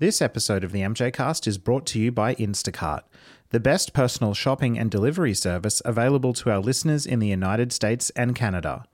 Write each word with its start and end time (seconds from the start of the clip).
This 0.00 0.22
episode 0.22 0.64
of 0.64 0.72
the 0.72 0.80
MJ 0.80 1.12
Cast 1.12 1.46
is 1.46 1.58
brought 1.58 1.84
to 1.88 1.98
you 1.98 2.10
by 2.10 2.34
Instacart, 2.36 3.02
the 3.50 3.60
best 3.60 3.92
personal 3.92 4.32
shopping 4.32 4.78
and 4.78 4.90
delivery 4.90 5.34
service 5.34 5.82
available 5.84 6.32
to 6.32 6.50
our 6.50 6.58
listeners 6.58 7.04
in 7.04 7.18
the 7.18 7.26
United 7.26 7.70
States 7.70 8.08
and 8.16 8.34
Canada. 8.34 8.86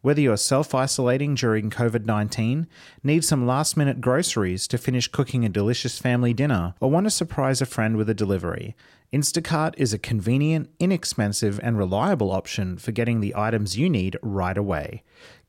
Whether 0.00 0.22
you're 0.22 0.38
self 0.38 0.74
isolating 0.74 1.34
during 1.34 1.68
COVID 1.68 2.06
19, 2.06 2.66
need 3.02 3.22
some 3.22 3.46
last 3.46 3.76
minute 3.76 4.00
groceries 4.00 4.66
to 4.68 4.78
finish 4.78 5.08
cooking 5.08 5.44
a 5.44 5.50
delicious 5.50 5.98
family 5.98 6.32
dinner, 6.32 6.72
or 6.80 6.90
want 6.90 7.04
to 7.04 7.10
surprise 7.10 7.60
a 7.60 7.66
friend 7.66 7.98
with 7.98 8.08
a 8.08 8.14
delivery, 8.14 8.74
Instacart 9.12 9.74
is 9.76 9.92
a 9.92 9.98
convenient, 9.98 10.70
inexpensive, 10.80 11.60
and 11.62 11.76
reliable 11.76 12.32
option 12.32 12.78
for 12.78 12.92
getting 12.92 13.20
the 13.20 13.34
items 13.36 13.76
you 13.76 13.90
need 13.90 14.16
right 14.22 14.56
away. 14.56 15.02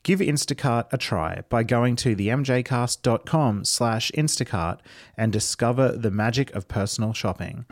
Give 0.08 0.20
Instacart 0.22 0.86
a 0.94 0.98
try 0.98 1.42
by 1.50 1.64
going 1.64 1.98
to 1.98 2.16
themjcast.com 2.16 3.66
slash 3.66 4.10
Instacart 4.16 4.80
and 5.18 5.34
discover 5.34 5.92
the 5.92 6.10
magic 6.10 6.56
of 6.56 6.70
personal 6.70 7.12
shopping. 7.12 7.66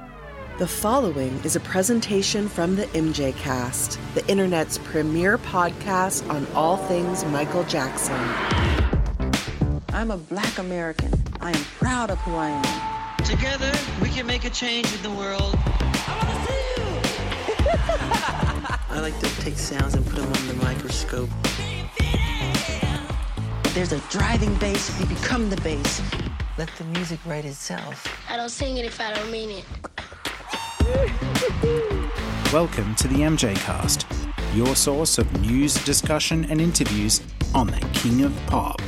The 0.57 0.67
following 0.67 1.39
is 1.45 1.55
a 1.55 1.61
presentation 1.61 2.49
from 2.49 2.75
the 2.75 2.87
MJ 2.87 3.33
Cast, 3.37 3.97
the 4.15 4.27
internet's 4.27 4.79
premier 4.79 5.37
podcast 5.37 6.29
on 6.29 6.45
all 6.53 6.75
things 6.75 7.23
Michael 7.23 7.63
Jackson. 7.63 8.19
I'm 9.93 10.11
a 10.11 10.17
black 10.17 10.57
American. 10.57 11.13
I 11.39 11.51
am 11.51 11.63
proud 11.79 12.11
of 12.11 12.17
who 12.17 12.35
I 12.35 12.49
am. 12.49 13.23
Together, 13.23 13.71
we 14.01 14.09
can 14.09 14.27
make 14.27 14.43
a 14.43 14.49
change 14.49 14.93
in 14.93 15.01
the 15.03 15.11
world. 15.11 15.55
I 18.89 18.99
like 19.01 19.17
to 19.21 19.29
take 19.39 19.57
sounds 19.57 19.93
and 19.93 20.05
put 20.05 20.17
them 20.17 20.27
on 20.27 20.47
the 20.49 20.55
microscope. 20.55 21.29
There's 23.75 23.91
a 23.91 23.99
driving 24.09 24.55
bass 24.55 24.89
if 24.89 25.01
you 25.01 25.05
become 25.17 25.49
the 25.49 25.57
bass. 25.57 26.01
Let 26.57 26.69
the 26.77 26.85
music 26.85 27.19
write 27.25 27.43
itself. 27.43 28.07
I 28.29 28.37
don't 28.37 28.47
sing 28.47 28.77
it 28.77 28.85
if 28.85 29.01
I 29.01 29.13
don't 29.13 29.29
mean 29.29 29.49
it. 29.51 29.65
Welcome 32.53 32.95
to 32.95 33.09
the 33.09 33.17
MJ 33.17 33.53
Cast, 33.57 34.07
your 34.53 34.77
source 34.77 35.17
of 35.17 35.41
news, 35.41 35.73
discussion, 35.83 36.45
and 36.45 36.61
interviews 36.61 37.19
on 37.53 37.67
the 37.67 37.85
King 37.91 38.23
of 38.23 38.33
Pop. 38.47 38.81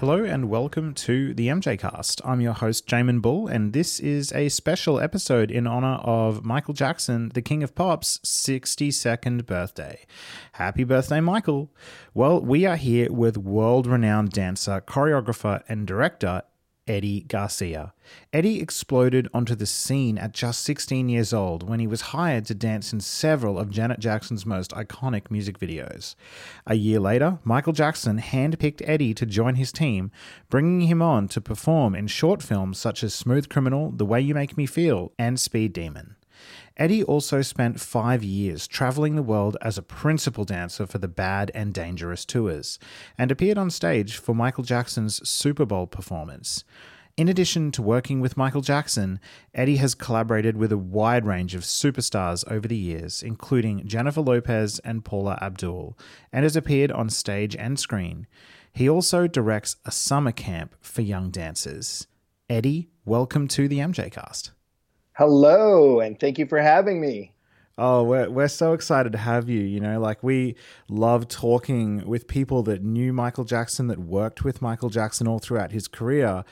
Hello 0.00 0.24
and 0.24 0.48
welcome 0.48 0.94
to 0.94 1.34
the 1.34 1.48
MJ 1.48 1.78
Cast. 1.78 2.22
I'm 2.24 2.40
your 2.40 2.54
host, 2.54 2.86
Jamon 2.86 3.20
Bull, 3.20 3.46
and 3.48 3.74
this 3.74 4.00
is 4.00 4.32
a 4.32 4.48
special 4.48 4.98
episode 4.98 5.50
in 5.50 5.66
honor 5.66 5.96
of 6.02 6.42
Michael 6.42 6.72
Jackson, 6.72 7.30
the 7.34 7.42
King 7.42 7.62
of 7.62 7.74
Pop's 7.74 8.16
62nd 8.24 9.44
birthday. 9.44 10.06
Happy 10.52 10.84
birthday, 10.84 11.20
Michael! 11.20 11.70
Well, 12.14 12.40
we 12.40 12.64
are 12.64 12.76
here 12.76 13.12
with 13.12 13.36
world 13.36 13.86
renowned 13.86 14.30
dancer, 14.30 14.80
choreographer, 14.80 15.62
and 15.68 15.86
director 15.86 16.44
Eddie 16.86 17.20
Garcia. 17.20 17.92
Eddie 18.32 18.60
exploded 18.60 19.28
onto 19.32 19.54
the 19.54 19.66
scene 19.66 20.18
at 20.18 20.32
just 20.32 20.62
16 20.64 21.08
years 21.08 21.32
old 21.32 21.68
when 21.68 21.80
he 21.80 21.86
was 21.86 22.00
hired 22.00 22.44
to 22.46 22.54
dance 22.54 22.92
in 22.92 23.00
several 23.00 23.58
of 23.58 23.70
Janet 23.70 24.00
Jackson's 24.00 24.44
most 24.44 24.72
iconic 24.72 25.30
music 25.30 25.58
videos. 25.58 26.14
A 26.66 26.74
year 26.74 27.00
later, 27.00 27.38
Michael 27.44 27.72
Jackson 27.72 28.18
handpicked 28.18 28.82
Eddie 28.84 29.14
to 29.14 29.26
join 29.26 29.54
his 29.54 29.72
team, 29.72 30.10
bringing 30.48 30.88
him 30.88 31.00
on 31.02 31.28
to 31.28 31.40
perform 31.40 31.94
in 31.94 32.06
short 32.06 32.42
films 32.42 32.78
such 32.78 33.04
as 33.04 33.14
Smooth 33.14 33.48
Criminal, 33.48 33.90
The 33.90 34.06
Way 34.06 34.20
You 34.20 34.34
Make 34.34 34.56
Me 34.56 34.66
Feel, 34.66 35.12
and 35.18 35.38
Speed 35.38 35.72
Demon. 35.72 36.16
Eddie 36.76 37.02
also 37.02 37.42
spent 37.42 37.80
five 37.80 38.22
years 38.22 38.66
traveling 38.66 39.16
the 39.16 39.22
world 39.22 39.56
as 39.60 39.76
a 39.76 39.82
principal 39.82 40.44
dancer 40.44 40.86
for 40.86 40.98
the 40.98 41.08
Bad 41.08 41.50
and 41.54 41.74
Dangerous 41.74 42.24
tours, 42.24 42.78
and 43.18 43.30
appeared 43.30 43.58
on 43.58 43.70
stage 43.70 44.16
for 44.16 44.34
Michael 44.34 44.64
Jackson's 44.64 45.28
Super 45.28 45.66
Bowl 45.66 45.86
performance. 45.86 46.64
In 47.16 47.28
addition 47.28 47.70
to 47.72 47.82
working 47.82 48.20
with 48.20 48.38
Michael 48.38 48.62
Jackson, 48.62 49.20
Eddie 49.52 49.76
has 49.76 49.94
collaborated 49.94 50.56
with 50.56 50.72
a 50.72 50.78
wide 50.78 51.26
range 51.26 51.54
of 51.54 51.62
superstars 51.62 52.50
over 52.50 52.66
the 52.66 52.76
years, 52.76 53.22
including 53.22 53.86
Jennifer 53.86 54.22
Lopez 54.22 54.78
and 54.78 55.04
Paula 55.04 55.38
Abdul, 55.42 55.98
and 56.32 56.44
has 56.44 56.56
appeared 56.56 56.90
on 56.90 57.10
stage 57.10 57.54
and 57.56 57.78
screen. 57.78 58.26
He 58.72 58.88
also 58.88 59.26
directs 59.26 59.76
a 59.84 59.90
summer 59.90 60.32
camp 60.32 60.74
for 60.80 61.02
young 61.02 61.30
dancers. 61.30 62.06
Eddie, 62.48 62.88
welcome 63.04 63.48
to 63.48 63.68
the 63.68 63.80
MJ 63.80 64.10
Cast. 64.10 64.52
Hello, 65.20 66.00
and 66.00 66.18
thank 66.18 66.38
you 66.38 66.46
for 66.46 66.62
having 66.62 66.98
me. 66.98 67.34
Oh, 67.76 68.04
we're 68.04 68.30
we're 68.30 68.48
so 68.48 68.72
excited 68.72 69.12
to 69.12 69.18
have 69.18 69.50
you. 69.50 69.60
You 69.60 69.78
know, 69.78 70.00
like 70.00 70.22
we 70.22 70.56
love 70.88 71.28
talking 71.28 72.08
with 72.08 72.26
people 72.26 72.62
that 72.62 72.82
knew 72.82 73.12
Michael 73.12 73.44
Jackson, 73.44 73.88
that 73.88 73.98
worked 73.98 74.44
with 74.44 74.62
Michael 74.62 74.88
Jackson 74.88 75.28
all 75.28 75.38
throughout 75.38 75.72
his 75.72 75.88
career. 75.88 76.42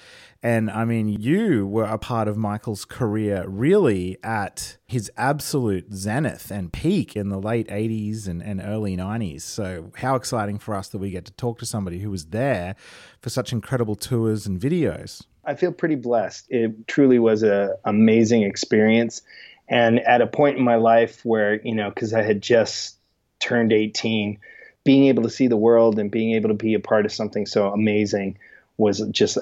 And 0.42 0.70
I 0.70 0.84
mean, 0.84 1.08
you 1.08 1.66
were 1.66 1.86
a 1.86 1.96
part 1.96 2.28
of 2.28 2.36
Michael's 2.36 2.84
career 2.84 3.46
really 3.48 4.18
at 4.22 4.76
his 4.86 5.10
absolute 5.16 5.94
zenith 5.94 6.50
and 6.50 6.70
peak 6.70 7.16
in 7.16 7.30
the 7.30 7.40
late 7.40 7.68
80s 7.68 8.28
and, 8.28 8.42
and 8.42 8.60
early 8.62 8.98
90s. 8.98 9.40
So, 9.40 9.92
how 9.96 10.14
exciting 10.14 10.58
for 10.58 10.74
us 10.74 10.88
that 10.88 10.98
we 10.98 11.08
get 11.10 11.24
to 11.24 11.32
talk 11.32 11.58
to 11.60 11.66
somebody 11.66 12.00
who 12.00 12.10
was 12.10 12.26
there 12.26 12.76
for 13.22 13.30
such 13.30 13.50
incredible 13.50 13.96
tours 13.96 14.46
and 14.46 14.60
videos. 14.60 15.24
I 15.48 15.54
feel 15.54 15.72
pretty 15.72 15.94
blessed. 15.94 16.46
It 16.50 16.86
truly 16.86 17.18
was 17.18 17.42
an 17.42 17.72
amazing 17.86 18.42
experience. 18.42 19.22
And 19.66 19.98
at 20.00 20.20
a 20.20 20.26
point 20.26 20.58
in 20.58 20.62
my 20.62 20.76
life 20.76 21.24
where, 21.24 21.60
you 21.62 21.74
know, 21.74 21.88
because 21.88 22.12
I 22.12 22.22
had 22.22 22.42
just 22.42 22.96
turned 23.40 23.72
18, 23.72 24.38
being 24.84 25.06
able 25.06 25.22
to 25.22 25.30
see 25.30 25.46
the 25.46 25.56
world 25.56 25.98
and 25.98 26.10
being 26.10 26.34
able 26.34 26.48
to 26.50 26.54
be 26.54 26.74
a 26.74 26.80
part 26.80 27.06
of 27.06 27.12
something 27.12 27.46
so 27.46 27.72
amazing 27.72 28.38
was 28.76 29.00
just 29.10 29.38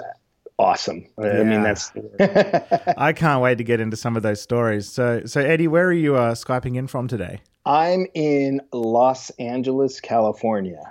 awesome. 0.57 1.05
Yeah. 1.19 1.39
I 1.39 1.43
mean, 1.43 1.63
that's. 1.63 1.91
I 2.97 3.11
can't 3.11 3.41
wait 3.41 3.57
to 3.57 3.65
get 3.65 3.81
into 3.81 3.97
some 3.97 4.15
of 4.15 4.23
those 4.23 4.41
stories. 4.41 4.89
So, 4.89 5.23
so 5.25 5.41
Eddie, 5.41 5.67
where 5.67 5.87
are 5.87 5.93
you 5.93 6.15
uh, 6.15 6.35
skyping 6.35 6.77
in 6.77 6.87
from 6.87 7.09
today? 7.09 7.41
I'm 7.65 8.07
in 8.13 8.61
Los 8.71 9.29
Angeles, 9.31 9.99
California. 9.99 10.89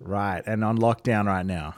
Right, 0.00 0.42
and 0.46 0.64
on 0.64 0.78
lockdown 0.78 1.26
right 1.26 1.44
now. 1.44 1.74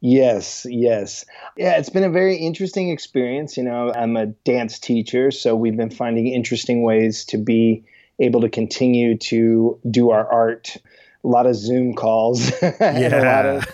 Yes, 0.00 0.66
yes. 0.68 1.24
Yeah, 1.56 1.78
it's 1.78 1.90
been 1.90 2.04
a 2.04 2.10
very 2.10 2.36
interesting 2.36 2.90
experience. 2.90 3.56
You 3.56 3.64
know, 3.64 3.92
I'm 3.92 4.16
a 4.16 4.26
dance 4.26 4.78
teacher, 4.78 5.30
so 5.30 5.56
we've 5.56 5.76
been 5.76 5.90
finding 5.90 6.28
interesting 6.28 6.82
ways 6.82 7.24
to 7.26 7.38
be 7.38 7.84
able 8.20 8.40
to 8.42 8.48
continue 8.48 9.16
to 9.18 9.78
do 9.90 10.10
our 10.10 10.30
art. 10.30 10.76
A 11.24 11.28
lot 11.28 11.46
of 11.46 11.56
Zoom 11.56 11.94
calls. 11.94 12.52
Yeah. 12.80 13.20
a 13.20 13.24
lot 13.24 13.46
of 13.46 13.66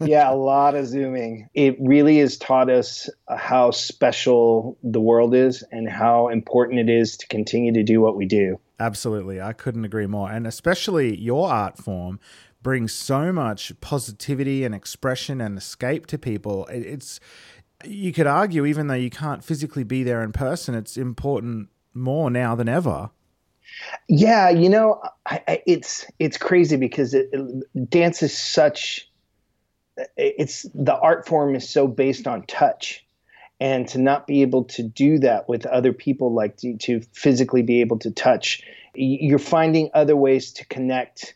yeah, 0.00 0.30
a 0.30 0.34
lot 0.34 0.74
of 0.74 0.86
zooming. 0.86 1.48
It 1.54 1.76
really 1.80 2.18
has 2.18 2.36
taught 2.36 2.70
us 2.70 3.08
how 3.28 3.70
special 3.70 4.76
the 4.82 5.00
world 5.00 5.34
is 5.34 5.62
and 5.72 5.88
how 5.88 6.28
important 6.28 6.80
it 6.80 6.90
is 6.90 7.16
to 7.18 7.26
continue 7.28 7.72
to 7.72 7.82
do 7.82 8.00
what 8.00 8.16
we 8.16 8.26
do. 8.26 8.58
Absolutely. 8.78 9.40
I 9.40 9.52
couldn't 9.52 9.84
agree 9.84 10.06
more. 10.06 10.30
And 10.30 10.46
especially 10.46 11.16
your 11.16 11.50
art 11.50 11.78
form 11.78 12.18
brings 12.62 12.92
so 12.92 13.32
much 13.32 13.72
positivity 13.80 14.64
and 14.64 14.74
expression 14.74 15.40
and 15.40 15.56
escape 15.56 16.06
to 16.06 16.18
people. 16.18 16.66
It's 16.70 17.20
you 17.84 18.12
could 18.12 18.26
argue 18.26 18.66
even 18.66 18.88
though 18.88 18.94
you 18.94 19.10
can't 19.10 19.42
physically 19.42 19.84
be 19.84 20.02
there 20.02 20.22
in 20.22 20.32
person, 20.32 20.74
it's 20.74 20.96
important 20.96 21.68
more 21.94 22.30
now 22.30 22.54
than 22.54 22.68
ever. 22.68 23.10
Yeah, 24.08 24.50
you 24.50 24.68
know, 24.68 25.00
I, 25.26 25.42
I, 25.46 25.62
it's 25.66 26.06
it's 26.18 26.36
crazy 26.36 26.76
because 26.76 27.14
it, 27.14 27.30
it, 27.32 27.90
dance 27.90 28.22
is 28.22 28.36
such. 28.36 29.08
It's 30.16 30.66
the 30.74 30.96
art 30.96 31.26
form 31.26 31.54
is 31.54 31.68
so 31.68 31.86
based 31.86 32.26
on 32.26 32.46
touch, 32.46 33.04
and 33.60 33.86
to 33.88 33.98
not 33.98 34.26
be 34.26 34.42
able 34.42 34.64
to 34.64 34.82
do 34.82 35.18
that 35.20 35.48
with 35.48 35.66
other 35.66 35.92
people, 35.92 36.34
like 36.34 36.56
to, 36.58 36.76
to 36.78 37.00
physically 37.12 37.62
be 37.62 37.80
able 37.80 37.98
to 38.00 38.10
touch, 38.10 38.62
you're 38.94 39.38
finding 39.38 39.90
other 39.94 40.16
ways 40.16 40.52
to 40.54 40.66
connect 40.66 41.34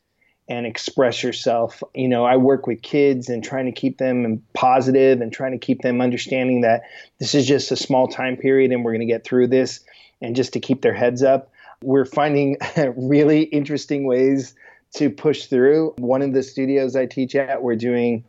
and 0.48 0.66
express 0.66 1.22
yourself. 1.22 1.82
You 1.94 2.08
know, 2.08 2.24
I 2.24 2.36
work 2.36 2.66
with 2.66 2.82
kids 2.82 3.28
and 3.28 3.42
trying 3.42 3.66
to 3.66 3.72
keep 3.72 3.98
them 3.98 4.42
positive 4.52 5.20
and 5.20 5.32
trying 5.32 5.52
to 5.52 5.58
keep 5.58 5.82
them 5.82 6.00
understanding 6.00 6.60
that 6.62 6.82
this 7.18 7.34
is 7.34 7.46
just 7.46 7.72
a 7.72 7.76
small 7.76 8.08
time 8.08 8.36
period 8.36 8.70
and 8.70 8.84
we're 8.84 8.92
going 8.92 9.06
to 9.06 9.12
get 9.12 9.24
through 9.24 9.48
this 9.48 9.80
and 10.20 10.36
just 10.36 10.52
to 10.52 10.60
keep 10.60 10.82
their 10.82 10.92
heads 10.92 11.22
up. 11.22 11.50
We're 11.82 12.04
finding 12.04 12.58
really 12.96 13.42
interesting 13.42 14.06
ways 14.06 14.54
to 14.96 15.10
push 15.10 15.46
through. 15.46 15.94
One 15.98 16.22
of 16.22 16.34
the 16.34 16.42
studios 16.42 16.94
I 16.94 17.06
teach 17.06 17.34
at, 17.34 17.62
we're 17.62 17.76
doing 17.76 18.24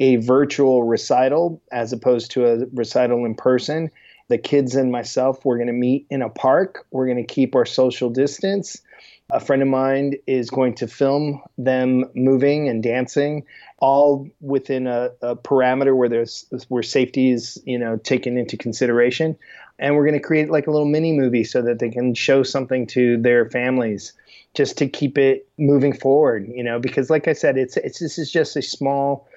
a 0.00 0.16
virtual 0.16 0.84
recital 0.84 1.60
as 1.70 1.92
opposed 1.92 2.30
to 2.32 2.46
a 2.46 2.66
recital 2.72 3.24
in 3.24 3.34
person. 3.34 3.90
The 4.28 4.38
kids 4.38 4.74
and 4.74 4.92
myself, 4.92 5.44
we're 5.44 5.56
going 5.56 5.68
to 5.68 5.72
meet 5.72 6.06
in 6.10 6.22
a 6.22 6.28
park. 6.28 6.86
We're 6.90 7.06
going 7.06 7.24
to 7.24 7.24
keep 7.24 7.54
our 7.54 7.66
social 7.66 8.10
distance 8.10 8.80
a 9.30 9.40
friend 9.40 9.60
of 9.60 9.68
mine 9.68 10.14
is 10.26 10.48
going 10.48 10.74
to 10.74 10.86
film 10.86 11.42
them 11.58 12.04
moving 12.14 12.68
and 12.68 12.82
dancing, 12.82 13.44
all 13.78 14.26
within 14.40 14.86
a, 14.86 15.10
a 15.20 15.36
parameter 15.36 15.94
where 15.94 16.08
there's 16.08 16.46
where 16.68 16.82
safety 16.82 17.30
is 17.30 17.60
you 17.66 17.78
know 17.78 17.96
taken 17.98 18.38
into 18.38 18.56
consideration, 18.56 19.36
and 19.78 19.94
we're 19.94 20.06
going 20.06 20.18
to 20.18 20.26
create 20.26 20.50
like 20.50 20.66
a 20.66 20.70
little 20.70 20.88
mini 20.88 21.12
movie 21.12 21.44
so 21.44 21.60
that 21.60 21.78
they 21.78 21.90
can 21.90 22.14
show 22.14 22.42
something 22.42 22.86
to 22.86 23.18
their 23.18 23.50
families, 23.50 24.14
just 24.54 24.78
to 24.78 24.88
keep 24.88 25.18
it 25.18 25.46
moving 25.58 25.92
forward. 25.92 26.48
You 26.48 26.64
know, 26.64 26.78
because 26.78 27.10
like 27.10 27.28
I 27.28 27.34
said, 27.34 27.58
it's 27.58 27.76
it's 27.76 27.98
this 27.98 28.18
is 28.18 28.32
just 28.32 28.56
a 28.56 28.62
small 28.62 29.28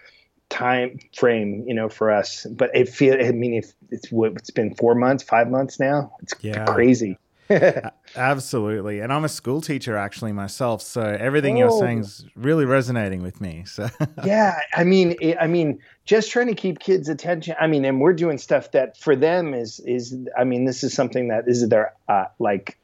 time 0.47 0.99
frame, 1.15 1.65
you 1.67 1.73
know, 1.73 1.89
for 1.89 2.11
us. 2.11 2.45
But 2.49 2.73
it 2.73 2.88
feel 2.88 3.15
I 3.15 3.31
mean, 3.31 3.55
if 3.55 3.73
it's 3.89 4.09
what 4.09 4.31
it's 4.33 4.51
been 4.51 4.73
four 4.75 4.95
months, 4.95 5.21
five 5.21 5.49
months 5.49 5.81
now, 5.81 6.15
it's 6.21 6.33
Yeah. 6.41 6.63
crazy. 6.65 7.17
Absolutely. 8.15 8.99
And 8.99 9.11
I'm 9.11 9.23
a 9.25 9.29
school 9.29 9.61
teacher 9.61 9.95
actually 9.97 10.31
myself, 10.31 10.81
so 10.81 11.01
everything 11.01 11.57
you're 11.57 11.69
Oh. 11.71 11.79
saying 11.79 11.99
is 11.99 12.25
really 12.35 12.65
resonating 12.65 13.21
with 13.21 13.41
me. 13.41 13.63
So 13.65 13.89
yeah, 14.25 14.59
I 14.73 14.83
mean, 14.83 15.15
it, 15.21 15.38
I 15.39 15.47
mean, 15.47 15.79
just 16.05 16.31
trying 16.31 16.47
to 16.47 16.55
keep 16.55 16.79
kids' 16.79 17.09
attention. 17.09 17.55
I 17.59 17.67
mean, 17.67 17.85
and 17.85 17.99
we're 18.01 18.13
doing 18.13 18.38
stuff 18.38 18.71
that 18.71 18.97
for 18.97 19.15
them 19.15 19.53
is 19.53 19.79
is. 19.85 20.15
I 20.38 20.43
mean, 20.43 20.65
this 20.65 20.83
is 20.83 20.93
something 20.93 21.27
that 21.29 21.43
is 21.47 21.67
their 21.69 21.93
uh, 22.07 22.25
like. 22.39 22.77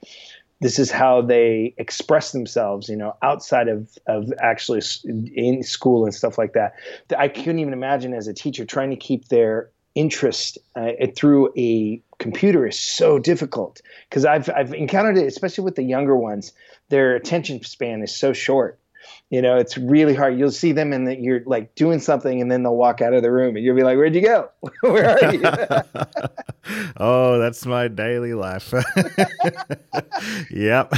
This 0.60 0.80
is 0.80 0.90
how 0.90 1.22
they 1.22 1.76
express 1.78 2.32
themselves, 2.32 2.90
you 2.90 2.96
know, 2.96 3.16
outside 3.22 3.68
of 3.68 3.90
of 4.08 4.34
actually 4.42 4.82
in 5.06 5.62
school 5.62 6.04
and 6.04 6.14
stuff 6.16 6.40
like 6.40 6.54
that. 6.54 6.74
I 7.16 7.28
couldn't 7.28 7.60
even 7.60 7.74
imagine 7.74 8.14
as 8.16 8.28
a 8.28 8.34
teacher 8.34 8.66
trying 8.66 8.90
to 8.90 8.96
keep 8.96 9.28
their 9.28 9.70
interest 9.98 10.60
uh, 10.76 10.92
through 11.16 11.52
a 11.58 12.00
computer 12.20 12.68
is 12.68 12.80
so 12.80 13.18
difficult 13.18 13.82
because 14.10 14.26
I've 14.26 14.50
I've 14.56 14.74
encountered 14.74 15.18
it, 15.18 15.26
especially 15.26 15.64
with 15.64 15.76
the 15.76 15.84
younger 15.84 16.16
ones. 16.16 16.54
Their 16.90 17.16
attention 17.16 17.64
span 17.64 18.04
is 18.04 18.16
so 18.16 18.32
short. 18.32 18.80
You 19.30 19.42
know, 19.42 19.58
it's 19.58 19.78
really 19.78 20.14
hard. 20.14 20.38
You'll 20.38 20.52
see 20.52 20.72
them 20.72 20.94
and 20.94 21.24
you're 21.24 21.42
like 21.46 21.74
doing 21.76 22.00
something, 22.00 22.42
and 22.42 22.52
then 22.52 22.64
they'll 22.64 22.76
walk 22.76 23.02
out 23.02 23.14
of 23.14 23.24
the 23.24 23.32
room, 23.32 23.56
and 23.56 23.66
you'll 23.66 23.76
be 23.76 23.84
like, 23.84 23.98
"Where'd 23.98 24.16
you 24.16 24.22
go? 24.22 24.50
Where 24.82 25.10
are 25.10 25.34
you?" 25.34 25.42
oh, 26.98 27.40
that's 27.40 27.66
my 27.66 27.88
daily 27.88 28.36
life. 28.36 28.74
yep. 30.52 30.94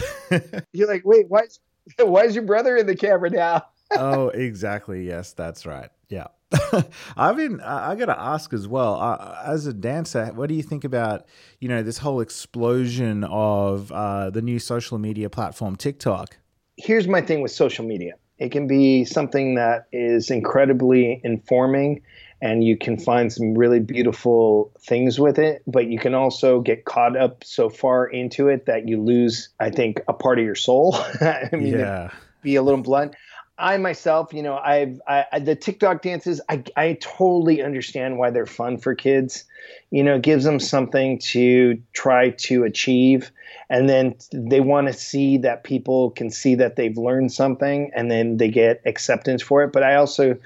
you're 0.74 0.88
like, 0.88 1.06
"Wait, 1.06 1.26
why? 1.30 1.42
Is, 1.42 1.60
why 1.98 2.26
is 2.26 2.36
your 2.36 2.44
brother 2.44 2.76
in 2.76 2.86
the 2.86 2.96
camera 2.96 3.30
now?" 3.30 3.66
oh, 3.92 4.30
exactly. 4.30 5.08
Yes, 5.08 5.34
that's 5.34 5.66
right. 5.66 5.90
Yeah. 6.10 6.28
I've 7.18 7.38
been, 7.38 7.62
I 7.62 7.92
I 7.92 7.96
got 7.96 8.08
to 8.08 8.20
ask 8.20 8.54
as 8.54 8.68
well, 8.68 8.96
uh, 8.96 9.42
as 9.46 9.68
a 9.68 9.74
dancer, 9.74 10.28
what 10.34 10.50
do 10.50 10.56
you 10.56 10.64
think 10.64 10.84
about, 10.84 11.26
you 11.60 11.70
know, 11.70 11.84
this 11.84 12.00
whole 12.00 12.22
explosion 12.22 13.24
of 13.24 13.92
uh, 13.92 14.30
the 14.30 14.42
new 14.42 14.60
social 14.60 14.98
media 14.98 15.30
platform, 15.30 15.76
TikTok? 15.76 16.38
here's 16.80 17.08
my 17.08 17.22
thing 17.22 17.42
with 17.42 17.52
social 17.52 17.86
media 17.86 18.14
it 18.38 18.54
can 18.54 18.68
be 18.68 19.04
something 19.04 19.56
that 19.56 19.88
is 19.92 20.32
incredibly 20.32 21.20
informing 21.26 22.02
and 22.42 22.64
you 22.64 22.78
can 22.78 22.98
find 22.98 23.34
some 23.34 23.54
really 23.54 23.82
beautiful 23.82 24.72
things 24.80 25.20
with 25.20 25.38
it 25.38 25.62
but 25.68 25.88
you 25.88 26.00
can 26.00 26.14
also 26.14 26.62
get 26.62 26.86
caught 26.86 27.18
up 27.18 27.44
so 27.44 27.70
far 27.70 28.08
into 28.08 28.48
it 28.48 28.66
that 28.66 28.88
you 28.88 29.02
lose 29.02 29.50
i 29.60 29.70
think 29.70 30.00
a 30.08 30.14
part 30.14 30.40
of 30.40 30.46
your 30.46 30.56
soul 30.56 30.96
i 31.22 31.50
mean 31.52 31.78
yeah. 31.78 32.10
be 32.42 32.56
a 32.56 32.64
little 32.64 32.82
blunt 32.82 33.14
i 33.60 33.78
myself 33.78 34.34
you 34.34 34.42
know 34.42 34.58
i've 34.58 35.02
I, 35.08 35.40
the 35.40 35.56
tiktok 35.56 36.02
dances 36.02 36.42
I, 36.50 36.64
I 36.76 36.98
totally 37.00 37.62
understand 37.62 38.18
why 38.18 38.32
they're 38.32 38.46
fun 38.46 38.78
for 38.78 38.96
kids. 38.96 39.44
You 39.92 40.04
know 40.04 40.16
it 40.16 40.24
gives 40.24 40.44
them 40.44 40.60
something 40.60 41.20
to 41.20 41.82
try 41.94 42.32
to 42.32 42.64
achieve. 42.64 43.32
And 43.70 43.88
then 43.88 44.16
they 44.34 44.62
want 44.62 44.88
to 44.88 44.94
see 44.94 45.38
that 45.40 45.64
people 45.64 46.10
can 46.12 46.32
see 46.32 46.56
that 46.56 46.76
they've 46.76 46.98
learned 46.98 47.32
something 47.32 47.92
and 47.96 48.10
then 48.10 48.38
they 48.38 48.50
get 48.50 48.82
acceptance 48.86 49.42
for 49.42 49.64
it. 49.64 49.72
But 49.72 49.84
i 49.84 49.96
also 49.96 50.38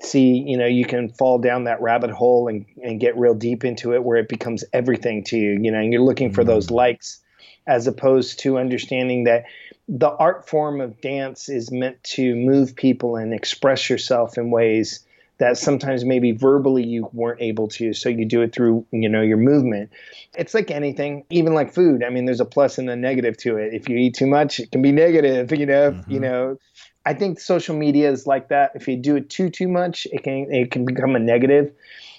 see 0.00 0.42
you 0.46 0.56
know 0.56 0.66
you 0.66 0.84
can 0.84 1.08
fall 1.08 1.38
down 1.38 1.64
that 1.64 1.80
rabbit 1.80 2.10
hole 2.10 2.48
and, 2.48 2.66
and 2.82 2.98
get 2.98 3.16
real 3.16 3.32
deep 3.32 3.64
into 3.64 3.94
it 3.94 4.02
where 4.02 4.18
it 4.18 4.28
becomes 4.28 4.64
everything 4.72 5.22
to 5.22 5.38
you 5.38 5.52
you 5.62 5.70
know 5.70 5.78
and 5.78 5.92
you're 5.92 6.02
looking 6.02 6.32
for 6.32 6.42
mm-hmm. 6.42 6.50
those 6.50 6.68
likes 6.68 7.20
as 7.68 7.86
opposed 7.86 8.40
to 8.40 8.58
understanding 8.58 9.22
that 9.22 9.44
the 9.88 10.10
art 10.10 10.48
form 10.48 10.80
of 10.80 11.00
dance 11.00 11.48
is 11.48 11.70
meant 11.70 12.02
to 12.02 12.34
move 12.34 12.74
people 12.74 13.16
and 13.16 13.34
express 13.34 13.90
yourself 13.90 14.38
in 14.38 14.50
ways 14.50 15.04
that 15.38 15.58
sometimes 15.58 16.04
maybe 16.04 16.32
verbally 16.32 16.84
you 16.84 17.08
weren't 17.12 17.40
able 17.40 17.68
to. 17.68 17.92
So 17.92 18.08
you 18.08 18.24
do 18.24 18.42
it 18.42 18.54
through 18.54 18.86
you 18.92 19.08
know 19.08 19.20
your 19.20 19.36
movement. 19.36 19.90
It's 20.34 20.54
like 20.54 20.70
anything 20.70 21.24
even 21.30 21.54
like 21.54 21.74
food. 21.74 22.04
I 22.04 22.10
mean 22.10 22.24
there's 22.24 22.40
a 22.40 22.44
plus 22.44 22.78
and 22.78 22.88
a 22.88 22.96
negative 22.96 23.36
to 23.38 23.56
it. 23.56 23.74
If 23.74 23.88
you 23.88 23.96
eat 23.96 24.14
too 24.14 24.26
much 24.26 24.60
it 24.60 24.70
can 24.70 24.80
be 24.82 24.92
negative 24.92 25.50
you 25.52 25.66
know 25.66 25.88
if- 25.88 26.08
you 26.08 26.20
mm-hmm. 26.20 26.22
know. 26.22 26.58
I 27.06 27.12
think 27.12 27.38
social 27.38 27.76
media 27.76 28.10
is 28.10 28.26
like 28.26 28.48
that. 28.48 28.70
If 28.74 28.88
you 28.88 28.96
do 28.96 29.16
it 29.16 29.28
too 29.28 29.50
too 29.50 29.68
much 29.68 30.06
it 30.12 30.22
can 30.22 30.46
it 30.50 30.70
can 30.70 30.84
become 30.84 31.16
a 31.16 31.18
negative. 31.20 31.72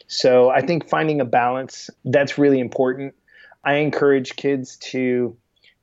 So 0.07 0.49
i 0.49 0.61
think 0.61 0.87
finding 0.87 1.21
a 1.21 1.25
balance 1.25 1.89
that's 2.03 2.37
really 2.37 2.59
important. 2.59 3.15
I 3.63 3.75
encourage 3.75 4.35
kids 4.35 4.77
to 4.91 5.35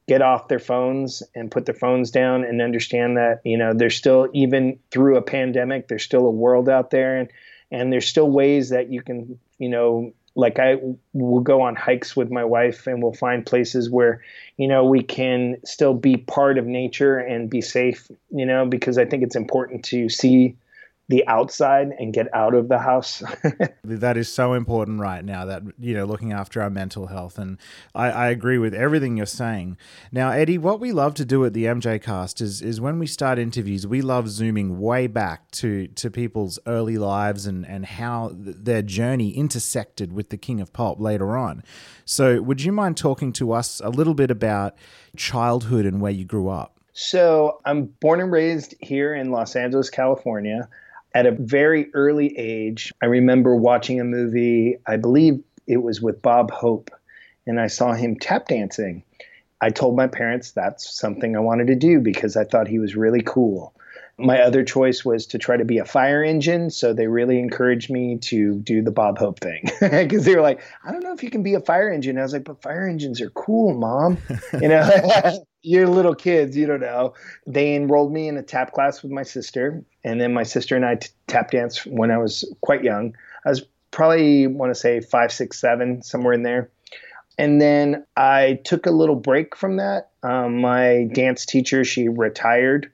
get 0.09 0.23
off 0.23 0.49
their 0.49 0.59
phones 0.59 1.23
and 1.35 1.51
put 1.51 1.65
their 1.67 1.75
phones 1.75 2.11
down 2.11 2.45
and 2.45 2.61
understand 2.61 3.17
that 3.17 3.41
you 3.45 3.57
know 3.57 3.73
there's 3.73 3.97
still 3.97 4.29
even 4.33 4.79
through 4.91 5.17
a 5.17 5.23
pandemic 5.23 5.89
there's 5.89 6.03
still 6.03 6.27
a 6.27 6.31
world 6.31 6.69
out 6.69 6.91
there 6.91 7.19
and 7.19 7.31
and 7.71 7.93
there's 7.93 8.07
still 8.07 8.31
ways 8.31 8.71
that 8.71 8.91
you 8.91 9.03
can 9.03 9.39
you 9.59 9.69
know 9.69 10.13
like 10.35 10.59
I 10.59 10.77
will 11.13 11.41
go 11.43 11.61
on 11.61 11.77
hikes 11.77 12.17
with 12.17 12.31
my 12.31 12.45
wife 12.45 12.87
and 12.87 13.03
we'll 13.03 13.13
find 13.13 13.45
places 13.45 13.91
where 13.91 14.23
you 14.57 14.67
know 14.67 14.85
we 14.85 15.03
can 15.03 15.57
still 15.65 15.95
be 15.95 16.17
part 16.17 16.59
of 16.59 16.67
nature 16.67 17.19
and 17.19 17.51
be 17.51 17.61
safe 17.61 18.11
you 18.31 18.47
know 18.47 18.67
because 18.67 18.99
I 18.99 19.05
think 19.05 19.23
it's 19.23 19.37
important 19.37 19.85
to 19.87 20.09
see 20.09 20.57
the 21.13 21.27
outside 21.29 21.89
and 21.99 22.15
get 22.15 22.27
out 22.35 22.55
of 22.55 22.69
the 22.69 22.79
house 22.79 23.23
That 23.85 24.17
is 24.17 24.33
so 24.33 24.55
important 24.55 24.99
right 24.99 25.23
now. 25.23 25.45
That 25.45 25.63
you 25.79 25.93
know, 25.95 26.07
looking 26.07 26.33
after 26.33 26.63
our 26.63 26.71
mental 26.71 27.09
health, 27.09 27.39
and 27.39 27.59
I, 27.95 28.11
I 28.11 28.29
agree 28.31 28.57
with 28.57 28.73
everything 28.73 29.19
you're 29.19 29.27
saying. 29.27 29.77
Now, 30.11 30.31
Eddie, 30.31 30.57
what 30.57 30.81
we 30.81 30.91
love 30.91 31.13
to 31.15 31.25
do 31.27 31.45
at 31.45 31.53
the 31.53 31.65
MJ 31.65 32.03
Cast 32.03 32.41
is 32.41 32.63
is 32.63 32.81
when 32.81 32.99
we 32.99 33.07
start 33.07 33.39
interviews, 33.39 33.87
we 33.87 34.01
love 34.01 34.31
zooming 34.31 34.81
way 34.81 35.07
back 35.07 35.51
to 35.53 35.89
to 35.89 36.11
people's 36.11 36.59
early 36.67 36.97
lives 36.97 37.47
and 37.47 37.67
and 37.67 37.85
how 37.85 38.31
th- 38.31 38.57
their 38.59 38.83
journey 38.83 39.37
intersected 39.37 40.15
with 40.15 40.31
the 40.31 40.39
King 40.39 40.61
of 40.61 40.73
Pop 40.73 40.99
later 40.99 41.37
on. 41.37 41.63
So, 42.07 42.41
would 42.41 42.63
you 42.63 42.73
mind 42.73 42.97
talking 42.97 43.33
to 43.35 43.53
us 43.53 43.81
a 43.85 43.91
little 43.91 44.15
bit 44.15 44.31
about 44.31 44.75
childhood 45.15 45.85
and 45.85 46.01
where 46.01 46.13
you 46.13 46.25
grew 46.25 46.49
up? 46.49 46.79
So 46.95 47.61
I'm 47.65 47.87
born 47.87 48.21
and 48.21 48.31
raised 48.31 48.75
here 48.81 49.15
in 49.15 49.31
Los 49.31 49.57
Angeles, 49.57 49.89
California. 49.89 50.69
At 51.15 51.27
a 51.27 51.33
very 51.33 51.93
early 51.95 52.37
age, 52.39 52.93
I 53.03 53.07
remember 53.07 53.55
watching 53.55 54.01
a 54.01 54.05
movie, 54.05 54.79
I 54.87 54.97
believe 54.97 55.43
it 55.67 55.83
was 55.83 56.01
with 56.01 56.23
Bob 56.23 56.51
Hope, 56.51 56.91
and 57.47 57.61
I 57.61 57.67
saw 57.67 57.93
him 57.93 58.17
tap 58.17 58.49
dancing. 58.49 59.03
I 59.61 59.71
told 59.71 59.97
my 59.97 60.07
parents 60.07 60.53
that's 60.53 60.99
something 60.99 61.37
I 61.37 61.41
wanted 61.41 61.67
to 61.69 61.77
do 61.77 62.01
because 62.01 62.37
I 62.37 62.45
thought 62.45 62.67
he 62.67 62.79
was 62.79 62.97
really 62.97 63.23
cool. 63.23 63.75
My 64.19 64.41
other 64.41 64.63
choice 64.63 65.05
was 65.05 65.27
to 65.29 65.39
try 65.39 65.57
to 65.57 65.65
be 65.65 65.79
a 65.79 65.85
fire 65.85 66.23
engine, 66.23 66.71
so 66.71 66.93
they 66.93 67.07
really 67.07 67.39
encouraged 67.39 67.91
me 67.91 68.19
to 68.19 68.57
do 68.61 68.83
the 68.83 68.91
Bob 68.91 69.19
Hope 69.19 69.41
thing 69.41 69.71
because 69.81 70.25
they 70.25 70.35
were 70.35 70.43
like, 70.43 70.61
"I 70.85 70.93
don't 70.93 71.03
know 71.03 71.13
if 71.13 71.23
you 71.23 71.31
can 71.31 71.43
be 71.43 71.55
a 71.55 71.61
fire 71.61 71.91
engine." 71.91 72.19
I 72.19 72.23
was 72.23 72.33
like, 72.33 72.45
"But 72.45 72.63
fire 72.63 72.87
engines 72.87 73.21
are 73.21 73.31
cool, 73.31 73.75
mom." 73.75 74.19
You 74.61 74.69
know, 74.69 74.89
you're 75.63 75.89
little 75.89 76.15
kids, 76.15 76.57
you 76.57 76.67
don't 76.67 76.81
know. 76.81 77.15
They 77.47 77.75
enrolled 77.75 78.13
me 78.13 78.29
in 78.29 78.37
a 78.37 78.43
tap 78.43 78.73
class 78.73 79.03
with 79.03 79.13
my 79.13 79.23
sister, 79.23 79.83
and 80.05 80.21
then 80.21 80.35
my 80.35 80.43
sister 80.43 80.77
and 80.77 80.85
I 80.85 80.97
t- 80.97 81.09
tap 81.27 81.51
danced 81.51 81.87
when 81.87 82.11
I 82.11 82.19
was 82.19 82.45
quite 82.61 82.85
young. 82.85 83.17
I 83.45 83.49
was 83.49 83.65
probably 83.93 84.47
want 84.47 84.71
to 84.71 84.75
say 84.75 85.01
five, 85.01 85.33
six, 85.33 85.61
seven, 85.61 86.03
somewhere 86.03 86.33
in 86.33 86.43
there. 86.43 86.71
And 87.39 87.61
then 87.61 88.05
I 88.17 88.61
took 88.65 88.87
a 88.87 88.91
little 88.91 89.17
break 89.17 89.57
from 89.57 89.77
that. 89.77 90.11
Um, 90.23 90.61
my 90.61 91.09
dance 91.13 91.47
teacher, 91.47 91.85
she 91.85 92.09
retired. 92.09 92.91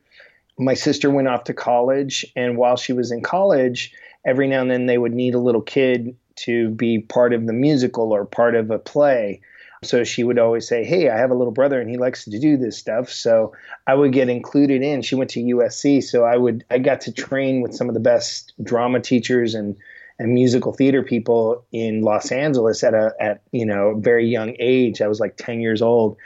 My 0.58 0.74
sister 0.74 1.10
went 1.10 1.28
off 1.28 1.44
to 1.44 1.54
college, 1.54 2.26
and 2.34 2.56
while 2.56 2.76
she 2.76 2.92
was 2.92 3.12
in 3.12 3.22
college, 3.22 3.92
every 4.24 4.48
now 4.48 4.60
and 4.60 4.70
then 4.70 4.86
they 4.86 4.98
would 4.98 5.14
need 5.14 5.34
a 5.34 5.38
little 5.38 5.62
kid 5.62 6.16
to 6.36 6.70
be 6.70 7.00
part 7.00 7.32
of 7.32 7.46
the 7.46 7.52
musical 7.52 8.12
or 8.12 8.24
part 8.24 8.54
of 8.54 8.70
a 8.70 8.78
play. 8.78 9.40
So 9.84 10.02
she 10.02 10.24
would 10.24 10.38
always 10.38 10.66
say, 10.66 10.84
Hey, 10.84 11.08
I 11.08 11.16
have 11.16 11.30
a 11.30 11.34
little 11.34 11.52
brother 11.52 11.80
and 11.80 11.88
he 11.88 11.96
likes 11.96 12.24
to 12.24 12.38
do 12.38 12.56
this 12.56 12.76
stuff. 12.76 13.10
So 13.10 13.52
I 13.86 13.94
would 13.94 14.12
get 14.12 14.28
included 14.28 14.82
in. 14.82 15.02
She 15.02 15.14
went 15.14 15.30
to 15.30 15.40
USC. 15.40 16.02
So 16.02 16.24
I 16.24 16.36
would, 16.36 16.64
I 16.70 16.78
got 16.78 17.00
to 17.02 17.12
train 17.12 17.60
with 17.60 17.74
some 17.74 17.88
of 17.88 17.94
the 17.94 18.00
best 18.00 18.52
drama 18.62 19.00
teachers 19.00 19.54
and, 19.54 19.76
and 20.18 20.32
musical 20.32 20.72
theater 20.72 21.02
people 21.02 21.64
in 21.70 22.02
Los 22.02 22.32
Angeles 22.32 22.82
at 22.82 22.94
a, 22.94 23.14
at, 23.20 23.42
you 23.52 23.64
know, 23.64 23.90
a 23.90 24.00
very 24.00 24.26
young 24.26 24.54
age. 24.58 25.00
I 25.00 25.06
was 25.06 25.20
like 25.20 25.36
10 25.36 25.60
years 25.60 25.80
old. 25.80 26.16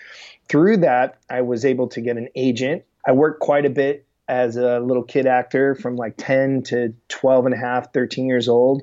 Through 0.48 0.78
that, 0.78 1.18
I 1.28 1.42
was 1.42 1.64
able 1.64 1.88
to 1.88 2.00
get 2.00 2.16
an 2.16 2.28
agent. 2.34 2.84
I 3.06 3.12
worked 3.12 3.40
quite 3.40 3.66
a 3.66 3.70
bit 3.70 4.06
as 4.28 4.56
a 4.56 4.80
little 4.80 5.02
kid 5.02 5.26
actor 5.26 5.74
from 5.74 5.96
like 5.96 6.14
10 6.16 6.62
to 6.64 6.94
12 7.08 7.46
and 7.46 7.54
a 7.54 7.58
half, 7.58 7.92
13 7.92 8.26
years 8.26 8.48
old. 8.48 8.82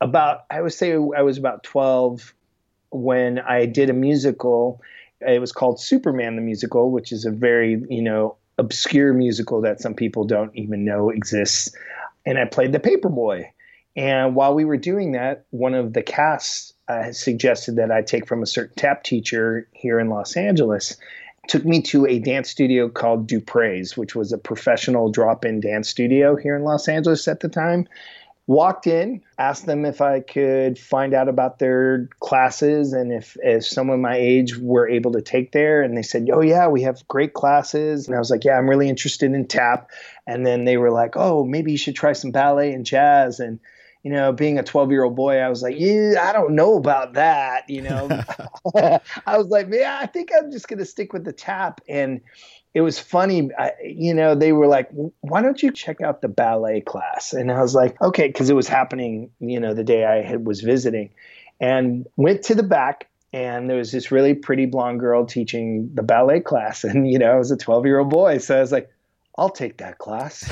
About, 0.00 0.44
I 0.50 0.60
would 0.60 0.72
say 0.72 0.92
I 0.92 1.22
was 1.22 1.38
about 1.38 1.62
12 1.62 2.34
when 2.90 3.38
I 3.38 3.66
did 3.66 3.90
a 3.90 3.94
musical. 3.94 4.80
It 5.20 5.40
was 5.40 5.52
called 5.52 5.80
Superman 5.80 6.36
the 6.36 6.42
Musical, 6.42 6.90
which 6.90 7.12
is 7.12 7.24
a 7.24 7.30
very, 7.30 7.82
you 7.88 8.02
know, 8.02 8.36
obscure 8.58 9.12
musical 9.12 9.60
that 9.62 9.80
some 9.80 9.94
people 9.94 10.24
don't 10.24 10.54
even 10.54 10.84
know 10.84 11.10
exists. 11.10 11.74
And 12.26 12.38
I 12.38 12.44
played 12.44 12.72
the 12.72 12.80
paperboy. 12.80 13.46
And 13.96 14.34
while 14.34 14.54
we 14.54 14.64
were 14.64 14.76
doing 14.76 15.12
that, 15.12 15.44
one 15.50 15.74
of 15.74 15.94
the 15.94 16.02
casts 16.02 16.74
uh, 16.88 17.12
suggested 17.12 17.76
that 17.76 17.90
I 17.90 18.02
take 18.02 18.26
from 18.26 18.42
a 18.42 18.46
certain 18.46 18.76
tap 18.76 19.02
teacher 19.02 19.68
here 19.72 19.98
in 19.98 20.08
Los 20.08 20.36
Angeles. 20.36 20.96
Took 21.50 21.64
me 21.64 21.82
to 21.82 22.06
a 22.06 22.20
dance 22.20 22.48
studio 22.48 22.88
called 22.88 23.26
Dupree's, 23.26 23.96
which 23.96 24.14
was 24.14 24.32
a 24.32 24.38
professional 24.38 25.10
drop 25.10 25.44
in 25.44 25.60
dance 25.60 25.88
studio 25.88 26.36
here 26.36 26.56
in 26.56 26.62
Los 26.62 26.86
Angeles 26.88 27.26
at 27.26 27.40
the 27.40 27.48
time 27.48 27.88
walked 28.50 28.88
in, 28.88 29.22
asked 29.38 29.66
them 29.66 29.84
if 29.84 30.00
I 30.00 30.18
could 30.18 30.76
find 30.76 31.14
out 31.14 31.28
about 31.28 31.60
their 31.60 32.08
classes 32.18 32.92
and 32.92 33.12
if, 33.12 33.36
if 33.44 33.64
someone 33.64 34.00
my 34.00 34.16
age 34.16 34.58
were 34.58 34.88
able 34.88 35.12
to 35.12 35.22
take 35.22 35.52
there. 35.52 35.82
And 35.82 35.96
they 35.96 36.02
said, 36.02 36.28
Oh, 36.32 36.40
yeah, 36.40 36.66
we 36.66 36.82
have 36.82 37.06
great 37.06 37.32
classes. 37.32 38.08
And 38.08 38.16
I 38.16 38.18
was 38.18 38.28
like, 38.28 38.44
Yeah, 38.44 38.58
I'm 38.58 38.68
really 38.68 38.88
interested 38.88 39.32
in 39.32 39.46
tap. 39.46 39.88
And 40.26 40.44
then 40.44 40.64
they 40.64 40.78
were 40.78 40.90
like, 40.90 41.16
Oh, 41.16 41.44
maybe 41.44 41.70
you 41.70 41.78
should 41.78 41.94
try 41.94 42.12
some 42.12 42.32
ballet 42.32 42.72
and 42.72 42.84
jazz. 42.84 43.38
And 43.38 43.60
you 44.02 44.10
know, 44.10 44.32
being 44.32 44.58
a 44.58 44.62
12 44.62 44.90
year 44.90 45.04
old 45.04 45.16
boy, 45.16 45.38
I 45.38 45.48
was 45.48 45.62
like, 45.62 45.76
yeah, 45.78 46.14
I 46.22 46.32
don't 46.32 46.54
know 46.54 46.76
about 46.76 47.14
that. 47.14 47.68
You 47.68 47.82
know, 47.82 48.08
I 49.26 49.36
was 49.38 49.48
like, 49.48 49.68
man, 49.68 49.98
I 50.00 50.06
think 50.06 50.30
I'm 50.36 50.50
just 50.50 50.68
going 50.68 50.78
to 50.78 50.86
stick 50.86 51.12
with 51.12 51.24
the 51.24 51.32
tap. 51.32 51.80
And 51.88 52.20
it 52.72 52.80
was 52.82 52.98
funny, 52.98 53.50
I, 53.58 53.72
you 53.84 54.14
know, 54.14 54.34
they 54.34 54.52
were 54.52 54.68
like, 54.68 54.88
why 55.20 55.42
don't 55.42 55.62
you 55.62 55.72
check 55.72 56.00
out 56.00 56.22
the 56.22 56.28
ballet 56.28 56.80
class? 56.80 57.32
And 57.32 57.50
I 57.50 57.60
was 57.60 57.74
like, 57.74 58.00
okay, 58.00 58.28
because 58.28 58.48
it 58.48 58.54
was 58.54 58.68
happening, 58.68 59.30
you 59.40 59.58
know, 59.58 59.74
the 59.74 59.84
day 59.84 60.04
I 60.04 60.22
had, 60.22 60.46
was 60.46 60.60
visiting 60.60 61.10
and 61.60 62.06
went 62.16 62.42
to 62.44 62.54
the 62.54 62.62
back. 62.62 63.08
And 63.32 63.68
there 63.68 63.76
was 63.76 63.92
this 63.92 64.10
really 64.10 64.34
pretty 64.34 64.66
blonde 64.66 65.00
girl 65.00 65.24
teaching 65.24 65.90
the 65.94 66.02
ballet 66.02 66.40
class. 66.40 66.84
And, 66.90 67.10
you 67.10 67.18
know, 67.18 67.32
I 67.32 67.36
was 67.38 67.50
a 67.50 67.56
12 67.56 67.86
year 67.86 67.98
old 67.98 68.10
boy. 68.10 68.38
So 68.38 68.56
I 68.56 68.60
was 68.60 68.72
like, 68.72 68.90
I'll 69.36 69.50
take 69.50 69.78
that 69.78 69.98
class. 69.98 70.50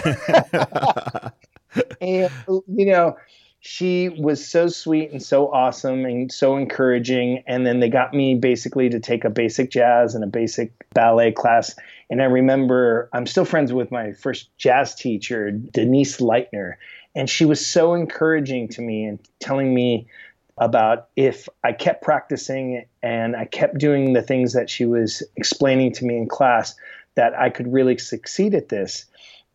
And, 2.01 2.31
you 2.49 2.87
know, 2.87 3.17
she 3.61 4.09
was 4.09 4.47
so 4.47 4.69
sweet 4.69 5.11
and 5.11 5.23
so 5.23 5.53
awesome 5.53 6.05
and 6.05 6.31
so 6.31 6.57
encouraging. 6.57 7.43
And 7.47 7.67
then 7.67 7.81
they 7.81 7.89
got 7.89 8.15
me 8.15 8.35
basically 8.35 8.89
to 8.91 9.01
take 9.01 9.25
a 9.25 9.31
basic 9.31 9.71
jazz 9.71 10.15
and 10.15 10.23
a 10.23 10.29
basic 10.29 10.73
ballet 10.91 11.33
class. 11.33 11.75
And 12.09 12.23
I 12.23 12.27
remember 12.27 13.09
I'm 13.13 13.27
still 13.27 13.45
friends 13.45 13.73
with 13.73 13.91
my 13.91 14.13
first 14.13 14.57
jazz 14.59 14.95
teacher, 14.95 15.51
Denise 15.51 16.19
Leitner. 16.19 16.75
And 17.15 17.29
she 17.29 17.45
was 17.45 17.65
so 17.65 17.95
encouraging 17.95 18.69
to 18.69 18.83
me 18.83 19.05
and 19.05 19.19
telling 19.41 19.75
me 19.75 20.07
about 20.57 21.09
if 21.17 21.49
I 21.65 21.73
kept 21.73 22.03
practicing 22.03 22.87
and 23.03 23.37
I 23.37 23.45
kept 23.45 23.79
doing 23.79 24.13
the 24.13 24.23
things 24.23 24.53
that 24.53 24.71
she 24.71 24.85
was 24.85 25.23
explaining 25.37 25.93
to 25.95 26.05
me 26.05 26.17
in 26.17 26.29
class, 26.29 26.75
that 27.15 27.35
I 27.35 27.51
could 27.51 27.73
really 27.73 27.99
succeed 27.99 28.55
at 28.55 28.69
this 28.69 29.05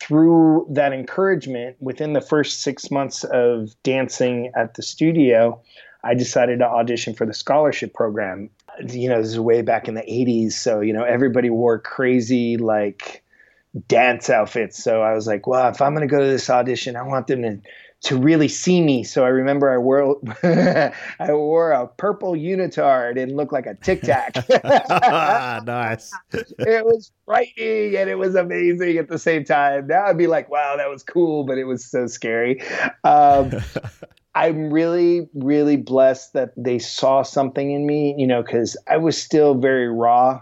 through 0.04 0.68
that 0.70 0.92
encouragement, 0.92 1.78
within 1.80 2.14
the 2.14 2.22
first 2.22 2.62
six 2.62 2.92
months 2.92 3.24
of 3.24 3.74
dancing 3.84 4.52
at 4.56 4.74
the 4.74 4.82
studio, 4.82 5.62
I 6.04 6.14
decided 6.14 6.60
to 6.60 6.66
audition 6.66 7.14
for 7.14 7.26
the 7.26 7.34
scholarship 7.34 7.94
program. 7.94 8.50
You 8.86 9.08
know, 9.08 9.22
this 9.22 9.32
is 9.32 9.40
way 9.40 9.62
back 9.62 9.88
in 9.88 9.94
the 9.94 10.02
80s. 10.02 10.54
So, 10.54 10.82
you 10.82 10.92
know, 10.92 11.04
everybody 11.04 11.50
wore 11.50 11.80
crazy, 11.80 12.58
like, 12.58 13.24
dance 13.88 14.30
outfits. 14.30 14.84
So 14.84 15.02
I 15.02 15.14
was 15.14 15.26
like, 15.26 15.48
well, 15.48 15.70
if 15.70 15.82
I'm 15.82 15.96
going 15.96 16.08
to 16.08 16.12
go 16.14 16.22
to 16.22 16.30
this 16.30 16.50
audition, 16.50 16.96
I 16.96 17.04
want 17.04 17.28
them 17.28 17.42
to 17.44 17.60
to 18.04 18.18
really 18.18 18.50
see 18.50 18.82
me. 18.82 19.04
So 19.04 19.24
I 19.24 19.30
remember 19.30 19.72
I 19.72 19.78
wore 19.78 20.18
I 20.44 21.32
wore 21.32 21.72
a 21.72 21.88
purple 21.88 22.34
unitard 22.34 23.22
and 23.22 23.36
looked 23.36 23.54
like 23.54 23.66
a 23.66 23.76
tic 23.76 24.02
tac. 24.02 24.36
nice. 25.66 26.14
it 26.32 26.86
was 26.86 27.12
frightening 27.26 27.96
and 27.96 28.10
it 28.10 28.18
was 28.18 28.36
amazing 28.36 28.98
at 28.98 29.08
the 29.08 29.18
same 29.18 29.46
time. 29.46 29.88
Now 29.88 30.06
I'd 30.06 30.18
be 30.18 30.28
like, 30.28 30.50
wow, 30.50 30.76
that 30.78 30.90
was 30.90 31.02
cool, 31.02 31.46
but 31.46 31.58
it 31.58 31.64
was 31.64 31.86
so 31.86 32.08
scary. 32.08 32.62
Um, 33.06 33.54
I'm 34.36 34.74
really, 34.74 35.30
really 35.34 35.78
blessed 35.78 36.34
that 36.34 36.54
they 36.58 36.80
saw 36.80 37.22
something 37.22 37.72
in 37.72 37.86
me, 37.86 38.16
you 38.18 38.28
know, 38.28 38.42
because 38.42 38.76
I 38.88 38.98
was 38.98 39.18
still 39.18 39.54
very 39.54 39.88
raw, 39.88 40.42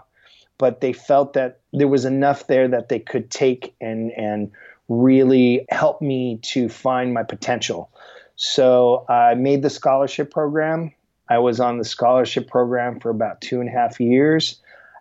but 0.58 0.80
they 0.80 0.94
felt 0.94 1.34
that 1.34 1.60
there 1.72 1.88
was 1.88 2.04
enough 2.06 2.46
there 2.46 2.66
that 2.68 2.88
they 2.88 2.98
could 2.98 3.30
take 3.30 3.74
and 3.80 4.10
and 4.12 4.50
really 4.92 5.64
helped 5.70 6.02
me 6.02 6.38
to 6.42 6.68
find 6.68 7.14
my 7.14 7.22
potential. 7.22 7.90
So 8.36 9.06
I 9.08 9.34
made 9.34 9.62
the 9.62 9.70
scholarship 9.70 10.30
program. 10.30 10.92
I 11.28 11.38
was 11.38 11.60
on 11.60 11.78
the 11.78 11.84
scholarship 11.84 12.48
program 12.48 13.00
for 13.00 13.10
about 13.10 13.40
two 13.40 13.60
and 13.60 13.68
a 13.68 13.72
half 13.72 14.00
years. 14.00 14.60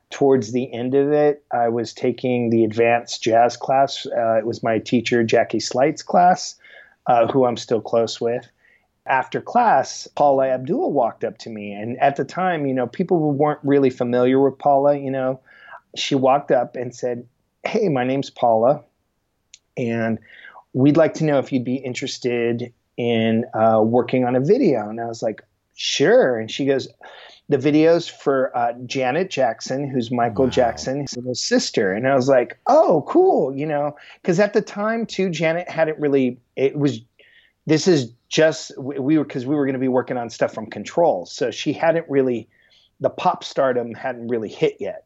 Towards 0.09 0.51
the 0.51 0.71
end 0.73 0.93
of 0.93 1.11
it, 1.11 1.43
I 1.51 1.69
was 1.69 1.93
taking 1.93 2.49
the 2.49 2.63
advanced 2.63 3.23
jazz 3.23 3.57
class. 3.57 4.05
Uh, 4.05 4.37
it 4.37 4.45
was 4.45 4.63
my 4.63 4.79
teacher, 4.79 5.23
Jackie 5.23 5.59
Slights' 5.59 6.03
class, 6.03 6.55
uh, 7.07 7.27
who 7.27 7.45
I'm 7.45 7.57
still 7.57 7.81
close 7.81 8.19
with. 8.19 8.45
After 9.05 9.41
class, 9.41 10.07
Paula 10.15 10.49
Abdul 10.49 10.91
walked 10.91 11.23
up 11.23 11.37
to 11.39 11.49
me. 11.49 11.71
And 11.71 11.97
at 11.99 12.17
the 12.17 12.25
time, 12.25 12.65
you 12.65 12.73
know, 12.73 12.87
people 12.87 13.31
weren't 13.31 13.59
really 13.63 13.89
familiar 13.89 14.39
with 14.39 14.59
Paula. 14.59 14.97
You 14.97 15.11
know, 15.11 15.39
she 15.95 16.15
walked 16.15 16.51
up 16.51 16.75
and 16.75 16.93
said, 16.93 17.25
Hey, 17.63 17.89
my 17.89 18.03
name's 18.03 18.29
Paula 18.29 18.83
and 19.81 20.19
we'd 20.73 20.97
like 20.97 21.13
to 21.15 21.23
know 21.23 21.39
if 21.39 21.51
you'd 21.51 21.65
be 21.65 21.75
interested 21.75 22.71
in 22.97 23.45
uh, 23.53 23.81
working 23.83 24.25
on 24.25 24.35
a 24.35 24.39
video. 24.39 24.89
And 24.89 25.01
I 25.01 25.05
was 25.05 25.21
like, 25.21 25.41
sure. 25.75 26.39
And 26.39 26.49
she 26.51 26.65
goes, 26.65 26.87
the 27.49 27.57
videos 27.57 28.09
for 28.09 28.55
uh, 28.55 28.73
Janet 28.85 29.29
Jackson, 29.29 29.89
who's 29.89 30.11
Michael 30.11 30.45
wow. 30.45 30.51
Jackson's 30.51 31.15
little 31.17 31.35
sister. 31.35 31.91
And 31.91 32.07
I 32.07 32.15
was 32.15 32.29
like, 32.29 32.57
oh, 32.67 33.03
cool. 33.07 33.53
You 33.55 33.65
know, 33.65 33.95
because 34.21 34.39
at 34.39 34.53
the 34.53 34.61
time, 34.61 35.05
too, 35.05 35.29
Janet 35.29 35.69
hadn't 35.69 35.99
really, 35.99 36.39
it 36.55 36.77
was, 36.77 37.01
this 37.65 37.87
is 37.87 38.13
just, 38.29 38.71
we 38.77 39.17
were, 39.17 39.25
because 39.25 39.45
we 39.45 39.55
were 39.55 39.65
going 39.65 39.73
to 39.73 39.79
be 39.79 39.89
working 39.89 40.17
on 40.17 40.29
stuff 40.29 40.53
from 40.53 40.67
Control. 40.67 41.25
So 41.25 41.51
she 41.51 41.73
hadn't 41.73 42.05
really, 42.07 42.47
the 43.01 43.09
pop 43.09 43.43
stardom 43.43 43.93
hadn't 43.93 44.27
really 44.27 44.49
hit 44.49 44.77
yet 44.79 45.05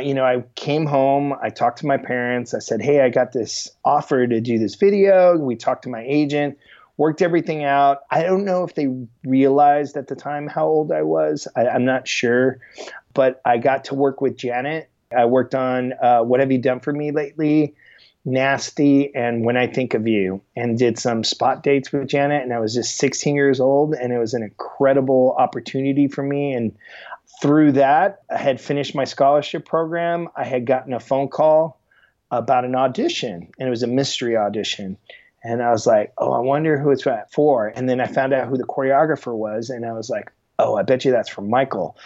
you 0.00 0.14
know, 0.14 0.24
I 0.24 0.44
came 0.54 0.86
home, 0.86 1.34
I 1.42 1.50
talked 1.50 1.78
to 1.78 1.86
my 1.86 1.96
parents, 1.96 2.54
I 2.54 2.58
said, 2.58 2.80
Hey, 2.80 3.00
I 3.00 3.08
got 3.08 3.32
this 3.32 3.70
offer 3.84 4.26
to 4.26 4.40
do 4.40 4.58
this 4.58 4.74
video. 4.74 5.36
We 5.36 5.56
talked 5.56 5.84
to 5.84 5.88
my 5.88 6.04
agent, 6.06 6.58
worked 6.96 7.22
everything 7.22 7.64
out. 7.64 8.00
I 8.10 8.22
don't 8.22 8.44
know 8.44 8.64
if 8.64 8.74
they 8.74 8.88
realized 9.24 9.96
at 9.96 10.08
the 10.08 10.16
time 10.16 10.46
how 10.46 10.66
old 10.66 10.92
I 10.92 11.02
was. 11.02 11.48
I, 11.56 11.66
am 11.66 11.84
not 11.84 12.08
sure. 12.08 12.60
But 13.12 13.40
I 13.44 13.58
got 13.58 13.84
to 13.86 13.94
work 13.94 14.20
with 14.20 14.36
Janet. 14.36 14.90
I 15.16 15.26
worked 15.26 15.54
on 15.54 15.92
uh, 16.02 16.22
What 16.22 16.40
Have 16.40 16.50
You 16.50 16.58
Done 16.58 16.80
For 16.80 16.92
Me 16.92 17.10
Lately? 17.10 17.74
Nasty 18.24 19.14
and 19.14 19.44
When 19.44 19.56
I 19.56 19.66
Think 19.66 19.92
of 19.92 20.08
You, 20.08 20.40
and 20.56 20.78
did 20.78 20.98
some 20.98 21.24
spot 21.24 21.62
dates 21.62 21.92
with 21.92 22.08
Janet. 22.08 22.42
And 22.42 22.54
I 22.54 22.58
was 22.58 22.74
just 22.74 22.96
16 22.96 23.34
years 23.34 23.60
old, 23.60 23.94
and 23.94 24.12
it 24.12 24.18
was 24.18 24.32
an 24.32 24.42
incredible 24.42 25.34
opportunity 25.38 26.08
for 26.08 26.22
me. 26.22 26.54
And 26.54 26.74
through 27.40 27.72
that, 27.72 28.22
I 28.30 28.38
had 28.38 28.60
finished 28.60 28.94
my 28.94 29.04
scholarship 29.04 29.66
program. 29.66 30.28
I 30.36 30.44
had 30.44 30.66
gotten 30.66 30.92
a 30.92 31.00
phone 31.00 31.28
call 31.28 31.80
about 32.30 32.64
an 32.64 32.74
audition, 32.74 33.52
and 33.58 33.66
it 33.66 33.70
was 33.70 33.82
a 33.82 33.88
mystery 33.88 34.36
audition. 34.36 34.96
And 35.42 35.62
I 35.62 35.70
was 35.70 35.86
like, 35.86 36.12
oh, 36.16 36.32
I 36.32 36.38
wonder 36.38 36.78
who 36.78 36.90
it's 36.90 37.06
for. 37.32 37.66
And 37.68 37.88
then 37.88 38.00
I 38.00 38.06
found 38.06 38.32
out 38.32 38.48
who 38.48 38.56
the 38.56 38.64
choreographer 38.64 39.34
was, 39.34 39.70
and 39.70 39.84
I 39.84 39.92
was 39.92 40.08
like, 40.08 40.32
oh, 40.58 40.76
I 40.76 40.82
bet 40.82 41.04
you 41.04 41.12
that's 41.12 41.28
for 41.28 41.42
Michael. 41.42 41.96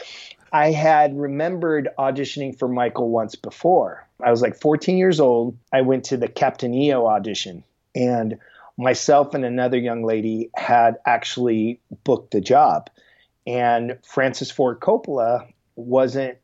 I 0.53 0.73
had 0.73 1.19
remembered 1.19 1.89
auditioning 1.99 2.59
for 2.59 2.69
Michael 2.69 3.11
once 3.11 3.35
before. 3.35 4.07
I 4.23 4.31
was 4.31 4.43
like 4.43 4.57
14 4.57 4.97
years 4.97 5.21
old. 5.21 5.57
I 5.73 5.83
went 5.83 6.05
to 6.07 6.17
the 6.17 6.29
Captain 6.29 6.75
EO 6.75 7.07
audition, 7.07 7.65
and 7.95 8.39
myself 8.77 9.35
and 9.35 9.45
another 9.45 9.79
young 9.79 10.05
lady 10.05 10.51
had 10.57 10.97
actually 11.05 11.81
booked 12.05 12.33
the 12.33 12.41
job. 12.41 12.91
And 13.49 13.97
Francis 14.05 14.51
Ford 14.51 14.79
Coppola 14.81 15.51
wasn't, 15.75 16.37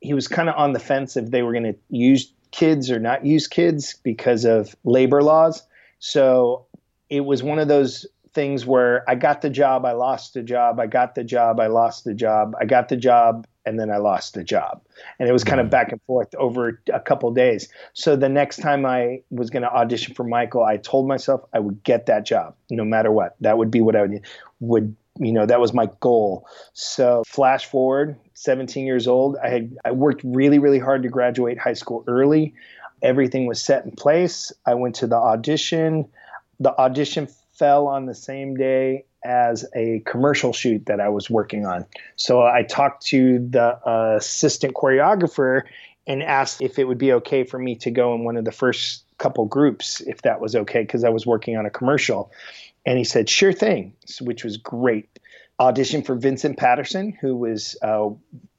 he 0.00 0.12
was 0.12 0.26
kind 0.26 0.48
of 0.48 0.56
on 0.56 0.72
the 0.72 0.80
fence 0.80 1.16
if 1.16 1.30
they 1.30 1.42
were 1.42 1.52
going 1.52 1.72
to 1.72 1.76
use 1.88 2.32
kids 2.50 2.90
or 2.90 2.98
not 2.98 3.24
use 3.24 3.46
kids 3.46 3.94
because 4.02 4.44
of 4.44 4.74
labor 4.82 5.22
laws. 5.22 5.62
So 6.00 6.66
it 7.10 7.24
was 7.24 7.44
one 7.44 7.60
of 7.60 7.68
those 7.68 8.06
things 8.34 8.66
where 8.66 9.08
I 9.08 9.14
got 9.14 9.40
the 9.40 9.50
job, 9.50 9.84
I 9.84 9.92
lost 9.92 10.34
the 10.34 10.42
job, 10.42 10.80
I 10.80 10.88
got 10.88 11.14
the 11.14 11.22
job, 11.22 11.60
I 11.60 11.68
lost 11.68 12.04
the 12.04 12.14
job, 12.14 12.54
I 12.60 12.64
got 12.64 12.88
the 12.88 12.96
job, 12.96 13.46
and 13.64 13.78
then 13.78 13.90
I 13.90 13.98
lost 13.98 14.34
the 14.34 14.42
job. 14.42 14.82
And 15.20 15.28
it 15.28 15.32
was 15.32 15.44
kind 15.44 15.60
of 15.60 15.66
mm-hmm. 15.66 15.70
back 15.70 15.92
and 15.92 16.02
forth 16.08 16.34
over 16.34 16.82
a 16.92 16.98
couple 16.98 17.30
days. 17.30 17.68
So 17.92 18.16
the 18.16 18.28
next 18.28 18.56
time 18.56 18.84
I 18.84 19.22
was 19.30 19.48
going 19.48 19.62
to 19.62 19.72
audition 19.72 20.14
for 20.14 20.24
Michael, 20.24 20.64
I 20.64 20.78
told 20.78 21.06
myself 21.06 21.42
I 21.52 21.60
would 21.60 21.84
get 21.84 22.06
that 22.06 22.26
job 22.26 22.56
no 22.68 22.84
matter 22.84 23.12
what. 23.12 23.36
That 23.40 23.58
would 23.58 23.70
be 23.70 23.80
what 23.80 23.94
I 23.94 24.02
would, 24.02 24.26
would 24.60 24.96
you 25.18 25.32
know 25.32 25.46
that 25.46 25.60
was 25.60 25.72
my 25.72 25.88
goal. 26.00 26.46
So 26.72 27.22
flash 27.26 27.66
forward 27.66 28.16
17 28.34 28.86
years 28.86 29.08
old 29.08 29.36
i 29.42 29.48
had 29.48 29.76
i 29.84 29.90
worked 29.90 30.22
really 30.24 30.58
really 30.58 30.78
hard 30.78 31.02
to 31.02 31.08
graduate 31.08 31.58
high 31.58 31.74
school 31.74 32.04
early. 32.06 32.54
Everything 33.00 33.46
was 33.46 33.62
set 33.62 33.84
in 33.84 33.92
place. 33.92 34.52
I 34.66 34.74
went 34.74 34.96
to 34.96 35.06
the 35.06 35.16
audition. 35.16 36.08
The 36.58 36.76
audition 36.76 37.28
fell 37.54 37.86
on 37.86 38.06
the 38.06 38.14
same 38.14 38.56
day 38.56 39.04
as 39.24 39.64
a 39.74 40.02
commercial 40.06 40.52
shoot 40.52 40.86
that 40.86 41.00
i 41.00 41.08
was 41.08 41.28
working 41.28 41.66
on. 41.66 41.84
So 42.16 42.42
i 42.42 42.62
talked 42.62 43.06
to 43.06 43.38
the 43.38 43.78
uh, 43.86 44.16
assistant 44.18 44.74
choreographer 44.74 45.62
and 46.06 46.22
asked 46.22 46.62
if 46.62 46.78
it 46.78 46.84
would 46.84 46.98
be 46.98 47.12
okay 47.12 47.44
for 47.44 47.58
me 47.58 47.76
to 47.76 47.90
go 47.90 48.14
in 48.14 48.24
one 48.24 48.36
of 48.36 48.44
the 48.44 48.52
first 48.52 49.04
couple 49.18 49.44
groups 49.44 50.00
if 50.02 50.22
that 50.22 50.40
was 50.40 50.54
okay 50.54 50.80
because 50.80 51.02
i 51.02 51.08
was 51.08 51.26
working 51.26 51.56
on 51.56 51.66
a 51.66 51.70
commercial 51.70 52.30
and 52.88 52.96
he 52.96 53.04
said, 53.04 53.28
sure 53.28 53.52
thing, 53.52 53.92
which 54.22 54.42
was 54.42 54.56
great. 54.56 55.18
Auditioned 55.60 56.06
for 56.06 56.14
Vincent 56.14 56.56
Patterson, 56.56 57.12
who 57.20 57.36
was 57.36 57.76
uh, 57.82 58.08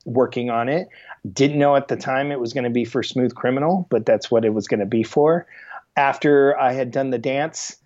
working 0.05 0.51
on 0.51 0.69
it. 0.69 0.87
Didn't 1.33 1.57
know 1.57 1.75
at 1.75 1.87
the 1.87 1.95
time 1.95 2.31
it 2.31 2.39
was 2.39 2.53
going 2.53 2.65
to 2.65 2.69
be 2.69 2.85
for 2.85 3.01
Smooth 3.01 3.33
Criminal, 3.33 3.87
but 3.89 4.05
that's 4.05 4.29
what 4.29 4.45
it 4.45 4.53
was 4.53 4.67
going 4.67 4.81
to 4.81 4.85
be 4.85 5.01
for. 5.01 5.47
After 5.95 6.55
I 6.59 6.73
had 6.73 6.91
done 6.91 7.09
the 7.09 7.17
dance, 7.17 7.77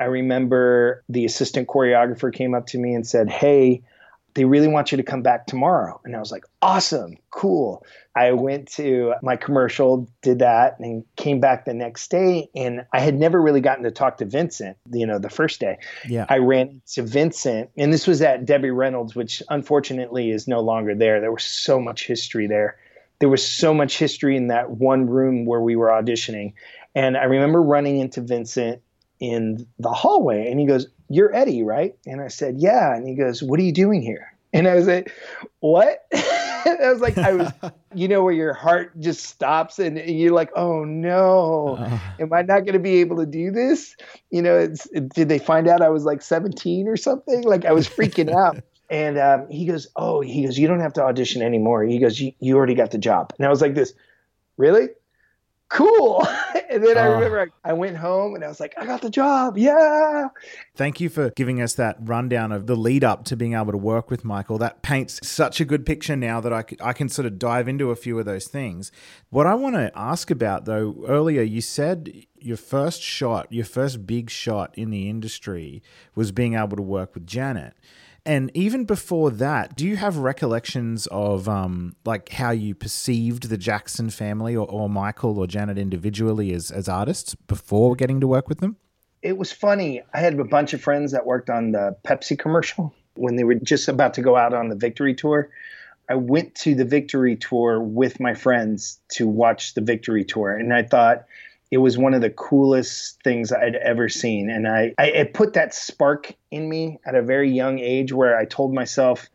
I 0.00 0.04
remember 0.04 1.04
the 1.10 1.26
assistant 1.26 1.68
choreographer 1.68 2.32
came 2.32 2.54
up 2.54 2.68
to 2.68 2.78
me 2.78 2.94
and 2.94 3.06
said, 3.06 3.28
Hey, 3.28 3.82
they 4.34 4.44
really 4.44 4.68
want 4.68 4.92
you 4.92 4.96
to 4.96 5.02
come 5.02 5.22
back 5.22 5.46
tomorrow. 5.46 6.00
And 6.04 6.14
I 6.14 6.20
was 6.20 6.30
like, 6.30 6.44
awesome, 6.62 7.16
cool. 7.30 7.84
I 8.14 8.32
went 8.32 8.68
to 8.72 9.14
my 9.22 9.36
commercial, 9.36 10.08
did 10.22 10.40
that, 10.40 10.78
and 10.78 11.04
came 11.16 11.40
back 11.40 11.64
the 11.64 11.74
next 11.74 12.10
day. 12.10 12.48
And 12.54 12.84
I 12.92 13.00
had 13.00 13.18
never 13.18 13.40
really 13.40 13.60
gotten 13.60 13.84
to 13.84 13.90
talk 13.90 14.18
to 14.18 14.24
Vincent, 14.24 14.76
you 14.92 15.06
know, 15.06 15.18
the 15.18 15.30
first 15.30 15.60
day. 15.60 15.78
Yeah. 16.08 16.26
I 16.28 16.38
ran 16.38 16.80
to 16.92 17.02
Vincent, 17.02 17.70
and 17.76 17.92
this 17.92 18.06
was 18.06 18.22
at 18.22 18.44
Debbie 18.44 18.70
Reynolds, 18.70 19.14
which 19.14 19.42
unfortunately 19.48 20.30
is 20.30 20.46
no 20.46 20.60
longer 20.60 20.94
there. 20.94 21.20
There 21.20 21.32
was 21.32 21.44
so 21.44 21.80
much 21.80 22.06
history 22.06 22.46
there. 22.46 22.76
There 23.18 23.28
was 23.28 23.46
so 23.46 23.74
much 23.74 23.98
history 23.98 24.36
in 24.36 24.48
that 24.48 24.70
one 24.70 25.06
room 25.06 25.44
where 25.44 25.60
we 25.60 25.76
were 25.76 25.88
auditioning. 25.88 26.54
And 26.94 27.16
I 27.16 27.24
remember 27.24 27.62
running 27.62 27.98
into 27.98 28.20
Vincent 28.20 28.82
in 29.18 29.66
the 29.78 29.92
hallway, 29.92 30.50
and 30.50 30.58
he 30.58 30.66
goes, 30.66 30.86
You're 31.10 31.34
Eddie, 31.34 31.62
right? 31.62 31.94
And 32.06 32.22
I 32.22 32.28
said, 32.28 32.56
Yeah. 32.58 32.94
And 32.94 33.06
he 33.06 33.14
goes, 33.14 33.42
What 33.42 33.60
are 33.60 33.64
you 33.64 33.72
doing 33.72 34.00
here? 34.00 34.32
And 34.54 34.66
I 34.66 34.74
was 34.76 34.86
like, 34.86 35.12
What? 35.58 36.06
I 36.66 36.90
was 36.90 37.00
like, 37.00 37.18
I 37.18 37.32
was, 37.32 37.52
you 37.94 38.08
know, 38.08 38.22
where 38.22 38.32
your 38.32 38.52
heart 38.52 38.98
just 39.00 39.24
stops 39.24 39.78
and 39.78 39.98
you're 39.98 40.32
like, 40.32 40.50
oh 40.56 40.84
no, 40.84 41.78
am 42.18 42.32
I 42.32 42.42
not 42.42 42.60
going 42.60 42.74
to 42.74 42.78
be 42.78 43.00
able 43.00 43.16
to 43.18 43.26
do 43.26 43.50
this? 43.50 43.96
You 44.30 44.42
know, 44.42 44.58
it's, 44.58 44.88
did 45.14 45.28
they 45.28 45.38
find 45.38 45.68
out 45.68 45.82
I 45.82 45.88
was 45.88 46.04
like 46.04 46.22
17 46.22 46.88
or 46.88 46.96
something? 46.96 47.42
Like 47.42 47.64
I 47.64 47.72
was 47.72 47.88
freaking 47.88 48.32
out. 48.32 48.62
And 48.92 49.18
um, 49.18 49.48
he 49.48 49.66
goes, 49.66 49.86
oh, 49.94 50.20
he 50.20 50.44
goes, 50.44 50.58
you 50.58 50.66
don't 50.66 50.80
have 50.80 50.94
to 50.94 51.04
audition 51.04 51.42
anymore. 51.42 51.84
He 51.84 52.00
goes, 52.00 52.18
you, 52.18 52.32
you 52.40 52.56
already 52.56 52.74
got 52.74 52.90
the 52.90 52.98
job. 52.98 53.32
And 53.38 53.46
I 53.46 53.48
was 53.48 53.60
like, 53.60 53.76
this, 53.76 53.94
really? 54.56 54.88
Cool. 55.70 56.26
and 56.70 56.84
then 56.84 56.98
I 56.98 57.06
Oh. 57.06 57.14
remember 57.14 57.50
I, 57.64 57.70
I 57.70 57.72
went 57.72 57.96
home 57.96 58.34
and 58.34 58.44
I 58.44 58.48
was 58.48 58.60
like, 58.60 58.74
I 58.76 58.84
got 58.84 59.00
the 59.00 59.08
job. 59.10 59.56
Yeah. 59.56 60.28
Thank 60.76 61.00
you 61.00 61.08
for 61.08 61.30
giving 61.30 61.60
us 61.62 61.74
that 61.74 61.96
rundown 62.00 62.52
of 62.52 62.66
the 62.66 62.76
lead 62.76 63.02
up 63.02 63.24
to 63.26 63.36
being 63.36 63.54
able 63.54 63.72
to 63.72 63.78
work 63.78 64.10
with 64.10 64.24
Michael. 64.24 64.58
That 64.58 64.82
paints 64.82 65.26
such 65.26 65.60
a 65.60 65.64
good 65.64 65.86
picture 65.86 66.16
now 66.16 66.40
that 66.42 66.52
I 66.52 66.64
I 66.82 66.92
can 66.92 67.08
sort 67.08 67.26
of 67.26 67.38
dive 67.38 67.66
into 67.68 67.90
a 67.90 67.96
few 67.96 68.18
of 68.18 68.26
those 68.26 68.46
things. 68.46 68.92
What 69.30 69.46
I 69.46 69.54
want 69.54 69.76
to 69.76 69.90
ask 69.96 70.30
about, 70.30 70.66
though, 70.66 71.04
earlier 71.08 71.42
you 71.42 71.60
said 71.60 72.12
your 72.38 72.56
first 72.56 73.00
shot, 73.02 73.52
your 73.52 73.64
first 73.64 74.06
big 74.06 74.28
shot 74.30 74.72
in 74.76 74.90
the 74.90 75.08
industry 75.08 75.82
was 76.14 76.32
being 76.32 76.54
able 76.54 76.76
to 76.76 76.82
work 76.82 77.14
with 77.14 77.26
Janet. 77.26 77.74
And 78.26 78.50
even 78.54 78.84
before 78.84 79.30
that, 79.30 79.76
do 79.76 79.86
you 79.86 79.96
have 79.96 80.18
recollections 80.18 81.06
of 81.10 81.48
um, 81.48 81.96
like 82.04 82.30
how 82.30 82.50
you 82.50 82.74
perceived 82.74 83.48
the 83.48 83.56
Jackson 83.56 84.10
family 84.10 84.54
or, 84.54 84.66
or 84.68 84.88
Michael 84.88 85.38
or 85.38 85.46
Janet 85.46 85.78
individually 85.78 86.52
as, 86.52 86.70
as 86.70 86.88
artists 86.88 87.34
before 87.34 87.96
getting 87.96 88.20
to 88.20 88.26
work 88.26 88.48
with 88.48 88.60
them? 88.60 88.76
It 89.22 89.36
was 89.36 89.52
funny. 89.52 90.02
I 90.14 90.20
had 90.20 90.38
a 90.38 90.44
bunch 90.44 90.72
of 90.72 90.80
friends 90.80 91.12
that 91.12 91.26
worked 91.26 91.50
on 91.50 91.72
the 91.72 91.96
Pepsi 92.04 92.38
commercial 92.38 92.94
when 93.14 93.36
they 93.36 93.44
were 93.44 93.54
just 93.54 93.88
about 93.88 94.14
to 94.14 94.22
go 94.22 94.36
out 94.36 94.54
on 94.54 94.68
the 94.68 94.76
victory 94.76 95.14
tour. 95.14 95.50
I 96.08 96.14
went 96.14 96.54
to 96.56 96.74
the 96.74 96.84
victory 96.84 97.36
tour 97.36 97.80
with 97.80 98.18
my 98.18 98.34
friends 98.34 98.98
to 99.12 99.28
watch 99.28 99.74
the 99.74 99.80
victory 99.80 100.24
tour. 100.24 100.50
And 100.50 100.74
I 100.74 100.82
thought, 100.82 101.26
it 101.70 101.78
was 101.78 101.96
one 101.96 102.14
of 102.14 102.20
the 102.20 102.30
coolest 102.30 103.22
things 103.22 103.52
I'd 103.52 103.76
ever 103.76 104.08
seen. 104.08 104.50
And 104.50 104.66
I, 104.66 104.92
I 104.98 105.06
it 105.06 105.34
put 105.34 105.52
that 105.54 105.72
spark 105.72 106.34
in 106.50 106.68
me 106.68 106.98
at 107.04 107.14
a 107.14 107.22
very 107.22 107.50
young 107.50 107.78
age 107.78 108.12
where 108.12 108.36
I 108.36 108.44
told 108.44 108.74
myself 108.74 109.28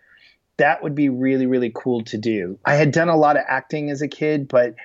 that 0.57 0.83
would 0.83 0.95
be 0.95 1.09
really, 1.09 1.45
really 1.45 1.71
cool 1.73 2.03
to 2.05 2.17
do. 2.17 2.59
I 2.65 2.75
had 2.75 2.91
done 2.91 3.09
a 3.09 3.17
lot 3.17 3.37
of 3.37 3.43
acting 3.47 3.89
as 3.89 4.01
a 4.01 4.07
kid, 4.07 4.47
but 4.47 4.75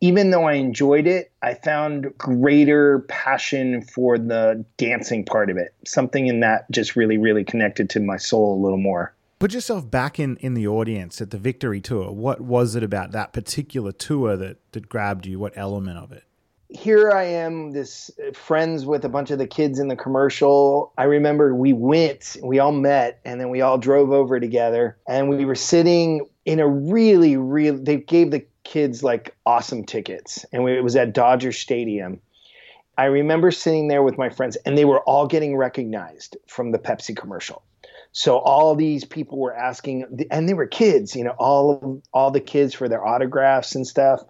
even 0.00 0.30
though 0.30 0.44
I 0.44 0.54
enjoyed 0.54 1.06
it, 1.06 1.30
I 1.42 1.54
found 1.54 2.12
greater 2.18 3.00
passion 3.08 3.82
for 3.82 4.18
the 4.18 4.64
dancing 4.76 5.24
part 5.24 5.48
of 5.48 5.56
it. 5.56 5.74
Something 5.86 6.26
in 6.26 6.40
that 6.40 6.68
just 6.72 6.96
really, 6.96 7.18
really 7.18 7.44
connected 7.44 7.88
to 7.90 8.00
my 8.00 8.16
soul 8.16 8.60
a 8.60 8.62
little 8.62 8.78
more. 8.78 9.14
Put 9.38 9.54
yourself 9.54 9.88
back 9.88 10.18
in, 10.18 10.36
in 10.38 10.54
the 10.54 10.66
audience 10.66 11.20
at 11.20 11.30
the 11.30 11.38
Victory 11.38 11.80
Tour. 11.80 12.12
What 12.12 12.40
was 12.40 12.74
it 12.74 12.82
about 12.82 13.12
that 13.12 13.32
particular 13.32 13.92
tour 13.92 14.36
that, 14.36 14.58
that 14.72 14.88
grabbed 14.88 15.26
you? 15.26 15.38
What 15.38 15.52
element 15.56 15.98
of 15.98 16.10
it? 16.12 16.24
Here 16.74 17.10
I 17.10 17.24
am, 17.24 17.72
this 17.72 18.10
uh, 18.18 18.32
friends 18.32 18.84
with 18.86 19.04
a 19.04 19.08
bunch 19.08 19.30
of 19.30 19.38
the 19.38 19.46
kids 19.46 19.78
in 19.78 19.88
the 19.88 19.96
commercial. 19.96 20.92
I 20.98 21.04
remember 21.04 21.54
we 21.54 21.72
went, 21.72 22.36
we 22.42 22.58
all 22.58 22.72
met, 22.72 23.20
and 23.24 23.40
then 23.40 23.50
we 23.50 23.60
all 23.60 23.78
drove 23.78 24.10
over 24.10 24.40
together, 24.40 24.96
and 25.06 25.28
we 25.28 25.44
were 25.44 25.54
sitting 25.54 26.26
in 26.44 26.60
a 26.60 26.68
really, 26.68 27.36
really. 27.36 27.78
They 27.78 27.96
gave 27.98 28.30
the 28.30 28.44
kids 28.64 29.02
like 29.02 29.34
awesome 29.46 29.84
tickets, 29.84 30.44
and 30.52 30.64
we, 30.64 30.76
it 30.76 30.84
was 30.84 30.96
at 30.96 31.12
Dodger 31.12 31.52
Stadium. 31.52 32.20
I 32.98 33.06
remember 33.06 33.50
sitting 33.50 33.88
there 33.88 34.02
with 34.02 34.18
my 34.18 34.28
friends, 34.28 34.56
and 34.66 34.76
they 34.76 34.84
were 34.84 35.00
all 35.00 35.26
getting 35.26 35.56
recognized 35.56 36.36
from 36.46 36.72
the 36.72 36.78
Pepsi 36.78 37.16
commercial. 37.16 37.62
So 38.12 38.38
all 38.38 38.74
these 38.74 39.04
people 39.04 39.38
were 39.38 39.56
asking, 39.56 40.26
and 40.30 40.48
they 40.48 40.54
were 40.54 40.66
kids, 40.66 41.16
you 41.16 41.24
know, 41.24 41.34
all 41.38 42.02
all 42.12 42.30
the 42.30 42.40
kids 42.40 42.74
for 42.74 42.88
their 42.88 43.04
autographs 43.06 43.74
and 43.74 43.86
stuff. 43.86 44.22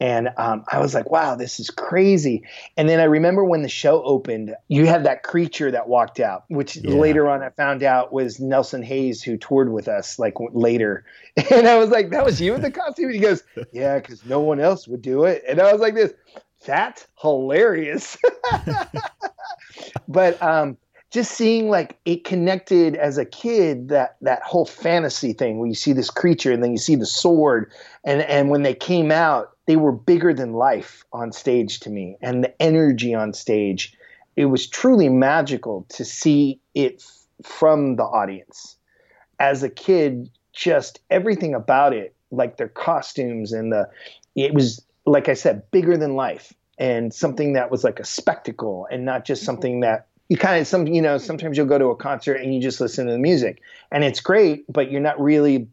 And 0.00 0.30
um, 0.38 0.64
I 0.72 0.80
was 0.80 0.94
like, 0.94 1.10
wow, 1.10 1.36
this 1.36 1.60
is 1.60 1.68
crazy. 1.68 2.42
And 2.78 2.88
then 2.88 3.00
I 3.00 3.04
remember 3.04 3.44
when 3.44 3.60
the 3.62 3.68
show 3.68 4.02
opened, 4.02 4.54
you 4.68 4.86
had 4.86 5.04
that 5.04 5.22
creature 5.22 5.70
that 5.70 5.88
walked 5.88 6.20
out, 6.20 6.44
which 6.48 6.78
Yeah. 6.82 6.94
later 6.94 7.28
on 7.28 7.42
I 7.42 7.50
found 7.50 7.82
out 7.82 8.10
was 8.12 8.40
Nelson 8.40 8.82
Hayes, 8.82 9.22
who 9.22 9.36
toured 9.36 9.70
with 9.72 9.88
us 9.88 10.18
like 10.18 10.34
later. 10.52 11.04
And 11.50 11.68
I 11.68 11.76
was 11.76 11.90
like, 11.90 12.10
that 12.10 12.24
was 12.24 12.40
you 12.40 12.54
in 12.54 12.62
the 12.62 12.70
costume? 12.70 13.06
And 13.06 13.14
he 13.14 13.20
goes, 13.20 13.42
yeah, 13.72 13.98
because 13.98 14.24
no 14.24 14.40
one 14.40 14.58
else 14.60 14.88
would 14.88 15.02
do 15.02 15.24
it. 15.24 15.42
And 15.46 15.60
I 15.60 15.70
was 15.72 15.80
like, 15.80 15.94
this, 15.94 16.12
that's 16.66 17.06
hilarious. 17.20 18.16
but 20.08 20.42
um, 20.42 20.76
just 21.10 21.32
seeing 21.32 21.68
like 21.68 21.98
it 22.04 22.24
connected 22.24 22.96
as 22.96 23.18
a 23.18 23.24
kid 23.24 23.88
that 23.88 24.16
that 24.20 24.42
whole 24.42 24.64
fantasy 24.66 25.32
thing 25.32 25.58
where 25.58 25.68
you 25.68 25.74
see 25.74 25.92
this 25.92 26.10
creature 26.10 26.52
and 26.52 26.62
then 26.62 26.70
you 26.72 26.78
see 26.78 26.94
the 26.96 27.06
sword 27.06 27.70
and 28.04 28.22
and 28.22 28.48
when 28.50 28.62
they 28.62 28.74
came 28.74 29.10
out 29.10 29.50
they 29.70 29.76
were 29.76 29.92
bigger 29.92 30.34
than 30.34 30.52
life 30.52 31.04
on 31.12 31.30
stage 31.30 31.78
to 31.78 31.90
me 31.90 32.16
and 32.20 32.42
the 32.42 32.60
energy 32.60 33.14
on 33.14 33.32
stage 33.32 33.96
it 34.34 34.46
was 34.46 34.66
truly 34.66 35.08
magical 35.08 35.86
to 35.90 36.04
see 36.04 36.58
it 36.74 37.04
from 37.44 37.94
the 37.94 38.02
audience. 38.02 38.76
As 39.38 39.62
a 39.62 39.70
kid 39.70 40.28
just 40.52 40.98
everything 41.08 41.54
about 41.54 41.92
it 41.92 42.16
like 42.32 42.56
their 42.56 42.68
costumes 42.68 43.52
and 43.52 43.70
the 43.72 43.88
it 44.34 44.52
was 44.52 44.84
like 45.06 45.28
i 45.28 45.34
said 45.34 45.62
bigger 45.70 45.96
than 45.96 46.16
life 46.16 46.52
and 46.76 47.14
something 47.14 47.52
that 47.52 47.70
was 47.70 47.84
like 47.84 48.00
a 48.00 48.04
spectacle 48.04 48.88
and 48.90 49.04
not 49.04 49.24
just 49.24 49.44
something 49.44 49.78
that 49.80 50.08
you 50.28 50.36
kind 50.36 50.60
of 50.60 50.66
some 50.66 50.88
you 50.88 51.00
know 51.00 51.16
sometimes 51.16 51.56
you'll 51.56 51.66
go 51.66 51.78
to 51.78 51.86
a 51.86 51.96
concert 51.96 52.34
and 52.34 52.52
you 52.52 52.60
just 52.60 52.80
listen 52.80 53.06
to 53.06 53.12
the 53.12 53.18
music 53.18 53.62
and 53.92 54.02
it's 54.02 54.20
great 54.20 54.64
but 54.68 54.90
you're 54.90 55.00
not 55.00 55.20
really 55.20 55.68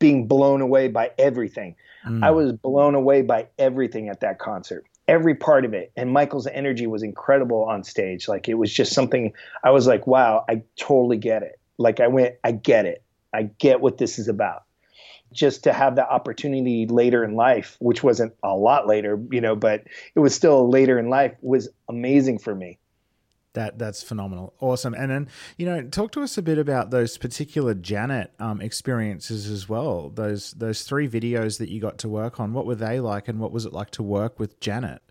being 0.00 0.26
blown 0.26 0.60
away 0.60 0.88
by 0.88 1.12
everything 1.18 1.76
i 2.04 2.08
mm. 2.08 2.34
was 2.34 2.52
blown 2.52 2.94
away 2.94 3.22
by 3.22 3.46
everything 3.58 4.08
at 4.08 4.20
that 4.20 4.38
concert 4.38 4.86
every 5.08 5.34
part 5.34 5.64
of 5.64 5.74
it. 5.74 5.92
And 5.96 6.12
michael's 6.12 6.46
energy 6.46 6.86
was 6.86 7.02
incredible 7.02 7.64
on 7.64 7.84
stage. 7.84 8.28
Like 8.28 8.48
it 8.48 8.54
was 8.54 8.72
just 8.72 8.92
something 8.92 9.32
i 9.64 9.70
was 9.70 9.86
like 9.86 10.06
wow 10.06 10.44
i 10.48 10.62
totally 10.76 11.18
get 11.18 11.42
it. 11.42 11.58
Like 11.78 12.00
i 12.00 12.08
went 12.08 12.36
i 12.44 12.52
get 12.52 12.86
it. 12.86 13.02
I 13.32 13.44
get 13.44 13.80
what 13.80 13.98
this 13.98 14.18
is 14.18 14.28
about. 14.28 14.64
Just 15.32 15.64
to 15.64 15.72
have 15.72 15.96
that 15.96 16.10
opportunity 16.10 16.86
later 16.86 17.24
in 17.24 17.34
life 17.34 17.76
which 17.80 18.02
wasn't 18.02 18.34
a 18.42 18.54
lot 18.54 18.86
later 18.86 19.20
you 19.30 19.40
know 19.40 19.56
but 19.56 19.84
it 20.14 20.20
was 20.20 20.34
still 20.34 20.68
later 20.68 20.98
in 20.98 21.08
life 21.08 21.34
was 21.40 21.68
amazing 21.88 22.38
for 22.38 22.54
me 22.54 22.78
That 23.54 23.78
that's 23.78 24.02
phenomenal, 24.02 24.54
awesome. 24.60 24.94
And 24.94 25.10
then 25.10 25.28
you 25.56 25.66
know, 25.66 25.82
talk 25.82 26.12
to 26.12 26.22
us 26.22 26.38
a 26.38 26.42
bit 26.42 26.58
about 26.58 26.90
those 26.90 27.18
particular 27.18 27.74
Janet 27.74 28.32
um, 28.38 28.60
experiences 28.60 29.50
as 29.50 29.68
well. 29.68 30.08
Those 30.08 30.52
those 30.52 30.82
three 30.84 31.08
videos 31.08 31.58
that 31.58 31.68
you 31.68 31.80
got 31.80 31.98
to 31.98 32.08
work 32.08 32.40
on. 32.40 32.52
What 32.52 32.66
were 32.66 32.74
they 32.74 33.00
like, 33.00 33.28
and 33.28 33.38
what 33.38 33.52
was 33.52 33.66
it 33.66 33.72
like 33.72 33.90
to 33.92 34.02
work 34.02 34.38
with 34.38 34.58
Janet? 34.60 35.02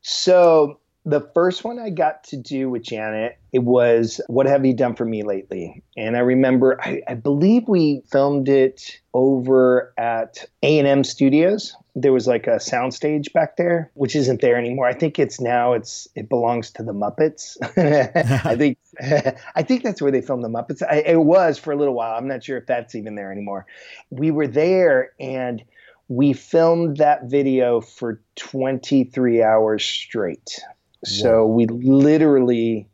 So 0.00 0.80
the 1.06 1.20
first 1.34 1.62
one 1.62 1.78
I 1.78 1.90
got 1.90 2.24
to 2.24 2.36
do 2.36 2.68
with 2.68 2.82
Janet, 2.82 3.38
it 3.52 3.60
was 3.60 4.20
"What 4.26 4.46
Have 4.46 4.66
You 4.66 4.74
Done 4.74 4.96
for 4.96 5.04
Me 5.04 5.22
Lately?" 5.22 5.84
And 5.96 6.16
I 6.16 6.20
remember, 6.20 6.80
I, 6.82 7.00
I 7.06 7.14
believe 7.14 7.68
we 7.68 8.02
filmed 8.10 8.48
it 8.48 9.00
over 9.14 9.94
at 9.96 10.44
A 10.64 10.78
and 10.80 10.88
M 10.88 11.04
Studios. 11.04 11.76
There 11.94 12.12
was 12.12 12.26
like 12.26 12.48
a 12.48 12.56
soundstage 12.56 13.32
back 13.32 13.56
there, 13.56 13.92
which 13.94 14.16
isn't 14.16 14.40
there 14.40 14.56
anymore. 14.56 14.86
I 14.86 14.94
think 14.94 15.20
it's 15.20 15.40
now 15.40 15.74
it's 15.74 16.08
it 16.16 16.28
belongs 16.28 16.72
to 16.72 16.82
the 16.82 16.92
Muppets. 16.92 17.56
I 18.44 18.56
think 18.56 18.76
I 19.54 19.62
think 19.62 19.84
that's 19.84 20.02
where 20.02 20.10
they 20.10 20.20
filmed 20.20 20.42
the 20.42 20.48
Muppets. 20.48 20.82
I, 20.82 20.96
it 20.96 21.20
was 21.20 21.56
for 21.56 21.72
a 21.72 21.76
little 21.76 21.94
while. 21.94 22.18
I'm 22.18 22.26
not 22.26 22.42
sure 22.42 22.58
if 22.58 22.66
that's 22.66 22.96
even 22.96 23.14
there 23.14 23.30
anymore. 23.30 23.66
We 24.10 24.32
were 24.32 24.48
there 24.48 25.12
and 25.20 25.62
we 26.08 26.32
filmed 26.32 26.96
that 26.98 27.24
video 27.24 27.80
for 27.80 28.20
23 28.36 29.42
hours 29.42 29.84
straight. 29.84 30.60
So 31.04 31.46
we 31.46 31.66
literally 31.66 32.88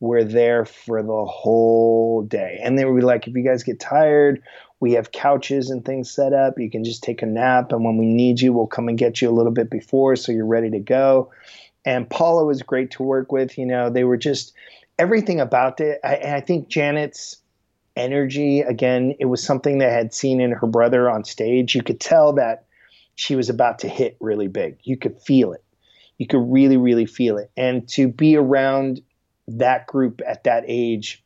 were 0.00 0.24
there 0.24 0.64
for 0.64 1.02
the 1.02 1.24
whole 1.24 2.22
day. 2.22 2.60
And 2.62 2.78
they 2.78 2.84
would 2.84 2.96
be 2.96 3.04
like, 3.04 3.26
if 3.26 3.34
you 3.34 3.42
guys 3.42 3.62
get 3.62 3.80
tired, 3.80 4.42
we 4.80 4.92
have 4.92 5.10
couches 5.10 5.70
and 5.70 5.84
things 5.84 6.10
set 6.10 6.32
up. 6.32 6.58
You 6.58 6.70
can 6.70 6.84
just 6.84 7.02
take 7.02 7.22
a 7.22 7.26
nap. 7.26 7.72
And 7.72 7.84
when 7.84 7.96
we 7.96 8.06
need 8.06 8.40
you, 8.40 8.52
we'll 8.52 8.68
come 8.68 8.88
and 8.88 8.96
get 8.96 9.20
you 9.20 9.28
a 9.28 9.32
little 9.32 9.52
bit 9.52 9.70
before 9.70 10.14
so 10.16 10.30
you're 10.32 10.46
ready 10.46 10.70
to 10.70 10.78
go. 10.78 11.32
And 11.84 12.08
Paula 12.08 12.44
was 12.44 12.62
great 12.62 12.92
to 12.92 13.02
work 13.02 13.32
with. 13.32 13.58
You 13.58 13.66
know, 13.66 13.90
they 13.90 14.04
were 14.04 14.16
just 14.16 14.52
everything 14.98 15.40
about 15.40 15.80
it. 15.80 16.00
I, 16.04 16.16
I 16.16 16.40
think 16.40 16.68
Janet's 16.68 17.36
energy, 17.96 18.60
again, 18.60 19.16
it 19.18 19.24
was 19.24 19.42
something 19.42 19.78
that 19.78 19.90
I 19.90 19.94
had 19.94 20.14
seen 20.14 20.40
in 20.40 20.52
her 20.52 20.66
brother 20.66 21.10
on 21.10 21.24
stage. 21.24 21.74
You 21.74 21.82
could 21.82 21.98
tell 21.98 22.34
that 22.34 22.66
she 23.16 23.34
was 23.34 23.48
about 23.48 23.80
to 23.80 23.88
hit 23.88 24.16
really 24.20 24.46
big. 24.46 24.78
You 24.84 24.96
could 24.96 25.20
feel 25.20 25.52
it. 25.52 25.64
You 26.18 26.26
could 26.26 26.44
really, 26.52 26.76
really 26.76 27.06
feel 27.06 27.38
it. 27.38 27.50
And 27.56 27.88
to 27.90 28.08
be 28.08 28.36
around 28.36 29.00
that 29.48 29.86
group 29.86 30.20
at 30.26 30.44
that 30.44 30.64
age 30.66 31.24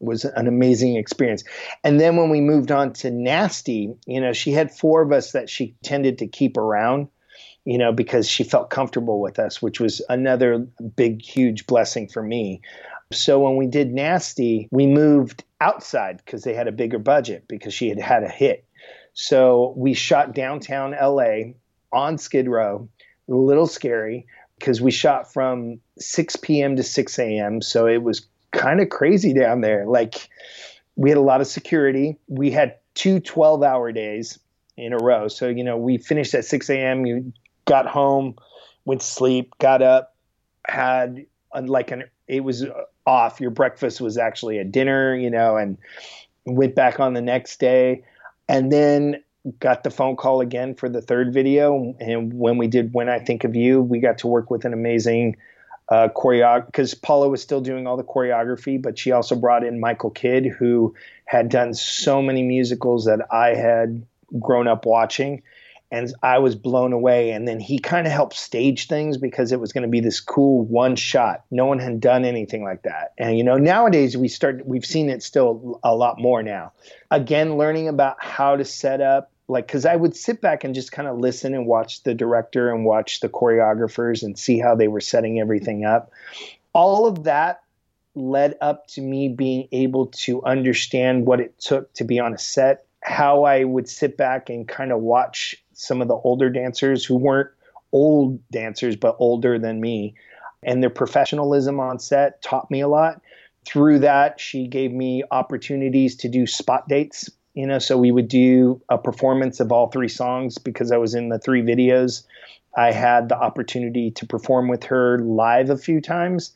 was 0.00 0.24
an 0.24 0.48
amazing 0.48 0.96
experience. 0.96 1.44
And 1.84 2.00
then 2.00 2.16
when 2.16 2.30
we 2.30 2.40
moved 2.40 2.70
on 2.70 2.92
to 2.94 3.10
Nasty, 3.10 3.94
you 4.06 4.20
know, 4.20 4.32
she 4.32 4.52
had 4.52 4.72
four 4.72 5.02
of 5.02 5.12
us 5.12 5.32
that 5.32 5.48
she 5.48 5.76
tended 5.82 6.18
to 6.18 6.26
keep 6.26 6.56
around, 6.56 7.08
you 7.64 7.78
know, 7.78 7.92
because 7.92 8.28
she 8.28 8.42
felt 8.42 8.70
comfortable 8.70 9.20
with 9.20 9.38
us, 9.38 9.62
which 9.62 9.80
was 9.80 10.02
another 10.08 10.66
big, 10.96 11.22
huge 11.22 11.66
blessing 11.66 12.08
for 12.08 12.22
me. 12.22 12.60
So 13.12 13.38
when 13.38 13.56
we 13.56 13.66
did 13.66 13.92
Nasty, 13.92 14.68
we 14.70 14.86
moved 14.86 15.44
outside 15.60 16.20
because 16.24 16.42
they 16.42 16.54
had 16.54 16.68
a 16.68 16.72
bigger 16.72 16.98
budget 16.98 17.44
because 17.46 17.74
she 17.74 17.88
had 17.88 18.00
had 18.00 18.24
a 18.24 18.28
hit. 18.28 18.66
So 19.14 19.74
we 19.76 19.94
shot 19.94 20.34
downtown 20.34 20.92
LA 20.92 21.52
on 21.92 22.18
Skid 22.18 22.48
Row, 22.48 22.88
a 23.28 23.34
little 23.34 23.66
scary 23.66 24.26
because 24.58 24.80
we 24.80 24.90
shot 24.90 25.32
from 25.32 25.80
6 25.98 26.36
p.m. 26.36 26.76
to 26.76 26.82
6 26.82 27.18
a.m. 27.18 27.60
So 27.60 27.86
it 27.86 28.02
was 28.02 28.26
kind 28.52 28.80
of 28.80 28.88
crazy 28.90 29.34
down 29.34 29.60
there. 29.60 29.86
Like 29.86 30.28
we 30.96 31.10
had 31.10 31.18
a 31.18 31.22
lot 31.22 31.40
of 31.40 31.46
security. 31.46 32.16
We 32.28 32.50
had 32.50 32.76
two 32.94 33.20
12 33.20 33.62
hour 33.62 33.92
days 33.92 34.38
in 34.76 34.92
a 34.92 34.98
row. 34.98 35.28
So, 35.28 35.48
you 35.48 35.64
know, 35.64 35.76
we 35.76 35.98
finished 35.98 36.34
at 36.34 36.44
6 36.44 36.70
a.m. 36.70 37.06
You 37.06 37.32
got 37.64 37.86
home, 37.86 38.36
went 38.84 39.00
to 39.00 39.06
sleep, 39.06 39.54
got 39.58 39.82
up, 39.82 40.14
had 40.66 41.26
like 41.54 41.90
an, 41.90 42.04
it 42.28 42.44
was 42.44 42.64
off. 43.06 43.40
Your 43.40 43.50
breakfast 43.50 44.00
was 44.00 44.16
actually 44.16 44.58
a 44.58 44.64
dinner, 44.64 45.14
you 45.14 45.30
know, 45.30 45.56
and 45.56 45.78
went 46.44 46.74
back 46.74 47.00
on 47.00 47.14
the 47.14 47.20
next 47.20 47.60
day. 47.60 48.04
And 48.48 48.70
then 48.70 49.22
got 49.58 49.82
the 49.82 49.90
phone 49.90 50.16
call 50.16 50.40
again 50.40 50.74
for 50.74 50.88
the 50.88 51.02
third 51.02 51.32
video. 51.32 51.94
And 51.98 52.32
when 52.32 52.58
we 52.58 52.68
did 52.68 52.94
When 52.94 53.08
I 53.08 53.18
Think 53.18 53.44
of 53.44 53.56
You, 53.56 53.80
we 53.80 53.98
got 53.98 54.18
to 54.18 54.26
work 54.26 54.50
with 54.50 54.64
an 54.64 54.72
amazing 54.72 55.36
uh, 55.88 56.08
choreographer 56.14 56.66
because 56.66 56.94
Paula 56.94 57.28
was 57.28 57.42
still 57.42 57.60
doing 57.60 57.86
all 57.86 57.96
the 57.96 58.04
choreography, 58.04 58.80
but 58.80 58.98
she 58.98 59.12
also 59.12 59.34
brought 59.34 59.64
in 59.64 59.80
Michael 59.80 60.10
Kidd, 60.10 60.46
who 60.46 60.94
had 61.24 61.48
done 61.48 61.74
so 61.74 62.22
many 62.22 62.42
musicals 62.42 63.04
that 63.06 63.26
I 63.32 63.54
had 63.54 64.06
grown 64.38 64.68
up 64.68 64.86
watching. 64.86 65.42
And 65.90 66.10
I 66.22 66.38
was 66.38 66.54
blown 66.54 66.94
away. 66.94 67.32
And 67.32 67.46
then 67.46 67.60
he 67.60 67.78
kind 67.78 68.06
of 68.06 68.12
helped 68.14 68.34
stage 68.34 68.86
things 68.86 69.18
because 69.18 69.52
it 69.52 69.60
was 69.60 69.74
going 69.74 69.82
to 69.82 69.90
be 69.90 70.00
this 70.00 70.20
cool 70.20 70.64
one 70.64 70.96
shot. 70.96 71.44
No 71.50 71.66
one 71.66 71.78
had 71.78 72.00
done 72.00 72.24
anything 72.24 72.64
like 72.64 72.84
that. 72.84 73.12
And 73.18 73.36
you 73.36 73.44
know, 73.44 73.58
nowadays 73.58 74.16
we 74.16 74.28
start 74.28 74.66
we've 74.66 74.86
seen 74.86 75.10
it 75.10 75.22
still 75.22 75.78
a 75.82 75.94
lot 75.94 76.18
more 76.18 76.42
now. 76.42 76.72
Again, 77.10 77.58
learning 77.58 77.88
about 77.88 78.16
how 78.24 78.56
to 78.56 78.64
set 78.64 79.02
up 79.02 79.31
like 79.52 79.66
because 79.66 79.86
i 79.86 79.94
would 79.94 80.16
sit 80.16 80.40
back 80.40 80.64
and 80.64 80.74
just 80.74 80.92
kind 80.92 81.08
of 81.08 81.18
listen 81.18 81.54
and 81.54 81.66
watch 81.66 82.02
the 82.02 82.14
director 82.14 82.70
and 82.70 82.84
watch 82.84 83.20
the 83.20 83.28
choreographers 83.28 84.22
and 84.22 84.38
see 84.38 84.58
how 84.58 84.74
they 84.74 84.88
were 84.88 85.00
setting 85.00 85.38
everything 85.38 85.84
up. 85.84 86.10
All 86.72 87.06
of 87.06 87.24
that 87.24 87.62
led 88.14 88.56
up 88.60 88.86
to 88.88 89.00
me 89.00 89.28
being 89.28 89.68
able 89.72 90.06
to 90.06 90.42
understand 90.44 91.26
what 91.26 91.40
it 91.40 91.58
took 91.58 91.92
to 91.94 92.04
be 92.04 92.18
on 92.18 92.34
a 92.34 92.38
set 92.38 92.86
how 93.00 93.44
i 93.44 93.64
would 93.64 93.88
sit 93.88 94.16
back 94.16 94.48
and 94.48 94.68
kind 94.68 94.92
of 94.92 95.00
watch 95.00 95.56
some 95.72 96.00
of 96.00 96.08
the 96.08 96.14
older 96.14 96.50
dancers 96.50 97.04
who 97.04 97.16
weren't 97.16 97.50
old 97.92 98.40
dancers 98.50 98.96
but 98.96 99.16
older 99.18 99.58
than 99.58 99.80
me. 99.80 100.14
And 100.62 100.82
their 100.82 100.90
professionalism 100.90 101.80
on 101.80 101.98
set 101.98 102.40
taught 102.42 102.70
me 102.70 102.80
a 102.80 102.88
lot. 102.88 103.20
Through 103.66 104.00
that 104.00 104.40
she 104.40 104.66
gave 104.66 104.92
me 104.92 105.22
opportunities 105.30 106.16
to 106.16 106.28
do 106.28 106.46
spot 106.46 106.88
dates 106.88 107.30
you 107.54 107.66
know 107.66 107.78
so 107.78 107.96
we 107.98 108.12
would 108.12 108.28
do 108.28 108.80
a 108.88 108.98
performance 108.98 109.60
of 109.60 109.72
all 109.72 109.88
three 109.88 110.08
songs 110.08 110.58
because 110.58 110.92
i 110.92 110.96
was 110.96 111.14
in 111.14 111.28
the 111.28 111.38
three 111.38 111.62
videos. 111.62 112.24
I 112.76 112.92
had 112.92 113.28
the 113.28 113.36
opportunity 113.36 114.10
to 114.12 114.26
perform 114.26 114.68
with 114.68 114.84
her 114.84 115.18
live 115.18 115.70
a 115.70 115.76
few 115.76 116.00
times. 116.00 116.52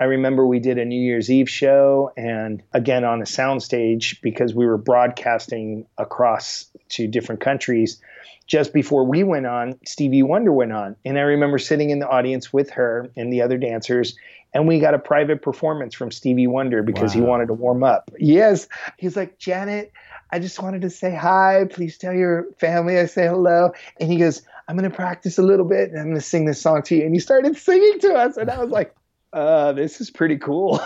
I 0.00 0.04
remember 0.04 0.46
we 0.46 0.58
did 0.58 0.78
a 0.78 0.84
new 0.84 1.00
year's 1.00 1.30
eve 1.30 1.50
show 1.50 2.12
and 2.16 2.62
again 2.72 3.04
on 3.04 3.20
a 3.20 3.26
soundstage 3.26 4.20
because 4.22 4.54
we 4.54 4.64
were 4.64 4.78
broadcasting 4.78 5.86
across 5.98 6.66
to 6.90 7.06
different 7.06 7.42
countries. 7.42 8.00
Just 8.46 8.72
before 8.72 9.04
we 9.04 9.22
went 9.22 9.46
on 9.46 9.78
stevie 9.84 10.22
wonder 10.22 10.52
went 10.52 10.72
on. 10.72 10.96
And 11.04 11.18
i 11.18 11.22
remember 11.22 11.58
sitting 11.58 11.90
in 11.90 11.98
the 11.98 12.08
audience 12.08 12.52
with 12.52 12.70
her 12.70 13.10
and 13.16 13.30
the 13.32 13.42
other 13.42 13.58
dancers 13.58 14.16
and 14.52 14.66
we 14.66 14.80
got 14.80 14.94
a 14.94 14.98
private 14.98 15.42
performance 15.42 15.94
from 15.94 16.10
stevie 16.10 16.46
wonder 16.46 16.82
because 16.82 17.14
wow. 17.14 17.20
he 17.20 17.26
wanted 17.26 17.46
to 17.48 17.54
warm 17.54 17.84
up. 17.84 18.10
Yes. 18.18 18.68
He's 18.96 19.16
like 19.16 19.38
janet 19.38 19.92
I 20.32 20.38
just 20.38 20.62
wanted 20.62 20.82
to 20.82 20.90
say 20.90 21.14
hi. 21.14 21.66
Please 21.70 21.98
tell 21.98 22.12
your 22.12 22.46
family 22.58 22.98
I 22.98 23.06
say 23.06 23.26
hello. 23.26 23.72
And 23.98 24.10
he 24.10 24.18
goes, 24.18 24.42
I'm 24.68 24.76
going 24.76 24.88
to 24.88 24.94
practice 24.94 25.38
a 25.38 25.42
little 25.42 25.66
bit 25.66 25.90
and 25.90 25.98
I'm 25.98 26.06
going 26.06 26.16
to 26.16 26.20
sing 26.20 26.44
this 26.44 26.60
song 26.60 26.82
to 26.84 26.96
you. 26.96 27.04
And 27.04 27.14
he 27.14 27.20
started 27.20 27.56
singing 27.56 27.98
to 28.00 28.14
us. 28.14 28.36
And 28.36 28.50
I 28.50 28.62
was 28.62 28.70
like, 28.70 28.94
uh, 29.32 29.72
this 29.72 30.00
is 30.00 30.10
pretty 30.10 30.36
cool. 30.36 30.80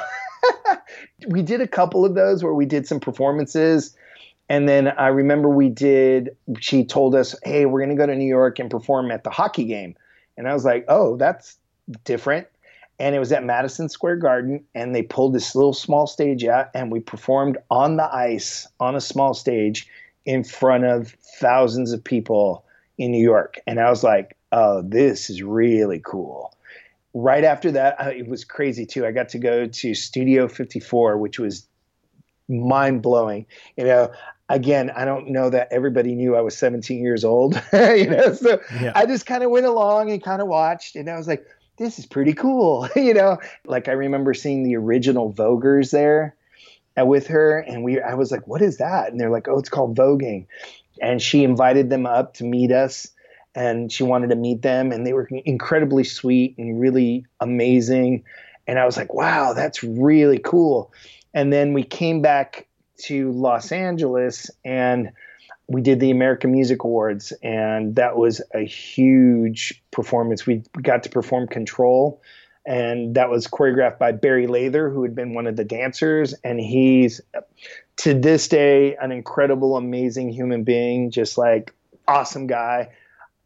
we 1.29 1.43
did 1.43 1.61
a 1.61 1.69
couple 1.69 2.05
of 2.05 2.15
those 2.15 2.43
where 2.43 2.55
we 2.55 2.67
did 2.67 2.87
some 2.87 3.01
performances. 3.01 3.97
And 4.49 4.69
then 4.69 4.89
I 4.89 5.09
remember 5.09 5.49
we 5.49 5.69
did, 5.69 6.37
she 6.61 6.85
told 6.85 7.15
us, 7.15 7.35
hey, 7.43 7.67
we're 7.67 7.81
going 7.81 7.97
to 7.97 7.97
go 7.97 8.07
to 8.07 8.15
New 8.15 8.29
York 8.29 8.59
and 8.59 8.71
perform 8.71 9.11
at 9.11 9.25
the 9.25 9.31
hockey 9.31 9.65
game. 9.65 9.95
And 10.37 10.49
I 10.49 10.53
was 10.53 10.65
like, 10.65 10.85
oh, 10.89 11.17
that's 11.17 11.57
different 12.05 12.47
and 12.99 13.15
it 13.15 13.19
was 13.19 13.33
at 13.33 13.45
Madison 13.45 13.89
Square 13.89 14.17
Garden, 14.17 14.65
and 14.75 14.95
they 14.95 15.03
pulled 15.03 15.35
this 15.35 15.55
little 15.55 15.73
small 15.73 16.07
stage 16.07 16.45
out, 16.45 16.69
and 16.75 16.93
we 16.93 17.01
performed 17.01 17.59
on 17.71 17.97
the 17.97 18.15
ice 18.15 18.67
on 18.81 18.95
a 18.95 19.01
small 19.01 19.35
stage 19.35 19.89
in 20.25 20.45
front 20.45 20.85
of 20.85 21.15
thousands 21.39 21.93
of 21.93 22.03
people 22.03 22.65
in 22.99 23.11
New 23.11 23.23
York. 23.23 23.59
And 23.67 23.81
I 23.81 23.91
was 23.91 24.05
like, 24.05 24.37
oh, 24.53 24.83
this 24.83 25.29
is 25.29 25.43
really 25.43 26.01
cool. 26.05 26.57
Right 27.13 27.45
after 27.45 27.71
that, 27.73 27.97
it 28.17 28.27
was 28.27 28.45
crazy 28.45 28.87
too. 28.87 29.07
I 29.07 29.13
got 29.13 29.29
to 29.31 29.39
go 29.39 29.67
to 29.67 29.95
Studio 29.95 30.49
54, 30.49 31.19
which 31.19 31.39
was 31.39 31.67
mind 32.49 33.03
blowing. 33.03 33.47
You 33.77 33.85
know, 33.85 34.13
again, 34.49 34.91
I 34.91 35.05
don't 35.05 35.29
know 35.29 35.51
that 35.51 35.69
everybody 35.71 36.15
knew 36.15 36.37
I 36.37 36.41
was 36.41 36.57
17 36.57 37.03
years 37.03 37.25
old. 37.25 37.55
you 37.73 38.09
know, 38.09 38.33
so 38.35 38.61
yeah. 38.81 38.93
I 38.95 39.07
just 39.07 39.27
kind 39.27 39.43
of 39.43 39.51
went 39.51 39.67
along 39.67 40.11
and 40.11 40.23
kind 40.23 40.43
of 40.43 40.49
watched, 40.49 40.97
and 40.97 41.09
I 41.09 41.17
was 41.17 41.29
like, 41.29 41.47
this 41.77 41.99
is 41.99 42.07
pretty 42.07 42.35
cool. 42.35 42.89
you 42.97 43.15
know, 43.15 43.39
like 43.65 43.89
I 43.89 43.93
remember 43.93 44.35
seeing 44.35 44.63
the 44.63 44.77
original 44.77 45.33
Voguers 45.33 45.91
there 45.91 46.37
uh, 46.99 47.05
with 47.05 47.29
her, 47.29 47.59
and 47.59 47.85
we 47.85 48.01
I 48.01 48.15
was 48.15 48.31
like, 48.31 48.47
what 48.47 48.63
is 48.63 48.79
that? 48.79 49.11
And 49.11 49.21
they're 49.21 49.31
like, 49.31 49.49
oh, 49.49 49.59
it's 49.59 49.69
called 49.69 49.97
voguing. 49.97 50.47
And 51.01 51.21
she 51.21 51.43
invited 51.43 51.91
them 51.91 52.07
up 52.07 52.35
to 52.35 52.45
meet 52.45 52.71
us, 52.71 53.09
and 53.55 53.91
she 53.91 54.05
wanted 54.05 54.31
to 54.31 54.37
meet 54.37 54.63
them, 54.63 54.93
and 54.93 55.07
they 55.07 55.13
were 55.13 55.29
incredibly 55.45 56.05
sweet 56.05 56.57
and 56.59 56.81
really 56.81 57.27
amazing. 57.41 58.25
And 58.67 58.79
I 58.79 58.87
was 58.87 58.97
like, 58.97 59.13
wow, 59.13 59.53
that's 59.53 59.83
really 59.83 60.39
cool. 60.39 60.93
And 61.35 61.53
then 61.53 61.73
we 61.73 61.83
came 61.83 62.23
back 62.23 62.67
to 63.05 63.33
Los 63.33 63.73
Angeles 63.73 64.51
and 64.65 65.11
we 65.67 65.81
did 65.81 66.01
the 66.01 66.11
American 66.11 66.53
Music 66.53 66.85
Awards, 66.85 67.33
and 67.43 67.95
that 67.97 68.17
was 68.17 68.43
a 68.55 68.65
huge 68.65 69.83
performance. 69.91 70.47
We 70.47 70.63
got 70.83 71.03
to 71.05 71.09
perform 71.09 71.49
Control, 71.49 72.21
and 72.67 73.15
that 73.15 73.31
was 73.31 73.47
choreographed 73.47 73.99
by 73.99 74.13
Barry 74.13 74.47
Lather, 74.47 74.91
who 74.91 75.03
had 75.03 75.15
been 75.15 75.35
one 75.35 75.47
of 75.47 75.57
the 75.57 75.65
dancers, 75.65 76.35
and 76.45 76.61
he's 76.61 77.21
to 77.97 78.15
this 78.15 78.49
day 78.49 78.97
an 78.97 79.13
incredible, 79.13 79.77
amazing 79.77 80.31
human 80.31 80.65
being, 80.65 81.11
just 81.11 81.39
like 81.39 81.73
awesome 82.09 82.47
guy. 82.47 82.91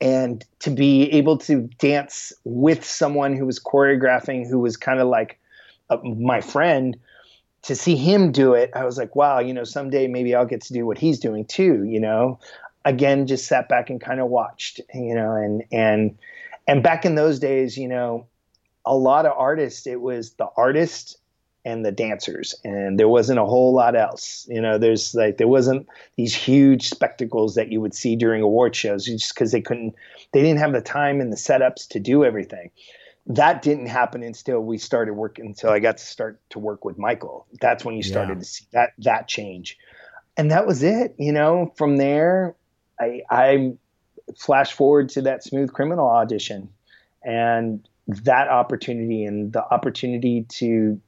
And 0.01 0.45
to 0.61 0.71
be 0.71 1.11
able 1.13 1.39
to 1.39 1.69
dance 1.79 2.33
with 2.45 2.85
someone 2.85 3.35
who 3.35 3.47
was 3.47 3.59
choreographing, 3.59 4.49
who 4.49 4.61
was 4.61 4.77
kind 4.77 5.01
of 5.01 5.09
like 5.09 5.41
uh, 5.91 5.99
my 6.03 6.41
friend, 6.41 6.97
to 7.69 7.77
see 7.77 7.97
him 7.97 8.33
do 8.33 8.55
it, 8.55 8.71
I 8.75 8.87
was 8.87 8.97
like, 8.97 9.15
wow, 9.15 9.41
you 9.41 9.53
know, 9.53 9.63
someday 9.63 10.07
maybe 10.07 10.35
I'll 10.35 10.47
get 10.47 10.63
to 10.63 10.73
do 10.73 10.87
what 10.87 10.97
he's 10.97 11.19
doing 11.19 11.45
too, 11.45 11.85
you 11.85 12.01
know. 12.01 12.41
Again, 12.87 13.27
just 13.27 13.47
sat 13.47 13.69
back 13.69 13.91
and 13.91 14.01
kind 14.01 14.21
of 14.21 14.29
watched, 14.29 14.81
you 14.95 15.15
know, 15.15 15.33
and 15.33 15.63
and 15.71 16.17
and 16.67 16.83
back 16.83 17.05
in 17.05 17.15
those 17.15 17.39
days, 17.39 17.77
you 17.77 17.87
know, 17.87 18.27
a 18.87 18.97
lot 18.97 19.27
of 19.27 19.33
artists, 19.37 19.87
it 19.87 20.01
was 20.01 20.31
the 20.33 20.49
artist 20.57 21.19
and 21.67 21.85
the 21.85 21.93
dancers, 21.93 22.55
and 22.65 22.99
there 22.99 23.09
wasn't 23.09 23.39
a 23.39 23.45
whole 23.45 23.75
lot 23.75 23.95
else. 23.95 24.47
You 24.49 24.63
know, 24.63 24.79
there's 24.79 25.15
like 25.15 25.37
there 25.37 25.47
wasn't 25.47 25.87
these 26.17 26.35
huge 26.35 26.89
spectacles 26.89 27.55
that 27.57 27.71
you 27.71 27.83
would 27.83 27.95
see 27.95 28.17
during 28.17 28.41
award 28.41 28.75
shows 28.77 29.05
just 29.05 29.35
because 29.35 29.53
they 29.53 29.61
couldn't, 29.61 29.95
they 30.33 30.41
didn't 30.41 30.61
have 30.61 30.73
the 30.73 30.81
time 30.81 31.21
and 31.21 31.31
the 31.31 31.37
setups 31.37 31.87
to 31.89 32.01
do 32.01 32.25
everything 32.25 32.71
that 33.29 33.61
didn't 33.61 33.87
happen 33.87 34.23
until 34.23 34.61
we 34.61 34.79
started 34.79 35.13
working 35.13 35.47
until 35.47 35.71
I 35.71 35.81
got 35.81 35.99
to 35.99 36.05
start 36.05 36.41
to 36.51 36.59
work 36.59 36.85
with 36.85 36.99
Michael. 36.99 37.47
That's 37.61 37.85
when 37.85 37.95
you 37.95 38.03
started 38.03 38.35
yeah. 38.35 38.41
to 38.41 38.45
see 38.45 38.65
that 38.73 38.91
that 38.99 39.29
change. 39.29 39.79
And 40.37 40.51
that 40.51 40.67
was 40.67 40.83
it, 40.83 41.15
you 41.19 41.33
know, 41.33 41.73
from 41.77 41.99
there 41.99 42.57
I 42.99 43.23
I 43.31 43.73
flash 44.37 44.73
forward 44.73 45.11
to 45.11 45.23
that 45.23 45.45
smooth 45.45 45.73
criminal 45.73 46.09
audition 46.09 46.71
and 47.23 47.87
that 48.09 48.49
opportunity 48.49 49.25
and 49.25 49.53
the 49.53 49.63
opportunity 49.63 50.45
to 50.49 51.01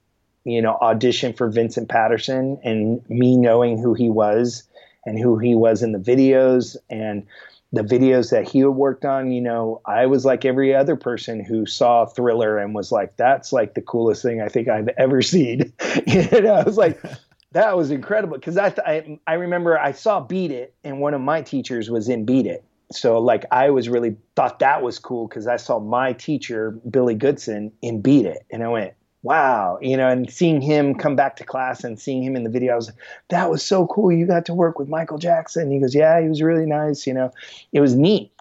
you 0.44 0.62
know 0.62 0.76
audition 0.80 1.32
for 1.32 1.48
Vincent 1.48 1.88
Patterson 1.88 2.58
and 2.62 3.08
me 3.08 3.36
knowing 3.36 3.78
who 3.78 3.94
he 3.94 4.10
was 4.10 4.64
and 5.06 5.18
who 5.18 5.38
he 5.38 5.54
was 5.54 5.82
in 5.82 5.92
the 5.92 5.98
videos 5.98 6.76
and 6.90 7.26
the 7.72 7.82
videos 7.82 8.30
that 8.30 8.48
he 8.48 8.60
had 8.60 8.70
worked 8.70 9.04
on, 9.04 9.30
you 9.30 9.40
know, 9.40 9.80
I 9.86 10.06
was 10.06 10.24
like 10.24 10.44
every 10.44 10.74
other 10.74 10.96
person 10.96 11.44
who 11.44 11.66
saw 11.66 12.04
Thriller 12.04 12.58
and 12.58 12.74
was 12.74 12.90
like, 12.90 13.16
that's 13.16 13.52
like 13.52 13.74
the 13.74 13.82
coolest 13.82 14.22
thing 14.22 14.40
I 14.40 14.48
think 14.48 14.68
I've 14.68 14.88
ever 14.98 15.22
seen. 15.22 15.72
you 16.06 16.40
know, 16.40 16.54
I 16.54 16.64
was 16.64 16.76
like, 16.76 17.00
that 17.52 17.76
was 17.76 17.90
incredible 17.90 18.36
because 18.36 18.56
I, 18.56 18.74
I 18.84 19.18
I 19.26 19.34
remember 19.34 19.78
I 19.78 19.92
saw 19.92 20.20
Beat 20.20 20.50
It 20.50 20.74
and 20.84 21.00
one 21.00 21.14
of 21.14 21.20
my 21.20 21.42
teachers 21.42 21.90
was 21.90 22.08
in 22.08 22.24
Beat 22.24 22.46
It. 22.46 22.64
So 22.92 23.20
like 23.20 23.44
I 23.52 23.70
was 23.70 23.88
really 23.88 24.16
thought 24.34 24.58
that 24.58 24.82
was 24.82 24.98
cool 24.98 25.28
because 25.28 25.46
I 25.46 25.56
saw 25.56 25.78
my 25.78 26.12
teacher 26.12 26.72
Billy 26.90 27.14
Goodson 27.14 27.72
in 27.82 28.02
Beat 28.02 28.26
It 28.26 28.44
and 28.50 28.64
I 28.64 28.68
went 28.68 28.94
wow 29.22 29.78
you 29.82 29.96
know 29.96 30.08
and 30.08 30.30
seeing 30.30 30.60
him 30.60 30.94
come 30.94 31.14
back 31.14 31.36
to 31.36 31.44
class 31.44 31.84
and 31.84 32.00
seeing 32.00 32.22
him 32.22 32.36
in 32.36 32.44
the 32.44 32.50
video 32.50 32.72
I 32.72 32.76
was 32.76 32.92
that 33.28 33.50
was 33.50 33.64
so 33.64 33.86
cool 33.86 34.10
you 34.10 34.26
got 34.26 34.46
to 34.46 34.54
work 34.54 34.78
with 34.78 34.88
Michael 34.88 35.18
Jackson 35.18 35.70
he 35.70 35.78
goes 35.78 35.94
yeah 35.94 36.20
he 36.20 36.28
was 36.28 36.42
really 36.42 36.66
nice 36.66 37.06
you 37.06 37.14
know 37.14 37.32
it 37.72 37.80
was 37.80 37.94
neat 37.94 38.32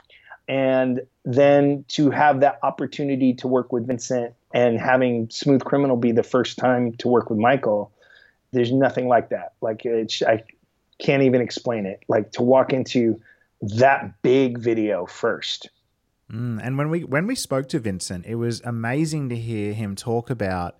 and 0.47 1.01
then 1.25 1.85
to 1.89 2.09
have 2.09 2.39
that 2.39 2.59
opportunity 2.63 3.33
to 3.35 3.47
work 3.47 3.71
with 3.71 3.85
Vincent 3.85 4.33
and 4.53 4.79
having 4.79 5.29
Smooth 5.29 5.63
Criminal 5.63 5.95
be 5.95 6.11
the 6.11 6.23
first 6.23 6.57
time 6.57 6.93
to 6.93 7.07
work 7.07 7.29
with 7.29 7.37
Michael 7.37 7.91
there's 8.51 8.71
nothing 8.71 9.07
like 9.07 9.29
that. 9.29 9.53
Like 9.61 9.85
it's, 9.85 10.21
I 10.21 10.43
can't 10.97 11.23
even 11.23 11.41
explain 11.41 11.85
it. 11.85 12.03
Like 12.07 12.31
to 12.33 12.43
walk 12.43 12.73
into 12.73 13.19
that 13.61 14.21
big 14.21 14.57
video 14.57 15.05
first. 15.05 15.69
Mm, 16.31 16.59
and 16.63 16.77
when 16.77 16.89
we 16.89 17.03
when 17.03 17.25
we 17.27 17.35
spoke 17.35 17.69
to 17.69 17.79
Vincent, 17.79 18.25
it 18.25 18.35
was 18.35 18.61
amazing 18.61 19.29
to 19.29 19.35
hear 19.35 19.73
him 19.73 19.95
talk 19.95 20.29
about 20.29 20.77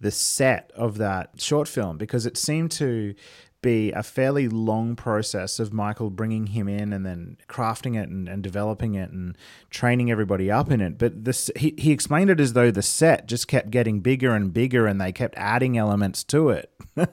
the 0.00 0.10
set 0.10 0.70
of 0.74 0.98
that 0.98 1.30
short 1.40 1.68
film 1.68 1.98
because 1.98 2.26
it 2.26 2.36
seemed 2.36 2.70
to 2.72 3.14
be 3.62 3.92
a 3.92 4.02
fairly 4.02 4.48
long 4.48 4.96
process 4.96 5.60
of 5.60 5.72
Michael 5.72 6.10
bringing 6.10 6.48
him 6.48 6.68
in 6.68 6.92
and 6.92 7.06
then 7.06 7.36
crafting 7.48 7.96
it 7.96 8.08
and, 8.08 8.28
and 8.28 8.42
developing 8.42 8.96
it 8.96 9.10
and 9.10 9.38
training 9.70 10.10
everybody 10.10 10.50
up 10.50 10.70
in 10.70 10.80
it. 10.80 10.98
But 10.98 11.24
this, 11.24 11.48
he, 11.56 11.74
he 11.78 11.92
explained 11.92 12.28
it 12.28 12.40
as 12.40 12.52
though 12.52 12.72
the 12.72 12.82
set 12.82 13.26
just 13.28 13.46
kept 13.46 13.70
getting 13.70 14.00
bigger 14.00 14.34
and 14.34 14.52
bigger 14.52 14.86
and 14.86 15.00
they 15.00 15.12
kept 15.12 15.36
adding 15.36 15.78
elements 15.78 16.24
to 16.24 16.50
it. 16.50 16.72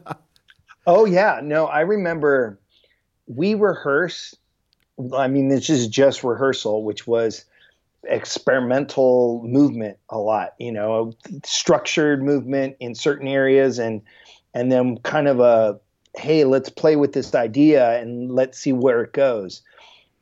oh, 0.88 1.06
yeah. 1.06 1.40
No, 1.44 1.68
I 1.68 1.82
remember 1.82 2.60
we 3.28 3.54
rehearsed. 3.54 4.36
I 5.16 5.28
mean, 5.28 5.50
this 5.50 5.70
is 5.70 5.88
just 5.88 6.24
rehearsal, 6.24 6.84
which 6.84 7.06
was 7.06 7.46
experimental 8.04 9.42
movement 9.46 9.98
a 10.10 10.18
lot, 10.18 10.54
you 10.60 10.72
know, 10.72 11.14
structured 11.44 12.24
movement 12.24 12.78
in 12.80 12.96
certain 12.96 13.28
areas 13.28 13.80
and 13.80 14.02
and 14.54 14.72
then 14.72 14.98
kind 15.00 15.28
of 15.28 15.40
a 15.40 15.80
hey, 16.18 16.44
let's 16.44 16.70
play 16.70 16.96
with 16.96 17.14
this 17.14 17.36
idea 17.36 18.00
and 18.00 18.32
let's 18.34 18.58
see 18.58 18.74
where 18.74 19.02
it 19.02 19.14
goes. 19.14 19.62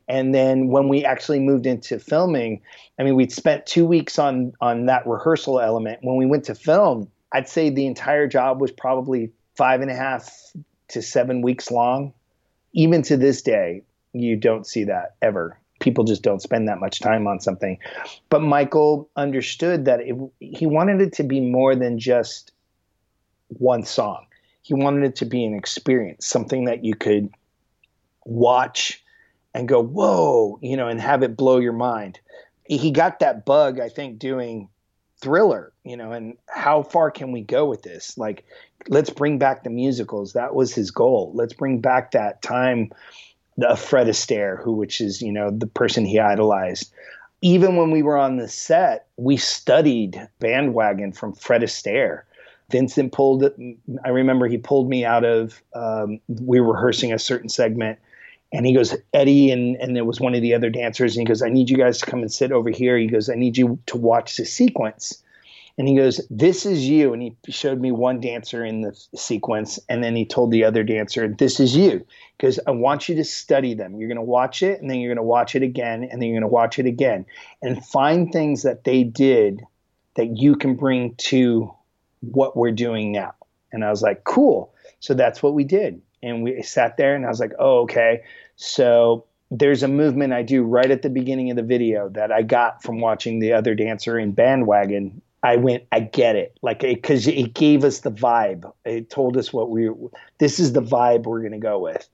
And 0.09 0.33
then 0.33 0.67
when 0.69 0.87
we 0.87 1.03
actually 1.03 1.39
moved 1.39 1.65
into 1.65 1.99
filming, 1.99 2.61
I 2.99 3.03
mean, 3.03 3.15
we'd 3.15 3.31
spent 3.31 3.65
two 3.65 3.85
weeks 3.85 4.17
on 4.17 4.53
on 4.61 4.85
that 4.85 5.05
rehearsal 5.05 5.59
element. 5.59 5.99
When 6.01 6.17
we 6.17 6.25
went 6.25 6.45
to 6.45 6.55
film, 6.55 7.09
I'd 7.31 7.49
say 7.49 7.69
the 7.69 7.87
entire 7.87 8.27
job 8.27 8.61
was 8.61 8.71
probably 8.71 9.31
five 9.55 9.81
and 9.81 9.91
a 9.91 9.95
half 9.95 10.29
to 10.89 11.01
seven 11.01 11.41
weeks 11.41 11.71
long. 11.71 12.13
Even 12.73 13.01
to 13.03 13.17
this 13.17 13.41
day, 13.41 13.81
you 14.13 14.35
don't 14.35 14.65
see 14.65 14.85
that 14.85 15.15
ever. 15.21 15.59
People 15.79 16.03
just 16.03 16.23
don't 16.23 16.41
spend 16.41 16.67
that 16.67 16.79
much 16.79 16.99
time 16.99 17.27
on 17.27 17.39
something. 17.39 17.77
But 18.29 18.41
Michael 18.41 19.09
understood 19.15 19.85
that 19.85 20.01
it, 20.01 20.15
he 20.39 20.65
wanted 20.65 21.01
it 21.01 21.13
to 21.13 21.23
be 21.23 21.39
more 21.39 21.75
than 21.75 21.99
just 21.99 22.51
one 23.49 23.83
song 23.83 24.27
he 24.67 24.73
wanted 24.73 25.05
it 25.05 25.15
to 25.15 25.25
be 25.25 25.45
an 25.45 25.53
experience, 25.53 26.27
something 26.27 26.65
that 26.65 26.83
you 26.83 26.93
could 26.93 27.29
watch 28.25 29.01
and 29.53 29.65
go, 29.65 29.81
whoa, 29.81 30.59
you 30.61 30.75
know, 30.75 30.89
and 30.89 30.99
have 30.99 31.23
it 31.23 31.37
blow 31.37 31.57
your 31.57 31.71
mind. 31.71 32.19
He 32.65 32.91
got 32.91 33.19
that 33.19 33.45
bug, 33.45 33.79
I 33.79 33.87
think, 33.87 34.19
doing 34.19 34.67
thriller, 35.21 35.71
you 35.85 35.95
know, 35.95 36.11
and 36.11 36.37
how 36.49 36.83
far 36.83 37.11
can 37.11 37.31
we 37.31 37.39
go 37.39 37.65
with 37.65 37.81
this? 37.81 38.17
Like, 38.17 38.43
let's 38.89 39.09
bring 39.09 39.39
back 39.39 39.63
the 39.63 39.69
musicals. 39.69 40.33
That 40.33 40.53
was 40.53 40.73
his 40.73 40.91
goal. 40.91 41.31
Let's 41.33 41.53
bring 41.53 41.79
back 41.79 42.11
that 42.11 42.41
time 42.41 42.91
of 43.63 43.79
Fred 43.79 44.07
Astaire, 44.07 44.61
who, 44.61 44.73
which 44.73 45.01
is, 45.01 45.21
you 45.21 45.31
know, 45.31 45.49
the 45.49 45.67
person 45.67 46.05
he 46.05 46.19
idolized. 46.19 46.91
Even 47.41 47.75
when 47.75 47.91
we 47.91 48.01
were 48.01 48.17
on 48.17 48.37
the 48.37 48.47
set, 48.47 49.07
we 49.17 49.37
studied 49.37 50.27
Bandwagon 50.39 51.11
from 51.11 51.33
Fred 51.33 51.61
Astaire 51.61 52.23
Vincent 52.69 53.13
pulled 53.13 53.49
I 54.03 54.09
remember 54.09 54.47
he 54.47 54.57
pulled 54.57 54.89
me 54.89 55.05
out 55.05 55.23
of, 55.23 55.61
um, 55.73 56.19
we 56.27 56.59
were 56.59 56.73
rehearsing 56.73 57.13
a 57.13 57.19
certain 57.19 57.49
segment 57.49 57.99
and 58.51 58.65
he 58.65 58.73
goes, 58.73 58.95
Eddie, 59.13 59.51
and, 59.51 59.75
and 59.77 59.95
there 59.95 60.05
was 60.05 60.19
one 60.19 60.33
of 60.33 60.41
the 60.41 60.53
other 60.53 60.69
dancers, 60.69 61.15
and 61.17 61.21
he 61.21 61.29
goes, 61.29 61.41
I 61.41 61.49
need 61.49 61.69
you 61.69 61.75
guys 61.75 61.97
to 61.99 62.05
come 62.05 62.21
and 62.21 62.31
sit 62.31 62.53
over 62.53 62.69
here. 62.69 62.97
He 62.97 63.07
goes, 63.07 63.29
I 63.29 63.35
need 63.35 63.57
you 63.57 63.77
to 63.87 63.97
watch 63.97 64.37
the 64.37 64.45
sequence. 64.45 65.21
And 65.77 65.87
he 65.87 65.95
goes, 65.95 66.25
This 66.29 66.65
is 66.65 66.87
you. 66.87 67.13
And 67.13 67.21
he 67.21 67.35
showed 67.49 67.79
me 67.79 67.91
one 67.91 68.19
dancer 68.19 68.65
in 68.65 68.81
the 68.81 68.93
sequence. 69.15 69.79
And 69.87 70.03
then 70.03 70.15
he 70.15 70.25
told 70.25 70.51
the 70.51 70.63
other 70.63 70.83
dancer, 70.83 71.27
This 71.27 71.59
is 71.59 71.75
you. 71.75 72.05
Because 72.37 72.59
I 72.65 72.71
want 72.71 73.09
you 73.09 73.15
to 73.15 73.23
study 73.23 73.73
them. 73.73 73.95
You're 73.95 74.09
going 74.09 74.17
to 74.17 74.23
watch 74.23 74.63
it, 74.63 74.81
and 74.81 74.89
then 74.89 74.99
you're 74.99 75.09
going 75.09 75.23
to 75.23 75.23
watch 75.23 75.55
it 75.55 75.63
again, 75.63 76.03
and 76.03 76.21
then 76.21 76.29
you're 76.29 76.39
going 76.39 76.49
to 76.49 76.53
watch 76.53 76.79
it 76.79 76.85
again. 76.85 77.25
And 77.61 77.83
find 77.85 78.31
things 78.31 78.63
that 78.63 78.83
they 78.83 79.03
did 79.03 79.61
that 80.15 80.37
you 80.37 80.55
can 80.55 80.75
bring 80.75 81.15
to 81.15 81.73
what 82.21 82.57
we're 82.57 82.71
doing 82.71 83.11
now. 83.11 83.33
And 83.71 83.83
I 83.83 83.89
was 83.89 84.01
like, 84.01 84.23
cool. 84.23 84.73
So 84.99 85.13
that's 85.13 85.41
what 85.43 85.53
we 85.53 85.63
did. 85.63 86.01
And 86.23 86.43
we 86.43 86.61
sat 86.63 86.97
there 86.97 87.15
and 87.15 87.25
I 87.25 87.29
was 87.29 87.39
like, 87.39 87.53
oh, 87.59 87.81
okay. 87.81 88.23
So 88.55 89.25
there's 89.51 89.83
a 89.83 89.87
movement 89.87 90.33
I 90.33 90.41
do 90.41 90.63
right 90.63 90.89
at 90.89 91.03
the 91.03 91.09
beginning 91.09 91.51
of 91.51 91.57
the 91.57 91.63
video 91.63 92.09
that 92.09 92.31
I 92.31 92.41
got 92.41 92.83
from 92.83 92.99
watching 92.99 93.39
the 93.39 93.53
other 93.53 93.75
dancer 93.75 94.17
in 94.17 94.31
Bandwagon. 94.31 95.21
I 95.47 95.55
went, 95.55 95.85
I 95.93 96.01
get 96.01 96.35
it. 96.35 96.57
Like, 96.61 96.81
because 96.81 97.25
it, 97.25 97.35
it 97.35 97.53
gave 97.53 97.85
us 97.85 98.01
the 98.01 98.11
vibe. 98.11 98.69
It 98.83 99.09
told 99.09 99.37
us 99.37 99.53
what 99.53 99.69
we, 99.69 99.89
this 100.39 100.59
is 100.59 100.73
the 100.73 100.81
vibe 100.81 101.23
we're 101.23 101.39
going 101.39 101.53
to 101.53 101.57
go 101.57 101.79
with. 101.79 102.05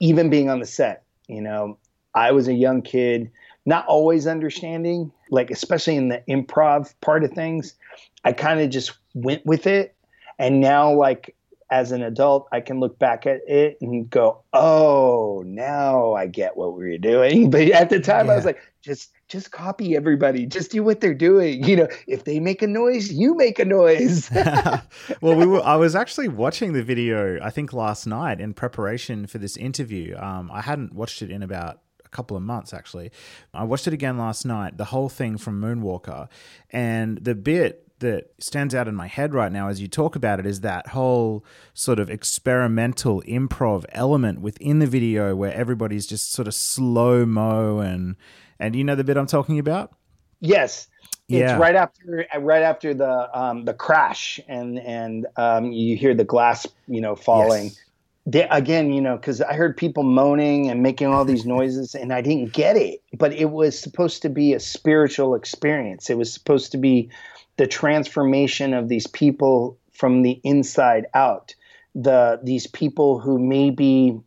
Even 0.00 0.28
being 0.28 0.50
on 0.50 0.58
the 0.58 0.66
set, 0.66 1.04
you 1.28 1.40
know, 1.40 1.78
I 2.16 2.32
was 2.32 2.48
a 2.48 2.52
young 2.52 2.82
kid, 2.82 3.30
not 3.64 3.86
always 3.86 4.26
understanding, 4.26 5.12
like, 5.30 5.52
especially 5.52 5.94
in 5.94 6.08
the 6.08 6.24
improv 6.28 6.92
part 7.00 7.22
of 7.22 7.30
things. 7.30 7.76
I 8.24 8.32
kind 8.32 8.58
of 8.58 8.70
just 8.70 8.92
went 9.14 9.46
with 9.46 9.68
it. 9.68 9.94
And 10.40 10.60
now, 10.60 10.92
like, 10.92 11.36
as 11.74 11.90
an 11.90 12.04
adult, 12.04 12.46
I 12.52 12.60
can 12.60 12.78
look 12.78 13.00
back 13.00 13.26
at 13.26 13.40
it 13.48 13.78
and 13.80 14.08
go, 14.08 14.44
"Oh, 14.52 15.42
now 15.44 16.12
I 16.12 16.28
get 16.28 16.56
what 16.56 16.76
we 16.76 16.88
were 16.88 16.98
doing." 16.98 17.50
But 17.54 17.68
at 17.70 17.90
the 17.90 17.98
time, 17.98 18.26
yeah. 18.26 18.32
I 18.32 18.36
was 18.36 18.44
like, 18.44 18.60
"Just, 18.80 19.10
just 19.26 19.50
copy 19.50 19.96
everybody. 19.96 20.46
Just 20.46 20.70
do 20.70 20.84
what 20.84 21.00
they're 21.00 21.14
doing. 21.14 21.64
You 21.64 21.76
know, 21.76 21.88
if 22.06 22.22
they 22.22 22.38
make 22.38 22.62
a 22.62 22.68
noise, 22.68 23.10
you 23.10 23.34
make 23.36 23.58
a 23.58 23.64
noise." 23.64 24.30
well, 25.20 25.34
we 25.34 25.46
were. 25.46 25.62
I 25.62 25.74
was 25.74 25.96
actually 25.96 26.28
watching 26.28 26.74
the 26.74 26.84
video. 26.84 27.40
I 27.42 27.50
think 27.50 27.72
last 27.72 28.06
night 28.06 28.40
in 28.40 28.54
preparation 28.54 29.26
for 29.26 29.38
this 29.38 29.56
interview. 29.56 30.16
Um, 30.16 30.52
I 30.52 30.60
hadn't 30.60 30.94
watched 30.94 31.22
it 31.22 31.30
in 31.30 31.42
about 31.42 31.80
a 32.04 32.08
couple 32.08 32.36
of 32.36 32.44
months 32.44 32.72
actually. 32.72 33.10
I 33.52 33.64
watched 33.64 33.88
it 33.88 33.92
again 33.92 34.16
last 34.16 34.44
night, 34.44 34.78
the 34.78 34.86
whole 34.86 35.08
thing 35.08 35.38
from 35.38 35.60
Moonwalker, 35.60 36.28
and 36.70 37.18
the 37.18 37.34
bit 37.34 37.83
that 38.04 38.30
stands 38.38 38.74
out 38.74 38.86
in 38.86 38.94
my 38.94 39.08
head 39.08 39.34
right 39.34 39.50
now 39.50 39.68
as 39.68 39.80
you 39.80 39.88
talk 39.88 40.14
about 40.14 40.38
it 40.38 40.46
is 40.46 40.60
that 40.60 40.88
whole 40.88 41.44
sort 41.72 41.98
of 41.98 42.08
experimental 42.08 43.22
improv 43.22 43.84
element 43.88 44.40
within 44.40 44.78
the 44.78 44.86
video 44.86 45.34
where 45.34 45.52
everybody's 45.52 46.06
just 46.06 46.32
sort 46.32 46.46
of 46.46 46.54
slow 46.54 47.26
mo 47.26 47.80
and 47.80 48.16
and 48.60 48.76
you 48.76 48.84
know 48.84 48.94
the 48.94 49.04
bit 49.04 49.16
I'm 49.16 49.26
talking 49.26 49.58
about? 49.58 49.92
Yes. 50.40 50.88
Yeah. 51.28 51.52
It's 51.52 51.60
right 51.60 51.74
after 51.74 52.26
right 52.38 52.62
after 52.62 52.92
the 52.94 53.38
um, 53.38 53.64
the 53.64 53.74
crash 53.74 54.38
and 54.46 54.78
and 54.78 55.26
um, 55.36 55.72
you 55.72 55.96
hear 55.96 56.14
the 56.14 56.24
glass 56.24 56.66
you 56.86 57.00
know 57.00 57.16
falling. 57.16 57.64
Yes. 57.64 57.80
They, 58.26 58.48
again, 58.48 58.90
you 58.90 59.02
know, 59.02 59.16
because 59.16 59.42
I 59.42 59.52
heard 59.52 59.76
people 59.76 60.02
moaning 60.02 60.70
and 60.70 60.82
making 60.82 61.08
all 61.08 61.26
these 61.26 61.44
noises, 61.44 61.94
and 61.94 62.10
I 62.10 62.22
didn't 62.22 62.54
get 62.54 62.74
it. 62.74 63.02
But 63.12 63.34
it 63.34 63.50
was 63.50 63.78
supposed 63.78 64.22
to 64.22 64.30
be 64.30 64.54
a 64.54 64.60
spiritual 64.60 65.34
experience. 65.34 66.08
It 66.08 66.16
was 66.16 66.32
supposed 66.32 66.72
to 66.72 66.78
be 66.78 67.10
the 67.56 67.66
transformation 67.66 68.74
of 68.74 68.88
these 68.88 69.06
people 69.06 69.78
from 69.92 70.22
the 70.22 70.40
inside 70.42 71.06
out. 71.14 71.54
The 71.94 72.40
these 72.42 72.66
people 72.66 73.20
who 73.20 73.38
maybe 73.38 74.18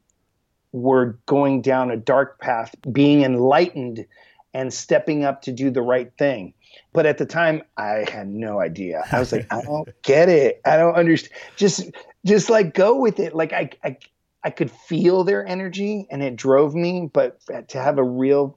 were 0.71 1.17
going 1.25 1.61
down 1.61 1.91
a 1.91 1.97
dark 1.97 2.39
path, 2.39 2.73
being 2.91 3.23
enlightened 3.23 4.05
and 4.53 4.73
stepping 4.73 5.23
up 5.23 5.41
to 5.43 5.51
do 5.51 5.69
the 5.69 5.81
right 5.81 6.11
thing. 6.17 6.53
But 6.93 7.05
at 7.05 7.17
the 7.17 7.25
time, 7.25 7.63
I 7.77 8.05
had 8.09 8.27
no 8.27 8.59
idea. 8.59 9.03
I 9.11 9.19
was 9.19 9.31
like, 9.31 9.47
I 9.51 9.61
don't 9.61 9.89
get 10.03 10.29
it. 10.29 10.61
I 10.65 10.77
don't 10.77 10.95
understand. 10.95 11.33
Just, 11.55 11.91
just 12.25 12.49
like 12.49 12.73
go 12.73 12.95
with 12.95 13.19
it. 13.19 13.35
Like 13.35 13.53
I, 13.53 13.69
I, 13.83 13.97
I 14.43 14.49
could 14.49 14.71
feel 14.71 15.23
their 15.23 15.45
energy, 15.45 16.07
and 16.09 16.23
it 16.23 16.35
drove 16.35 16.75
me. 16.75 17.09
But 17.11 17.39
to 17.69 17.81
have 17.81 17.97
a 17.97 18.03
real 18.03 18.55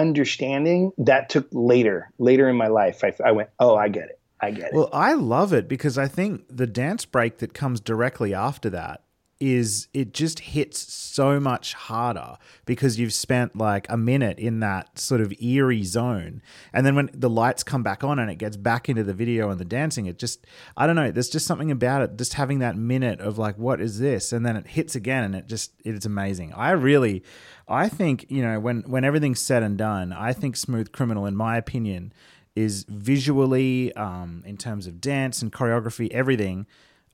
understanding 0.00 0.92
that 0.98 1.28
took 1.28 1.48
later, 1.52 2.10
later 2.18 2.48
in 2.48 2.56
my 2.56 2.68
life. 2.68 3.04
I, 3.04 3.12
I 3.24 3.32
went, 3.32 3.50
oh, 3.58 3.76
I 3.76 3.88
get 3.88 4.08
it. 4.08 4.18
I 4.40 4.50
get 4.50 4.66
it. 4.66 4.74
Well, 4.74 4.90
I 4.92 5.14
love 5.14 5.52
it 5.52 5.68
because 5.68 5.96
I 5.96 6.08
think 6.08 6.44
the 6.50 6.66
dance 6.66 7.04
break 7.04 7.38
that 7.38 7.54
comes 7.54 7.80
directly 7.80 8.34
after 8.34 8.68
that 8.70 9.03
is 9.44 9.88
it 9.92 10.14
just 10.14 10.38
hits 10.40 10.90
so 10.90 11.38
much 11.38 11.74
harder 11.74 12.38
because 12.64 12.98
you've 12.98 13.12
spent 13.12 13.54
like 13.54 13.86
a 13.90 13.96
minute 13.96 14.38
in 14.38 14.60
that 14.60 14.98
sort 14.98 15.20
of 15.20 15.34
eerie 15.38 15.84
zone. 15.84 16.40
And 16.72 16.86
then 16.86 16.96
when 16.96 17.10
the 17.12 17.28
lights 17.28 17.62
come 17.62 17.82
back 17.82 18.02
on 18.02 18.18
and 18.18 18.30
it 18.30 18.36
gets 18.36 18.56
back 18.56 18.88
into 18.88 19.04
the 19.04 19.12
video 19.12 19.50
and 19.50 19.60
the 19.60 19.64
dancing 19.66 20.06
it 20.06 20.18
just 20.18 20.46
i 20.78 20.86
don't 20.86 20.96
know 20.96 21.10
there's 21.10 21.28
just 21.28 21.46
something 21.46 21.70
about 21.70 22.00
it 22.00 22.16
just 22.16 22.34
having 22.34 22.60
that 22.60 22.74
minute 22.74 23.20
of 23.20 23.36
like 23.36 23.58
what 23.58 23.82
is 23.82 23.98
this? 23.98 24.32
And 24.32 24.46
then 24.46 24.56
it 24.56 24.66
hits 24.66 24.94
again 24.94 25.24
and 25.24 25.34
it 25.34 25.46
just 25.46 25.72
it's 25.84 26.06
amazing. 26.06 26.54
I 26.54 26.70
really 26.70 27.22
i 27.68 27.88
think 27.88 28.26
you 28.30 28.42
know 28.42 28.58
when 28.58 28.80
when 28.86 29.04
everything's 29.04 29.40
said 29.40 29.62
and 29.62 29.78
done 29.78 30.12
i 30.12 30.34
think 30.34 30.54
smooth 30.54 30.92
criminal 30.92 31.24
in 31.24 31.34
my 31.34 31.56
opinion 31.56 32.12
is 32.54 32.84
visually 32.88 33.90
um, 33.94 34.42
in 34.46 34.58
terms 34.58 34.86
of 34.86 35.00
dance 35.00 35.40
and 35.40 35.50
choreography 35.50 36.10
everything 36.10 36.66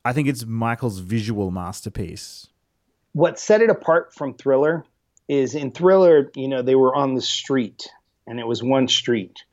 I 0.05 0.13
think 0.13 0.29
it's 0.29 0.47
Michael's 0.47 0.99
visual 0.99 1.51
masterpiece. 1.51 2.49
What 3.13 3.39
set 3.39 3.61
it 3.61 3.71
apart 3.71 4.15
from 4.15 4.35
Thriller 4.35 4.85
is 5.29 5.55
in 5.55 5.73
Thriller, 5.73 6.31
you 6.35 6.49
know, 6.49 6.63
they 6.63 6.75
were 6.75 6.95
on 6.95 7.15
the 7.15 7.21
street 7.21 7.89
and 8.27 8.41
it 8.41 8.47
was 8.47 8.63
one 8.63 8.89
street. 8.89 9.45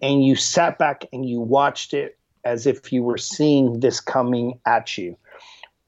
And 0.00 0.24
you 0.24 0.36
sat 0.36 0.78
back 0.78 1.06
and 1.12 1.28
you 1.28 1.40
watched 1.40 1.92
it 1.94 2.18
as 2.44 2.66
if 2.66 2.92
you 2.92 3.02
were 3.02 3.18
seeing 3.18 3.80
this 3.80 4.00
coming 4.00 4.60
at 4.64 4.96
you. 4.96 5.16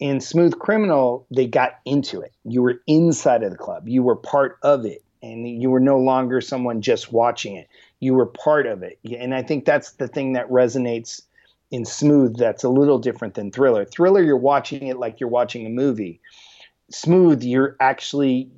In 0.01 0.21
Smooth 0.21 0.59
Criminal, 0.59 1.27
they 1.31 1.47
got 1.47 1.79
into 1.85 2.21
it. 2.21 2.33
You 2.45 2.63
were 2.63 2.81
inside 2.87 3.43
of 3.43 3.53
the 3.53 3.59
club, 3.59 3.89
you 3.89 4.03
were 4.03 4.17
part 4.17 4.59
of 4.63 4.85
it, 4.85 5.03
and 5.23 5.47
you 5.49 5.71
were 5.71 5.81
no 5.81 5.99
longer 5.99 6.41
someone 6.41 6.81
just 6.81 7.13
watching 7.13 7.57
it. 7.57 7.69
You 8.01 8.15
were 8.15 8.27
part 8.27 8.67
of 8.67 8.83
it. 8.83 8.99
And 9.17 9.35
I 9.35 9.43
think 9.43 9.65
that's 9.65 9.93
the 9.93 10.09
thing 10.09 10.33
that 10.33 10.49
resonates 10.49 11.23
in 11.71 11.85
Smooth 11.85 12.37
that's 12.37 12.65
a 12.65 12.69
little 12.69 12.99
different 12.99 13.35
than 13.35 13.51
Thriller. 13.51 13.85
Thriller, 13.85 14.23
you're 14.23 14.37
watching 14.37 14.87
it 14.87 14.99
like 14.99 15.21
you're 15.21 15.29
watching 15.29 15.67
a 15.67 15.71
movie. 15.71 16.21
Smooth, 16.91 17.43
you're 17.43 17.77
actually 17.81 18.51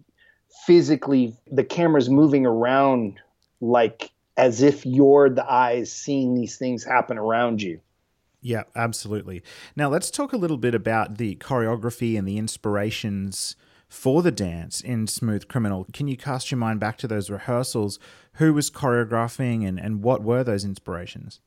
physically, 0.67 1.35
the 1.51 1.65
camera's 1.65 2.09
moving 2.09 2.47
around 2.47 3.21
like 3.61 4.11
as 4.37 4.63
if 4.63 4.87
you're 4.87 5.29
the 5.29 5.51
eyes 5.51 5.93
seeing 5.93 6.35
these 6.35 6.57
things 6.57 6.85
happen 6.85 7.19
around 7.19 7.61
you. 7.61 7.81
Yeah, 8.41 8.63
absolutely. 8.75 9.43
Now 9.77 9.89
let's 9.89 10.11
talk 10.11 10.33
a 10.33 10.39
little 10.39 10.57
bit 10.57 10.75
about 10.75 11.19
the 11.19 11.37
choreography 11.37 12.19
and 12.19 12.27
the 12.27 12.39
inspirations 12.39 13.55
for 13.87 14.23
the 14.23 14.31
dance 14.31 14.81
in 14.81 15.07
Smooth 15.07 15.49
Criminal. 15.49 15.87
Can 15.93 16.09
you 16.09 16.17
cast 16.17 16.51
your 16.51 16.59
mind 16.59 16.81
back 16.81 16.97
to 16.99 17.09
those 17.09 17.29
rehearsals? 17.29 17.99
Who 18.35 18.55
was 18.55 18.71
choreographing 18.71 19.67
and, 19.67 19.79
and 19.79 20.03
what 20.03 20.23
were 20.23 20.45
those 20.45 20.65
inspirations? 20.65 21.41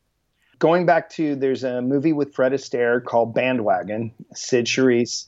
Going 0.64 0.86
back 0.86 1.10
to 1.10 1.36
there's 1.36 1.66
a 1.66 1.82
movie 1.82 2.14
with 2.14 2.34
Fred 2.34 2.54
Astaire 2.54 3.04
called 3.04 3.36
Bandwagon, 3.36 4.14
Cyd 4.34 4.64
Charisse, 4.66 5.28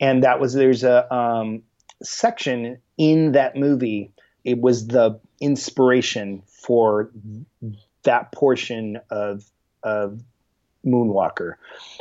and 0.00 0.24
that 0.24 0.40
was 0.40 0.54
there's 0.54 0.82
a 0.82 1.14
um, 1.14 1.62
section 2.02 2.78
in 2.98 3.30
that 3.30 3.54
movie. 3.54 4.10
It 4.44 4.60
was 4.60 4.88
the 4.88 5.20
inspiration 5.40 6.42
for 6.46 7.12
that 8.02 8.32
portion 8.32 8.98
of 9.08 9.44
of 9.84 10.20
Moonwalker. 10.84 11.54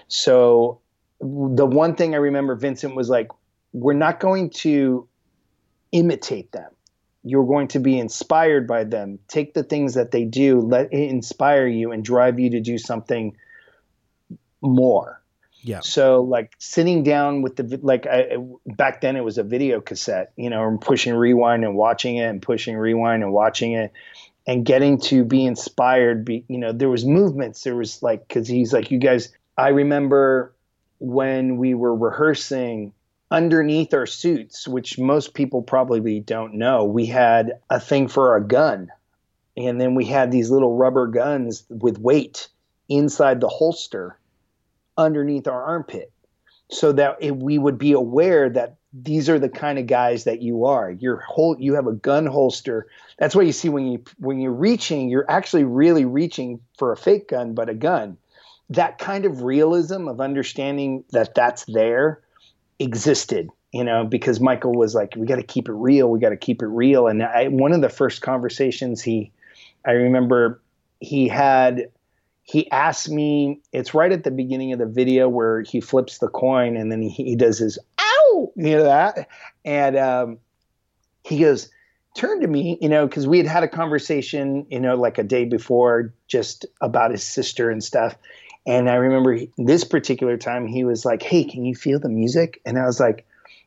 So 0.07 0.81
the 1.19 1.67
one 1.67 1.93
thing 1.93 2.15
I 2.15 2.17
remember 2.17 2.55
Vincent 2.55 2.95
was 2.95 3.09
like, 3.11 3.27
we're 3.73 3.93
not 3.93 4.19
going 4.19 4.49
to 4.49 5.07
imitate 5.91 6.51
them 6.51 6.71
you're 7.23 7.45
going 7.45 7.67
to 7.69 7.79
be 7.79 7.99
inspired 7.99 8.67
by 8.67 8.83
them. 8.83 9.19
Take 9.27 9.53
the 9.53 9.63
things 9.63 9.93
that 9.93 10.11
they 10.11 10.25
do, 10.25 10.59
let 10.59 10.91
it 10.91 11.09
inspire 11.09 11.67
you 11.67 11.91
and 11.91 12.03
drive 12.03 12.39
you 12.39 12.51
to 12.51 12.59
do 12.59 12.77
something 12.77 13.35
more. 14.61 15.21
Yeah. 15.63 15.81
So 15.81 16.21
like 16.21 16.53
sitting 16.57 17.03
down 17.03 17.43
with 17.43 17.55
the 17.55 17.79
like 17.83 18.07
I, 18.07 18.37
back 18.65 19.01
then 19.01 19.15
it 19.15 19.23
was 19.23 19.37
a 19.37 19.43
video 19.43 19.79
cassette, 19.79 20.33
you 20.35 20.49
know, 20.49 20.67
and 20.67 20.81
pushing 20.81 21.13
rewind 21.13 21.63
and 21.63 21.75
watching 21.75 22.17
it 22.17 22.25
and 22.25 22.41
pushing 22.41 22.75
rewind 22.75 23.21
and 23.21 23.31
watching 23.31 23.73
it 23.73 23.91
and 24.47 24.65
getting 24.65 24.99
to 24.99 25.23
be 25.23 25.45
inspired 25.45 26.25
be 26.25 26.43
you 26.47 26.57
know 26.57 26.71
there 26.71 26.89
was 26.89 27.05
movements 27.05 27.63
there 27.63 27.75
was 27.75 28.01
like 28.01 28.27
cuz 28.27 28.47
he's 28.47 28.73
like 28.73 28.91
you 28.91 28.97
guys 28.97 29.31
I 29.57 29.69
remember 29.69 30.55
when 30.99 31.57
we 31.57 31.73
were 31.73 31.95
rehearsing 31.95 32.93
underneath 33.31 33.93
our 33.93 34.05
suits, 34.05 34.67
which 34.67 34.99
most 34.99 35.33
people 35.33 35.61
probably 35.61 36.19
don't 36.19 36.55
know, 36.55 36.83
we 36.83 37.05
had 37.05 37.59
a 37.69 37.79
thing 37.79 38.09
for 38.09 38.35
a 38.35 38.43
gun. 38.43 38.91
And 39.55 39.79
then 39.79 39.95
we 39.95 40.05
had 40.05 40.31
these 40.31 40.51
little 40.51 40.75
rubber 40.75 41.07
guns 41.07 41.63
with 41.69 41.97
weight 41.97 42.49
inside 42.89 43.39
the 43.39 43.47
holster 43.47 44.19
underneath 44.97 45.47
our 45.47 45.63
armpit 45.63 46.11
so 46.69 46.91
that 46.91 47.17
it, 47.21 47.35
we 47.35 47.57
would 47.57 47.77
be 47.77 47.93
aware 47.93 48.49
that 48.49 48.75
these 48.93 49.29
are 49.29 49.39
the 49.39 49.49
kind 49.49 49.79
of 49.79 49.87
guys 49.87 50.25
that 50.25 50.41
you 50.41 50.65
are. 50.65 50.91
You're 50.91 51.21
whole, 51.21 51.55
you 51.59 51.75
have 51.75 51.87
a 51.87 51.93
gun 51.93 52.25
holster. 52.25 52.87
That's 53.17 53.35
what 53.35 53.45
you 53.45 53.53
see 53.53 53.69
when 53.69 53.87
you 53.87 54.03
when 54.19 54.39
you're 54.39 54.51
reaching, 54.51 55.09
you're 55.09 55.29
actually 55.29 55.63
really 55.63 56.03
reaching 56.03 56.59
for 56.77 56.91
a 56.91 56.97
fake 56.97 57.29
gun, 57.29 57.53
but 57.53 57.69
a 57.69 57.73
gun. 57.73 58.17
That 58.69 58.99
kind 58.99 59.25
of 59.25 59.43
realism 59.43 60.07
of 60.07 60.19
understanding 60.19 61.03
that 61.11 61.35
that's 61.35 61.65
there 61.65 62.21
existed 62.81 63.49
you 63.71 63.83
know 63.83 64.03
because 64.03 64.39
michael 64.39 64.73
was 64.73 64.95
like 64.95 65.13
we 65.15 65.25
got 65.25 65.35
to 65.35 65.43
keep 65.43 65.69
it 65.69 65.73
real 65.73 66.09
we 66.09 66.19
got 66.19 66.29
to 66.29 66.37
keep 66.37 66.61
it 66.61 66.67
real. 66.67 67.07
And 67.07 67.23
I, 67.23 67.47
one 67.47 67.71
of 67.71 67.81
the 67.81 67.89
first 67.89 68.21
conversations 68.21 69.01
he 69.01 69.31
i 69.85 69.91
remember 69.91 70.61
he 70.99 71.27
had 71.27 71.91
he 72.43 72.69
asked 72.71 73.09
me 73.09 73.61
it's 73.71 73.93
right 73.93 74.11
at 74.11 74.23
the 74.23 74.31
beginning 74.31 74.73
of 74.73 74.79
the 74.79 74.85
video 74.85 75.29
where 75.29 75.61
he 75.61 75.79
flips 75.79 76.17
the 76.17 76.27
coin 76.27 76.75
and 76.75 76.91
then 76.91 77.01
he, 77.01 77.23
he 77.23 77.35
does 77.35 77.59
his 77.59 77.77
ow! 77.99 78.51
You 78.55 78.77
know 78.77 78.83
that? 78.83 79.27
And 79.63 79.97
um, 79.97 80.39
he 81.23 81.39
goes 81.39 81.69
turn 82.15 82.41
to 82.41 82.47
me 82.47 82.77
you 82.81 82.89
know 82.89 83.07
because 83.07 83.27
we 83.27 83.37
had 83.37 83.47
had 83.47 83.63
a 83.63 83.69
conversation 83.69 84.65
you 84.69 84.79
know 84.79 84.95
like 84.95 85.17
a 85.17 85.23
day 85.23 85.45
before 85.45 86.13
just 86.27 86.65
about 86.81 87.11
his 87.11 87.23
sister 87.23 87.69
and 87.69 87.83
stuff 87.83 88.17
and 88.65 88.89
I 88.89 88.95
remember 88.95 89.39
this 89.57 89.83
particular 89.83 90.37
time 90.37 90.67
he 90.67 90.83
was 90.83 91.05
like, 91.05 91.23
Hey, 91.23 91.43
can 91.43 91.65
you 91.65 91.75
feel 91.75 91.99
the 91.99 92.09
music? 92.09 92.61
And 92.65 92.77
I 92.77 92.85
was 92.85 92.99
like, 92.99 93.25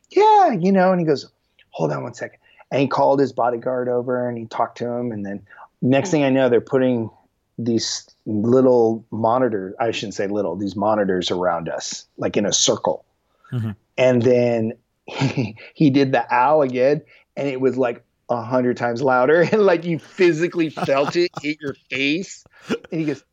Yeah, 0.09 0.51
you 0.51 0.71
know, 0.71 0.91
and 0.91 0.99
he 0.99 1.05
goes, 1.05 1.29
Hold 1.71 1.91
on 1.91 2.03
one 2.03 2.13
second. 2.13 2.39
And 2.71 2.81
he 2.81 2.87
called 2.87 3.19
his 3.19 3.31
bodyguard 3.31 3.89
over 3.89 4.27
and 4.27 4.37
he 4.37 4.45
talked 4.45 4.77
to 4.79 4.87
him. 4.87 5.11
And 5.11 5.25
then 5.25 5.45
next 5.81 6.11
thing 6.11 6.23
I 6.23 6.29
know, 6.29 6.49
they're 6.49 6.61
putting 6.61 7.09
these 7.57 8.09
little 8.25 9.05
monitors, 9.11 9.75
I 9.79 9.91
shouldn't 9.91 10.15
say 10.15 10.27
little, 10.27 10.55
these 10.55 10.75
monitors 10.75 11.31
around 11.31 11.69
us, 11.69 12.05
like 12.17 12.37
in 12.37 12.45
a 12.45 12.53
circle. 12.53 13.05
Mm-hmm. 13.51 13.71
And 13.97 14.21
then 14.21 14.73
he, 15.05 15.55
he 15.73 15.89
did 15.89 16.11
the 16.11 16.25
owl 16.33 16.61
again, 16.61 17.01
and 17.37 17.47
it 17.47 17.61
was 17.61 17.77
like 17.77 18.03
a 18.29 18.41
hundred 18.41 18.77
times 18.77 19.01
louder. 19.01 19.41
And 19.51 19.61
like 19.61 19.85
you 19.85 19.99
physically 19.99 20.69
felt 20.69 21.15
it 21.15 21.31
hit 21.41 21.59
your 21.61 21.75
face. 21.89 22.43
And 22.69 22.99
he 22.99 23.05
goes, 23.05 23.23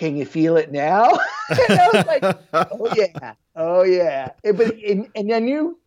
can 0.00 0.16
you 0.16 0.24
feel 0.24 0.56
it 0.56 0.72
now? 0.72 1.10
and 1.50 1.78
I 1.78 1.88
was 1.92 2.06
like, 2.06 2.38
oh 2.54 2.94
yeah, 2.96 3.34
oh 3.54 3.82
yeah. 3.82 4.30
But 4.42 4.74
and, 4.78 5.06
and 5.14 5.30
I 5.30 5.40
knew 5.40 5.78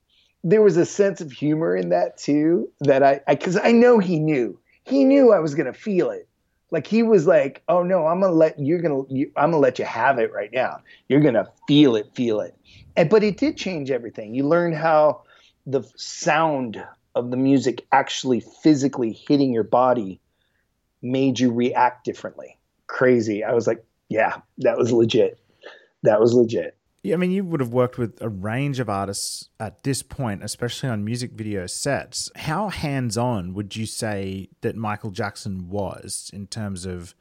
there 0.43 0.61
was 0.61 0.77
a 0.77 0.85
sense 0.85 1.19
of 1.19 1.31
humor 1.31 1.75
in 1.75 1.89
that 1.89 2.17
too. 2.17 2.69
That 2.81 3.01
I 3.01 3.21
because 3.27 3.57
I, 3.57 3.69
I, 3.69 3.71
know 3.71 3.97
he 3.97 4.19
knew 4.19 4.59
he 4.83 5.03
knew 5.03 5.33
I 5.33 5.39
was 5.39 5.55
gonna 5.55 5.73
feel 5.73 6.11
it. 6.11 6.27
Like 6.69 6.85
he 6.85 7.01
was 7.01 7.25
like, 7.25 7.63
oh 7.67 7.81
no, 7.81 8.05
I'm 8.05 8.21
gonna 8.21 8.33
let 8.33 8.59
you're 8.59 8.81
gonna 8.81 9.01
you, 9.09 9.31
I'm 9.35 9.49
gonna 9.49 9.57
let 9.57 9.79
you 9.79 9.85
have 9.85 10.19
it 10.19 10.31
right 10.31 10.53
now. 10.53 10.81
You're 11.09 11.21
gonna 11.21 11.49
feel 11.67 11.95
it, 11.95 12.13
feel 12.13 12.39
it. 12.39 12.55
And 12.95 13.09
but 13.09 13.23
it 13.23 13.37
did 13.37 13.57
change 13.57 13.89
everything. 13.89 14.35
You 14.35 14.47
learned 14.47 14.75
how 14.75 15.23
the 15.65 15.81
sound 15.95 16.85
of 17.15 17.31
the 17.31 17.37
music 17.37 17.87
actually 17.91 18.41
physically 18.61 19.11
hitting 19.11 19.51
your 19.51 19.63
body 19.63 20.19
made 21.01 21.39
you 21.39 21.51
react 21.51 22.05
differently. 22.05 22.59
Crazy. 22.85 23.43
I 23.43 23.53
was 23.53 23.65
like, 23.65 23.83
yeah, 24.13 24.37
that 24.59 24.77
was 24.77 24.91
legit. 24.91 25.39
That 26.03 26.19
was 26.19 26.35
legit. 26.35 26.77
Yeah, 27.01 27.15
I 27.15 27.17
mean, 27.17 27.31
you 27.31 27.43
would 27.43 27.59
have 27.59 27.73
worked 27.73 27.97
with 27.97 28.21
a 28.21 28.29
range 28.29 28.79
of 28.79 28.89
artists 28.89 29.49
at 29.59 29.83
this 29.83 30.03
point, 30.03 30.43
especially 30.43 30.87
on 30.89 31.03
music 31.03 31.31
video 31.31 31.65
sets. 31.65 32.29
How 32.35 32.69
hands 32.69 33.17
on 33.17 33.53
would 33.55 33.75
you 33.75 33.87
say 33.87 34.49
that 34.61 34.75
Michael 34.75 35.09
Jackson 35.09 35.67
was 35.67 36.29
in 36.31 36.45
terms 36.47 36.85
of, 36.85 37.15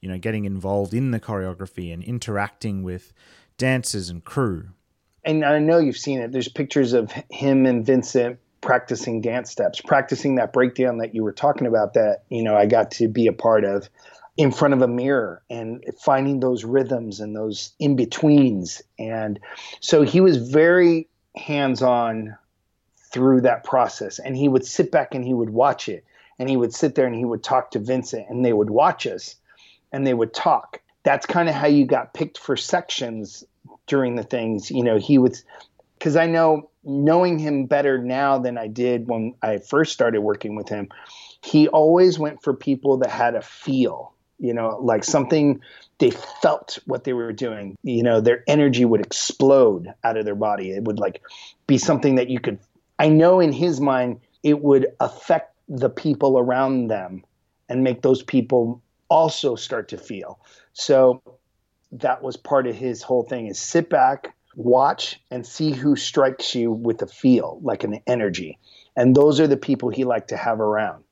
you 0.00 0.08
know, 0.08 0.18
getting 0.18 0.46
involved 0.46 0.94
in 0.94 1.10
the 1.10 1.20
choreography 1.20 1.92
and 1.92 2.02
interacting 2.02 2.82
with 2.82 3.12
dancers 3.58 4.08
and 4.08 4.24
crew? 4.24 4.70
And 5.24 5.44
I 5.44 5.58
know 5.58 5.78
you've 5.78 5.98
seen 5.98 6.20
it. 6.20 6.32
There's 6.32 6.48
pictures 6.48 6.94
of 6.94 7.12
him 7.30 7.66
and 7.66 7.84
Vincent 7.84 8.38
practicing 8.62 9.20
dance 9.20 9.50
steps, 9.50 9.80
practicing 9.80 10.36
that 10.36 10.52
breakdown 10.52 10.98
that 10.98 11.14
you 11.14 11.22
were 11.22 11.32
talking 11.32 11.66
about 11.66 11.94
that, 11.94 12.24
you 12.30 12.42
know, 12.42 12.56
I 12.56 12.66
got 12.66 12.90
to 12.92 13.08
be 13.08 13.26
a 13.26 13.32
part 13.32 13.64
of 13.64 13.88
in 14.40 14.50
front 14.50 14.72
of 14.72 14.80
a 14.80 14.88
mirror 14.88 15.42
and 15.50 15.84
finding 16.02 16.40
those 16.40 16.64
rhythms 16.64 17.20
and 17.20 17.36
those 17.36 17.74
in 17.78 17.94
betweens. 17.94 18.80
And 18.98 19.38
so 19.80 20.00
he 20.00 20.22
was 20.22 20.38
very 20.38 21.10
hands 21.36 21.82
on 21.82 22.38
through 23.12 23.42
that 23.42 23.64
process. 23.64 24.18
And 24.18 24.34
he 24.34 24.48
would 24.48 24.64
sit 24.64 24.90
back 24.90 25.14
and 25.14 25.22
he 25.22 25.34
would 25.34 25.50
watch 25.50 25.90
it. 25.90 26.04
and 26.40 26.48
he 26.48 26.56
would 26.56 26.74
sit 26.74 26.94
there 26.94 27.06
and 27.06 27.14
he 27.14 27.26
would 27.26 27.44
talk 27.44 27.70
to 27.70 27.78
Vincent 27.78 28.26
and 28.30 28.42
they 28.42 28.54
would 28.54 28.70
watch 28.70 29.06
us 29.06 29.36
and 29.92 30.06
they 30.06 30.14
would 30.14 30.32
talk. 30.32 30.80
That's 31.02 31.26
kind 31.26 31.50
of 31.50 31.54
how 31.54 31.66
you 31.66 31.84
got 31.84 32.14
picked 32.14 32.38
for 32.38 32.56
sections 32.56 33.44
during 33.86 34.16
the 34.16 34.22
things. 34.22 34.70
You 34.70 34.82
know, 34.82 34.96
he 34.96 35.18
would, 35.18 35.36
because 35.98 36.16
I 36.16 36.26
know 36.26 36.70
knowing 36.82 37.38
him 37.38 37.66
better 37.66 37.98
now 38.02 38.38
than 38.38 38.56
I 38.56 38.68
did 38.68 39.06
when 39.06 39.34
I 39.42 39.58
first 39.58 39.92
started 39.92 40.22
working 40.22 40.56
with 40.56 40.70
him, 40.70 40.88
he 41.42 41.68
always 41.68 42.18
went 42.18 42.42
for 42.42 42.54
people 42.54 42.96
that 42.98 43.10
had 43.10 43.34
a 43.34 43.42
feel, 43.42 44.09
you 44.40 44.54
know, 44.54 44.78
like 44.80 45.04
something 45.04 45.60
they 45.98 46.10
felt 46.10 46.78
what 46.86 47.04
they 47.04 47.12
were 47.12 47.32
doing. 47.32 47.76
You 47.82 48.02
know, 48.02 48.20
their 48.20 48.42
energy 48.48 48.84
would 48.84 49.00
explode 49.00 49.92
out 50.02 50.16
of 50.16 50.24
their 50.24 50.34
body. 50.34 50.70
It 50.70 50.84
would 50.84 50.98
like 50.98 51.22
be 51.66 51.78
something 51.78 52.14
that 52.16 52.28
you 52.28 52.40
could, 52.40 52.58
I 52.98 53.08
know 53.08 53.38
in 53.38 53.52
his 53.52 53.80
mind, 53.80 54.20
it 54.42 54.60
would 54.60 54.86
affect 54.98 55.54
the 55.68 55.90
people 55.90 56.38
around 56.38 56.88
them 56.88 57.22
and 57.68 57.84
make 57.84 58.02
those 58.02 58.22
people 58.22 58.82
also 59.08 59.54
start 59.54 59.88
to 59.88 59.98
feel. 59.98 60.40
So 60.72 61.22
that 61.92 62.22
was 62.22 62.36
part 62.36 62.66
of 62.66 62.74
his 62.74 63.02
whole 63.02 63.24
thing 63.24 63.46
is 63.46 63.58
sit 63.58 63.90
back, 63.90 64.34
watch 64.56 65.20
and 65.30 65.46
see 65.46 65.72
who 65.72 65.96
strikes 65.96 66.54
you 66.54 66.72
with 66.72 67.02
a 67.02 67.06
feel, 67.06 67.60
like 67.62 67.84
an 67.84 68.00
energy. 68.06 68.58
And 68.96 69.14
those 69.14 69.38
are 69.38 69.46
the 69.46 69.56
people 69.56 69.90
he 69.90 70.04
liked 70.04 70.28
to 70.28 70.36
have 70.36 70.60
around. 70.60 71.04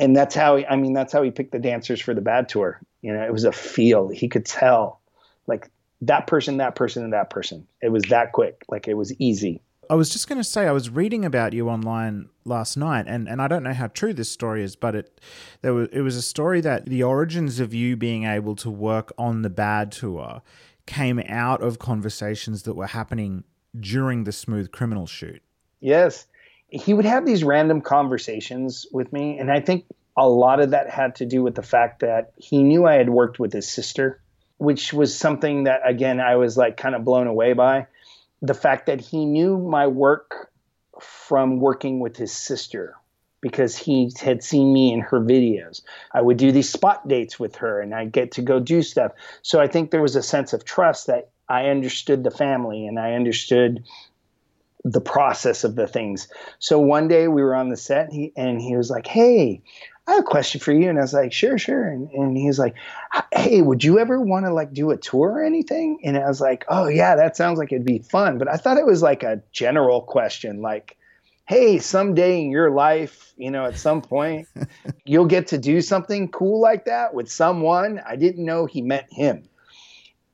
And 0.00 0.16
that's 0.16 0.34
how 0.34 0.56
he, 0.56 0.66
I 0.66 0.76
mean, 0.76 0.92
that's 0.92 1.12
how 1.12 1.22
he 1.22 1.30
picked 1.30 1.52
the 1.52 1.58
dancers 1.58 2.00
for 2.00 2.14
the 2.14 2.20
bad 2.20 2.48
tour. 2.48 2.80
You 3.02 3.12
know, 3.12 3.22
it 3.22 3.32
was 3.32 3.44
a 3.44 3.52
feel. 3.52 4.08
He 4.08 4.28
could 4.28 4.44
tell 4.44 5.00
like 5.46 5.70
that 6.02 6.26
person, 6.26 6.56
that 6.58 6.74
person, 6.74 7.04
and 7.04 7.12
that 7.12 7.30
person. 7.30 7.66
It 7.80 7.90
was 7.90 8.02
that 8.04 8.32
quick. 8.32 8.64
Like 8.68 8.88
it 8.88 8.94
was 8.94 9.12
easy. 9.20 9.60
I 9.90 9.94
was 9.94 10.08
just 10.08 10.28
going 10.28 10.38
to 10.38 10.44
say 10.44 10.66
I 10.66 10.72
was 10.72 10.88
reading 10.88 11.24
about 11.24 11.52
you 11.52 11.68
online 11.68 12.30
last 12.44 12.76
night, 12.76 13.04
and, 13.06 13.28
and 13.28 13.42
I 13.42 13.48
don't 13.48 13.62
know 13.62 13.74
how 13.74 13.88
true 13.88 14.14
this 14.14 14.30
story 14.30 14.62
is, 14.62 14.76
but 14.76 14.94
it 14.94 15.20
there 15.60 15.74
was 15.74 15.88
it 15.92 16.00
was 16.00 16.16
a 16.16 16.22
story 16.22 16.60
that 16.62 16.86
the 16.86 17.02
origins 17.02 17.60
of 17.60 17.74
you 17.74 17.96
being 17.96 18.24
able 18.24 18.56
to 18.56 18.70
work 18.70 19.12
on 19.18 19.42
the 19.42 19.50
bad 19.50 19.92
tour 19.92 20.42
came 20.86 21.22
out 21.28 21.62
of 21.62 21.78
conversations 21.78 22.62
that 22.62 22.74
were 22.74 22.86
happening 22.86 23.44
during 23.78 24.24
the 24.24 24.32
Smooth 24.32 24.70
Criminal 24.72 25.06
shoot. 25.06 25.42
Yes, 25.80 26.26
he 26.74 26.92
would 26.92 27.04
have 27.04 27.24
these 27.24 27.44
random 27.44 27.80
conversations 27.80 28.86
with 28.92 29.12
me, 29.12 29.38
and 29.38 29.50
I 29.50 29.60
think 29.60 29.84
a 30.16 30.28
lot 30.28 30.60
of 30.60 30.70
that 30.70 30.90
had 30.90 31.16
to 31.16 31.26
do 31.26 31.42
with 31.42 31.54
the 31.54 31.62
fact 31.62 32.00
that 32.00 32.32
he 32.36 32.62
knew 32.62 32.84
I 32.86 32.94
had 32.94 33.08
worked 33.08 33.38
with 33.38 33.52
his 33.52 33.68
sister, 33.68 34.20
which 34.58 34.92
was 34.92 35.16
something 35.16 35.64
that 35.64 35.82
again 35.84 36.20
I 36.20 36.36
was 36.36 36.56
like 36.56 36.76
kind 36.76 36.94
of 36.94 37.04
blown 37.04 37.26
away 37.26 37.52
by 37.52 37.86
the 38.42 38.54
fact 38.54 38.86
that 38.86 39.00
he 39.00 39.24
knew 39.24 39.56
my 39.56 39.86
work 39.86 40.50
from 41.00 41.60
working 41.60 42.00
with 42.00 42.16
his 42.16 42.32
sister 42.32 42.96
because 43.40 43.76
he 43.76 44.10
had 44.20 44.42
seen 44.42 44.72
me 44.72 44.92
in 44.92 45.00
her 45.00 45.20
videos. 45.20 45.82
I 46.12 46.22
would 46.22 46.38
do 46.38 46.50
these 46.50 46.70
spot 46.70 47.06
dates 47.06 47.38
with 47.38 47.56
her 47.56 47.80
and 47.80 47.94
I'd 47.94 48.12
get 48.12 48.32
to 48.32 48.42
go 48.42 48.58
do 48.58 48.82
stuff. 48.82 49.12
So 49.42 49.60
I 49.60 49.66
think 49.66 49.90
there 49.90 50.02
was 50.02 50.16
a 50.16 50.22
sense 50.22 50.52
of 50.52 50.64
trust 50.64 51.08
that 51.08 51.30
I 51.48 51.66
understood 51.66 52.24
the 52.24 52.30
family 52.30 52.86
and 52.86 52.98
I 52.98 53.12
understood 53.12 53.84
the 54.84 55.00
process 55.00 55.64
of 55.64 55.76
the 55.76 55.86
things. 55.86 56.28
So 56.58 56.78
one 56.78 57.08
day 57.08 57.28
we 57.28 57.42
were 57.42 57.54
on 57.54 57.70
the 57.70 57.76
set 57.76 58.06
and 58.06 58.12
he, 58.12 58.32
and 58.36 58.60
he 58.60 58.76
was 58.76 58.90
like, 58.90 59.06
Hey, 59.06 59.62
I 60.06 60.12
have 60.12 60.20
a 60.20 60.24
question 60.24 60.60
for 60.60 60.72
you. 60.72 60.90
And 60.90 60.98
I 60.98 61.02
was 61.02 61.14
like, 61.14 61.32
sure, 61.32 61.56
sure. 61.56 61.86
And, 61.88 62.10
and 62.10 62.36
he 62.36 62.46
was 62.46 62.58
like, 62.58 62.74
hey, 63.32 63.62
would 63.62 63.82
you 63.82 63.98
ever 63.98 64.20
want 64.20 64.44
to 64.44 64.52
like 64.52 64.72
do 64.74 64.90
a 64.90 64.98
tour 64.98 65.30
or 65.30 65.42
anything? 65.42 66.00
And 66.04 66.16
I 66.18 66.26
was 66.26 66.42
like, 66.42 66.64
oh, 66.68 66.88
yeah, 66.88 67.16
that 67.16 67.36
sounds 67.36 67.58
like 67.58 67.72
it'd 67.72 67.86
be 67.86 68.00
fun. 68.00 68.36
But 68.36 68.48
I 68.48 68.56
thought 68.56 68.76
it 68.76 68.84
was 68.84 69.00
like 69.00 69.22
a 69.22 69.40
general 69.52 70.02
question, 70.02 70.60
like, 70.60 70.98
hey, 71.46 71.78
someday 71.78 72.42
in 72.42 72.50
your 72.50 72.70
life, 72.70 73.32
you 73.38 73.50
know, 73.50 73.64
at 73.64 73.78
some 73.78 74.02
point, 74.02 74.46
you'll 75.06 75.26
get 75.26 75.48
to 75.48 75.58
do 75.58 75.80
something 75.80 76.28
cool 76.28 76.60
like 76.60 76.84
that 76.84 77.14
with 77.14 77.30
someone. 77.30 78.00
I 78.06 78.16
didn't 78.16 78.44
know 78.44 78.66
he 78.66 78.82
meant 78.82 79.10
him. 79.10 79.48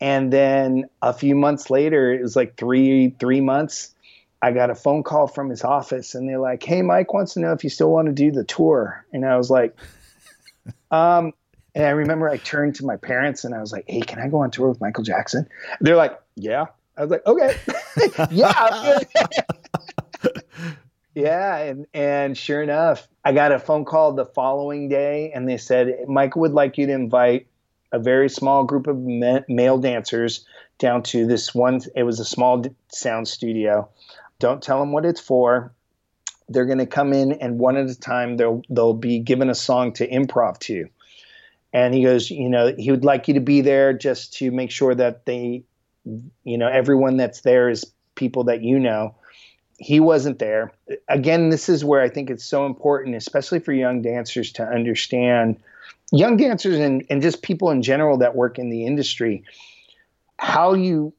And 0.00 0.32
then 0.32 0.86
a 1.02 1.12
few 1.12 1.36
months 1.36 1.70
later, 1.70 2.12
it 2.12 2.22
was 2.22 2.34
like 2.34 2.56
three, 2.56 3.14
three 3.20 3.40
months 3.40 3.94
I 4.42 4.52
got 4.52 4.70
a 4.70 4.74
phone 4.74 5.02
call 5.02 5.26
from 5.26 5.50
his 5.50 5.64
office 5.64 6.14
and 6.14 6.28
they're 6.28 6.38
like, 6.38 6.62
Hey, 6.62 6.82
Mike 6.82 7.12
wants 7.12 7.34
to 7.34 7.40
know 7.40 7.52
if 7.52 7.62
you 7.64 7.70
still 7.70 7.90
want 7.90 8.06
to 8.06 8.12
do 8.12 8.30
the 8.30 8.44
tour. 8.44 9.04
And 9.12 9.24
I 9.24 9.36
was 9.36 9.50
like, 9.50 9.76
um, 10.90 11.32
and 11.74 11.84
I 11.84 11.90
remember 11.90 12.28
I 12.28 12.38
turned 12.38 12.76
to 12.76 12.86
my 12.86 12.96
parents 12.96 13.44
and 13.44 13.54
I 13.54 13.60
was 13.60 13.72
like, 13.72 13.84
Hey, 13.86 14.00
can 14.00 14.18
I 14.18 14.28
go 14.28 14.38
on 14.38 14.50
tour 14.50 14.68
with 14.68 14.80
Michael 14.80 15.04
Jackson? 15.04 15.46
They're 15.80 15.96
like, 15.96 16.18
Yeah. 16.36 16.66
I 16.96 17.02
was 17.02 17.10
like, 17.10 17.26
Okay. 17.26 17.56
yeah. 18.30 18.98
yeah. 21.14 21.56
And, 21.58 21.86
and 21.92 22.36
sure 22.36 22.62
enough, 22.62 23.06
I 23.24 23.32
got 23.32 23.52
a 23.52 23.58
phone 23.58 23.84
call 23.84 24.12
the 24.12 24.26
following 24.26 24.88
day 24.88 25.32
and 25.34 25.46
they 25.46 25.58
said, 25.58 26.08
Michael 26.08 26.40
would 26.42 26.52
like 26.52 26.78
you 26.78 26.86
to 26.86 26.92
invite 26.92 27.46
a 27.92 27.98
very 27.98 28.30
small 28.30 28.64
group 28.64 28.86
of 28.86 28.96
male 28.96 29.78
dancers 29.78 30.46
down 30.78 31.02
to 31.02 31.26
this 31.26 31.54
one. 31.54 31.80
It 31.94 32.04
was 32.04 32.20
a 32.20 32.24
small 32.24 32.64
sound 32.88 33.28
studio 33.28 33.90
don't 34.40 34.62
tell 34.62 34.80
them 34.80 34.90
what 34.92 35.06
it's 35.06 35.20
for. 35.20 35.72
They're 36.48 36.66
going 36.66 36.78
to 36.78 36.86
come 36.86 37.12
in 37.12 37.32
and 37.32 37.60
one 37.60 37.76
at 37.76 37.88
a 37.88 37.98
time 37.98 38.36
they'll 38.36 38.62
they'll 38.68 38.94
be 38.94 39.20
given 39.20 39.48
a 39.48 39.54
song 39.54 39.92
to 39.94 40.08
improv 40.08 40.58
to. 40.60 40.88
And 41.72 41.94
he 41.94 42.02
goes, 42.02 42.28
you 42.30 42.48
know, 42.48 42.74
he 42.76 42.90
would 42.90 43.04
like 43.04 43.28
you 43.28 43.34
to 43.34 43.40
be 43.40 43.60
there 43.60 43.92
just 43.92 44.32
to 44.38 44.50
make 44.50 44.72
sure 44.72 44.92
that 44.92 45.24
they, 45.24 45.62
you 46.42 46.58
know, 46.58 46.66
everyone 46.66 47.16
that's 47.16 47.42
there 47.42 47.68
is 47.70 47.84
people 48.16 48.44
that 48.44 48.62
you 48.62 48.80
know. 48.80 49.14
He 49.78 50.00
wasn't 50.00 50.40
there. 50.40 50.72
Again, 51.08 51.48
this 51.48 51.68
is 51.68 51.84
where 51.84 52.02
I 52.02 52.08
think 52.08 52.28
it's 52.28 52.44
so 52.44 52.66
important, 52.66 53.14
especially 53.14 53.60
for 53.60 53.72
young 53.72 54.02
dancers, 54.02 54.52
to 54.54 54.64
understand 54.64 55.62
young 56.12 56.36
dancers 56.36 56.78
and, 56.78 57.04
and 57.08 57.22
just 57.22 57.42
people 57.42 57.70
in 57.70 57.82
general 57.82 58.18
that 58.18 58.34
work 58.34 58.58
in 58.58 58.68
the 58.68 58.84
industry, 58.84 59.44
how 60.38 60.74
you 60.74 61.14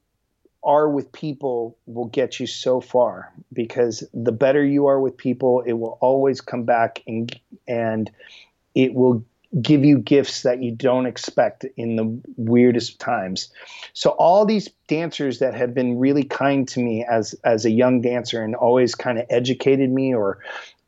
are 0.63 0.89
with 0.89 1.11
people 1.11 1.77
will 1.85 2.05
get 2.05 2.39
you 2.39 2.47
so 2.47 2.81
far 2.81 3.31
because 3.51 4.03
the 4.13 4.31
better 4.31 4.63
you 4.63 4.87
are 4.87 4.99
with 4.99 5.17
people, 5.17 5.61
it 5.61 5.73
will 5.73 5.97
always 6.01 6.41
come 6.41 6.63
back 6.63 7.01
and 7.07 7.39
and 7.67 8.11
it 8.75 8.93
will 8.93 9.23
give 9.61 9.83
you 9.83 9.97
gifts 9.97 10.43
that 10.43 10.63
you 10.63 10.71
don't 10.71 11.05
expect 11.05 11.65
in 11.75 11.97
the 11.97 12.21
weirdest 12.37 12.99
times. 12.99 13.49
So 13.93 14.11
all 14.11 14.45
these 14.45 14.69
dancers 14.87 15.39
that 15.39 15.53
have 15.53 15.73
been 15.73 15.99
really 15.99 16.23
kind 16.23 16.67
to 16.69 16.79
me 16.79 17.03
as 17.09 17.33
as 17.43 17.65
a 17.65 17.71
young 17.71 18.01
dancer 18.01 18.43
and 18.43 18.55
always 18.55 18.95
kind 18.95 19.17
of 19.17 19.25
educated 19.29 19.91
me 19.91 20.13
or 20.13 20.39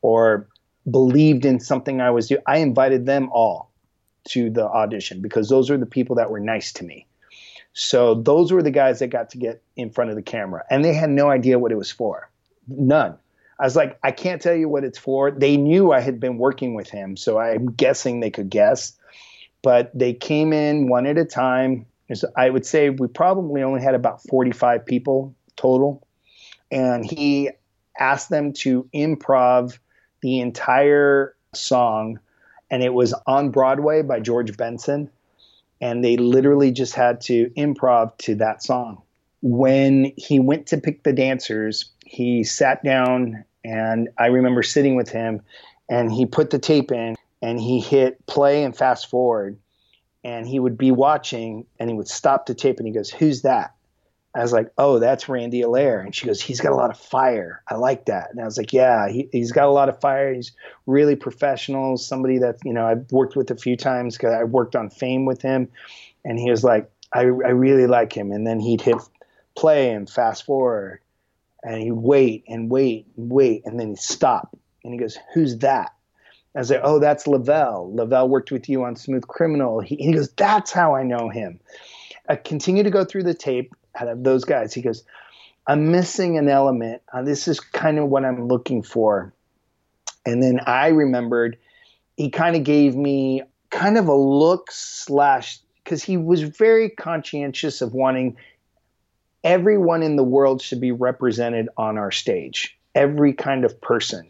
or 0.02 0.48
believed 0.90 1.46
in 1.46 1.60
something 1.60 2.02
I 2.02 2.12
was 2.12 2.28
doing, 2.28 2.42
I 2.46 2.58
invited 2.58 3.06
them 3.06 3.30
all 3.32 3.72
to 4.30 4.50
the 4.50 4.66
audition 4.66 5.22
because 5.22 5.50
those 5.50 5.70
are 5.70 5.78
the 5.78 5.86
people 5.86 6.16
that 6.18 6.30
were 6.30 6.40
nice 6.40 6.72
to 6.74 6.84
me. 6.84 7.08
So 7.74 8.16
those 8.16 8.52
were 8.52 8.62
the 8.62 8.72
guys 8.72 9.00
that 9.00 9.08
got 9.08 9.32
to 9.32 9.38
get 9.38 9.62
in 9.76 9.90
front 9.90 10.12
of 10.12 10.16
the 10.16 10.22
camera, 10.22 10.64
and 10.70 10.86
they 10.86 10.94
had 10.94 11.10
no 11.10 11.30
idea 11.30 11.60
what 11.60 11.72
it 11.72 11.78
was 11.78 11.92
for. 11.92 12.30
None. 12.68 13.18
I 13.60 13.64
was 13.64 13.76
like, 13.76 13.98
I 14.04 14.12
can't 14.12 14.42
tell 14.42 14.56
you 14.56 14.68
what 14.68 14.84
it's 14.84 14.98
for. 14.98 15.32
They 15.32 15.58
knew 15.58 15.92
I 15.92 16.00
had 16.00 16.20
been 16.20 16.38
working 16.38 16.74
with 16.76 16.90
him, 16.90 17.18
so 17.18 17.40
I'm 17.40 17.68
guessing 17.72 18.20
they 18.20 18.32
could 18.32 18.50
guess. 18.50 18.94
But 19.62 19.92
they 19.98 20.14
came 20.14 20.54
in 20.54 20.88
one 20.88 21.06
at 21.06 21.18
a 21.18 21.26
time. 21.26 21.86
I 22.36 22.50
would 22.50 22.66
say 22.66 22.90
we 22.90 23.08
probably 23.08 23.64
only 23.64 23.82
had 23.82 23.96
about 23.96 24.22
45 24.24 24.86
people 24.86 25.34
total. 25.56 26.06
And 26.72 27.06
he 27.06 27.50
asked 27.98 28.30
them 28.30 28.54
to 28.54 28.88
improv 28.94 29.78
the 30.22 30.40
entire 30.40 31.36
song. 31.54 32.20
And 32.70 32.84
it 32.84 32.94
was 32.94 33.14
on 33.26 33.52
Broadway 33.52 34.02
by 34.02 34.20
George 34.20 34.58
Benson 34.58 35.10
and 35.84 36.02
they 36.02 36.16
literally 36.16 36.72
just 36.72 36.96
had 36.96 37.20
to 37.20 37.50
improv 37.58 38.18
to 38.18 38.36
that 38.36 38.64
song. 38.64 39.02
When 39.42 40.14
he 40.16 40.40
went 40.40 40.66
to 40.68 40.78
pick 40.78 41.04
the 41.04 41.12
dancers, 41.12 41.92
he 42.06 42.46
sat 42.46 42.82
down 42.86 43.44
and 43.66 44.08
I 44.18 44.28
remember 44.28 44.64
sitting 44.64 44.96
with 44.96 45.10
him 45.10 45.42
and 45.90 46.10
he 46.10 46.26
put 46.26 46.52
the 46.52 46.58
tape 46.58 46.94
in 46.94 47.18
and 47.42 47.60
he 47.60 47.82
hit 47.82 48.26
play 48.28 48.64
and 48.64 48.74
fast 48.74 49.10
forward 49.10 49.60
and 50.24 50.48
he 50.48 50.58
would 50.58 50.78
be 50.78 50.92
watching 50.92 51.66
and 51.78 51.90
he 51.90 51.98
would 51.98 52.08
stop 52.08 52.46
the 52.46 52.56
tape 52.56 52.78
and 52.78 52.88
he 52.88 52.94
goes, 52.94 53.10
Who's 53.10 53.42
that? 53.42 53.76
I 54.36 54.42
was 54.42 54.52
like, 54.52 54.72
oh, 54.80 54.98
that's 54.98 55.30
Randy 55.30 55.62
Allaire. 55.62 56.00
And 56.00 56.14
she 56.14 56.26
goes, 56.26 56.42
he's 56.42 56.60
got 56.60 56.72
a 56.72 56.76
lot 56.76 56.90
of 56.90 56.98
fire. 56.98 57.62
I 57.68 57.76
like 57.76 58.06
that. 58.06 58.32
And 58.32 58.42
I 58.42 58.46
was 58.46 58.58
like, 58.58 58.74
yeah, 58.74 59.08
he, 59.08 59.30
he's 59.32 59.52
got 59.52 59.68
a 59.68 59.72
lot 59.72 59.90
of 59.90 60.02
fire. 60.02 60.34
He's 60.34 60.54
really 60.88 61.16
professional, 61.16 61.98
somebody 61.98 62.40
that, 62.40 62.58
you 62.66 62.74
know, 62.74 62.86
I've 62.86 63.12
worked 63.12 63.36
with 63.36 63.52
a 63.52 63.56
few 63.56 63.78
times 63.78 64.18
because 64.18 64.34
I 64.34 64.44
worked 64.44 64.76
on 64.76 64.90
Fame 64.90 65.26
with 65.26 65.44
him. 65.44 65.70
And 66.26 66.40
he 66.40 66.50
was 66.50 66.64
like, 66.64 66.90
I, 67.14 67.22
I 67.22 67.24
really 67.24 67.86
like 67.86 68.12
him. 68.12 68.32
And 68.32 68.48
then 68.48 68.60
he'd 68.60 68.82
hit 68.82 68.98
play 69.56 69.92
and 69.92 70.10
fast 70.10 70.46
forward 70.46 71.00
and 71.64 71.80
he'd 71.80 71.92
wait 71.92 72.44
and 72.48 72.72
wait 72.72 73.06
and 73.16 73.30
wait. 73.30 73.64
And 73.66 73.80
then 73.80 73.90
he'd 73.90 74.00
stop. 74.00 74.58
And 74.84 74.94
he 74.94 75.00
goes, 75.00 75.18
who's 75.36 75.60
that? 75.60 75.94
I 76.56 76.60
was 76.60 76.72
like, 76.72 76.82
oh, 76.84 77.00
that's 77.00 77.28
Lavelle. 77.28 77.94
Lavelle 77.94 78.30
worked 78.30 78.52
with 78.52 78.68
you 78.68 78.84
on 78.84 78.96
Smooth 78.96 79.28
Criminal. 79.28 79.80
He, 79.80 79.96
he 79.96 80.14
goes, 80.14 80.30
that's 80.30 80.72
how 80.72 80.96
I 80.96 81.04
know 81.04 81.30
him. 81.30 81.60
I 82.28 82.36
continue 82.36 82.84
to 82.84 82.92
go 82.92 83.04
through 83.06 83.24
the 83.24 83.34
tape 83.34 83.76
out 84.00 84.08
of 84.08 84.24
those 84.24 84.46
guys. 84.46 84.74
He 84.74 84.82
goes, 84.82 85.04
I'm 85.68 85.92
missing 85.92 86.38
an 86.38 86.50
element. 86.50 87.02
Uh, 87.12 87.22
this 87.22 87.48
is 87.48 87.60
kind 87.60 88.00
of 88.00 88.10
what 88.10 88.26
I'm 88.26 88.48
looking 88.48 88.84
for. 88.84 89.34
And 90.26 90.42
then 90.42 90.60
I 90.66 90.88
remembered 90.88 91.58
he 92.18 92.30
kind 92.30 92.56
of 92.56 92.64
gave 92.64 92.96
me 92.96 93.44
kind 93.70 93.98
of 93.98 94.08
a 94.08 94.16
look 94.16 94.70
slash 94.72 95.60
because 95.84 96.04
he 96.04 96.16
was 96.16 96.42
very 96.42 96.90
conscientious 96.90 97.82
of 97.82 97.94
wanting 97.94 98.38
everyone 99.44 100.04
in 100.04 100.16
the 100.16 100.24
world 100.24 100.62
should 100.62 100.80
be 100.80 100.92
represented 100.92 101.68
on 101.76 101.98
our 101.98 102.12
stage 102.12 102.78
every 102.96 103.34
kind 103.34 103.66
of 103.66 103.82
person 103.82 104.28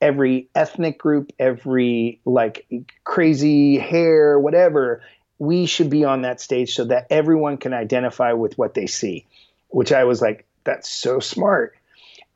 every 0.00 0.48
ethnic 0.54 0.98
group 0.98 1.32
every 1.38 2.20
like 2.24 2.66
crazy 3.04 3.78
hair 3.78 4.38
whatever 4.38 5.02
we 5.40 5.66
should 5.66 5.90
be 5.90 6.04
on 6.04 6.22
that 6.22 6.40
stage 6.40 6.74
so 6.74 6.84
that 6.84 7.08
everyone 7.10 7.56
can 7.56 7.72
identify 7.72 8.32
with 8.32 8.56
what 8.56 8.74
they 8.74 8.86
see 8.86 9.26
which 9.68 9.90
i 9.90 10.04
was 10.04 10.22
like 10.22 10.46
that's 10.62 10.88
so 10.88 11.18
smart 11.18 11.76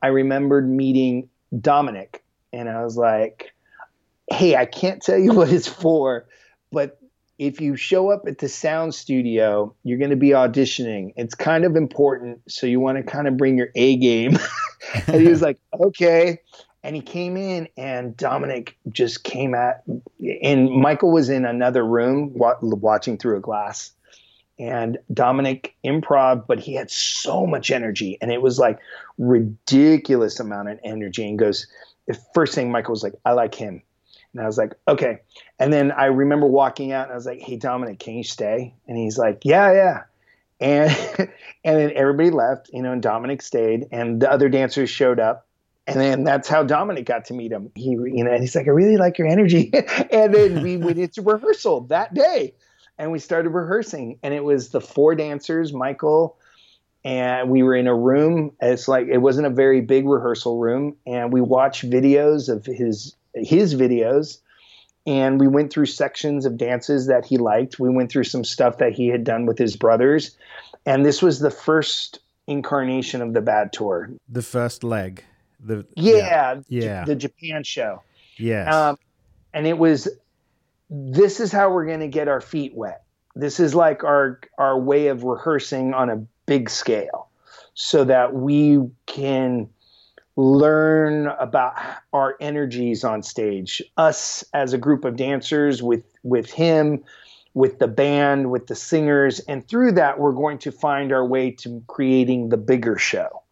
i 0.02 0.08
remembered 0.08 0.68
meeting 0.68 1.28
dominic 1.60 2.24
and 2.52 2.68
i 2.68 2.82
was 2.82 2.96
like 2.96 3.52
hey 4.30 4.56
i 4.56 4.64
can't 4.64 5.02
tell 5.02 5.18
you 5.18 5.32
what 5.34 5.52
it's 5.52 5.68
for 5.68 6.26
but 6.72 6.98
if 7.38 7.60
you 7.60 7.76
show 7.76 8.10
up 8.10 8.26
at 8.26 8.38
the 8.38 8.48
sound 8.48 8.94
studio, 8.94 9.74
you're 9.82 9.98
going 9.98 10.10
to 10.10 10.16
be 10.16 10.28
auditioning. 10.28 11.12
It's 11.16 11.34
kind 11.34 11.64
of 11.64 11.74
important. 11.74 12.40
So 12.48 12.66
you 12.66 12.78
want 12.78 12.96
to 12.98 13.02
kind 13.02 13.26
of 13.26 13.36
bring 13.36 13.58
your 13.58 13.70
A 13.74 13.96
game. 13.96 14.38
and 15.06 15.20
he 15.20 15.28
was 15.28 15.42
like, 15.42 15.58
okay. 15.72 16.38
And 16.84 16.94
he 16.94 17.02
came 17.02 17.36
in, 17.36 17.68
and 17.76 18.16
Dominic 18.16 18.76
just 18.90 19.24
came 19.24 19.54
at, 19.54 19.82
and 20.42 20.70
Michael 20.70 21.10
was 21.10 21.30
in 21.30 21.44
another 21.44 21.84
room 21.84 22.32
watching 22.34 23.18
through 23.18 23.38
a 23.38 23.40
glass. 23.40 23.90
And 24.58 24.98
Dominic 25.12 25.74
improv, 25.84 26.46
but 26.46 26.60
he 26.60 26.74
had 26.74 26.90
so 26.90 27.44
much 27.46 27.72
energy, 27.72 28.18
and 28.20 28.30
it 28.30 28.40
was 28.40 28.58
like 28.58 28.78
ridiculous 29.18 30.38
amount 30.38 30.68
of 30.68 30.78
energy. 30.84 31.28
And 31.28 31.38
goes, 31.38 31.66
the 32.06 32.18
first 32.34 32.54
thing 32.54 32.70
Michael 32.70 32.92
was 32.92 33.02
like, 33.02 33.14
I 33.24 33.32
like 33.32 33.54
him. 33.54 33.82
And 34.34 34.42
I 34.42 34.46
was 34.46 34.58
like, 34.58 34.74
okay. 34.88 35.20
And 35.58 35.72
then 35.72 35.92
I 35.92 36.06
remember 36.06 36.46
walking 36.46 36.92
out 36.92 37.04
and 37.04 37.12
I 37.12 37.14
was 37.14 37.26
like, 37.26 37.40
hey, 37.40 37.56
Dominic, 37.56 38.00
can 38.00 38.14
you 38.14 38.24
stay? 38.24 38.74
And 38.86 38.98
he's 38.98 39.16
like, 39.16 39.42
yeah, 39.44 39.72
yeah. 39.72 40.02
And, 40.60 41.30
and 41.64 41.80
then 41.80 41.92
everybody 41.94 42.30
left, 42.30 42.68
you 42.72 42.82
know, 42.82 42.92
and 42.92 43.02
Dominic 43.02 43.42
stayed 43.42 43.86
and 43.92 44.20
the 44.20 44.30
other 44.30 44.48
dancers 44.48 44.90
showed 44.90 45.20
up. 45.20 45.46
And 45.86 46.00
then 46.00 46.24
that's 46.24 46.48
how 46.48 46.62
Dominic 46.62 47.04
got 47.04 47.26
to 47.26 47.34
meet 47.34 47.52
him. 47.52 47.70
He, 47.74 47.90
you 47.90 48.24
know, 48.24 48.32
and 48.32 48.40
he's 48.40 48.54
like, 48.54 48.66
I 48.66 48.70
really 48.70 48.96
like 48.96 49.18
your 49.18 49.28
energy. 49.28 49.70
and 50.10 50.32
then 50.34 50.62
we 50.62 50.76
went 50.78 50.98
into 50.98 51.20
rehearsal 51.20 51.82
that 51.82 52.14
day 52.14 52.54
and 52.98 53.12
we 53.12 53.18
started 53.18 53.50
rehearsing. 53.50 54.18
And 54.22 54.32
it 54.32 54.44
was 54.44 54.70
the 54.70 54.80
four 54.80 55.14
dancers, 55.14 55.72
Michael, 55.72 56.38
and 57.04 57.50
we 57.50 57.62
were 57.62 57.74
in 57.74 57.86
a 57.86 57.94
room. 57.94 58.52
It's 58.62 58.88
like 58.88 59.08
it 59.08 59.18
wasn't 59.18 59.46
a 59.46 59.50
very 59.50 59.82
big 59.82 60.06
rehearsal 60.06 60.58
room, 60.58 60.96
and 61.06 61.32
we 61.32 61.42
watched 61.42 61.88
videos 61.88 62.48
of 62.48 62.64
his 62.64 63.14
his 63.34 63.74
videos 63.74 64.38
and 65.06 65.38
we 65.38 65.48
went 65.48 65.72
through 65.72 65.86
sections 65.86 66.46
of 66.46 66.56
dances 66.56 67.06
that 67.06 67.26
he 67.26 67.36
liked. 67.36 67.78
We 67.78 67.90
went 67.90 68.10
through 68.10 68.24
some 68.24 68.44
stuff 68.44 68.78
that 68.78 68.92
he 68.92 69.08
had 69.08 69.24
done 69.24 69.46
with 69.46 69.58
his 69.58 69.76
brothers. 69.76 70.36
And 70.86 71.04
this 71.04 71.20
was 71.20 71.40
the 71.40 71.50
first 71.50 72.20
incarnation 72.46 73.20
of 73.20 73.34
the 73.34 73.40
bad 73.40 73.72
tour. 73.72 74.10
The 74.28 74.42
first 74.42 74.82
leg. 74.82 75.24
The 75.64 75.86
Yeah, 75.96 76.60
yeah. 76.68 77.04
the 77.04 77.16
Japan 77.16 77.64
show. 77.64 78.02
Yeah. 78.36 78.88
Um, 78.90 78.98
and 79.52 79.66
it 79.66 79.78
was 79.78 80.08
this 80.90 81.40
is 81.40 81.50
how 81.50 81.72
we're 81.72 81.86
going 81.86 82.00
to 82.00 82.08
get 82.08 82.28
our 82.28 82.40
feet 82.40 82.74
wet. 82.74 83.04
This 83.34 83.58
is 83.58 83.74
like 83.74 84.04
our 84.04 84.40
our 84.58 84.78
way 84.78 85.08
of 85.08 85.24
rehearsing 85.24 85.94
on 85.94 86.10
a 86.10 86.24
big 86.46 86.70
scale 86.70 87.28
so 87.74 88.04
that 88.04 88.34
we 88.34 88.80
can 89.06 89.68
learn 90.36 91.28
about 91.38 91.74
our 92.12 92.36
energies 92.40 93.04
on 93.04 93.22
stage 93.22 93.80
us 93.96 94.44
as 94.52 94.72
a 94.72 94.78
group 94.78 95.04
of 95.04 95.14
dancers 95.14 95.80
with 95.80 96.04
with 96.24 96.50
him 96.50 97.04
with 97.54 97.78
the 97.78 97.86
band 97.86 98.50
with 98.50 98.66
the 98.66 98.74
singers 98.74 99.38
and 99.40 99.66
through 99.68 99.92
that 99.92 100.18
we're 100.18 100.32
going 100.32 100.58
to 100.58 100.72
find 100.72 101.12
our 101.12 101.24
way 101.24 101.52
to 101.52 101.80
creating 101.86 102.48
the 102.48 102.56
bigger 102.56 102.98
show 102.98 103.43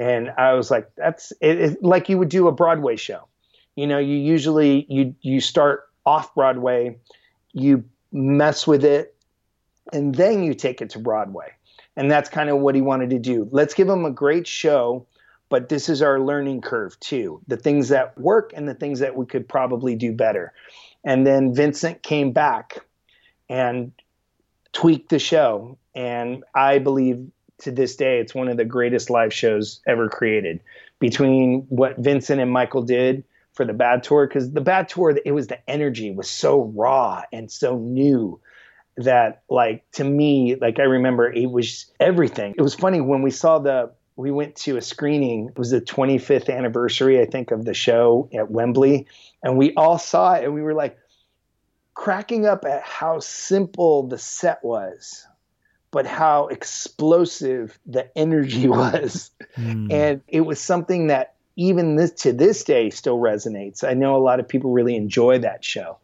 and 0.00 0.30
i 0.38 0.54
was 0.54 0.70
like 0.70 0.88
that's 0.96 1.32
it, 1.40 1.60
it, 1.60 1.82
like 1.82 2.08
you 2.08 2.18
would 2.18 2.30
do 2.30 2.48
a 2.48 2.52
broadway 2.52 2.96
show. 2.96 3.28
You 3.76 3.86
know 3.86 3.98
you 3.98 4.16
usually 4.16 4.86
you 4.88 5.14
you 5.20 5.40
start 5.40 5.88
off 6.06 6.34
broadway 6.34 6.96
you 7.52 7.84
mess 8.12 8.66
with 8.66 8.84
it 8.84 9.14
and 9.92 10.14
then 10.14 10.42
you 10.42 10.54
take 10.54 10.80
it 10.80 10.90
to 10.90 10.98
broadway. 10.98 11.52
And 11.96 12.10
that's 12.10 12.30
kind 12.30 12.48
of 12.48 12.58
what 12.60 12.74
he 12.74 12.80
wanted 12.80 13.10
to 13.10 13.18
do. 13.18 13.48
Let's 13.50 13.74
give 13.74 13.88
him 13.88 14.04
a 14.04 14.10
great 14.10 14.46
show 14.46 15.06
but 15.48 15.68
this 15.68 15.88
is 15.88 16.00
our 16.00 16.20
learning 16.20 16.60
curve 16.60 16.98
too 17.00 17.40
the 17.48 17.56
things 17.56 17.88
that 17.88 18.16
work 18.18 18.52
and 18.54 18.68
the 18.68 18.74
things 18.74 19.00
that 19.00 19.16
we 19.16 19.26
could 19.26 19.48
probably 19.48 19.94
do 19.94 20.12
better. 20.12 20.52
And 21.04 21.26
then 21.26 21.54
vincent 21.54 22.02
came 22.02 22.32
back 22.32 22.78
and 23.48 23.92
tweaked 24.72 25.10
the 25.10 25.18
show. 25.18 25.76
And 25.94 26.44
i 26.54 26.78
believe 26.78 27.26
to 27.60 27.70
this 27.70 27.96
day 27.96 28.18
it's 28.20 28.34
one 28.34 28.48
of 28.48 28.56
the 28.56 28.64
greatest 28.64 29.10
live 29.10 29.32
shows 29.32 29.80
ever 29.86 30.08
created 30.08 30.60
between 30.98 31.62
what 31.68 31.96
vincent 31.98 32.40
and 32.40 32.50
michael 32.50 32.82
did 32.82 33.24
for 33.52 33.64
the 33.64 33.72
bad 33.72 34.02
tour 34.02 34.26
because 34.26 34.52
the 34.52 34.60
bad 34.60 34.88
tour 34.88 35.18
it 35.24 35.32
was 35.32 35.46
the 35.48 35.70
energy 35.70 36.10
was 36.10 36.28
so 36.28 36.72
raw 36.74 37.22
and 37.32 37.50
so 37.50 37.78
new 37.78 38.40
that 38.96 39.42
like 39.48 39.88
to 39.92 40.04
me 40.04 40.56
like 40.56 40.78
i 40.78 40.84
remember 40.84 41.32
it 41.32 41.50
was 41.50 41.86
everything 42.00 42.54
it 42.58 42.62
was 42.62 42.74
funny 42.74 43.00
when 43.00 43.22
we 43.22 43.30
saw 43.30 43.58
the 43.58 43.90
we 44.20 44.30
went 44.30 44.54
to 44.54 44.76
a 44.76 44.82
screening. 44.82 45.48
It 45.48 45.58
was 45.58 45.70
the 45.70 45.80
25th 45.80 46.54
anniversary, 46.54 47.20
I 47.20 47.24
think, 47.24 47.50
of 47.50 47.64
the 47.64 47.74
show 47.74 48.28
at 48.34 48.50
Wembley. 48.50 49.06
And 49.42 49.56
we 49.56 49.74
all 49.74 49.98
saw 49.98 50.34
it 50.34 50.44
and 50.44 50.54
we 50.54 50.62
were 50.62 50.74
like 50.74 50.98
cracking 51.94 52.46
up 52.46 52.64
at 52.64 52.82
how 52.82 53.18
simple 53.20 54.06
the 54.06 54.18
set 54.18 54.62
was, 54.62 55.26
but 55.90 56.06
how 56.06 56.48
explosive 56.48 57.78
the 57.86 58.16
energy 58.16 58.68
was. 58.68 59.30
Mm. 59.56 59.92
And 59.92 60.20
it 60.28 60.42
was 60.42 60.60
something 60.60 61.08
that 61.08 61.34
even 61.56 61.96
this 61.96 62.12
to 62.12 62.32
this 62.32 62.64
day 62.64 62.90
still 62.90 63.18
resonates. 63.18 63.84
I 63.84 63.94
know 63.94 64.16
a 64.16 64.22
lot 64.22 64.40
of 64.40 64.48
people 64.48 64.70
really 64.70 64.96
enjoy 64.96 65.38
that 65.40 65.64
show 65.64 65.98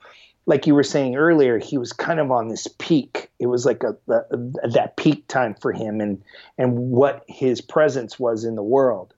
like 0.47 0.67
you 0.67 0.75
were 0.75 0.85
saying 0.85 1.17
earlier, 1.17 1.59
he 1.59 1.77
was 1.77 1.93
kind 1.93 2.21
of 2.21 2.31
on 2.31 2.49
this 2.49 2.69
peak. 2.79 3.31
It 3.39 3.47
was 3.47 3.67
like 3.67 3.83
a, 3.83 3.97
a, 4.09 4.37
a, 4.63 4.69
that 4.71 4.97
peak 4.97 5.27
time 5.27 5.55
for 5.55 5.73
him, 5.73 6.01
and 6.01 6.23
and 6.57 6.77
what 6.77 7.25
his 7.29 7.61
presence 7.61 8.19
was 8.19 8.45
in 8.45 8.55
the 8.55 8.63
world. 8.63 9.13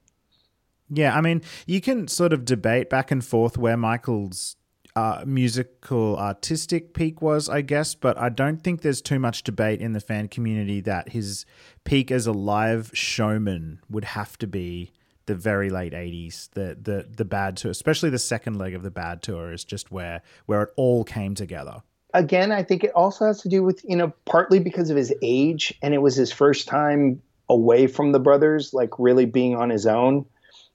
Yeah, 0.89 1.15
I 1.15 1.21
mean, 1.21 1.43
you 1.67 1.81
can 1.81 2.07
sort 2.07 2.33
of 2.33 2.45
debate 2.45 2.89
back 2.89 3.11
and 3.11 3.23
forth 3.23 3.57
where 3.57 3.77
Michael's 3.77 4.55
uh, 4.95 5.23
musical 5.25 6.17
artistic 6.17 6.93
peak 6.93 7.21
was, 7.21 7.47
I 7.47 7.61
guess, 7.61 7.95
but 7.95 8.17
I 8.17 8.29
don't 8.29 8.57
think 8.57 8.81
there's 8.81 9.01
too 9.01 9.19
much 9.19 9.43
debate 9.43 9.81
in 9.81 9.93
the 9.93 9.99
fan 9.99 10.27
community 10.27 10.81
that 10.81 11.09
his 11.09 11.45
peak 11.83 12.11
as 12.11 12.27
a 12.27 12.31
live 12.31 12.91
showman 12.93 13.79
would 13.89 14.05
have 14.05 14.37
to 14.39 14.47
be 14.47 14.91
the 15.29 15.35
very 15.35 15.69
late 15.69 15.93
80s 15.93 16.49
the 16.55 16.75
the 16.81 17.05
the 17.15 17.23
bad 17.23 17.55
tour 17.55 17.69
especially 17.69 18.09
the 18.09 18.17
second 18.17 18.57
leg 18.57 18.73
of 18.73 18.81
the 18.81 18.89
bad 18.89 19.21
tour 19.21 19.53
is 19.53 19.63
just 19.63 19.91
where 19.91 20.23
where 20.47 20.63
it 20.63 20.69
all 20.75 21.03
came 21.03 21.35
together. 21.35 21.83
Again 22.15 22.51
i 22.51 22.63
think 22.63 22.83
it 22.83 22.91
also 22.95 23.27
has 23.27 23.39
to 23.43 23.49
do 23.49 23.61
with 23.61 23.85
you 23.87 23.95
know 23.95 24.11
partly 24.25 24.57
because 24.57 24.89
of 24.89 24.97
his 24.97 25.13
age 25.21 25.71
and 25.83 25.93
it 25.93 25.99
was 25.99 26.15
his 26.15 26.31
first 26.31 26.67
time 26.67 27.21
away 27.47 27.85
from 27.85 28.11
the 28.11 28.19
brothers 28.19 28.73
like 28.73 28.89
really 28.97 29.25
being 29.25 29.55
on 29.55 29.69
his 29.69 29.85
own. 29.85 30.25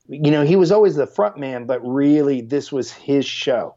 You 0.07 0.31
know 0.31 0.45
he 0.45 0.55
was 0.55 0.71
always 0.71 0.95
the 0.95 1.09
front 1.09 1.37
man 1.37 1.67
but 1.67 1.81
really 1.81 2.41
this 2.41 2.71
was 2.71 2.93
his 2.93 3.27
show 3.27 3.75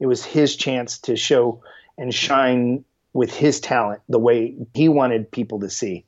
it 0.00 0.06
was 0.06 0.24
his 0.24 0.56
chance 0.56 0.98
to 0.98 1.16
show 1.16 1.62
and 1.96 2.12
shine 2.12 2.84
with 3.12 3.34
his 3.34 3.60
talent 3.60 4.00
the 4.08 4.18
way 4.18 4.54
he 4.74 4.88
wanted 4.88 5.30
people 5.30 5.60
to 5.60 5.70
see 5.70 6.04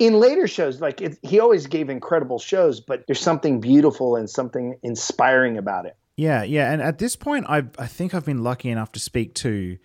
in 0.00 0.14
later 0.14 0.48
shows, 0.48 0.80
like 0.80 1.00
it, 1.02 1.18
he 1.22 1.38
always 1.38 1.66
gave 1.66 1.90
incredible 1.90 2.38
shows, 2.38 2.80
but 2.80 3.06
there's 3.06 3.20
something 3.20 3.60
beautiful 3.60 4.16
and 4.16 4.28
something 4.28 4.76
inspiring 4.82 5.58
about 5.58 5.84
it. 5.84 5.94
Yeah, 6.16 6.42
yeah. 6.42 6.72
And 6.72 6.82
at 6.82 6.98
this 6.98 7.14
point, 7.16 7.44
I 7.48 7.64
I 7.78 7.86
think 7.86 8.14
I've 8.14 8.24
been 8.24 8.42
lucky 8.42 8.70
enough 8.70 8.92
to 8.92 9.00
speak 9.00 9.34
to 9.36 9.78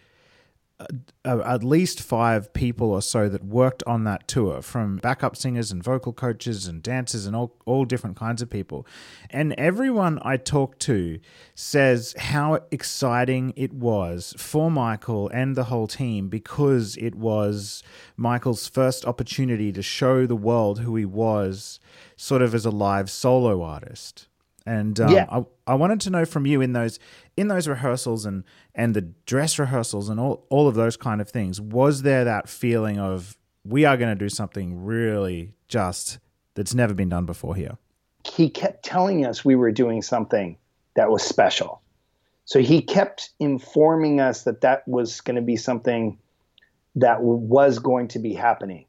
at 1.24 1.64
least 1.64 2.02
five 2.02 2.52
people 2.54 2.92
or 2.92 3.02
so 3.02 3.30
that 3.30 3.44
worked 3.44 3.82
on 3.88 4.04
that 4.04 4.28
tour 4.28 4.62
from 4.62 4.98
backup 4.98 5.36
singers 5.36 5.72
and 5.72 5.82
vocal 5.82 6.12
coaches 6.12 6.68
and 6.68 6.84
dancers 6.84 7.26
and 7.26 7.36
all, 7.36 7.56
all 7.66 7.86
different 7.86 8.18
kinds 8.18 8.42
of 8.42 8.50
people. 8.50 8.86
And 9.30 9.54
everyone 9.54 10.20
I 10.22 10.38
talked 10.38 10.82
to 10.82 11.20
says 11.54 12.14
how 12.18 12.60
exciting 12.72 13.54
it 13.56 13.72
was 13.72 14.34
for 14.38 14.70
Michael 14.70 15.30
and 15.30 15.56
the 15.56 15.66
whole 15.66 15.88
team 15.88 16.28
because 16.28 16.98
it 16.98 17.16
was 17.16 17.82
Michael's 18.18 18.68
first 18.68 19.06
opportunity 19.06 19.72
to 19.72 19.82
show 19.82 20.26
the 20.26 20.36
world 20.36 20.80
who 20.80 20.96
he 20.98 21.06
was, 21.06 21.80
sort 22.18 22.42
of 22.42 22.54
as 22.54 22.66
a 22.66 22.72
live 22.72 23.10
solo 23.10 23.62
artist. 23.62 24.28
And 24.66 25.00
um, 25.00 25.12
yeah. 25.12 25.26
I, 25.30 25.46
I 25.68 25.76
wanted 25.76 26.02
to 26.02 26.10
know 26.10 26.26
from 26.26 26.46
you 26.46 26.62
in 26.62 26.74
those 26.74 27.00
in 27.38 27.48
those 27.48 27.68
rehearsals 27.68 28.26
and 28.26 28.44
and 28.74 28.94
the 28.94 29.02
dress 29.02 29.60
rehearsals 29.60 30.10
and 30.10 30.20
all 30.20 30.46
all 30.50 30.68
of 30.68 30.76
those 30.76 30.98
kind 30.98 31.22
of 31.22 31.30
things, 31.30 31.60
was 31.60 32.02
there 32.02 32.24
that 32.24 32.50
feeling 32.50 33.00
of 33.00 33.38
we 33.66 33.86
are 33.86 33.98
going 33.98 34.16
to 34.16 34.24
do 34.24 34.30
something 34.30 34.84
really 34.84 35.54
just 35.68 36.20
that's 36.54 36.74
never 36.74 36.94
been 36.94 37.10
done 37.10 37.26
before 37.26 37.56
here? 37.56 37.78
He 38.24 38.50
kept 38.50 38.84
telling 38.84 39.26
us 39.26 39.46
we 39.46 39.56
were 39.56 39.72
doing 39.72 40.02
something 40.02 40.58
that 40.96 41.10
was 41.10 41.24
special. 41.24 41.82
So 42.46 42.60
he 42.60 42.82
kept 42.82 43.32
informing 43.40 44.20
us 44.20 44.44
that 44.44 44.62
that 44.62 44.88
was 44.88 45.22
going 45.22 45.36
to 45.36 45.42
be 45.42 45.58
something 45.58 46.20
that 46.96 47.22
was 47.22 47.80
going 47.80 48.08
to 48.10 48.20
be 48.20 48.34
happening. 48.34 48.86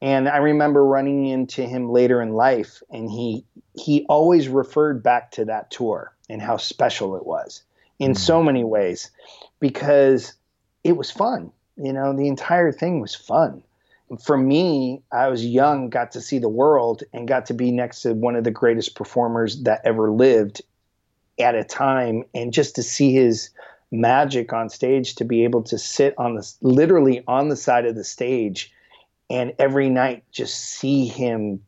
And 0.00 0.28
I 0.28 0.38
remember 0.38 0.84
running 0.84 1.26
into 1.26 1.64
him 1.64 1.90
later 1.90 2.20
in 2.20 2.32
life, 2.32 2.82
and 2.90 3.10
he 3.10 3.44
he 3.78 4.04
always 4.08 4.48
referred 4.48 5.02
back 5.02 5.32
to 5.32 5.46
that 5.46 5.70
tour 5.70 6.14
and 6.28 6.42
how 6.42 6.56
special 6.56 7.16
it 7.16 7.24
was 7.24 7.62
in 8.04 8.12
mm-hmm. 8.12 8.18
so 8.18 8.42
many 8.42 8.64
ways, 8.64 9.10
because 9.60 10.34
it 10.82 10.96
was 10.96 11.10
fun. 11.10 11.50
You 11.76 11.92
know, 11.92 12.16
the 12.16 12.28
entire 12.28 12.72
thing 12.72 13.00
was 13.00 13.14
fun. 13.14 13.62
For 14.24 14.36
me, 14.36 15.02
I 15.10 15.28
was 15.28 15.44
young, 15.44 15.90
got 15.90 16.12
to 16.12 16.20
see 16.20 16.38
the 16.38 16.48
world, 16.48 17.02
and 17.12 17.26
got 17.26 17.46
to 17.46 17.54
be 17.54 17.70
next 17.70 18.02
to 18.02 18.12
one 18.12 18.36
of 18.36 18.44
the 18.44 18.50
greatest 18.50 18.94
performers 18.94 19.62
that 19.62 19.80
ever 19.84 20.10
lived 20.10 20.62
at 21.38 21.54
a 21.54 21.64
time, 21.64 22.24
and 22.34 22.52
just 22.52 22.76
to 22.76 22.82
see 22.82 23.12
his 23.12 23.50
magic 23.90 24.52
on 24.52 24.68
stage, 24.68 25.14
to 25.16 25.24
be 25.24 25.44
able 25.44 25.62
to 25.62 25.78
sit 25.78 26.14
on 26.18 26.34
the 26.34 26.52
literally 26.60 27.24
on 27.26 27.48
the 27.48 27.56
side 27.56 27.86
of 27.86 27.94
the 27.94 28.04
stage 28.04 28.72
and 29.30 29.54
every 29.58 29.88
night 29.88 30.24
just 30.32 30.58
see 30.58 31.06
him 31.06 31.62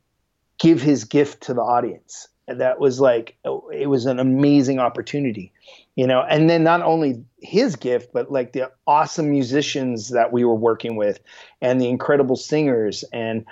give 0.59 0.82
his 0.82 1.05
gift 1.05 1.43
to 1.45 1.55
the 1.55 1.62
audience. 1.62 2.28
And 2.49 2.61
that 2.61 2.78
was 2.80 3.01
like 3.01 3.37
it 3.72 3.89
was 3.89 4.07
an 4.07 4.18
amazing 4.18 4.78
opportunity, 4.78 5.53
you 5.97 6.07
know. 6.07 6.22
And 6.22 6.49
then 6.49 6.62
not 6.62 6.82
only 6.82 7.24
his 7.40 7.76
gift, 7.76 8.12
but 8.12 8.30
like 8.30 8.53
the 8.53 8.70
awesome 8.86 9.30
musicians 9.30 10.11
that 10.11 10.32
we 10.32 10.44
were 10.44 10.55
working 10.55 10.97
with, 10.97 11.20
and 11.61 11.80
the 11.80 11.88
incredible 11.88 12.36
singers. 12.36 13.05
And 13.12 13.44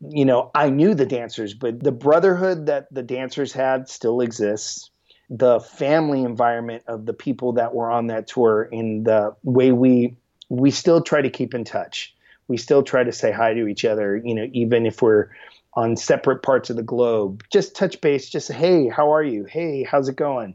you 0.00 0.24
know, 0.24 0.50
I 0.54 0.70
knew 0.70 0.94
the 0.94 1.06
dancers, 1.06 1.54
but 1.54 1.80
the 1.82 1.92
brotherhood 1.92 2.66
that 2.66 2.92
the 2.92 3.04
dancers 3.04 3.52
had 3.52 3.88
still 3.88 4.20
exists. 4.20 4.90
The 5.30 5.60
family 5.60 6.24
environment 6.24 6.82
of 6.88 7.06
the 7.06 7.14
people 7.14 7.52
that 7.52 7.74
were 7.74 7.90
on 7.90 8.08
that 8.08 8.26
tour, 8.26 8.68
in 8.70 9.04
the 9.04 9.34
way 9.44 9.70
we 9.70 10.16
we 10.48 10.70
still 10.72 11.00
try 11.00 11.22
to 11.22 11.30
keep 11.30 11.54
in 11.54 11.64
touch 11.64 12.14
we 12.48 12.58
still 12.58 12.82
try 12.82 13.02
to 13.02 13.12
say 13.12 13.32
hi 13.32 13.54
to 13.54 13.66
each 13.66 13.84
other, 13.84 14.20
you 14.22 14.34
know, 14.34 14.46
even 14.52 14.84
if 14.84 15.00
we're 15.00 15.28
on 15.74 15.96
separate 15.96 16.42
parts 16.42 16.68
of 16.68 16.76
the 16.76 16.82
globe. 16.82 17.42
Just 17.50 17.74
touch 17.74 18.00
base, 18.00 18.28
just 18.28 18.52
hey, 18.52 18.88
how 18.88 19.12
are 19.14 19.22
you? 19.22 19.44
Hey, 19.44 19.82
how's 19.82 20.08
it 20.08 20.16
going? 20.16 20.54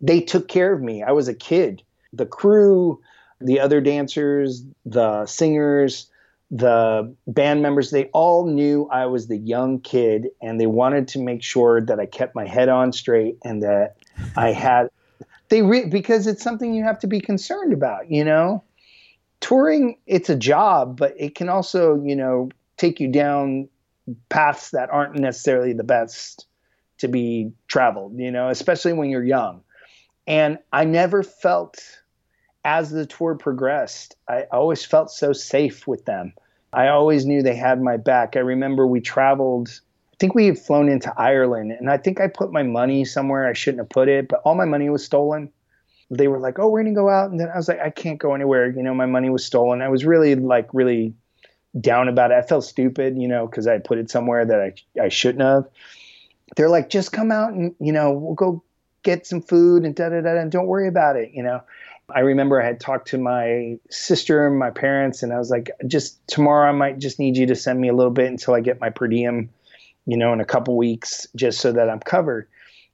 They 0.00 0.20
took 0.20 0.48
care 0.48 0.72
of 0.72 0.82
me. 0.82 1.02
I 1.02 1.12
was 1.12 1.28
a 1.28 1.34
kid. 1.34 1.82
The 2.12 2.26
crew, 2.26 3.00
the 3.40 3.60
other 3.60 3.80
dancers, 3.80 4.62
the 4.86 5.26
singers, 5.26 6.10
the 6.50 7.14
band 7.26 7.62
members, 7.62 7.90
they 7.90 8.06
all 8.06 8.46
knew 8.46 8.88
I 8.90 9.06
was 9.06 9.26
the 9.26 9.36
young 9.36 9.80
kid 9.80 10.28
and 10.40 10.60
they 10.60 10.66
wanted 10.66 11.08
to 11.08 11.22
make 11.22 11.42
sure 11.42 11.80
that 11.82 12.00
I 12.00 12.06
kept 12.06 12.34
my 12.34 12.46
head 12.46 12.68
on 12.68 12.92
straight 12.92 13.38
and 13.44 13.62
that 13.62 13.96
I 14.36 14.52
had 14.52 14.88
they 15.50 15.62
re- 15.62 15.86
because 15.86 16.26
it's 16.26 16.42
something 16.42 16.74
you 16.74 16.84
have 16.84 16.98
to 17.00 17.06
be 17.06 17.20
concerned 17.20 17.72
about, 17.72 18.10
you 18.10 18.24
know? 18.24 18.62
touring 19.40 19.96
it's 20.06 20.28
a 20.28 20.36
job 20.36 20.96
but 20.98 21.14
it 21.16 21.34
can 21.34 21.48
also 21.48 22.00
you 22.02 22.16
know 22.16 22.48
take 22.76 23.00
you 23.00 23.08
down 23.08 23.68
paths 24.28 24.70
that 24.70 24.90
aren't 24.90 25.14
necessarily 25.14 25.72
the 25.72 25.84
best 25.84 26.46
to 26.98 27.08
be 27.08 27.52
traveled 27.68 28.18
you 28.18 28.30
know 28.30 28.48
especially 28.48 28.92
when 28.92 29.10
you're 29.10 29.24
young 29.24 29.62
and 30.28 30.58
i 30.72 30.84
never 30.84 31.24
felt 31.24 32.00
as 32.64 32.90
the 32.90 33.06
tour 33.06 33.34
progressed 33.34 34.14
i 34.28 34.44
always 34.52 34.84
felt 34.84 35.10
so 35.10 35.32
safe 35.32 35.88
with 35.88 36.04
them 36.04 36.32
i 36.72 36.86
always 36.86 37.26
knew 37.26 37.42
they 37.42 37.56
had 37.56 37.82
my 37.82 37.96
back 37.96 38.36
i 38.36 38.40
remember 38.40 38.86
we 38.86 39.00
traveled 39.00 39.80
i 40.12 40.16
think 40.20 40.34
we 40.34 40.46
had 40.46 40.58
flown 40.58 40.88
into 40.88 41.12
ireland 41.18 41.72
and 41.72 41.90
i 41.90 41.96
think 41.96 42.20
i 42.20 42.28
put 42.28 42.52
my 42.52 42.62
money 42.62 43.04
somewhere 43.04 43.48
i 43.48 43.52
shouldn't 43.52 43.80
have 43.80 43.88
put 43.88 44.08
it 44.08 44.28
but 44.28 44.40
all 44.44 44.54
my 44.54 44.66
money 44.66 44.88
was 44.88 45.04
stolen 45.04 45.50
they 46.10 46.28
were 46.28 46.38
like, 46.38 46.58
"Oh, 46.58 46.68
we're 46.68 46.82
gonna 46.82 46.94
go 46.94 47.08
out," 47.08 47.30
and 47.30 47.38
then 47.38 47.48
I 47.50 47.56
was 47.56 47.68
like, 47.68 47.80
"I 47.80 47.90
can't 47.90 48.18
go 48.18 48.34
anywhere." 48.34 48.68
You 48.70 48.82
know, 48.82 48.94
my 48.94 49.06
money 49.06 49.30
was 49.30 49.44
stolen. 49.44 49.82
I 49.82 49.88
was 49.88 50.04
really 50.04 50.34
like 50.34 50.68
really 50.72 51.14
down 51.80 52.08
about 52.08 52.30
it. 52.30 52.34
I 52.34 52.42
felt 52.42 52.64
stupid, 52.64 53.18
you 53.18 53.28
know, 53.28 53.46
because 53.46 53.66
I 53.66 53.78
put 53.78 53.98
it 53.98 54.10
somewhere 54.10 54.44
that 54.46 54.60
I 54.60 54.74
I 55.00 55.08
shouldn't 55.08 55.42
have. 55.42 55.68
They're 56.56 56.70
like, 56.70 56.88
"Just 56.88 57.12
come 57.12 57.30
out 57.30 57.52
and 57.52 57.74
you 57.78 57.92
know, 57.92 58.12
we'll 58.12 58.34
go 58.34 58.62
get 59.02 59.26
some 59.26 59.40
food 59.40 59.84
and 59.84 59.94
da 59.94 60.08
da 60.08 60.20
da, 60.20 60.36
and 60.36 60.50
don't 60.50 60.66
worry 60.66 60.88
about 60.88 61.16
it," 61.16 61.30
you 61.32 61.42
know. 61.42 61.62
I 62.10 62.20
remember 62.20 62.62
I 62.62 62.66
had 62.66 62.80
talked 62.80 63.08
to 63.08 63.18
my 63.18 63.78
sister 63.90 64.46
and 64.46 64.58
my 64.58 64.70
parents, 64.70 65.22
and 65.22 65.32
I 65.32 65.38
was 65.38 65.50
like, 65.50 65.70
"Just 65.86 66.26
tomorrow, 66.26 66.68
I 66.68 66.72
might 66.72 66.98
just 66.98 67.18
need 67.18 67.36
you 67.36 67.46
to 67.46 67.54
send 67.54 67.80
me 67.80 67.88
a 67.88 67.94
little 67.94 68.12
bit 68.12 68.28
until 68.28 68.54
I 68.54 68.60
get 68.60 68.80
my 68.80 68.88
per 68.88 69.08
diem, 69.08 69.50
you 70.06 70.16
know, 70.16 70.32
in 70.32 70.40
a 70.40 70.44
couple 70.46 70.76
weeks, 70.76 71.26
just 71.36 71.60
so 71.60 71.70
that 71.72 71.90
I'm 71.90 72.00
covered." 72.00 72.48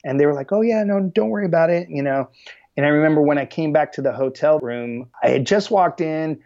And 0.05 0.19
they 0.19 0.27
were 0.27 0.35
like, 0.35 0.53
"Oh 0.53 0.63
yeah, 0.63 0.83
no, 0.83 1.01
don't 1.01 1.31
worry 1.31 1.47
about 1.47 1.71
it," 1.71 1.89
you 1.89 2.03
know. 2.03 2.29
And 2.77 2.85
I 2.85 2.89
remember 2.89 3.23
when 3.23 3.39
I 3.39 3.47
came 3.47 3.73
back 3.73 3.93
to 3.93 4.03
the 4.03 4.13
hotel 4.13 4.59
room, 4.59 5.09
I 5.23 5.29
had 5.29 5.47
just 5.47 5.71
walked 5.71 6.01
in, 6.01 6.41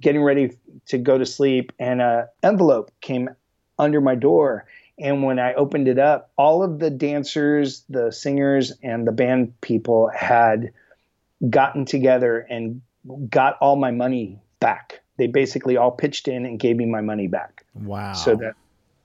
getting 0.00 0.22
ready 0.22 0.58
to 0.86 0.98
go 0.98 1.18
to 1.18 1.24
sleep, 1.24 1.72
and 1.78 2.02
an 2.02 2.26
envelope 2.42 2.90
came 3.00 3.30
under 3.78 4.00
my 4.00 4.16
door. 4.16 4.66
And 5.00 5.22
when 5.22 5.38
I 5.38 5.54
opened 5.54 5.88
it 5.88 5.98
up, 5.98 6.30
all 6.36 6.62
of 6.62 6.78
the 6.78 6.90
dancers, 6.90 7.84
the 7.88 8.10
singers, 8.10 8.72
and 8.82 9.06
the 9.06 9.12
band 9.12 9.60
people 9.60 10.10
had 10.14 10.72
gotten 11.48 11.84
together 11.84 12.38
and 12.50 12.80
got 13.30 13.56
all 13.60 13.76
my 13.76 13.92
money 13.92 14.40
back. 14.60 15.00
They 15.16 15.26
basically 15.26 15.76
all 15.76 15.90
pitched 15.90 16.28
in 16.28 16.44
and 16.44 16.58
gave 16.58 16.76
me 16.76 16.86
my 16.86 17.00
money 17.00 17.28
back. 17.28 17.64
Wow. 17.74 18.12
So 18.12 18.36
that, 18.36 18.54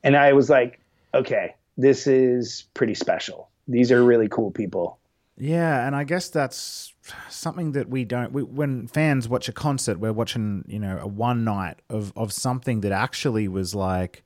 and 0.04 0.16
I 0.16 0.34
was 0.34 0.50
like, 0.50 0.80
okay, 1.14 1.56
this 1.78 2.08
is 2.08 2.66
pretty 2.74 2.96
special. 2.96 3.50
These 3.68 3.92
are 3.92 4.04
really 4.04 4.28
cool 4.28 4.52
people. 4.52 4.98
Yeah, 5.38 5.88
and 5.88 5.96
I 5.96 6.04
guess 6.04 6.30
that's 6.30 6.94
something 7.30 7.72
that 7.72 7.90
we 7.90 8.06
don't. 8.06 8.32
We, 8.32 8.44
when 8.44 8.88
fans 8.88 9.28
watch 9.28 9.50
a 9.50 9.52
concert, 9.52 10.00
we're 10.00 10.14
watching, 10.14 10.64
you 10.68 10.78
know, 10.78 11.00
a 11.02 11.08
one 11.08 11.44
night 11.44 11.82
of 11.90 12.14
of 12.16 12.32
something 12.32 12.82
that 12.82 12.92
actually 12.92 13.48
was 13.48 13.74
like, 13.74 14.24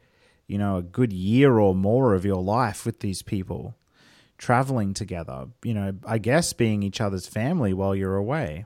you 0.47 0.57
know, 0.57 0.77
a 0.77 0.81
good 0.81 1.13
year 1.13 1.59
or 1.59 1.75
more 1.75 2.13
of 2.13 2.25
your 2.25 2.41
life 2.41 2.85
with 2.85 2.99
these 2.99 3.21
people, 3.21 3.75
traveling 4.37 4.93
together. 4.93 5.47
You 5.63 5.73
know, 5.73 5.93
I 6.05 6.17
guess 6.17 6.53
being 6.53 6.83
each 6.83 7.01
other's 7.01 7.27
family 7.27 7.73
while 7.73 7.95
you're 7.95 8.15
away. 8.15 8.65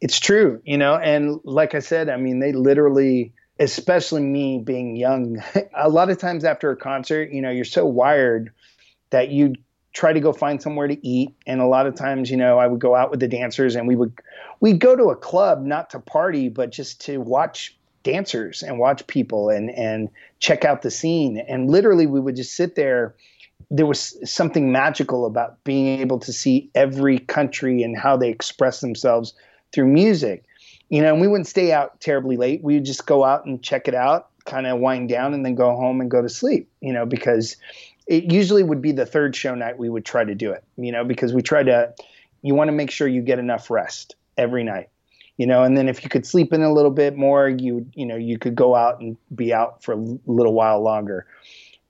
It's 0.00 0.18
true, 0.18 0.62
you 0.64 0.78
know, 0.78 0.96
and 0.96 1.40
like 1.44 1.74
I 1.74 1.80
said, 1.80 2.08
I 2.08 2.16
mean, 2.16 2.38
they 2.38 2.52
literally 2.52 3.32
especially 3.58 4.22
me 4.22 4.58
being 4.58 4.96
young, 4.96 5.42
a 5.76 5.88
lot 5.88 6.08
of 6.10 6.18
times 6.18 6.44
after 6.44 6.70
a 6.70 6.76
concert, 6.76 7.30
you 7.30 7.42
know, 7.42 7.50
you're 7.50 7.64
so 7.64 7.84
wired 7.84 8.50
that 9.10 9.28
you 9.28 9.54
try 9.92 10.12
to 10.12 10.20
go 10.20 10.32
find 10.32 10.62
somewhere 10.62 10.88
to 10.88 11.06
eat 11.06 11.34
and 11.46 11.60
a 11.60 11.66
lot 11.66 11.86
of 11.86 11.96
times 11.96 12.30
you 12.30 12.36
know 12.36 12.58
i 12.58 12.66
would 12.66 12.78
go 12.78 12.94
out 12.94 13.10
with 13.10 13.18
the 13.18 13.26
dancers 13.26 13.74
and 13.74 13.88
we 13.88 13.96
would 13.96 14.12
we'd 14.60 14.78
go 14.78 14.94
to 14.94 15.10
a 15.10 15.16
club 15.16 15.64
not 15.64 15.90
to 15.90 15.98
party 15.98 16.48
but 16.48 16.70
just 16.70 17.00
to 17.00 17.18
watch 17.18 17.76
dancers 18.02 18.62
and 18.62 18.78
watch 18.78 19.06
people 19.06 19.50
and 19.50 19.70
and 19.70 20.08
check 20.38 20.64
out 20.64 20.82
the 20.82 20.90
scene. 20.90 21.38
And 21.38 21.70
literally 21.70 22.06
we 22.06 22.20
would 22.20 22.36
just 22.36 22.54
sit 22.54 22.74
there. 22.74 23.14
There 23.70 23.86
was 23.86 24.16
something 24.28 24.72
magical 24.72 25.26
about 25.26 25.62
being 25.64 26.00
able 26.00 26.18
to 26.20 26.32
see 26.32 26.70
every 26.74 27.18
country 27.18 27.82
and 27.82 27.96
how 27.96 28.16
they 28.16 28.30
express 28.30 28.80
themselves 28.80 29.34
through 29.72 29.86
music. 29.86 30.44
You 30.88 31.02
know 31.02 31.12
and 31.12 31.20
we 31.20 31.28
wouldn't 31.28 31.46
stay 31.46 31.72
out 31.72 32.00
terribly 32.00 32.36
late. 32.36 32.62
We 32.62 32.74
would 32.74 32.84
just 32.84 33.06
go 33.06 33.24
out 33.24 33.44
and 33.44 33.62
check 33.62 33.88
it 33.88 33.94
out 33.94 34.28
kind 34.46 34.66
of 34.66 34.80
wind 34.80 35.08
down 35.08 35.34
and 35.34 35.44
then 35.44 35.54
go 35.54 35.76
home 35.76 36.00
and 36.00 36.10
go 36.10 36.22
to 36.22 36.28
sleep 36.28 36.66
you 36.80 36.94
know 36.94 37.04
because 37.04 37.56
it 38.10 38.32
usually 38.32 38.64
would 38.64 38.82
be 38.82 38.90
the 38.90 39.06
third 39.06 39.36
show 39.36 39.54
night 39.54 39.78
we 39.78 39.88
would 39.88 40.04
try 40.04 40.24
to 40.24 40.34
do 40.34 40.50
it, 40.50 40.64
you 40.76 40.90
know, 40.90 41.04
because 41.04 41.32
we 41.32 41.42
try 41.42 41.62
to, 41.62 41.94
you 42.42 42.56
want 42.56 42.66
to 42.66 42.72
make 42.72 42.90
sure 42.90 43.06
you 43.06 43.22
get 43.22 43.38
enough 43.38 43.70
rest 43.70 44.16
every 44.36 44.64
night, 44.64 44.88
you 45.40 45.46
know, 45.46 45.62
and 45.62 45.74
then 45.74 45.88
if 45.88 46.04
you 46.04 46.10
could 46.10 46.26
sleep 46.26 46.52
in 46.52 46.60
a 46.60 46.70
little 46.70 46.90
bit 46.90 47.16
more, 47.16 47.48
you, 47.48 47.86
you 47.94 48.04
know, 48.04 48.16
you 48.16 48.38
could 48.38 48.54
go 48.54 48.74
out 48.74 49.00
and 49.00 49.16
be 49.34 49.54
out 49.54 49.82
for 49.82 49.94
a 49.94 50.18
little 50.26 50.52
while 50.52 50.82
longer. 50.82 51.26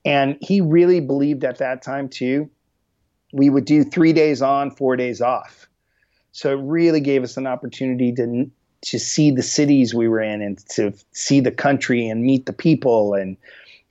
And 0.05 0.39
he 0.41 0.61
really 0.61 1.01
believed 1.01 1.43
at 1.43 1.59
that 1.59 1.83
time 1.83 2.09
too, 2.09 2.49
we 3.33 3.51
would 3.51 3.65
do 3.65 3.83
three 3.83 4.13
days 4.13 4.41
on, 4.41 4.71
four 4.71 4.95
days 4.95 5.21
off. 5.21 5.69
So 6.31 6.53
it 6.53 6.63
really 6.63 7.01
gave 7.01 7.25
us 7.25 7.37
an 7.37 7.49
opportunity 7.49 8.13
to, 8.13 8.49
to 8.83 8.99
see 9.01 9.33
the 9.33 9.43
cities 9.43 9.97
we 9.97 10.07
were 10.07 10.23
in 10.23 10.43
and 10.43 10.57
to 10.69 10.95
see 11.11 11.41
the 11.41 11.51
country 11.51 12.07
and 12.07 12.23
meet 12.23 12.47
the 12.47 12.53
people 12.53 13.15
and 13.15 13.37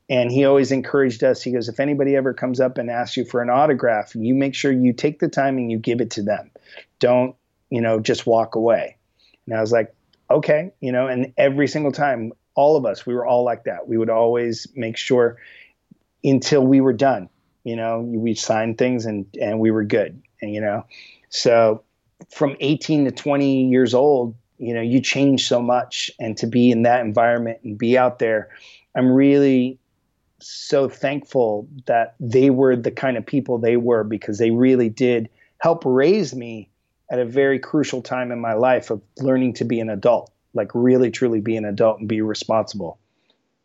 and 0.09 0.31
he 0.31 0.45
always 0.45 0.71
encouraged 0.71 1.23
us. 1.23 1.43
He 1.43 1.51
goes, 1.51 1.67
if 1.67 1.81
anybody 1.81 2.15
ever 2.15 2.33
comes 2.33 2.61
up 2.61 2.77
and 2.77 2.89
asks 2.89 3.15
you 3.15 3.25
for 3.25 3.43
an 3.43 3.49
autograph, 3.49 4.15
you 4.15 4.33
make 4.33 4.55
sure 4.55 4.71
you 4.71 4.91
take 4.91 5.19
the 5.19 5.27
time 5.27 5.57
and 5.57 5.69
you 5.69 5.77
give 5.77 6.01
it 6.01 6.09
to 6.11 6.23
them. 6.23 6.49
Don't, 6.97 7.35
you 7.69 7.79
know, 7.79 7.99
just 7.99 8.25
walk 8.25 8.55
away. 8.55 8.95
And 9.49 9.57
I 9.57 9.61
was 9.61 9.71
like, 9.71 9.93
okay, 10.29 10.71
you 10.79 10.91
know, 10.91 11.07
and 11.07 11.33
every 11.37 11.67
single 11.67 11.91
time, 11.91 12.31
all 12.55 12.77
of 12.77 12.85
us, 12.85 13.05
we 13.05 13.13
were 13.13 13.25
all 13.25 13.43
like 13.43 13.63
that. 13.63 13.87
We 13.87 13.97
would 13.97 14.09
always 14.09 14.67
make 14.75 14.97
sure 14.97 15.37
until 16.23 16.65
we 16.65 16.81
were 16.81 16.93
done, 16.93 17.29
you 17.63 17.75
know, 17.75 18.01
we 18.01 18.35
signed 18.35 18.77
things 18.77 19.05
and, 19.05 19.25
and 19.41 19.59
we 19.59 19.71
were 19.71 19.83
good. 19.83 20.21
And, 20.41 20.53
you 20.53 20.61
know, 20.61 20.85
so 21.29 21.83
from 22.29 22.55
18 22.59 23.05
to 23.05 23.11
20 23.11 23.69
years 23.69 23.93
old, 23.93 24.35
you 24.57 24.73
know, 24.73 24.81
you 24.81 25.01
change 25.01 25.47
so 25.47 25.61
much 25.61 26.11
and 26.19 26.37
to 26.37 26.47
be 26.47 26.69
in 26.69 26.83
that 26.83 27.01
environment 27.01 27.59
and 27.63 27.77
be 27.77 27.97
out 27.97 28.19
there, 28.19 28.49
I'm 28.95 29.11
really 29.11 29.79
so 30.39 30.89
thankful 30.89 31.67
that 31.85 32.15
they 32.19 32.49
were 32.49 32.75
the 32.75 32.91
kind 32.91 33.17
of 33.17 33.25
people 33.25 33.57
they 33.57 33.77
were 33.77 34.03
because 34.03 34.37
they 34.37 34.51
really 34.51 34.89
did 34.89 35.29
help 35.59 35.83
raise 35.85 36.35
me 36.35 36.68
at 37.09 37.19
a 37.19 37.25
very 37.25 37.59
crucial 37.59 38.01
time 38.01 38.31
in 38.31 38.39
my 38.39 38.53
life 38.53 38.89
of 38.91 39.01
learning 39.17 39.53
to 39.53 39.65
be 39.65 39.79
an 39.79 39.89
adult, 39.89 40.31
like 40.53 40.71
really 40.73 41.11
truly 41.11 41.41
be 41.41 41.55
an 41.57 41.65
adult 41.65 41.99
and 41.99 42.07
be 42.07 42.21
responsible. 42.21 42.99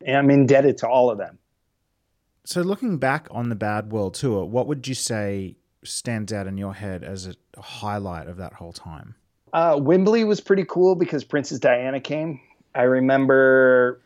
And 0.05 0.17
I'm 0.17 0.31
indebted 0.31 0.79
to 0.79 0.89
all 0.89 1.11
of 1.11 1.19
them. 1.19 1.39
So, 2.45 2.61
looking 2.61 2.99
back 2.99 3.27
on 3.31 3.49
the 3.49 3.55
Bad 3.55 3.91
World 3.91 4.15
tour, 4.15 4.45
what 4.45 4.67
would 4.67 4.87
you 4.87 4.95
say 4.95 5.57
stands 5.83 6.33
out 6.33 6.47
in 6.47 6.59
your 6.59 6.75
head 6.75 7.03
as 7.03 7.27
a 7.27 7.61
highlight 7.61 8.29
of 8.29 8.37
that 8.37 8.55
whole 8.55 8.73
time? 8.73 9.15
Uh, 9.53 9.79
Wembley 9.81 10.25
was 10.25 10.41
pretty 10.41 10.65
cool 10.69 10.95
because 10.95 11.25
Princess 11.25 11.59
Diana 11.59 12.01
came. 12.01 12.41
I 12.75 12.83
remember 12.83 14.01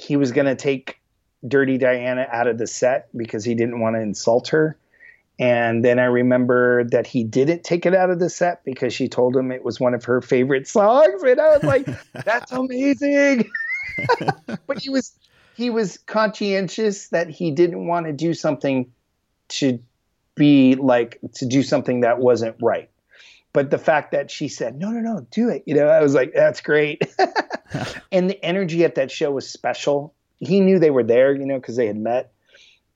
he 0.00 0.16
was 0.16 0.32
going 0.32 0.46
to 0.46 0.56
take 0.56 1.00
Dirty 1.46 1.78
Diana 1.78 2.26
out 2.32 2.46
of 2.46 2.58
the 2.58 2.66
set 2.66 3.08
because 3.16 3.44
he 3.44 3.54
didn't 3.54 3.80
want 3.80 3.96
to 3.96 4.00
insult 4.00 4.48
her. 4.48 4.78
And 5.38 5.84
then 5.84 5.98
I 5.98 6.04
remember 6.04 6.84
that 6.84 7.06
he 7.06 7.24
didn't 7.24 7.64
take 7.64 7.86
it 7.86 7.94
out 7.94 8.10
of 8.10 8.20
the 8.20 8.30
set 8.30 8.64
because 8.64 8.94
she 8.94 9.08
told 9.08 9.36
him 9.36 9.50
it 9.50 9.64
was 9.64 9.80
one 9.80 9.94
of 9.94 10.04
her 10.04 10.20
favorite 10.20 10.68
songs. 10.68 11.22
And 11.22 11.40
I 11.40 11.56
was 11.56 11.64
like, 11.64 11.86
that's 12.24 12.52
amazing. 12.52 13.50
but 14.66 14.78
he 14.78 14.90
was 14.90 15.12
he 15.56 15.70
was 15.70 15.98
conscientious 15.98 17.08
that 17.08 17.30
he 17.30 17.50
didn't 17.50 17.86
want 17.86 18.06
to 18.06 18.12
do 18.12 18.34
something 18.34 18.92
to 19.48 19.80
be 20.34 20.74
like 20.76 21.18
to 21.34 21.46
do 21.46 21.62
something 21.62 22.00
that 22.00 22.18
wasn't 22.18 22.56
right. 22.62 22.90
But 23.52 23.70
the 23.70 23.78
fact 23.78 24.10
that 24.12 24.32
she 24.32 24.48
said, 24.48 24.76
no, 24.76 24.90
no, 24.90 25.00
no, 25.00 25.26
do 25.30 25.48
it. 25.48 25.62
You 25.64 25.76
know, 25.76 25.86
I 25.86 26.00
was 26.00 26.12
like, 26.12 26.32
that's 26.34 26.60
great. 26.60 27.02
and 28.12 28.28
the 28.28 28.44
energy 28.44 28.84
at 28.84 28.96
that 28.96 29.12
show 29.12 29.30
was 29.30 29.48
special. 29.48 30.12
He 30.40 30.58
knew 30.58 30.80
they 30.80 30.90
were 30.90 31.04
there, 31.04 31.32
you 31.32 31.46
know, 31.46 31.60
because 31.60 31.76
they 31.76 31.86
had 31.86 31.96
met. 31.96 32.32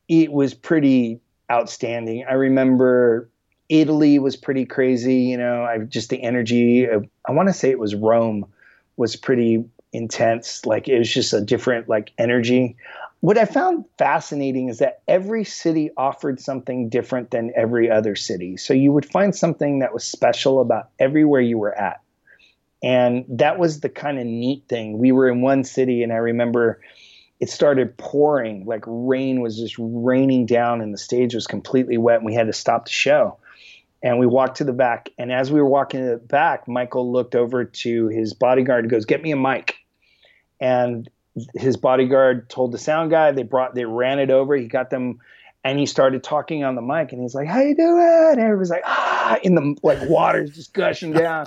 It 0.09 0.32
was 0.32 0.55
pretty 0.55 1.20
outstanding. 1.51 2.24
I 2.28 2.34
remember 2.34 3.30
Italy 3.68 4.18
was 4.18 4.36
pretty 4.36 4.64
crazy, 4.64 5.16
you 5.16 5.36
know, 5.36 5.64
I 5.64 5.78
just 5.78 6.11
the 6.11 6.22
energy. 6.22 6.84
Of, 6.84 7.07
I 7.26 7.32
want 7.32 7.49
to 7.49 7.53
say 7.53 7.70
it 7.70 7.78
was 7.78 7.94
Rome 7.94 8.46
was 8.96 9.16
pretty 9.16 9.64
intense. 9.92 10.64
Like 10.64 10.88
it 10.88 10.99
was 10.99 11.12
just 11.12 11.32
a 11.32 11.40
different 11.40 11.88
like 11.88 12.12
energy. 12.18 12.76
What 13.20 13.36
I 13.36 13.46
found 13.46 13.84
fascinating 13.99 14.68
is 14.68 14.78
that 14.78 15.03
every 15.09 15.44
city 15.44 15.90
offered 15.96 16.40
something 16.40 16.88
different 16.88 17.30
than 17.30 17.53
every 17.57 17.90
other 17.90 18.14
city. 18.14 18.57
So 18.57 18.72
you 18.72 18.92
would 18.92 19.07
find 19.07 19.34
something 19.34 19.80
that 19.80 19.92
was 19.92 20.05
special 20.05 20.61
about 20.61 20.90
everywhere 20.99 21.40
you 21.40 21.59
were 21.59 21.76
at. 21.76 22.01
And 22.82 23.24
that 23.28 23.59
was 23.59 23.80
the 23.80 23.88
kind 23.88 24.20
of 24.20 24.26
neat 24.26 24.62
thing. 24.68 24.99
We 24.99 25.11
were 25.11 25.28
in 25.28 25.42
one 25.42 25.64
city 25.64 26.03
and 26.05 26.12
I 26.12 26.16
remember 26.16 26.80
it 27.41 27.51
started 27.51 27.97
pouring 27.97 28.64
like 28.64 28.82
rain 28.86 29.41
was 29.41 29.57
just 29.57 29.76
raining 29.78 30.47
down 30.47 30.80
and 30.80 30.93
the 30.93 30.99
stage 30.99 31.34
was 31.34 31.47
completely 31.47 31.97
wet 31.97 32.16
and 32.16 32.26
we 32.26 32.34
had 32.34 32.47
to 32.49 32.53
stop 32.53 32.86
the 32.86 32.91
show. 32.91 33.36
And 34.03 34.18
we 34.18 34.26
walked 34.26 34.59
to 34.59 34.64
the 34.64 34.72
back 34.72 35.11
and 35.18 35.32
as 35.32 35.51
we 35.51 35.61
were 35.61 35.68
walking 35.68 36.01
to 36.01 36.11
the 36.11 36.16
back 36.16 36.68
michael 36.68 37.11
looked 37.11 37.34
over 37.34 37.64
to 37.64 38.09
his 38.09 38.34
bodyguard 38.34 38.84
and 38.84 38.91
goes 38.91 39.05
get 39.05 39.22
me 39.22 39.32
a 39.32 39.36
mic. 39.36 39.76
And 40.61 41.09
his 41.55 41.76
bodyguard 41.76 42.49
told 42.49 42.72
the 42.72 42.78
sound 42.78 43.11
guy 43.11 43.30
they 43.30 43.45
brought 43.45 43.74
they 43.74 43.84
ran 43.84 44.18
it 44.18 44.30
over 44.30 44.57
he 44.57 44.66
got 44.66 44.91
them 44.91 45.20
and 45.64 45.78
he 45.78 45.86
started 45.86 46.24
talking 46.24 46.64
on 46.64 46.74
the 46.74 46.82
mic 46.82 47.12
and 47.12 47.22
he's 47.22 47.34
like 47.34 47.47
how 47.47 47.61
you 47.61 47.76
doing? 47.76 48.32
And 48.32 48.41
everybody's 48.41 48.70
like 48.70 48.82
ah 48.84 49.39
in 49.45 49.55
the 49.55 49.76
like 49.84 50.09
water's 50.09 50.51
just 50.51 50.72
gushing 50.72 51.12
down. 51.12 51.45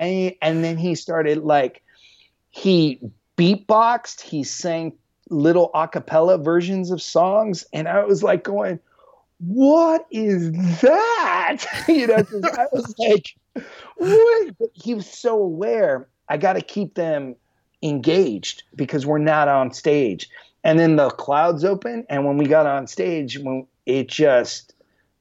And 0.00 0.10
he, 0.10 0.38
and 0.40 0.62
then 0.62 0.76
he 0.76 0.94
started 0.94 1.38
like 1.38 1.82
he 2.50 3.00
beatboxed 3.36 4.20
he 4.20 4.44
sang 4.44 4.92
little 5.30 5.70
a 5.74 5.88
cappella 5.88 6.38
versions 6.38 6.90
of 6.90 7.02
songs. 7.02 7.64
And 7.72 7.88
I 7.88 8.04
was 8.04 8.22
like 8.22 8.44
going, 8.44 8.80
what 9.38 10.06
is 10.10 10.52
that? 10.80 11.64
you 11.88 12.06
know, 12.06 12.16
I 12.16 12.66
was 12.72 12.94
like, 12.98 13.34
what? 13.96 14.58
But 14.58 14.68
he 14.72 14.94
was 14.94 15.08
so 15.08 15.40
aware. 15.40 16.08
I 16.28 16.36
got 16.36 16.54
to 16.54 16.60
keep 16.60 16.94
them 16.94 17.36
engaged 17.82 18.64
because 18.74 19.06
we're 19.06 19.18
not 19.18 19.48
on 19.48 19.72
stage. 19.72 20.28
And 20.64 20.78
then 20.78 20.96
the 20.96 21.10
clouds 21.10 21.64
open. 21.64 22.04
And 22.10 22.26
when 22.26 22.36
we 22.36 22.46
got 22.46 22.66
on 22.66 22.86
stage, 22.86 23.38
when 23.38 23.66
it 23.86 24.08
just, 24.08 24.74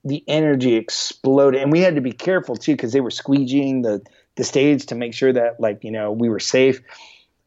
the 0.04 0.24
energy 0.28 0.76
exploded. 0.76 1.62
And 1.62 1.72
we 1.72 1.80
had 1.80 1.96
to 1.96 2.02
be 2.02 2.12
careful 2.12 2.56
too 2.56 2.74
because 2.74 2.94
they 2.94 3.02
were 3.02 3.10
squeegeeing 3.10 3.84
the, 3.84 4.02
the 4.36 4.44
stage 4.44 4.88
to 4.88 4.96
make 4.96 5.14
sure 5.14 5.32
that, 5.34 5.60
like, 5.60 5.84
you 5.84 5.92
know, 5.92 6.12
we 6.12 6.30
were 6.30 6.40
safe 6.40 6.82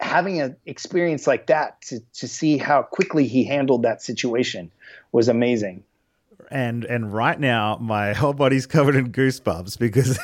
having 0.00 0.40
an 0.40 0.56
experience 0.66 1.26
like 1.26 1.46
that 1.46 1.80
to, 1.82 2.00
to 2.14 2.26
see 2.26 2.56
how 2.56 2.82
quickly 2.82 3.26
he 3.26 3.44
handled 3.44 3.82
that 3.82 4.02
situation 4.02 4.70
was 5.12 5.28
amazing 5.28 5.84
and 6.50 6.84
and 6.84 7.12
right 7.12 7.38
now 7.38 7.78
my 7.80 8.12
whole 8.14 8.32
body's 8.32 8.66
covered 8.66 8.96
in 8.96 9.12
goosebumps 9.12 9.78
because 9.78 10.18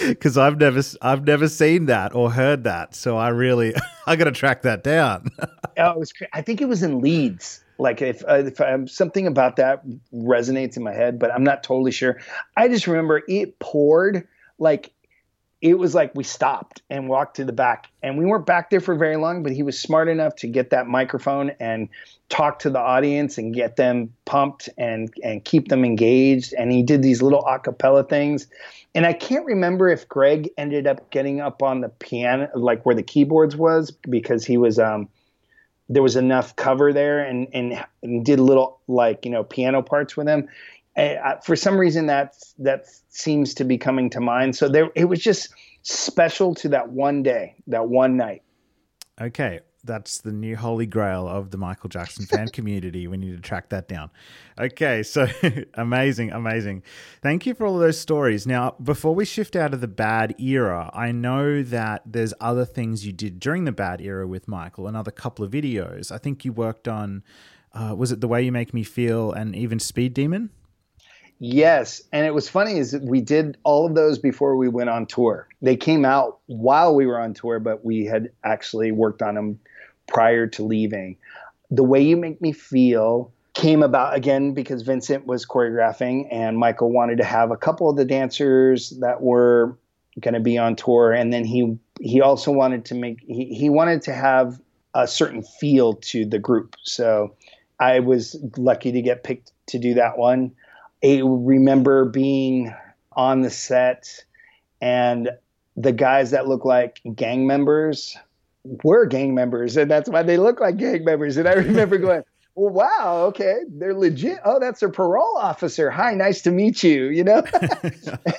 because 0.08 0.36
I've 0.36 0.58
never 0.58 0.82
I've 1.00 1.24
never 1.24 1.48
seen 1.48 1.86
that 1.86 2.14
or 2.14 2.30
heard 2.30 2.64
that. 2.64 2.94
So 2.94 3.16
I 3.16 3.28
really 3.28 3.74
I 4.06 4.16
got 4.16 4.24
to 4.24 4.32
track 4.32 4.62
that 4.62 4.82
down. 4.82 5.28
oh, 5.78 5.90
it 5.90 5.98
was 5.98 6.12
I 6.32 6.42
think 6.42 6.60
it 6.60 6.68
was 6.68 6.82
in 6.82 7.00
Leeds. 7.00 7.64
Like 7.78 8.00
if, 8.02 8.22
uh, 8.28 8.44
if 8.46 8.60
um, 8.60 8.86
something 8.86 9.26
about 9.26 9.56
that 9.56 9.82
resonates 10.14 10.76
in 10.76 10.84
my 10.84 10.92
head, 10.92 11.18
but 11.18 11.32
I'm 11.32 11.42
not 11.42 11.64
totally 11.64 11.90
sure. 11.90 12.20
I 12.56 12.68
just 12.68 12.86
remember 12.86 13.22
it 13.26 13.58
poured 13.58 14.28
like 14.58 14.92
it 15.62 15.78
was 15.78 15.94
like 15.94 16.12
we 16.16 16.24
stopped 16.24 16.82
and 16.90 17.08
walked 17.08 17.36
to 17.36 17.44
the 17.44 17.52
back. 17.52 17.86
And 18.02 18.18
we 18.18 18.26
weren't 18.26 18.44
back 18.44 18.68
there 18.68 18.80
for 18.80 18.96
very 18.96 19.16
long 19.16 19.42
but 19.42 19.52
he 19.52 19.62
was 19.62 19.78
smart 19.78 20.08
enough 20.08 20.34
to 20.36 20.48
get 20.48 20.70
that 20.70 20.88
microphone 20.88 21.52
and 21.60 21.88
talk 22.28 22.58
to 22.60 22.70
the 22.70 22.80
audience 22.80 23.38
and 23.38 23.54
get 23.54 23.76
them 23.76 24.12
pumped 24.24 24.68
and 24.76 25.12
and 25.22 25.44
keep 25.44 25.68
them 25.68 25.84
engaged. 25.84 26.52
And 26.54 26.72
he 26.72 26.82
did 26.82 27.02
these 27.02 27.22
little 27.22 27.44
acapella 27.44 28.06
things. 28.06 28.48
And 28.94 29.06
i 29.06 29.12
can't 29.12 29.46
remember 29.46 29.88
if 29.88 30.06
greg 30.08 30.50
ended 30.58 30.86
up 30.86 31.10
getting 31.10 31.40
up 31.40 31.62
on 31.62 31.80
the 31.80 31.88
piano 31.88 32.50
like 32.54 32.84
where 32.84 32.94
the 32.94 33.02
keyboards 33.02 33.56
was 33.56 33.90
because 33.90 34.44
he 34.44 34.58
was 34.58 34.78
um 34.78 35.08
there 35.88 36.02
was 36.02 36.16
enough 36.16 36.56
cover 36.56 36.92
there 36.92 37.20
and 37.20 37.48
and, 37.54 37.84
and 38.02 38.24
did 38.24 38.40
little 38.40 38.80
like 38.88 39.24
you 39.24 39.30
know 39.30 39.44
piano 39.44 39.80
parts 39.80 40.16
with 40.16 40.28
him 40.28 40.48
for 41.44 41.56
some 41.56 41.78
reason 41.78 42.06
that 42.06 42.36
that 42.58 42.86
seems 43.08 43.54
to 43.54 43.64
be 43.64 43.78
coming 43.78 44.10
to 44.10 44.20
mind. 44.20 44.56
So 44.56 44.68
there, 44.68 44.90
it 44.94 45.06
was 45.06 45.20
just 45.20 45.54
special 45.82 46.54
to 46.56 46.68
that 46.70 46.90
one 46.90 47.22
day, 47.22 47.56
that 47.66 47.88
one 47.88 48.16
night. 48.16 48.42
Okay, 49.20 49.60
that's 49.84 50.20
the 50.20 50.32
new 50.32 50.56
holy 50.56 50.86
grail 50.86 51.28
of 51.28 51.50
the 51.50 51.58
Michael 51.58 51.88
Jackson 51.88 52.26
fan 52.26 52.48
community. 52.52 53.06
We 53.06 53.16
need 53.16 53.36
to 53.36 53.40
track 53.40 53.68
that 53.70 53.88
down. 53.88 54.10
Okay, 54.58 55.02
so 55.02 55.26
amazing, 55.74 56.30
amazing. 56.30 56.82
Thank 57.20 57.46
you 57.46 57.54
for 57.54 57.66
all 57.66 57.78
those 57.78 57.98
stories. 57.98 58.46
Now, 58.46 58.74
before 58.82 59.14
we 59.14 59.24
shift 59.24 59.56
out 59.56 59.74
of 59.74 59.80
the 59.80 59.88
bad 59.88 60.34
era, 60.38 60.90
I 60.94 61.12
know 61.12 61.62
that 61.62 62.02
there's 62.06 62.32
other 62.40 62.64
things 62.64 63.04
you 63.06 63.12
did 63.12 63.40
during 63.40 63.64
the 63.64 63.72
bad 63.72 64.00
era 64.00 64.26
with 64.26 64.48
Michael, 64.48 64.86
another 64.86 65.10
couple 65.10 65.44
of 65.44 65.50
videos. 65.50 66.12
I 66.12 66.18
think 66.18 66.44
you 66.44 66.52
worked 66.52 66.88
on, 66.88 67.22
uh, 67.72 67.94
was 67.96 68.12
it 68.12 68.20
The 68.20 68.28
Way 68.28 68.42
You 68.42 68.52
Make 68.52 68.72
Me 68.72 68.82
Feel 68.82 69.32
and 69.32 69.54
even 69.56 69.78
Speed 69.78 70.14
Demon? 70.14 70.50
Yes, 71.44 72.00
and 72.12 72.24
it 72.24 72.32
was 72.32 72.48
funny 72.48 72.78
is 72.78 72.96
we 73.02 73.20
did 73.20 73.56
all 73.64 73.84
of 73.84 73.96
those 73.96 74.16
before 74.16 74.56
we 74.56 74.68
went 74.68 74.90
on 74.90 75.06
tour. 75.06 75.48
They 75.60 75.74
came 75.74 76.04
out 76.04 76.38
while 76.46 76.94
we 76.94 77.04
were 77.04 77.18
on 77.18 77.34
tour, 77.34 77.58
but 77.58 77.84
we 77.84 78.04
had 78.04 78.30
actually 78.44 78.92
worked 78.92 79.22
on 79.22 79.34
them 79.34 79.58
prior 80.06 80.46
to 80.46 80.62
leaving. 80.62 81.16
The 81.68 81.82
way 81.82 82.00
you 82.00 82.16
make 82.16 82.40
me 82.40 82.52
feel 82.52 83.32
came 83.54 83.82
about 83.82 84.14
again 84.14 84.54
because 84.54 84.82
Vincent 84.82 85.26
was 85.26 85.44
choreographing 85.44 86.28
and 86.30 86.58
Michael 86.58 86.92
wanted 86.92 87.18
to 87.18 87.24
have 87.24 87.50
a 87.50 87.56
couple 87.56 87.90
of 87.90 87.96
the 87.96 88.04
dancers 88.04 88.90
that 89.00 89.20
were 89.20 89.76
going 90.20 90.34
to 90.34 90.40
be 90.40 90.58
on 90.58 90.76
tour 90.76 91.12
and 91.12 91.32
then 91.32 91.44
he 91.44 91.76
he 92.00 92.20
also 92.20 92.52
wanted 92.52 92.84
to 92.84 92.94
make 92.94 93.18
he, 93.26 93.46
he 93.46 93.68
wanted 93.68 94.02
to 94.02 94.12
have 94.12 94.60
a 94.94 95.08
certain 95.08 95.42
feel 95.42 95.94
to 95.94 96.24
the 96.24 96.38
group. 96.38 96.76
So 96.84 97.34
I 97.80 97.98
was 97.98 98.36
lucky 98.56 98.92
to 98.92 99.02
get 99.02 99.24
picked 99.24 99.50
to 99.66 99.80
do 99.80 99.94
that 99.94 100.18
one 100.18 100.52
I 101.04 101.20
remember 101.24 102.04
being 102.04 102.74
on 103.12 103.42
the 103.42 103.50
set 103.50 104.24
and 104.80 105.30
the 105.76 105.92
guys 105.92 106.30
that 106.30 106.48
look 106.48 106.64
like 106.64 107.00
gang 107.14 107.46
members 107.46 108.16
were 108.84 109.06
gang 109.06 109.34
members 109.34 109.76
and 109.76 109.90
that's 109.90 110.08
why 110.08 110.22
they 110.22 110.36
look 110.36 110.60
like 110.60 110.76
gang 110.76 111.04
members. 111.04 111.36
And 111.36 111.48
i 111.48 111.52
remember 111.52 111.98
going 111.98 112.22
well 112.54 112.72
wow 112.72 113.24
okay 113.28 113.60
they're 113.68 113.94
legit. 113.94 114.38
Oh 114.44 114.58
that's 114.58 114.80
their 114.80 114.90
parole 114.90 115.36
officer. 115.36 115.90
Hi 115.90 116.14
nice 116.14 116.42
to 116.42 116.50
meet 116.50 116.82
you 116.82 117.06
you 117.06 117.24
know? 117.24 117.42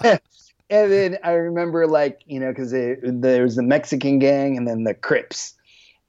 And 0.70 0.92
then 0.92 1.18
i 1.24 1.32
remember 1.32 1.86
like 1.86 2.22
you 2.26 2.40
know 2.40 2.50
because 2.50 2.72
there 2.72 3.44
was 3.44 3.58
the 3.58 3.64
mexican 3.64 4.18
gang 4.18 4.58
and 4.58 4.68
then 4.68 4.86
the 4.86 4.94
crips 4.94 5.56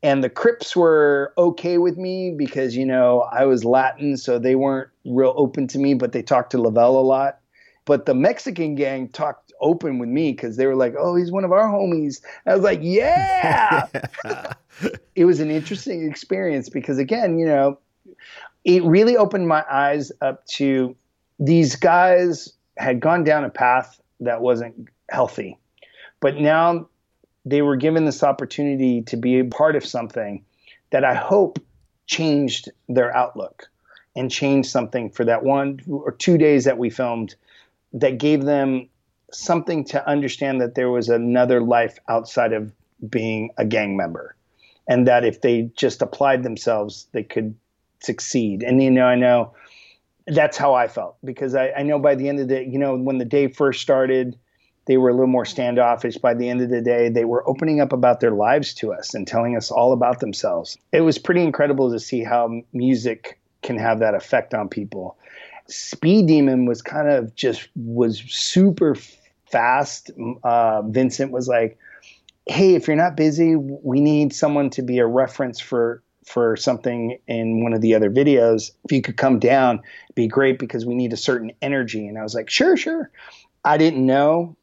and 0.05 0.23
the 0.23 0.29
Crips 0.29 0.77
were 0.77 1.33
okay 1.39 1.79
with 1.79 1.97
me 1.97 2.31
because 2.31 2.77
you 2.77 2.85
know 2.85 3.21
I 3.33 3.47
was 3.47 3.65
Latin, 3.65 4.19
so 4.19 4.39
they 4.39 4.55
weren't 4.55 4.91
real 5.07 5.33
open 5.35 5.67
to 5.69 5.79
me, 5.79 5.95
but 5.95 6.13
they 6.13 6.23
talked 6.23 6.51
to 6.51 6.61
Lavelle 6.61 6.99
a 6.99 7.01
lot. 7.01 7.41
But 7.87 8.05
the 8.05 8.15
Mexican 8.15 8.75
gang 8.75 9.09
talked 9.09 9.51
open 9.63 9.99
with 9.99 10.11
me 10.11 10.33
because 10.33 10.59
they 10.59 10.67
were 10.67 10.77
like, 10.77 10.95
"Oh, 10.99 11.17
he's 11.17 11.33
one 11.33 11.43
of 11.43 11.53
our 11.53 11.69
homies." 11.69 12.21
And 12.45 12.53
I 12.53 12.55
was 12.55 12.63
like, 12.63 12.81
"Yeah." 12.83 13.87
it 15.17 15.25
was 15.25 15.41
an 15.41 15.51
interesting 15.51 16.07
experience 16.09 16.69
because 16.69 16.99
again, 16.99 17.39
you 17.39 17.47
know, 17.47 17.79
it 18.65 18.85
really 18.85 19.17
opened 19.17 19.49
my 19.49 19.65
eyes 19.71 20.13
up 20.21 20.45
to 20.49 20.95
these 21.39 21.77
guys 21.77 22.53
had 22.77 23.01
gone 23.01 23.25
down 23.25 23.43
a 23.43 23.51
path 23.51 23.99
that 24.21 24.43
wasn't 24.43 24.89
healthy. 25.09 25.59
But 26.21 26.37
now 26.37 26.89
they 27.45 27.63
were 27.63 27.77
given 27.77 28.05
this 28.05 28.23
opportunity 28.23 29.03
to 29.03 29.17
be 29.17 29.39
a 29.39 29.45
part 29.45 29.77
of 29.77 29.85
something 29.85 30.45
that 30.91 31.05
I 31.05 31.15
hope 31.15 31.59
changed 32.07 32.71
their 32.89 33.15
outlook 33.15 33.69
and 34.17 34.31
changed 34.31 34.71
something 34.71 35.11
for 35.11 35.25
that 35.25 35.43
one 35.43 35.81
or 35.89 36.13
two 36.13 36.39
days 36.39 36.65
that 36.65 36.79
we 36.79 36.91
filmed 36.91 37.35
that 37.93 38.19
gave 38.19 38.45
them 38.45 38.89
something 39.33 39.85
to 39.85 40.09
understand 40.09 40.61
that 40.61 40.75
there 40.75 40.91
was 40.91 41.09
another 41.09 41.61
life 41.61 41.99
outside 42.09 42.53
of 42.53 42.73
being 43.09 43.51
a 43.57 43.65
gang 43.65 43.97
member 43.97 44.37
and 44.87 45.09
that 45.09 45.25
if 45.25 45.41
they 45.41 45.71
just 45.75 46.03
applied 46.03 46.43
themselves 46.43 47.09
they 47.13 47.23
could 47.23 47.55
succeed. 48.01 48.63
And 48.63 48.83
you 48.83 48.91
know 48.91 49.07
i 49.07 49.15
know 49.15 49.55
that's 50.27 50.57
how 50.57 50.73
i 50.75 50.89
felt 50.89 51.17
because 51.25 51.55
I, 51.55 51.71
I 51.73 51.83
know 51.83 51.99
by 51.99 52.15
the 52.15 52.29
end 52.29 52.41
of 52.41 52.49
the 52.49 52.65
you 52.65 52.79
know 52.79 52.97
when 52.97 53.19
the 53.19 53.25
day 53.25 53.49
first 53.49 53.83
started 53.83 54.39
they 54.87 54.97
were 54.97 55.09
a 55.09 55.13
little 55.13 55.27
more 55.27 55.45
standoffish. 55.45 56.19
By 56.19 56.35
the 56.35 56.49
end 56.49 56.61
of 56.61 56.71
the 56.71 56.81
day 56.81 57.09
they 57.09 57.25
were 57.25 57.49
opening 57.49 57.81
up 57.81 57.93
about 57.93 58.21
their 58.21 58.33
lives 58.33 58.75
to 58.75 58.93
us 58.93 59.15
and 59.15 59.27
telling 59.27 59.57
us 59.57 59.71
all 59.71 59.93
about 59.93 60.21
themselves. 60.21 60.77
It 60.93 61.01
was 61.01 61.19
pretty 61.19 61.43
incredible 61.43 61.91
to 61.91 61.99
see 61.99 62.23
how 62.23 62.63
music 62.73 63.41
can 63.63 63.79
have 63.79 63.99
that 64.01 64.15
effect 64.15 64.55
on 64.55 64.69
people. 64.69 65.17
Speed 65.67 66.27
demon 66.27 66.67
was 66.67 66.83
kind 66.83 67.09
of 67.09 67.35
just 67.35 67.69
was 67.75 68.19
super 68.21 68.97
fast. 69.51 70.11
Uh, 70.43 70.83
vincent 70.83 71.31
was 71.31 71.49
like 71.49 71.79
hey 72.47 72.75
if 72.75 72.87
you're 72.87 72.97
not 72.97 73.17
busy 73.17 73.57
we 73.57 74.01
need 74.01 74.35
someone 74.35 74.69
to 74.69 74.83
be 74.83 74.99
a 74.99 75.07
reference 75.07 75.59
for 75.59 76.03
for 76.27 76.57
something 76.57 77.19
in 77.27 77.63
one 77.63 77.73
of 77.73 77.81
the 77.81 77.95
other 77.95 78.11
videos. 78.11 78.71
If 78.85 78.93
you 78.93 79.01
could 79.01 79.17
come 79.17 79.39
down 79.39 79.77
it'd 79.77 80.15
be 80.15 80.27
great 80.27 80.59
because 80.59 80.85
we 80.85 80.95
need 80.95 81.15
a 81.15 81.19
certain 81.19 81.53
energy. 81.63 82.07
And 82.07 82.19
i 82.19 82.23
was 82.23 82.35
like 82.35 82.51
sure 82.51 82.77
sure. 82.77 83.11
I 83.65 83.79
didn't 83.79 84.05
know 84.05 84.57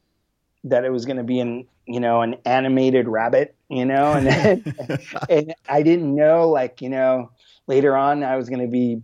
that 0.64 0.86
it 0.86 0.91
was 0.91 1.05
going 1.05 1.18
to 1.18 1.24
be 1.24 1.39
an 1.39 1.68
you 1.86 1.99
know 1.99 2.22
an 2.22 2.36
animated 2.45 3.07
rabbit 3.07 3.55
you 3.70 3.86
know? 3.86 4.14
And, 4.14 4.76
and 5.30 5.55
i 5.68 5.82
didn't 5.82 6.14
know 6.14 6.49
like 6.49 6.82
you 6.82 6.89
know 6.89 7.32
later 7.68 7.95
on 7.95 8.24
i 8.24 8.36
was 8.36 8.49
going 8.49 8.62
to 8.62 8.68
be 8.68 9.01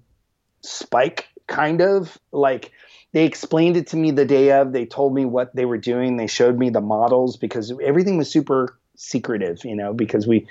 spike 0.62 1.28
kind 1.48 1.82
of. 1.82 2.18
Like 2.32 2.72
they 3.14 3.26
explained 3.26 3.78
it 3.78 3.88
to 3.88 3.98
me 3.98 4.12
the 4.12 4.26
day 4.26 4.52
of 4.52 4.74
they 4.74 4.86
told 4.86 5.14
me 5.14 5.26
what 5.26 5.56
they 5.56 5.66
were 5.66 5.78
doing 5.78 6.18
they 6.18 6.28
showed 6.28 6.58
me 6.58 6.70
the 6.70 6.82
models 6.82 7.38
because 7.38 7.74
everything 7.84 8.18
was 8.18 8.30
super 8.30 8.78
secretive 9.00 9.64
you 9.64 9.76
know 9.76 9.94
because 9.94 10.28
we 10.28 10.48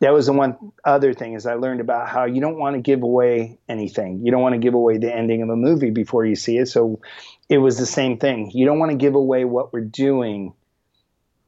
that 0.00 0.12
was 0.12 0.26
the 0.26 0.32
one 0.32 0.56
other 0.84 1.12
thing 1.12 1.34
is 1.34 1.46
i 1.46 1.54
learned 1.54 1.80
about 1.80 2.08
how 2.08 2.24
you 2.24 2.40
don't 2.40 2.58
want 2.58 2.76
to 2.76 2.80
give 2.80 3.02
away 3.02 3.58
anything. 3.68 4.24
You 4.24 4.30
don't 4.30 4.42
want 4.42 4.54
to 4.54 4.58
give 4.58 4.74
away 4.74 4.98
the 4.98 5.14
ending 5.14 5.42
of 5.42 5.48
a 5.48 5.56
movie 5.56 5.90
before 5.90 6.24
you 6.24 6.36
see 6.36 6.58
it. 6.58 6.66
So 6.66 7.00
it 7.48 7.58
was 7.58 7.78
the 7.78 7.86
same 7.86 8.18
thing. 8.18 8.50
You 8.52 8.66
don't 8.66 8.78
want 8.78 8.90
to 8.92 8.96
give 8.96 9.14
away 9.14 9.44
what 9.44 9.72
we're 9.72 9.80
doing 9.80 10.54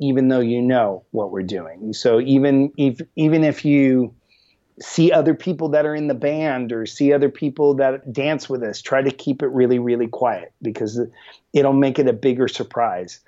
even 0.02 0.28
though 0.28 0.40
you 0.40 0.62
know 0.62 1.04
what 1.10 1.30
we're 1.30 1.42
doing. 1.42 1.92
So 1.92 2.20
even 2.20 2.72
if 2.78 3.00
even 3.16 3.44
if 3.44 3.64
you 3.64 4.14
see 4.80 5.12
other 5.12 5.34
people 5.34 5.68
that 5.70 5.84
are 5.84 5.94
in 5.94 6.08
the 6.08 6.14
band 6.14 6.72
or 6.72 6.86
see 6.86 7.12
other 7.12 7.28
people 7.28 7.74
that 7.74 8.10
dance 8.10 8.48
with 8.48 8.62
us 8.62 8.80
try 8.80 9.02
to 9.02 9.10
keep 9.10 9.42
it 9.42 9.48
really 9.48 9.78
really 9.78 10.06
quiet 10.06 10.54
because 10.62 10.98
it'll 11.52 11.74
make 11.74 11.98
it 11.98 12.08
a 12.08 12.14
bigger 12.14 12.48
surprise 12.48 13.20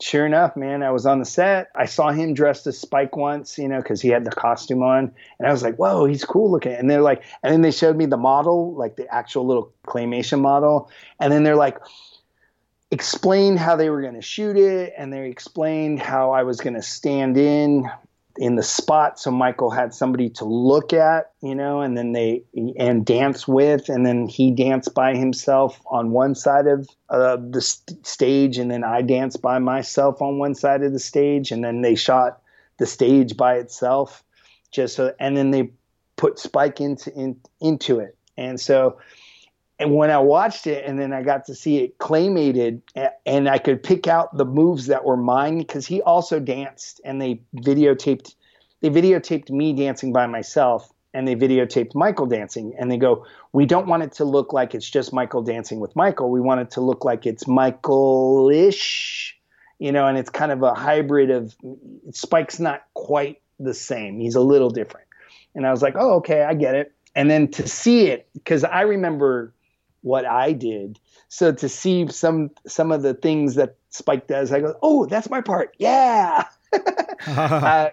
sure 0.00 0.24
enough 0.24 0.56
man 0.56 0.82
i 0.82 0.90
was 0.90 1.06
on 1.06 1.18
the 1.18 1.24
set. 1.24 1.70
I 1.74 1.86
saw 1.86 2.10
him 2.10 2.34
dressed 2.34 2.66
as 2.66 2.78
spike 2.78 3.16
once 3.16 3.58
you 3.58 3.68
know 3.68 3.78
because 3.78 4.00
he 4.00 4.08
had 4.08 4.24
the 4.24 4.30
costume 4.30 4.82
on. 4.82 5.12
And 5.38 5.48
i 5.48 5.52
was 5.52 5.62
like 5.62 5.76
whoa 5.76 6.04
he's 6.04 6.24
cool 6.24 6.50
looking. 6.50 6.72
And 6.72 6.90
they're 6.90 7.02
like 7.02 7.22
and 7.42 7.52
then 7.52 7.62
they 7.62 7.70
showed 7.70 7.96
me 7.96 8.06
the 8.06 8.16
model 8.16 8.74
like 8.74 8.96
the 8.96 9.12
actual 9.12 9.46
little 9.46 9.72
claymation 9.86 10.40
model. 10.40 10.90
And 11.20 11.32
then 11.32 11.42
they're 11.42 11.56
like 11.56 11.78
explained 12.90 13.58
how 13.58 13.76
they 13.76 13.90
were 13.90 14.00
going 14.00 14.14
to 14.14 14.22
shoot 14.22 14.56
it 14.56 14.94
and 14.96 15.12
they 15.12 15.28
explained 15.28 16.00
how 16.00 16.30
i 16.30 16.42
was 16.42 16.58
going 16.58 16.74
to 16.74 16.82
stand 16.82 17.36
in 17.36 17.88
in 18.38 18.56
the 18.56 18.62
spot 18.62 19.18
so 19.18 19.30
michael 19.30 19.70
had 19.70 19.92
somebody 19.92 20.30
to 20.30 20.44
look 20.44 20.92
at 20.92 21.32
you 21.42 21.54
know 21.54 21.80
and 21.80 21.98
then 21.98 22.12
they 22.12 22.42
and 22.78 23.04
dance 23.04 23.46
with 23.46 23.88
and 23.88 24.06
then 24.06 24.26
he 24.26 24.50
danced 24.50 24.94
by 24.94 25.14
himself 25.14 25.80
on 25.86 26.10
one 26.10 26.34
side 26.34 26.66
of 26.66 26.88
uh, 27.10 27.36
the 27.50 27.60
st- 27.60 28.06
stage 28.06 28.56
and 28.58 28.70
then 28.70 28.84
i 28.84 29.02
danced 29.02 29.42
by 29.42 29.58
myself 29.58 30.22
on 30.22 30.38
one 30.38 30.54
side 30.54 30.82
of 30.82 30.92
the 30.92 30.98
stage 30.98 31.50
and 31.50 31.64
then 31.64 31.82
they 31.82 31.94
shot 31.94 32.40
the 32.78 32.86
stage 32.86 33.36
by 33.36 33.56
itself 33.56 34.22
just 34.70 34.96
so 34.96 35.12
and 35.18 35.36
then 35.36 35.50
they 35.50 35.70
put 36.18 36.38
spike 36.38 36.82
into 36.82 37.10
in, 37.14 37.40
into 37.62 38.00
it. 38.00 38.14
And 38.36 38.60
so 38.60 38.98
and 39.78 39.94
when 39.94 40.10
I 40.10 40.18
watched 40.18 40.66
it 40.66 40.84
and 40.84 40.98
then 40.98 41.12
I 41.12 41.22
got 41.22 41.44
to 41.46 41.54
see 41.54 41.78
it 41.78 41.98
claymated 41.98 42.82
and 43.24 43.48
I 43.48 43.58
could 43.58 43.82
pick 43.82 44.08
out 44.08 44.36
the 44.36 44.44
moves 44.44 44.86
that 44.86 45.04
were 45.04 45.16
mine 45.16 45.58
because 45.58 45.86
he 45.86 46.02
also 46.02 46.40
danced 46.40 47.00
and 47.04 47.20
they 47.22 47.40
videotaped 47.56 48.34
they 48.80 48.90
videotaped 48.90 49.50
me 49.50 49.72
dancing 49.72 50.12
by 50.12 50.26
myself 50.26 50.92
and 51.14 51.26
they 51.26 51.34
videotaped 51.34 51.94
Michael 51.94 52.26
dancing. 52.26 52.74
And 52.78 52.90
they 52.90 52.96
go 52.96 53.24
we 53.52 53.66
don't 53.66 53.86
want 53.86 54.02
it 54.02 54.12
to 54.12 54.24
look 54.24 54.52
like 54.52 54.74
it's 54.74 54.88
just 54.88 55.12
Michael 55.12 55.42
dancing 55.42 55.78
with 55.78 55.94
Michael. 55.94 56.30
We 56.30 56.40
want 56.40 56.60
it 56.60 56.70
to 56.72 56.80
look 56.80 57.04
like 57.04 57.24
it's 57.26 57.46
Michael-ish 57.46 59.36
you 59.78 59.92
know 59.92 60.08
and 60.08 60.18
it's 60.18 60.30
kind 60.30 60.50
of 60.50 60.60
a 60.64 60.74
hybrid 60.74 61.30
of 61.30 61.54
Spike's 62.10 62.58
not 62.58 62.82
quite 62.94 63.40
the 63.60 63.74
same. 63.74 64.18
He's 64.18 64.34
a 64.34 64.40
little 64.40 64.70
different. 64.70 65.06
And 65.54 65.64
I 65.64 65.70
was 65.70 65.82
like 65.82 65.94
oh 65.96 66.14
okay 66.14 66.42
I 66.42 66.54
get 66.54 66.74
it. 66.74 66.92
And 67.14 67.30
then 67.30 67.48
to 67.52 67.68
see 67.68 68.08
it 68.08 68.28
because 68.34 68.64
I 68.64 68.82
remember 68.82 69.52
what 70.02 70.26
I 70.26 70.52
did. 70.52 70.98
So 71.28 71.52
to 71.52 71.68
see 71.68 72.08
some 72.08 72.50
some 72.66 72.92
of 72.92 73.02
the 73.02 73.14
things 73.14 73.56
that 73.56 73.76
Spike 73.90 74.26
does, 74.26 74.52
I 74.52 74.60
go, 74.60 74.74
"Oh, 74.82 75.06
that's 75.06 75.30
my 75.30 75.40
part." 75.40 75.74
Yeah. 75.78 76.44
uh, 77.26 77.88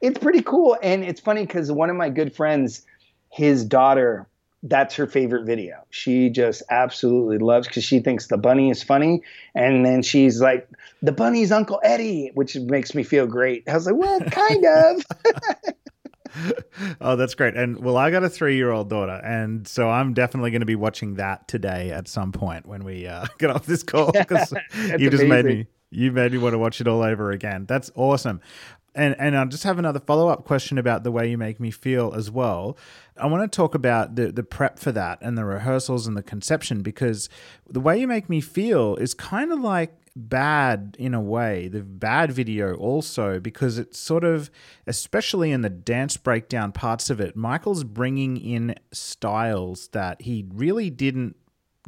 it's 0.00 0.18
pretty 0.18 0.42
cool 0.42 0.76
and 0.82 1.04
it's 1.04 1.20
funny 1.20 1.46
cuz 1.46 1.70
one 1.70 1.90
of 1.90 1.96
my 1.96 2.08
good 2.08 2.34
friends 2.34 2.82
his 3.30 3.64
daughter 3.64 4.26
that's 4.62 4.94
her 4.96 5.06
favorite 5.06 5.46
video. 5.46 5.84
She 5.90 6.28
just 6.28 6.62
absolutely 6.70 7.38
loves 7.38 7.66
because 7.66 7.84
she 7.84 8.00
thinks 8.00 8.26
the 8.26 8.36
bunny 8.36 8.70
is 8.70 8.82
funny, 8.82 9.22
and 9.54 9.86
then 9.86 10.02
she's 10.02 10.40
like, 10.40 10.68
"The 11.02 11.12
bunny's 11.12 11.50
Uncle 11.50 11.80
Eddie," 11.82 12.30
which 12.34 12.56
makes 12.56 12.94
me 12.94 13.02
feel 13.02 13.26
great. 13.26 13.66
I 13.68 13.74
was 13.74 13.86
like, 13.86 13.96
"Well, 13.96 14.20
kind 14.20 14.64
of." 14.66 15.74
oh, 17.00 17.16
that's 17.16 17.34
great. 17.34 17.56
And 17.56 17.78
well, 17.82 17.96
I 17.96 18.10
got 18.10 18.24
a 18.24 18.28
three 18.28 18.56
year 18.56 18.70
old 18.70 18.88
daughter. 18.88 19.20
And 19.24 19.66
so 19.66 19.88
I'm 19.88 20.14
definitely 20.14 20.50
going 20.50 20.60
to 20.60 20.66
be 20.66 20.76
watching 20.76 21.14
that 21.14 21.48
today 21.48 21.90
at 21.90 22.08
some 22.08 22.32
point 22.32 22.66
when 22.66 22.84
we 22.84 23.06
uh, 23.06 23.26
get 23.38 23.50
off 23.50 23.66
this 23.66 23.82
call 23.82 24.12
because 24.12 24.52
you 24.74 25.10
just 25.10 25.22
amazing. 25.22 25.28
made 25.28 25.44
me. 25.44 25.66
You 25.92 26.12
made 26.12 26.30
me 26.32 26.38
want 26.38 26.52
to 26.54 26.58
watch 26.58 26.80
it 26.80 26.86
all 26.86 27.02
over 27.02 27.32
again. 27.32 27.66
That's 27.66 27.90
awesome. 27.96 28.40
And 28.94 29.14
and 29.18 29.36
I 29.36 29.44
just 29.44 29.64
have 29.64 29.78
another 29.78 30.00
follow 30.00 30.28
up 30.28 30.44
question 30.44 30.78
about 30.78 31.04
the 31.04 31.12
way 31.12 31.30
you 31.30 31.38
make 31.38 31.60
me 31.60 31.70
feel 31.70 32.12
as 32.14 32.30
well. 32.30 32.76
I 33.16 33.26
want 33.26 33.50
to 33.50 33.56
talk 33.56 33.74
about 33.74 34.16
the 34.16 34.32
the 34.32 34.42
prep 34.42 34.78
for 34.78 34.92
that 34.92 35.18
and 35.20 35.36
the 35.36 35.44
rehearsals 35.44 36.06
and 36.06 36.16
the 36.16 36.22
conception 36.22 36.82
because 36.82 37.28
the 37.68 37.80
way 37.80 37.98
you 37.98 38.08
make 38.08 38.28
me 38.28 38.40
feel 38.40 38.96
is 38.96 39.14
kind 39.14 39.52
of 39.52 39.60
like 39.60 39.99
bad 40.16 40.96
in 40.98 41.14
a 41.14 41.20
way, 41.20 41.68
the 41.68 41.82
bad 41.82 42.32
video 42.32 42.74
also, 42.74 43.38
because 43.40 43.78
it's 43.78 43.98
sort 43.98 44.24
of, 44.24 44.50
especially 44.86 45.52
in 45.52 45.62
the 45.62 45.70
dance 45.70 46.16
breakdown 46.16 46.72
parts 46.72 47.10
of 47.10 47.20
it, 47.20 47.36
Michael's 47.36 47.84
bringing 47.84 48.36
in 48.36 48.74
styles 48.92 49.88
that 49.88 50.22
he 50.22 50.46
really 50.52 50.90
didn't 50.90 51.36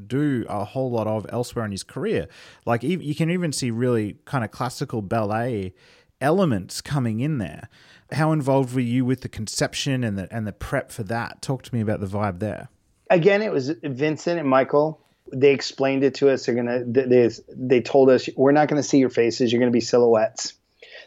do 0.07 0.47
a 0.49 0.65
whole 0.65 0.91
lot 0.91 1.07
of 1.07 1.27
elsewhere 1.29 1.65
in 1.65 1.71
his 1.71 1.83
career. 1.83 2.27
Like 2.65 2.83
you 2.83 3.15
can 3.15 3.31
even 3.31 3.53
see 3.53 3.71
really 3.71 4.17
kind 4.25 4.45
of 4.45 4.51
classical 4.51 5.03
ballet 5.03 5.75
elements 6.21 6.81
coming 6.81 7.21
in 7.21 7.39
there. 7.39 7.69
How 8.13 8.33
involved 8.33 8.75
were 8.75 8.81
you 8.81 9.05
with 9.05 9.21
the 9.21 9.29
conception 9.29 10.05
and 10.05 10.19
the 10.19 10.33
and 10.35 10.47
the 10.47 10.53
prep 10.53 10.91
for 10.91 11.03
that? 11.05 11.43
Talk 11.43 11.63
to 11.65 11.75
me 11.75 11.81
about 11.81 12.01
the 12.01 12.07
vibe 12.07 12.39
there. 12.39 12.69
Again, 13.11 13.43
it 13.43 13.53
was 13.53 13.71
Vincent 13.83 14.41
and 14.41 14.49
Michael 14.49 15.02
they 15.33 15.53
explained 15.53 16.05
it 16.05 16.15
to 16.17 16.31
us. 16.31 16.47
They're 16.47 16.55
gonna 16.55 16.85
they 16.85 17.31
they 17.49 17.81
told 17.81 18.11
us 18.11 18.29
we're 18.37 18.53
not 18.53 18.69
gonna 18.69 18.83
see 18.83 18.99
your 18.99 19.11
faces. 19.11 19.53
You're 19.53 19.61
gonna 19.61 19.71
be 19.71 19.81
silhouettes. 19.81 20.55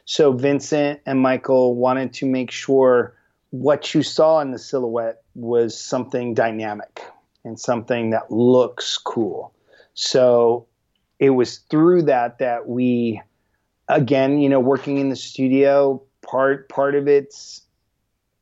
So 0.05 0.31
Vincent 0.31 1.01
and 1.05 1.19
Michael 1.19 1.75
wanted 1.75 2.13
to 2.13 2.25
make 2.25 2.51
sure 2.51 3.15
what 3.49 3.93
you 3.93 4.03
saw 4.03 4.39
in 4.39 4.51
the 4.51 4.59
silhouette 4.59 5.21
was 5.33 5.79
something 5.79 6.33
dynamic 6.33 7.01
and 7.43 7.59
something 7.59 8.11
that 8.11 8.31
looks 8.31 8.97
cool. 8.97 9.53
So 9.93 10.67
it 11.19 11.31
was 11.31 11.57
through 11.69 12.03
that 12.03 12.39
that 12.39 12.67
we 12.67 13.21
again, 13.87 14.39
you 14.39 14.49
know, 14.49 14.59
working 14.59 14.97
in 14.97 15.09
the 15.09 15.15
studio, 15.15 16.01
part 16.21 16.69
part 16.69 16.95
of 16.95 17.07
it's 17.07 17.61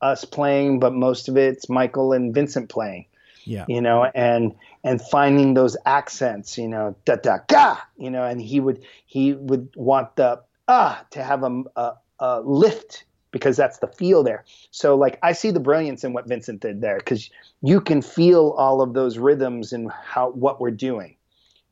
us 0.00 0.24
playing, 0.24 0.80
but 0.80 0.92
most 0.92 1.28
of 1.28 1.36
it's 1.36 1.68
Michael 1.68 2.12
and 2.12 2.34
Vincent 2.34 2.68
playing. 2.68 3.06
Yeah. 3.44 3.64
You 3.68 3.80
know, 3.80 4.10
and 4.14 4.54
and 4.84 5.00
finding 5.00 5.54
those 5.54 5.76
accents, 5.86 6.58
you 6.58 6.68
know, 6.68 6.94
da 7.06 7.16
da 7.16 7.38
ga, 7.48 7.78
you 7.96 8.10
know, 8.10 8.24
and 8.24 8.40
he 8.40 8.60
would 8.60 8.84
he 9.06 9.32
would 9.32 9.70
want 9.74 10.14
the 10.16 10.40
ah 10.68 11.04
to 11.10 11.24
have 11.24 11.42
a, 11.42 11.62
a, 11.74 11.92
a 12.20 12.40
lift 12.42 13.04
because 13.30 13.56
that's 13.56 13.78
the 13.78 13.88
feel 13.88 14.22
there. 14.22 14.44
So 14.70 14.94
like 14.94 15.18
I 15.22 15.32
see 15.32 15.50
the 15.50 15.58
brilliance 15.58 16.04
in 16.04 16.12
what 16.12 16.28
Vincent 16.28 16.60
did 16.60 16.82
there 16.82 16.98
because 16.98 17.30
you 17.62 17.80
can 17.80 18.02
feel 18.02 18.54
all 18.58 18.82
of 18.82 18.92
those 18.92 19.18
rhythms 19.18 19.72
and 19.72 19.90
how 19.90 20.30
what 20.30 20.60
we're 20.60 20.70
doing. 20.70 21.16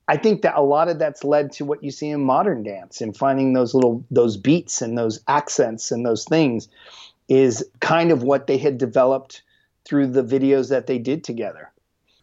I 0.08 0.16
think 0.16 0.42
that 0.42 0.56
a 0.56 0.62
lot 0.62 0.88
of 0.88 0.98
that's 0.98 1.22
led 1.22 1.52
to 1.52 1.64
what 1.64 1.84
you 1.84 1.90
see 1.90 2.08
in 2.08 2.24
modern 2.24 2.64
dance 2.64 3.00
and 3.00 3.16
finding 3.16 3.52
those 3.52 3.74
little 3.74 4.04
those 4.10 4.36
beats 4.36 4.82
and 4.82 4.96
those 4.96 5.20
accents 5.28 5.92
and 5.92 6.04
those 6.04 6.24
things 6.24 6.68
is 7.28 7.64
kind 7.80 8.10
of 8.10 8.22
what 8.22 8.46
they 8.46 8.58
had 8.58 8.78
developed 8.78 9.42
through 9.84 10.06
the 10.06 10.24
videos 10.24 10.70
that 10.70 10.86
they 10.86 10.98
did 10.98 11.24
together. 11.24 11.71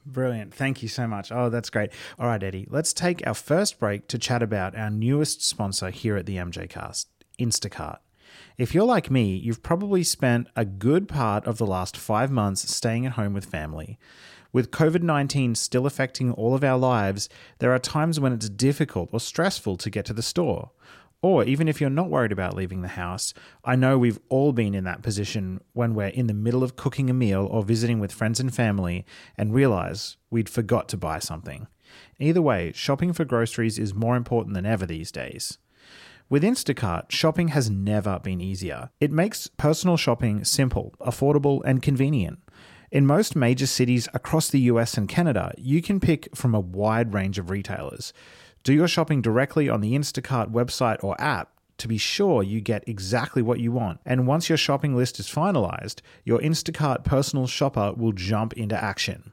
Brilliant. 0.06 0.54
Thank 0.54 0.82
you 0.82 0.88
so 0.88 1.08
much. 1.08 1.32
Oh, 1.32 1.50
that's 1.50 1.70
great. 1.70 1.92
All 2.18 2.28
right, 2.28 2.42
Eddie, 2.42 2.68
let's 2.70 2.94
take 2.94 3.26
our 3.28 3.34
first 3.34 3.80
break 3.80 4.08
to 4.08 4.18
chat 4.18 4.42
about 4.42 4.76
our 4.76 4.90
newest 4.90 5.46
sponsor 5.46 5.90
here 5.90 6.18
at 6.18 6.26
the 6.26 6.38
MJ 6.38 6.70
Cast, 6.70 7.10
Instacart. 7.40 8.00
If 8.58 8.74
you're 8.74 8.86
like 8.86 9.12
me, 9.12 9.36
you've 9.36 9.64
probably 9.64 10.04
spent 10.04 10.48
a 10.56 10.66
good 10.66 11.08
part 11.08 11.46
of 11.46 11.58
the 11.58 11.66
last 11.66 11.96
five 11.96 12.32
months 12.32 12.74
staying 12.74 13.06
at 13.06 13.14
home 13.14 13.34
with 13.34 13.46
family. 13.46 13.98
With 14.52 14.72
COVID 14.72 15.04
19 15.04 15.54
still 15.56 15.86
affecting 15.86 16.32
all 16.32 16.56
of 16.56 16.64
our 16.64 16.78
lives, 16.78 17.30
there 17.60 17.72
are 17.72 17.80
times 17.80 18.20
when 18.20 18.34
it's 18.34 18.50
difficult 18.50 19.10
or 19.14 19.20
stressful 19.20 19.78
to 19.78 19.90
get 19.90 20.06
to 20.06 20.14
the 20.14 20.24
store. 20.24 20.72
Or 21.22 21.44
even 21.44 21.68
if 21.68 21.82
you're 21.82 21.90
not 21.90 22.10
worried 22.10 22.32
about 22.32 22.56
leaving 22.56 22.82
the 22.82 22.88
house, 22.90 23.34
I 23.66 23.76
know 23.76 23.98
we've 23.98 24.20
all 24.30 24.54
been 24.54 24.74
in 24.74 24.86
that 24.86 25.02
position 25.02 25.60
when 25.74 25.94
we're 25.94 26.08
in 26.08 26.28
the 26.28 26.34
middle 26.34 26.64
of 26.64 26.78
cooking 26.78 27.10
a 27.10 27.14
meal 27.14 27.46
or 27.52 27.64
visiting 27.64 28.00
with 28.00 28.14
friends 28.14 28.40
and 28.40 28.54
family 28.54 29.06
and 29.38 29.54
realize 29.54 30.16
we'd 30.30 30.48
forgot 30.48 30.88
to 30.90 30.98
buy 30.98 31.20
something. 31.20 31.68
Either 32.20 32.42
way, 32.42 32.72
shopping 32.74 33.12
for 33.12 33.26
groceries 33.26 33.78
is 33.78 33.94
more 33.94 34.16
important 34.16 34.54
than 34.54 34.66
ever 34.66 34.86
these 34.86 35.12
days. 35.12 35.58
With 36.30 36.44
Instacart, 36.44 37.12
shopping 37.12 37.50
has 37.50 37.70
never 37.70 38.20
been 38.20 38.40
easier. 38.40 38.92
It 39.02 39.12
makes 39.12 39.48
personal 39.48 39.98
shopping 39.98 40.44
simple, 40.44 40.94
affordable, 41.02 41.62
and 41.66 41.82
convenient. 41.82 42.40
In 42.92 43.06
most 43.06 43.36
major 43.36 43.68
cities 43.68 44.08
across 44.14 44.48
the 44.48 44.62
US 44.62 44.98
and 44.98 45.10
Canada, 45.10 45.54
you 45.58 45.82
can 45.82 46.00
pick 46.00 46.36
from 46.36 46.56
a 46.56 46.60
wide 46.60 47.14
range 47.14 47.38
of 47.38 47.50
retailers. 47.50 48.14
Do 48.64 48.74
your 48.74 48.88
shopping 48.88 49.22
directly 49.22 49.70
on 49.70 49.82
the 49.82 49.94
Instacart 49.94 50.52
website 50.52 51.04
or 51.04 51.20
app 51.20 51.52
to 51.78 51.88
be 51.88 51.98
sure 51.98 52.44
you 52.44 52.62
get 52.62 52.84
exactly 52.88 53.42
what 53.42 53.60
you 53.60 53.72
want. 53.72 54.00
And 54.06 54.28
once 54.28 54.50
your 54.50 54.58
shopping 54.58 54.96
list 54.96 55.20
is 55.20 55.28
finalized, 55.28 56.02
your 56.26 56.40
Instacart 56.40 57.04
personal 57.04 57.48
shopper 57.48 57.94
will 57.96 58.12
jump 58.12 58.54
into 58.54 58.82
action. 58.82 59.32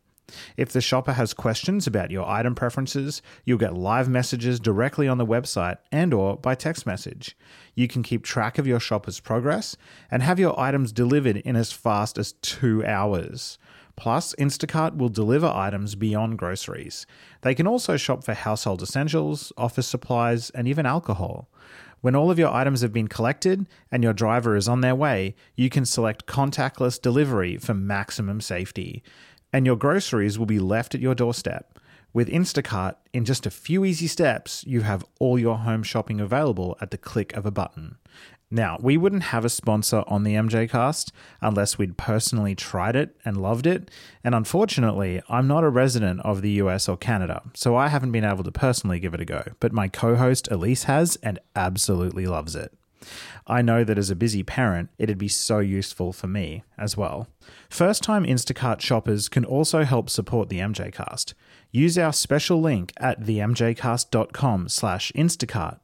If 0.56 0.70
the 0.70 0.80
shopper 0.80 1.12
has 1.12 1.32
questions 1.34 1.86
about 1.86 2.10
your 2.10 2.28
item 2.28 2.54
preferences, 2.54 3.22
you'll 3.44 3.58
get 3.58 3.74
live 3.74 4.08
messages 4.08 4.58
directly 4.58 5.06
on 5.06 5.18
the 5.18 5.26
website 5.26 5.78
and 5.92 6.12
or 6.12 6.36
by 6.36 6.54
text 6.54 6.84
message. 6.84 7.36
You 7.74 7.86
can 7.86 8.02
keep 8.02 8.24
track 8.24 8.58
of 8.58 8.66
your 8.66 8.80
shopper's 8.80 9.20
progress 9.20 9.76
and 10.10 10.22
have 10.22 10.40
your 10.40 10.58
items 10.58 10.92
delivered 10.92 11.36
in 11.36 11.54
as 11.54 11.70
fast 11.72 12.18
as 12.18 12.32
2 12.32 12.84
hours. 12.84 13.58
Plus, 13.96 14.34
Instacart 14.38 14.96
will 14.96 15.08
deliver 15.08 15.46
items 15.46 15.94
beyond 15.94 16.38
groceries. 16.38 17.06
They 17.40 17.54
can 17.54 17.66
also 17.66 17.96
shop 17.96 18.24
for 18.24 18.34
household 18.34 18.82
essentials, 18.82 19.52
office 19.56 19.86
supplies, 19.86 20.50
and 20.50 20.68
even 20.68 20.84
alcohol. 20.84 21.48
When 22.02 22.14
all 22.14 22.30
of 22.30 22.38
your 22.38 22.52
items 22.52 22.82
have 22.82 22.92
been 22.92 23.08
collected 23.08 23.66
and 23.90 24.04
your 24.04 24.12
driver 24.12 24.54
is 24.54 24.68
on 24.68 24.82
their 24.82 24.94
way, 24.94 25.34
you 25.56 25.70
can 25.70 25.86
select 25.86 26.26
contactless 26.26 27.00
delivery 27.00 27.56
for 27.56 27.74
maximum 27.74 28.40
safety. 28.40 29.02
And 29.52 29.64
your 29.64 29.76
groceries 29.76 30.38
will 30.38 30.46
be 30.46 30.58
left 30.58 30.94
at 30.94 31.00
your 31.00 31.14
doorstep. 31.14 31.78
With 32.12 32.28
Instacart, 32.28 32.96
in 33.12 33.24
just 33.24 33.44
a 33.46 33.50
few 33.50 33.84
easy 33.84 34.06
steps, 34.06 34.64
you 34.66 34.82
have 34.82 35.04
all 35.18 35.38
your 35.38 35.58
home 35.58 35.82
shopping 35.82 36.20
available 36.20 36.76
at 36.80 36.90
the 36.90 36.98
click 36.98 37.34
of 37.34 37.44
a 37.44 37.50
button. 37.50 37.96
Now, 38.50 38.78
we 38.80 38.96
wouldn't 38.96 39.24
have 39.24 39.44
a 39.44 39.48
sponsor 39.48 40.04
on 40.06 40.22
the 40.22 40.34
MJ 40.34 40.70
cast 40.70 41.12
unless 41.40 41.78
we'd 41.78 41.96
personally 41.96 42.54
tried 42.54 42.94
it 42.94 43.16
and 43.24 43.36
loved 43.36 43.66
it. 43.66 43.90
And 44.22 44.36
unfortunately, 44.36 45.20
I'm 45.28 45.48
not 45.48 45.64
a 45.64 45.68
resident 45.68 46.20
of 46.20 46.42
the 46.42 46.52
US 46.52 46.88
or 46.88 46.96
Canada, 46.96 47.42
so 47.54 47.74
I 47.74 47.88
haven't 47.88 48.12
been 48.12 48.24
able 48.24 48.44
to 48.44 48.52
personally 48.52 49.00
give 49.00 49.14
it 49.14 49.20
a 49.20 49.24
go. 49.24 49.42
But 49.58 49.72
my 49.72 49.88
co 49.88 50.14
host 50.14 50.48
Elise 50.50 50.84
has 50.84 51.16
and 51.24 51.40
absolutely 51.56 52.26
loves 52.26 52.54
it. 52.54 52.72
I 53.48 53.62
know 53.62 53.84
that 53.84 53.98
as 53.98 54.10
a 54.10 54.16
busy 54.16 54.42
parent, 54.42 54.90
it'd 54.98 55.18
be 55.18 55.28
so 55.28 55.58
useful 55.58 56.12
for 56.12 56.26
me 56.26 56.62
as 56.78 56.96
well. 56.96 57.28
First 57.68 58.02
time 58.02 58.24
Instacart 58.24 58.80
shoppers 58.80 59.28
can 59.28 59.44
also 59.44 59.84
help 59.84 60.08
support 60.08 60.48
the 60.48 60.58
MJcast. 60.58 61.34
Use 61.72 61.98
our 61.98 62.12
special 62.12 62.60
link 62.60 62.92
at 62.96 63.20
themjcast.com 63.20 64.68
slash 64.68 65.12
Instacart 65.12 65.78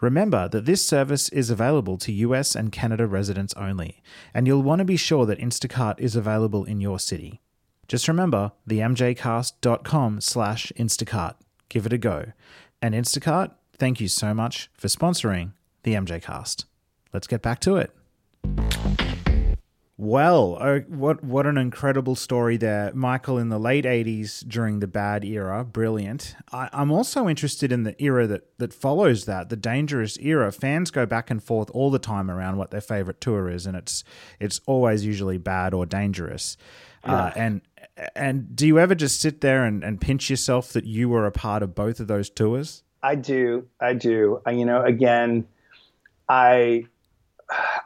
Remember 0.00 0.48
that 0.48 0.66
this 0.66 0.84
service 0.84 1.28
is 1.30 1.50
available 1.50 1.96
to 1.98 2.12
US 2.12 2.54
and 2.54 2.70
Canada 2.70 3.06
residents 3.06 3.54
only, 3.54 4.02
and 4.34 4.46
you'll 4.46 4.62
want 4.62 4.80
to 4.80 4.84
be 4.84 4.96
sure 4.96 5.26
that 5.26 5.38
Instacart 5.38 5.98
is 5.98 6.16
available 6.16 6.64
in 6.64 6.80
your 6.80 6.98
city. 6.98 7.40
Just 7.88 8.08
remember 8.08 8.52
themjcast.com 8.68 10.20
slash 10.20 10.72
Instacart. 10.76 11.34
Give 11.68 11.86
it 11.86 11.92
a 11.92 11.98
go. 11.98 12.32
And 12.82 12.94
Instacart, 12.94 13.52
thank 13.78 14.00
you 14.00 14.08
so 14.08 14.34
much 14.34 14.70
for 14.74 14.88
sponsoring 14.88 15.52
the 15.82 15.94
MJcast. 15.94 16.64
Let's 17.12 17.26
get 17.26 17.42
back 17.42 17.60
to 17.60 17.76
it. 17.76 18.95
Well, 19.98 20.58
oh, 20.60 20.80
what 20.88 21.24
what 21.24 21.46
an 21.46 21.56
incredible 21.56 22.16
story 22.16 22.58
there, 22.58 22.92
Michael. 22.92 23.38
In 23.38 23.48
the 23.48 23.58
late 23.58 23.86
'80s, 23.86 24.46
during 24.46 24.80
the 24.80 24.86
bad 24.86 25.24
era, 25.24 25.64
brilliant. 25.64 26.36
I, 26.52 26.68
am 26.74 26.92
also 26.92 27.26
interested 27.28 27.72
in 27.72 27.84
the 27.84 28.00
era 28.02 28.26
that 28.26 28.58
that 28.58 28.74
follows 28.74 29.24
that, 29.24 29.48
the 29.48 29.56
dangerous 29.56 30.18
era. 30.18 30.52
Fans 30.52 30.90
go 30.90 31.06
back 31.06 31.30
and 31.30 31.42
forth 31.42 31.70
all 31.70 31.90
the 31.90 31.98
time 31.98 32.30
around 32.30 32.58
what 32.58 32.70
their 32.72 32.82
favorite 32.82 33.22
tour 33.22 33.48
is, 33.48 33.64
and 33.64 33.74
it's 33.74 34.04
it's 34.38 34.60
always 34.66 35.06
usually 35.06 35.38
bad 35.38 35.72
or 35.72 35.86
dangerous. 35.86 36.58
Uh, 37.02 37.12
yeah. 37.12 37.16
Uh, 37.16 37.32
and 37.36 37.60
and 38.14 38.54
do 38.54 38.66
you 38.66 38.78
ever 38.78 38.94
just 38.94 39.18
sit 39.22 39.40
there 39.40 39.64
and, 39.64 39.82
and 39.82 39.98
pinch 39.98 40.28
yourself 40.28 40.74
that 40.74 40.84
you 40.84 41.08
were 41.08 41.24
a 41.24 41.32
part 41.32 41.62
of 41.62 41.74
both 41.74 42.00
of 42.00 42.06
those 42.06 42.28
tours? 42.28 42.82
I 43.02 43.14
do, 43.14 43.66
I 43.80 43.94
do. 43.94 44.42
I, 44.44 44.50
you 44.50 44.66
know, 44.66 44.82
again, 44.82 45.46
I 46.28 46.84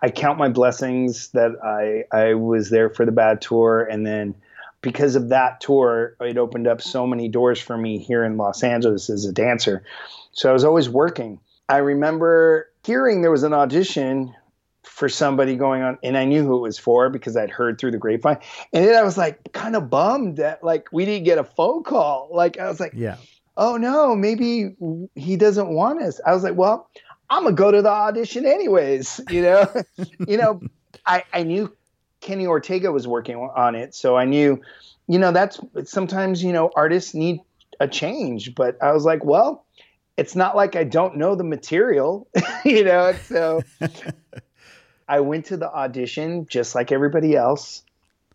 I 0.03 0.11
count 0.11 0.39
my 0.39 0.49
blessings 0.49 1.29
that 1.29 1.53
I 1.63 2.05
I 2.17 2.35
was 2.35 2.71
there 2.71 2.91
for 2.91 3.05
the 3.05 3.13
bad 3.13 3.41
tour, 3.41 3.83
and 3.83 4.07
then 4.07 4.35
because 4.81 5.17
of 5.17 5.29
that 5.29 5.61
tour, 5.61 6.17
it 6.21 6.39
opened 6.39 6.67
up 6.67 6.81
so 6.81 7.07
many 7.07 7.29
doors 7.29 7.61
for 7.61 7.77
me 7.77 7.99
here 7.99 8.25
in 8.25 8.37
Los 8.37 8.63
Angeles 8.63 9.11
as 9.11 9.27
a 9.27 9.33
dancer. 9.33 9.85
So 10.33 10.49
I 10.49 10.53
was 10.53 10.65
always 10.65 10.89
working. 10.89 11.39
I 11.69 11.79
remember 11.79 12.71
hearing 12.85 13.21
there 13.23 13.31
was 13.31 13.43
an 13.43 13.53
audition 13.53 14.35
for 14.83 15.09
somebody 15.09 15.57
going 15.57 15.83
on, 15.83 15.99
and 16.03 16.17
I 16.17 16.25
knew 16.25 16.43
who 16.43 16.57
it 16.57 16.63
was 16.63 16.79
for 16.79 17.11
because 17.11 17.37
I'd 17.37 17.51
heard 17.51 17.79
through 17.79 17.91
the 17.91 17.99
grapevine. 17.99 18.39
And 18.73 18.87
then 18.87 18.97
I 18.97 19.03
was 19.03 19.19
like, 19.19 19.53
kind 19.53 19.77
of 19.77 19.91
bummed 19.91 20.39
that 20.39 20.65
like 20.65 20.89
we 20.93 21.05
didn't 21.05 21.25
get 21.25 21.39
a 21.39 21.45
phone 21.45 21.83
call. 21.83 22.31
Like 22.33 22.59
I 22.59 22.69
was 22.69 22.81
like, 22.81 22.93
yeah, 22.95 23.17
oh 23.57 23.77
no, 23.77 24.17
maybe 24.17 24.75
he 25.15 25.37
doesn't 25.37 25.69
want 25.69 26.03
us. 26.03 26.21
I 26.27 26.33
was 26.33 26.43
like, 26.43 26.57
well, 26.57 26.89
I'm 27.31 27.45
gonna 27.45 27.55
go 27.55 27.70
to 27.70 27.81
the 27.81 27.91
audition 27.91 28.45
anyways. 28.45 29.20
You 29.31 29.43
know, 29.43 29.72
you 30.28 30.37
know, 30.37 30.61
I 31.07 31.24
I 31.33 31.43
knew 31.45 31.74
Kenny 32.20 32.47
Ortega 32.47 32.93
was 32.93 33.07
working 33.07 33.37
on 33.37 33.74
it, 33.74 33.95
so 33.95 34.16
I 34.16 34.24
knew, 34.24 34.61
you 35.07 35.18
know, 35.18 35.33
that's 35.33 35.61
sometimes 35.85 36.43
you 36.43 36.53
know 36.53 36.70
artists 36.74 37.14
need 37.14 37.41
a 37.78 37.89
change, 37.89 38.55
but 38.55 38.76
I 38.83 38.93
was 38.93 39.05
like, 39.05 39.24
well, 39.24 39.64
it's 40.16 40.37
not 40.37 40.57
like 40.57 40.76
I 40.76 40.85
don't 40.85 41.16
know 41.16 41.35
the 41.35 41.45
material, 41.45 42.28
you 42.64 42.85
know, 42.85 43.14
so. 43.26 43.62
I 45.09 45.18
went 45.18 45.47
to 45.47 45.57
the 45.57 45.68
audition 45.68 46.47
just 46.49 46.76
like 46.76 46.93
everybody 46.93 47.35
else. 47.35 47.83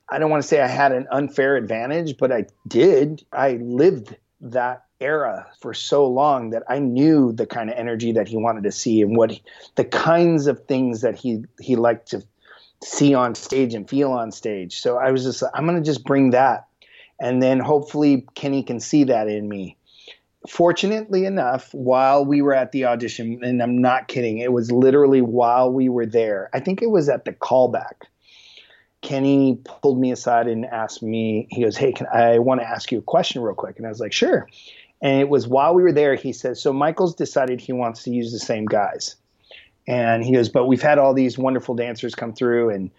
I 0.09 0.19
don't 0.19 0.29
want 0.29 0.43
to 0.43 0.47
say 0.47 0.59
I 0.59 0.67
had 0.67 0.91
an 0.91 1.07
unfair 1.09 1.55
advantage, 1.55 2.17
but 2.17 2.33
I 2.33 2.47
did. 2.67 3.23
I 3.31 3.53
lived 3.53 4.17
that 4.41 4.84
era 4.99 5.47
for 5.59 5.73
so 5.73 6.07
long 6.07 6.51
that 6.51 6.63
I 6.69 6.79
knew 6.79 7.31
the 7.31 7.45
kind 7.45 7.69
of 7.69 7.75
energy 7.77 8.13
that 8.13 8.27
he 8.27 8.37
wanted 8.37 8.63
to 8.63 8.71
see 8.71 9.01
and 9.01 9.15
what 9.17 9.31
he, 9.31 9.43
the 9.75 9.85
kinds 9.85 10.47
of 10.47 10.65
things 10.65 11.01
that 11.01 11.15
he 11.15 11.43
he 11.59 11.75
liked 11.75 12.09
to 12.11 12.23
see 12.83 13.13
on 13.13 13.35
stage 13.35 13.73
and 13.73 13.89
feel 13.89 14.11
on 14.11 14.31
stage. 14.31 14.79
So 14.79 14.97
I 14.97 15.11
was 15.11 15.23
just 15.23 15.43
I'm 15.53 15.65
going 15.65 15.77
to 15.77 15.83
just 15.83 16.05
bring 16.05 16.31
that 16.31 16.67
and 17.19 17.41
then 17.41 17.59
hopefully 17.59 18.25
Kenny 18.35 18.63
can 18.63 18.79
see 18.79 19.05
that 19.05 19.27
in 19.27 19.47
me. 19.47 19.77
Fortunately 20.47 21.25
enough, 21.25 21.73
while 21.73 22.23
we 22.23 22.41
were 22.41 22.53
at 22.53 22.71
the 22.71 22.85
audition 22.85 23.43
and 23.43 23.63
I'm 23.63 23.81
not 23.81 24.07
kidding, 24.07 24.37
it 24.37 24.51
was 24.51 24.71
literally 24.71 25.21
while 25.21 25.71
we 25.71 25.89
were 25.89 26.05
there. 26.05 26.49
I 26.53 26.59
think 26.59 26.81
it 26.81 26.89
was 26.91 27.09
at 27.09 27.25
the 27.25 27.33
callback. 27.33 28.03
Kenny 29.01 29.59
pulled 29.63 29.99
me 29.99 30.11
aside 30.11 30.47
and 30.47 30.65
asked 30.65 31.01
me, 31.01 31.47
he 31.49 31.63
goes, 31.63 31.77
Hey, 31.77 31.93
can 31.93 32.07
I 32.07 32.39
want 32.39 32.61
to 32.61 32.67
ask 32.67 32.91
you 32.91 32.99
a 32.99 33.03
question 33.03 33.41
real 33.41 33.55
quick? 33.55 33.77
And 33.77 33.85
I 33.85 33.89
was 33.89 33.99
like, 33.99 34.13
Sure. 34.13 34.47
And 35.05 35.21
it 35.21 35.29
was 35.29 35.47
while 35.47 35.75
we 35.75 35.83
were 35.83 35.91
there, 35.91 36.15
he 36.15 36.33
says, 36.33 36.59
So 36.59 36.73
Michael's 36.73 37.13
decided 37.13 37.61
he 37.61 37.71
wants 37.71 38.01
to 38.03 38.09
use 38.09 38.31
the 38.31 38.39
same 38.39 38.65
guys. 38.65 39.15
And 39.87 40.25
he 40.25 40.33
goes, 40.33 40.49
But 40.49 40.65
we've 40.65 40.81
had 40.81 40.97
all 40.97 41.13
these 41.13 41.37
wonderful 41.37 41.75
dancers 41.75 42.15
come 42.15 42.33
through, 42.33 42.71
and 42.71 42.89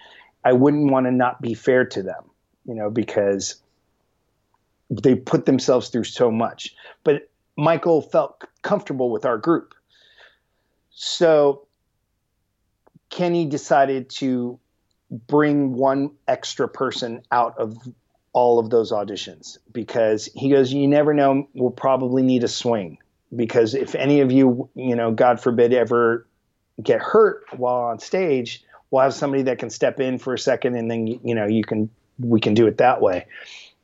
I 0.44 0.52
wouldn't 0.52 0.92
want 0.92 1.06
to 1.06 1.10
not 1.10 1.42
be 1.42 1.52
fair 1.52 1.84
to 1.84 2.04
them, 2.04 2.30
you 2.64 2.76
know, 2.76 2.90
because 2.90 3.56
they 4.88 5.16
put 5.16 5.46
themselves 5.46 5.88
through 5.88 6.04
so 6.04 6.30
much. 6.30 6.76
But 7.02 7.28
Michael 7.56 8.02
felt 8.02 8.44
comfortable 8.62 9.10
with 9.10 9.24
our 9.24 9.36
group. 9.36 9.74
So 10.90 11.66
Kenny 13.10 13.46
decided 13.46 14.10
to 14.10 14.60
bring 15.10 15.72
one 15.72 16.12
extra 16.28 16.68
person 16.68 17.22
out 17.32 17.58
of 17.58 17.76
all 18.36 18.58
of 18.58 18.68
those 18.68 18.92
auditions 18.92 19.56
because 19.72 20.26
he 20.34 20.50
goes, 20.50 20.70
you 20.70 20.86
never 20.86 21.14
know, 21.14 21.48
we'll 21.54 21.70
probably 21.70 22.22
need 22.22 22.44
a 22.44 22.48
swing 22.48 22.98
because 23.34 23.74
if 23.74 23.94
any 23.94 24.20
of 24.20 24.30
you, 24.30 24.68
you 24.74 24.94
know, 24.94 25.10
God 25.10 25.40
forbid, 25.40 25.72
ever 25.72 26.26
get 26.82 27.00
hurt 27.00 27.44
while 27.56 27.84
on 27.84 27.98
stage, 27.98 28.62
we'll 28.90 29.02
have 29.02 29.14
somebody 29.14 29.42
that 29.44 29.58
can 29.58 29.70
step 29.70 30.00
in 30.00 30.18
for 30.18 30.34
a 30.34 30.38
second 30.38 30.76
and 30.76 30.90
then 30.90 31.06
you 31.06 31.34
know 31.34 31.46
you 31.46 31.64
can 31.64 31.88
we 32.18 32.38
can 32.38 32.52
do 32.52 32.66
it 32.66 32.76
that 32.76 33.00
way. 33.00 33.24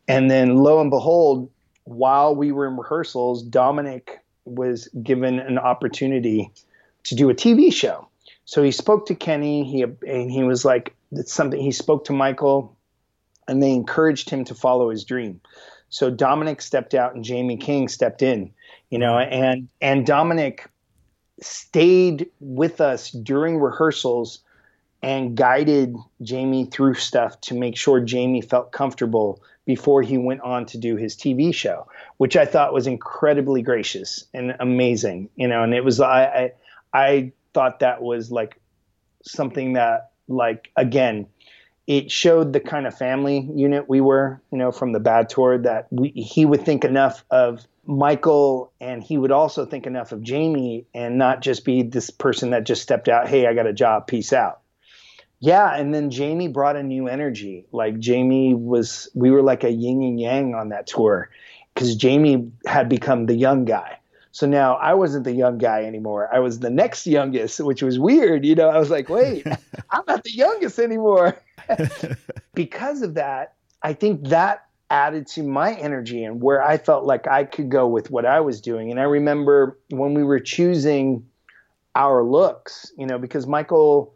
And 0.07 0.31
then 0.31 0.59
lo 0.59 0.83
and 0.83 0.91
behold, 0.91 1.51
while 1.85 2.37
we 2.37 2.53
were 2.53 2.67
in 2.67 2.77
rehearsals, 2.77 3.43
Dominic 3.43 4.19
was 4.45 4.87
given 5.03 5.39
an 5.39 5.57
opportunity 5.57 6.51
to 7.05 7.15
do 7.15 7.31
a 7.31 7.35
TV 7.35 7.73
show. 7.73 8.07
So 8.45 8.63
he 8.63 8.71
spoke 8.71 9.07
to 9.07 9.15
Kenny. 9.15 9.65
He 9.65 9.83
and 9.83 10.31
he 10.31 10.43
was 10.43 10.63
like, 10.63 10.95
"It's 11.11 11.33
something." 11.33 11.59
He 11.59 11.73
spoke 11.73 12.05
to 12.07 12.13
Michael, 12.13 12.77
and 13.49 13.63
they 13.63 13.73
encouraged 13.73 14.31
him 14.31 14.45
to 14.45 14.55
follow 14.55 14.91
his 14.91 15.05
dream. 15.05 15.41
So 15.89 16.11
Dominic 16.11 16.63
stepped 16.63 16.95
out, 16.95 17.15
and 17.15 17.25
Jamie 17.25 17.57
King 17.57 17.89
stepped 17.89 18.23
in. 18.23 18.53
You 18.91 18.99
know, 18.99 19.19
and 19.19 19.69
and 19.81 20.07
Dominic 20.07 20.69
stayed 21.41 22.29
with 22.41 22.81
us 22.81 23.11
during 23.11 23.59
rehearsals 23.59 24.41
and 25.03 25.37
guided 25.37 25.97
Jamie 26.23 26.67
through 26.67 26.95
stuff 26.95 27.41
to 27.43 27.55
make 27.55 27.77
sure 27.77 28.01
Jamie 28.01 28.41
felt 28.41 28.71
comfortable 28.71 29.43
before 29.65 30.03
he 30.03 30.19
went 30.19 30.41
on 30.43 30.67
to 30.67 30.79
do 30.79 30.97
his 30.97 31.17
TV 31.17 31.55
show, 31.55 31.87
which 32.19 32.37
I 32.37 32.45
thought 32.45 32.73
was 32.73 32.87
incredibly 32.87 33.63
gracious 33.63 34.25
and 34.33 34.55
amazing. 34.61 35.29
You 35.37 35.49
know, 35.49 35.63
and 35.63 35.75
it 35.75 35.85
was 35.85 36.01
I 36.01 36.25
I, 36.25 36.53
I 36.93 37.33
thought 37.55 37.81
that 37.81 38.03
was 38.03 38.31
like 38.31 38.61
something 39.25 39.75
that 39.75 40.11
like 40.29 40.71
again 40.77 41.27
it 41.87 42.11
showed 42.11 42.53
the 42.53 42.61
kind 42.61 42.87
of 42.87 42.97
family 42.97 43.49
unit 43.55 43.89
we 43.89 44.01
were 44.01 44.41
you 44.51 44.59
know 44.59 44.71
from 44.71 44.93
the 44.93 45.01
bad 45.01 45.29
tour 45.29 45.59
that 45.59 45.89
we, 45.91 46.09
he 46.11 46.45
would 46.45 46.65
think 46.65 46.85
enough 46.85 47.25
of 47.31 47.67
michael 47.87 48.73
and 48.81 49.03
he 49.03 49.19
would 49.19 49.33
also 49.33 49.67
think 49.67 49.87
enough 49.87 50.13
of 50.13 50.23
jamie 50.23 50.87
and 50.95 51.19
not 51.19 51.43
just 51.43 51.65
be 51.65 51.83
this 51.83 52.11
person 52.11 52.51
that 52.51 52.65
just 52.65 52.83
stepped 52.83 53.09
out 53.09 53.29
hey 53.29 53.47
i 53.47 53.55
got 53.55 53.67
a 53.67 53.73
job 53.73 54.07
peace 54.07 54.33
out 54.33 54.61
yeah 55.41 55.75
and 55.75 55.93
then 55.93 56.11
jamie 56.11 56.49
brought 56.49 56.77
a 56.77 56.83
new 56.83 57.09
energy 57.09 57.67
like 57.73 57.99
jamie 57.99 58.55
was 58.55 59.09
we 59.15 59.31
were 59.31 59.43
like 59.43 59.65
a 59.65 59.71
yin 59.71 60.03
and 60.03 60.21
yang 60.21 60.55
on 60.55 60.69
that 60.69 60.87
tour 60.87 61.31
because 61.75 61.97
jamie 61.97 62.53
had 62.67 62.89
become 62.89 63.27
the 63.27 63.35
young 63.35 63.65
guy 63.65 63.99
so 64.35 64.47
now 64.47 64.77
I 64.77 64.95
wasn't 64.95 65.25
the 65.25 65.33
young 65.33 65.59
guy 65.59 65.85
anymore. 65.85 66.27
I 66.35 66.39
was 66.39 66.59
the 66.59 66.71
next 66.71 67.07
youngest, 67.07 67.61
which 67.61 67.83
was 67.83 67.99
weird. 67.99 68.47
You 68.47 68.55
know, 68.55 68.71
I 68.71 68.79
was 68.79 68.89
like, 68.89 69.11
wait, 69.11 69.47
I'm 69.91 70.05
not 70.09 70.25
the 70.25 70.33
youngest 70.33 70.79
anymore. 70.79 71.37
because 72.55 73.03
of 73.03 73.15
that, 73.15 73.55
I 73.83 73.93
think 73.93 74.29
that 74.29 74.67
added 74.91 75.27
to 75.27 75.43
my 75.43 75.75
energy 75.75 76.23
and 76.25 76.43
where 76.43 76.63
I 76.63 76.77
felt 76.77 77.05
like 77.05 77.27
I 77.27 77.45
could 77.45 77.71
go 77.71 77.87
with 77.87 78.11
what 78.11 78.27
I 78.27 78.41
was 78.41 78.61
doing. 78.61 78.91
And 78.91 79.01
I 79.01 79.05
remember 79.05 79.79
when 79.91 80.13
we 80.15 80.23
were 80.23 80.41
choosing 80.41 81.27
our 81.95 82.23
looks, 82.23 82.93
you 82.99 83.07
know, 83.07 83.19
because 83.19 83.47
Michael 83.47 84.15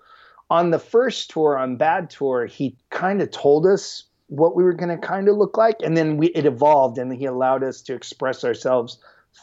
on 0.51 0.70
the 0.70 0.78
first 0.78 1.30
tour, 1.30 1.59
on 1.59 1.76
Bad 1.76 2.11
Tour, 2.11 2.47
he 2.47 2.76
kind 2.90 3.20
of 3.20 3.30
told 3.30 3.66
us 3.66 4.05
what 4.28 4.57
we 4.57 4.64
were 4.64 4.72
going 4.72 4.88
to 4.88 4.99
kind 4.99 5.28
of 5.28 5.36
look 5.36 5.57
like. 5.57 5.76
And 5.82 5.97
then 5.97 6.16
we, 6.16 6.28
it 6.28 6.47
evolved 6.47 6.99
and 6.99 7.12
he 7.12 7.26
allowed 7.26 7.62
us 7.62 7.82
to 7.82 7.94
express 7.94 8.44
ourselves 8.44 8.99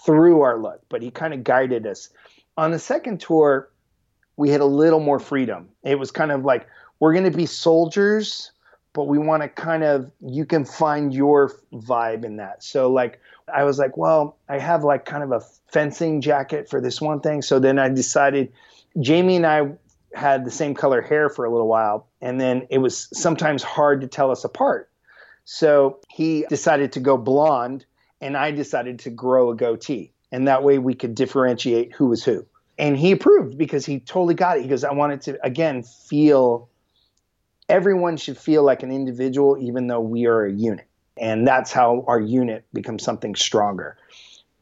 through 0.06 0.42
our 0.42 0.60
look, 0.60 0.82
but 0.90 1.02
he 1.02 1.12
kind 1.12 1.34
of 1.34 1.44
guided 1.44 1.86
us. 1.86 2.10
On 2.58 2.72
the 2.72 2.80
second 2.80 3.20
tour, 3.20 3.70
we 4.38 4.50
had 4.50 4.62
a 4.62 4.66
little 4.66 5.00
more 5.00 5.20
freedom. 5.20 5.70
It 5.84 6.00
was 6.00 6.12
kind 6.12 6.32
of 6.32 6.44
like 6.46 6.68
we're 7.00 7.14
going 7.14 7.30
to 7.30 7.38
be 7.38 7.46
soldiers, 7.46 8.52
but 8.94 9.06
we 9.06 9.18
want 9.18 9.44
to 9.44 9.50
kind 9.50 9.84
of 9.84 10.12
you 10.22 10.46
can 10.46 10.66
find 10.66 11.14
your 11.14 11.52
vibe 11.74 12.24
in 12.24 12.38
that. 12.38 12.64
So 12.64 12.92
like 12.92 13.20
I 13.54 13.64
was 13.64 13.80
like, 13.80 13.98
well, 13.98 14.38
I 14.48 14.60
have 14.60 14.84
like 14.84 15.06
kind 15.06 15.24
of 15.24 15.32
a 15.32 15.42
fencing 15.72 16.22
jacket 16.22 16.70
for 16.70 16.80
this 16.80 17.02
one 17.02 17.20
thing. 17.20 17.42
So 17.42 17.60
then 17.60 17.80
I 17.80 17.90
decided 17.90 18.54
Jamie 19.00 19.38
and 19.38 19.46
I 19.46 19.72
had 20.14 20.46
the 20.46 20.52
same 20.52 20.76
color 20.76 21.02
hair 21.02 21.30
for 21.30 21.44
a 21.44 21.52
little 21.52 21.68
while, 21.68 22.08
and 22.22 22.40
then 22.40 22.68
it 22.70 22.78
was 22.78 23.10
sometimes 23.14 23.64
hard 23.64 24.02
to 24.02 24.08
tell 24.08 24.30
us 24.30 24.44
apart. 24.44 24.90
So 25.46 26.00
he 26.10 26.46
decided 26.50 26.92
to 26.94 27.00
go 27.00 27.18
blonde 27.18 27.86
and 28.22 28.38
I 28.38 28.52
decided 28.52 29.00
to 29.00 29.10
grow 29.10 29.50
a 29.50 29.56
goatee. 29.56 30.12
And 30.32 30.48
that 30.48 30.64
way 30.64 30.80
we 30.80 30.94
could 30.94 31.14
differentiate 31.14 31.94
who 31.94 32.08
was 32.08 32.24
who. 32.24 32.46
And 32.80 32.98
he 32.98 33.12
approved 33.12 33.58
because 33.58 33.86
he 33.86 34.00
totally 34.00 34.34
got 34.34 34.58
it. 34.58 34.64
He 34.64 34.70
goes, 34.70 34.84
I 34.84 34.94
wanted 34.94 35.22
to, 35.24 35.46
again, 35.46 35.84
feel 35.84 36.70
everyone 37.70 38.18
should 38.18 38.38
feel 38.38 38.64
like 38.64 38.84
an 38.84 38.92
individual, 38.92 39.58
even 39.60 39.88
though 39.88 40.02
we 40.02 40.26
are 40.26 40.46
a 40.46 40.52
unit. 40.52 40.86
And 41.18 41.48
that's 41.48 41.72
how 41.72 42.04
our 42.08 42.20
unit 42.20 42.66
becomes 42.74 43.04
something 43.04 43.36
stronger. 43.36 43.98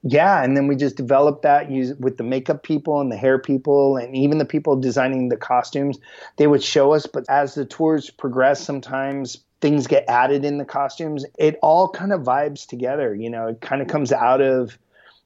Yeah, 0.03 0.43
and 0.43 0.57
then 0.57 0.67
we 0.67 0.75
just 0.75 0.95
developed 0.95 1.43
that 1.43 1.69
use 1.69 1.93
with 1.99 2.17
the 2.17 2.23
makeup 2.23 2.63
people 2.63 2.99
and 2.99 3.11
the 3.11 3.17
hair 3.17 3.37
people 3.37 3.97
and 3.97 4.15
even 4.15 4.39
the 4.39 4.45
people 4.45 4.75
designing 4.75 5.29
the 5.29 5.37
costumes. 5.37 5.99
They 6.37 6.47
would 6.47 6.63
show 6.63 6.93
us, 6.93 7.05
but 7.05 7.23
as 7.29 7.53
the 7.53 7.65
tours 7.65 8.09
progress, 8.09 8.63
sometimes 8.63 9.37
things 9.61 9.85
get 9.85 10.05
added 10.07 10.43
in 10.43 10.57
the 10.57 10.65
costumes. 10.65 11.23
It 11.37 11.59
all 11.61 11.87
kind 11.87 12.11
of 12.11 12.21
vibes 12.21 12.65
together. 12.67 13.13
You 13.13 13.29
know, 13.29 13.47
it 13.49 13.61
kind 13.61 13.81
of 13.81 13.87
comes 13.87 14.11
out 14.11 14.41
of 14.41 14.77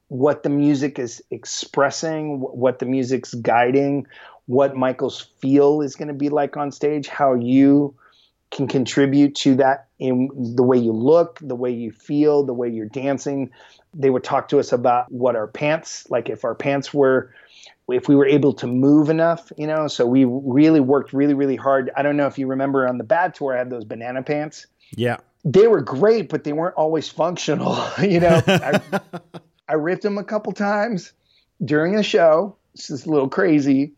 what 0.09 0.43
the 0.43 0.49
music 0.49 0.99
is 0.99 1.23
expressing, 1.31 2.39
what 2.39 2.79
the 2.79 2.85
music's 2.85 3.33
guiding, 3.33 4.05
what 4.47 4.75
Michael's 4.75 5.21
feel 5.39 5.81
is 5.81 5.95
going 5.95 6.07
to 6.07 6.13
be 6.13 6.29
like 6.29 6.57
on 6.57 6.71
stage, 6.71 7.07
how 7.07 7.33
you 7.33 7.95
can 8.51 8.67
contribute 8.67 9.35
to 9.35 9.55
that 9.55 9.87
in 9.99 10.29
the 10.55 10.63
way 10.63 10.77
you 10.77 10.91
look, 10.91 11.39
the 11.41 11.55
way 11.55 11.71
you 11.71 11.91
feel, 11.91 12.43
the 12.43 12.53
way 12.53 12.69
you're 12.69 12.85
dancing. 12.85 13.49
They 13.93 14.09
would 14.09 14.23
talk 14.23 14.49
to 14.49 14.59
us 14.59 14.71
about 14.71 15.11
what 15.11 15.35
our 15.35 15.47
pants, 15.47 16.05
like 16.09 16.29
if 16.29 16.43
our 16.43 16.55
pants 16.55 16.93
were 16.93 17.33
if 17.87 18.07
we 18.07 18.15
were 18.15 18.25
able 18.25 18.53
to 18.53 18.67
move 18.67 19.09
enough, 19.09 19.51
you 19.57 19.67
know. 19.67 19.87
So 19.87 20.05
we 20.05 20.25
really 20.25 20.79
worked 20.79 21.13
really, 21.13 21.33
really 21.33 21.55
hard. 21.55 21.91
I 21.95 22.01
don't 22.01 22.17
know 22.17 22.27
if 22.27 22.37
you 22.37 22.47
remember 22.47 22.87
on 22.87 22.97
the 22.97 23.03
bad 23.03 23.35
tour, 23.35 23.53
I 23.53 23.59
had 23.59 23.69
those 23.69 23.85
banana 23.85 24.23
pants. 24.23 24.67
Yeah. 24.95 25.17
They 25.43 25.67
were 25.67 25.81
great, 25.81 26.29
but 26.29 26.43
they 26.43 26.53
weren't 26.53 26.75
always 26.75 27.09
functional. 27.09 27.77
you 28.01 28.19
know, 28.19 28.41
I, 28.47 28.79
I 29.69 29.73
ripped 29.73 30.01
them 30.01 30.17
a 30.17 30.23
couple 30.23 30.51
times 30.53 31.13
during 31.63 31.95
a 31.95 32.03
show. 32.03 32.55
This 32.75 32.89
is 32.89 33.05
a 33.05 33.11
little 33.11 33.29
crazy. 33.29 33.93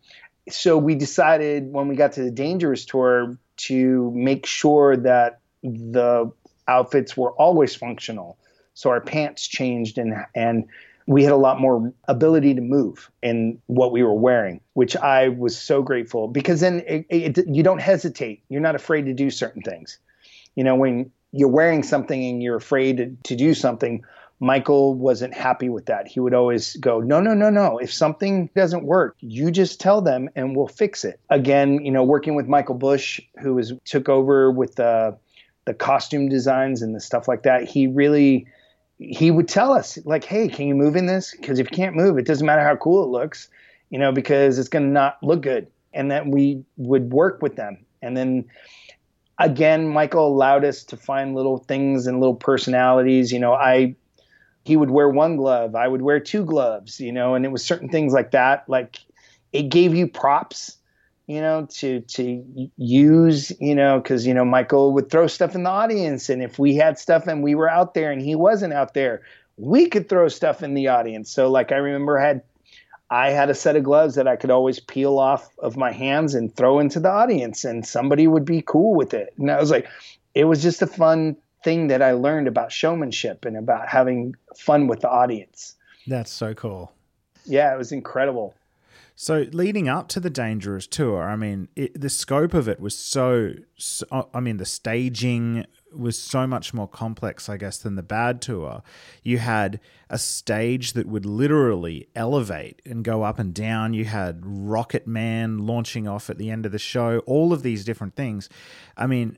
So 0.50 0.78
we 0.78 0.96
decided 0.96 1.72
when 1.72 1.88
we 1.88 1.96
got 1.96 2.14
to 2.14 2.24
the 2.24 2.32
Dangerous 2.32 2.86
tour 2.86 3.38
to 3.58 4.12
make 4.16 4.46
sure 4.46 4.96
that 4.98 5.40
the 5.64 6.32
outfits 6.68 7.18
were 7.18 7.32
always 7.32 7.76
functional. 7.76 8.38
So 8.74 8.90
our 8.90 9.02
pants 9.02 9.48
changed 9.48 9.98
and 9.98 10.14
and 10.36 10.66
we 11.08 11.24
had 11.24 11.32
a 11.32 11.38
lot 11.38 11.60
more 11.60 11.94
ability 12.10 12.54
to 12.54 12.62
move 12.62 13.10
in 13.24 13.60
what 13.68 13.94
we 13.94 14.04
were 14.04 14.14
wearing, 14.14 14.60
which 14.74 14.96
I 14.98 15.30
was 15.30 15.58
so 15.58 15.82
grateful 15.82 16.28
because 16.28 16.60
then 16.60 16.84
it, 16.86 17.06
it, 17.10 17.48
you 17.48 17.64
don't 17.64 17.80
hesitate. 17.80 18.44
You're 18.50 18.62
not 18.62 18.76
afraid 18.76 19.06
to 19.06 19.14
do 19.14 19.30
certain 19.30 19.62
things. 19.62 20.00
You 20.56 20.66
know, 20.66 20.76
when 20.76 21.10
you're 21.32 21.48
wearing 21.48 21.82
something 21.82 22.24
and 22.26 22.44
you're 22.44 22.58
afraid 22.58 22.98
to, 22.98 23.16
to 23.24 23.36
do 23.38 23.54
something, 23.54 24.04
Michael 24.40 24.94
wasn't 24.94 25.34
happy 25.34 25.68
with 25.68 25.88
that. 25.88 26.08
He 26.08 26.20
would 26.20 26.34
always 26.34 26.76
go, 26.78 27.00
No, 27.00 27.20
no, 27.20 27.34
no, 27.34 27.50
no. 27.50 27.80
If 27.80 27.92
something 27.92 28.50
doesn't 28.56 28.84
work, 28.84 29.16
you 29.20 29.50
just 29.50 29.80
tell 29.80 30.02
them 30.02 30.30
and 30.36 30.56
we'll 30.56 30.68
fix 30.68 31.04
it. 31.04 31.20
Again, 31.30 31.84
you 31.84 31.92
know, 31.92 32.04
working 32.04 32.36
with 32.36 32.48
Michael 32.48 32.76
Bush, 32.76 33.20
who 33.42 33.56
was 33.56 33.74
took 33.86 34.10
over 34.10 34.52
with 34.52 34.76
the 34.76 35.18
the 35.66 35.74
costume 35.74 36.30
designs 36.30 36.82
and 36.82 36.96
the 36.96 37.00
stuff 37.00 37.28
like 37.28 37.44
that, 37.44 37.68
he 37.68 37.88
really 37.88 38.48
he 39.00 39.32
would 39.32 39.48
tell 39.48 39.74
us 39.74 39.98
like, 40.06 40.24
"Hey, 40.24 40.48
can 40.48 40.68
you 40.68 40.76
move 40.76 40.96
in 40.96 41.08
this? 41.08 41.36
Because 41.36 41.60
if 41.60 41.70
you 41.70 41.76
can't 41.76 41.96
move, 41.96 42.18
it 42.18 42.26
doesn't 42.26 42.46
matter 42.46 42.64
how 42.64 42.76
cool 42.76 43.04
it 43.04 43.08
looks, 43.08 43.50
you 43.90 44.00
know, 44.00 44.12
because 44.12 44.58
it's 44.58 44.70
going 44.70 44.86
to 44.86 44.92
not 44.92 45.22
look 45.22 45.42
good." 45.42 45.68
And 45.94 46.10
then 46.12 46.32
we 46.32 46.64
would 46.78 47.12
work 47.12 47.42
with 47.42 47.56
them, 47.56 47.78
and 48.02 48.16
then 48.16 48.46
again, 49.40 49.88
Michael 49.88 50.28
allowed 50.28 50.64
us 50.64 50.84
to 50.86 50.98
find 50.98 51.36
little 51.36 51.58
things 51.60 52.08
and 52.08 52.20
little 52.20 52.36
personalities. 52.36 53.32
You 53.32 53.40
know, 53.40 53.54
I 53.54 53.96
he 54.68 54.78
would 54.78 54.92
wear 54.92 55.10
one 55.10 55.38
glove, 55.38 55.76
I 55.76 55.88
would 55.88 56.02
wear 56.02 56.20
two 56.20 56.46
gloves, 56.46 57.00
you 57.00 57.12
know, 57.12 57.36
and 57.36 57.46
it 57.46 57.52
was 57.52 57.64
certain 57.64 57.90
things 57.90 58.14
like 58.14 58.32
that. 58.32 58.68
Like 58.68 59.00
it 59.54 59.64
gave 59.64 59.96
you 59.96 60.08
props 60.08 60.78
you 61.28 61.42
know, 61.42 61.68
to 61.70 62.00
to 62.02 62.72
use, 62.78 63.52
you 63.60 63.76
know, 63.76 64.00
because 64.00 64.26
you 64.26 64.34
know 64.34 64.46
Michael 64.46 64.94
would 64.94 65.10
throw 65.10 65.28
stuff 65.28 65.56
in 65.56 65.64
the 65.64 65.70
audience, 65.70 66.30
and 66.30 66.42
if 66.42 66.58
we 66.58 66.76
had 66.76 66.98
stuff 66.98 67.28
and 67.28 67.44
we 67.44 67.54
were 67.54 67.70
out 67.70 67.94
there 67.94 68.12
and 68.12 68.22
he 68.22 68.34
wasn't 68.34 68.74
out 68.74 68.94
there, 68.94 69.22
we 69.58 69.90
could 69.90 70.08
throw 70.08 70.30
stuff 70.30 70.64
in 70.64 70.74
the 70.74 70.88
audience. 70.88 71.30
So 71.30 71.52
like 71.52 71.74
I 71.74 71.76
remember 71.76 72.18
I 72.18 72.28
had 72.28 72.42
I 73.10 73.30
had 73.32 73.50
a 73.50 73.54
set 73.54 73.76
of 73.76 73.84
gloves 73.84 74.16
that 74.16 74.28
I 74.28 74.38
could 74.38 74.52
always 74.52 74.80
peel 74.80 75.20
off 75.20 75.50
of 75.60 75.76
my 75.76 75.92
hands 75.92 76.34
and 76.34 76.56
throw 76.56 76.80
into 76.80 77.00
the 77.02 77.12
audience, 77.12 77.66
and 77.66 77.86
somebody 77.86 78.26
would 78.26 78.46
be 78.46 78.62
cool 78.62 78.96
with 78.96 79.14
it. 79.14 79.34
And 79.38 79.52
I 79.52 79.60
was 79.60 79.70
like, 79.70 79.88
it 80.34 80.46
was 80.46 80.64
just 80.64 80.82
a 80.82 80.88
fun 80.88 81.36
thing 81.68 81.88
that 81.88 82.02
I 82.02 82.14
learned 82.14 82.48
about 82.48 82.72
showmanship 82.72 83.44
and 83.44 83.58
about 83.58 83.90
having 83.90 84.36
fun 84.56 84.88
with 84.88 85.02
the 85.02 85.10
audience. 85.10 85.76
That's 86.08 86.32
so 86.32 86.54
cool. 86.54 86.94
Yeah, 87.44 87.74
it 87.74 87.78
was 87.78 87.92
incredible. 87.92 88.56
So 89.18 89.48
leading 89.52 89.90
up 89.90 90.08
to 90.10 90.22
the 90.22 90.30
Dangerous 90.30 90.88
tour, 90.88 91.24
I 91.24 91.36
mean, 91.36 91.68
it, 91.76 92.00
the 92.00 92.10
scope 92.10 92.54
of 92.54 92.70
it 92.70 92.80
was 92.80 92.98
so, 92.98 93.52
so, 93.76 94.30
I 94.34 94.40
mean, 94.40 94.56
the 94.56 94.66
staging 94.66 95.66
was 95.94 96.18
so 96.18 96.48
much 96.48 96.74
more 96.74 96.88
complex, 96.88 97.50
I 97.50 97.58
guess, 97.58 97.80
than 97.80 97.96
the 97.96 98.04
bad 98.04 98.42
tour. 98.42 98.82
You 99.22 99.40
had 99.40 99.82
a 100.10 100.18
stage 100.18 100.94
that 100.94 101.06
would 101.06 101.26
literally 101.26 102.08
elevate 102.16 102.82
and 102.86 103.04
go 103.04 103.24
up 103.24 103.40
and 103.40 103.54
down. 103.54 103.94
You 103.94 104.06
had 104.06 104.40
Rocket 104.42 105.06
Man 105.06 105.58
launching 105.58 106.08
off 106.08 106.30
at 106.30 106.38
the 106.38 106.50
end 106.50 106.66
of 106.66 106.72
the 106.72 106.80
show, 106.80 107.20
all 107.26 107.52
of 107.52 107.62
these 107.62 107.84
different 107.84 108.16
things. 108.16 108.48
I 108.96 109.06
mean, 109.06 109.38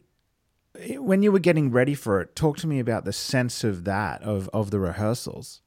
when 0.97 1.23
you 1.23 1.31
were 1.31 1.39
getting 1.39 1.72
ready 1.72 1.93
for 1.93 2.22
it, 2.22 2.35
talk 2.35 2.57
to 2.57 2.68
me 2.68 2.80
about 2.80 3.06
the 3.06 3.14
sense 3.14 3.64
of 3.64 3.85
that, 3.85 4.22
of, 4.23 4.49
of 4.53 4.72
the 4.72 4.80
rehearsals. 4.80 5.61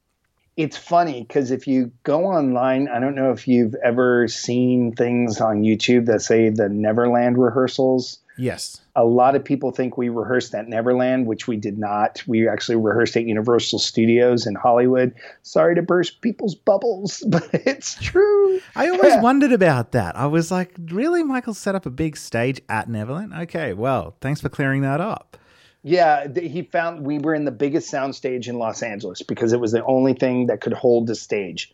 It's 0.56 0.76
funny 0.76 1.22
because 1.22 1.50
if 1.50 1.66
you 1.66 1.92
go 2.02 2.26
online, 2.26 2.88
I 2.88 3.00
don't 3.00 3.14
know 3.14 3.32
if 3.32 3.48
you've 3.48 3.74
ever 3.82 4.28
seen 4.28 4.94
things 4.94 5.40
on 5.40 5.62
YouTube 5.62 6.06
that 6.06 6.20
say 6.20 6.50
the 6.50 6.68
Neverland 6.68 7.38
rehearsals. 7.38 8.18
Yes. 8.36 8.81
A 8.94 9.04
lot 9.04 9.34
of 9.34 9.42
people 9.42 9.70
think 9.70 9.96
we 9.96 10.10
rehearsed 10.10 10.54
at 10.54 10.68
Neverland, 10.68 11.26
which 11.26 11.48
we 11.48 11.56
did 11.56 11.78
not. 11.78 12.22
We 12.26 12.46
actually 12.46 12.76
rehearsed 12.76 13.16
at 13.16 13.24
Universal 13.24 13.78
Studios 13.78 14.46
in 14.46 14.54
Hollywood. 14.54 15.14
Sorry 15.42 15.74
to 15.74 15.82
burst 15.82 16.20
people's 16.20 16.54
bubbles, 16.54 17.24
but 17.28 17.48
it's 17.52 17.94
true. 18.02 18.60
I 18.76 18.90
always 18.90 19.16
wondered 19.22 19.52
about 19.52 19.92
that. 19.92 20.14
I 20.16 20.26
was 20.26 20.50
like, 20.50 20.74
really? 20.90 21.22
Michael 21.22 21.54
set 21.54 21.74
up 21.74 21.86
a 21.86 21.90
big 21.90 22.18
stage 22.18 22.60
at 22.68 22.88
Neverland? 22.90 23.32
Okay, 23.32 23.72
well, 23.72 24.14
thanks 24.20 24.42
for 24.42 24.50
clearing 24.50 24.82
that 24.82 25.00
up. 25.00 25.38
Yeah, 25.82 26.28
he 26.34 26.62
found 26.62 27.04
we 27.04 27.18
were 27.18 27.34
in 27.34 27.44
the 27.44 27.50
biggest 27.50 27.92
soundstage 27.92 28.46
in 28.46 28.58
Los 28.58 28.82
Angeles 28.82 29.22
because 29.22 29.52
it 29.52 29.60
was 29.60 29.72
the 29.72 29.84
only 29.84 30.14
thing 30.14 30.46
that 30.46 30.60
could 30.60 30.72
hold 30.72 31.08
the 31.08 31.14
stage. 31.14 31.72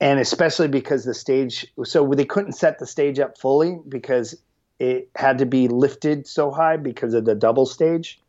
And 0.00 0.20
especially 0.20 0.68
because 0.68 1.04
the 1.04 1.14
stage, 1.14 1.66
so 1.84 2.06
they 2.08 2.24
couldn't 2.24 2.52
set 2.52 2.78
the 2.78 2.86
stage 2.86 3.18
up 3.18 3.38
fully 3.38 3.78
because 3.88 4.34
it 4.78 5.08
had 5.16 5.38
to 5.38 5.46
be 5.46 5.68
lifted 5.68 6.26
so 6.26 6.50
high 6.50 6.76
because 6.76 7.14
of 7.14 7.24
the 7.24 7.34
double 7.34 7.66
stage. 7.66 8.20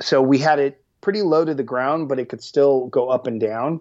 So 0.00 0.20
we 0.22 0.38
had 0.38 0.58
it 0.58 0.82
pretty 1.00 1.22
low 1.22 1.44
to 1.44 1.54
the 1.54 1.62
ground, 1.62 2.08
but 2.08 2.18
it 2.18 2.28
could 2.28 2.42
still 2.42 2.86
go 2.88 3.08
up 3.08 3.26
and 3.26 3.40
down. 3.40 3.80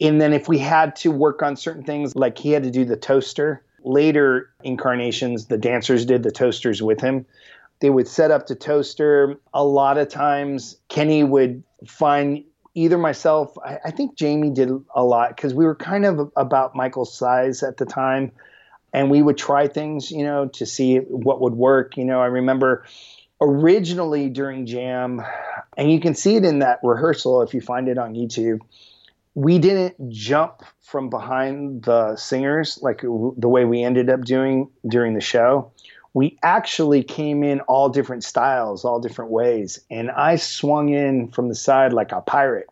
And 0.00 0.20
then 0.20 0.32
if 0.32 0.48
we 0.48 0.58
had 0.58 0.96
to 0.96 1.10
work 1.10 1.42
on 1.42 1.56
certain 1.56 1.84
things, 1.84 2.16
like 2.16 2.38
he 2.38 2.50
had 2.50 2.62
to 2.64 2.70
do 2.70 2.84
the 2.84 2.96
toaster, 2.96 3.62
later 3.84 4.50
incarnations, 4.62 5.46
the 5.46 5.58
dancers 5.58 6.04
did 6.04 6.22
the 6.22 6.30
toasters 6.30 6.82
with 6.82 7.00
him. 7.00 7.24
They 7.80 7.90
would 7.90 8.08
set 8.08 8.30
up 8.30 8.46
the 8.46 8.54
toaster. 8.54 9.38
A 9.54 9.64
lot 9.64 9.98
of 9.98 10.08
times, 10.08 10.76
Kenny 10.88 11.24
would 11.24 11.62
find 11.86 12.44
either 12.74 12.98
myself, 12.98 13.56
I, 13.64 13.78
I 13.86 13.90
think 13.90 14.16
Jamie 14.16 14.50
did 14.50 14.70
a 14.94 15.04
lot 15.04 15.36
because 15.36 15.54
we 15.54 15.64
were 15.64 15.74
kind 15.74 16.04
of 16.04 16.32
about 16.36 16.74
Michael's 16.74 17.16
size 17.16 17.62
at 17.62 17.76
the 17.76 17.86
time 17.86 18.32
and 18.92 19.10
we 19.10 19.22
would 19.22 19.38
try 19.38 19.68
things, 19.68 20.10
you 20.10 20.24
know, 20.24 20.48
to 20.48 20.66
see 20.66 20.98
what 20.98 21.40
would 21.40 21.54
work. 21.54 21.96
You 21.96 22.04
know, 22.04 22.20
I 22.20 22.26
remember 22.26 22.84
originally 23.40 24.28
during 24.28 24.66
Jam, 24.66 25.22
and 25.76 25.90
you 25.90 26.00
can 26.00 26.14
see 26.14 26.36
it 26.36 26.44
in 26.44 26.60
that 26.60 26.78
rehearsal 26.82 27.42
if 27.42 27.54
you 27.54 27.60
find 27.60 27.88
it 27.88 27.98
on 27.98 28.14
YouTube. 28.14 28.60
We 29.34 29.58
didn't 29.58 30.10
jump 30.10 30.62
from 30.80 31.08
behind 31.08 31.84
the 31.84 32.16
singers 32.16 32.78
like 32.82 33.00
the 33.00 33.48
way 33.48 33.64
we 33.64 33.82
ended 33.82 34.10
up 34.10 34.24
doing 34.24 34.68
during 34.86 35.14
the 35.14 35.22
show. 35.22 35.72
We 36.14 36.38
actually 36.42 37.02
came 37.02 37.42
in 37.42 37.60
all 37.62 37.88
different 37.88 38.24
styles, 38.24 38.84
all 38.84 39.00
different 39.00 39.30
ways. 39.30 39.80
And 39.90 40.10
I 40.10 40.36
swung 40.36 40.90
in 40.90 41.28
from 41.28 41.48
the 41.48 41.54
side 41.54 41.94
like 41.94 42.12
a 42.12 42.20
pirate. 42.20 42.68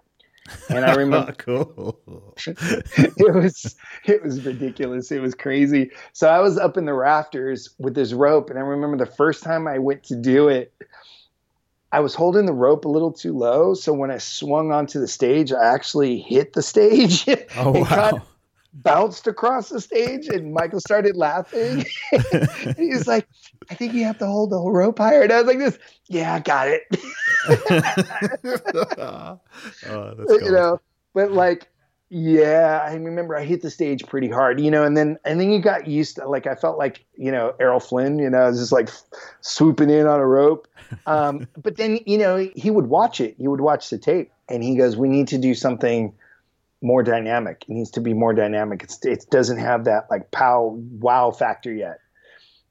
And 0.69 0.85
I 0.85 0.95
remember 0.95 1.33
cool. 1.39 2.01
it 2.47 3.35
was 3.35 3.77
it 4.05 4.23
was 4.23 4.45
ridiculous. 4.45 5.11
It 5.11 5.21
was 5.21 5.35
crazy. 5.35 5.91
So 6.13 6.29
I 6.29 6.41
was 6.41 6.59
up 6.59 6.77
in 6.77 6.85
the 6.85 6.95
rafters 6.95 7.71
with 7.79 7.95
this 7.95 8.13
rope, 8.13 8.51
and 8.51 8.59
I 8.59 8.63
remember 8.63 8.97
the 9.05 9.11
first 9.11 9.43
time 9.43 9.67
I 9.67 9.79
went 9.79 10.05
to 10.05 10.17
do 10.17 10.49
it, 10.49 10.73
I 11.93 12.01
was 12.01 12.15
holding 12.15 12.47
the 12.47 12.53
rope 12.53 12.85
a 12.85 12.89
little 12.89 13.13
too 13.13 13.37
low. 13.37 13.75
So 13.75 13.93
when 13.93 14.11
I 14.11 14.19
swung 14.19 14.73
onto 14.73 15.01
the 15.01 15.09
stage, 15.09 15.53
I 15.53 15.75
actually 15.75 16.19
hit 16.21 16.53
the 16.53 16.63
stage. 16.63 17.27
Oh 17.57 17.73
wow! 17.73 18.23
Bounced 18.73 19.27
across 19.27 19.69
the 19.69 19.81
stage, 19.81 20.29
and 20.29 20.53
Michael 20.53 20.81
started 20.81 21.17
laughing. 21.17 21.85
he 22.77 22.91
was 22.91 23.07
like, 23.07 23.27
"I 23.71 23.75
think 23.75 23.95
you 23.95 24.05
have 24.05 24.19
to 24.19 24.27
hold 24.27 24.51
the 24.51 24.59
whole 24.59 24.73
rope 24.73 24.99
higher." 24.99 25.23
And 25.23 25.33
I 25.33 25.39
was 25.39 25.47
like, 25.47 25.59
"This, 25.59 25.79
yeah, 26.09 26.35
I 26.35 26.39
got 26.41 26.69
it." 26.69 26.83
oh, 29.89 30.15
that's 30.17 30.43
you 30.43 30.53
know, 30.53 30.81
but 31.15 31.33
like, 31.33 31.69
yeah, 32.11 32.81
I 32.85 32.95
remember 32.95 33.37
I 33.37 33.45
hit 33.45 33.63
the 33.63 33.71
stage 33.71 34.05
pretty 34.07 34.29
hard, 34.29 34.61
you 34.61 34.71
know, 34.71 34.85
and 34.85 34.97
then 34.97 35.19
and 35.25 35.41
then 35.41 35.51
you 35.51 35.61
got 35.61 35.87
used 35.87 36.17
to 36.17 36.29
like 36.29 36.47
I 36.47 36.55
felt 36.55 36.79
like 36.79 37.05
you 37.17 37.31
know 37.31 37.55
Errol 37.61 37.81
Flynn, 37.81 38.19
you 38.19 38.31
know, 38.31 38.39
I 38.39 38.49
was 38.49 38.59
just 38.59 38.73
like 38.73 38.91
swooping 39.41 39.91
in 39.91 40.07
on 40.07 40.21
a 40.21 40.27
rope. 40.27 40.69
Um, 41.07 41.47
but 41.57 41.77
then 41.77 42.01
you 42.07 42.19
know 42.19 42.49
he 42.57 42.71
would 42.71 42.87
watch 42.87 43.21
it, 43.21 43.37
he 43.39 43.49
would 43.49 43.61
watch 43.61 43.91
the 43.91 43.99
tape, 43.99 44.33
and 44.49 44.63
he 44.63 44.77
goes, 44.77 44.97
"We 44.97 45.09
need 45.09 45.29
to 45.29 45.39
do 45.39 45.55
something." 45.55 46.13
More 46.83 47.03
dynamic. 47.03 47.65
It 47.69 47.73
needs 47.73 47.91
to 47.93 48.01
be 48.01 48.15
more 48.15 48.33
dynamic. 48.33 48.83
It's, 48.83 49.05
it 49.05 49.27
doesn't 49.31 49.59
have 49.59 49.85
that 49.85 50.11
like 50.11 50.31
pow 50.31 50.77
wow 51.01 51.31
factor 51.31 51.73
yet. 51.73 51.99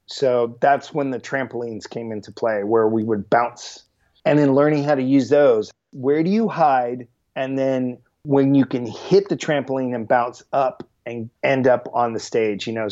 So 0.06 0.58
that's 0.60 0.92
when 0.92 1.10
the 1.10 1.20
trampolines 1.20 1.88
came 1.88 2.10
into 2.10 2.32
play, 2.32 2.64
where 2.64 2.88
we 2.88 3.04
would 3.04 3.30
bounce, 3.30 3.84
and 4.24 4.38
then 4.38 4.54
learning 4.54 4.84
how 4.84 4.96
to 4.96 5.02
use 5.02 5.28
those. 5.28 5.70
Where 5.92 6.22
do 6.22 6.30
you 6.30 6.48
hide? 6.48 7.06
And 7.36 7.56
then 7.56 7.98
when 8.22 8.54
you 8.54 8.66
can 8.66 8.86
hit 8.86 9.28
the 9.28 9.36
trampoline 9.36 9.94
and 9.94 10.08
bounce 10.08 10.42
up 10.52 10.86
and 11.06 11.30
end 11.42 11.68
up 11.68 11.88
on 11.94 12.12
the 12.12 12.20
stage, 12.20 12.66
you 12.66 12.72
know, 12.72 12.88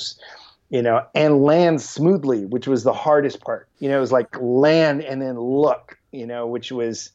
you 0.71 0.83
know, 0.83 1.05
and 1.15 1.43
land 1.43 1.81
smoothly, 1.81 2.45
which 2.45 2.69
was 2.69 2.85
the 2.85 2.93
hardest 2.93 3.41
part. 3.41 3.69
You 3.79 3.89
know, 3.89 3.99
it 3.99 4.01
was 4.01 4.13
like 4.13 4.29
land 4.41 5.03
and 5.03 5.21
then 5.21 5.39
look, 5.39 5.99
you 6.13 6.27
know, 6.27 6.47
which 6.47 6.71
was 6.71 7.11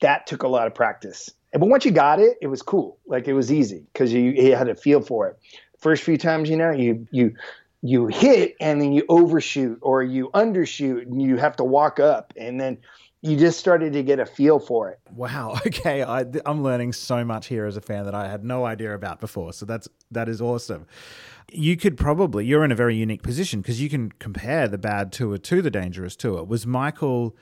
that 0.00 0.26
took 0.26 0.42
a 0.42 0.48
lot 0.48 0.66
of 0.66 0.74
practice. 0.74 1.30
But 1.52 1.68
once 1.68 1.84
you 1.84 1.90
got 1.90 2.20
it, 2.20 2.38
it 2.40 2.46
was 2.46 2.62
cool. 2.62 2.98
Like 3.06 3.26
it 3.26 3.32
was 3.32 3.52
easy 3.52 3.84
because 3.92 4.12
you, 4.12 4.20
you 4.20 4.54
had 4.54 4.68
a 4.68 4.74
feel 4.74 5.00
for 5.00 5.28
it. 5.28 5.38
First 5.78 6.02
few 6.02 6.16
times, 6.16 6.48
you 6.48 6.56
know, 6.56 6.70
you 6.70 7.06
you 7.10 7.34
you 7.82 8.06
hit 8.06 8.56
and 8.60 8.80
then 8.80 8.92
you 8.92 9.04
overshoot 9.08 9.78
or 9.82 10.02
you 10.02 10.30
undershoot 10.34 11.02
and 11.02 11.20
you 11.20 11.36
have 11.36 11.56
to 11.56 11.64
walk 11.64 11.98
up 11.98 12.32
and 12.36 12.60
then 12.60 12.78
you 13.22 13.36
just 13.36 13.58
started 13.58 13.92
to 13.92 14.02
get 14.02 14.18
a 14.18 14.26
feel 14.26 14.58
for 14.58 14.90
it. 14.90 15.00
Wow. 15.14 15.58
Okay, 15.66 16.02
I, 16.02 16.24
I'm 16.46 16.62
learning 16.62 16.92
so 16.92 17.24
much 17.24 17.46
here 17.46 17.66
as 17.66 17.76
a 17.76 17.80
fan 17.80 18.04
that 18.04 18.14
I 18.14 18.28
had 18.28 18.44
no 18.44 18.64
idea 18.64 18.94
about 18.94 19.20
before. 19.20 19.52
So 19.52 19.66
that's 19.66 19.88
that 20.10 20.28
is 20.28 20.40
awesome. 20.40 20.86
You 21.52 21.76
could 21.76 21.96
probably 21.96 22.44
you're 22.44 22.64
in 22.64 22.72
a 22.72 22.76
very 22.76 22.96
unique 22.96 23.22
position 23.22 23.60
because 23.60 23.80
you 23.80 23.88
can 23.88 24.12
compare 24.12 24.68
the 24.68 24.78
bad 24.78 25.12
tour 25.12 25.38
to 25.38 25.62
the 25.62 25.70
dangerous 25.70 26.16
tour. 26.16 26.44
Was 26.44 26.66
Michael 26.66 27.36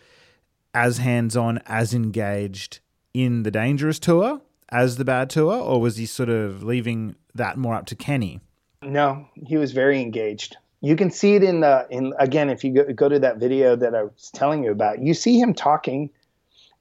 as 0.74 0.98
hands 0.98 1.36
on, 1.36 1.60
as 1.66 1.94
engaged 1.94 2.80
in 3.24 3.42
the 3.42 3.50
dangerous 3.50 3.98
tour 3.98 4.40
as 4.68 4.96
the 4.96 5.04
bad 5.04 5.30
tour, 5.30 5.54
or 5.54 5.80
was 5.80 5.96
he 5.96 6.06
sort 6.06 6.28
of 6.28 6.62
leaving 6.62 7.16
that 7.34 7.56
more 7.56 7.74
up 7.74 7.86
to 7.86 7.96
Kenny? 7.96 8.40
No, 8.82 9.26
he 9.34 9.56
was 9.56 9.72
very 9.72 10.00
engaged. 10.00 10.56
You 10.80 10.94
can 10.94 11.10
see 11.10 11.34
it 11.34 11.42
in 11.42 11.60
the 11.60 11.86
in 11.90 12.12
again 12.20 12.48
if 12.48 12.62
you 12.62 12.72
go, 12.72 12.92
go 12.92 13.08
to 13.08 13.18
that 13.18 13.38
video 13.38 13.74
that 13.74 13.94
I 13.94 14.04
was 14.04 14.30
telling 14.32 14.62
you 14.62 14.70
about. 14.70 15.00
You 15.00 15.14
see 15.14 15.40
him 15.40 15.52
talking. 15.52 16.10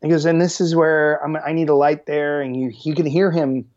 He 0.02 0.10
goes, 0.10 0.26
and 0.26 0.40
this 0.40 0.62
is 0.62 0.76
where 0.76 1.16
I'm, 1.24 1.36
I 1.38 1.54
need 1.54 1.70
a 1.70 1.76
light 1.76 2.06
there, 2.06 2.42
and 2.42 2.56
you 2.56 2.72
you 2.84 2.94
can 2.94 3.08
hear 3.08 3.32
him 3.32 3.68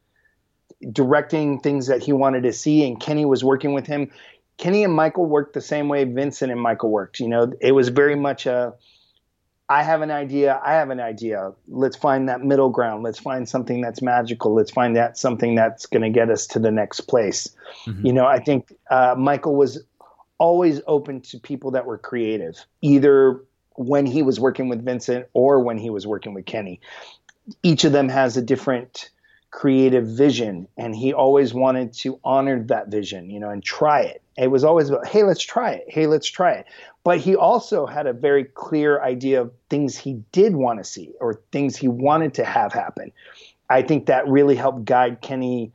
directing 0.92 1.60
things 1.60 1.86
that 1.86 2.02
he 2.02 2.12
wanted 2.12 2.42
to 2.42 2.52
see. 2.52 2.86
And 2.86 3.00
Kenny 3.00 3.24
was 3.24 3.42
working 3.42 3.72
with 3.72 3.86
him. 3.86 4.10
Kenny 4.58 4.84
and 4.84 4.92
Michael 4.92 5.24
worked 5.24 5.54
the 5.54 5.62
same 5.62 5.88
way 5.88 6.04
Vincent 6.04 6.52
and 6.52 6.60
Michael 6.60 6.90
worked. 6.90 7.20
You 7.20 7.28
know, 7.28 7.52
it 7.62 7.72
was 7.72 7.88
very 7.88 8.16
much 8.16 8.44
a 8.44 8.74
I 9.70 9.84
have 9.84 10.02
an 10.02 10.10
idea. 10.10 10.60
I 10.64 10.72
have 10.72 10.90
an 10.90 10.98
idea. 10.98 11.52
Let's 11.68 11.96
find 11.96 12.28
that 12.28 12.42
middle 12.42 12.70
ground. 12.70 13.04
Let's 13.04 13.20
find 13.20 13.48
something 13.48 13.80
that's 13.80 14.02
magical. 14.02 14.52
Let's 14.52 14.72
find 14.72 14.96
that 14.96 15.16
something 15.16 15.54
that's 15.54 15.86
going 15.86 16.02
to 16.02 16.10
get 16.10 16.28
us 16.28 16.44
to 16.48 16.58
the 16.58 16.72
next 16.72 17.02
place. 17.02 17.48
You 18.04 18.12
know, 18.12 18.26
I 18.26 18.40
think 18.40 18.74
uh, 18.90 19.14
Michael 19.16 19.54
was 19.54 19.84
always 20.38 20.80
open 20.88 21.20
to 21.20 21.38
people 21.38 21.70
that 21.70 21.86
were 21.86 21.98
creative, 21.98 22.66
either 22.82 23.44
when 23.76 24.06
he 24.06 24.22
was 24.22 24.40
working 24.40 24.68
with 24.68 24.84
Vincent 24.84 25.26
or 25.34 25.60
when 25.60 25.78
he 25.78 25.88
was 25.88 26.04
working 26.04 26.34
with 26.34 26.46
Kenny. 26.46 26.80
Each 27.62 27.84
of 27.84 27.92
them 27.92 28.08
has 28.08 28.36
a 28.36 28.42
different 28.42 29.10
creative 29.52 30.06
vision, 30.06 30.66
and 30.76 30.96
he 30.96 31.12
always 31.12 31.54
wanted 31.54 31.92
to 31.92 32.18
honor 32.24 32.62
that 32.64 32.88
vision, 32.88 33.30
you 33.30 33.38
know, 33.38 33.50
and 33.50 33.62
try 33.62 34.00
it. 34.02 34.22
It 34.36 34.48
was 34.48 34.64
always 34.64 34.88
about, 34.88 35.06
hey, 35.06 35.22
let's 35.22 35.44
try 35.44 35.72
it. 35.72 35.84
Hey, 35.88 36.06
let's 36.06 36.28
try 36.28 36.52
it. 36.54 36.66
But 37.02 37.18
he 37.18 37.34
also 37.34 37.86
had 37.86 38.06
a 38.06 38.12
very 38.12 38.44
clear 38.44 39.00
idea 39.02 39.40
of 39.40 39.52
things 39.70 39.96
he 39.96 40.22
did 40.32 40.54
want 40.54 40.78
to 40.78 40.84
see 40.84 41.14
or 41.20 41.40
things 41.50 41.76
he 41.76 41.88
wanted 41.88 42.34
to 42.34 42.44
have 42.44 42.72
happen. 42.72 43.12
I 43.70 43.82
think 43.82 44.06
that 44.06 44.28
really 44.28 44.56
helped 44.56 44.84
guide 44.84 45.20
Kenny 45.20 45.72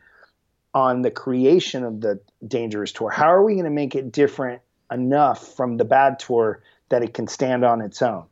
on 0.74 1.02
the 1.02 1.10
creation 1.10 1.84
of 1.84 2.02
the 2.02 2.20
Dangerous 2.46 2.92
Tour. 2.92 3.10
How 3.10 3.32
are 3.32 3.44
we 3.44 3.54
going 3.54 3.66
to 3.66 3.72
make 3.72 3.96
it 3.96 4.12
different 4.12 4.62
enough 4.92 5.56
from 5.56 5.78
the 5.78 5.86
bad 5.86 6.20
tour 6.20 6.62
that 6.90 7.02
it 7.02 7.14
can 7.14 7.28
stand 7.28 7.64
on 7.66 7.82
its 7.82 8.02
own? 8.02 8.26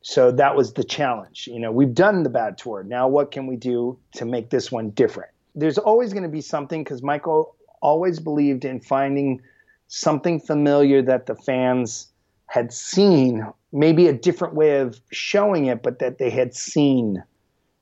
So 0.00 0.30
that 0.30 0.56
was 0.56 0.72
the 0.72 0.84
challenge. 0.84 1.48
You 1.52 1.58
know, 1.58 1.72
we've 1.72 1.92
done 1.92 2.22
the 2.22 2.30
bad 2.30 2.56
tour. 2.56 2.84
Now, 2.84 3.08
what 3.08 3.30
can 3.32 3.46
we 3.46 3.56
do 3.56 3.98
to 4.14 4.24
make 4.24 4.48
this 4.48 4.70
one 4.70 4.90
different? 4.90 5.30
There's 5.54 5.76
always 5.76 6.12
going 6.12 6.22
to 6.22 6.28
be 6.28 6.40
something 6.40 6.84
because 6.84 7.02
Michael 7.02 7.56
always 7.82 8.20
believed 8.20 8.64
in 8.64 8.80
finding 8.80 9.42
something 9.88 10.38
familiar 10.38 11.02
that 11.02 11.26
the 11.26 11.34
fans 11.34 12.06
had 12.48 12.72
seen 12.72 13.46
maybe 13.72 14.08
a 14.08 14.12
different 14.12 14.54
way 14.54 14.80
of 14.80 15.00
showing 15.12 15.66
it, 15.66 15.82
but 15.82 15.98
that 16.00 16.18
they 16.18 16.30
had 16.30 16.54
seen, 16.54 17.22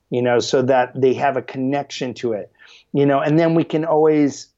you 0.09 0.21
know, 0.21 0.39
so 0.39 0.61
that 0.61 0.99
they 0.99 1.13
have 1.13 1.37
a 1.37 1.41
connection 1.41 2.13
to 2.13 2.33
it, 2.33 2.51
you 2.93 3.05
know, 3.05 3.19
and 3.19 3.39
then 3.39 3.55
we 3.55 3.63
can 3.63 3.85
always 3.85 4.49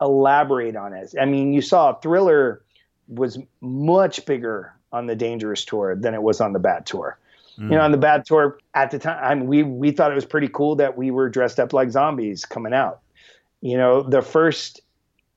elaborate 0.00 0.76
on 0.76 0.92
it. 0.92 1.14
I 1.20 1.24
mean, 1.24 1.52
you 1.52 1.62
saw 1.62 1.94
Thriller 1.94 2.62
was 3.08 3.38
much 3.60 4.26
bigger 4.26 4.74
on 4.92 5.06
the 5.06 5.14
Dangerous 5.14 5.64
tour 5.64 5.94
than 5.94 6.12
it 6.12 6.22
was 6.22 6.40
on 6.40 6.52
the 6.52 6.58
Bad 6.58 6.84
tour. 6.84 7.18
Mm. 7.58 7.70
You 7.70 7.76
know, 7.76 7.82
on 7.82 7.92
the 7.92 7.98
Bad 7.98 8.26
tour 8.26 8.58
at 8.74 8.90
the 8.90 8.98
time, 8.98 9.18
I 9.22 9.34
mean, 9.34 9.46
we 9.46 9.62
we 9.62 9.90
thought 9.92 10.10
it 10.10 10.16
was 10.16 10.26
pretty 10.26 10.48
cool 10.48 10.74
that 10.76 10.98
we 10.98 11.10
were 11.10 11.28
dressed 11.28 11.60
up 11.60 11.72
like 11.72 11.90
zombies 11.90 12.44
coming 12.44 12.74
out. 12.74 13.00
You 13.60 13.76
know, 13.76 14.02
the 14.02 14.22
first 14.22 14.80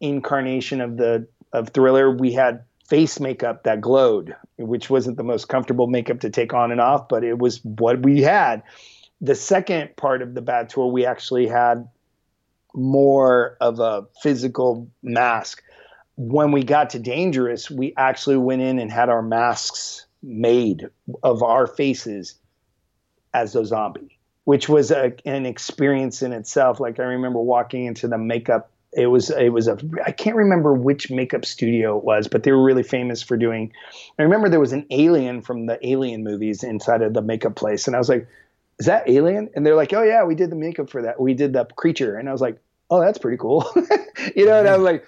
incarnation 0.02 0.82
of 0.82 0.98
the 0.98 1.28
of 1.54 1.70
Thriller, 1.70 2.12
we 2.12 2.34
had 2.34 2.64
face 2.90 3.20
makeup 3.20 3.64
that 3.64 3.82
glowed, 3.82 4.36
which 4.58 4.90
wasn't 4.90 5.18
the 5.18 5.24
most 5.24 5.48
comfortable 5.48 5.88
makeup 5.88 6.22
to 6.22 6.30
take 6.30 6.54
on 6.54 6.72
and 6.72 6.82
off, 6.82 7.08
but 7.08 7.24
it 7.24 7.38
was 7.38 7.64
what 7.64 8.02
we 8.02 8.22
had. 8.22 8.64
The 9.22 9.36
second 9.36 9.96
part 9.96 10.22
of 10.22 10.34
the 10.34 10.42
Bad 10.42 10.70
tour, 10.70 10.88
we 10.88 11.06
actually 11.06 11.48
had 11.48 11.88
more 12.74 13.58
of 13.62 13.80
a 13.80 14.08
physical 14.22 14.90
mask. 15.04 15.62
When 16.16 16.52
we 16.52 16.64
got 16.64 16.92
to 16.92 17.00
Dangerous, 17.00 17.70
we 17.70 17.94
actually 17.96 18.38
went 18.38 18.62
in 18.62 18.80
and 18.80 18.92
had 18.92 19.10
our 19.10 19.22
masks 19.22 20.06
made 20.22 20.90
of 21.24 21.44
our 21.44 21.68
faces 21.68 22.36
as 23.34 23.56
a 23.56 23.66
zombie, 23.66 24.18
which 24.44 24.68
was 24.68 24.92
a, 24.92 25.14
an 25.26 25.46
experience 25.46 26.22
in 26.22 26.34
itself. 26.34 26.80
Like 26.80 27.00
I 27.00 27.04
remember 27.04 27.40
walking 27.40 27.86
into 27.86 28.08
the 28.08 28.18
makeup. 28.18 28.72
It 28.92 29.08
was 29.08 29.30
it 29.30 29.50
was 29.50 29.68
a 29.68 29.78
I 30.06 30.12
can't 30.12 30.36
remember 30.36 30.74
which 30.74 31.12
makeup 31.12 31.46
studio 31.46 31.98
it 31.98 32.04
was, 32.04 32.28
but 32.28 32.44
they 32.44 32.52
were 32.52 32.64
really 32.64 32.84
famous 32.84 33.22
for 33.22 33.38
doing. 33.38 33.72
I 34.18 34.24
remember 34.24 34.50
there 34.50 34.60
was 34.60 34.74
an 34.74 34.88
alien 34.90 35.42
from 35.42 35.68
the 35.68 35.78
Alien 35.88 36.24
movies 36.24 36.64
inside 36.64 37.04
of 37.04 37.14
the 37.14 37.22
makeup 37.22 37.56
place, 37.56 37.86
and 37.86 37.96
I 37.96 38.00
was 38.00 38.10
like, 38.10 38.28
"Is 38.80 38.88
that 38.88 39.08
Alien?" 39.08 39.50
And 39.56 39.64
they're 39.64 39.76
like, 39.76 39.94
"Oh 39.94 40.02
yeah, 40.02 40.24
we 40.24 40.34
did 40.34 40.50
the 40.50 40.56
makeup 40.56 40.90
for 40.90 41.04
that. 41.04 41.20
We 41.20 41.36
did 41.36 41.54
the 41.54 41.66
creature." 41.66 42.18
And 42.18 42.28
I 42.28 42.32
was 42.32 42.42
like, 42.42 42.58
"Oh, 42.90 43.00
that's 43.00 43.20
pretty 43.20 43.38
cool," 43.38 43.72
you 44.36 44.46
know. 44.48 44.60
And 44.60 44.68
I 44.68 44.76
was 44.76 44.84
like, 44.84 45.06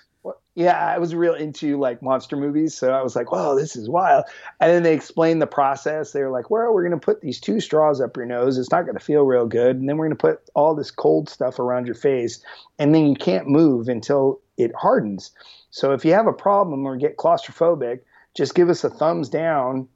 yeah, 0.62 0.78
I 0.78 0.98
was 0.98 1.16
real 1.16 1.34
into 1.34 1.78
like 1.80 2.02
monster 2.02 2.36
movies, 2.36 2.76
so 2.76 2.92
I 2.92 3.02
was 3.02 3.16
like, 3.16 3.32
"Whoa, 3.32 3.56
this 3.56 3.76
is 3.76 3.90
wild!" 3.90 4.26
And 4.60 4.72
then 4.72 4.84
they 4.84 4.94
explained 4.94 5.42
the 5.42 5.48
process. 5.48 6.12
They 6.12 6.22
were 6.22 6.30
like, 6.30 6.50
"Well, 6.50 6.74
we're 6.74 6.88
going 6.88 7.00
to 7.00 7.04
put 7.04 7.22
these 7.22 7.40
two 7.40 7.60
straws 7.60 8.00
up 8.00 8.16
your 8.16 8.26
nose. 8.26 8.58
It's 8.58 8.72
not 8.72 8.84
going 8.84 8.98
to 8.98 9.04
feel 9.04 9.24
real 9.24 9.46
good, 9.46 9.78
and 9.78 9.90
then 9.90 9.98
we're 9.98 10.08
going 10.08 10.18
to 10.18 10.22
put 10.22 10.42
all 10.54 10.76
this 10.76 10.92
cold 10.92 11.30
stuff 11.30 11.60
around 11.60 11.86
your 11.86 11.96
face, 11.96 12.44
and 12.80 12.94
then 12.94 13.08
you 13.08 13.16
can't 13.16 13.48
move 13.48 13.90
until 13.90 14.40
it 14.58 14.72
hardens. 14.76 15.32
So 15.72 15.94
if 15.94 16.06
you 16.06 16.14
have 16.14 16.28
a 16.28 16.34
problem 16.34 16.86
or 16.86 16.98
get 16.98 17.18
claustrophobic, 17.18 18.02
just 18.36 18.56
give 18.56 18.70
us 18.70 18.84
a 18.84 18.90
thumbs 18.90 19.30
down. 19.30 19.88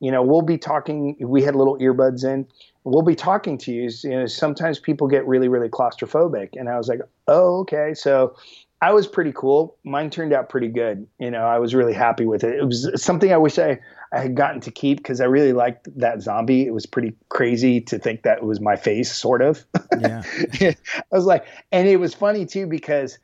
You 0.00 0.10
know, 0.10 0.22
we'll 0.22 0.42
be 0.42 0.58
talking. 0.58 1.16
We 1.20 1.42
had 1.42 1.54
little 1.54 1.78
earbuds 1.78 2.24
in. 2.24 2.46
We'll 2.84 3.02
be 3.02 3.14
talking 3.14 3.58
to 3.58 3.72
you. 3.72 3.90
You 4.02 4.10
know, 4.10 4.26
sometimes 4.26 4.78
people 4.78 5.06
get 5.06 5.26
really, 5.26 5.48
really 5.48 5.68
claustrophobic, 5.68 6.50
and 6.54 6.68
I 6.68 6.76
was 6.76 6.88
like, 6.88 7.00
"Oh, 7.28 7.60
okay." 7.60 7.94
So 7.94 8.34
I 8.82 8.92
was 8.92 9.06
pretty 9.06 9.32
cool. 9.32 9.78
Mine 9.84 10.10
turned 10.10 10.32
out 10.32 10.48
pretty 10.48 10.66
good. 10.66 11.06
You 11.20 11.30
know, 11.30 11.44
I 11.44 11.60
was 11.60 11.72
really 11.72 11.94
happy 11.94 12.26
with 12.26 12.42
it. 12.42 12.58
It 12.58 12.64
was 12.64 12.90
something 12.96 13.32
I 13.32 13.36
wish 13.36 13.56
I, 13.56 13.78
I 14.12 14.18
had 14.18 14.34
gotten 14.34 14.60
to 14.62 14.72
keep 14.72 14.98
because 14.98 15.20
I 15.20 15.26
really 15.26 15.52
liked 15.52 15.86
that 16.00 16.20
zombie. 16.20 16.66
It 16.66 16.74
was 16.74 16.84
pretty 16.84 17.14
crazy 17.28 17.80
to 17.82 17.98
think 18.00 18.24
that 18.24 18.38
it 18.38 18.44
was 18.44 18.60
my 18.60 18.74
face, 18.74 19.14
sort 19.14 19.40
of. 19.40 19.64
Yeah. 20.00 20.24
I 20.60 20.74
was 21.12 21.26
like, 21.26 21.46
and 21.70 21.86
it 21.86 21.98
was 21.98 22.12
funny 22.12 22.44
too 22.44 22.66
because 22.66 23.20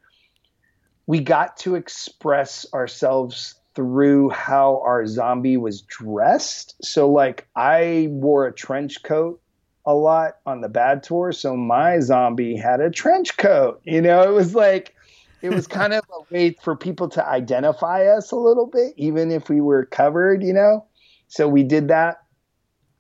we 1.07 1.19
got 1.19 1.57
to 1.57 1.75
express 1.75 2.65
ourselves 2.73 3.57
through 3.75 4.31
how 4.31 4.81
our 4.85 5.09
zombie 5.09 5.57
was 5.57 5.83
dressed. 5.83 6.77
So, 6.85 7.11
like, 7.11 7.49
I 7.57 8.07
wore 8.11 8.47
a 8.47 8.53
trench 8.53 9.03
coat 9.03 9.41
a 9.85 9.95
lot 9.95 10.37
on 10.47 10.61
the 10.61 10.69
bad 10.69 11.03
tour. 11.03 11.33
So, 11.33 11.57
my 11.57 11.99
zombie 11.99 12.57
had 12.57 12.81
a 12.81 12.91
trench 12.91 13.37
coat. 13.39 13.81
You 13.85 14.01
know, 14.01 14.23
it 14.23 14.33
was 14.33 14.55
like, 14.55 14.95
it 15.43 15.51
was 15.51 15.67
kind 15.67 15.93
of 15.93 16.05
a 16.11 16.35
way 16.35 16.57
for 16.63 16.77
people 16.77 17.09
to 17.11 17.27
identify 17.27 18.07
us 18.07 18.33
a 18.33 18.37
little 18.37 18.67
bit, 18.67 18.95
even 18.97 19.31
if 19.31 19.49
we 19.49 19.61
were 19.61 19.85
covered, 19.87 20.43
you 20.43 20.53
know. 20.53 20.85
So 21.29 21.49
we 21.49 21.63
did 21.63 21.89
that 21.89 22.23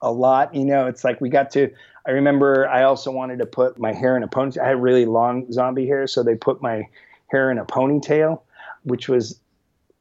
a 0.01 0.12
lot. 0.12 0.55
You 0.55 0.65
know, 0.65 0.86
it's 0.86 1.05
like 1.05 1.20
we 1.20 1.28
got 1.28 1.51
to. 1.52 1.70
I 2.06 2.12
remember 2.12 2.69
I 2.69 2.85
also 2.85 3.10
wanted 3.10 3.39
to 3.40 3.47
put 3.47 3.78
my 3.78 3.93
hair 3.93 4.16
in 4.16 4.23
a 4.23 4.28
ponytail. 4.28 4.62
I 4.62 4.69
had 4.69 4.82
really 4.82 5.05
long 5.05 5.51
zombie 5.52 5.86
hair, 5.86 6.06
so 6.06 6.23
they 6.23 6.35
put 6.35 6.62
my 6.62 6.89
hair 7.27 7.51
in 7.51 7.59
a 7.59 7.65
ponytail, 7.65 8.40
which 8.85 9.09
was 9.09 9.40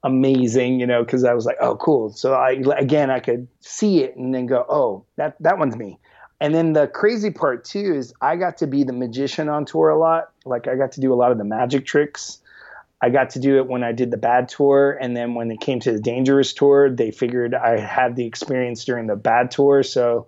amazing, 0.04 0.80
you 0.80 0.88
know, 0.88 1.04
because 1.04 1.24
I 1.24 1.34
was 1.34 1.46
like, 1.46 1.58
oh, 1.60 1.76
cool. 1.78 2.12
So 2.12 2.34
I 2.34 2.52
again 2.78 3.10
I 3.10 3.20
could 3.20 3.48
see 3.60 4.04
it 4.04 4.16
and 4.16 4.34
then 4.34 4.46
go, 4.46 4.66
oh, 4.70 5.06
that 5.16 5.36
that 5.42 5.58
one's 5.58 5.76
me. 5.76 6.00
And 6.40 6.54
then 6.54 6.74
the 6.74 6.88
crazy 6.88 7.32
part 7.32 7.66
too 7.66 7.96
is 7.96 8.14
I 8.22 8.36
got 8.36 8.58
to 8.58 8.68
be 8.68 8.84
the 8.84 8.94
magician 8.94 9.50
on 9.50 9.66
tour 9.66 9.90
a 9.90 9.98
lot. 9.98 10.32
Like 10.48 10.68
I 10.68 10.76
got 10.76 10.94
to 10.94 11.02
do 11.02 11.14
a 11.14 11.16
lot 11.16 11.32
of 11.32 11.38
the 11.38 11.44
magic 11.44 11.86
tricks. 11.86 12.40
I 13.00 13.10
got 13.10 13.32
to 13.32 13.40
do 13.40 13.58
it 13.58 13.68
when 13.68 13.84
I 13.84 13.92
did 13.92 14.10
the 14.10 14.18
bad 14.18 14.50
tour, 14.50 14.98
and 15.00 15.16
then 15.16 15.36
when 15.36 15.52
it 15.52 15.62
came 15.62 15.80
to 15.82 15.92
the 15.92 16.00
dangerous 16.00 16.54
tour, 16.54 16.90
they 16.90 17.12
figured 17.12 17.54
I 17.54 17.80
had 17.80 18.16
the 18.16 18.26
experience 18.26 18.86
during 18.86 19.06
the 19.06 19.16
bad 19.16 19.52
tour, 19.52 19.84
so 19.84 20.28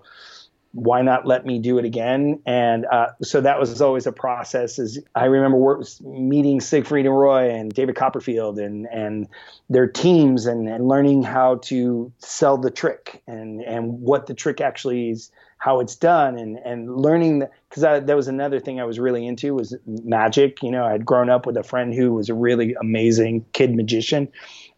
why 0.72 1.02
not 1.02 1.26
let 1.26 1.46
me 1.46 1.58
do 1.58 1.80
it 1.80 1.86
again? 1.86 2.42
And 2.46 2.86
uh, 2.86 3.08
so 3.24 3.42
that 3.42 3.60
was 3.60 3.82
always 3.82 4.06
a 4.06 4.12
process. 4.12 4.78
Is 4.78 5.00
I 5.16 5.26
remember 5.26 5.58
work, 5.58 5.84
meeting 6.02 6.62
Siegfried 6.62 7.06
and 7.06 7.18
Roy 7.18 7.50
and 7.50 7.74
David 7.74 7.96
Copperfield 7.96 8.60
and 8.60 8.88
and 8.88 9.28
their 9.70 9.88
teams 9.88 10.46
and, 10.46 10.70
and 10.70 10.88
learning 10.88 11.24
how 11.24 11.56
to 11.64 12.12
sell 12.20 12.58
the 12.58 12.70
trick 12.70 13.24
and 13.26 13.62
and 13.62 14.00
what 14.02 14.28
the 14.28 14.36
trick 14.36 14.62
actually 14.62 15.10
is 15.10 15.32
how 15.60 15.82
it's 15.82 15.96
done 15.96 16.38
and 16.38 16.58
and 16.66 16.98
learning 16.98 17.44
because 17.70 17.84
that 17.84 18.16
was 18.16 18.28
another 18.28 18.60
thing 18.60 18.80
I 18.80 18.86
was 18.86 18.98
really 18.98 19.28
into 19.28 19.54
was 19.54 19.76
magic. 19.86 20.64
You 20.64 20.72
know, 20.72 20.86
I'd 20.86 21.06
grown 21.06 21.30
up 21.30 21.46
with 21.46 21.56
a 21.58 21.64
friend 21.64 21.94
who 21.94 22.14
was 22.14 22.30
a 22.30 22.34
really 22.34 22.74
amazing 22.82 23.46
kid 23.54 23.76
magician. 23.76 24.30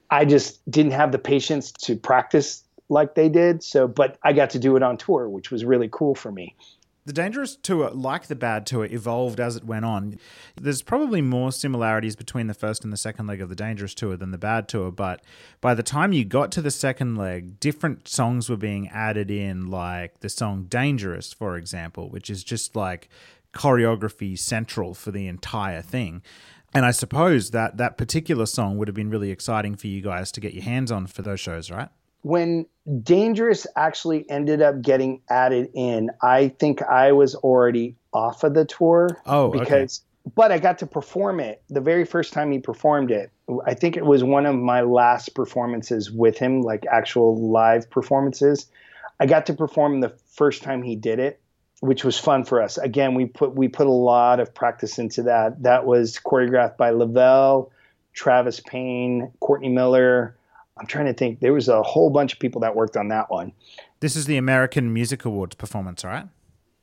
I 0.09 0.25
just 0.25 0.59
didn't 0.69 0.91
have 0.91 1.13
the 1.13 1.19
patience 1.19 1.71
to 1.71 1.95
practice 1.95 2.63
like 2.89 3.15
they 3.15 3.29
did. 3.29 3.63
So, 3.63 3.87
but 3.87 4.17
I 4.23 4.33
got 4.33 4.49
to 4.51 4.59
do 4.59 4.75
it 4.75 4.83
on 4.83 4.97
tour, 4.97 5.29
which 5.29 5.49
was 5.49 5.63
really 5.63 5.87
cool 5.89 6.13
for 6.13 6.31
me. 6.31 6.55
The 7.03 7.13
Dangerous 7.13 7.55
Tour, 7.55 7.89
like 7.89 8.27
the 8.27 8.35
Bad 8.35 8.67
Tour, 8.67 8.85
evolved 8.85 9.39
as 9.39 9.55
it 9.55 9.63
went 9.63 9.85
on. 9.85 10.19
There's 10.55 10.83
probably 10.83 11.21
more 11.21 11.51
similarities 11.51 12.15
between 12.15 12.45
the 12.45 12.53
first 12.53 12.83
and 12.83 12.93
the 12.93 12.97
second 12.97 13.25
leg 13.25 13.41
of 13.41 13.49
the 13.49 13.55
Dangerous 13.55 13.95
Tour 13.95 14.15
than 14.15 14.29
the 14.29 14.37
Bad 14.37 14.67
Tour, 14.67 14.91
but 14.91 15.23
by 15.61 15.73
the 15.73 15.81
time 15.81 16.13
you 16.13 16.23
got 16.23 16.51
to 16.51 16.61
the 16.61 16.69
second 16.69 17.15
leg, 17.15 17.59
different 17.59 18.07
songs 18.07 18.49
were 18.49 18.57
being 18.57 18.87
added 18.89 19.31
in, 19.31 19.71
like 19.71 20.19
the 20.19 20.29
song 20.29 20.65
Dangerous, 20.65 21.33
for 21.33 21.57
example, 21.57 22.07
which 22.09 22.29
is 22.29 22.43
just 22.43 22.75
like 22.75 23.09
choreography 23.51 24.37
central 24.37 24.93
for 24.93 25.09
the 25.09 25.27
entire 25.27 25.81
thing. 25.81 26.21
And 26.73 26.85
I 26.85 26.91
suppose 26.91 27.49
that 27.49 27.77
that 27.77 27.97
particular 27.97 28.45
song 28.45 28.77
would 28.77 28.87
have 28.87 28.95
been 28.95 29.09
really 29.09 29.31
exciting 29.31 29.75
for 29.75 29.87
you 29.87 30.01
guys 30.01 30.31
to 30.33 30.39
get 30.39 30.53
your 30.53 30.63
hands 30.63 30.91
on 30.91 31.07
for 31.07 31.23
those 31.23 31.39
shows, 31.39 31.71
right? 31.71 31.89
When 32.21 32.65
Dangerous 33.03 33.67
actually 33.75 34.29
ended 34.29 34.61
up 34.61 34.81
getting 34.81 35.21
added 35.29 35.69
in, 35.73 36.11
I 36.21 36.49
think 36.49 36.81
I 36.81 37.11
was 37.11 37.35
already 37.35 37.95
off 38.13 38.43
of 38.43 38.53
the 38.53 38.65
tour. 38.65 39.09
Oh, 39.25 39.49
because 39.49 40.01
okay. 40.25 40.33
but 40.35 40.51
I 40.51 40.59
got 40.59 40.79
to 40.79 40.87
perform 40.87 41.39
it 41.39 41.61
the 41.69 41.81
very 41.81 42.05
first 42.05 42.33
time 42.33 42.51
he 42.51 42.59
performed 42.59 43.11
it. 43.11 43.31
I 43.65 43.73
think 43.73 43.97
it 43.97 44.05
was 44.05 44.23
one 44.23 44.45
of 44.45 44.55
my 44.55 44.81
last 44.81 45.35
performances 45.35 46.11
with 46.11 46.37
him, 46.37 46.61
like 46.61 46.85
actual 46.85 47.49
live 47.51 47.89
performances. 47.89 48.67
I 49.19 49.25
got 49.25 49.45
to 49.47 49.53
perform 49.53 49.99
the 49.99 50.09
first 50.09 50.63
time 50.63 50.81
he 50.81 50.95
did 50.95 51.19
it, 51.19 51.39
which 51.81 52.03
was 52.03 52.17
fun 52.17 52.43
for 52.43 52.61
us. 52.61 52.77
Again, 52.77 53.13
we 53.13 53.25
put 53.25 53.55
we 53.55 53.67
put 53.67 53.87
a 53.87 53.91
lot 53.91 54.39
of 54.39 54.53
practice 54.53 54.97
into 54.97 55.23
that. 55.23 55.63
That 55.63 55.85
was 55.85 56.19
choreographed 56.23 56.77
by 56.77 56.91
Lavelle, 56.91 57.71
Travis 58.13 58.59
Payne, 58.59 59.31
Courtney 59.39 59.69
Miller, 59.69 60.35
I'm 60.81 60.87
trying 60.87 61.05
to 61.05 61.13
think. 61.13 61.41
There 61.41 61.53
was 61.53 61.69
a 61.69 61.83
whole 61.83 62.09
bunch 62.09 62.33
of 62.33 62.39
people 62.39 62.61
that 62.61 62.75
worked 62.75 62.97
on 62.97 63.09
that 63.09 63.29
one. 63.29 63.53
This 63.99 64.15
is 64.15 64.25
the 64.25 64.37
American 64.37 64.91
Music 64.91 65.25
Awards 65.25 65.55
performance, 65.55 66.03
right? 66.03 66.25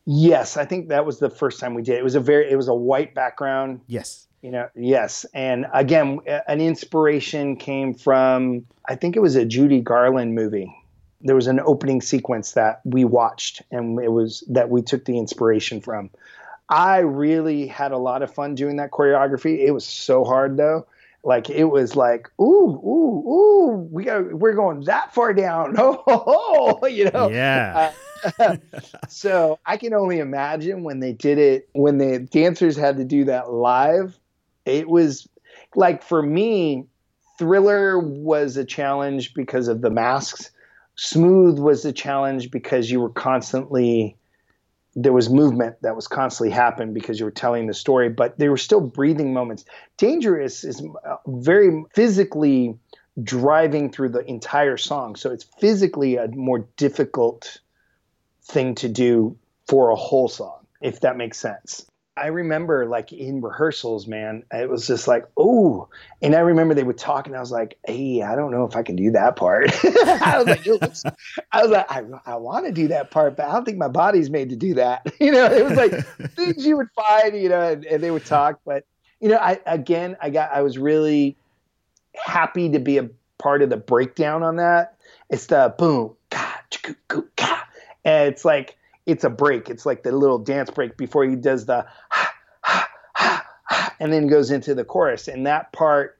Yes, 0.06 0.56
I 0.56 0.64
think 0.64 0.88
that 0.90 1.04
was 1.04 1.18
the 1.18 1.28
first 1.28 1.58
time 1.58 1.74
we 1.74 1.82
did. 1.82 1.98
It 1.98 2.04
was 2.04 2.14
a 2.14 2.20
very, 2.20 2.48
it 2.48 2.54
was 2.54 2.68
a 2.68 2.74
white 2.74 3.12
background. 3.12 3.80
Yes. 3.88 4.28
You 4.40 4.52
know, 4.52 4.68
yes. 4.76 5.26
And 5.34 5.66
again, 5.74 6.20
an 6.46 6.60
inspiration 6.60 7.56
came 7.56 7.92
from, 7.92 8.64
I 8.88 8.94
think 8.94 9.16
it 9.16 9.20
was 9.20 9.34
a 9.34 9.44
Judy 9.44 9.80
Garland 9.80 10.36
movie. 10.36 10.72
There 11.20 11.34
was 11.34 11.48
an 11.48 11.58
opening 11.58 12.00
sequence 12.00 12.52
that 12.52 12.80
we 12.84 13.04
watched 13.04 13.62
and 13.72 13.98
it 13.98 14.12
was 14.12 14.44
that 14.48 14.70
we 14.70 14.80
took 14.80 15.06
the 15.06 15.18
inspiration 15.18 15.80
from. 15.80 16.10
I 16.68 16.98
really 16.98 17.66
had 17.66 17.90
a 17.90 17.98
lot 17.98 18.22
of 18.22 18.32
fun 18.32 18.54
doing 18.54 18.76
that 18.76 18.92
choreography. 18.92 19.58
It 19.58 19.72
was 19.72 19.84
so 19.84 20.22
hard 20.22 20.56
though 20.56 20.86
like 21.24 21.50
it 21.50 21.64
was 21.64 21.96
like 21.96 22.28
ooh 22.40 22.80
ooh 22.84 23.28
ooh 23.28 23.88
we 23.90 24.04
got 24.04 24.32
we're 24.34 24.54
going 24.54 24.80
that 24.84 25.14
far 25.14 25.32
down. 25.34 25.74
Oh, 25.78 26.02
oh, 26.06 26.78
oh 26.82 26.86
you 26.86 27.10
know? 27.10 27.28
Yeah. 27.28 27.92
Uh, 28.38 28.56
so 29.08 29.60
i 29.64 29.76
can 29.76 29.94
only 29.94 30.18
imagine 30.18 30.82
when 30.82 30.98
they 30.98 31.12
did 31.12 31.38
it 31.38 31.68
when 31.74 31.98
the 31.98 32.18
dancers 32.18 32.76
had 32.76 32.96
to 32.96 33.04
do 33.04 33.24
that 33.24 33.52
live 33.52 34.18
it 34.64 34.88
was 34.88 35.28
like 35.76 36.02
for 36.02 36.20
me 36.20 36.84
Thriller 37.38 38.00
was 38.00 38.56
a 38.56 38.64
challenge 38.64 39.32
because 39.32 39.68
of 39.68 39.80
the 39.80 39.90
masks. 39.90 40.50
Smooth 40.96 41.58
was 41.58 41.84
a 41.84 41.92
challenge 41.92 42.50
because 42.50 42.90
you 42.90 43.00
were 43.00 43.10
constantly 43.10 44.16
there 44.94 45.12
was 45.12 45.30
movement 45.30 45.76
that 45.82 45.94
was 45.94 46.08
constantly 46.08 46.52
happening 46.52 46.92
because 46.92 47.18
you 47.18 47.24
were 47.24 47.30
telling 47.30 47.66
the 47.66 47.74
story, 47.74 48.08
but 48.08 48.38
there 48.38 48.50
were 48.50 48.56
still 48.56 48.80
breathing 48.80 49.32
moments. 49.32 49.64
Dangerous 49.96 50.64
is 50.64 50.82
uh, 51.06 51.16
very 51.26 51.84
physically 51.94 52.74
driving 53.22 53.90
through 53.90 54.10
the 54.10 54.24
entire 54.28 54.76
song, 54.76 55.16
so 55.16 55.30
it's 55.30 55.44
physically 55.58 56.16
a 56.16 56.28
more 56.28 56.66
difficult 56.76 57.60
thing 58.42 58.74
to 58.76 58.88
do 58.88 59.36
for 59.66 59.90
a 59.90 59.96
whole 59.96 60.28
song, 60.28 60.66
if 60.80 61.00
that 61.00 61.16
makes 61.16 61.38
sense. 61.38 61.86
I 62.18 62.26
remember 62.26 62.86
like 62.86 63.12
in 63.12 63.40
rehearsals, 63.40 64.06
man, 64.06 64.44
it 64.52 64.68
was 64.68 64.86
just 64.86 65.08
like, 65.08 65.24
oh, 65.36 65.88
and 66.20 66.34
I 66.34 66.40
remember 66.40 66.74
they 66.74 66.82
would 66.82 66.98
talk, 66.98 67.26
and 67.26 67.36
I 67.36 67.40
was 67.40 67.50
like, 67.50 67.78
hey, 67.86 68.22
I 68.22 68.36
don't 68.36 68.50
know 68.50 68.64
if 68.64 68.76
I 68.76 68.82
can 68.82 68.96
do 68.96 69.12
that 69.12 69.36
part. 69.36 69.70
I 69.84 70.42
was 70.42 70.46
like, 70.46 70.66
I 71.52 71.62
was 71.62 71.70
like, 71.70 71.90
I, 71.90 72.02
I 72.26 72.36
want 72.36 72.66
to 72.66 72.72
do 72.72 72.88
that 72.88 73.10
part, 73.10 73.36
but 73.36 73.46
I 73.46 73.52
don't 73.52 73.64
think 73.64 73.78
my 73.78 73.88
body's 73.88 74.30
made 74.30 74.50
to 74.50 74.56
do 74.56 74.74
that. 74.74 75.06
You 75.20 75.32
know, 75.32 75.46
it 75.46 75.64
was 75.64 75.76
like 75.76 76.06
things 76.36 76.64
you 76.64 76.76
would 76.76 76.88
find, 76.94 77.36
you 77.36 77.48
know, 77.48 77.60
and, 77.60 77.84
and 77.84 78.02
they 78.02 78.10
would 78.10 78.24
talk, 78.24 78.60
but 78.64 78.84
you 79.20 79.28
know, 79.28 79.36
I 79.36 79.60
again, 79.66 80.16
I 80.22 80.30
got, 80.30 80.52
I 80.52 80.62
was 80.62 80.78
really 80.78 81.36
happy 82.14 82.70
to 82.70 82.78
be 82.78 82.98
a 82.98 83.10
part 83.38 83.62
of 83.62 83.68
the 83.68 83.76
breakdown 83.76 84.42
on 84.42 84.56
that. 84.56 84.96
It's 85.28 85.46
the 85.46 85.74
boom, 85.76 86.14
ka, 86.30 86.62
ka, 87.36 87.68
and 88.04 88.28
it's 88.28 88.44
like 88.44 88.78
it's 89.08 89.24
a 89.24 89.30
break. 89.30 89.70
It's 89.70 89.86
like 89.86 90.02
the 90.02 90.12
little 90.12 90.38
dance 90.38 90.68
break 90.68 90.98
before 90.98 91.24
he 91.24 91.34
does 91.34 91.64
the 91.64 91.86
and 94.00 94.12
then 94.12 94.26
goes 94.26 94.50
into 94.50 94.74
the 94.74 94.84
chorus. 94.84 95.28
And 95.28 95.46
that 95.46 95.72
part, 95.72 96.18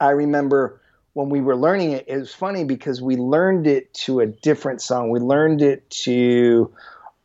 I 0.00 0.10
remember 0.10 0.80
when 1.14 1.28
we 1.28 1.40
were 1.40 1.56
learning 1.56 1.92
it, 1.92 2.04
it 2.08 2.16
was 2.16 2.34
funny 2.34 2.64
because 2.64 3.02
we 3.02 3.16
learned 3.16 3.66
it 3.66 3.92
to 3.94 4.20
a 4.20 4.26
different 4.26 4.80
song. 4.80 5.10
We 5.10 5.20
learned 5.20 5.62
it 5.62 5.88
to, 5.90 6.72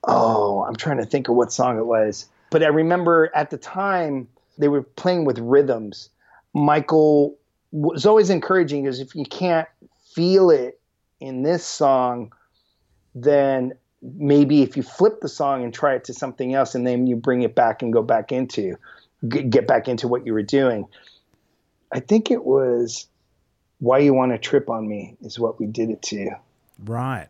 oh, 0.07 0.63
I'm 0.63 0.75
trying 0.75 0.97
to 0.97 1.05
think 1.05 1.29
of 1.29 1.35
what 1.35 1.51
song 1.51 1.77
it 1.77 1.85
was. 1.85 2.27
But 2.49 2.63
I 2.63 2.67
remember 2.67 3.31
at 3.33 3.49
the 3.49 3.57
time 3.57 4.27
they 4.57 4.67
were 4.67 4.83
playing 4.83 5.25
with 5.25 5.39
rhythms. 5.39 6.09
Michael 6.53 7.37
was 7.71 8.05
always 8.05 8.29
encouraging 8.29 8.83
because 8.83 8.99
if 8.99 9.15
you 9.15 9.25
can't 9.25 9.67
feel 10.13 10.49
it 10.49 10.79
in 11.19 11.43
this 11.43 11.65
song, 11.65 12.33
then 13.13 13.73
maybe 14.01 14.61
if 14.61 14.77
you 14.77 14.83
flip 14.83 15.21
the 15.21 15.29
song 15.29 15.63
and 15.63 15.73
try 15.73 15.95
it 15.95 16.03
to 16.05 16.13
something 16.13 16.53
else 16.53 16.75
and 16.75 16.85
then 16.85 17.07
you 17.07 17.15
bring 17.15 17.41
it 17.41 17.55
back 17.55 17.81
and 17.81 17.91
go 17.91 18.01
back 18.01 18.31
into 18.31 18.77
get 19.27 19.67
back 19.67 19.87
into 19.87 20.07
what 20.07 20.25
you 20.25 20.33
were 20.33 20.43
doing. 20.43 20.85
I 21.91 21.99
think 21.99 22.31
it 22.31 22.43
was 22.43 23.07
why 23.79 23.99
you 23.99 24.13
want 24.13 24.31
to 24.31 24.37
trip 24.37 24.69
on 24.69 24.87
me 24.87 25.15
is 25.21 25.39
what 25.39 25.59
we 25.59 25.67
did 25.67 25.89
it 25.89 26.01
to. 26.03 26.29
Right. 26.83 27.27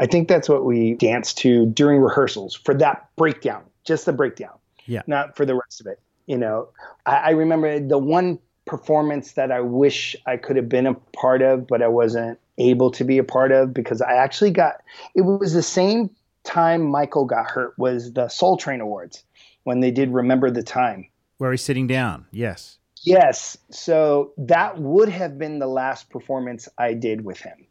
I 0.00 0.06
think 0.06 0.28
that's 0.28 0.48
what 0.48 0.64
we 0.64 0.94
danced 0.94 1.38
to 1.38 1.66
during 1.66 2.00
rehearsals 2.00 2.54
for 2.54 2.74
that 2.74 3.08
breakdown 3.16 3.62
just 3.84 4.06
the 4.06 4.12
breakdown 4.12 4.54
yeah. 4.86 5.02
not 5.06 5.36
for 5.36 5.44
the 5.44 5.54
rest 5.54 5.80
of 5.80 5.86
it 5.86 6.00
you 6.26 6.38
know. 6.38 6.68
I, 7.04 7.16
I 7.16 7.30
remember 7.30 7.78
the 7.78 7.98
one 7.98 8.38
performance 8.64 9.32
that 9.32 9.52
i 9.52 9.60
wish 9.60 10.16
i 10.26 10.38
could 10.38 10.56
have 10.56 10.70
been 10.70 10.86
a 10.86 10.94
part 10.94 11.42
of 11.42 11.66
but 11.66 11.82
i 11.82 11.86
wasn't 11.86 12.38
able 12.58 12.90
to 12.92 13.04
be 13.04 13.18
a 13.18 13.24
part 13.24 13.52
of 13.52 13.74
because 13.74 14.00
I 14.00 14.14
actually 14.14 14.50
got 14.50 14.82
it 15.14 15.22
was 15.22 15.52
the 15.52 15.62
same 15.62 16.10
time 16.44 16.82
Michael 16.82 17.24
got 17.24 17.46
hurt 17.46 17.74
was 17.78 18.12
the 18.12 18.28
Soul 18.28 18.56
Train 18.56 18.80
Awards 18.80 19.24
when 19.64 19.80
they 19.80 19.90
did 19.90 20.10
Remember 20.10 20.50
the 20.50 20.62
Time. 20.62 21.08
Where 21.38 21.50
he's 21.50 21.62
sitting 21.62 21.86
down. 21.86 22.26
Yes. 22.30 22.78
Yes. 23.02 23.56
So 23.70 24.32
that 24.38 24.78
would 24.78 25.08
have 25.08 25.38
been 25.38 25.58
the 25.58 25.66
last 25.66 26.08
performance 26.08 26.68
I 26.78 26.94
did 26.94 27.24
with 27.24 27.38
him. 27.38 27.66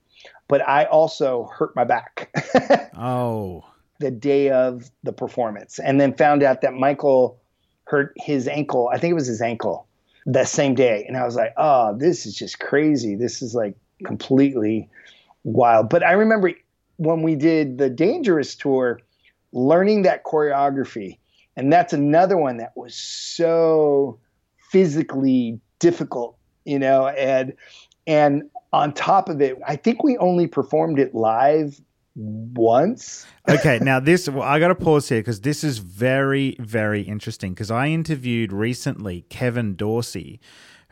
But 0.48 0.68
I 0.68 0.86
also 0.86 1.50
hurt 1.54 1.76
my 1.76 1.84
back. 1.86 2.30
oh. 2.98 3.66
The 4.00 4.12
day 4.12 4.50
of 4.50 4.92
the 5.04 5.14
performance. 5.14 5.80
And 5.80 6.00
then 6.00 6.14
found 6.14 6.44
out 6.44 6.62
that 6.62 6.74
Michael 6.74 7.40
hurt 7.86 8.14
his 8.18 8.48
ankle. 8.48 8.90
I 8.92 8.98
think 8.98 9.12
it 9.12 9.16
was 9.16 9.28
his 9.28 9.42
ankle 9.42 9.88
that 10.26 10.48
same 10.48 10.76
day. 10.76 11.06
And 11.08 11.18
I 11.18 11.26
was 11.26 11.36
like, 11.36 11.54
oh, 11.58 11.98
this 11.98 12.26
is 12.26 12.36
just 12.36 12.60
crazy. 12.60 13.16
This 13.16 13.42
is 13.42 13.56
like 13.56 13.76
completely 14.06 14.90
wild. 15.44 15.90
But 15.90 16.04
I 16.04 16.14
remember 16.14 16.54
when 16.98 17.22
we 17.22 17.36
did 17.36 17.78
the 17.78 17.90
Dangerous 17.90 18.56
tour, 18.56 19.00
learning 19.52 20.04
that 20.04 20.24
choreography. 20.24 21.18
And 21.56 21.72
that's 21.72 21.94
another 21.94 22.38
one 22.38 22.58
that 22.58 22.74
was 22.76 22.96
so 22.96 24.20
physically 24.72 25.60
difficult, 25.80 26.38
you 26.66 26.80
know, 26.80 27.08
and 27.08 27.54
and 28.08 28.50
on 28.72 28.94
top 28.94 29.30
of 29.30 29.42
it, 29.42 29.58
I 29.68 29.76
think 29.76 30.04
we 30.04 30.18
only 30.18 30.48
performed 30.48 31.00
it 31.00 31.14
live 31.14 31.80
once. 32.16 33.26
okay, 33.48 33.80
now 33.82 34.00
this 34.00 34.28
well, 34.28 34.44
I 34.44 34.60
got 34.60 34.70
to 34.70 34.76
pause 34.76 35.10
here 35.10 35.20
because 35.20 35.42
this 35.42 35.64
is 35.64 35.78
very 35.78 36.56
very 36.60 37.02
interesting 37.02 37.54
because 37.54 37.72
I 37.72 37.88
interviewed 37.88 38.52
recently 38.52 39.26
Kevin 39.30 39.76
Dorsey 39.76 40.40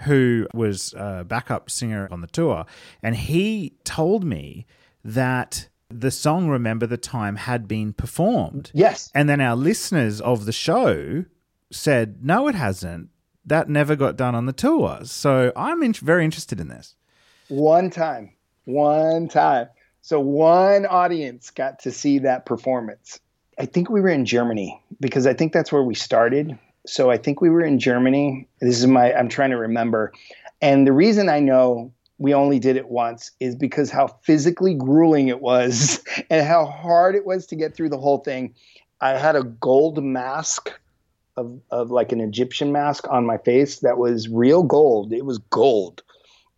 who 0.02 0.48
was 0.54 0.94
a 0.98 1.24
backup 1.24 1.70
singer 1.70 2.08
on 2.12 2.22
the 2.22 2.28
tour, 2.28 2.66
and 3.04 3.16
he 3.16 3.76
told 3.84 4.24
me 4.24 4.66
that 5.04 5.68
the 6.00 6.12
song 6.12 6.48
Remember 6.48 6.88
the 6.88 6.98
Time 6.98 7.36
had 7.36 7.68
been 7.68 7.94
performed. 7.94 8.72
Yes. 8.74 9.12
And 9.14 9.28
then 9.30 9.42
our 9.42 9.56
listeners 9.56 10.22
of 10.22 10.46
the 10.46 10.52
show 10.52 11.26
said, 11.72 12.24
no, 12.24 12.48
it 12.48 12.56
hasn't. 12.56 13.10
That 13.46 13.70
never 13.70 13.96
got 13.96 14.18
done 14.18 14.36
on 14.36 14.46
the 14.46 14.54
tour. 14.54 15.00
So 15.04 15.52
I'm 15.56 15.82
in- 15.84 15.94
very 15.94 16.24
interested 16.26 16.60
in 16.60 16.68
this. 16.68 16.96
One 17.48 17.90
time. 17.90 18.34
One 18.66 19.28
time. 19.28 19.68
So 20.02 20.20
one 20.20 20.86
audience 20.86 21.50
got 21.50 21.80
to 21.80 21.92
see 21.92 22.20
that 22.20 22.46
performance. 22.46 23.20
I 23.60 23.66
think 23.66 23.90
we 23.90 24.02
were 24.02 24.10
in 24.10 24.26
Germany 24.26 24.82
because 25.00 25.28
I 25.28 25.34
think 25.34 25.54
that's 25.54 25.72
where 25.72 25.84
we 25.84 25.96
started 25.96 26.58
so 26.86 27.12
I 27.12 27.18
think 27.18 27.42
we 27.42 27.50
were 27.50 27.62
in 27.62 27.80
Germany. 27.80 28.48
This 28.60 28.80
is 28.80 28.88
my 28.88 29.14
I'm 29.14 29.30
trying 29.30 29.52
to 29.52 29.58
remember. 29.58 30.14
And 30.62 30.86
the 30.86 30.94
reason 30.94 31.30
I 31.30 31.40
know 31.40 31.92
we 32.22 32.36
only 32.36 32.60
did 32.60 32.78
it 32.78 32.88
once 32.88 33.32
is 33.40 33.56
because 33.56 33.90
how 33.90 34.06
physically 34.06 34.76
grueling 34.76 35.28
it 35.28 35.42
was 35.42 36.04
and 36.30 36.46
how 36.46 36.68
hard 36.68 37.16
it 37.16 37.26
was 37.26 37.48
to 37.48 37.56
get 37.56 37.76
through 37.76 37.90
the 37.90 37.98
whole 37.98 38.20
thing. 38.20 38.54
I 39.02 39.18
had 39.18 39.36
a 39.36 39.44
gold 39.44 40.04
mask 40.04 40.72
of, 41.36 41.60
of 41.72 41.90
like 41.90 42.12
an 42.12 42.22
Egyptian 42.22 42.72
mask 42.72 43.08
on 43.10 43.26
my 43.26 43.40
face 43.40 43.80
that 43.80 43.98
was 43.98 44.30
real 44.30 44.62
gold. 44.62 45.12
It 45.14 45.26
was 45.26 45.40
gold. 45.40 46.04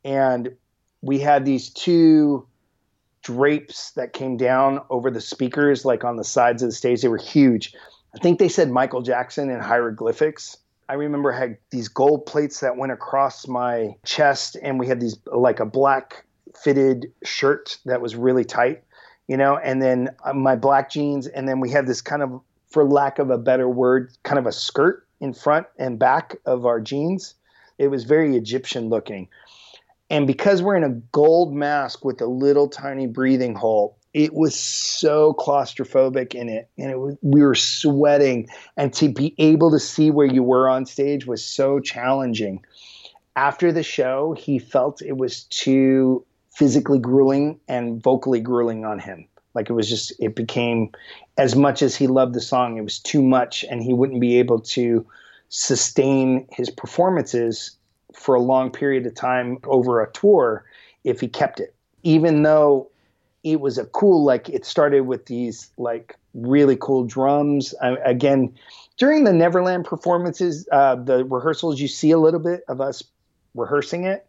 And 0.04 0.54
we 1.02 1.20
had 1.20 1.46
these 1.46 1.70
two 1.70 2.46
drapes 3.22 3.92
that 3.92 4.12
came 4.12 4.36
down 4.36 4.82
over 4.90 5.10
the 5.10 5.22
speakers, 5.22 5.86
like 5.86 6.04
on 6.04 6.18
the 6.18 6.26
sides 6.26 6.62
of 6.62 6.68
the 6.68 6.76
stage. 6.76 7.02
They 7.02 7.08
were 7.08 7.16
huge. 7.16 7.74
I 8.14 8.18
think 8.18 8.38
they 8.38 8.50
said 8.50 8.70
Michael 8.70 9.02
Jackson 9.02 9.50
in 9.50 9.62
hieroglyphics. 9.62 10.58
I 10.90 10.94
remember 10.94 11.34
I 11.34 11.40
had 11.40 11.58
these 11.70 11.88
gold 11.88 12.26
plates 12.26 12.60
that 12.60 12.78
went 12.78 12.92
across 12.92 13.48
my 13.48 13.96
chest, 14.06 14.58
and 14.62 14.80
we 14.80 14.88
had 14.88 15.00
these 15.00 15.18
like 15.26 15.60
a 15.60 15.66
black 15.66 16.26
fitted 16.56 17.12
shirt 17.24 17.78
that 17.86 18.02
was 18.02 18.16
really 18.16 18.46
tight, 18.46 18.84
you 19.28 19.38
know, 19.38 19.58
and 19.58 19.82
then 19.82 20.10
uh, 20.24 20.34
my 20.34 20.56
black 20.56 20.90
jeans, 20.90 21.28
and 21.28 21.48
then 21.48 21.60
we 21.60 21.72
had 21.72 21.88
this 21.88 22.02
kind 22.02 22.22
of, 22.22 22.42
for 22.68 22.86
lack 22.86 23.20
of 23.20 23.30
a 23.30 23.38
better 23.38 23.70
word, 23.70 24.12
kind 24.24 24.40
of 24.40 24.46
a 24.46 24.52
skirt 24.52 25.06
in 25.20 25.34
front 25.34 25.68
and 25.78 25.98
back 25.98 26.36
of 26.46 26.66
our 26.66 26.80
jeans. 26.80 27.36
It 27.78 27.88
was 27.88 28.04
very 28.04 28.36
Egyptian 28.36 28.90
looking. 28.90 29.30
And 30.10 30.28
because 30.28 30.62
we're 30.62 30.76
in 30.76 30.84
a 30.84 31.02
gold 31.12 31.54
mask 31.54 32.06
with 32.06 32.22
a 32.22 32.28
little 32.28 32.68
tiny 32.68 33.08
breathing 33.08 33.56
hole, 33.56 33.98
it 34.14 34.34
was 34.34 34.58
so 34.58 35.34
claustrophobic 35.34 36.36
in 36.36 36.48
it 36.48 36.70
and 36.78 36.92
it 36.92 37.00
was, 37.00 37.18
we 37.22 37.42
were 37.42 37.56
sweating 37.56 38.48
and 38.78 38.94
to 38.94 39.10
be 39.10 39.34
able 39.40 39.72
to 39.72 39.80
see 39.80 40.12
where 40.12 40.28
you 40.28 40.44
were 40.44 40.70
on 40.70 40.86
stage 40.86 41.26
was 41.26 41.44
so 41.44 41.80
challenging. 41.80 42.64
After 43.36 43.72
the 43.72 43.84
show 43.84 44.34
he 44.34 44.60
felt 44.60 45.02
it 45.02 45.18
was 45.18 45.44
too 45.46 46.24
physically 46.52 47.00
grueling 47.00 47.60
and 47.68 48.02
vocally 48.02 48.40
grueling 48.40 48.86
on 48.86 49.00
him. 49.00 49.28
Like 49.56 49.70
it 49.70 49.74
was 49.74 49.90
just 49.90 50.14
it 50.20 50.36
became 50.36 50.92
as 51.38 51.56
much 51.56 51.82
as 51.82 51.96
he 51.96 52.08
loved 52.08 52.36
the 52.36 52.42
song 52.42 52.78
it 52.78 52.84
was 52.84 53.00
too 53.00 53.24
much 53.24 53.66
and 53.70 53.82
he 53.82 53.94
wouldn't 53.94 54.22
be 54.22 54.38
able 54.38 54.60
to 54.60 55.06
sustain 55.50 56.48
his 56.52 56.70
performances 56.70 57.78
for 58.14 58.36
a 58.36 58.42
long 58.42 58.72
period 58.72 59.08
of 59.08 59.16
time 59.16 59.58
over 59.66 60.02
a 60.02 60.12
tour 60.12 60.66
if 61.04 61.20
he 61.20 61.28
kept 61.28 61.60
it. 61.60 61.74
Even 62.04 62.44
though 62.44 62.90
it 63.44 63.60
was 63.60 63.78
a 63.78 63.86
cool 63.86 64.24
like 64.24 64.50
it 64.50 64.66
started 64.66 65.02
with 65.02 65.26
these 65.26 65.70
like 65.78 66.18
really 66.34 66.78
cool 66.80 67.04
drums 67.06 67.74
I, 67.82 67.96
again 68.06 68.54
during 68.98 69.24
the 69.24 69.34
neverland 69.34 69.86
performances 69.86 70.68
uh, 70.72 70.96
the 70.96 71.26
rehearsals 71.26 71.80
you 71.80 71.88
see 71.88 72.12
a 72.12 72.18
little 72.18 72.40
bit 72.40 72.64
of 72.68 72.82
us 72.82 73.04
rehearsing 73.56 74.06
it 74.06 74.26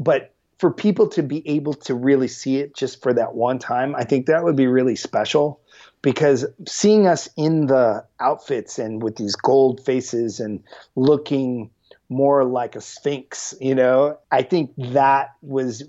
but 0.00 0.34
for 0.58 0.72
people 0.72 1.08
to 1.10 1.22
be 1.22 1.46
able 1.48 1.74
to 1.74 1.94
really 1.94 2.26
see 2.26 2.56
it 2.56 2.74
just 2.74 3.02
for 3.02 3.12
that 3.14 3.34
one 3.34 3.58
time 3.58 3.94
i 3.96 4.04
think 4.04 4.26
that 4.26 4.44
would 4.44 4.56
be 4.56 4.66
really 4.66 4.96
special 4.96 5.60
because 6.02 6.46
seeing 6.66 7.06
us 7.06 7.28
in 7.36 7.66
the 7.66 8.04
outfits 8.20 8.78
and 8.78 9.02
with 9.02 9.16
these 9.16 9.36
gold 9.36 9.84
faces 9.84 10.40
and 10.40 10.62
looking 10.96 11.70
more 12.08 12.44
like 12.44 12.76
a 12.76 12.80
sphinx, 12.80 13.54
you 13.60 13.74
know. 13.74 14.18
I 14.30 14.42
think 14.42 14.72
that 14.78 15.34
was 15.42 15.82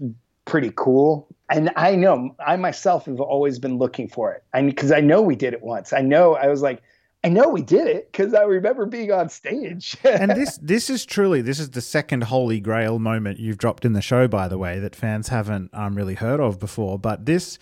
pretty 0.50 0.72
cool. 0.76 1.28
And 1.50 1.72
I 1.76 1.96
know 1.96 2.36
I 2.46 2.58
myself 2.58 3.06
have 3.06 3.20
always 3.20 3.60
been 3.60 3.78
looking 3.78 4.08
for 4.08 4.34
it. 4.34 4.44
I 4.54 4.62
because 4.64 4.92
I 4.92 5.00
know 5.00 5.22
we 5.22 5.36
did 5.36 5.54
it 5.54 5.62
once. 5.62 5.94
I 5.94 6.02
know 6.02 6.36
I 6.36 6.48
was 6.48 6.62
like, 6.62 6.82
I 7.24 7.30
know 7.30 7.50
we 7.50 7.62
did 7.62 7.88
it 7.88 8.12
because 8.12 8.34
I 8.34 8.44
remember 8.44 8.86
being 8.86 9.12
on 9.12 9.30
stage. 9.30 9.96
and 10.04 10.32
this 10.32 10.58
this 10.58 10.90
is 10.90 11.06
truly 11.06 11.42
this 11.42 11.60
is 11.60 11.72
the 11.72 11.82
second 11.82 12.24
holy 12.26 12.60
grail 12.60 13.00
moment 13.00 13.40
you've 13.40 13.58
dropped 13.58 13.86
in 13.86 13.94
the 13.94 14.02
show, 14.02 14.28
by 14.28 14.48
the 14.48 14.58
way, 14.58 14.80
that 14.80 14.96
fans 14.96 15.30
haven't 15.30 15.72
um, 15.74 15.96
really 15.96 16.16
heard 16.16 16.40
of 16.40 16.60
before. 16.60 17.00
But 17.00 17.26
this 17.26 17.58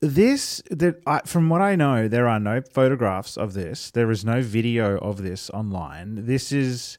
this 0.00 0.62
that 0.70 1.00
I, 1.06 1.20
from 1.24 1.48
what 1.48 1.60
I 1.60 1.76
know, 1.76 2.08
there 2.08 2.26
are 2.26 2.40
no 2.40 2.62
photographs 2.62 3.36
of 3.36 3.54
this. 3.54 3.90
There 3.90 4.10
is 4.10 4.24
no 4.24 4.42
video 4.42 4.98
of 4.98 5.22
this 5.22 5.50
online. 5.50 6.26
This 6.26 6.52
is 6.52 6.98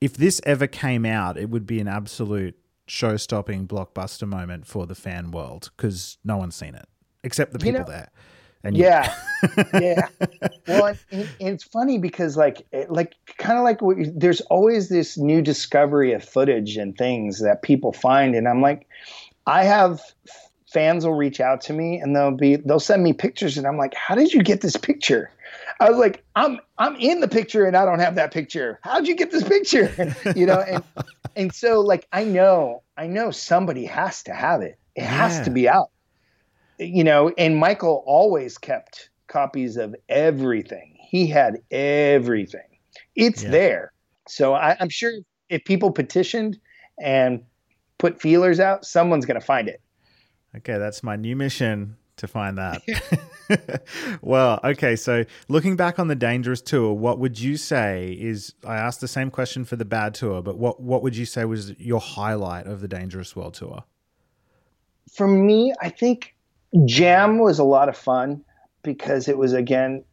if 0.00 0.16
this 0.16 0.40
ever 0.44 0.66
came 0.66 1.04
out, 1.04 1.36
it 1.36 1.50
would 1.50 1.66
be 1.66 1.80
an 1.80 1.88
absolute 1.88 2.56
show-stopping 2.86 3.66
blockbuster 3.66 4.28
moment 4.28 4.66
for 4.66 4.86
the 4.86 4.94
fan 4.94 5.30
world 5.30 5.70
because 5.76 6.18
no 6.24 6.36
one's 6.36 6.54
seen 6.54 6.74
it 6.74 6.86
except 7.24 7.52
the 7.52 7.58
people 7.58 7.80
you 7.80 7.86
know, 7.86 7.90
there. 7.90 8.10
And 8.64 8.76
yeah, 8.76 9.14
yeah. 9.74 10.08
Well, 10.66 10.94
it's 11.10 11.64
funny 11.64 11.98
because 11.98 12.36
like, 12.36 12.66
eh, 12.72 12.86
like 12.88 13.14
kind 13.38 13.58
of 13.58 13.64
like 13.64 13.80
there's 14.16 14.40
always 14.42 14.88
this 14.88 15.16
new 15.16 15.40
discovery 15.40 16.12
of 16.12 16.24
footage 16.24 16.76
and 16.76 16.96
things 16.96 17.40
that 17.40 17.62
people 17.62 17.92
find, 17.92 18.34
and 18.34 18.48
I'm 18.48 18.62
like, 18.62 18.88
I 19.46 19.64
have 19.64 20.00
fans 20.72 21.06
will 21.06 21.14
reach 21.14 21.40
out 21.40 21.60
to 21.62 21.72
me 21.72 21.98
and 21.98 22.14
they'll 22.14 22.30
be 22.30 22.56
they'll 22.56 22.80
send 22.80 23.02
me 23.02 23.12
pictures, 23.12 23.56
and 23.56 23.66
I'm 23.66 23.78
like, 23.78 23.94
how 23.94 24.14
did 24.14 24.32
you 24.32 24.42
get 24.42 24.60
this 24.60 24.76
picture? 24.76 25.30
I 25.80 25.90
was 25.90 25.98
like, 25.98 26.24
I'm 26.34 26.58
I'm 26.78 26.96
in 26.96 27.20
the 27.20 27.28
picture 27.28 27.66
and 27.66 27.76
I 27.76 27.84
don't 27.84 28.00
have 28.00 28.14
that 28.16 28.32
picture. 28.32 28.78
How'd 28.82 29.06
you 29.06 29.14
get 29.14 29.30
this 29.30 29.44
picture? 29.44 30.14
you 30.36 30.46
know, 30.46 30.60
and 30.60 30.82
and 31.34 31.54
so 31.54 31.80
like 31.80 32.06
I 32.12 32.24
know 32.24 32.82
I 32.96 33.06
know 33.06 33.30
somebody 33.30 33.84
has 33.86 34.22
to 34.24 34.32
have 34.32 34.62
it. 34.62 34.78
It 34.94 35.02
yeah. 35.02 35.08
has 35.08 35.40
to 35.42 35.50
be 35.50 35.68
out 35.68 35.90
you 36.78 37.04
know, 37.04 37.32
and 37.38 37.56
Michael 37.56 38.02
always 38.06 38.58
kept 38.58 39.10
copies 39.28 39.76
of 39.76 39.94
everything. 40.08 40.96
He 40.98 41.26
had 41.26 41.62
everything. 41.70 42.78
It's 43.14 43.42
yeah. 43.42 43.50
there. 43.50 43.92
So 44.28 44.54
I, 44.54 44.76
I'm 44.80 44.88
sure 44.88 45.12
if 45.48 45.64
people 45.64 45.90
petitioned 45.90 46.58
and 47.00 47.42
put 47.98 48.20
feelers 48.20 48.60
out, 48.60 48.84
someone's 48.84 49.24
going 49.24 49.40
to 49.40 49.46
find 49.46 49.68
it. 49.68 49.80
Okay, 50.58 50.78
that's 50.78 51.02
my 51.02 51.16
new 51.16 51.36
mission 51.36 51.96
to 52.16 52.26
find 52.26 52.58
that. 52.58 52.82
well, 54.22 54.60
okay, 54.64 54.96
so 54.96 55.24
looking 55.48 55.76
back 55.76 55.98
on 55.98 56.08
the 56.08 56.14
Dangerous 56.14 56.60
tour, 56.60 56.92
what 56.92 57.18
would 57.18 57.38
you 57.38 57.56
say 57.56 58.16
is 58.18 58.54
I 58.64 58.76
asked 58.76 59.00
the 59.00 59.08
same 59.08 59.30
question 59.30 59.64
for 59.64 59.76
the 59.76 59.84
Bad 59.84 60.14
tour, 60.14 60.42
but 60.42 60.58
what 60.58 60.80
what 60.80 61.02
would 61.02 61.16
you 61.16 61.26
say 61.26 61.44
was 61.44 61.78
your 61.78 62.00
highlight 62.00 62.66
of 62.66 62.80
the 62.80 62.88
Dangerous 62.88 63.36
World 63.36 63.54
tour? 63.54 63.84
For 65.12 65.28
me, 65.28 65.72
I 65.80 65.90
think 65.90 66.34
Jam 66.84 67.38
was 67.38 67.58
a 67.58 67.64
lot 67.64 67.88
of 67.88 67.96
fun 67.96 68.44
because 68.82 69.28
it 69.28 69.38
was 69.38 69.52
again, 69.52 70.04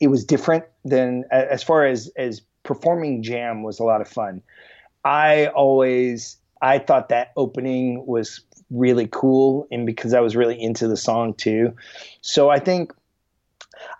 it 0.00 0.08
was 0.08 0.24
different 0.24 0.64
than 0.84 1.24
as 1.30 1.62
far 1.62 1.86
as 1.86 2.10
as 2.16 2.42
performing 2.62 3.22
Jam 3.22 3.62
was 3.62 3.78
a 3.78 3.84
lot 3.84 4.00
of 4.00 4.08
fun. 4.08 4.42
I 5.04 5.48
always 5.48 6.38
I 6.62 6.78
thought 6.78 7.08
that 7.10 7.32
opening 7.36 8.06
was 8.06 8.40
really 8.70 9.08
cool 9.10 9.66
and 9.70 9.84
because 9.84 10.14
I 10.14 10.20
was 10.20 10.34
really 10.36 10.60
into 10.60 10.88
the 10.88 10.96
song 10.96 11.34
too. 11.34 11.74
So 12.22 12.48
I 12.48 12.58
think 12.58 12.92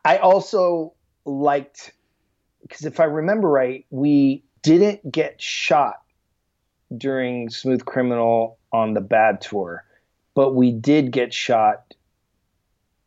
I 0.04 0.16
also 0.16 0.94
liked 1.24 1.92
because 2.62 2.86
if 2.86 3.00
I 3.00 3.04
remember 3.04 3.48
right, 3.48 3.84
we 3.90 4.44
didn't 4.62 5.10
get 5.10 5.42
shot 5.42 6.00
during 6.96 7.50
Smooth 7.50 7.84
Criminal 7.84 8.58
on 8.72 8.94
the 8.94 9.00
Bad 9.00 9.40
tour 9.40 9.84
but 10.34 10.54
we 10.54 10.72
did 10.72 11.10
get 11.10 11.32
shot 11.32 11.94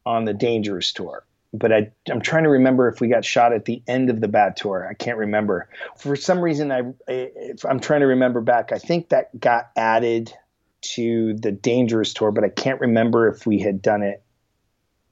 on 0.06 0.26
the 0.26 0.34
Dangerous 0.34 0.92
tour. 0.94 1.26
But 1.58 1.72
I, 1.72 1.92
am 2.10 2.22
trying 2.22 2.44
to 2.44 2.50
remember 2.50 2.88
if 2.88 3.02
we 3.02 3.08
got 3.08 3.26
shot 3.26 3.54
at 3.54 3.66
the 3.66 3.82
end 3.88 4.10
of 4.10 4.22
the 4.22 4.28
Bad 4.28 4.58
tour. 4.58 4.88
I 4.90 4.94
can't 4.94 5.18
remember. 5.18 5.70
For 5.98 6.16
some 6.16 6.40
reason, 6.40 6.72
I, 6.72 6.84
I'm 7.68 7.80
trying 7.80 8.02
to 8.02 8.08
remember 8.08 8.42
back. 8.42 8.72
I 8.72 8.80
think 8.80 9.10
that 9.10 9.40
got 9.40 9.70
added 9.76 10.34
to 10.94 11.34
the 11.36 11.52
Dangerous 11.52 12.14
tour, 12.14 12.32
but 12.32 12.44
I 12.44 12.50
can't 12.50 12.80
remember 12.80 13.28
if 13.28 13.46
we 13.46 13.60
had 13.60 13.82
done 13.82 14.04
it. 14.04 14.22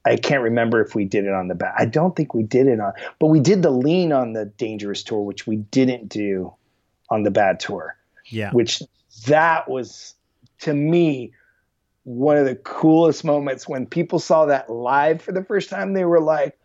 I 0.04 0.16
can't 0.16 0.42
remember 0.42 0.82
if 0.82 0.94
we 0.94 1.06
did 1.06 1.24
it 1.24 1.32
on 1.32 1.48
the 1.48 1.54
Bad. 1.54 1.74
I 1.78 1.86
don't 1.86 2.14
think 2.14 2.34
we 2.34 2.42
did 2.42 2.66
it 2.66 2.78
on, 2.78 2.92
but 3.18 3.28
we 3.28 3.40
did 3.40 3.62
the 3.62 3.70
lean 3.70 4.12
on 4.12 4.34
the 4.34 4.44
Dangerous 4.44 5.02
tour, 5.02 5.22
which 5.22 5.46
we 5.46 5.56
didn't 5.56 6.08
do 6.08 6.54
on 7.08 7.22
the 7.22 7.30
Bad 7.30 7.58
tour. 7.58 7.96
Yeah. 8.26 8.50
Which 8.52 8.82
that 9.26 9.68
was 9.68 10.14
to 10.60 10.74
me 10.74 11.32
one 12.04 12.36
of 12.36 12.44
the 12.44 12.54
coolest 12.54 13.24
moments 13.24 13.68
when 13.68 13.86
people 13.86 14.18
saw 14.18 14.46
that 14.46 14.70
live 14.70 15.20
for 15.20 15.32
the 15.32 15.44
first 15.44 15.70
time. 15.70 15.94
They 15.94 16.04
were 16.04 16.20
like, 16.20 16.56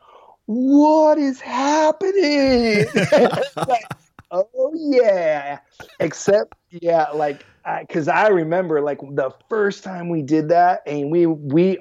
"What 0.46 1.18
is 1.18 1.40
happening?" 1.40 2.86
like, 3.56 3.86
oh 4.32 4.72
yeah. 4.76 5.60
Except 6.00 6.54
yeah, 6.70 7.10
like 7.12 7.46
because 7.82 8.08
I, 8.08 8.26
I 8.26 8.28
remember 8.28 8.82
like 8.82 9.00
the 9.00 9.32
first 9.50 9.84
time 9.84 10.10
we 10.10 10.22
did 10.22 10.50
that, 10.50 10.82
and 10.86 11.10
we 11.12 11.26
we 11.26 11.80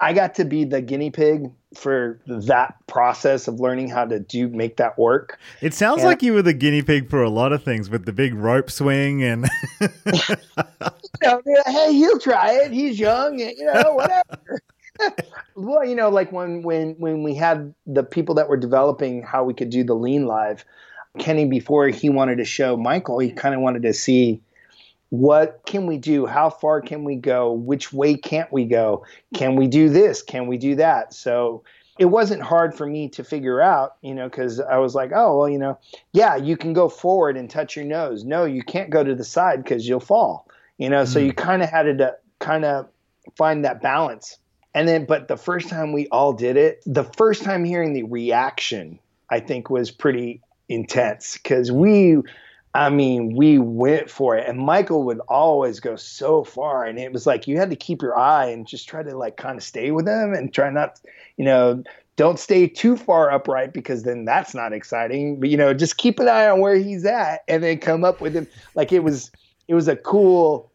I 0.00 0.12
got 0.12 0.34
to 0.34 0.44
be 0.44 0.64
the 0.64 0.82
guinea 0.82 1.10
pig 1.10 1.50
for 1.74 2.20
that 2.26 2.74
process 2.86 3.48
of 3.48 3.58
learning 3.58 3.88
how 3.88 4.04
to 4.04 4.20
do 4.20 4.48
make 4.48 4.76
that 4.76 4.98
work. 4.98 5.38
It 5.62 5.72
sounds 5.72 6.00
and, 6.00 6.08
like 6.08 6.22
you 6.22 6.34
were 6.34 6.42
the 6.42 6.52
guinea 6.52 6.82
pig 6.82 7.08
for 7.08 7.22
a 7.22 7.30
lot 7.30 7.52
of 7.52 7.62
things 7.62 7.88
with 7.88 8.04
the 8.04 8.12
big 8.12 8.34
rope 8.34 8.70
swing 8.70 9.22
and 9.22 9.48
you 9.80 10.18
know, 11.22 11.40
hey, 11.66 11.94
he'll 11.94 12.18
try 12.18 12.52
it. 12.52 12.72
He's 12.72 12.98
young, 12.98 13.38
you 13.38 13.64
know, 13.64 13.94
whatever. 13.94 14.60
well, 15.54 15.84
you 15.84 15.94
know, 15.94 16.10
like 16.10 16.32
when 16.32 16.62
when 16.62 16.94
when 16.98 17.22
we 17.22 17.34
had 17.34 17.74
the 17.86 18.02
people 18.02 18.34
that 18.34 18.48
were 18.48 18.58
developing 18.58 19.22
how 19.22 19.44
we 19.44 19.54
could 19.54 19.70
do 19.70 19.84
the 19.84 19.94
lean 19.94 20.26
live, 20.26 20.66
Kenny 21.18 21.46
before 21.46 21.88
he 21.88 22.10
wanted 22.10 22.36
to 22.36 22.44
show 22.44 22.76
Michael, 22.76 23.18
he 23.18 23.32
kind 23.32 23.54
of 23.54 23.62
wanted 23.62 23.82
to 23.82 23.94
see 23.94 24.42
what 25.12 25.60
can 25.66 25.86
we 25.86 25.98
do? 25.98 26.24
How 26.24 26.48
far 26.48 26.80
can 26.80 27.04
we 27.04 27.16
go? 27.16 27.52
Which 27.52 27.92
way 27.92 28.16
can't 28.16 28.50
we 28.50 28.64
go? 28.64 29.04
Can 29.34 29.56
we 29.56 29.66
do 29.66 29.90
this? 29.90 30.22
Can 30.22 30.46
we 30.46 30.56
do 30.56 30.74
that? 30.76 31.12
So 31.12 31.64
it 31.98 32.06
wasn't 32.06 32.40
hard 32.40 32.74
for 32.74 32.86
me 32.86 33.10
to 33.10 33.22
figure 33.22 33.60
out, 33.60 33.96
you 34.00 34.14
know, 34.14 34.26
because 34.30 34.58
I 34.58 34.78
was 34.78 34.94
like, 34.94 35.10
oh, 35.14 35.36
well, 35.36 35.50
you 35.50 35.58
know, 35.58 35.78
yeah, 36.12 36.36
you 36.36 36.56
can 36.56 36.72
go 36.72 36.88
forward 36.88 37.36
and 37.36 37.50
touch 37.50 37.76
your 37.76 37.84
nose. 37.84 38.24
No, 38.24 38.46
you 38.46 38.62
can't 38.62 38.88
go 38.88 39.04
to 39.04 39.14
the 39.14 39.22
side 39.22 39.62
because 39.62 39.86
you'll 39.86 40.00
fall, 40.00 40.48
you 40.78 40.88
know. 40.88 41.02
Mm-hmm. 41.02 41.12
So 41.12 41.18
you 41.18 41.34
kind 41.34 41.62
of 41.62 41.68
had 41.68 41.98
to 41.98 42.16
kind 42.38 42.64
of 42.64 42.88
find 43.36 43.66
that 43.66 43.82
balance. 43.82 44.38
And 44.74 44.88
then, 44.88 45.04
but 45.04 45.28
the 45.28 45.36
first 45.36 45.68
time 45.68 45.92
we 45.92 46.08
all 46.08 46.32
did 46.32 46.56
it, 46.56 46.82
the 46.86 47.04
first 47.04 47.42
time 47.42 47.66
hearing 47.66 47.92
the 47.92 48.04
reaction, 48.04 48.98
I 49.28 49.40
think 49.40 49.68
was 49.68 49.90
pretty 49.90 50.40
intense 50.70 51.34
because 51.34 51.70
we 51.70 52.22
I 52.74 52.88
mean, 52.88 53.36
we 53.36 53.58
went 53.58 54.08
for 54.08 54.36
it. 54.36 54.48
And 54.48 54.58
Michael 54.58 55.04
would 55.04 55.20
always 55.28 55.78
go 55.78 55.96
so 55.96 56.42
far. 56.42 56.84
And 56.84 56.98
it 56.98 57.12
was 57.12 57.26
like 57.26 57.46
you 57.46 57.58
had 57.58 57.70
to 57.70 57.76
keep 57.76 58.00
your 58.00 58.18
eye 58.18 58.46
and 58.46 58.66
just 58.66 58.88
try 58.88 59.02
to 59.02 59.16
like 59.16 59.36
kind 59.36 59.58
of 59.58 59.62
stay 59.62 59.90
with 59.90 60.08
him 60.08 60.32
and 60.32 60.52
try 60.52 60.70
not, 60.70 60.98
you 61.36 61.44
know, 61.44 61.82
don't 62.16 62.38
stay 62.38 62.66
too 62.66 62.96
far 62.96 63.30
upright 63.30 63.72
because 63.72 64.04
then 64.04 64.24
that's 64.24 64.54
not 64.54 64.72
exciting. 64.72 65.38
But 65.38 65.50
you 65.50 65.56
know, 65.56 65.74
just 65.74 65.98
keep 65.98 66.18
an 66.18 66.28
eye 66.28 66.48
on 66.48 66.60
where 66.60 66.76
he's 66.76 67.04
at 67.04 67.42
and 67.46 67.62
then 67.62 67.78
come 67.78 68.04
up 68.04 68.20
with 68.20 68.34
him. 68.34 68.46
Like 68.74 68.92
it 68.92 69.00
was 69.00 69.30
it 69.68 69.74
was 69.74 69.88
a 69.88 69.96
cool 69.96 70.72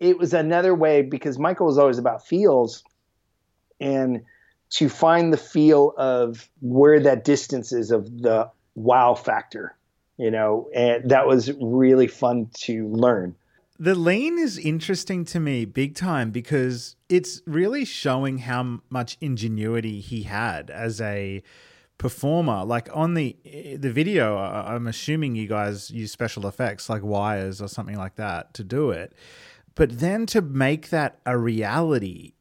it 0.00 0.18
was 0.18 0.34
another 0.34 0.74
way 0.74 1.02
because 1.02 1.38
Michael 1.38 1.66
was 1.66 1.78
always 1.78 1.98
about 1.98 2.26
feels 2.26 2.82
and 3.80 4.22
to 4.70 4.88
find 4.88 5.32
the 5.32 5.38
feel 5.38 5.94
of 5.96 6.48
where 6.60 6.98
that 7.00 7.24
distance 7.24 7.72
is 7.72 7.90
of 7.92 8.22
the 8.22 8.50
wow 8.74 9.14
factor 9.14 9.75
you 10.18 10.30
know, 10.30 10.68
and 10.74 11.10
that 11.10 11.26
was 11.26 11.52
really 11.60 12.06
fun 12.06 12.50
to 12.60 12.88
learn. 12.88 13.34
The 13.78 13.94
lean 13.94 14.38
is 14.38 14.56
interesting 14.56 15.24
to 15.26 15.40
me 15.40 15.66
big 15.66 15.94
time 15.94 16.30
because 16.30 16.96
it's 17.08 17.42
really 17.46 17.84
showing 17.84 18.38
how 18.38 18.80
much 18.88 19.18
ingenuity 19.20 20.00
he 20.00 20.22
had 20.22 20.70
as 20.70 21.00
a 21.00 21.42
performer. 21.98 22.64
Like 22.64 22.88
on 22.94 23.14
the 23.14 23.36
eh, 23.44 23.76
the 23.78 23.92
video, 23.92 24.38
I'm 24.38 24.86
assuming 24.86 25.34
you 25.34 25.46
guys 25.46 25.90
use 25.90 26.10
special 26.10 26.46
effects 26.46 26.88
like 26.88 27.02
wires 27.02 27.60
or 27.60 27.68
something 27.68 27.98
like 27.98 28.16
that 28.16 28.54
to 28.54 28.64
do 28.64 28.90
it. 28.90 29.12
But 29.74 29.98
then 29.98 30.24
to 30.26 30.40
make 30.40 30.88
that 30.88 31.18
a 31.26 31.36
reality 31.36 32.32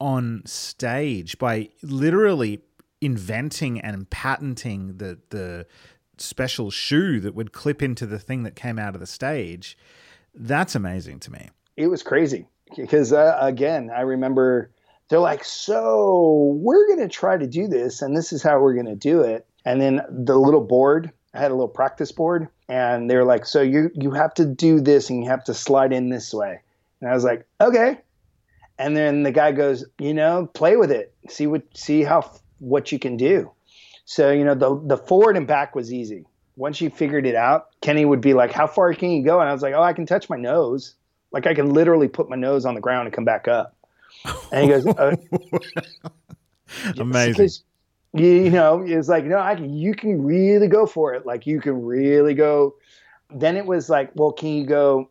on 0.00 0.42
stage 0.46 1.38
by 1.38 1.68
literally 1.82 2.60
inventing 3.00 3.80
and 3.80 4.08
patenting 4.08 4.96
the 4.96 5.18
the 5.28 5.66
special 6.20 6.70
shoe 6.70 7.20
that 7.20 7.34
would 7.34 7.52
clip 7.52 7.82
into 7.82 8.06
the 8.06 8.18
thing 8.18 8.42
that 8.42 8.56
came 8.56 8.78
out 8.78 8.94
of 8.94 9.00
the 9.00 9.06
stage. 9.06 9.76
That's 10.34 10.74
amazing 10.74 11.20
to 11.20 11.32
me. 11.32 11.50
It 11.76 11.88
was 11.88 12.02
crazy 12.02 12.46
because, 12.76 13.12
uh, 13.12 13.36
again, 13.40 13.90
I 13.94 14.02
remember 14.02 14.70
they're 15.08 15.18
like, 15.18 15.44
so 15.44 16.58
we're 16.60 16.86
going 16.86 17.00
to 17.00 17.08
try 17.08 17.36
to 17.36 17.46
do 17.46 17.66
this, 17.66 18.02
and 18.02 18.16
this 18.16 18.32
is 18.32 18.42
how 18.42 18.60
we're 18.60 18.74
going 18.74 18.86
to 18.86 18.94
do 18.94 19.22
it. 19.22 19.46
And 19.64 19.80
then 19.80 20.00
the 20.08 20.38
little 20.38 20.60
board, 20.60 21.10
I 21.34 21.38
had 21.38 21.50
a 21.50 21.54
little 21.54 21.68
practice 21.68 22.12
board, 22.12 22.48
and 22.68 23.10
they're 23.10 23.24
like, 23.24 23.46
"So 23.46 23.60
you 23.60 23.90
you 23.94 24.10
have 24.12 24.34
to 24.34 24.44
do 24.44 24.80
this 24.80 25.10
and 25.10 25.22
you 25.22 25.30
have 25.30 25.44
to 25.44 25.54
slide 25.54 25.92
in 25.92 26.08
this 26.08 26.32
way." 26.32 26.60
And 27.00 27.10
I 27.10 27.14
was 27.14 27.24
like, 27.24 27.46
"Okay." 27.60 27.98
And 28.78 28.96
then 28.96 29.22
the 29.24 29.32
guy 29.32 29.52
goes, 29.52 29.84
"You 29.98 30.14
know, 30.14 30.46
play 30.46 30.76
with 30.76 30.90
it. 30.90 31.12
See 31.28 31.46
what 31.46 31.62
see 31.74 32.02
how 32.02 32.30
what 32.58 32.92
you 32.92 32.98
can 32.98 33.16
do." 33.16 33.50
So 34.10 34.30
you 34.30 34.42
know, 34.42 34.54
the 34.54 34.80
the 34.86 34.96
forward 34.96 35.36
and 35.36 35.46
back 35.46 35.74
was 35.74 35.92
easy. 35.92 36.24
Once 36.56 36.80
you 36.80 36.88
figured 36.88 37.26
it 37.26 37.34
out, 37.34 37.68
Kenny 37.82 38.06
would 38.06 38.22
be 38.22 38.32
like, 38.32 38.52
"How 38.52 38.66
far 38.66 38.94
can 38.94 39.10
you 39.10 39.22
go?" 39.22 39.38
And 39.38 39.50
I 39.50 39.52
was 39.52 39.60
like, 39.60 39.74
"Oh, 39.74 39.82
I 39.82 39.92
can 39.92 40.06
touch 40.06 40.30
my 40.30 40.36
nose. 40.38 40.94
Like 41.30 41.46
I 41.46 41.52
can 41.52 41.74
literally 41.74 42.08
put 42.08 42.30
my 42.30 42.36
nose 42.36 42.64
on 42.64 42.74
the 42.74 42.80
ground 42.80 43.06
and 43.06 43.14
come 43.14 43.26
back 43.26 43.48
up." 43.48 43.76
And 44.50 44.64
he 44.64 44.68
goes, 44.68 44.86
uh, 44.86 45.14
Amazing. 46.98 47.50
you, 48.14 48.26
you 48.44 48.50
know, 48.50 48.80
it's 48.80 49.10
like, 49.10 49.26
no, 49.26 49.38
I 49.38 49.56
can, 49.56 49.74
you 49.74 49.92
can 49.92 50.24
really 50.24 50.68
go 50.68 50.86
for 50.86 51.12
it. 51.12 51.26
Like 51.26 51.46
you 51.46 51.60
can 51.60 51.84
really 51.84 52.32
go. 52.32 52.76
Then 53.28 53.58
it 53.58 53.66
was 53.66 53.90
like, 53.90 54.10
well, 54.14 54.32
can 54.32 54.48
you 54.48 54.64
go 54.64 55.10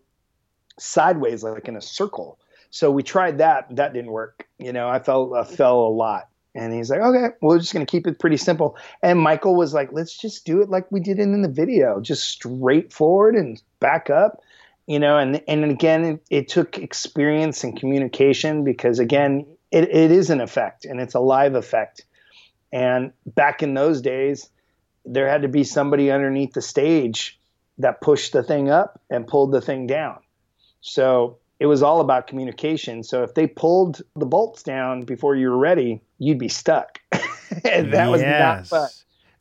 sideways, 0.80 1.44
like 1.44 1.68
in 1.68 1.76
a 1.76 1.82
circle? 1.84 2.40
So 2.72 2.90
we 2.90 3.04
tried 3.04 3.38
that. 3.38 3.68
That 3.76 3.94
didn't 3.94 4.12
work. 4.12 4.48
You 4.58 4.74
know, 4.74 4.90
I 4.90 4.98
fell, 4.98 5.36
I 5.36 5.44
fell 5.44 5.82
a 5.82 5.94
lot. 5.94 6.30
And 6.58 6.74
he's 6.74 6.90
like, 6.90 7.02
okay, 7.02 7.36
we're 7.40 7.60
just 7.60 7.72
going 7.72 7.86
to 7.86 7.90
keep 7.90 8.08
it 8.08 8.18
pretty 8.18 8.36
simple. 8.36 8.78
And 9.04 9.20
Michael 9.20 9.56
was 9.56 9.76
like, 9.76 9.94
let's 9.94 10.18
just 10.18 10.44
do 10.44 10.60
it 10.62 10.70
like 10.70 10.92
we 10.92 11.00
did 11.00 11.20
in, 11.20 11.32
in 11.36 11.44
the 11.44 11.48
video, 11.48 12.02
just 12.02 12.24
straightforward 12.24 13.36
and 13.36 13.62
back 13.80 14.10
up, 14.10 14.42
you 14.88 14.98
know. 14.98 15.20
And 15.20 15.44
and 15.48 15.64
again, 15.66 16.04
it, 16.04 16.24
it 16.32 16.48
took 16.48 16.80
experience 16.80 17.64
and 17.64 17.80
communication 17.80 18.64
because 18.64 18.98
again, 18.98 19.46
it, 19.72 19.84
it 19.84 20.10
is 20.10 20.32
an 20.32 20.42
effect 20.42 20.84
and 20.84 21.00
it's 21.00 21.14
a 21.14 21.20
live 21.20 21.54
effect. 21.54 22.06
And 22.74 23.14
back 23.28 23.62
in 23.62 23.76
those 23.76 24.02
days, 24.02 24.50
there 25.06 25.30
had 25.30 25.44
to 25.44 25.48
be 25.48 25.64
somebody 25.64 26.10
underneath 26.10 26.54
the 26.54 26.62
stage 26.64 27.40
that 27.78 28.02
pushed 28.02 28.34
the 28.34 28.42
thing 28.42 28.72
up 28.72 29.00
and 29.12 29.28
pulled 29.28 29.52
the 29.52 29.62
thing 29.62 29.86
down. 29.86 30.18
So 30.82 31.38
it 31.60 31.66
was 31.66 31.82
all 31.84 32.00
about 32.02 32.28
communication. 32.28 33.04
So 33.04 33.24
if 33.24 33.34
they 33.34 33.48
pulled 33.48 34.02
the 34.16 34.26
bolts 34.26 34.64
down 34.64 35.02
before 35.04 35.36
you 35.36 35.50
were 35.50 35.58
ready, 35.58 36.02
you'd 36.20 36.38
be 36.40 36.50
stuck. 36.50 37.00
and 37.66 37.92
that 37.94 38.10
was 38.10 38.22
not 38.22 38.28
Yes. 38.30 38.70
fun. 38.70 38.90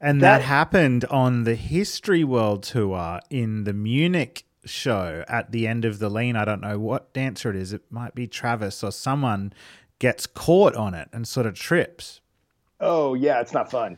And 0.01 0.21
that, 0.23 0.39
That- 0.39 0.43
happened 0.45 1.05
on 1.07 1.45
the 1.45 1.55
History 1.55 2.23
World 2.25 2.63
Tour 2.63 3.21
in 3.31 3.65
the 3.65 3.73
Munich 3.73 4.45
show 4.65 5.25
at 5.29 5.53
the 5.53 5.67
end 5.67 5.85
of 5.85 5.99
the 5.99 6.09
lean. 6.11 6.37
I 6.37 6.45
don't 6.45 6.61
know 6.61 6.79
what 6.79 7.13
dancer 7.13 7.51
it 7.51 7.57
is. 7.57 7.73
It 7.73 7.83
might 7.91 8.15
be 8.15 8.27
Travis 8.27 8.83
or 8.85 8.91
someone 8.93 9.53
gets 9.99 10.27
caught 10.27 10.75
on 10.75 10.93
it 10.95 11.09
and 11.13 11.27
sort 11.27 11.47
of 11.47 11.55
trips. 11.55 12.21
Oh 12.81 13.15
yeah, 13.15 13.41
it's 13.41 13.55
not 13.55 13.71
fun. 13.71 13.97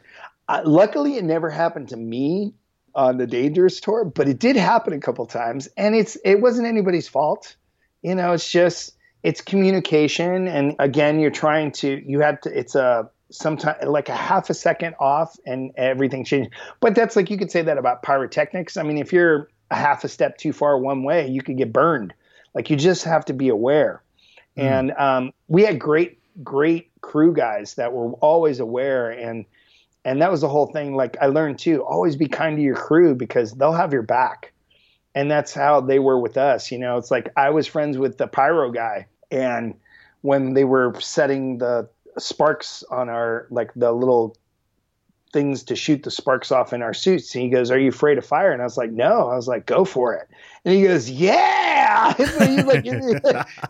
Uh, 0.49 0.63
luckily, 0.65 1.17
it 1.17 1.25
never 1.25 1.51
happened 1.51 1.89
to 1.89 1.97
me 1.97 2.55
on 2.95 3.17
the 3.19 3.27
Dangerous 3.27 3.81
tour, 3.81 4.05
but 4.05 4.29
it 4.29 4.39
did 4.39 4.57
happen 4.57 4.93
a 4.93 5.01
couple 5.01 5.27
times, 5.27 5.69
and 5.77 5.95
it's 5.97 6.17
it 6.25 6.37
wasn't 6.41 6.67
anybody's 6.69 7.09
fault. 7.09 7.57
You 8.03 8.15
know, 8.15 8.33
it's 8.33 8.51
just 8.51 8.97
it's 9.23 9.41
communication, 9.41 10.47
and 10.47 10.77
again, 10.79 11.19
you're 11.21 11.31
trying 11.31 11.73
to 11.73 12.03
you 12.07 12.21
have 12.21 12.41
to. 12.43 12.59
It's 12.59 12.75
a 12.75 13.11
sometimes 13.31 13.85
like 13.85 14.09
a 14.09 14.15
half 14.15 14.51
a 14.51 14.55
second 14.55 14.95
off, 15.01 15.37
and 15.45 15.73
everything 15.77 16.25
changes. 16.25 16.53
But 16.81 16.95
that's 16.95 17.17
like 17.17 17.31
you 17.31 17.39
could 17.39 17.51
say 17.51 17.63
that 17.63 17.79
about 17.79 18.03
pyrotechnics. 18.03 18.77
I 18.77 18.83
mean, 18.83 18.99
if 18.99 19.13
you're 19.13 19.49
a 19.71 19.77
half 19.77 20.05
a 20.05 20.09
step 20.09 20.39
too 20.39 20.53
far 20.53 20.79
one 20.79 21.03
way, 21.03 21.29
you 21.29 21.43
could 21.43 21.57
get 21.57 21.73
burned. 21.73 22.15
Like 22.55 22.71
you 22.71 22.77
just 22.77 23.05
have 23.05 23.25
to 23.27 23.33
be 23.33 23.49
aware. 23.49 24.03
And 24.57 24.93
um, 24.99 25.33
we 25.47 25.63
had 25.63 25.79
great, 25.79 26.19
great 26.43 26.91
crew 27.01 27.33
guys 27.33 27.75
that 27.75 27.93
were 27.93 28.13
always 28.15 28.59
aware, 28.59 29.11
and 29.11 29.45
and 30.05 30.21
that 30.21 30.31
was 30.31 30.41
the 30.41 30.49
whole 30.49 30.67
thing. 30.67 30.97
Like 30.97 31.17
I 31.21 31.27
learned 31.27 31.59
too, 31.59 31.85
always 31.85 32.17
be 32.17 32.27
kind 32.27 32.57
to 32.57 32.63
your 32.63 32.75
crew 32.75 33.15
because 33.15 33.53
they'll 33.53 33.73
have 33.73 33.93
your 33.93 34.03
back, 34.03 34.53
and 35.19 35.29
that's 35.29 35.53
how 35.53 35.81
they 35.81 35.99
were 35.99 36.17
with 36.17 36.37
us. 36.37 36.71
You 36.71 36.79
know, 36.79 36.97
it's 36.97 37.11
like 37.11 37.33
I 37.37 37.51
was 37.51 37.67
friends 37.67 37.99
with 37.99 38.19
the 38.19 38.29
pyro 38.29 38.71
guy, 38.71 39.09
and 39.33 39.75
when 40.21 40.55
they 40.55 40.63
were 40.63 40.95
setting 41.01 41.59
the 41.59 41.89
sparks 42.19 42.85
on 42.89 43.09
our 43.09 43.49
like 43.51 43.73
the 43.75 43.91
little 43.91 44.37
things 45.33 45.65
to 45.65 45.75
shoot 45.75 46.05
the 46.05 46.11
sparks 46.11 46.53
off 46.53 46.73
in 46.73 46.83
our 46.83 46.95
suits. 46.95 47.35
And 47.35 47.43
he 47.43 47.51
goes, 47.51 47.69
Are 47.73 47.79
you 47.79 47.89
afraid 47.89 48.17
of 48.17 48.25
fire? 48.25 48.53
And 48.53 48.63
I 48.63 48.65
was 48.65 48.77
like, 48.77 48.93
No. 48.93 49.29
I 49.29 49.35
was 49.35 49.49
like, 49.49 49.67
Go 49.67 49.85
for 49.85 50.15
it. 50.15 50.29
And 50.65 50.75
he 50.75 50.85
goes, 50.85 51.11
Yeah. 51.11 52.15
so, 52.15 52.25
he's 52.47 52.65
like, 52.65 52.87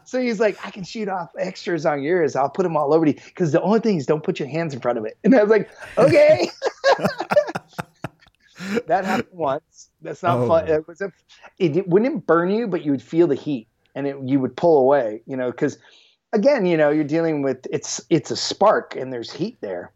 so 0.04 0.20
he's 0.20 0.40
like, 0.40 0.66
I 0.66 0.70
can 0.70 0.84
shoot 0.84 1.08
off 1.08 1.30
extras 1.38 1.86
on 1.86 2.02
yours. 2.02 2.36
I'll 2.36 2.50
put 2.50 2.64
them 2.64 2.76
all 2.76 2.92
over 2.92 3.06
you. 3.06 3.14
Because 3.14 3.52
the 3.52 3.62
only 3.62 3.80
thing 3.80 3.96
is, 3.96 4.04
don't 4.04 4.22
put 4.22 4.38
your 4.38 4.48
hands 4.48 4.74
in 4.74 4.80
front 4.80 4.98
of 4.98 5.06
it. 5.06 5.16
And 5.24 5.34
I 5.34 5.42
was 5.42 5.50
like, 5.50 5.70
Okay. 5.96 6.50
that 8.86 9.04
happened 9.04 9.28
once. 9.32 9.90
That's 10.02 10.22
not 10.22 10.38
Oh. 10.40 10.48
fun. 10.48 10.68
It 10.68 10.86
was 10.88 11.00
a, 11.00 11.12
it, 11.58 11.76
it 11.76 11.88
wouldn't 11.88 12.26
burn 12.26 12.50
you, 12.50 12.66
but 12.66 12.84
you 12.84 12.90
would 12.90 13.02
feel 13.02 13.26
the 13.26 13.34
heat 13.34 13.68
and 13.94 14.06
it, 14.06 14.16
you 14.24 14.40
would 14.40 14.56
pull 14.56 14.78
away, 14.78 15.22
you 15.26 15.36
know, 15.36 15.50
because 15.50 15.78
again, 16.32 16.66
you 16.66 16.76
know, 16.76 16.90
you're 16.90 17.04
dealing 17.04 17.42
with 17.42 17.66
it's 17.70 18.00
it's 18.10 18.30
a 18.30 18.36
spark 18.36 18.96
and 18.96 19.12
there's 19.12 19.30
heat 19.32 19.58
there. 19.60 19.92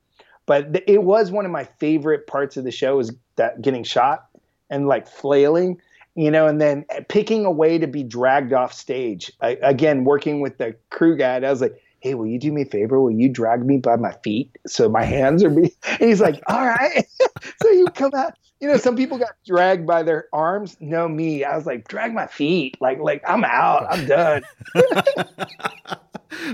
But 0.47 0.73
th- 0.73 0.85
it 0.89 1.05
was 1.05 1.31
one 1.31 1.45
of 1.45 1.51
my 1.53 1.65
favorite 1.79 2.27
parts 2.27 2.57
of 2.57 2.65
the 2.65 2.73
show 2.73 2.99
is 2.99 3.13
that 3.37 3.63
getting 3.63 3.85
shot 3.85 4.27
and 4.71 4.89
like 4.89 5.07
flailing, 5.07 5.81
you 6.15 6.31
know, 6.31 6.47
and 6.49 6.61
then 6.61 6.85
eh, 6.91 7.01
picking 7.09 7.45
a 7.45 7.51
way 7.51 7.79
to 7.79 7.87
be 7.87 8.03
dragged 8.03 8.53
off 8.53 8.73
stage. 8.73 9.31
I, 9.41 9.59
again, 9.63 10.05
working 10.05 10.41
with 10.41 10.59
the 10.59 10.75
crew 10.91 11.17
guy, 11.17 11.37
I 11.37 11.51
was 11.51 11.61
like, 11.61 11.81
"Hey, 12.01 12.15
will 12.15 12.27
you 12.27 12.39
do 12.41 12.51
me 12.53 12.63
a 12.63 12.67
favor? 12.67 13.01
Will 13.01 13.13
you 13.13 13.29
drag 13.29 13.65
me 13.65 13.79
by 13.79 13.97
my 13.97 14.13
feet 14.25 14.51
so 14.67 14.89
my 14.89 15.05
hands 15.05 15.45
are 15.45 15.51
be?" 15.51 15.73
And 15.89 16.01
he's 16.09 16.21
like, 16.21 16.43
"All 16.49 16.67
right." 16.67 17.07
so 17.63 17.71
you 17.71 17.87
come 17.95 18.13
out. 18.15 18.35
You 18.63 18.69
know, 18.69 18.77
some 18.77 18.95
people 18.95 19.19
got 19.19 19.33
dragged 19.45 19.89
by 19.89 20.05
their 20.05 20.29
arms. 20.33 20.77
No, 20.79 21.09
me. 21.09 21.43
I 21.43 21.57
was 21.57 21.67
like, 21.67 21.89
drag 21.89 22.15
my 22.15 22.29
feet. 22.29 22.77
Like, 22.81 23.01
like 23.01 23.21
I'm 23.27 23.43
out. 23.43 23.89
I'm 23.91 24.07
done. 24.07 24.45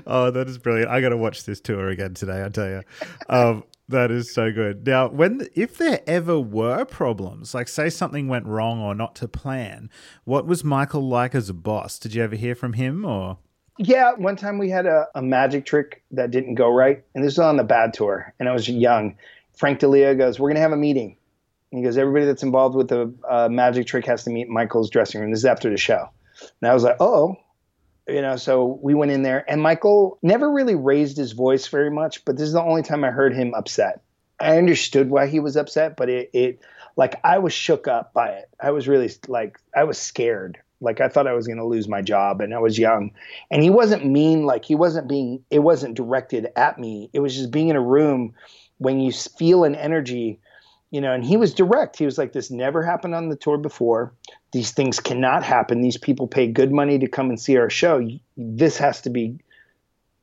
oh, 0.06 0.30
that 0.30 0.48
is 0.48 0.56
brilliant. 0.56 0.90
I 0.90 1.02
got 1.02 1.10
to 1.10 1.18
watch 1.18 1.44
this 1.44 1.60
tour 1.60 1.88
again 1.88 2.14
today, 2.14 2.42
I 2.42 2.48
tell 2.48 2.66
you. 2.66 2.82
Um, 3.28 3.64
that 3.90 4.10
is 4.10 4.32
so 4.32 4.50
good. 4.50 4.86
Now, 4.86 5.08
when 5.08 5.48
if 5.54 5.76
there 5.76 6.00
ever 6.06 6.40
were 6.40 6.86
problems, 6.86 7.52
like 7.52 7.68
say 7.68 7.90
something 7.90 8.26
went 8.26 8.46
wrong 8.46 8.80
or 8.80 8.94
not 8.94 9.14
to 9.16 9.28
plan, 9.28 9.90
what 10.24 10.46
was 10.46 10.64
Michael 10.64 11.06
like 11.06 11.34
as 11.34 11.50
a 11.50 11.54
boss? 11.54 11.98
Did 11.98 12.14
you 12.14 12.22
ever 12.22 12.36
hear 12.36 12.54
from 12.54 12.72
him 12.72 13.04
or 13.04 13.36
Yeah, 13.76 14.12
one 14.14 14.36
time 14.36 14.56
we 14.56 14.70
had 14.70 14.86
a, 14.86 15.08
a 15.14 15.20
magic 15.20 15.66
trick 15.66 16.02
that 16.12 16.30
didn't 16.30 16.54
go 16.54 16.70
right, 16.70 17.04
and 17.14 17.22
this 17.22 17.32
was 17.32 17.40
on 17.40 17.58
the 17.58 17.64
bad 17.64 17.92
tour, 17.92 18.32
and 18.40 18.48
I 18.48 18.52
was 18.52 18.66
young. 18.66 19.14
Frank 19.54 19.80
DiLeo 19.80 20.16
goes, 20.16 20.40
"We're 20.40 20.48
gonna 20.48 20.60
have 20.60 20.72
a 20.72 20.76
meeting." 20.76 21.17
And 21.70 21.78
he 21.78 21.84
goes, 21.84 21.98
"Everybody 21.98 22.26
that's 22.26 22.42
involved 22.42 22.76
with 22.76 22.88
the 22.88 23.14
uh, 23.28 23.48
magic 23.48 23.86
trick 23.86 24.06
has 24.06 24.24
to 24.24 24.30
meet 24.30 24.48
Michael's 24.48 24.90
dressing 24.90 25.20
room." 25.20 25.30
This 25.30 25.40
is 25.40 25.44
after 25.44 25.70
the 25.70 25.76
show, 25.76 26.08
and 26.60 26.70
I 26.70 26.74
was 26.74 26.84
like, 26.84 26.96
"Oh." 27.00 27.36
You 28.06 28.22
know, 28.22 28.36
so 28.36 28.78
we 28.80 28.94
went 28.94 29.10
in 29.10 29.22
there, 29.22 29.44
and 29.50 29.60
Michael 29.60 30.18
never 30.22 30.50
really 30.50 30.74
raised 30.74 31.18
his 31.18 31.32
voice 31.32 31.66
very 31.66 31.90
much, 31.90 32.24
but 32.24 32.38
this 32.38 32.46
is 32.46 32.54
the 32.54 32.62
only 32.62 32.80
time 32.80 33.04
I 33.04 33.10
heard 33.10 33.34
him 33.34 33.52
upset. 33.52 34.00
I 34.40 34.56
understood 34.56 35.10
why 35.10 35.26
he 35.26 35.40
was 35.40 35.56
upset, 35.56 35.96
but 35.96 36.08
it, 36.08 36.30
it 36.32 36.60
like 36.96 37.20
I 37.24 37.38
was 37.38 37.52
shook 37.52 37.88
up 37.88 38.12
by 38.12 38.28
it. 38.30 38.48
I 38.60 38.70
was 38.70 38.88
really 38.88 39.10
like 39.26 39.58
I 39.74 39.84
was 39.84 39.98
scared. 39.98 40.58
Like 40.80 41.00
I 41.00 41.08
thought 41.08 41.26
I 41.26 41.32
was 41.32 41.46
going 41.46 41.58
to 41.58 41.66
lose 41.66 41.88
my 41.88 42.02
job, 42.02 42.40
and 42.40 42.54
I 42.54 42.58
was 42.58 42.78
young. 42.78 43.10
And 43.50 43.62
he 43.62 43.70
wasn't 43.70 44.06
mean. 44.06 44.46
Like 44.46 44.64
he 44.64 44.74
wasn't 44.74 45.08
being. 45.08 45.44
It 45.50 45.60
wasn't 45.60 45.96
directed 45.96 46.48
at 46.56 46.78
me. 46.78 47.10
It 47.12 47.20
was 47.20 47.36
just 47.36 47.50
being 47.50 47.68
in 47.68 47.76
a 47.76 47.80
room 47.80 48.34
when 48.78 49.00
you 49.00 49.12
feel 49.12 49.64
an 49.64 49.74
energy, 49.74 50.40
you 50.90 51.00
know. 51.00 51.12
And 51.12 51.24
he 51.24 51.36
was 51.36 51.54
direct. 51.54 51.98
He 51.98 52.04
was 52.04 52.18
like, 52.18 52.32
"This 52.32 52.50
never 52.50 52.82
happened 52.82 53.14
on 53.14 53.28
the 53.28 53.36
tour 53.36 53.58
before. 53.58 54.12
These 54.52 54.72
things 54.72 55.00
cannot 55.00 55.42
happen. 55.42 55.80
These 55.80 55.98
people 55.98 56.26
pay 56.26 56.46
good 56.46 56.72
money 56.72 56.98
to 56.98 57.08
come 57.08 57.28
and 57.28 57.40
see 57.40 57.56
our 57.56 57.70
show. 57.70 58.06
This 58.36 58.78
has 58.78 59.00
to 59.02 59.10
be 59.10 59.38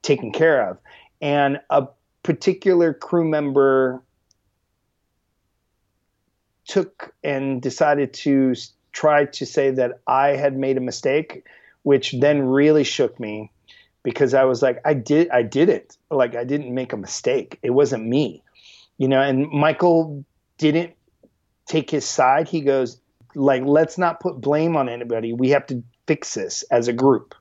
taken 0.01 0.31
care 0.31 0.69
of." 0.69 0.77
And 1.21 1.59
a 1.69 1.87
particular 2.23 2.93
crew 2.93 3.27
member 3.27 4.01
took 6.67 7.13
and 7.23 7.61
decided 7.61 8.13
to 8.13 8.55
try 8.91 9.25
to 9.25 9.45
say 9.45 9.71
that 9.71 9.99
I 10.07 10.29
had 10.29 10.57
made 10.57 10.77
a 10.77 10.81
mistake, 10.81 11.45
which 11.83 12.13
then 12.19 12.41
really 12.41 12.83
shook 12.83 13.19
me 13.19 13.51
because 14.03 14.33
I 14.33 14.45
was 14.45 14.61
like, 14.61 14.79
I 14.85 14.93
did, 14.93 15.29
I 15.29 15.41
did 15.41 15.69
it. 15.69 15.97
Like 16.09 16.35
I 16.35 16.43
didn't 16.43 16.73
make 16.73 16.93
a 16.93 16.97
mistake. 16.97 17.59
It 17.61 17.71
wasn't 17.71 18.07
me, 18.07 18.41
you 18.97 19.07
know. 19.07 19.21
And 19.21 19.47
Michael 19.51 20.23
didn't 20.57 20.94
take 21.65 21.90
his 21.90 22.06
side. 22.06 22.48
He 22.48 22.61
goes, 22.61 22.99
like, 23.36 23.64
let's 23.65 23.98
not 23.98 24.19
put 24.19 24.40
blame 24.40 24.76
on 24.76 24.90
anybody. 24.90 25.34
We 25.34 25.49
have 25.49 25.65
to 25.68 25.84
fix 26.07 26.34
this 26.34 26.64
as 26.72 26.88
a 26.88 26.94
group. 26.94 27.36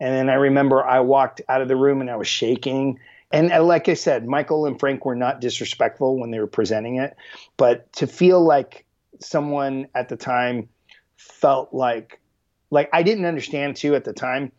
And 0.00 0.14
then 0.14 0.28
I 0.28 0.34
remember 0.34 0.84
I 0.84 1.00
walked 1.00 1.40
out 1.48 1.60
of 1.60 1.68
the 1.68 1.76
room 1.76 2.00
and 2.00 2.10
I 2.10 2.16
was 2.16 2.28
shaking. 2.28 2.98
And 3.32 3.48
like 3.66 3.88
I 3.88 3.94
said, 3.94 4.26
Michael 4.26 4.66
and 4.66 4.78
Frank 4.78 5.04
were 5.04 5.16
not 5.16 5.40
disrespectful 5.40 6.18
when 6.18 6.30
they 6.30 6.38
were 6.38 6.46
presenting 6.46 6.96
it, 6.96 7.16
but 7.56 7.92
to 7.94 8.06
feel 8.06 8.40
like 8.44 8.84
someone 9.20 9.88
at 9.94 10.08
the 10.08 10.16
time 10.16 10.68
felt 11.16 11.72
like 11.72 12.20
like 12.70 12.88
I 12.92 13.02
didn't 13.02 13.24
understand 13.24 13.76
too 13.76 13.94
at 13.94 14.04
the 14.04 14.12
time. 14.12 14.52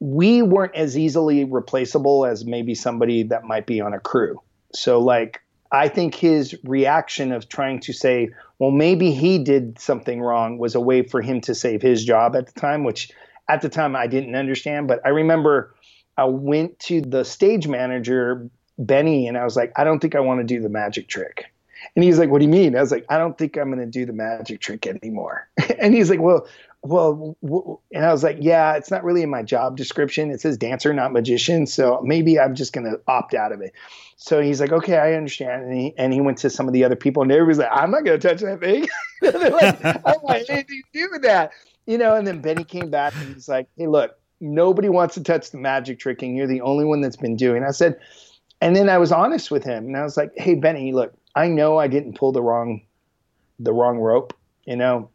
We 0.00 0.42
weren't 0.42 0.74
as 0.74 0.98
easily 0.98 1.44
replaceable 1.44 2.26
as 2.26 2.44
maybe 2.44 2.74
somebody 2.74 3.22
that 3.24 3.44
might 3.44 3.66
be 3.66 3.80
on 3.80 3.94
a 3.94 4.00
crew. 4.00 4.40
So 4.74 5.00
like 5.00 5.42
I 5.72 5.88
think 5.88 6.14
his 6.14 6.54
reaction 6.64 7.32
of 7.32 7.48
trying 7.48 7.80
to 7.80 7.92
say, 7.92 8.30
well, 8.58 8.70
maybe 8.70 9.10
he 9.12 9.38
did 9.38 9.78
something 9.78 10.20
wrong 10.20 10.58
was 10.58 10.74
a 10.74 10.80
way 10.80 11.02
for 11.02 11.20
him 11.20 11.40
to 11.42 11.54
save 11.54 11.82
his 11.82 12.04
job 12.04 12.36
at 12.36 12.46
the 12.46 12.60
time, 12.60 12.84
which 12.84 13.10
at 13.48 13.62
the 13.62 13.68
time 13.68 13.94
I 13.96 14.06
didn't 14.06 14.34
understand. 14.34 14.88
But 14.88 15.00
I 15.04 15.10
remember 15.10 15.74
I 16.16 16.24
went 16.24 16.78
to 16.80 17.00
the 17.00 17.24
stage 17.24 17.68
manager, 17.68 18.48
Benny, 18.78 19.28
and 19.28 19.36
I 19.36 19.44
was 19.44 19.56
like, 19.56 19.72
I 19.76 19.84
don't 19.84 20.00
think 20.00 20.14
I 20.14 20.20
want 20.20 20.40
to 20.40 20.44
do 20.44 20.60
the 20.60 20.68
magic 20.68 21.08
trick. 21.08 21.46
And 21.94 22.04
he's 22.04 22.18
like, 22.18 22.30
What 22.30 22.38
do 22.38 22.44
you 22.44 22.50
mean? 22.50 22.76
I 22.76 22.80
was 22.80 22.90
like, 22.90 23.04
I 23.08 23.18
don't 23.18 23.36
think 23.36 23.56
I'm 23.56 23.70
going 23.70 23.78
to 23.78 23.86
do 23.86 24.06
the 24.06 24.12
magic 24.12 24.60
trick 24.60 24.86
anymore. 24.86 25.48
and 25.78 25.94
he's 25.94 26.10
like, 26.10 26.20
Well, 26.20 26.48
well, 26.88 27.36
w-. 27.42 27.78
and 27.92 28.04
I 28.04 28.12
was 28.12 28.22
like, 28.22 28.38
Yeah, 28.40 28.74
it's 28.74 28.90
not 28.90 29.04
really 29.04 29.22
in 29.22 29.30
my 29.30 29.42
job 29.42 29.76
description. 29.76 30.30
It 30.30 30.40
says 30.40 30.56
dancer, 30.56 30.92
not 30.92 31.12
magician. 31.12 31.66
So 31.66 32.00
maybe 32.02 32.38
I'm 32.38 32.54
just 32.54 32.72
going 32.72 32.90
to 32.90 33.00
opt 33.06 33.34
out 33.34 33.52
of 33.52 33.60
it. 33.60 33.72
So 34.16 34.40
he's 34.40 34.60
like, 34.60 34.72
Okay, 34.72 34.96
I 34.96 35.14
understand. 35.14 35.64
And 35.64 35.74
he, 35.74 35.94
and 35.98 36.12
he 36.12 36.20
went 36.20 36.38
to 36.38 36.50
some 36.50 36.66
of 36.66 36.72
the 36.72 36.84
other 36.84 36.96
people, 36.96 37.22
and 37.22 37.32
everybody's 37.32 37.58
like, 37.58 37.70
I'm 37.70 37.90
not 37.90 38.04
going 38.04 38.18
to 38.18 38.28
touch 38.28 38.40
that 38.40 38.60
thing. 38.60 38.86
They're 39.20 39.50
like, 39.50 39.84
I 39.84 40.12
don't 40.12 40.24
want 40.24 40.48
anything 40.48 40.82
to 40.92 40.98
do 41.00 41.08
with 41.12 41.22
that. 41.22 41.52
You 41.86 41.98
know, 41.98 42.16
and 42.16 42.26
then 42.26 42.40
Benny 42.40 42.64
came 42.64 42.90
back 42.90 43.14
and 43.14 43.34
he's 43.34 43.48
like, 43.48 43.68
Hey, 43.76 43.86
look, 43.86 44.18
nobody 44.40 44.88
wants 44.88 45.14
to 45.14 45.22
touch 45.22 45.50
the 45.50 45.58
magic 45.58 45.98
tricking. 45.98 46.36
You're 46.36 46.46
the 46.46 46.60
only 46.60 46.84
one 46.84 47.00
that's 47.00 47.16
been 47.16 47.36
doing. 47.36 47.64
I 47.64 47.70
said, 47.70 47.98
and 48.60 48.74
then 48.74 48.88
I 48.88 48.98
was 48.98 49.12
honest 49.12 49.50
with 49.50 49.64
him, 49.64 49.86
and 49.86 49.96
I 49.96 50.02
was 50.02 50.16
like, 50.16 50.32
"Hey, 50.36 50.54
Benny, 50.54 50.92
look, 50.92 51.12
I 51.34 51.48
know 51.48 51.78
I 51.78 51.88
didn't 51.88 52.16
pull 52.16 52.32
the 52.32 52.42
wrong, 52.42 52.82
the 53.58 53.72
wrong 53.72 53.98
rope, 53.98 54.32
you 54.64 54.76
know, 54.76 55.10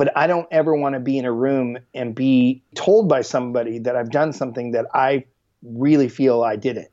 but 0.00 0.16
I 0.16 0.26
don't 0.26 0.48
ever 0.50 0.74
want 0.74 0.94
to 0.94 0.98
be 0.98 1.18
in 1.18 1.26
a 1.26 1.32
room 1.32 1.76
and 1.92 2.14
be 2.14 2.62
told 2.74 3.06
by 3.06 3.20
somebody 3.20 3.78
that 3.80 3.96
I've 3.96 4.10
done 4.10 4.32
something 4.32 4.70
that 4.70 4.86
I 4.94 5.26
really 5.62 6.08
feel 6.08 6.42
I 6.42 6.56
didn't." 6.56 6.88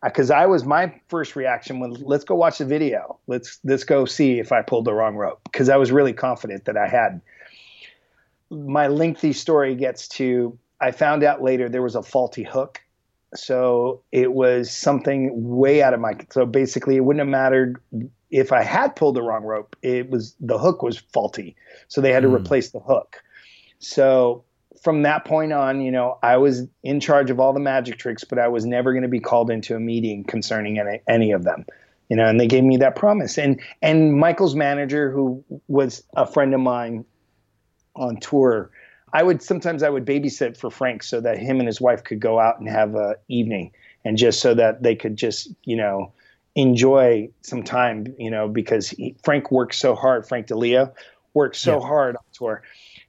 Uh, 0.00 0.10
because 0.10 0.30
I 0.30 0.46
was 0.46 0.64
my 0.64 0.94
first 1.08 1.34
reaction 1.34 1.80
was, 1.80 2.00
"Let's 2.02 2.22
go 2.22 2.36
watch 2.36 2.58
the 2.58 2.64
video. 2.64 3.18
Let's 3.26 3.58
let's 3.64 3.82
go 3.82 4.04
see 4.04 4.38
if 4.38 4.52
I 4.52 4.62
pulled 4.62 4.84
the 4.84 4.94
wrong 4.94 5.16
rope." 5.16 5.40
Because 5.42 5.68
I 5.68 5.76
was 5.76 5.90
really 5.90 6.12
confident 6.12 6.66
that 6.66 6.76
I 6.76 6.86
had. 6.86 7.20
My 8.48 8.86
lengthy 8.86 9.32
story 9.32 9.74
gets 9.74 10.06
to 10.18 10.56
I 10.80 10.92
found 10.92 11.24
out 11.24 11.42
later 11.42 11.68
there 11.68 11.82
was 11.82 11.96
a 11.96 12.02
faulty 12.04 12.44
hook. 12.44 12.80
So 13.34 14.02
it 14.12 14.34
was 14.34 14.70
something 14.70 15.30
way 15.32 15.82
out 15.82 15.94
of 15.94 16.00
my 16.00 16.14
so 16.30 16.44
basically 16.44 16.96
it 16.96 17.00
wouldn't 17.00 17.20
have 17.20 17.28
mattered 17.28 17.80
if 18.30 18.52
I 18.52 18.62
had 18.62 18.96
pulled 18.96 19.16
the 19.16 19.22
wrong 19.22 19.44
rope. 19.44 19.76
It 19.82 20.10
was 20.10 20.34
the 20.40 20.58
hook 20.58 20.82
was 20.82 20.98
faulty. 20.98 21.56
So 21.88 22.00
they 22.00 22.12
had 22.12 22.22
to 22.22 22.28
mm. 22.28 22.36
replace 22.36 22.70
the 22.70 22.80
hook. 22.80 23.22
So 23.78 24.44
from 24.82 25.02
that 25.02 25.24
point 25.24 25.52
on, 25.52 25.80
you 25.80 25.92
know, 25.92 26.18
I 26.22 26.36
was 26.36 26.66
in 26.82 26.98
charge 26.98 27.30
of 27.30 27.38
all 27.38 27.52
the 27.52 27.60
magic 27.60 27.98
tricks, 27.98 28.24
but 28.24 28.38
I 28.38 28.48
was 28.48 28.66
never 28.66 28.92
going 28.92 29.02
to 29.02 29.08
be 29.08 29.20
called 29.20 29.50
into 29.50 29.76
a 29.76 29.80
meeting 29.80 30.24
concerning 30.24 30.78
any, 30.78 31.00
any 31.08 31.30
of 31.30 31.44
them. 31.44 31.64
You 32.08 32.16
know, 32.16 32.26
and 32.26 32.38
they 32.40 32.48
gave 32.48 32.64
me 32.64 32.76
that 32.78 32.96
promise. 32.96 33.38
And 33.38 33.60
and 33.80 34.14
Michael's 34.14 34.54
manager, 34.54 35.10
who 35.10 35.42
was 35.68 36.02
a 36.16 36.26
friend 36.26 36.52
of 36.52 36.60
mine 36.60 37.04
on 37.94 38.18
tour, 38.18 38.70
I 39.12 39.22
would 39.22 39.42
sometimes 39.42 39.82
I 39.82 39.90
would 39.90 40.06
babysit 40.06 40.56
for 40.56 40.70
Frank 40.70 41.02
so 41.02 41.20
that 41.20 41.38
him 41.38 41.58
and 41.58 41.66
his 41.66 41.80
wife 41.80 42.04
could 42.04 42.20
go 42.20 42.40
out 42.40 42.58
and 42.58 42.68
have 42.68 42.94
a 42.94 43.16
evening 43.28 43.72
and 44.04 44.16
just 44.16 44.40
so 44.40 44.54
that 44.54 44.82
they 44.82 44.94
could 44.94 45.16
just 45.16 45.50
you 45.64 45.76
know 45.76 46.12
enjoy 46.54 47.28
some 47.42 47.62
time 47.62 48.14
you 48.18 48.30
know 48.30 48.48
because 48.48 48.88
he, 48.90 49.14
Frank 49.22 49.50
works 49.50 49.78
so 49.78 49.94
hard. 49.94 50.26
Frank 50.26 50.46
DiLeo 50.46 50.92
worked 51.34 51.56
so 51.56 51.80
yeah. 51.80 51.86
hard 51.86 52.16
on 52.16 52.22
tour. 52.32 52.62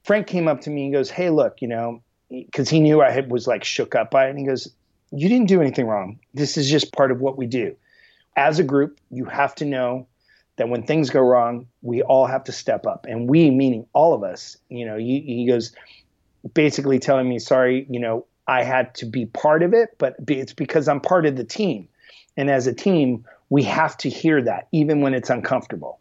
Frank 0.03 0.27
came 0.27 0.47
up 0.47 0.61
to 0.61 0.69
me 0.69 0.85
and 0.85 0.93
goes 0.93 1.09
hey 1.09 1.29
look 1.29 1.61
you 1.61 1.67
know 1.67 2.01
because 2.29 2.69
he 2.69 2.79
knew 2.79 3.01
I 3.01 3.11
had, 3.11 3.31
was 3.31 3.47
like 3.47 3.63
shook 3.63 3.95
up 3.95 4.11
by 4.11 4.27
it. 4.27 4.31
And 4.31 4.39
he 4.39 4.45
goes 4.45 4.67
you 5.11 5.29
didn't 5.29 5.47
do 5.47 5.61
anything 5.61 5.85
wrong. 5.85 6.19
This 6.33 6.57
is 6.57 6.69
just 6.69 6.91
part 6.91 7.11
of 7.11 7.21
what 7.21 7.37
we 7.37 7.45
do. 7.45 7.75
As 8.35 8.59
a 8.59 8.63
group 8.63 8.99
you 9.09 9.25
have 9.25 9.55
to 9.55 9.65
know 9.65 10.07
that 10.55 10.69
when 10.69 10.83
things 10.83 11.09
go 11.09 11.21
wrong, 11.21 11.67
we 11.81 12.01
all 12.01 12.25
have 12.25 12.43
to 12.45 12.51
step 12.51 12.85
up. 12.85 13.05
And 13.09 13.29
we, 13.29 13.49
meaning 13.49 13.87
all 13.93 14.13
of 14.13 14.23
us, 14.23 14.57
you 14.69 14.85
know, 14.85 14.97
he, 14.97 15.19
he 15.21 15.47
goes 15.47 15.73
basically 16.53 16.99
telling 16.99 17.27
me, 17.27 17.39
sorry, 17.39 17.87
you 17.89 17.99
know, 17.99 18.25
I 18.47 18.63
had 18.63 18.93
to 18.95 19.05
be 19.05 19.25
part 19.25 19.63
of 19.63 19.73
it, 19.73 19.89
but 19.97 20.15
it's 20.27 20.53
because 20.53 20.87
I'm 20.87 20.99
part 20.99 21.25
of 21.25 21.35
the 21.35 21.43
team. 21.43 21.87
And 22.35 22.49
as 22.49 22.67
a 22.67 22.73
team, 22.73 23.25
we 23.49 23.63
have 23.63 23.95
to 23.97 24.09
hear 24.09 24.41
that 24.41 24.67
even 24.71 25.01
when 25.01 25.13
it's 25.13 25.29
uncomfortable. 25.29 25.99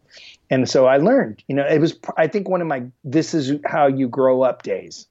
And 0.49 0.69
so 0.69 0.85
I 0.85 0.97
learned, 0.97 1.43
you 1.47 1.55
know, 1.55 1.65
it 1.65 1.79
was, 1.79 1.97
I 2.17 2.27
think 2.27 2.49
one 2.49 2.61
of 2.61 2.67
my, 2.67 2.83
this 3.03 3.33
is 3.33 3.59
how 3.65 3.87
you 3.87 4.07
grow 4.07 4.41
up 4.41 4.63
days 4.63 5.07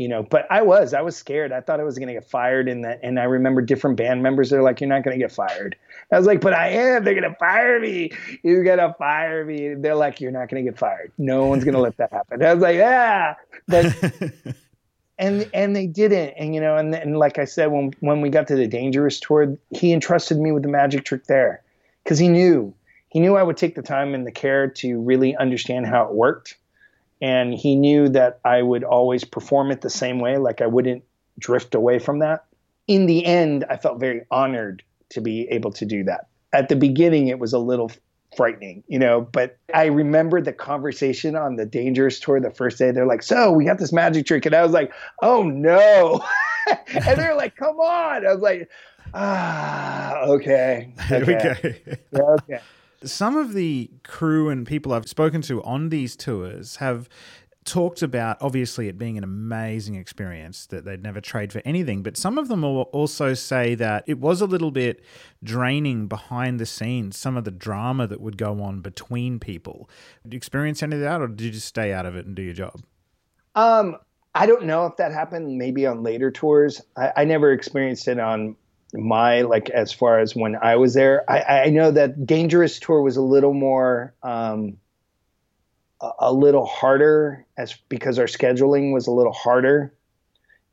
you 0.00 0.08
know 0.08 0.22
but 0.22 0.46
i 0.50 0.62
was 0.62 0.94
i 0.94 1.02
was 1.02 1.14
scared. 1.14 1.52
I 1.52 1.60
thought 1.60 1.78
i 1.78 1.84
was 1.84 1.98
going 1.98 2.08
to 2.08 2.14
get 2.14 2.24
fired 2.24 2.70
in 2.70 2.80
that 2.80 3.00
and 3.02 3.20
i 3.20 3.24
remember 3.24 3.60
different 3.60 3.98
band 3.98 4.22
members 4.22 4.48
they're 4.48 4.62
like 4.62 4.80
you're 4.80 4.88
not 4.88 5.04
going 5.04 5.14
to 5.14 5.22
get 5.22 5.30
fired. 5.30 5.76
I 6.10 6.16
was 6.16 6.26
like 6.26 6.40
but 6.40 6.54
i 6.54 6.68
am 6.68 7.04
they're 7.04 7.14
going 7.14 7.30
to 7.30 7.38
fire 7.38 7.78
me. 7.78 8.10
You're 8.42 8.64
going 8.64 8.78
to 8.78 8.94
fire 8.98 9.44
me. 9.44 9.74
They're 9.74 9.94
like 9.94 10.18
you're 10.18 10.32
not 10.32 10.48
going 10.48 10.64
to 10.64 10.70
get 10.70 10.78
fired. 10.78 11.12
No 11.18 11.44
one's 11.44 11.64
going 11.64 11.74
to 11.74 11.80
let 11.80 11.98
that 11.98 12.10
happen. 12.10 12.42
I 12.42 12.54
was 12.54 12.62
like 12.62 12.76
yeah. 12.76 13.34
But 13.68 13.94
and 15.18 15.48
and 15.52 15.76
they 15.76 15.86
didn't 15.86 16.30
and 16.30 16.54
you 16.54 16.62
know 16.62 16.78
and, 16.78 16.94
and 16.94 17.18
like 17.18 17.38
i 17.38 17.44
said 17.44 17.66
when 17.66 17.92
when 18.00 18.22
we 18.22 18.30
got 18.30 18.48
to 18.48 18.56
the 18.56 18.66
dangerous 18.66 19.20
tour 19.20 19.54
he 19.70 19.92
entrusted 19.92 20.38
me 20.38 20.50
with 20.50 20.62
the 20.62 20.68
magic 20.68 21.04
trick 21.04 21.26
there 21.26 21.62
because 22.02 22.18
he 22.18 22.26
knew 22.26 22.72
he 23.10 23.20
knew 23.20 23.36
i 23.36 23.42
would 23.42 23.58
take 23.58 23.74
the 23.74 23.82
time 23.82 24.14
and 24.14 24.26
the 24.26 24.32
care 24.32 24.66
to 24.66 24.98
really 24.98 25.36
understand 25.36 25.86
how 25.86 26.06
it 26.06 26.14
worked 26.14 26.56
and 27.20 27.54
he 27.54 27.76
knew 27.76 28.08
that 28.10 28.40
I 28.44 28.62
would 28.62 28.84
always 28.84 29.24
perform 29.24 29.70
it 29.70 29.80
the 29.80 29.90
same 29.90 30.18
way, 30.20 30.38
like 30.38 30.60
I 30.60 30.66
wouldn't 30.66 31.04
drift 31.38 31.74
away 31.74 31.98
from 31.98 32.20
that. 32.20 32.44
In 32.86 33.06
the 33.06 33.24
end, 33.24 33.64
I 33.68 33.76
felt 33.76 34.00
very 34.00 34.22
honored 34.30 34.82
to 35.10 35.20
be 35.20 35.48
able 35.50 35.72
to 35.72 35.84
do 35.84 36.04
that. 36.04 36.28
At 36.52 36.68
the 36.68 36.76
beginning, 36.76 37.28
it 37.28 37.38
was 37.38 37.52
a 37.52 37.58
little 37.58 37.90
frightening, 38.36 38.84
you 38.86 38.98
know, 38.98 39.20
but 39.20 39.58
I 39.74 39.86
remember 39.86 40.40
the 40.40 40.52
conversation 40.52 41.36
on 41.36 41.56
the 41.56 41.66
Dangerous 41.66 42.20
tour 42.20 42.40
the 42.40 42.50
first 42.50 42.78
day. 42.78 42.90
They're 42.90 43.06
like, 43.06 43.22
So 43.22 43.52
we 43.52 43.64
got 43.64 43.78
this 43.78 43.92
magic 43.92 44.26
trick. 44.26 44.46
And 44.46 44.54
I 44.54 44.62
was 44.62 44.72
like, 44.72 44.92
Oh 45.22 45.42
no. 45.42 46.24
and 46.66 47.18
they're 47.18 47.36
like, 47.36 47.56
Come 47.56 47.76
on. 47.76 48.26
I 48.26 48.32
was 48.32 48.42
like, 48.42 48.68
Ah, 49.12 50.22
okay. 50.26 50.94
Okay. 51.10 51.98
yeah, 52.12 52.20
okay. 52.20 52.60
Some 53.04 53.36
of 53.36 53.54
the 53.54 53.90
crew 54.04 54.48
and 54.50 54.66
people 54.66 54.92
I've 54.92 55.08
spoken 55.08 55.40
to 55.42 55.62
on 55.62 55.88
these 55.88 56.16
tours 56.16 56.76
have 56.76 57.08
talked 57.64 58.02
about 58.02 58.38
obviously 58.40 58.88
it 58.88 58.98
being 58.98 59.18
an 59.18 59.24
amazing 59.24 59.94
experience 59.94 60.66
that 60.66 60.84
they'd 60.84 61.02
never 61.02 61.20
trade 61.20 61.52
for 61.52 61.60
anything 61.64 62.02
but 62.02 62.16
some 62.16 62.38
of 62.38 62.48
them 62.48 62.64
also 62.64 63.34
say 63.34 63.74
that 63.74 64.02
it 64.06 64.18
was 64.18 64.40
a 64.40 64.46
little 64.46 64.70
bit 64.70 65.04
draining 65.44 66.06
behind 66.06 66.58
the 66.58 66.64
scenes 66.64 67.18
some 67.18 67.36
of 67.36 67.44
the 67.44 67.50
drama 67.50 68.06
that 68.06 68.20
would 68.20 68.38
go 68.38 68.62
on 68.62 68.80
between 68.80 69.38
people. 69.38 69.90
Did 70.22 70.32
you 70.32 70.36
experience 70.38 70.82
any 70.82 70.96
of 70.96 71.02
that 71.02 71.20
or 71.20 71.28
did 71.28 71.42
you 71.42 71.50
just 71.50 71.68
stay 71.68 71.92
out 71.92 72.06
of 72.06 72.16
it 72.16 72.24
and 72.24 72.34
do 72.34 72.42
your 72.42 72.54
job? 72.54 72.82
Um 73.54 73.96
i 74.34 74.46
don't 74.46 74.64
know 74.64 74.86
if 74.86 74.96
that 74.96 75.12
happened 75.12 75.58
maybe 75.58 75.86
on 75.86 76.02
later 76.02 76.30
tours. 76.30 76.80
I, 76.96 77.12
I 77.18 77.24
never 77.24 77.52
experienced 77.52 78.08
it 78.08 78.18
on 78.18 78.56
my 78.92 79.42
like 79.42 79.70
as 79.70 79.92
far 79.92 80.18
as 80.18 80.34
when 80.34 80.56
I 80.56 80.76
was 80.76 80.94
there. 80.94 81.28
I, 81.30 81.64
I 81.64 81.70
know 81.70 81.90
that 81.90 82.26
Dangerous 82.26 82.78
Tour 82.78 83.02
was 83.02 83.16
a 83.16 83.22
little 83.22 83.54
more 83.54 84.14
um, 84.22 84.76
a, 86.00 86.10
a 86.20 86.32
little 86.32 86.66
harder 86.66 87.46
as 87.56 87.74
because 87.88 88.18
our 88.18 88.26
scheduling 88.26 88.92
was 88.92 89.06
a 89.06 89.12
little 89.12 89.32
harder. 89.32 89.94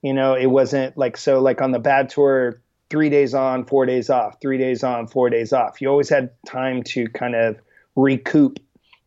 You 0.01 0.13
know, 0.13 0.35
it 0.35 0.47
wasn't 0.47 0.97
like 0.97 1.17
so 1.17 1.39
like 1.39 1.61
on 1.61 1.71
the 1.71 1.79
bad 1.79 2.09
tour, 2.09 2.61
three 2.89 3.09
days 3.09 3.33
on, 3.33 3.65
four 3.65 3.85
days 3.85 4.09
off, 4.09 4.39
three 4.41 4.57
days 4.57 4.83
on, 4.83 5.07
four 5.07 5.29
days 5.29 5.53
off. 5.53 5.81
You 5.81 5.89
always 5.89 6.09
had 6.09 6.31
time 6.45 6.83
to 6.83 7.07
kind 7.09 7.35
of 7.35 7.57
recoup 7.95 8.59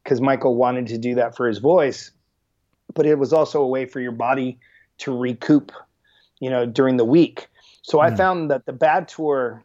because 0.03 0.21
Michael 0.21 0.57
wanted 0.57 0.89
to 0.89 0.99
do 0.99 1.15
that 1.17 1.37
for 1.37 1.47
his 1.47 1.59
voice, 1.59 2.11
but 2.95 3.07
it 3.07 3.19
was 3.19 3.33
also 3.33 3.63
a 3.63 3.67
way 3.67 3.87
for 3.87 4.01
your 4.01 4.13
body 4.13 4.59
to 4.99 5.17
recoup, 5.17 5.73
you 6.41 6.51
know, 6.51 6.67
during 6.67 6.97
the 6.97 7.05
week. 7.05 7.49
So 7.83 7.99
mm. 7.99 8.05
I 8.05 8.11
hmm. 8.11 8.17
found 8.17 8.51
that 8.51 8.67
the 8.67 8.73
bad 8.73 9.09
tour, 9.09 9.63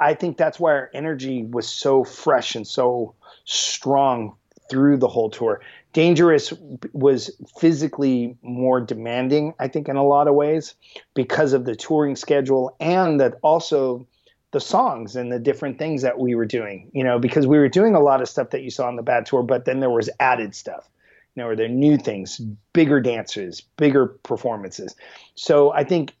I 0.00 0.14
think 0.14 0.36
that's 0.36 0.58
why 0.58 0.72
our 0.72 0.90
energy 0.94 1.44
was 1.44 1.68
so 1.68 2.04
fresh 2.04 2.54
and 2.54 2.66
so 2.66 3.14
strong 3.44 4.34
through 4.70 4.98
the 4.98 5.08
whole 5.08 5.30
tour. 5.30 5.60
Dangerous 5.92 6.52
was 6.92 7.30
physically 7.58 8.36
more 8.42 8.80
demanding, 8.80 9.54
I 9.58 9.68
think, 9.68 9.88
in 9.88 9.96
a 9.96 10.04
lot 10.04 10.28
of 10.28 10.34
ways 10.34 10.74
because 11.14 11.54
of 11.54 11.64
the 11.64 11.74
touring 11.74 12.14
schedule 12.16 12.76
and 12.78 13.20
that 13.20 13.38
also 13.42 14.06
the 14.50 14.60
songs 14.60 15.16
and 15.16 15.30
the 15.30 15.38
different 15.38 15.78
things 15.78 16.02
that 16.02 16.18
we 16.18 16.34
were 16.34 16.46
doing, 16.46 16.90
you 16.92 17.04
know, 17.04 17.18
because 17.18 17.46
we 17.46 17.58
were 17.58 17.68
doing 17.68 17.94
a 17.94 18.00
lot 18.00 18.22
of 18.22 18.28
stuff 18.28 18.50
that 18.50 18.62
you 18.62 18.70
saw 18.70 18.86
on 18.86 18.96
the 18.96 19.02
bad 19.02 19.26
tour, 19.26 19.42
but 19.42 19.64
then 19.64 19.80
there 19.80 19.90
was 19.90 20.08
added 20.20 20.54
stuff. 20.54 20.88
You 21.34 21.44
know, 21.44 21.50
or 21.50 21.56
there 21.56 21.68
new 21.68 21.96
things, 21.96 22.38
bigger 22.72 23.00
dances, 23.00 23.60
bigger 23.60 24.06
performances. 24.06 24.96
So 25.36 25.72
I 25.72 25.84
think 25.84 26.14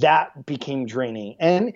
that 0.00 0.46
became 0.46 0.86
draining. 0.86 1.36
And, 1.38 1.72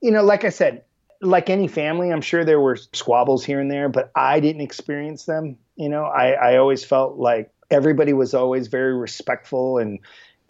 you 0.00 0.10
know, 0.10 0.22
like 0.22 0.44
I 0.44 0.50
said, 0.50 0.84
like 1.20 1.48
any 1.48 1.68
family, 1.68 2.12
I'm 2.12 2.20
sure 2.20 2.44
there 2.44 2.60
were 2.60 2.76
squabbles 2.76 3.44
here 3.44 3.60
and 3.60 3.70
there, 3.70 3.88
but 3.88 4.10
I 4.14 4.40
didn't 4.40 4.62
experience 4.62 5.24
them. 5.24 5.56
You 5.76 5.88
know, 5.88 6.04
I, 6.04 6.32
I 6.32 6.56
always 6.56 6.84
felt 6.84 7.16
like 7.16 7.50
everybody 7.70 8.12
was 8.12 8.34
always 8.34 8.68
very 8.68 8.94
respectful 8.94 9.78
and 9.78 9.98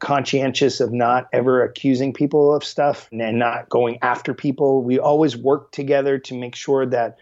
conscientious 0.01 0.81
of 0.81 0.93
not 0.93 1.28
ever 1.32 1.62
accusing 1.62 2.12
people 2.12 2.55
of 2.55 2.65
stuff 2.65 3.09
and 3.12 3.39
not 3.39 3.69
going 3.69 3.99
after 4.03 4.35
people. 4.35 4.82
We 4.82 4.99
always 4.99 5.36
worked 5.36 5.74
together 5.74 6.19
to 6.19 6.35
make 6.35 6.57
sure 6.57 6.85
that 6.86 7.16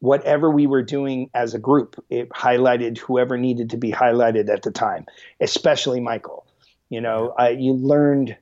whatever 0.00 0.50
we 0.50 0.66
were 0.66 0.82
doing 0.82 1.30
as 1.32 1.54
a 1.54 1.58
group, 1.58 2.02
it 2.10 2.28
highlighted 2.30 2.98
whoever 2.98 3.38
needed 3.38 3.70
to 3.70 3.76
be 3.76 3.90
highlighted 3.90 4.50
at 4.50 4.62
the 4.62 4.70
time, 4.70 5.06
especially 5.40 6.00
Michael. 6.00 6.46
You 6.90 7.00
know, 7.00 7.34
I, 7.38 7.50
you 7.50 7.72
learned 7.72 8.36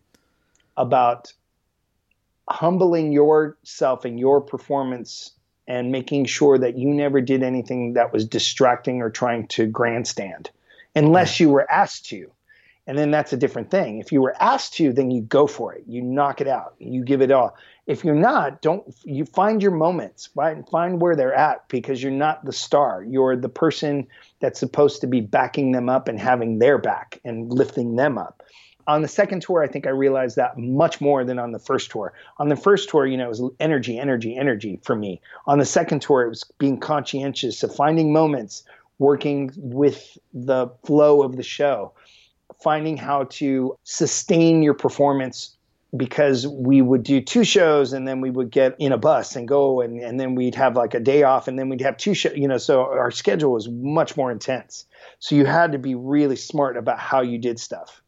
about 0.76 1.32
humbling 2.48 3.12
yourself 3.12 4.04
and 4.04 4.18
your 4.18 4.40
performance 4.40 5.32
and 5.66 5.90
making 5.90 6.26
sure 6.26 6.58
that 6.58 6.76
you 6.76 6.88
never 6.88 7.20
did 7.20 7.42
anything 7.42 7.94
that 7.94 8.12
was 8.12 8.26
distracting 8.26 9.00
or 9.00 9.08
trying 9.08 9.46
to 9.48 9.66
grandstand 9.66 10.50
unless 10.94 11.40
you 11.40 11.48
were 11.48 11.70
asked 11.70 12.06
to. 12.06 12.30
And 12.86 12.98
then 12.98 13.10
that's 13.10 13.32
a 13.32 13.38
different 13.38 13.70
thing. 13.70 13.98
If 13.98 14.12
you 14.12 14.20
were 14.20 14.36
asked 14.42 14.74
to, 14.74 14.92
then 14.92 15.10
you 15.10 15.22
go 15.22 15.46
for 15.46 15.72
it. 15.72 15.84
You 15.86 16.02
knock 16.02 16.42
it 16.42 16.48
out. 16.48 16.74
You 16.78 17.02
give 17.02 17.22
it 17.22 17.30
all. 17.30 17.56
If 17.86 18.04
you're 18.04 18.14
not, 18.14 18.60
don't 18.60 18.94
you 19.04 19.24
find 19.24 19.62
your 19.62 19.70
moments, 19.70 20.28
right? 20.34 20.58
Find 20.68 21.00
where 21.00 21.16
they're 21.16 21.34
at 21.34 21.66
because 21.68 22.02
you're 22.02 22.12
not 22.12 22.44
the 22.44 22.52
star. 22.52 23.02
You're 23.02 23.36
the 23.36 23.48
person 23.48 24.06
that's 24.40 24.60
supposed 24.60 25.00
to 25.00 25.06
be 25.06 25.22
backing 25.22 25.72
them 25.72 25.88
up 25.88 26.08
and 26.08 26.20
having 26.20 26.58
their 26.58 26.76
back 26.76 27.20
and 27.24 27.50
lifting 27.50 27.96
them 27.96 28.18
up 28.18 28.42
on 28.86 29.02
the 29.02 29.08
second 29.08 29.42
tour, 29.42 29.62
I 29.62 29.66
think 29.66 29.86
I 29.86 29.90
realized 29.90 30.36
that 30.36 30.58
much 30.58 31.00
more 31.00 31.24
than 31.24 31.38
on 31.38 31.52
the 31.52 31.58
first 31.58 31.90
tour. 31.90 32.12
On 32.38 32.48
the 32.48 32.56
first 32.56 32.88
tour, 32.88 33.06
you 33.06 33.16
know, 33.16 33.26
it 33.26 33.28
was 33.28 33.42
energy, 33.60 33.98
energy, 33.98 34.36
energy 34.36 34.78
for 34.82 34.94
me. 34.94 35.20
On 35.46 35.58
the 35.58 35.64
second 35.64 36.02
tour, 36.02 36.22
it 36.22 36.28
was 36.28 36.44
being 36.58 36.78
conscientious 36.78 37.62
of 37.62 37.74
finding 37.74 38.12
moments, 38.12 38.64
working 38.98 39.50
with 39.56 40.18
the 40.32 40.68
flow 40.84 41.22
of 41.22 41.36
the 41.36 41.42
show, 41.42 41.92
finding 42.62 42.96
how 42.96 43.24
to 43.24 43.76
sustain 43.84 44.62
your 44.62 44.74
performance 44.74 45.56
because 45.96 46.46
we 46.46 46.82
would 46.82 47.04
do 47.04 47.20
two 47.20 47.44
shows 47.44 47.92
and 47.92 48.06
then 48.06 48.20
we 48.20 48.28
would 48.28 48.50
get 48.50 48.74
in 48.80 48.90
a 48.90 48.98
bus 48.98 49.36
and 49.36 49.46
go 49.46 49.80
and, 49.80 50.00
and 50.00 50.18
then 50.18 50.34
we'd 50.34 50.56
have 50.56 50.76
like 50.76 50.92
a 50.92 51.00
day 51.00 51.22
off 51.22 51.46
and 51.46 51.56
then 51.56 51.68
we'd 51.68 51.80
have 51.80 51.96
two 51.96 52.14
shows, 52.14 52.36
you 52.36 52.48
know, 52.48 52.58
so 52.58 52.82
our 52.82 53.12
schedule 53.12 53.52
was 53.52 53.68
much 53.68 54.16
more 54.16 54.32
intense. 54.32 54.86
So 55.20 55.36
you 55.36 55.46
had 55.46 55.70
to 55.72 55.78
be 55.78 55.94
really 55.94 56.36
smart 56.36 56.76
about 56.76 56.98
how 56.98 57.20
you 57.20 57.38
did 57.38 57.60
stuff 57.60 58.02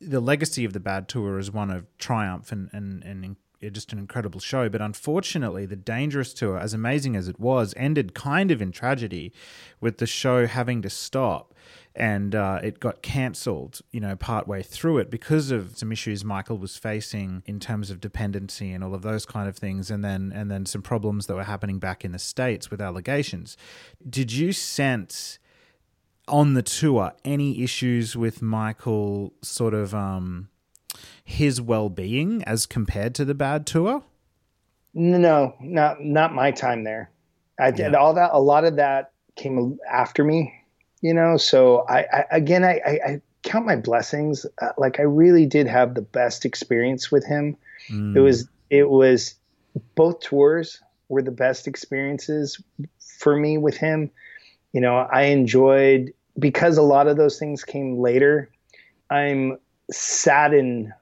the 0.00 0.20
legacy 0.20 0.64
of 0.64 0.72
the 0.72 0.80
bad 0.80 1.08
tour 1.08 1.38
is 1.38 1.50
one 1.50 1.70
of 1.70 1.86
triumph 1.98 2.52
and 2.52 2.70
and 2.72 3.02
and 3.04 3.36
just 3.72 3.92
an 3.92 3.98
incredible 3.98 4.40
show. 4.40 4.68
But 4.68 4.80
unfortunately, 4.80 5.66
the 5.66 5.76
dangerous 5.76 6.32
tour, 6.32 6.58
as 6.58 6.74
amazing 6.74 7.16
as 7.16 7.28
it 7.28 7.40
was, 7.40 7.74
ended 7.76 8.14
kind 8.14 8.50
of 8.50 8.62
in 8.62 8.72
tragedy, 8.72 9.32
with 9.80 9.98
the 9.98 10.06
show 10.06 10.46
having 10.46 10.82
to 10.82 10.90
stop. 10.90 11.54
And 11.94 12.36
uh, 12.36 12.60
it 12.62 12.78
got 12.78 13.02
cancelled, 13.02 13.80
you 13.90 13.98
know, 13.98 14.14
partway 14.14 14.62
through 14.62 14.98
it 14.98 15.10
because 15.10 15.50
of 15.50 15.76
some 15.76 15.90
issues 15.90 16.24
Michael 16.24 16.56
was 16.56 16.76
facing 16.76 17.42
in 17.44 17.58
terms 17.58 17.90
of 17.90 18.00
dependency 18.00 18.70
and 18.70 18.84
all 18.84 18.94
of 18.94 19.02
those 19.02 19.26
kind 19.26 19.48
of 19.48 19.56
things, 19.56 19.90
and 19.90 20.04
then 20.04 20.30
and 20.32 20.48
then 20.48 20.64
some 20.64 20.82
problems 20.82 21.26
that 21.26 21.34
were 21.34 21.44
happening 21.44 21.80
back 21.80 22.04
in 22.04 22.12
the 22.12 22.18
states 22.20 22.70
with 22.70 22.80
allegations. 22.80 23.56
Did 24.08 24.30
you 24.30 24.52
sense? 24.52 25.40
On 26.28 26.54
the 26.54 26.62
tour 26.62 27.12
any 27.24 27.62
issues 27.62 28.16
with 28.16 28.42
Michael 28.42 29.32
sort 29.42 29.74
of 29.74 29.94
um, 29.94 30.48
his 31.24 31.60
well-being 31.60 32.42
as 32.44 32.66
compared 32.66 33.14
to 33.16 33.24
the 33.24 33.34
bad 33.34 33.66
tour? 33.66 34.02
No, 34.94 35.54
not 35.60 36.02
not 36.02 36.34
my 36.34 36.50
time 36.50 36.84
there. 36.84 37.10
I 37.58 37.70
did 37.70 37.92
yeah. 37.92 37.98
all 37.98 38.14
that. 38.14 38.30
A 38.32 38.40
lot 38.40 38.64
of 38.64 38.76
that 38.76 39.12
came 39.36 39.78
after 39.90 40.24
me, 40.24 40.52
you 41.00 41.12
know. 41.12 41.36
So 41.36 41.84
I, 41.88 42.00
I 42.00 42.24
again, 42.30 42.64
I, 42.64 42.80
I, 42.84 42.90
I, 42.90 43.20
count 43.42 43.66
my 43.66 43.76
blessings. 43.76 44.46
Uh, 44.60 44.70
like 44.78 44.98
I 44.98 45.04
really 45.04 45.46
did 45.46 45.66
have 45.66 45.94
the 45.94 46.02
best 46.02 46.44
experience 46.44 47.10
with 47.10 47.24
him. 47.24 47.56
Mm. 47.90 48.16
It 48.16 48.20
was 48.20 48.48
it 48.70 48.90
was 48.90 49.34
both 49.94 50.20
tours 50.20 50.80
were 51.08 51.22
the 51.22 51.30
best 51.30 51.66
experiences 51.66 52.60
for 53.18 53.36
me 53.36 53.58
with 53.58 53.76
him. 53.76 54.10
You 54.72 54.80
know, 54.80 54.96
I 54.96 55.22
enjoyed 55.22 56.12
because 56.38 56.76
a 56.78 56.82
lot 56.82 57.06
of 57.08 57.16
those 57.16 57.38
things 57.38 57.64
came 57.64 57.98
later, 57.98 58.50
I'm 59.10 59.58
saddened 59.90 60.92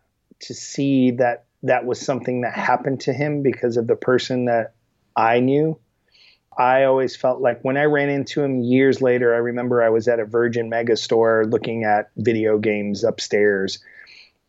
to 0.41 0.55
see 0.55 1.11
that 1.13 1.45
that 1.63 1.85
was 1.85 2.01
something 2.01 2.43
that 2.43 2.55
happened 2.55 3.01
to 3.01 3.13
him 3.13 3.43
because 3.43 3.77
of 3.77 3.87
the 3.87 3.97
person 3.97 4.45
that 4.47 4.75
I 5.17 5.41
knew. 5.41 5.79
I 6.59 6.85
always 6.85 7.15
felt 7.15 7.41
like 7.41 7.61
when 7.63 7.77
I 7.77 7.85
ran 7.85 8.09
into 8.09 8.43
him 8.43 8.61
years 8.61 9.03
later, 9.03 9.35
I 9.35 9.39
remember 9.39 9.83
I 9.83 9.91
was 9.91 10.09
at 10.09 10.21
a 10.21 10.25
Virgin 10.25 10.71
Mega 10.71 10.97
store 10.97 11.45
looking 11.47 11.85
at 11.85 12.11
video 12.17 12.59
games 12.59 13.05
upstairs 13.05 13.79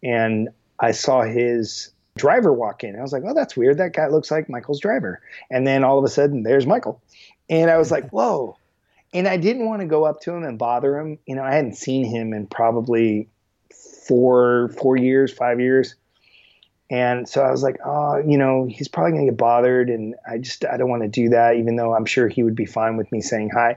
and 0.04 0.50
I 0.80 0.92
saw 0.92 1.24
his 1.24 1.92
driver 2.18 2.54
walk 2.54 2.84
in. 2.84 2.98
I 2.98 3.02
was 3.02 3.12
like, 3.12 3.24
oh, 3.26 3.34
that's 3.34 3.58
weird. 3.58 3.78
That 3.78 3.94
guy 3.94 4.08
looks 4.08 4.32
like 4.32 4.50
Michael's 4.50 4.80
driver. 4.80 5.22
And 5.50 5.68
then 5.68 5.84
all 5.84 5.98
of 5.98 6.06
a 6.06 6.10
sudden, 6.10 6.44
there's 6.44 6.66
Michael. 6.66 7.02
And 7.50 7.70
I 7.70 7.78
was 7.78 7.92
like, 7.92 8.10
whoa, 8.10 8.58
and 9.18 9.28
I 9.28 9.38
didn't 9.38 9.66
want 9.66 9.82
to 9.82 9.88
go 9.88 10.04
up 10.04 10.22
to 10.22 10.32
him 10.32 10.44
and 10.44 10.60
bother 10.60 11.00
him. 11.00 11.18
You 11.26 11.36
know, 11.36 11.44
I 11.44 11.54
hadn't 11.54 11.76
seen 11.76 12.06
him 12.06 12.34
in 12.34 12.46
probably 12.46 13.30
four 14.08 14.70
four 14.80 14.96
years, 14.96 15.34
five 15.34 15.60
years. 15.60 15.96
And 16.90 17.28
so 17.28 17.42
I 17.42 17.52
was 17.52 17.64
like, 17.64 17.78
oh, 17.84 18.18
you 18.26 18.38
know, 18.38 18.66
he's 18.66 18.88
probably 18.88 19.12
going 19.12 19.26
to 19.26 19.32
get 19.32 19.38
bothered. 19.38 19.90
And 19.90 20.16
I 20.30 20.38
just, 20.38 20.64
I 20.64 20.78
don't 20.78 20.90
want 20.90 21.04
to 21.04 21.10
do 21.10 21.30
that, 21.30 21.58
even 21.58 21.76
though 21.76 21.94
I'm 21.94 22.06
sure 22.06 22.30
he 22.30 22.44
would 22.44 22.56
be 22.56 22.66
fine 22.66 22.96
with 22.96 23.12
me 23.12 23.20
saying 23.20 23.50
hi. 23.54 23.76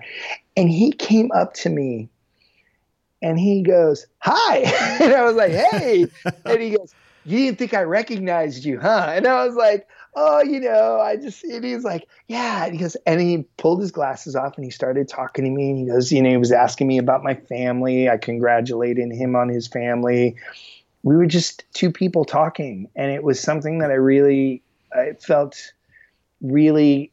And 0.56 0.68
he 0.70 0.92
came 0.92 1.32
up 1.32 1.54
to 1.54 1.70
me 1.70 2.08
and 3.20 3.40
he 3.40 3.62
goes, 3.62 4.06
hi. 4.18 4.58
and 5.00 5.12
I 5.12 5.24
was 5.24 5.34
like, 5.34 5.50
hey. 5.50 6.06
and 6.44 6.62
he 6.62 6.70
goes, 6.70 6.94
you 7.24 7.38
didn't 7.38 7.58
think 7.58 7.74
I 7.74 7.82
recognized 7.82 8.64
you, 8.64 8.78
huh? 8.78 9.10
And 9.12 9.26
I 9.26 9.44
was 9.44 9.56
like, 9.56 9.88
oh, 10.14 10.42
you 10.42 10.60
know, 10.60 11.00
I 11.00 11.16
just, 11.16 11.44
and 11.44 11.64
he's 11.64 11.84
like, 11.84 12.06
yeah. 12.26 12.64
And 12.64 12.74
he 12.74 12.80
goes, 12.80 12.96
and 13.06 13.20
he 13.20 13.44
pulled 13.56 13.80
his 13.80 13.92
glasses 13.92 14.34
off 14.34 14.56
and 14.56 14.64
he 14.64 14.70
started 14.70 15.08
talking 15.08 15.44
to 15.44 15.50
me. 15.50 15.70
And 15.70 15.78
he 15.78 15.86
goes, 15.86 16.10
you 16.10 16.22
know, 16.22 16.30
he 16.30 16.36
was 16.36 16.52
asking 16.52 16.86
me 16.86 16.98
about 16.98 17.22
my 17.22 17.34
family. 17.34 18.08
I 18.08 18.16
congratulated 18.16 19.12
him 19.12 19.36
on 19.36 19.48
his 19.48 19.68
family. 19.68 20.36
We 21.02 21.16
were 21.16 21.26
just 21.26 21.64
two 21.72 21.90
people 21.90 22.24
talking. 22.24 22.88
And 22.96 23.10
it 23.10 23.22
was 23.22 23.40
something 23.40 23.78
that 23.78 23.90
I 23.90 23.94
really, 23.94 24.62
I 24.92 25.12
felt 25.20 25.72
really 26.40 27.12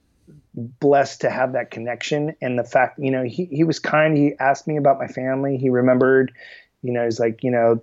blessed 0.54 1.22
to 1.22 1.30
have 1.30 1.54
that 1.54 1.72
connection. 1.72 2.36
And 2.42 2.58
the 2.58 2.64
fact, 2.64 3.00
you 3.00 3.12
know, 3.12 3.24
he, 3.24 3.46
he 3.46 3.64
was 3.64 3.80
kind. 3.80 4.18
He 4.18 4.34
asked 4.40 4.68
me 4.68 4.78
about 4.78 4.98
my 4.98 5.08
family. 5.08 5.58
He 5.58 5.70
remembered, 5.70 6.34
you 6.82 6.92
know, 6.92 7.06
he's 7.06 7.20
like, 7.20 7.44
you 7.44 7.52
know, 7.52 7.82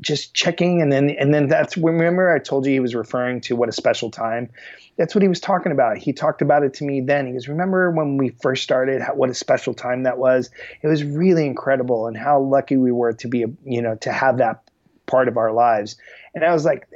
just 0.00 0.34
checking 0.34 0.80
and 0.80 0.92
then 0.92 1.10
and 1.10 1.34
then 1.34 1.48
that's 1.48 1.76
remember 1.76 2.32
I 2.32 2.38
told 2.38 2.66
you 2.66 2.72
he 2.72 2.80
was 2.80 2.94
referring 2.94 3.40
to 3.42 3.56
what 3.56 3.68
a 3.68 3.72
special 3.72 4.10
time. 4.10 4.50
That's 4.96 5.14
what 5.14 5.22
he 5.22 5.28
was 5.28 5.40
talking 5.40 5.72
about. 5.72 5.98
He 5.98 6.12
talked 6.12 6.42
about 6.42 6.62
it 6.62 6.74
to 6.74 6.84
me 6.84 7.00
then. 7.00 7.26
He 7.26 7.32
goes, 7.32 7.48
"Remember 7.48 7.90
when 7.90 8.16
we 8.16 8.30
first 8.30 8.62
started? 8.62 9.00
How, 9.00 9.14
what 9.14 9.30
a 9.30 9.34
special 9.34 9.74
time 9.74 10.04
that 10.04 10.18
was. 10.18 10.50
It 10.82 10.88
was 10.88 11.04
really 11.04 11.46
incredible, 11.46 12.06
and 12.06 12.16
how 12.16 12.40
lucky 12.40 12.76
we 12.76 12.92
were 12.92 13.12
to 13.14 13.28
be, 13.28 13.44
you 13.64 13.82
know, 13.82 13.96
to 13.96 14.12
have 14.12 14.38
that 14.38 14.62
part 15.06 15.28
of 15.28 15.36
our 15.36 15.52
lives." 15.52 15.96
And 16.34 16.44
I 16.44 16.52
was 16.52 16.64
like, 16.64 16.88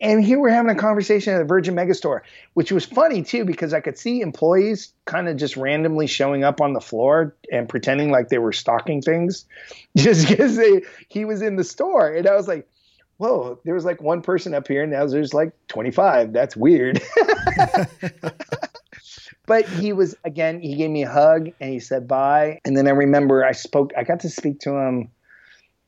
and 0.00 0.24
here 0.24 0.38
we're 0.38 0.50
having 0.50 0.70
a 0.70 0.78
conversation 0.78 1.34
at 1.34 1.38
the 1.38 1.44
Virgin 1.44 1.74
Megastore, 1.74 2.20
which 2.54 2.70
was 2.70 2.84
funny 2.84 3.22
too 3.22 3.44
because 3.44 3.74
I 3.74 3.80
could 3.80 3.98
see 3.98 4.20
employees 4.20 4.92
kind 5.04 5.28
of 5.28 5.36
just 5.36 5.56
randomly 5.56 6.06
showing 6.06 6.44
up 6.44 6.60
on 6.60 6.74
the 6.74 6.80
floor 6.80 7.34
and 7.50 7.68
pretending 7.68 8.10
like 8.10 8.28
they 8.28 8.38
were 8.38 8.52
stocking 8.52 9.02
things, 9.02 9.46
just 9.96 10.28
because 10.28 10.60
he 11.08 11.24
was 11.24 11.42
in 11.42 11.56
the 11.56 11.64
store, 11.64 12.12
and 12.12 12.26
I 12.26 12.34
was 12.34 12.46
like, 12.46 12.68
"Whoa!" 13.16 13.58
There 13.64 13.74
was 13.74 13.84
like 13.84 14.00
one 14.00 14.22
person 14.22 14.54
up 14.54 14.68
here, 14.68 14.82
and 14.84 14.92
now 14.92 15.06
there's 15.06 15.34
like 15.34 15.52
25. 15.68 16.32
That's 16.32 16.56
weird. 16.56 17.02
but 19.46 19.68
he 19.68 19.92
was 19.92 20.16
again. 20.24 20.60
He 20.60 20.76
gave 20.76 20.90
me 20.90 21.02
a 21.02 21.10
hug 21.10 21.50
and 21.60 21.70
he 21.70 21.80
said 21.80 22.06
bye, 22.06 22.60
and 22.64 22.76
then 22.76 22.86
I 22.86 22.90
remember 22.90 23.44
I 23.44 23.52
spoke. 23.52 23.92
I 23.96 24.04
got 24.04 24.20
to 24.20 24.30
speak 24.30 24.60
to 24.60 24.70
him 24.76 25.10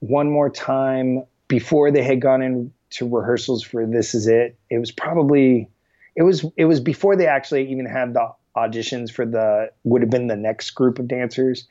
one 0.01 0.29
more 0.31 0.51
time 0.51 1.23
before 1.49 1.93
they 1.93 2.03
had 2.03 2.21
gone 2.21 2.43
in 2.43 2.73
to 2.91 3.09
rehearsals 3.09 3.63
for 3.63 3.87
This 3.87 4.15
Is 4.15 4.27
It. 4.27 4.59
It 4.71 4.79
was 4.79 4.91
probably 4.91 5.69
it 6.17 6.23
was 6.23 6.45
it 6.57 6.65
was 6.65 6.81
before 6.81 7.17
they 7.17 7.27
actually 7.27 7.71
even 7.71 7.87
had 7.87 8.15
the 8.15 8.33
auditions 8.57 9.13
for 9.13 9.27
the 9.27 9.71
would 9.85 10.03
have 10.03 10.11
been 10.11 10.27
the 10.27 10.37
next 10.37 10.71
group 10.71 10.99
of 10.99 11.07
dancers. 11.07 11.67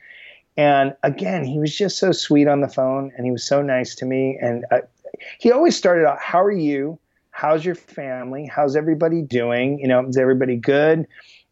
And 0.56 0.96
again, 1.02 1.44
he 1.44 1.58
was 1.58 1.76
just 1.76 1.98
so 1.98 2.12
sweet 2.12 2.48
on 2.48 2.60
the 2.60 2.68
phone, 2.68 3.12
and 3.16 3.26
he 3.26 3.32
was 3.32 3.44
so 3.44 3.60
nice 3.60 3.94
to 3.96 4.06
me. 4.06 4.38
And 4.40 4.64
uh, 4.70 4.78
he 5.38 5.52
always 5.52 5.76
started 5.76 6.06
out, 6.06 6.18
"How 6.20 6.40
are 6.40 6.50
you? 6.50 6.98
How's 7.30 7.64
your 7.64 7.74
family? 7.74 8.46
How's 8.46 8.76
everybody 8.76 9.20
doing? 9.20 9.80
You 9.80 9.88
know, 9.88 10.06
is 10.06 10.16
everybody 10.16 10.56
good? 10.56 11.06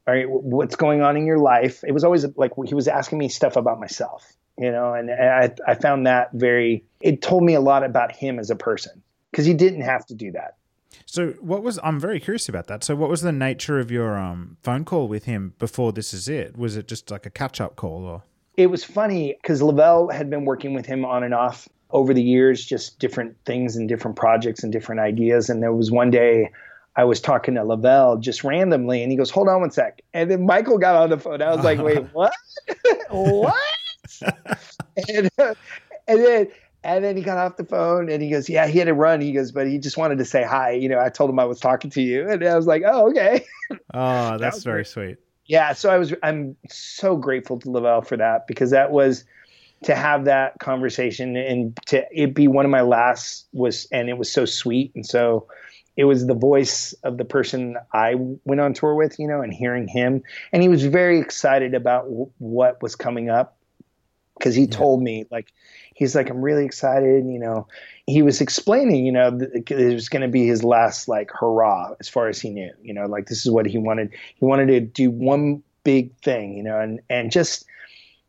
All 0.07 0.15
right, 0.15 0.29
what's 0.29 0.77
going 0.77 1.03
on 1.03 1.17
in 1.17 1.27
your 1.27 1.39
life?" 1.39 1.83
It 1.87 1.93
was 1.93 2.05
always 2.05 2.25
like 2.37 2.53
he 2.65 2.75
was 2.75 2.89
asking 2.89 3.19
me 3.19 3.29
stuff 3.29 3.57
about 3.57 3.81
myself, 3.81 4.33
you 4.57 4.71
know, 4.71 4.95
and 4.95 5.11
I, 5.11 5.53
I 5.67 5.75
found 5.75 6.07
that 6.07 6.31
very. 6.33 6.85
It 7.01 7.21
told 7.21 7.43
me 7.43 7.55
a 7.55 7.61
lot 7.61 7.85
about 7.85 8.13
him 8.13 8.39
as 8.39 8.49
a 8.51 8.57
person 8.57 9.03
because 9.35 9.47
he 9.47 9.53
didn't 9.53 9.81
have 9.81 10.07
to 10.07 10.15
do 10.15 10.31
that. 10.31 10.55
So 11.07 11.31
what 11.41 11.65
was 11.65 11.81
I'm 11.83 11.99
very 11.99 12.21
curious 12.21 12.49
about 12.49 12.69
that. 12.69 12.85
So 12.85 12.95
what 12.95 13.11
was 13.11 13.23
the 13.23 13.33
nature 13.33 13.81
of 13.81 13.91
your 13.91 14.17
um, 14.17 14.59
phone 14.63 14.85
call 14.85 15.09
with 15.09 15.25
him 15.25 15.55
before 15.59 15.93
this 15.93 16.15
is 16.15 16.29
it? 16.29 16.57
Was 16.57 16.77
it 16.77 16.87
just 16.87 17.11
like 17.11 17.27
a 17.27 17.31
catch 17.31 17.61
up 17.61 17.75
call 17.75 18.05
or? 18.05 18.23
It 18.57 18.69
was 18.69 18.85
funny 18.85 19.37
because 19.43 19.61
Lavelle 19.61 20.09
had 20.09 20.31
been 20.31 20.45
working 20.45 20.73
with 20.73 20.87
him 20.87 21.05
on 21.05 21.25
and 21.25 21.35
off 21.35 21.69
over 21.91 22.15
the 22.15 22.23
years, 22.23 22.65
just 22.65 23.01
different 23.01 23.37
things 23.45 23.75
and 23.75 23.89
different 23.89 24.17
projects 24.17 24.63
and 24.63 24.73
different 24.73 25.01
ideas. 25.01 25.51
And 25.51 25.61
there 25.61 25.73
was 25.73 25.91
one 25.91 26.13
day 26.13 26.53
I 26.95 27.03
was 27.03 27.21
talking 27.21 27.57
to 27.57 27.65
Lavelle 27.65 28.19
just 28.19 28.45
randomly, 28.45 29.03
and 29.03 29.11
he 29.11 29.19
goes, 29.19 29.31
"Hold 29.31 29.49
on 29.49 29.63
one 29.63 29.73
sec." 29.73 30.01
And 30.13 30.31
then 30.31 30.47
Michael 30.47 30.79
got 30.79 30.95
on 30.95 31.11
the 31.11 31.19
phone. 31.19 31.43
I 31.43 31.53
was 31.53 31.65
like, 31.65 31.79
"Wait, 31.83 32.05
what? 32.13 32.33
what?" 33.11 33.55
and, 35.09 35.29
uh, 35.39 35.55
and 36.07 36.25
then 36.25 36.49
and 36.85 37.05
then 37.05 37.17
he 37.17 37.23
got 37.23 37.39
off 37.39 37.57
the 37.57 37.65
phone 37.65 38.09
and 38.11 38.23
he 38.23 38.31
goes, 38.31 38.49
"Yeah, 38.49 38.67
he 38.67 38.79
had 38.79 38.87
to 38.87 38.95
run." 38.95 39.21
He 39.21 39.33
goes, 39.33 39.51
"But 39.53 39.67
he 39.67 39.79
just 39.79 39.97
wanted 39.97 40.19
to 40.19 40.25
say 40.25 40.45
hi." 40.45 40.73
You 40.73 40.89
know, 40.89 41.01
I 41.01 41.09
told 41.09 41.31
him 41.31 41.39
I 41.39 41.45
was 41.45 41.61
talking 41.61 41.91
to 41.91 42.03
you, 42.03 42.29
and 42.29 42.45
I 42.45 42.57
was 42.57 42.67
like, 42.67 42.83
"Oh, 42.87 43.11
okay." 43.11 43.45
Oh, 43.95 44.37
that's 44.39 44.59
that 44.59 44.65
very 44.65 44.79
great. 44.79 44.87
sweet. 44.87 45.17
Yeah, 45.47 45.73
so 45.73 45.91
I 45.91 45.99
was. 45.99 46.15
I'm 46.23 46.57
so 46.69 47.17
grateful 47.17 47.59
to 47.61 47.71
Lavelle 47.71 48.03
for 48.03 48.17
that 48.17 48.47
because 48.47 48.71
that 48.71 48.91
was 48.91 49.25
to 49.85 49.95
have 49.95 50.25
that 50.27 50.59
conversation 50.61 51.37
and 51.37 51.77
to 51.87 52.05
it 52.11 52.35
be 52.35 52.49
one 52.49 52.65
of 52.65 52.71
my 52.71 52.81
last 52.83 53.47
was, 53.53 53.87
and 53.93 54.09
it 54.09 54.19
was 54.19 54.31
so 54.33 54.45
sweet 54.45 54.93
and 54.95 55.05
so 55.05 55.47
it 55.97 56.05
was 56.05 56.27
the 56.27 56.35
voice 56.35 56.93
of 57.05 57.19
the 57.19 57.25
person 57.25 57.77
I 57.93 58.15
went 58.17 58.61
on 58.61 58.75
tour 58.75 58.95
with, 58.95 59.19
you 59.19 59.29
know, 59.29 59.41
and 59.41 59.53
hearing 59.53 59.87
him. 59.87 60.23
And 60.53 60.63
he 60.63 60.69
was 60.69 60.85
very 60.85 61.21
excited 61.21 61.75
about 61.75 62.05
w- 62.05 62.31
what 62.39 62.83
was 62.83 62.97
coming 62.97 63.31
up 63.31 63.57
because 64.39 64.55
he 64.55 64.67
yeah. 64.67 64.77
told 64.77 65.03
me, 65.03 65.27
like, 65.31 65.53
he's 65.95 66.15
like, 66.15 66.29
I'm 66.29 66.43
really 66.43 66.65
excited. 66.65 67.25
You 67.27 67.39
know, 67.39 67.67
he 68.07 68.23
was 68.23 68.41
explaining, 68.41 69.07
you 69.07 69.13
know, 69.13 69.39
it 69.41 69.95
was 69.95 70.09
going 70.09 70.23
to 70.23 70.29
be 70.29 70.47
his 70.47 70.63
last, 70.63 71.09
like, 71.09 71.31
hurrah 71.31 71.95
as 72.01 72.09
far 72.09 72.29
as 72.29 72.41
he 72.41 72.51
knew, 72.51 72.71
you 72.83 72.93
know, 72.93 73.07
like, 73.07 73.27
this 73.27 73.47
is 73.47 73.51
what 73.51 73.67
he 73.67 73.79
wanted. 73.79 74.13
He 74.35 74.45
wanted 74.45 74.67
to 74.67 74.81
do 74.81 75.11
one 75.11 75.63
big 75.85 76.15
thing, 76.19 76.57
you 76.57 76.63
know, 76.63 76.79
and, 76.79 77.01
and 77.09 77.31
just, 77.31 77.65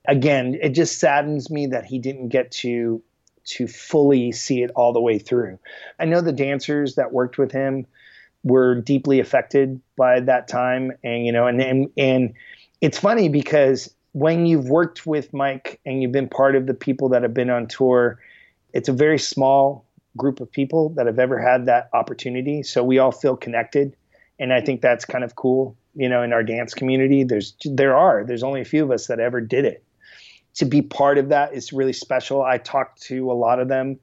again, 0.08 0.58
it 0.62 0.70
just 0.70 1.00
saddens 1.00 1.50
me 1.50 1.68
that 1.68 1.86
he 1.86 2.00
didn't 2.00 2.30
get 2.30 2.52
to 2.52 3.02
to 3.46 3.68
fully 3.68 4.32
see 4.32 4.64
it 4.64 4.72
all 4.76 4.92
the 4.92 5.00
way 5.00 5.20
through. 5.20 5.60
I 6.00 6.06
know 6.06 6.20
the 6.20 6.32
dancers 6.32 6.96
that 6.96 7.14
worked 7.14 7.38
with 7.38 7.52
him 7.52 7.86
were 8.44 8.82
deeply 8.82 9.20
affected 9.20 9.80
by 9.96 10.20
that 10.20 10.48
time 10.48 10.92
and 11.04 11.26
you 11.26 11.32
know 11.32 11.48
and 11.48 11.62
and, 11.62 11.90
and 11.98 12.34
it's 12.82 13.00
funny 13.00 13.30
because 13.30 13.94
when 14.16 14.46
you've 14.46 14.70
worked 14.70 15.06
with 15.06 15.34
Mike 15.34 15.80
and 15.86 16.02
you've 16.02 16.12
been 16.12 16.30
part 16.30 16.56
of 16.56 16.68
the 16.68 16.74
people 16.74 17.10
that 17.10 17.22
have 17.22 17.34
been 17.34 17.50
on 17.50 17.68
tour, 17.68 18.20
it's 18.74 18.88
a 18.88 18.94
very 18.94 19.20
small 19.20 19.86
group 20.16 20.40
of 20.40 20.50
people 20.50 20.90
that 20.90 21.06
have 21.06 21.20
ever 21.20 21.38
had 21.38 21.66
that 21.66 21.90
opportunity. 21.94 22.64
So 22.64 22.84
we 22.84 22.98
all 22.98 23.12
feel 23.12 23.36
connected. 23.36 23.96
And 24.40 24.54
I 24.54 24.62
think 24.62 24.82
that's 24.82 25.04
kind 25.04 25.24
of 25.24 25.36
cool. 25.36 25.76
You 25.96 26.08
know, 26.08 26.24
in 26.24 26.32
our 26.32 26.44
dance 26.44 26.74
community, 26.74 27.24
there's 27.24 27.56
there 27.66 27.96
are 27.96 28.24
there's 28.26 28.44
only 28.44 28.62
a 28.62 28.66
few 28.66 28.84
of 28.84 28.92
us 28.92 29.08
that 29.08 29.20
ever 29.20 29.42
did 29.42 29.66
it 29.66 29.86
to 30.56 30.66
be 30.66 30.82
part 30.82 31.18
of 31.18 31.30
that 31.30 31.54
is 31.54 31.74
really 31.74 31.94
special. 31.94 32.42
I 32.42 32.58
talked 32.58 33.02
to 33.04 33.30
a 33.32 33.34
lot 33.34 33.60
of 33.60 33.68
them, 33.68 34.00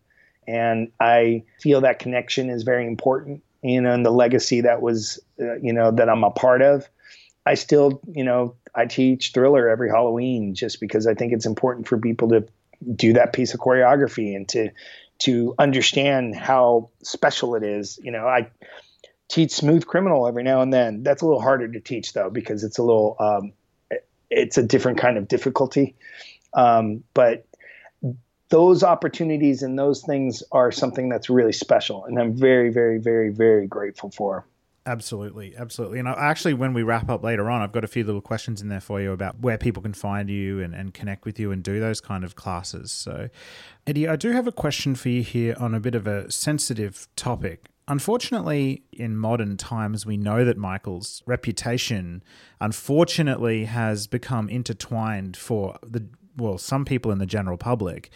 and 0.46 0.92
I 1.00 1.44
feel 1.60 1.80
that 1.80 1.98
connection 1.98 2.50
is 2.50 2.62
very 2.62 2.86
important. 2.86 3.42
You 3.62 3.80
know, 3.80 3.92
and 3.92 4.04
the 4.04 4.10
legacy 4.10 4.60
that 4.62 4.82
was, 4.82 5.20
uh, 5.40 5.54
you 5.56 5.72
know, 5.72 5.90
that 5.92 6.08
I'm 6.08 6.24
a 6.24 6.30
part 6.30 6.62
of. 6.62 6.88
I 7.46 7.54
still, 7.54 8.00
you 8.12 8.24
know, 8.24 8.54
I 8.74 8.86
teach 8.86 9.32
Thriller 9.32 9.68
every 9.68 9.90
Halloween 9.90 10.54
just 10.54 10.80
because 10.80 11.06
I 11.06 11.14
think 11.14 11.32
it's 11.32 11.46
important 11.46 11.88
for 11.88 11.98
people 11.98 12.28
to 12.30 12.46
do 12.94 13.12
that 13.12 13.32
piece 13.32 13.54
of 13.54 13.60
choreography 13.60 14.34
and 14.34 14.48
to 14.50 14.70
to 15.20 15.54
understand 15.58 16.34
how 16.34 16.90
special 17.02 17.54
it 17.54 17.62
is. 17.62 17.98
You 18.02 18.10
know, 18.10 18.26
I 18.26 18.48
teach 19.28 19.52
Smooth 19.52 19.86
Criminal 19.86 20.26
every 20.26 20.42
now 20.42 20.62
and 20.62 20.72
then. 20.72 21.02
That's 21.02 21.22
a 21.22 21.26
little 21.26 21.40
harder 21.40 21.68
to 21.68 21.80
teach 21.80 22.12
though 22.12 22.30
because 22.30 22.64
it's 22.64 22.78
a 22.78 22.82
little 22.82 23.16
um, 23.20 23.52
it's 24.30 24.58
a 24.58 24.62
different 24.62 24.98
kind 24.98 25.18
of 25.18 25.28
difficulty. 25.28 25.94
Um, 26.54 27.04
but 27.14 27.46
those 28.48 28.82
opportunities 28.82 29.62
and 29.62 29.78
those 29.78 30.02
things 30.02 30.42
are 30.52 30.70
something 30.70 31.08
that's 31.08 31.30
really 31.30 31.52
special, 31.52 32.04
and 32.04 32.18
I'm 32.18 32.36
very, 32.36 32.70
very, 32.70 32.98
very, 32.98 33.30
very 33.30 33.66
grateful 33.66 34.10
for. 34.10 34.46
Absolutely, 34.84 35.54
absolutely. 35.56 36.00
And 36.00 36.08
actually, 36.08 36.54
when 36.54 36.74
we 36.74 36.82
wrap 36.82 37.08
up 37.08 37.22
later 37.22 37.48
on, 37.48 37.62
I've 37.62 37.70
got 37.70 37.84
a 37.84 37.88
few 37.88 38.02
little 38.02 38.20
questions 38.20 38.60
in 38.60 38.68
there 38.68 38.80
for 38.80 39.00
you 39.00 39.12
about 39.12 39.40
where 39.40 39.56
people 39.56 39.80
can 39.80 39.92
find 39.92 40.28
you 40.28 40.60
and, 40.60 40.74
and 40.74 40.92
connect 40.92 41.24
with 41.24 41.38
you 41.38 41.52
and 41.52 41.62
do 41.62 41.78
those 41.78 42.00
kind 42.00 42.24
of 42.24 42.34
classes. 42.34 42.90
So, 42.90 43.28
Eddie, 43.86 44.08
I 44.08 44.16
do 44.16 44.32
have 44.32 44.48
a 44.48 44.52
question 44.52 44.96
for 44.96 45.08
you 45.08 45.22
here 45.22 45.54
on 45.58 45.72
a 45.72 45.78
bit 45.78 45.94
of 45.94 46.08
a 46.08 46.28
sensitive 46.32 47.06
topic. 47.14 47.66
Unfortunately, 47.86 48.82
in 48.92 49.16
modern 49.16 49.56
times, 49.56 50.04
we 50.04 50.16
know 50.16 50.44
that 50.44 50.56
Michael's 50.56 51.22
reputation, 51.26 52.24
unfortunately, 52.60 53.66
has 53.66 54.08
become 54.08 54.48
intertwined 54.48 55.36
for 55.36 55.78
the 55.86 56.08
well, 56.36 56.58
some 56.58 56.84
people 56.84 57.12
in 57.12 57.18
the 57.18 57.26
general 57.26 57.58
public 57.58 58.10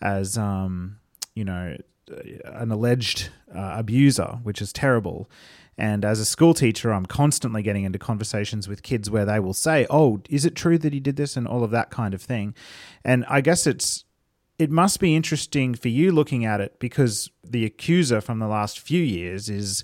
as, 0.00 0.36
um, 0.36 0.98
you 1.34 1.44
know, 1.44 1.76
an 2.44 2.70
alleged 2.70 3.30
uh, 3.54 3.74
abuser, 3.76 4.38
which 4.42 4.60
is 4.60 4.72
terrible. 4.72 5.30
And 5.78 6.04
as 6.04 6.20
a 6.20 6.24
school 6.24 6.54
teacher, 6.54 6.92
I'm 6.92 7.06
constantly 7.06 7.62
getting 7.62 7.84
into 7.84 7.98
conversations 7.98 8.68
with 8.68 8.82
kids 8.82 9.10
where 9.10 9.24
they 9.24 9.40
will 9.40 9.54
say, 9.54 9.86
"Oh, 9.88 10.20
is 10.28 10.44
it 10.44 10.54
true 10.54 10.78
that 10.78 10.92
he 10.92 11.00
did 11.00 11.16
this?" 11.16 11.36
and 11.36 11.46
all 11.46 11.64
of 11.64 11.70
that 11.70 11.90
kind 11.90 12.14
of 12.14 12.22
thing. 12.22 12.54
And 13.04 13.24
I 13.28 13.40
guess 13.40 13.66
it's 13.66 14.04
it 14.58 14.70
must 14.70 15.00
be 15.00 15.16
interesting 15.16 15.74
for 15.74 15.88
you 15.88 16.12
looking 16.12 16.44
at 16.44 16.60
it 16.60 16.78
because 16.78 17.30
the 17.42 17.64
accuser 17.64 18.20
from 18.20 18.38
the 18.38 18.46
last 18.46 18.78
few 18.78 19.02
years 19.02 19.48
is 19.48 19.82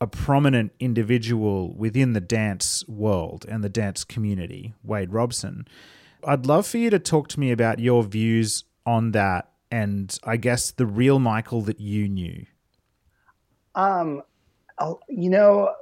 a 0.00 0.06
prominent 0.06 0.72
individual 0.80 1.74
within 1.76 2.12
the 2.12 2.20
dance 2.20 2.86
world 2.88 3.44
and 3.48 3.62
the 3.62 3.68
dance 3.68 4.04
community, 4.04 4.74
Wade 4.82 5.12
Robson. 5.12 5.66
I'd 6.26 6.46
love 6.46 6.66
for 6.66 6.78
you 6.78 6.90
to 6.90 6.98
talk 6.98 7.28
to 7.28 7.40
me 7.40 7.50
about 7.50 7.80
your 7.80 8.02
views 8.02 8.64
on 8.86 9.12
that 9.12 9.50
and 9.70 10.16
I 10.24 10.36
guess 10.36 10.70
the 10.70 10.86
real 10.86 11.18
Michael 11.18 11.62
that 11.62 11.80
you 11.80 12.08
knew. 12.08 12.46
Um, 13.74 14.22
you 15.08 15.30
know, 15.30 15.72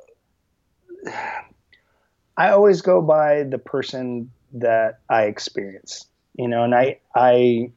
I 2.36 2.50
always 2.50 2.82
go 2.82 3.02
by 3.02 3.42
the 3.44 3.58
person 3.58 4.30
that 4.52 5.00
I 5.08 5.24
experience, 5.24 6.06
you 6.34 6.48
know, 6.48 6.64
and 6.64 6.74
I, 6.74 6.98
I, 7.14 7.70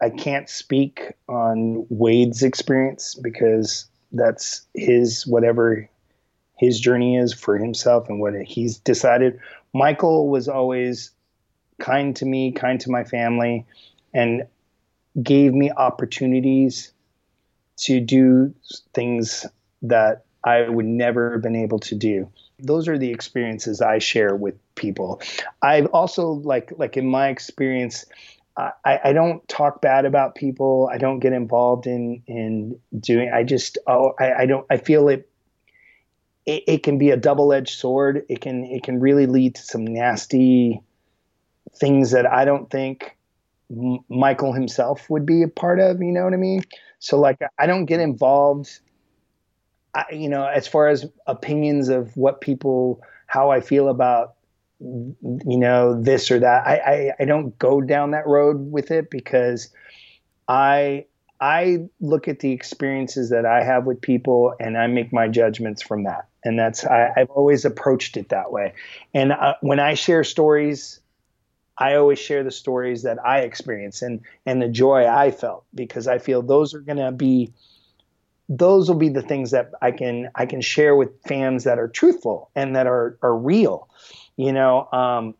I 0.00 0.10
can't 0.10 0.48
speak 0.48 1.12
on 1.28 1.86
Wade's 1.88 2.42
experience 2.42 3.14
because 3.14 3.86
that's 4.12 4.66
his 4.74 5.26
whatever 5.26 5.88
his 6.56 6.78
journey 6.78 7.16
is 7.16 7.32
for 7.32 7.58
himself 7.58 8.08
and 8.08 8.20
what 8.20 8.34
he's 8.42 8.78
decided. 8.78 9.40
Michael 9.72 10.28
was 10.28 10.48
always 10.48 11.10
kind 11.80 12.14
to 12.16 12.24
me, 12.24 12.52
kind 12.52 12.80
to 12.80 12.90
my 12.90 13.04
family, 13.04 13.66
and 14.12 14.46
gave 15.22 15.52
me 15.52 15.70
opportunities 15.72 16.92
to 17.76 18.00
do 18.00 18.54
things 18.94 19.46
that 19.88 20.24
I 20.42 20.68
would 20.68 20.86
never 20.86 21.32
have 21.32 21.42
been 21.42 21.56
able 21.56 21.78
to 21.80 21.94
do. 21.94 22.28
Those 22.58 22.88
are 22.88 22.98
the 22.98 23.10
experiences 23.10 23.80
I 23.80 23.98
share 23.98 24.36
with 24.36 24.54
people. 24.74 25.20
I've 25.62 25.86
also 25.86 26.28
like 26.28 26.72
like 26.76 26.96
in 26.96 27.06
my 27.06 27.28
experience, 27.28 28.04
I, 28.56 29.00
I 29.04 29.12
don't 29.12 29.46
talk 29.48 29.80
bad 29.80 30.04
about 30.04 30.34
people. 30.34 30.88
I 30.92 30.98
don't 30.98 31.18
get 31.18 31.32
involved 31.32 31.86
in 31.86 32.22
in 32.26 32.78
doing. 32.98 33.30
I 33.32 33.42
just 33.42 33.78
oh 33.86 34.14
I, 34.18 34.32
I 34.42 34.46
don't 34.46 34.66
I 34.70 34.76
feel 34.76 35.08
it, 35.08 35.28
it. 36.46 36.62
It 36.66 36.82
can 36.82 36.98
be 36.98 37.10
a 37.10 37.16
double 37.16 37.52
edged 37.52 37.78
sword. 37.78 38.24
It 38.28 38.40
can 38.40 38.64
it 38.64 38.82
can 38.82 39.00
really 39.00 39.26
lead 39.26 39.56
to 39.56 39.62
some 39.62 39.84
nasty 39.84 40.80
things 41.76 42.12
that 42.12 42.30
I 42.30 42.44
don't 42.44 42.70
think 42.70 43.16
Michael 44.08 44.52
himself 44.52 45.08
would 45.10 45.26
be 45.26 45.42
a 45.42 45.48
part 45.48 45.80
of. 45.80 46.00
You 46.00 46.12
know 46.12 46.24
what 46.24 46.34
I 46.34 46.38
mean? 46.38 46.62
So 46.98 47.18
like, 47.18 47.38
I 47.58 47.66
don't 47.66 47.86
get 47.86 48.00
involved. 48.00 48.78
I, 49.94 50.04
you 50.12 50.28
know, 50.28 50.46
as 50.46 50.66
far 50.66 50.88
as 50.88 51.06
opinions 51.26 51.88
of 51.88 52.16
what 52.16 52.40
people, 52.40 53.02
how 53.26 53.50
I 53.50 53.60
feel 53.60 53.88
about, 53.88 54.34
you 54.80 55.58
know, 55.58 56.00
this 56.00 56.30
or 56.30 56.40
that. 56.40 56.66
I, 56.66 56.76
I, 56.76 57.12
I 57.20 57.24
don't 57.24 57.56
go 57.58 57.80
down 57.80 58.10
that 58.10 58.26
road 58.26 58.72
with 58.72 58.90
it 58.90 59.10
because 59.10 59.70
I 60.48 61.06
I 61.40 61.88
look 62.00 62.28
at 62.28 62.40
the 62.40 62.52
experiences 62.52 63.30
that 63.30 63.44
I 63.44 63.62
have 63.62 63.84
with 63.84 64.00
people 64.00 64.54
and 64.60 64.78
I 64.78 64.86
make 64.86 65.12
my 65.12 65.28
judgments 65.28 65.82
from 65.82 66.04
that. 66.04 66.28
And 66.44 66.58
that's, 66.58 66.86
I, 66.86 67.12
have 67.16 67.30
always 67.30 67.64
approached 67.64 68.16
it 68.16 68.28
that 68.30 68.52
way. 68.52 68.72
And 69.12 69.32
uh, 69.32 69.54
when 69.60 69.80
I 69.80 69.94
share 69.94 70.24
stories, 70.24 71.00
I 71.76 71.96
always 71.96 72.18
share 72.18 72.44
the 72.44 72.50
stories 72.50 73.02
that 73.02 73.18
I 73.24 73.40
experience 73.40 74.00
and 74.00 74.20
and 74.46 74.62
the 74.62 74.68
joy 74.68 75.06
I 75.06 75.32
felt 75.32 75.64
because 75.74 76.06
I 76.06 76.18
feel 76.18 76.40
those 76.40 76.72
are 76.72 76.80
going 76.80 76.98
to 76.98 77.10
be 77.10 77.52
those 78.48 78.88
will 78.88 78.96
be 78.96 79.08
the 79.08 79.22
things 79.22 79.50
that 79.52 79.70
I 79.80 79.90
can 79.92 80.30
I 80.34 80.46
can 80.46 80.60
share 80.60 80.96
with 80.96 81.10
fans 81.26 81.64
that 81.64 81.78
are 81.78 81.88
truthful 81.88 82.50
and 82.54 82.76
that 82.76 82.86
are 82.86 83.18
are 83.22 83.36
real, 83.36 83.88
you 84.36 84.52
know. 84.52 84.88
Um, 84.92 85.34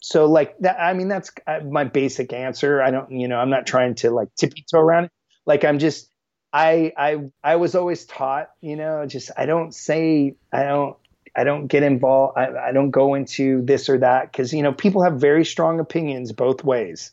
so 0.00 0.26
like 0.26 0.58
that, 0.58 0.78
I 0.80 0.92
mean, 0.92 1.08
that's 1.08 1.30
uh, 1.46 1.60
my 1.60 1.84
basic 1.84 2.32
answer. 2.32 2.82
I 2.82 2.90
don't, 2.90 3.10
you 3.10 3.28
know, 3.28 3.38
I'm 3.38 3.50
not 3.50 3.66
trying 3.66 3.94
to 3.96 4.10
like 4.10 4.28
tippy 4.36 4.64
toe 4.70 4.80
around 4.80 5.04
it. 5.06 5.12
Like 5.46 5.64
I'm 5.64 5.78
just, 5.78 6.10
I 6.52 6.92
I 6.96 7.30
I 7.42 7.56
was 7.56 7.74
always 7.74 8.04
taught, 8.06 8.50
you 8.60 8.76
know, 8.76 9.06
just 9.06 9.30
I 9.36 9.46
don't 9.46 9.74
say 9.74 10.36
I 10.52 10.64
don't 10.64 10.96
I 11.36 11.44
don't 11.44 11.66
get 11.68 11.82
involved. 11.82 12.38
I, 12.38 12.68
I 12.68 12.72
don't 12.72 12.90
go 12.90 13.14
into 13.14 13.62
this 13.62 13.88
or 13.88 13.98
that 13.98 14.30
because 14.32 14.52
you 14.52 14.62
know 14.62 14.72
people 14.72 15.02
have 15.02 15.20
very 15.20 15.44
strong 15.44 15.80
opinions 15.80 16.32
both 16.32 16.62
ways, 16.64 17.12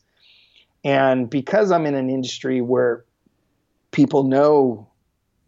And 0.84 1.30
because 1.30 1.70
I'm 1.72 1.86
in 1.86 1.94
an 1.94 2.10
industry 2.10 2.60
where 2.60 3.04
people 3.92 4.24
know 4.24 4.88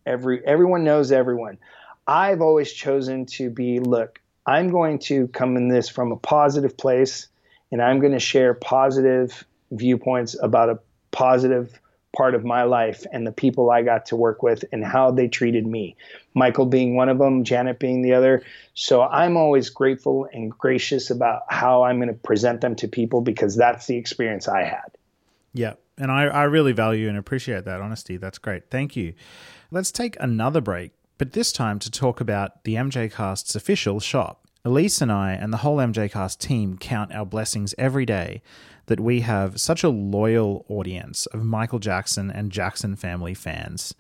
every 0.07 0.45
everyone 0.45 0.85
knows 0.85 1.13
everyone, 1.13 1.59
I've 2.07 2.41
always 2.41 2.73
chosen 2.73 3.27
to 3.27 3.51
be 3.51 3.81
look, 3.81 4.21
I'm 4.47 4.71
going 4.71 4.99
to 5.01 5.29
come 5.29 5.57
in 5.57 5.69
this 5.69 5.89
from 5.89 6.13
a 6.13 6.17
positive 6.17 6.77
place 6.77 7.29
and 7.73 7.83
I'm 7.83 8.01
going 8.01 8.13
to 8.13 8.21
share 8.21 8.55
positive 8.55 9.45
viewpoints 9.71 10.37
about 10.41 10.69
a 10.69 10.79
positive 11.11 11.81
part 12.15 12.35
of 12.35 12.45
my 12.45 12.63
life 12.63 13.05
and 13.13 13.27
the 13.27 13.33
people 13.33 13.71
I 13.71 13.83
got 13.83 14.07
to 14.07 14.17
work 14.17 14.43
with 14.43 14.65
and 14.73 14.85
how 14.85 15.11
they 15.11 15.29
treated 15.29 15.67
me. 15.67 15.97
Michael 16.35 16.67
being 16.67 16.95
one 16.95 17.09
of 17.09 17.19
them, 17.19 17.45
Janet 17.45 17.79
being 17.79 18.03
the 18.03 18.15
other. 18.15 18.45
So 18.75 19.03
I'm 19.03 19.37
always 19.37 19.71
grateful 19.71 20.29
and 20.33 20.51
gracious 20.51 21.11
about 21.11 21.43
how 21.49 21.83
I'm 21.83 21.97
going 21.99 22.09
to 22.09 22.15
present 22.15 22.61
them 22.61 22.77
to 22.77 22.89
people 22.89 23.21
because 23.21 23.57
that's 23.57 23.87
the 23.87 23.97
experience 23.97 24.47
I 24.47 24.63
had. 24.63 24.97
Yeah. 25.53 25.75
And 25.99 26.11
I, 26.11 26.25
I 26.25 26.45
really 26.45 26.73
value 26.73 27.09
and 27.09 27.17
appreciate 27.17 27.65
that 27.65 27.81
honesty. 27.81 28.17
That's 28.17 28.39
great. 28.39 28.71
Thank 28.71 28.97
you. 28.97 29.15
Let's 29.75 29.91
take 29.91 30.17
another 30.21 30.61
break, 30.61 30.93
but 31.19 31.33
this 31.33 31.51
time 31.51 31.81
to 31.81 31.91
talk 31.91 32.21
about 32.21 32.63
the 32.63 32.77
MJ 32.77 33.13
Cast's 33.13 33.57
official 33.57 33.99
shop. 33.99 34.47
Elise 34.65 35.01
and 35.01 35.11
I 35.11 35.33
and 35.33 35.53
the 35.53 35.57
whole 35.57 35.79
MJ 35.79 36.09
Cast 36.13 36.41
team 36.41 36.79
count 36.79 37.13
our 37.13 37.27
blessings 37.27 37.75
every 37.77 38.07
day 38.07 38.41
that 38.87 39.01
we 39.01 39.23
have 39.23 39.61
such 39.61 39.83
a 39.83 39.89
loyal 39.89 40.65
audience 40.69 41.27
of 41.27 41.43
Michael 41.43 41.81
Jackson 41.81 42.31
and 42.31 42.53
Jackson 42.53 42.95
family 42.95 43.35
fans. 43.35 43.97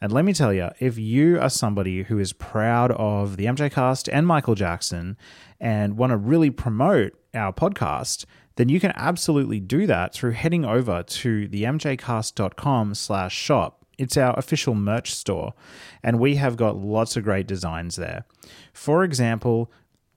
And 0.00 0.12
let 0.12 0.24
me 0.24 0.32
tell 0.32 0.54
you, 0.54 0.70
if 0.80 0.96
you 0.96 1.38
are 1.38 1.50
somebody 1.50 2.04
who 2.04 2.18
is 2.18 2.32
proud 2.32 2.92
of 2.92 3.36
the 3.36 3.44
MJ 3.44 3.70
Cast 3.70 4.08
and 4.08 4.26
Michael 4.26 4.54
Jackson 4.54 5.18
and 5.60 5.98
want 5.98 6.12
to 6.12 6.16
really 6.16 6.48
promote 6.48 7.12
our 7.34 7.52
podcast, 7.52 8.24
then 8.56 8.70
you 8.70 8.80
can 8.80 8.94
absolutely 8.96 9.60
do 9.60 9.86
that 9.86 10.14
through 10.14 10.30
heading 10.30 10.64
over 10.64 11.02
to 11.02 11.46
themjcast.com 11.50 12.94
slash 12.94 13.36
shop. 13.36 13.77
It's 13.98 14.16
our 14.16 14.38
official 14.38 14.74
merch 14.74 15.12
store, 15.12 15.54
and 16.02 16.20
we 16.20 16.36
have 16.36 16.56
got 16.56 16.76
lots 16.76 17.16
of 17.16 17.24
great 17.24 17.48
designs 17.48 17.96
there. 17.96 18.24
For 18.72 19.02
example, 19.04 19.70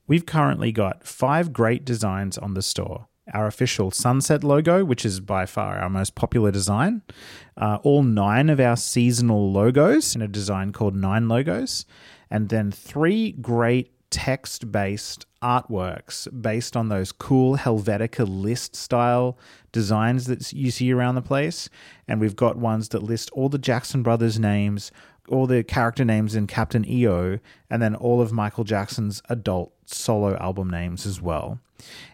we've 0.08 0.26
currently 0.26 0.72
got 0.72 1.06
five 1.06 1.52
great 1.52 1.84
designs 1.84 2.38
on 2.38 2.54
the 2.54 2.62
store. 2.62 3.08
Our 3.34 3.48
official 3.48 3.92
sunset 3.92 4.44
logo, 4.44 4.86
which 4.86 5.06
is 5.06 5.20
by 5.20 5.46
far 5.46 5.80
our 5.80 5.90
most 5.90 6.16
popular 6.16 6.52
design, 6.52 7.02
uh, 7.58 7.80
all 7.82 8.04
nine 8.04 8.50
of 8.50 8.60
our 8.60 8.78
seasonal 8.78 9.52
logos 9.52 10.16
in 10.16 10.22
a 10.22 10.28
design 10.28 10.72
called 10.72 10.96
Nine 10.96 11.28
Logos, 11.28 11.86
and 12.30 12.50
then 12.50 12.72
three 12.72 13.32
great 13.32 13.92
text 14.12 14.72
based 14.72 15.26
artworks 15.42 16.28
based 16.42 16.78
on 16.78 16.90
those 16.90 17.12
cool 17.12 17.58
Helvetica 17.58 18.28
list 18.28 18.76
style 18.76 19.38
designs 19.72 20.26
that 20.28 20.54
you 20.54 20.70
see 20.70 20.94
around 20.94 21.16
the 21.16 21.22
place. 21.22 21.70
And 22.08 22.22
we've 22.22 22.36
got 22.36 22.58
ones 22.58 22.90
that 22.90 23.02
list 23.02 23.32
all 23.32 23.50
the 23.50 23.58
Jackson 23.58 24.04
Brothers 24.04 24.38
names, 24.38 24.92
all 25.28 25.48
the 25.48 25.64
character 25.64 26.06
names 26.06 26.36
in 26.36 26.46
Captain 26.46 26.88
EO, 26.88 27.40
and 27.70 27.82
then 27.82 27.96
all 27.96 28.22
of 28.22 28.32
Michael 28.32 28.64
Jackson's 28.66 29.22
adult 29.30 29.74
solo 29.86 30.38
album 30.38 30.70
names 30.70 31.06
as 31.06 31.22
well. 31.22 31.60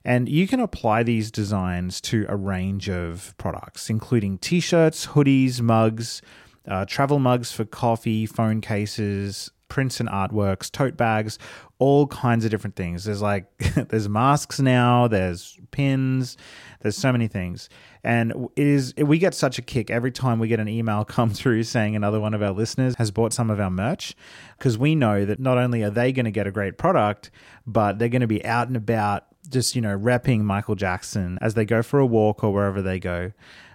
And 0.06 0.30
you 0.30 0.48
can 0.48 0.60
apply 0.60 1.04
these 1.04 1.32
designs 1.32 2.00
to 2.02 2.26
a 2.30 2.36
range 2.38 2.90
of 2.90 3.34
products, 3.38 3.90
including 3.90 4.38
t 4.38 4.60
shirts, 4.60 5.08
hoodies, 5.08 5.60
mugs, 5.60 6.22
uh, 6.68 6.86
travel 6.86 7.20
mugs 7.20 7.52
for 7.52 7.66
coffee, 7.66 8.26
phone 8.26 8.62
cases, 8.62 9.52
prints 9.70 10.00
and 10.00 10.10
artworks, 10.10 10.72
tote 10.72 10.98
bags, 10.98 11.38
all 11.80 12.08
kinds 12.08 12.46
of 12.46 12.52
different 12.52 12.76
things. 12.76 13.04
There's 13.04 13.22
like, 13.22 13.46
there's 13.90 14.10
masks 14.10 14.60
now, 14.60 15.08
there's 15.08 15.58
pins, 15.72 16.38
there's 16.82 16.98
so 16.98 17.12
many 17.12 17.28
things. 17.28 17.70
And 18.04 18.50
it 18.56 18.66
is 18.68 18.94
we 18.96 19.18
get 19.18 19.34
such 19.34 19.58
a 19.58 19.62
kick 19.62 19.90
every 19.90 20.12
time 20.12 20.40
we 20.40 20.48
get 20.48 20.60
an 20.60 20.70
email 20.70 21.06
come 21.06 21.30
through 21.30 21.64
saying 21.64 21.96
another 21.96 22.20
one 22.20 22.34
of 22.34 22.42
our 22.42 22.52
listeners 22.52 22.96
has 22.96 23.12
bought 23.12 23.34
some 23.34 23.50
of 23.50 23.60
our 23.60 23.72
merch 23.72 24.16
because 24.58 24.78
we 24.78 24.96
know 24.96 25.26
that 25.26 25.40
not 25.40 25.58
only 25.58 25.84
are 25.84 25.90
they 25.90 26.12
going 26.12 26.26
to 26.26 26.32
get 26.32 26.48
a 26.48 26.52
great 26.52 26.78
product, 26.78 27.30
but 27.66 28.00
they're 28.00 28.10
going 28.10 28.22
to 28.22 28.28
be 28.28 28.44
out 28.46 28.68
and 28.68 28.78
about 28.78 29.26
just, 29.50 29.76
you 29.76 29.82
know, 29.82 29.98
repping 29.98 30.42
Michael 30.42 30.76
Jackson 30.76 31.38
as 31.42 31.54
they 31.54 31.66
go 31.66 31.82
for 31.82 32.00
a 32.00 32.06
walk 32.06 32.44
or 32.44 32.52
wherever 32.52 32.82
they 32.82 33.00
go. 33.00 33.32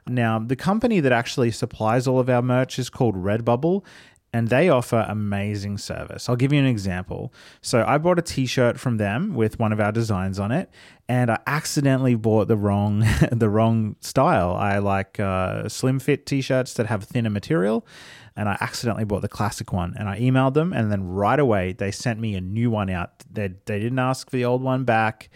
Now, 0.06 0.40
the 0.40 0.56
company 0.56 0.98
that 1.00 1.12
actually 1.12 1.52
supplies 1.52 2.06
all 2.08 2.18
of 2.18 2.28
our 2.28 2.42
merch 2.42 2.78
is 2.78 2.90
called 2.90 3.14
Redbubble, 3.14 3.84
and 4.32 4.48
they 4.48 4.68
offer 4.68 5.04
amazing 5.08 5.76
service. 5.76 6.28
I'll 6.28 6.36
give 6.36 6.52
you 6.52 6.58
an 6.58 6.66
example. 6.66 7.32
So 7.60 7.84
I 7.86 7.98
bought 7.98 8.18
a 8.18 8.22
t-shirt 8.22 8.80
from 8.80 8.96
them 8.96 9.34
with 9.34 9.58
one 9.58 9.72
of 9.72 9.80
our 9.80 9.92
designs 9.92 10.38
on 10.38 10.50
it, 10.50 10.70
and 11.08 11.30
I 11.30 11.38
accidentally 11.46 12.14
bought 12.14 12.48
the 12.48 12.56
wrong 12.56 13.04
the 13.32 13.48
wrong 13.48 13.96
style. 14.00 14.54
I 14.54 14.78
like 14.78 15.20
uh, 15.20 15.68
slim 15.68 15.98
fit 15.98 16.24
t-shirts 16.24 16.74
that 16.74 16.86
have 16.86 17.04
thinner 17.04 17.30
material, 17.30 17.86
and 18.34 18.48
I 18.48 18.56
accidentally 18.60 19.04
bought 19.04 19.20
the 19.20 19.28
classic 19.28 19.72
one. 19.72 19.94
And 19.98 20.08
I 20.08 20.18
emailed 20.18 20.54
them, 20.54 20.72
and 20.72 20.90
then 20.90 21.06
right 21.06 21.38
away 21.38 21.72
they 21.72 21.90
sent 21.90 22.18
me 22.18 22.34
a 22.34 22.40
new 22.40 22.70
one 22.70 22.88
out. 22.88 23.10
They 23.30 23.48
they 23.66 23.78
didn't 23.78 23.98
ask 23.98 24.30
for 24.30 24.36
the 24.36 24.46
old 24.46 24.62
one 24.62 24.84
back. 24.84 25.28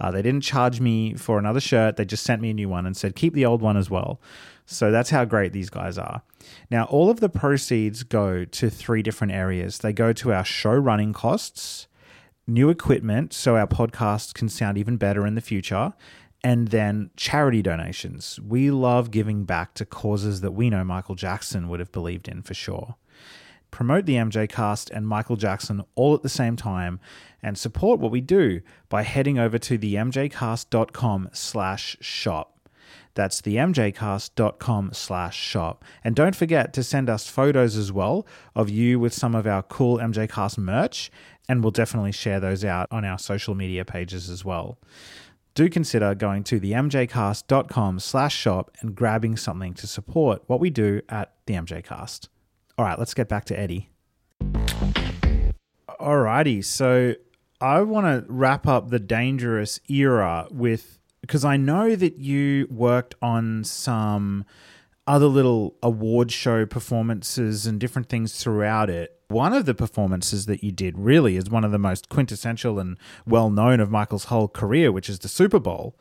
Uh, 0.00 0.10
they 0.10 0.22
didn't 0.22 0.42
charge 0.42 0.80
me 0.80 1.14
for 1.14 1.38
another 1.38 1.60
shirt. 1.60 1.96
They 1.96 2.04
just 2.04 2.24
sent 2.24 2.42
me 2.42 2.50
a 2.50 2.54
new 2.54 2.68
one 2.68 2.86
and 2.86 2.96
said 2.96 3.16
keep 3.16 3.32
the 3.32 3.46
old 3.46 3.62
one 3.62 3.76
as 3.76 3.90
well. 3.90 4.20
So 4.66 4.90
that's 4.90 5.10
how 5.10 5.24
great 5.24 5.52
these 5.52 5.70
guys 5.70 5.98
are. 5.98 6.22
Now, 6.70 6.84
all 6.84 7.10
of 7.10 7.20
the 7.20 7.28
proceeds 7.28 8.02
go 8.02 8.44
to 8.44 8.70
three 8.70 9.02
different 9.02 9.32
areas. 9.32 9.78
They 9.78 9.92
go 9.92 10.12
to 10.14 10.32
our 10.32 10.44
show 10.44 10.72
running 10.72 11.12
costs, 11.12 11.86
new 12.46 12.70
equipment 12.70 13.32
so 13.32 13.56
our 13.56 13.66
podcast 13.66 14.34
can 14.34 14.48
sound 14.48 14.78
even 14.78 14.96
better 14.96 15.26
in 15.26 15.34
the 15.34 15.40
future, 15.40 15.92
and 16.42 16.68
then 16.68 17.10
charity 17.16 17.62
donations. 17.62 18.40
We 18.40 18.70
love 18.70 19.10
giving 19.10 19.44
back 19.44 19.74
to 19.74 19.84
causes 19.84 20.40
that 20.42 20.52
we 20.52 20.70
know 20.70 20.84
Michael 20.84 21.14
Jackson 21.14 21.68
would 21.68 21.80
have 21.80 21.92
believed 21.92 22.28
in 22.28 22.42
for 22.42 22.54
sure. 22.54 22.96
Promote 23.70 24.06
the 24.06 24.14
MJ 24.14 24.48
cast 24.48 24.88
and 24.90 25.08
Michael 25.08 25.36
Jackson 25.36 25.82
all 25.94 26.14
at 26.14 26.22
the 26.22 26.28
same 26.28 26.54
time 26.54 27.00
and 27.42 27.58
support 27.58 27.98
what 27.98 28.12
we 28.12 28.20
do 28.20 28.60
by 28.88 29.02
heading 29.02 29.38
over 29.38 29.58
to 29.58 29.78
themjcast.com 29.78 31.30
slash 31.32 31.96
shop. 32.00 32.53
That's 33.14 33.40
themjcast.com 33.42 34.92
slash 34.92 35.36
shop. 35.36 35.84
And 36.02 36.16
don't 36.16 36.34
forget 36.34 36.72
to 36.74 36.82
send 36.82 37.08
us 37.08 37.28
photos 37.28 37.76
as 37.76 37.92
well 37.92 38.26
of 38.54 38.68
you 38.68 38.98
with 38.98 39.14
some 39.14 39.34
of 39.34 39.46
our 39.46 39.62
cool 39.62 39.98
MJCast 39.98 40.58
merch, 40.58 41.10
and 41.48 41.62
we'll 41.62 41.70
definitely 41.70 42.12
share 42.12 42.40
those 42.40 42.64
out 42.64 42.88
on 42.90 43.04
our 43.04 43.18
social 43.18 43.54
media 43.54 43.84
pages 43.84 44.28
as 44.28 44.44
well. 44.44 44.78
Do 45.54 45.68
consider 45.68 46.16
going 46.16 46.42
to 46.44 46.58
themjcast.com 46.58 48.00
slash 48.00 48.36
shop 48.36 48.72
and 48.80 48.96
grabbing 48.96 49.36
something 49.36 49.74
to 49.74 49.86
support 49.86 50.42
what 50.48 50.58
we 50.58 50.68
do 50.70 51.00
at 51.08 51.32
the 51.46 51.54
MJCast. 51.54 52.28
All 52.76 52.84
right, 52.84 52.98
let's 52.98 53.14
get 53.14 53.28
back 53.28 53.44
to 53.46 53.58
Eddie. 53.58 53.88
Alrighty, 55.88 56.64
so 56.64 57.14
I 57.60 57.82
want 57.82 58.06
to 58.06 58.30
wrap 58.30 58.66
up 58.66 58.90
the 58.90 58.98
dangerous 58.98 59.78
era 59.88 60.48
with 60.50 60.98
because 61.26 61.44
I 61.44 61.56
know 61.56 61.96
that 61.96 62.18
you 62.18 62.68
worked 62.70 63.14
on 63.22 63.64
some 63.64 64.44
other 65.06 65.24
little 65.24 65.74
award 65.82 66.30
show 66.30 66.66
performances 66.66 67.66
and 67.66 67.80
different 67.80 68.10
things 68.10 68.42
throughout 68.42 68.90
it. 68.90 69.18
One 69.28 69.54
of 69.54 69.64
the 69.64 69.74
performances 69.74 70.44
that 70.46 70.62
you 70.62 70.70
did 70.70 70.98
really 70.98 71.36
is 71.36 71.48
one 71.48 71.64
of 71.64 71.72
the 71.72 71.78
most 71.78 72.10
quintessential 72.10 72.78
and 72.78 72.98
well 73.26 73.48
known 73.48 73.80
of 73.80 73.90
Michael's 73.90 74.24
whole 74.24 74.48
career, 74.48 74.92
which 74.92 75.08
is 75.08 75.20
the 75.20 75.28
Super 75.28 75.58
Bowl. 75.58 75.96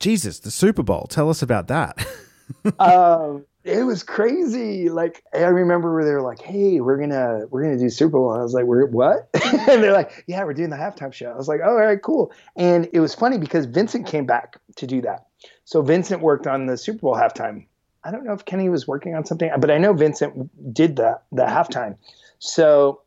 Jesus, 0.00 0.40
the 0.40 0.50
Super 0.50 0.82
Bowl. 0.82 1.06
Tell 1.08 1.30
us 1.30 1.40
about 1.40 1.68
that. 1.68 2.04
um, 2.80 3.46
it 3.68 3.84
was 3.84 4.02
crazy. 4.02 4.88
Like 4.88 5.22
I 5.34 5.44
remember 5.44 5.92
where 5.92 6.04
they 6.04 6.12
were 6.12 6.22
like, 6.22 6.40
"Hey, 6.40 6.80
we're 6.80 6.96
gonna 6.96 7.46
we're 7.50 7.62
gonna 7.62 7.78
do 7.78 7.90
Super 7.90 8.18
Bowl." 8.18 8.30
I 8.30 8.42
was 8.42 8.54
like, 8.54 8.64
"We're 8.64 8.86
what?" 8.86 9.28
and 9.44 9.82
they're 9.82 9.92
like, 9.92 10.24
"Yeah, 10.26 10.42
we're 10.44 10.54
doing 10.54 10.70
the 10.70 10.76
halftime 10.76 11.12
show." 11.12 11.30
I 11.30 11.36
was 11.36 11.48
like, 11.48 11.60
"Oh, 11.62 11.70
all 11.70 11.76
right, 11.76 12.00
cool." 12.00 12.32
And 12.56 12.88
it 12.92 13.00
was 13.00 13.14
funny 13.14 13.36
because 13.36 13.66
Vincent 13.66 14.06
came 14.06 14.24
back 14.24 14.58
to 14.76 14.86
do 14.86 15.02
that. 15.02 15.26
So 15.64 15.82
Vincent 15.82 16.22
worked 16.22 16.46
on 16.46 16.66
the 16.66 16.78
Super 16.78 17.00
Bowl 17.00 17.14
halftime. 17.14 17.66
I 18.04 18.10
don't 18.10 18.24
know 18.24 18.32
if 18.32 18.44
Kenny 18.44 18.70
was 18.70 18.88
working 18.88 19.14
on 19.14 19.26
something, 19.26 19.50
but 19.58 19.70
I 19.70 19.76
know 19.76 19.92
Vincent 19.92 20.74
did 20.74 20.96
the 20.96 21.20
the 21.30 21.44
halftime. 21.44 21.96
So 22.38 23.02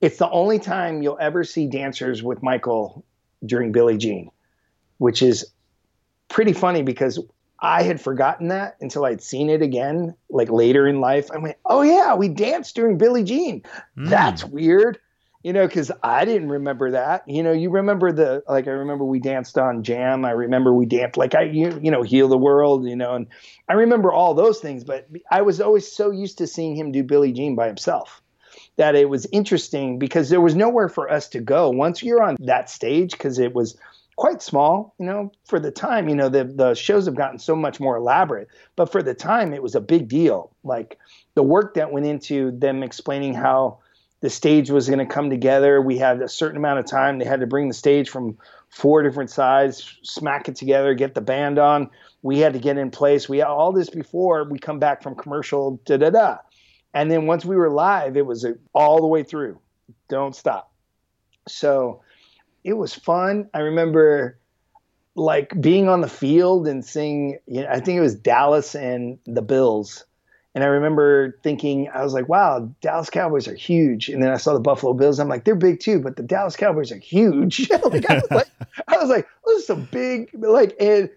it's 0.00 0.18
the 0.18 0.30
only 0.30 0.60
time 0.60 1.02
you'll 1.02 1.18
ever 1.20 1.42
see 1.42 1.66
dancers 1.66 2.22
with 2.22 2.42
Michael 2.42 3.04
during 3.44 3.72
Billie 3.72 3.98
Jean, 3.98 4.30
which 4.98 5.22
is 5.22 5.50
pretty 6.28 6.52
funny 6.52 6.82
because 6.82 7.18
I 7.62 7.82
had 7.82 8.00
forgotten 8.00 8.48
that 8.48 8.76
until 8.80 9.04
I'd 9.04 9.22
seen 9.22 9.50
it 9.50 9.62
again, 9.62 10.14
like 10.30 10.50
later 10.50 10.86
in 10.86 11.00
life. 11.00 11.30
I 11.30 11.38
went, 11.38 11.56
"Oh 11.66 11.82
yeah, 11.82 12.14
we 12.14 12.28
danced 12.28 12.74
during 12.74 12.98
Billie 12.98 13.24
Jean. 13.24 13.62
Mm. 13.96 14.08
That's 14.08 14.44
weird." 14.44 14.98
You 15.42 15.54
know, 15.54 15.66
because 15.66 15.90
I 16.02 16.26
didn't 16.26 16.50
remember 16.50 16.90
that. 16.90 17.26
You 17.26 17.42
know, 17.42 17.52
you 17.52 17.70
remember 17.70 18.12
the 18.12 18.42
like 18.48 18.66
I 18.66 18.72
remember 18.72 19.04
we 19.04 19.20
danced 19.20 19.56
on 19.56 19.82
Jam. 19.82 20.24
I 20.24 20.32
remember 20.32 20.72
we 20.72 20.86
danced 20.86 21.16
like 21.16 21.34
I 21.34 21.42
you, 21.44 21.78
you 21.82 21.90
know 21.90 22.02
Heal 22.02 22.28
the 22.28 22.38
World. 22.38 22.86
You 22.86 22.96
know, 22.96 23.14
and 23.14 23.26
I 23.68 23.74
remember 23.74 24.12
all 24.12 24.34
those 24.34 24.60
things. 24.60 24.84
But 24.84 25.08
I 25.30 25.42
was 25.42 25.60
always 25.60 25.90
so 25.90 26.10
used 26.10 26.38
to 26.38 26.46
seeing 26.46 26.76
him 26.76 26.92
do 26.92 27.02
Billie 27.02 27.32
Jean 27.32 27.54
by 27.54 27.66
himself 27.66 28.22
that 28.76 28.94
it 28.94 29.08
was 29.08 29.26
interesting 29.32 29.98
because 29.98 30.30
there 30.30 30.40
was 30.40 30.54
nowhere 30.54 30.88
for 30.88 31.10
us 31.10 31.28
to 31.28 31.40
go 31.40 31.68
once 31.70 32.02
you're 32.02 32.22
on 32.22 32.36
that 32.40 32.70
stage 32.70 33.12
because 33.12 33.38
it 33.38 33.54
was 33.54 33.76
quite 34.20 34.42
small, 34.42 34.94
you 34.98 35.06
know, 35.06 35.32
for 35.46 35.58
the 35.58 35.70
time, 35.70 36.06
you 36.06 36.14
know, 36.14 36.28
the 36.28 36.44
the 36.44 36.74
shows 36.74 37.06
have 37.06 37.14
gotten 37.14 37.38
so 37.38 37.56
much 37.56 37.80
more 37.80 37.96
elaborate, 37.96 38.48
but 38.76 38.92
for 38.92 39.02
the 39.02 39.14
time 39.14 39.54
it 39.54 39.62
was 39.62 39.74
a 39.74 39.80
big 39.80 40.08
deal. 40.08 40.54
Like 40.62 40.98
the 41.36 41.42
work 41.42 41.72
that 41.76 41.90
went 41.90 42.04
into 42.04 42.50
them 42.50 42.82
explaining 42.82 43.32
how 43.32 43.78
the 44.20 44.28
stage 44.28 44.68
was 44.68 44.88
going 44.88 44.98
to 44.98 45.06
come 45.06 45.30
together. 45.30 45.80
We 45.80 45.96
had 45.96 46.20
a 46.20 46.28
certain 46.28 46.58
amount 46.58 46.80
of 46.80 46.84
time. 46.84 47.18
They 47.18 47.24
had 47.24 47.40
to 47.40 47.46
bring 47.46 47.68
the 47.68 47.74
stage 47.74 48.10
from 48.10 48.36
four 48.68 49.02
different 49.02 49.30
sides, 49.30 49.96
smack 50.02 50.50
it 50.50 50.56
together, 50.56 50.92
get 50.92 51.14
the 51.14 51.22
band 51.22 51.58
on. 51.58 51.88
We 52.20 52.40
had 52.40 52.52
to 52.52 52.58
get 52.58 52.76
in 52.76 52.90
place. 52.90 53.26
We 53.26 53.38
had 53.38 53.46
all 53.46 53.72
this 53.72 53.88
before 53.88 54.44
we 54.44 54.58
come 54.58 54.78
back 54.78 55.02
from 55.02 55.14
commercial, 55.14 55.80
da 55.86 55.96
da 55.96 56.10
da. 56.10 56.36
And 56.92 57.10
then 57.10 57.24
once 57.24 57.46
we 57.46 57.56
were 57.56 57.70
live, 57.70 58.18
it 58.18 58.26
was 58.26 58.46
all 58.74 59.00
the 59.00 59.06
way 59.06 59.22
through. 59.22 59.58
Don't 60.10 60.36
stop. 60.36 60.70
So 61.48 62.02
it 62.64 62.74
was 62.74 62.94
fun. 62.94 63.48
I 63.54 63.60
remember 63.60 64.38
like 65.14 65.58
being 65.60 65.88
on 65.88 66.00
the 66.00 66.08
field 66.08 66.66
and 66.66 66.84
seeing, 66.84 67.38
you 67.46 67.62
know, 67.62 67.68
I 67.68 67.80
think 67.80 67.96
it 67.98 68.00
was 68.00 68.14
Dallas 68.14 68.74
and 68.74 69.18
the 69.26 69.42
Bills. 69.42 70.04
And 70.54 70.64
I 70.64 70.68
remember 70.68 71.38
thinking, 71.42 71.88
I 71.94 72.02
was 72.02 72.12
like, 72.12 72.28
wow, 72.28 72.70
Dallas 72.80 73.08
Cowboys 73.08 73.46
are 73.46 73.54
huge. 73.54 74.08
And 74.08 74.22
then 74.22 74.30
I 74.30 74.36
saw 74.36 74.52
the 74.52 74.60
Buffalo 74.60 74.94
Bills. 74.94 75.20
I'm 75.20 75.28
like, 75.28 75.44
they're 75.44 75.54
big 75.54 75.78
too, 75.78 76.00
but 76.00 76.16
the 76.16 76.24
Dallas 76.24 76.56
Cowboys 76.56 76.90
are 76.90 76.98
huge. 76.98 77.70
like, 77.84 78.10
I 78.10 78.14
was 78.14 78.26
like, 78.30 78.48
I 78.88 78.96
was 78.96 79.08
like, 79.08 79.28
this 79.46 79.64
is 79.64 79.70
a 79.70 79.76
big, 79.76 80.30
like, 80.34 80.74
and 80.80 81.08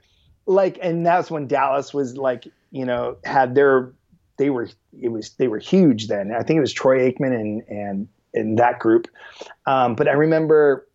like, 0.45 0.77
and 0.81 1.05
that's 1.05 1.31
when 1.31 1.47
Dallas 1.47 1.93
was 1.93 2.15
like, 2.15 2.47
you 2.71 2.85
know, 2.85 3.17
had 3.23 3.55
their, 3.55 3.91
they 4.37 4.49
were, 4.49 4.69
it 5.01 5.09
was, 5.09 5.31
they 5.31 5.47
were 5.47 5.59
huge 5.59 6.07
then. 6.07 6.31
I 6.31 6.43
think 6.43 6.57
it 6.57 6.61
was 6.61 6.73
Troy 6.73 7.11
Aikman 7.11 7.33
and, 7.33 7.63
and, 7.67 8.07
and 8.35 8.59
that 8.59 8.79
group. 8.79 9.07
Um, 9.65 9.95
but 9.95 10.07
I 10.07 10.11
remember 10.11 10.87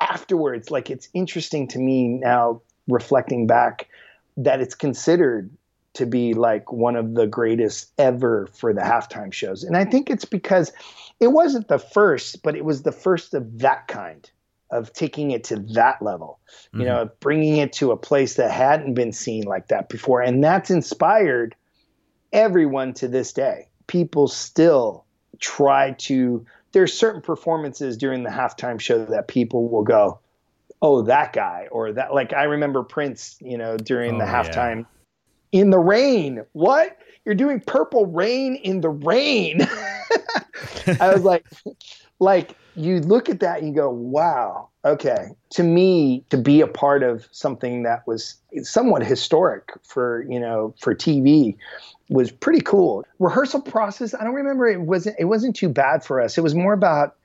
afterwards, 0.00 0.70
like 0.70 0.90
it's 0.90 1.08
interesting 1.14 1.68
to 1.68 1.78
me 1.78 2.08
now 2.08 2.62
reflecting 2.86 3.46
back 3.46 3.88
that 4.36 4.60
it's 4.60 4.74
considered 4.74 5.50
to 5.94 6.06
be 6.06 6.34
like 6.34 6.72
one 6.72 6.96
of 6.96 7.14
the 7.14 7.26
greatest 7.26 7.92
ever 7.98 8.48
for 8.54 8.72
the 8.72 8.80
halftime 8.80 9.32
shows. 9.32 9.64
And 9.64 9.76
I 9.76 9.84
think 9.84 10.10
it's 10.10 10.24
because 10.24 10.72
it 11.18 11.28
wasn't 11.28 11.68
the 11.68 11.78
first, 11.78 12.42
but 12.42 12.54
it 12.54 12.64
was 12.64 12.82
the 12.82 12.92
first 12.92 13.34
of 13.34 13.58
that 13.58 13.88
kind 13.88 14.30
of 14.70 14.92
taking 14.92 15.30
it 15.30 15.44
to 15.44 15.56
that 15.56 16.00
level, 16.02 16.38
you 16.72 16.80
mm-hmm. 16.80 16.88
know, 16.88 17.10
bringing 17.20 17.56
it 17.56 17.72
to 17.72 17.90
a 17.90 17.96
place 17.96 18.34
that 18.34 18.50
hadn't 18.50 18.94
been 18.94 19.12
seen 19.12 19.44
like 19.44 19.68
that 19.68 19.88
before. 19.88 20.20
And 20.20 20.44
that's 20.44 20.70
inspired 20.70 21.56
everyone 22.32 22.92
to 22.94 23.08
this 23.08 23.32
day. 23.32 23.68
People 23.86 24.28
still 24.28 25.04
try 25.40 25.92
to 25.92 26.44
there's 26.72 26.92
certain 26.92 27.20
performances 27.20 27.96
during 27.96 28.22
the 28.22 28.30
halftime 28.30 28.80
show 28.80 29.04
that 29.06 29.28
people 29.28 29.68
will 29.68 29.82
go, 29.82 30.18
"Oh, 30.82 31.02
that 31.02 31.32
guy," 31.32 31.68
or 31.70 31.92
that. 31.92 32.14
Like 32.14 32.32
I 32.32 32.44
remember 32.44 32.82
Prince, 32.82 33.36
you 33.40 33.58
know, 33.58 33.76
during 33.76 34.16
oh, 34.16 34.18
the 34.18 34.24
halftime 34.24 34.86
yeah. 35.52 35.60
in 35.60 35.70
the 35.70 35.78
rain. 35.78 36.44
What? 36.52 36.96
You're 37.24 37.34
doing 37.34 37.60
Purple 37.60 38.06
Rain 38.06 38.54
in 38.56 38.80
the 38.80 38.88
rain. 38.88 39.60
I 41.00 41.12
was 41.12 41.22
like, 41.22 41.44
like 42.20 42.56
you 42.74 43.00
look 43.00 43.28
at 43.28 43.40
that 43.40 43.58
and 43.58 43.68
you 43.68 43.74
go, 43.74 43.90
"Wow, 43.90 44.68
okay." 44.84 45.28
To 45.50 45.62
me, 45.62 46.24
to 46.30 46.38
be 46.38 46.60
a 46.60 46.66
part 46.66 47.02
of 47.02 47.28
something 47.32 47.82
that 47.82 48.06
was 48.06 48.36
somewhat 48.62 49.04
historic 49.04 49.72
for 49.84 50.24
you 50.28 50.40
know 50.40 50.74
for 50.80 50.94
TV 50.94 51.56
was 52.08 52.30
pretty 52.30 52.60
cool. 52.60 53.04
Rehearsal 53.18 53.62
process, 53.62 54.14
I 54.14 54.24
don't 54.24 54.34
remember 54.34 54.66
it 54.66 54.80
wasn't 54.80 55.16
it 55.18 55.26
wasn't 55.26 55.56
too 55.56 55.68
bad 55.68 56.04
for 56.04 56.20
us. 56.20 56.38
It 56.38 56.42
was 56.42 56.54
more 56.54 56.72
about 56.72 57.16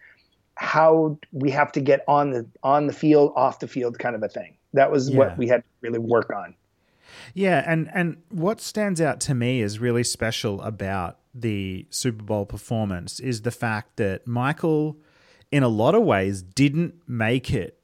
how 0.55 1.17
we 1.31 1.49
have 1.51 1.71
to 1.73 1.81
get 1.81 2.03
on 2.07 2.31
the 2.31 2.45
on 2.63 2.87
the 2.87 2.93
field, 2.93 3.33
off 3.35 3.59
the 3.59 3.67
field 3.67 3.97
kind 3.99 4.15
of 4.15 4.23
a 4.23 4.29
thing. 4.29 4.57
That 4.73 4.91
was 4.91 5.09
yeah. 5.09 5.17
what 5.17 5.37
we 5.37 5.47
had 5.47 5.61
to 5.61 5.69
really 5.81 5.99
work 5.99 6.31
on. 6.31 6.55
Yeah, 7.33 7.63
and 7.65 7.89
and 7.93 8.17
what 8.29 8.59
stands 8.59 8.99
out 8.99 9.19
to 9.21 9.35
me 9.35 9.61
is 9.61 9.79
really 9.79 10.03
special 10.03 10.61
about 10.61 11.19
the 11.33 11.87
Super 11.89 12.23
Bowl 12.23 12.45
performance 12.45 13.19
is 13.19 13.41
the 13.41 13.51
fact 13.51 13.97
that 13.97 14.27
Michael 14.27 14.97
in 15.51 15.63
a 15.63 15.67
lot 15.67 15.95
of 15.95 16.03
ways 16.03 16.41
didn't 16.41 16.95
make 17.07 17.53
it 17.53 17.79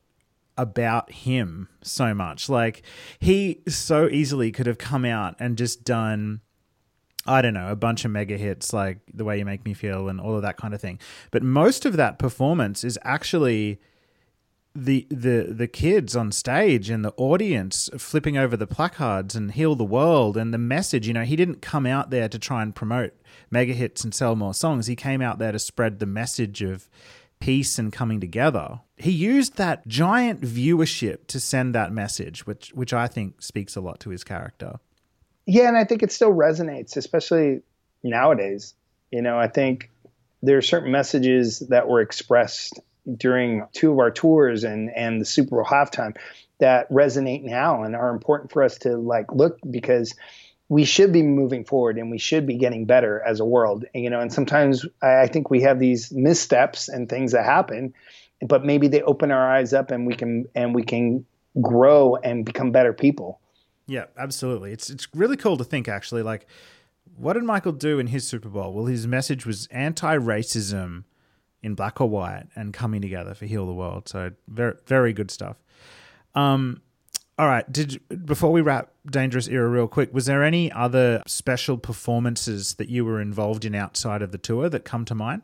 about 0.58 1.12
him 1.12 1.70
so 1.82 2.14
much. 2.14 2.50
Like 2.50 2.84
he 3.20 3.62
so 3.68 4.10
easily 4.10 4.52
could 4.52 4.66
have 4.68 4.78
come 4.78 5.06
out 5.06 5.36
and 5.40 5.58
just 5.58 5.84
done 5.84 6.42
I 7.26 7.42
don't 7.42 7.54
know, 7.54 7.70
a 7.70 7.76
bunch 7.76 8.06
of 8.06 8.12
mega 8.12 8.38
hits 8.38 8.74
like 8.74 9.00
The 9.14 9.26
Way 9.26 9.40
You 9.40 9.46
Make 9.46 9.66
Me 9.66 9.74
Feel 9.74 10.10
and 10.10 10.20
all 10.20 10.36
of 10.36 10.42
that 10.42 10.58
kind 10.58 10.74
of 10.74 10.82
thing. 10.82 11.00
But 11.32 11.44
most 11.44 11.86
of 11.86 11.98
that 11.98 12.18
performance 12.18 12.84
is 12.84 12.98
actually 13.04 13.80
the 14.76 15.08
the 15.10 15.52
the 15.52 15.68
kids 15.68 16.16
on 16.16 16.32
stage 16.32 16.90
and 16.90 17.04
the 17.04 17.14
audience 17.18 17.90
flipping 17.98 18.38
over 18.38 18.56
the 18.56 18.68
placards 18.68 19.36
and 19.36 19.52
heal 19.52 19.76
the 19.76 19.84
world 19.84 20.38
and 20.38 20.54
the 20.54 20.58
message. 20.60 21.08
You 21.08 21.14
know 21.14 21.24
he 21.24 21.36
didn't 21.36 21.62
come 21.62 21.86
out 21.86 22.10
there 22.10 22.30
to 22.30 22.40
try 22.40 22.62
and 22.62 22.74
promote 22.74 23.14
mega 23.50 23.74
hits 23.74 24.04
and 24.04 24.14
sell 24.14 24.36
more 24.36 24.54
songs. 24.54 24.88
He 24.88 24.96
came 24.96 25.22
out 25.22 25.40
there 25.40 25.52
to 25.52 25.60
spread 25.60 26.00
the 26.00 26.06
message 26.06 26.62
of 26.62 26.88
peace 27.40 27.80
and 27.80 27.92
coming 27.92 28.20
together. 28.20 28.82
He 28.98 29.12
used 29.12 29.58
that 29.58 29.88
giant 29.88 30.42
viewership 30.42 31.28
to 31.28 31.40
send 31.40 31.74
that 31.74 31.92
message 31.92 32.46
which 32.46 32.72
which 32.74 32.94
i 32.94 33.08
think 33.08 33.42
speaks 33.42 33.76
a 33.76 33.82
lot 33.82 34.00
to 34.02 34.10
his 34.10 34.24
character 34.24 34.80
yeah, 35.50 35.68
and 35.68 35.78
I 35.78 35.84
think 35.84 36.04
it 36.04 36.12
still 36.12 36.34
resonates, 36.34 36.96
especially 36.96 37.62
nowadays. 38.04 38.76
You 39.12 39.22
know, 39.22 39.40
I 39.40 39.48
think 39.48 39.90
there 40.44 40.58
are 40.58 40.62
certain 40.62 40.92
messages 40.92 41.60
that 41.70 41.88
were 41.88 42.02
expressed 42.02 42.80
during 43.18 43.66
two 43.74 43.92
of 43.92 44.00
our 44.00 44.12
tours 44.12 44.64
and 44.64 44.92
and 44.96 45.20
the 45.20 45.26
Super 45.26 45.56
Bowl 45.56 45.66
halftime 45.66 46.16
that 46.60 46.90
resonate 46.92 47.44
now 47.44 47.84
and 47.84 47.96
are 47.96 48.12
important 48.12 48.52
for 48.52 48.62
us 48.64 48.78
to 48.80 48.98
like 48.98 49.32
look 49.34 49.58
because 49.72 50.14
we 50.68 50.86
should 50.86 51.12
be 51.12 51.24
moving 51.24 51.66
forward 51.66 51.98
and 51.98 52.12
we 52.12 52.20
should 52.20 52.46
be 52.46 52.56
getting 52.56 52.86
better 52.86 53.24
as 53.26 53.40
a 53.40 53.46
world. 53.46 53.86
And, 53.96 54.04
you 54.04 54.10
know, 54.10 54.20
and 54.20 54.32
sometimes 54.32 54.86
I 55.02 55.26
think 55.26 55.50
we 55.50 55.62
have 55.62 55.80
these 55.80 56.12
missteps 56.12 56.88
and 56.88 57.10
things 57.10 57.32
that 57.32 57.44
happen, 57.44 57.92
but 58.48 58.64
maybe 58.64 58.88
they 58.88 59.02
open 59.02 59.32
our 59.32 59.52
eyes 59.52 59.74
up 59.74 59.90
and 59.90 60.06
we 60.06 60.14
can 60.14 60.46
and 60.54 60.76
we 60.76 60.84
can 60.84 61.26
grow 61.60 62.18
and 62.18 62.46
become 62.46 62.72
better 62.72 62.94
people. 62.94 63.40
Yeah, 63.90 64.06
absolutely. 64.18 64.72
It's 64.72 64.90
it's 64.92 65.08
really 65.16 65.36
cool 65.36 65.58
to 65.58 65.64
think 65.64 65.88
actually 65.88 66.22
like 66.22 66.46
what 67.18 67.34
did 67.34 67.44
Michael 67.44 67.72
do 67.72 67.98
in 67.98 68.08
his 68.08 68.26
Super 68.28 68.48
Bowl? 68.48 68.72
Well, 68.72 68.86
his 68.86 69.08
message 69.08 69.46
was 69.46 69.68
anti-racism 69.72 71.04
in 71.62 71.76
black 71.76 72.00
or 72.00 72.08
white 72.08 72.46
and 72.56 72.72
coming 72.72 73.02
together 73.02 73.34
for 73.34 73.46
heal 73.46 73.66
the 73.66 73.74
world. 73.74 74.08
So 74.08 74.32
very 74.48 74.76
very 74.86 75.12
good 75.12 75.32
stuff. 75.32 75.58
Um 76.36 76.82
all 77.40 77.48
right, 77.48 77.70
did 77.72 78.00
before 78.26 78.52
we 78.52 78.62
wrap 78.62 78.92
Dangerous 79.10 79.48
Era 79.48 79.68
real 79.68 79.88
quick, 79.88 80.14
was 80.14 80.28
there 80.28 80.44
any 80.44 80.72
other 80.72 81.24
special 81.26 81.78
performances 81.78 82.76
that 82.76 82.90
you 82.90 83.06
were 83.06 83.20
involved 83.20 83.66
in 83.66 83.74
outside 83.74 84.22
of 84.22 84.32
the 84.32 84.38
tour 84.38 84.70
that 84.70 84.86
come 84.86 85.04
to 85.06 85.16
mind? 85.16 85.42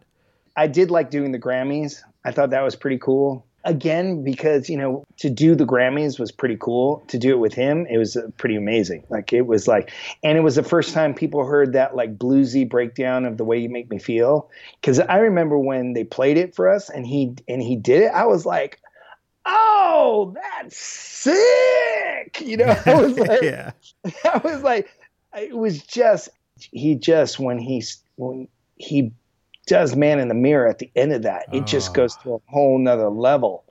I 0.56 0.68
did 0.68 0.92
like 0.92 1.10
doing 1.10 1.32
the 1.32 1.40
Grammys. 1.40 2.02
I 2.24 2.32
thought 2.32 2.52
that 2.52 2.62
was 2.62 2.76
pretty 2.76 3.00
cool 3.00 3.48
again 3.66 4.24
because 4.24 4.70
you 4.70 4.78
know 4.78 5.04
to 5.18 5.30
do 5.30 5.56
the 5.56 5.66
grammys 5.66 6.20
was 6.20 6.32
pretty 6.32 6.58
cool. 6.58 7.04
To 7.08 7.18
do 7.18 7.32
it 7.32 7.40
with 7.40 7.54
him 7.54 7.86
it 7.88 7.98
was 7.98 8.16
uh, 8.16 8.30
pretty 8.38 8.56
amazing. 8.56 9.04
Like 9.10 9.34
it 9.34 9.48
was 9.48 9.68
like 9.68 9.92
and 10.24 10.38
it 10.38 10.42
was 10.42 10.56
the 10.56 10.64
first 10.64 10.94
time 10.94 11.14
people 11.14 11.46
heard 11.46 11.74
that 11.74 11.96
like 11.96 12.18
bluesy 12.18 12.68
breakdown 12.68 13.26
of 13.26 13.38
the 13.38 13.44
way 13.44 13.58
you 13.58 13.70
make 13.70 13.90
me 13.90 14.00
feel. 14.00 14.50
Because 14.80 15.00
i 15.00 15.18
remember 15.18 15.58
when 15.58 15.94
they 15.94 16.04
played 16.04 16.38
it 16.38 16.56
for 16.56 16.70
us 16.70 16.90
and 16.90 17.06
he 17.06 17.36
and 17.48 17.62
he 17.62 17.76
did 17.76 18.04
it 18.04 18.12
i 18.14 18.26
was 18.26 18.46
like 18.46 18.80
oh 19.46 20.34
that's 20.36 20.78
sick! 20.78 22.42
You 22.42 22.58
know 22.58 22.76
i 22.86 22.96
was 22.96 23.18
like 23.18 23.42
yeah. 23.42 23.72
I 24.24 24.38
was 24.44 24.62
like 24.64 24.90
it 25.36 25.56
was 25.56 25.82
just 25.84 26.30
he 26.56 26.96
just 26.96 27.40
when 27.40 27.58
he's 27.58 28.02
when 28.16 28.48
he 28.78 29.12
does 29.66 29.96
man 29.96 30.20
in 30.20 30.28
the 30.28 30.34
mirror 30.36 30.68
at 30.68 30.80
the 30.80 30.92
end 30.96 31.12
of 31.12 31.24
that. 31.24 31.46
It 31.52 31.64
oh. 31.64 31.66
just 31.66 31.94
goes 31.94 32.16
to 32.18 32.36
a 32.36 32.38
whole 32.48 32.78
nother 32.78 33.10
level. 33.10 33.64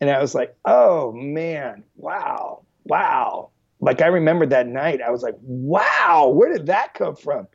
And 0.00 0.08
i 0.10 0.18
was 0.20 0.34
like 0.34 0.56
oh 0.64 1.12
man 1.12 1.84
wow 1.96 2.62
wow. 2.84 3.50
Like 3.80 4.00
i 4.00 4.06
remember 4.06 4.46
that 4.46 4.66
night 4.66 5.00
i 5.02 5.10
was 5.10 5.22
like 5.22 5.36
wow 5.42 6.32
where 6.34 6.52
did 6.52 6.66
that 6.66 6.94
come 6.94 7.16
from? 7.16 7.46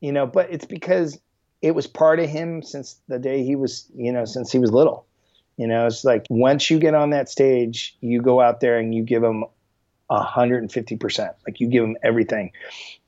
You 0.00 0.12
know 0.12 0.26
but 0.26 0.50
it's 0.50 0.66
because 0.66 1.18
it 1.62 1.74
was 1.74 1.86
part 1.86 2.20
of 2.20 2.28
him 2.28 2.62
since 2.62 3.00
the 3.08 3.18
day 3.18 3.44
he 3.44 3.56
was 3.56 3.90
you 3.94 4.12
know 4.12 4.24
since 4.24 4.50
he 4.50 4.58
was 4.58 4.72
little. 4.72 5.06
You 5.56 5.66
know 5.66 5.86
it's 5.86 6.04
like 6.04 6.26
once 6.28 6.70
you 6.70 6.78
get 6.78 6.94
on 6.94 7.10
that 7.10 7.28
stage 7.28 7.96
you 8.00 8.20
go 8.20 8.40
out 8.40 8.60
there 8.60 8.78
and 8.78 8.94
you 8.94 9.02
give 9.02 9.22
him 9.22 9.44
150% 10.10 11.34
like 11.46 11.60
you 11.60 11.68
give 11.68 11.84
him 11.84 11.96
everything. 12.02 12.50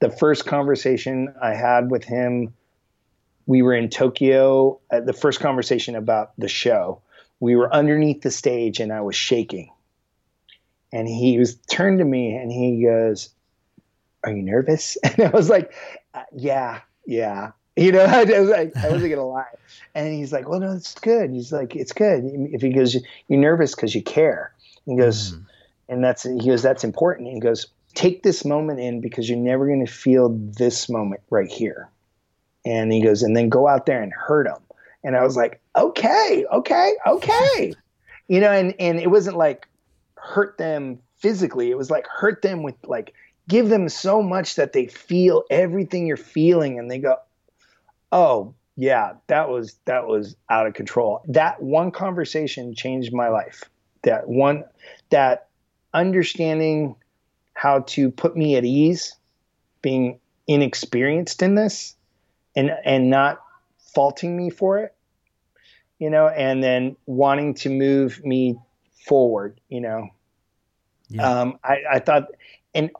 The 0.00 0.10
first 0.10 0.46
conversation 0.46 1.34
i 1.42 1.54
had 1.54 1.90
with 1.90 2.04
him 2.04 2.54
we 3.48 3.62
were 3.62 3.74
in 3.74 3.88
Tokyo 3.88 4.78
at 4.90 5.06
the 5.06 5.14
first 5.14 5.40
conversation 5.40 5.96
about 5.96 6.32
the 6.36 6.48
show. 6.48 7.00
We 7.40 7.56
were 7.56 7.74
underneath 7.74 8.20
the 8.20 8.30
stage 8.30 8.78
and 8.78 8.92
I 8.92 9.00
was 9.00 9.16
shaking. 9.16 9.70
And 10.92 11.08
he 11.08 11.38
was 11.38 11.56
turned 11.56 11.98
to 12.00 12.04
me 12.04 12.36
and 12.36 12.52
he 12.52 12.84
goes, 12.84 13.30
Are 14.22 14.30
you 14.30 14.42
nervous? 14.42 14.98
And 15.02 15.20
I 15.20 15.30
was 15.30 15.48
like, 15.48 15.72
uh, 16.12 16.24
Yeah, 16.36 16.80
yeah. 17.06 17.52
You 17.74 17.92
know, 17.92 18.04
I, 18.04 18.24
was 18.24 18.50
like, 18.50 18.76
I 18.76 18.90
wasn't 18.90 19.10
gonna 19.10 19.26
lie. 19.26 19.44
And 19.94 20.12
he's 20.12 20.30
like, 20.30 20.46
Well, 20.46 20.60
no, 20.60 20.72
it's 20.72 20.94
good. 20.96 21.30
He's 21.30 21.50
like, 21.50 21.74
It's 21.74 21.92
good. 21.92 22.24
If 22.52 22.60
he 22.60 22.68
goes, 22.68 22.96
You're 23.28 23.40
nervous 23.40 23.74
because 23.74 23.94
you 23.94 24.02
care. 24.02 24.52
He 24.84 24.94
goes, 24.94 25.32
mm. 25.32 25.46
and 25.88 26.04
that's 26.04 26.22
he 26.22 26.46
goes, 26.46 26.62
that's 26.62 26.84
important. 26.84 27.28
He 27.28 27.40
goes, 27.40 27.66
take 27.94 28.22
this 28.22 28.44
moment 28.44 28.80
in 28.80 29.00
because 29.00 29.28
you're 29.28 29.38
never 29.38 29.66
going 29.66 29.84
to 29.84 29.92
feel 29.92 30.30
this 30.30 30.88
moment 30.88 31.20
right 31.30 31.50
here. 31.50 31.90
And 32.68 32.92
he 32.92 33.02
goes, 33.02 33.22
and 33.22 33.36
then 33.36 33.48
go 33.48 33.66
out 33.66 33.86
there 33.86 34.02
and 34.02 34.12
hurt 34.12 34.46
them. 34.46 34.62
And 35.02 35.16
I 35.16 35.24
was 35.24 35.36
like, 35.36 35.60
okay, 35.76 36.44
okay, 36.52 36.94
okay. 37.06 37.72
you 38.28 38.40
know, 38.40 38.50
and, 38.50 38.74
and 38.78 39.00
it 39.00 39.10
wasn't 39.10 39.36
like 39.36 39.66
hurt 40.16 40.58
them 40.58 40.98
physically. 41.16 41.70
It 41.70 41.78
was 41.78 41.90
like 41.90 42.06
hurt 42.06 42.42
them 42.42 42.62
with 42.62 42.74
like, 42.84 43.14
give 43.48 43.70
them 43.70 43.88
so 43.88 44.22
much 44.22 44.56
that 44.56 44.74
they 44.74 44.86
feel 44.86 45.44
everything 45.50 46.06
you're 46.06 46.16
feeling 46.16 46.78
and 46.78 46.90
they 46.90 46.98
go, 46.98 47.16
oh, 48.12 48.54
yeah, 48.76 49.14
that 49.26 49.48
was 49.48 49.76
that 49.86 50.06
was 50.06 50.36
out 50.48 50.68
of 50.68 50.74
control. 50.74 51.22
That 51.26 51.60
one 51.60 51.90
conversation 51.90 52.74
changed 52.74 53.12
my 53.12 53.28
life. 53.28 53.64
That 54.02 54.28
one 54.28 54.64
that 55.10 55.48
understanding 55.92 56.94
how 57.54 57.80
to 57.80 58.10
put 58.10 58.36
me 58.36 58.54
at 58.54 58.64
ease, 58.64 59.16
being 59.82 60.20
inexperienced 60.46 61.42
in 61.42 61.56
this, 61.56 61.96
and 62.58 62.72
and 62.84 63.08
not 63.08 63.40
faulting 63.94 64.36
me 64.36 64.50
for 64.50 64.78
it, 64.78 64.94
you 65.98 66.10
know, 66.10 66.26
and 66.26 66.62
then 66.62 66.96
wanting 67.06 67.54
to 67.54 67.70
move 67.70 68.22
me 68.24 68.58
forward, 69.06 69.60
you 69.68 69.80
know. 69.80 70.08
Yeah. 71.08 71.40
Um, 71.40 71.58
I, 71.64 71.78
I 71.92 71.98
thought, 72.00 72.24
and 72.74 72.90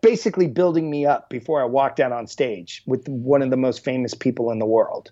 basically 0.00 0.48
building 0.48 0.90
me 0.90 1.04
up 1.04 1.28
before 1.28 1.60
I 1.60 1.66
walked 1.66 2.00
out 2.00 2.10
on 2.10 2.26
stage 2.26 2.82
with 2.86 3.06
one 3.06 3.42
of 3.42 3.50
the 3.50 3.56
most 3.56 3.84
famous 3.84 4.14
people 4.14 4.50
in 4.50 4.58
the 4.58 4.66
world. 4.66 5.10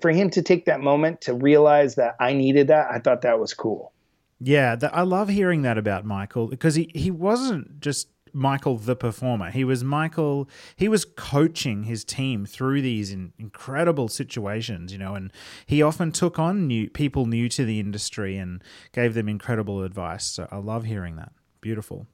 For 0.00 0.10
him 0.10 0.30
to 0.30 0.42
take 0.42 0.66
that 0.66 0.80
moment 0.80 1.22
to 1.22 1.34
realize 1.34 1.94
that 1.94 2.16
I 2.20 2.34
needed 2.34 2.68
that, 2.68 2.88
I 2.90 2.98
thought 2.98 3.22
that 3.22 3.40
was 3.40 3.54
cool. 3.54 3.92
Yeah, 4.40 4.76
I 4.92 5.02
love 5.02 5.28
hearing 5.28 5.62
that 5.62 5.78
about 5.78 6.04
Michael 6.04 6.48
because 6.48 6.74
he, 6.74 6.90
he 6.94 7.10
wasn't 7.10 7.80
just 7.80 8.08
Michael 8.32 8.76
the 8.76 8.96
performer. 8.96 9.50
He 9.50 9.64
was 9.64 9.84
Michael. 9.84 10.48
He 10.76 10.88
was 10.88 11.04
coaching 11.04 11.84
his 11.84 12.04
team 12.04 12.46
through 12.46 12.82
these 12.82 13.12
in, 13.12 13.32
incredible 13.38 14.08
situations, 14.08 14.92
you 14.92 14.98
know, 14.98 15.14
and 15.14 15.32
he 15.66 15.82
often 15.82 16.12
took 16.12 16.38
on 16.38 16.66
new 16.66 16.88
people 16.90 17.26
new 17.26 17.48
to 17.50 17.64
the 17.64 17.80
industry 17.80 18.36
and 18.36 18.62
gave 18.92 19.14
them 19.14 19.28
incredible 19.28 19.82
advice. 19.82 20.24
So 20.24 20.48
I 20.50 20.56
love 20.56 20.84
hearing 20.84 21.16
that. 21.16 21.32
Beautiful. 21.60 22.06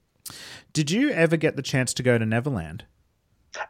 Did 0.73 0.91
you 0.91 1.11
ever 1.11 1.37
get 1.37 1.57
the 1.57 1.63
chance 1.63 1.95
to 1.95 2.03
go 2.03 2.19
to 2.19 2.27
Neverland? 2.27 2.85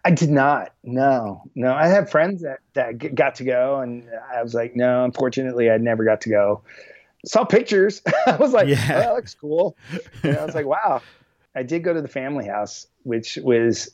I 0.05 0.11
did 0.11 0.31
not. 0.31 0.73
No, 0.83 1.43
no. 1.55 1.73
I 1.73 1.87
had 1.87 2.11
friends 2.11 2.43
that 2.43 2.61
that 2.75 3.15
got 3.15 3.37
to 3.37 3.45
go, 3.45 3.81
and 3.81 4.05
I 4.35 4.43
was 4.43 4.55
like, 4.55 4.75
no. 4.75 5.05
Unfortunately, 5.05 5.70
I 5.70 5.79
never 5.79 6.05
got 6.05 6.20
to 6.23 6.31
go. 6.31 6.62
Saw 7.25 7.45
pictures. 7.45 8.03
I 8.27 8.37
was 8.37 8.53
like, 8.53 8.69
yeah. 8.69 8.85
oh, 8.91 8.99
that 8.99 9.15
looks 9.15 9.35
cool. 9.35 9.77
And 10.23 10.37
I 10.37 10.45
was 10.45 10.55
like, 10.55 10.66
wow. 10.66 11.01
I 11.59 11.64
did 11.64 11.82
go 11.82 11.93
to 11.93 12.01
the 12.01 12.09
family 12.09 12.47
house, 12.47 12.86
which 13.02 13.36
was 13.43 13.90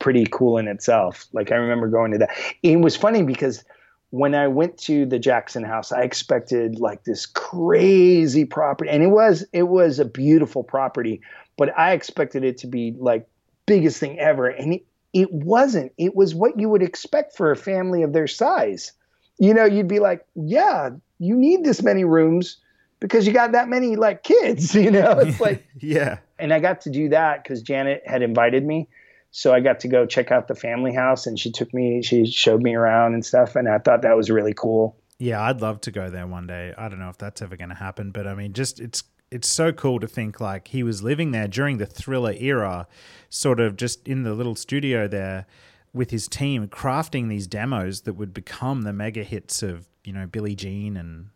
pretty 0.00 0.26
cool 0.30 0.58
in 0.58 0.66
itself. 0.66 1.26
Like 1.32 1.52
I 1.52 1.54
remember 1.54 1.88
going 1.88 2.10
to 2.10 2.18
that. 2.18 2.30
It 2.64 2.80
was 2.80 2.96
funny 2.96 3.22
because 3.22 3.64
when 4.10 4.34
I 4.34 4.48
went 4.48 4.78
to 4.78 5.06
the 5.06 5.20
Jackson 5.20 5.62
house, 5.62 5.92
I 5.92 6.02
expected 6.02 6.80
like 6.80 7.04
this 7.04 7.26
crazy 7.26 8.44
property, 8.44 8.90
and 8.90 9.02
it 9.02 9.08
was 9.08 9.44
it 9.52 9.64
was 9.64 10.00
a 10.00 10.04
beautiful 10.04 10.64
property, 10.64 11.20
but 11.56 11.76
I 11.78 11.92
expected 11.92 12.42
it 12.42 12.58
to 12.58 12.66
be 12.66 12.94
like 12.98 13.28
biggest 13.66 14.00
thing 14.00 14.18
ever, 14.18 14.48
and 14.48 14.74
it, 14.74 14.86
it 15.12 15.32
wasn't. 15.32 15.92
It 15.96 16.16
was 16.16 16.34
what 16.34 16.58
you 16.58 16.68
would 16.68 16.82
expect 16.82 17.36
for 17.36 17.52
a 17.52 17.56
family 17.56 18.02
of 18.02 18.12
their 18.12 18.26
size. 18.26 18.92
You 19.38 19.54
know, 19.54 19.64
you'd 19.64 19.88
be 19.88 20.00
like, 20.00 20.26
yeah, 20.34 20.90
you 21.20 21.36
need 21.36 21.64
this 21.64 21.80
many 21.80 22.04
rooms 22.04 22.58
because 23.00 23.26
you 23.26 23.32
got 23.32 23.52
that 23.52 23.68
many 23.68 23.96
like 23.96 24.22
kids. 24.22 24.74
You 24.84 24.90
know, 24.90 25.18
it's 25.18 25.40
like 25.40 25.66
yeah 25.80 26.18
and 26.38 26.52
I 26.52 26.60
got 26.60 26.82
to 26.82 26.90
do 26.90 27.08
that 27.10 27.42
because 27.42 27.62
Janet 27.62 28.02
had 28.06 28.22
invited 28.22 28.64
me. 28.64 28.88
So 29.30 29.52
I 29.52 29.60
got 29.60 29.80
to 29.80 29.88
go 29.88 30.06
check 30.06 30.30
out 30.30 30.46
the 30.46 30.54
family 30.54 30.92
house 30.94 31.26
and 31.26 31.38
she 31.38 31.50
took 31.50 31.72
me, 31.74 32.02
she 32.02 32.26
showed 32.26 32.62
me 32.62 32.74
around 32.74 33.14
and 33.14 33.24
stuff. 33.24 33.56
And 33.56 33.68
I 33.68 33.78
thought 33.78 34.02
that 34.02 34.16
was 34.16 34.30
really 34.30 34.54
cool. 34.54 34.96
Yeah, 35.18 35.42
I'd 35.42 35.60
love 35.60 35.80
to 35.82 35.90
go 35.90 36.10
there 36.10 36.26
one 36.26 36.46
day. 36.46 36.74
I 36.76 36.88
don't 36.88 36.98
know 36.98 37.08
if 37.08 37.18
that's 37.18 37.42
ever 37.42 37.56
going 37.56 37.70
to 37.70 37.74
happen, 37.74 38.10
but 38.10 38.26
I 38.26 38.34
mean, 38.34 38.52
just 38.52 38.80
it's 38.80 39.04
it's 39.30 39.48
so 39.48 39.72
cool 39.72 39.98
to 40.00 40.06
think 40.06 40.40
like 40.40 40.68
he 40.68 40.82
was 40.82 41.02
living 41.02 41.32
there 41.32 41.48
during 41.48 41.78
the 41.78 41.86
thriller 41.86 42.34
era, 42.38 42.86
sort 43.28 43.58
of 43.58 43.76
just 43.76 44.06
in 44.06 44.22
the 44.22 44.34
little 44.34 44.54
studio 44.54 45.08
there 45.08 45.46
with 45.92 46.10
his 46.10 46.28
team, 46.28 46.68
crafting 46.68 47.28
these 47.28 47.46
demos 47.46 48.02
that 48.02 48.14
would 48.14 48.34
become 48.34 48.82
the 48.82 48.92
mega 48.92 49.24
hits 49.24 49.62
of 49.62 49.88
you 50.04 50.12
know 50.12 50.26
Billie 50.26 50.54
Jean 50.56 50.96
and 50.96 51.30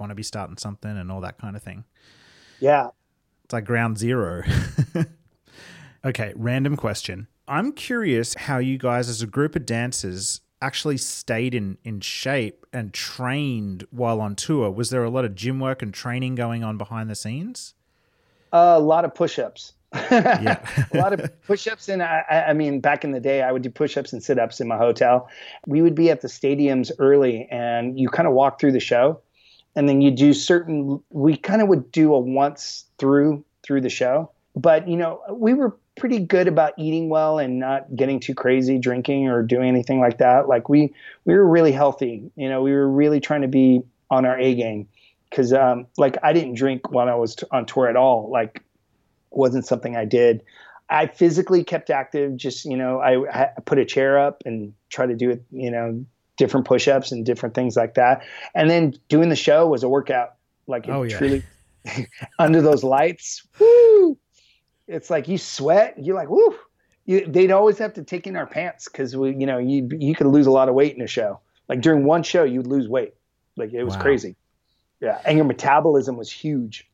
Want 0.00 0.10
to 0.10 0.14
Be 0.14 0.22
Starting 0.22 0.56
Something 0.56 0.96
and 0.96 1.12
all 1.12 1.20
that 1.20 1.38
kind 1.38 1.54
of 1.56 1.62
thing. 1.62 1.84
Yeah, 2.58 2.88
it's 3.44 3.52
like 3.52 3.64
ground 3.64 3.98
zero. 3.98 4.42
okay, 6.04 6.32
random 6.36 6.76
question. 6.76 7.26
I'm 7.48 7.72
curious 7.72 8.34
how 8.34 8.58
you 8.58 8.78
guys, 8.78 9.08
as 9.08 9.22
a 9.22 9.26
group 9.26 9.56
of 9.56 9.66
dancers, 9.66 10.40
actually 10.62 10.98
stayed 10.98 11.54
in, 11.54 11.78
in 11.84 12.00
shape 12.00 12.64
and 12.72 12.92
trained 12.92 13.86
while 13.90 14.20
on 14.20 14.36
tour. 14.36 14.70
Was 14.70 14.90
there 14.90 15.02
a 15.02 15.10
lot 15.10 15.24
of 15.24 15.34
gym 15.34 15.58
work 15.58 15.82
and 15.82 15.92
training 15.92 16.36
going 16.36 16.62
on 16.62 16.78
behind 16.78 17.10
the 17.10 17.14
scenes? 17.14 17.74
Uh, 18.52 18.74
a 18.76 18.80
lot 18.80 19.04
of 19.04 19.14
push 19.14 19.38
ups. 19.38 19.72
yeah. 19.92 20.64
a 20.92 20.98
lot 20.98 21.12
of 21.12 21.28
push 21.42 21.66
ups. 21.66 21.88
And 21.88 22.02
I, 22.02 22.44
I 22.48 22.52
mean, 22.52 22.78
back 22.80 23.04
in 23.04 23.10
the 23.12 23.20
day, 23.20 23.42
I 23.42 23.50
would 23.50 23.62
do 23.62 23.70
push 23.70 23.96
ups 23.96 24.12
and 24.12 24.22
sit 24.22 24.38
ups 24.38 24.60
in 24.60 24.68
my 24.68 24.76
hotel. 24.76 25.28
We 25.66 25.82
would 25.82 25.94
be 25.94 26.10
at 26.10 26.20
the 26.20 26.28
stadiums 26.28 26.92
early 26.98 27.48
and 27.50 27.98
you 27.98 28.08
kind 28.08 28.28
of 28.28 28.34
walk 28.34 28.60
through 28.60 28.72
the 28.72 28.80
show 28.80 29.20
and 29.76 29.88
then 29.88 30.00
you 30.00 30.10
do 30.10 30.32
certain 30.32 31.02
we 31.10 31.36
kind 31.36 31.62
of 31.62 31.68
would 31.68 31.90
do 31.92 32.14
a 32.14 32.18
once 32.18 32.84
through 32.98 33.44
through 33.62 33.80
the 33.80 33.90
show. 33.90 34.30
But 34.56 34.88
you 34.88 34.96
know 34.96 35.22
we 35.30 35.54
were 35.54 35.76
pretty 35.96 36.18
good 36.18 36.48
about 36.48 36.72
eating 36.78 37.08
well 37.08 37.38
and 37.38 37.58
not 37.58 37.94
getting 37.94 38.20
too 38.20 38.34
crazy 38.34 38.78
drinking 38.78 39.28
or 39.28 39.42
doing 39.42 39.68
anything 39.68 40.00
like 40.00 40.18
that. 40.18 40.48
Like 40.48 40.68
we 40.68 40.94
we 41.24 41.34
were 41.34 41.46
really 41.46 41.72
healthy 41.72 42.30
you 42.36 42.48
know 42.48 42.62
we 42.62 42.72
were 42.72 42.88
really 42.88 43.20
trying 43.20 43.42
to 43.42 43.48
be 43.48 43.82
on 44.10 44.24
our 44.26 44.38
a 44.38 44.54
game. 44.54 44.88
Because 45.28 45.52
um, 45.52 45.86
like 45.96 46.16
i 46.24 46.32
didn't 46.32 46.54
drink 46.54 46.90
while 46.90 47.08
i 47.08 47.14
was 47.14 47.36
t- 47.36 47.46
on 47.50 47.66
tour 47.66 47.88
at 47.88 47.96
all. 47.96 48.30
Like 48.30 48.62
wasn't 49.30 49.66
something 49.66 49.96
i 49.96 50.04
did. 50.04 50.42
I 50.92 51.06
physically 51.06 51.62
kept 51.62 51.88
active 51.88 52.36
just 52.36 52.64
you 52.64 52.76
know 52.76 52.98
I, 52.98 53.42
I 53.42 53.60
put 53.64 53.78
a 53.78 53.84
chair 53.84 54.18
up 54.18 54.42
and 54.44 54.74
try 54.88 55.06
to 55.06 55.14
do 55.14 55.30
it 55.30 55.44
you 55.52 55.70
know 55.70 56.04
different 56.40 56.66
push-ups 56.66 57.12
and 57.12 57.24
different 57.24 57.54
things 57.54 57.76
like 57.76 57.94
that. 57.94 58.24
And 58.54 58.70
then 58.70 58.94
doing 59.08 59.28
the 59.28 59.36
show 59.36 59.68
was 59.68 59.82
a 59.82 59.88
workout. 59.88 60.36
Like 60.66 60.88
it 60.88 60.90
oh, 60.90 61.02
yeah. 61.02 61.18
truly 61.18 61.42
under 62.38 62.62
those 62.62 62.82
lights, 62.82 63.46
woo! 63.60 64.16
It's 64.88 65.10
like 65.10 65.28
you 65.28 65.36
sweat. 65.36 65.94
You're 65.98 66.16
like, 66.16 66.30
woo! 66.30 66.56
You, 67.04 67.26
they'd 67.26 67.50
always 67.50 67.76
have 67.78 67.92
to 67.94 68.02
take 68.02 68.26
in 68.26 68.36
our 68.36 68.46
pants 68.46 68.88
because 68.88 69.14
we, 69.14 69.36
you 69.36 69.46
know, 69.46 69.58
you 69.58 69.88
you 69.98 70.14
could 70.14 70.28
lose 70.28 70.46
a 70.46 70.50
lot 70.50 70.68
of 70.70 70.74
weight 70.74 70.96
in 70.96 71.02
a 71.02 71.06
show. 71.06 71.40
Like 71.68 71.82
during 71.82 72.04
one 72.04 72.22
show, 72.22 72.42
you'd 72.42 72.66
lose 72.66 72.88
weight. 72.88 73.14
Like 73.56 73.74
it 73.74 73.84
was 73.84 73.96
wow. 73.96 74.02
crazy. 74.02 74.36
Yeah, 75.00 75.20
and 75.26 75.36
your 75.36 75.46
metabolism 75.46 76.16
was 76.16 76.30
huge 76.30 76.89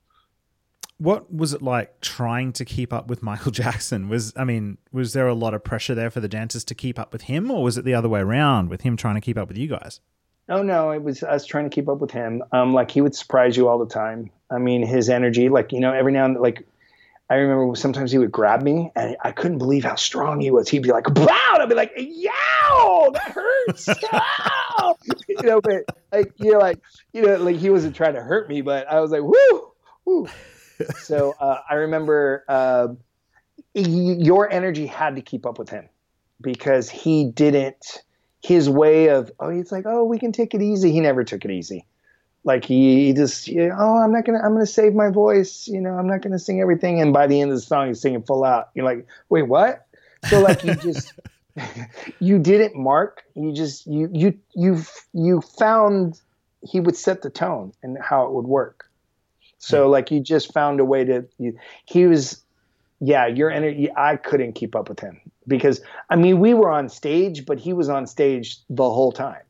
what 0.99 1.33
was 1.33 1.53
it 1.53 1.63
like 1.63 2.01
trying 2.01 2.53
to 2.55 2.65
keep 2.65 2.93
up 2.93 3.09
with 3.09 3.23
Michael 3.23 3.53
Jackson? 3.53 4.09
Was 4.09 4.33
I 4.37 4.45
mean, 4.45 4.79
was 4.93 5.13
there 5.13 5.29
a 5.29 5.35
lot 5.35 5.55
of 5.55 5.65
pressure 5.65 5.95
there 5.95 6.11
for 6.11 6.21
the 6.21 6.29
dancers 6.29 6.65
to 6.65 6.75
keep 6.75 6.99
up 6.99 7.13
with 7.13 7.23
him, 7.23 7.51
or 7.51 7.63
was 7.63 7.79
it 7.79 7.85
the 7.85 7.95
other 7.95 8.09
way 8.09 8.21
around 8.21 8.71
with 8.71 8.83
him 8.83 8.97
trying 8.97 9.17
to 9.17 9.21
keep 9.21 9.39
up 9.39 9.49
with 9.49 9.59
you 9.59 9.69
guys? 9.69 10.01
Oh 10.49 10.63
no, 10.63 10.91
it 10.91 11.03
was 11.03 11.23
us 11.23 11.45
trying 11.45 11.65
to 11.65 11.75
keep 11.75 11.89
up 11.89 11.99
with 11.99 12.13
him. 12.13 12.43
Um, 12.53 12.73
like 12.73 12.91
he 12.91 13.01
would 13.01 13.15
surprise 13.15 13.57
you 13.57 13.69
all 13.69 13.79
the 13.79 13.93
time. 13.93 14.31
I 14.51 14.59
mean, 14.59 14.87
his 14.87 15.09
energy, 15.09 15.49
like 15.49 15.73
you 15.73 15.81
know, 15.81 15.93
every 15.93 16.13
now 16.13 16.25
and 16.25 16.37
then, 16.37 16.43
like 16.43 16.67
I 17.29 17.35
remember 17.35 17.75
sometimes 17.75 18.13
he 18.13 18.19
would 18.19 18.31
grab 18.31 18.63
me, 18.63 18.93
and 18.95 19.17
I 19.21 19.33
couldn't 19.33 19.59
believe 19.59 19.85
how 19.85 19.97
strong 19.97 20.41
he 20.41 20.53
was. 20.53 20.69
He'd 20.69 20.85
be 20.85 20.93
like, 20.93 21.09
"Wow!" 21.11 21.57
I'd 21.59 21.69
be 21.69 21.75
like, 21.75 21.93
"Yow, 21.97 23.11
that 23.13 23.33
hurts!" 23.33 23.89
you 25.29 25.43
know, 25.43 25.61
but 25.61 25.85
like 26.13 26.33
you 26.37 26.53
know, 26.53 26.59
like 26.59 26.79
you 27.13 27.23
know, 27.23 27.37
like 27.39 27.57
he 27.57 27.69
wasn't 27.69 27.97
trying 27.97 28.15
to 28.15 28.23
hurt 28.23 28.49
me, 28.49 28.61
but 28.61 28.87
I 28.89 29.01
was 29.01 29.11
like, 29.11 29.23
"Woo, 29.23 29.73
woo." 30.05 30.29
so 30.99 31.35
uh, 31.39 31.61
I 31.69 31.75
remember 31.75 32.45
uh, 32.49 32.89
your 33.75 34.51
energy 34.51 34.87
had 34.87 35.17
to 35.17 35.23
keep 35.23 35.47
up 35.47 35.59
with 35.59 35.69
him 35.69 35.89
because 36.41 36.91
he 36.91 37.25
didn't. 37.25 38.03
His 38.43 38.71
way 38.71 39.09
of 39.09 39.33
oh, 39.41 39.51
he's 39.51 39.73
like 39.73 39.87
oh, 39.87 40.05
we 40.05 40.19
can 40.19 40.31
take 40.31 40.55
it 40.55 40.63
easy. 40.63 40.93
He 40.93 41.01
never 41.01 41.25
took 41.25 41.45
it 41.45 41.51
easy. 41.51 41.85
Like 42.45 42.65
he, 42.65 43.07
he 43.07 43.13
just 43.13 43.49
you 43.49 43.69
know, 43.69 43.77
oh, 43.77 43.97
I'm 43.97 44.13
not 44.13 44.25
gonna 44.25 44.39
I'm 44.39 44.53
gonna 44.53 44.67
save 44.67 44.95
my 44.95 45.11
voice. 45.11 45.67
You 45.67 45.81
know, 45.81 45.95
I'm 45.95 46.07
not 46.07 46.23
gonna 46.23 46.39
sing 46.39 46.61
everything. 46.61 47.01
And 47.01 47.13
by 47.13 47.27
the 47.27 47.41
end 47.41 47.51
of 47.51 47.57
the 47.57 47.63
song, 47.63 47.89
he's 47.89 48.01
singing 48.01 48.23
full 48.23 48.45
out. 48.45 48.71
You're 48.75 48.85
like, 48.85 49.05
wait, 49.29 49.43
what? 49.43 49.87
So 50.29 50.41
like 50.41 50.63
you 50.65 50.75
just. 50.77 51.13
you 52.21 52.39
didn't 52.39 52.77
mark 52.77 53.25
you 53.35 53.53
just 53.53 53.87
you 53.87 54.11
you 54.13 54.39
you 54.55 54.83
you 55.15 55.41
found 55.41 56.21
he 56.63 56.81
would 56.81 56.97
set 56.97 57.23
the 57.23 57.31
tone 57.31 57.73
and 57.83 57.97
how 58.01 58.27
it 58.27 58.33
would 58.33 58.47
work 58.47 58.86
so 59.59 59.89
like 59.89 60.11
you 60.11 60.21
just 60.21 60.53
found 60.53 60.81
a 60.81 60.85
way 60.85 61.05
to 61.05 61.27
you, 61.39 61.59
he 61.85 62.07
was 62.07 62.43
yeah, 63.01 63.27
your 63.27 63.51
energy 63.51 63.91
I 63.97 64.17
couldn't 64.17 64.55
keep 64.55 64.75
up 64.75 64.89
with 64.89 65.01
him 65.01 65.21
because 65.47 65.81
I 66.11 66.17
mean 66.17 66.41
we 66.41 66.55
were 66.55 66.71
on 66.71 66.89
stage 66.89 67.45
but 67.47 67.59
he 67.59 67.73
was 67.73 67.89
on 67.89 68.07
stage 68.07 68.59
the 68.71 68.89
whole 68.89 69.13
time. 69.13 69.43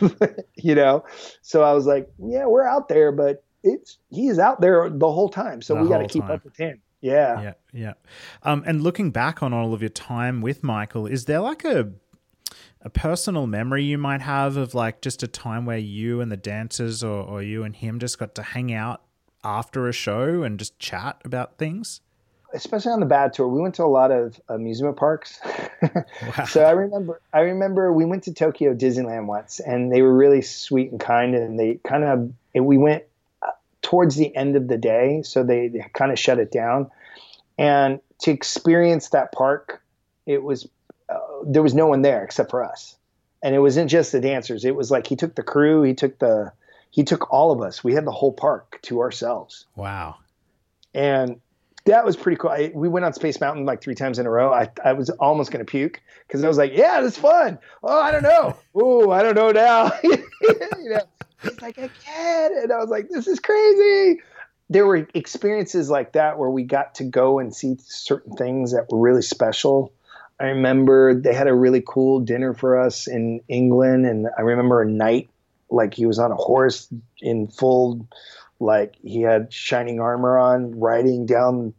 you 0.56 0.74
know? 0.74 1.04
So 1.42 1.62
I 1.62 1.72
was 1.72 1.86
like, 1.86 2.08
yeah, 2.18 2.46
we're 2.46 2.66
out 2.66 2.88
there 2.88 3.12
but 3.12 3.44
it's 3.64 3.98
he's 4.10 4.38
out 4.38 4.60
there 4.60 4.90
the 4.90 5.10
whole 5.10 5.28
time, 5.28 5.62
so 5.62 5.74
The 5.74 5.82
we 5.82 5.88
got 5.88 5.98
to 5.98 6.08
keep 6.08 6.22
time. 6.22 6.32
up 6.32 6.44
with 6.44 6.56
him. 6.56 6.80
Yeah. 7.00 7.42
Yeah, 7.42 7.52
yeah. 7.72 7.92
Um, 8.44 8.62
and 8.66 8.82
looking 8.82 9.10
back 9.10 9.42
on 9.42 9.52
all 9.52 9.74
of 9.74 9.82
your 9.82 9.88
time 9.88 10.40
with 10.40 10.62
Michael, 10.62 11.06
is 11.06 11.24
there 11.26 11.40
like 11.40 11.64
a 11.64 11.92
a 12.84 12.90
personal 12.90 13.46
memory 13.46 13.84
you 13.84 13.96
might 13.96 14.20
have 14.20 14.56
of 14.56 14.74
like 14.74 15.00
just 15.00 15.22
a 15.22 15.28
time 15.28 15.64
where 15.64 15.78
you 15.78 16.20
and 16.20 16.32
the 16.32 16.36
dancers 16.36 17.02
or, 17.04 17.22
or 17.22 17.42
you 17.42 17.62
and 17.62 17.76
him 17.76 17.98
just 17.98 18.18
got 18.18 18.34
to 18.34 18.42
hang 18.42 18.72
out 18.72 19.02
after 19.44 19.88
a 19.88 19.92
show 19.92 20.42
and 20.42 20.58
just 20.58 20.78
chat 20.78 21.20
about 21.24 21.58
things? 21.58 22.00
especially 22.54 22.92
on 22.92 23.00
the 23.00 23.06
bad 23.06 23.32
tour, 23.32 23.48
we 23.48 23.60
went 23.60 23.74
to 23.76 23.84
a 23.84 23.86
lot 23.86 24.10
of 24.10 24.40
amusement 24.48 24.96
parks. 24.96 25.40
so 26.48 26.64
I 26.64 26.72
remember, 26.72 27.20
I 27.32 27.40
remember 27.40 27.92
we 27.92 28.04
went 28.04 28.24
to 28.24 28.34
Tokyo 28.34 28.74
Disneyland 28.74 29.26
once, 29.26 29.60
and 29.60 29.92
they 29.92 30.02
were 30.02 30.14
really 30.14 30.42
sweet 30.42 30.90
and 30.90 31.00
kind, 31.00 31.34
and 31.34 31.58
they 31.58 31.78
kind 31.84 32.04
of 32.04 32.32
we 32.54 32.76
went 32.76 33.04
uh, 33.42 33.50
towards 33.80 34.16
the 34.16 34.34
end 34.36 34.56
of 34.56 34.68
the 34.68 34.76
day, 34.76 35.22
so 35.22 35.42
they, 35.42 35.68
they 35.68 35.84
kind 35.94 36.12
of 36.12 36.18
shut 36.18 36.38
it 36.38 36.52
down. 36.52 36.90
And 37.58 38.00
to 38.20 38.30
experience 38.30 39.10
that 39.10 39.32
park, 39.32 39.82
it 40.26 40.42
was 40.42 40.68
uh, 41.08 41.18
there 41.46 41.62
was 41.62 41.74
no 41.74 41.86
one 41.86 42.02
there 42.02 42.22
except 42.22 42.50
for 42.50 42.64
us, 42.64 42.96
and 43.42 43.54
it 43.54 43.60
wasn't 43.60 43.90
just 43.90 44.12
the 44.12 44.20
dancers. 44.20 44.64
It 44.64 44.76
was 44.76 44.90
like 44.90 45.06
he 45.06 45.16
took 45.16 45.34
the 45.34 45.42
crew, 45.42 45.82
he 45.82 45.94
took 45.94 46.18
the 46.18 46.52
he 46.92 47.02
took 47.02 47.32
all 47.32 47.50
of 47.50 47.60
us. 47.60 47.82
We 47.82 47.94
had 47.94 48.04
the 48.06 48.12
whole 48.12 48.32
park 48.32 48.78
to 48.82 49.00
ourselves 49.00 49.66
Wow. 49.74 50.18
and 50.94 51.40
that 51.84 52.04
was 52.04 52.16
pretty 52.16 52.36
cool. 52.36 52.50
I, 52.50 52.70
we 52.72 52.88
went 52.88 53.04
on 53.04 53.12
Space 53.12 53.40
Mountain 53.40 53.64
like 53.66 53.82
three 53.82 53.96
times 53.96 54.20
in 54.20 54.26
a 54.26 54.30
row. 54.30 54.52
I, 54.52 54.68
I 54.84 54.92
was 54.92 55.10
almost 55.10 55.50
going 55.50 55.66
to 55.66 55.68
puke 55.68 56.00
because 56.28 56.44
I 56.44 56.46
was 56.46 56.56
like, 56.56 56.70
yeah, 56.76 57.00
this 57.00 57.14
is 57.14 57.18
fun. 57.18 57.58
Oh, 57.82 58.00
I 58.00 58.12
don't 58.12 58.22
know. 58.22 58.56
Oh, 58.76 59.10
I 59.10 59.24
don't 59.24 59.34
know 59.34 59.50
now. 59.50 59.90
you 60.04 60.16
know, 60.84 61.00
he's 61.42 61.60
like, 61.60 61.80
I 61.80 61.88
can't. 62.04 62.54
And 62.62 62.72
I 62.72 62.76
was 62.76 62.88
like, 62.88 63.08
this 63.08 63.26
is 63.26 63.40
crazy. 63.40 64.20
There 64.70 64.86
were 64.86 65.08
experiences 65.12 65.90
like 65.90 66.12
that 66.12 66.38
where 66.38 66.48
we 66.50 66.62
got 66.62 66.94
to 66.96 67.04
go 67.04 67.40
and 67.40 67.52
see 67.54 67.74
certain 67.80 68.36
things 68.36 68.72
that 68.72 68.86
were 68.88 68.98
really 69.00 69.22
special. 69.22 69.92
I 70.38 70.44
remember 70.44 71.14
they 71.14 71.34
had 71.34 71.48
a 71.48 71.54
really 71.54 71.82
cool 71.84 72.20
dinner 72.20 72.54
for 72.54 72.78
us 72.78 73.08
in 73.08 73.40
England. 73.48 74.06
And 74.06 74.28
I 74.38 74.42
remember 74.42 74.80
a 74.82 74.88
night 74.88 75.28
like 75.72 75.94
he 75.94 76.06
was 76.06 76.18
on 76.18 76.30
a 76.30 76.36
horse 76.36 76.92
in 77.20 77.48
full 77.48 78.06
like 78.60 78.94
he 79.02 79.22
had 79.22 79.52
shining 79.52 80.00
armor 80.00 80.38
on 80.38 80.78
riding 80.78 81.26
down. 81.26 81.74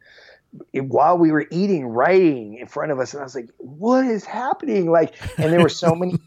While 0.74 1.18
we 1.18 1.32
were 1.32 1.48
eating 1.50 1.88
writing 1.88 2.60
in 2.60 2.68
front 2.68 2.92
of 2.92 3.00
us 3.00 3.14
and 3.14 3.22
i 3.22 3.24
was 3.24 3.34
like 3.34 3.50
what 3.58 4.06
is 4.06 4.24
happening? 4.24 4.92
Like 4.92 5.16
and 5.40 5.52
there 5.52 5.62
were 5.62 5.70
so 5.70 5.96
many 5.96 6.18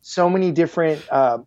so 0.00 0.30
many 0.30 0.52
different 0.52 1.02
uh, 1.10 1.38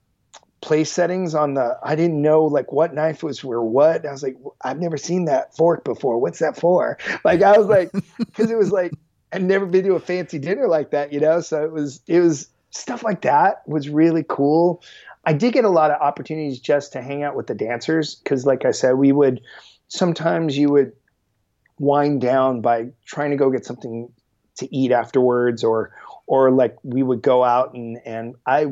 place 0.62 0.92
settings 0.92 1.36
on 1.36 1.54
the 1.54 1.78
i 1.84 1.96
didn't 1.96 2.20
know 2.20 2.44
like 2.44 2.72
what 2.72 2.94
knife 2.94 3.24
was 3.24 3.40
for 3.40 3.64
what. 3.64 3.98
And 3.98 4.08
i 4.08 4.12
was 4.12 4.22
like 4.22 4.38
i've 4.62 4.80
never 4.80 4.98
seen 4.98 5.26
that 5.26 5.56
fork 5.56 5.84
before. 5.84 6.20
What's 6.20 6.40
that 6.40 6.60
for? 6.60 6.98
Like 7.24 7.42
i 7.42 7.58
was 7.58 7.68
like 7.68 7.92
because 8.18 8.52
it 8.52 8.58
was 8.58 8.72
like 8.72 8.92
i'd 9.32 9.44
never 9.44 9.66
been 9.66 9.86
to 9.86 9.96
a 9.96 10.00
fancy 10.00 10.38
dinner 10.38 10.68
like 10.68 10.92
that 10.92 11.12
you 11.12 11.20
know? 11.20 11.42
So 11.42 11.64
it 11.64 11.72
was 11.72 12.02
it 12.08 12.20
was 12.20 12.50
stuff 12.72 13.04
like 13.04 13.22
that 13.22 13.68
was 13.68 13.90
really 13.90 14.26
cool 14.28 14.84
I 15.28 15.34
did 15.34 15.52
get 15.52 15.66
a 15.66 15.70
lot 15.70 15.92
of 15.92 16.00
opportunities 16.00 16.58
just 16.58 16.94
to 16.94 17.02
hang 17.02 17.22
out 17.22 17.36
with 17.36 17.48
the 17.48 17.54
dancers 17.54 18.16
because, 18.16 18.46
like 18.46 18.64
I 18.64 18.72
said, 18.72 18.94
we 18.94 19.12
would 19.12 19.42
sometimes 19.90 20.58
you 20.58 20.70
would 20.70 20.94
wind 21.80 22.22
down 22.22 22.62
by 22.62 22.88
trying 23.06 23.32
to 23.32 23.36
go 23.36 23.52
get 23.52 23.66
something 23.66 24.10
to 24.60 24.74
eat 24.74 24.94
afterwards, 24.94 25.66
or 25.66 25.92
or 26.28 26.50
like 26.50 26.78
we 26.82 27.04
would 27.04 27.22
go 27.22 27.44
out 27.44 27.74
and 27.74 28.00
and 28.06 28.36
I 28.46 28.68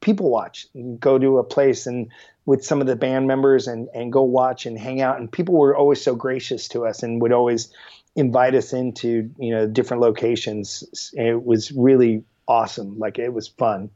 people 0.00 0.30
watch, 0.30 0.68
and 0.72 1.00
go 1.00 1.18
to 1.18 1.38
a 1.38 1.44
place 1.44 1.84
and 1.88 2.12
with 2.46 2.64
some 2.64 2.80
of 2.80 2.86
the 2.86 2.94
band 2.94 3.26
members 3.26 3.66
and 3.66 3.88
and 3.92 4.12
go 4.12 4.22
watch 4.22 4.66
and 4.66 4.78
hang 4.78 5.00
out, 5.00 5.18
and 5.18 5.30
people 5.30 5.56
were 5.56 5.76
always 5.76 6.00
so 6.00 6.14
gracious 6.14 6.68
to 6.68 6.86
us 6.86 7.02
and 7.02 7.20
would 7.22 7.32
always 7.32 7.72
invite 8.14 8.54
us 8.54 8.72
into 8.72 9.28
you 9.36 9.50
know 9.52 9.66
different 9.66 10.00
locations. 10.00 11.12
It 11.14 11.44
was 11.44 11.72
really 11.72 12.22
awesome. 12.46 13.00
Like 13.00 13.18
it 13.18 13.32
was 13.32 13.48
fun. 13.48 13.90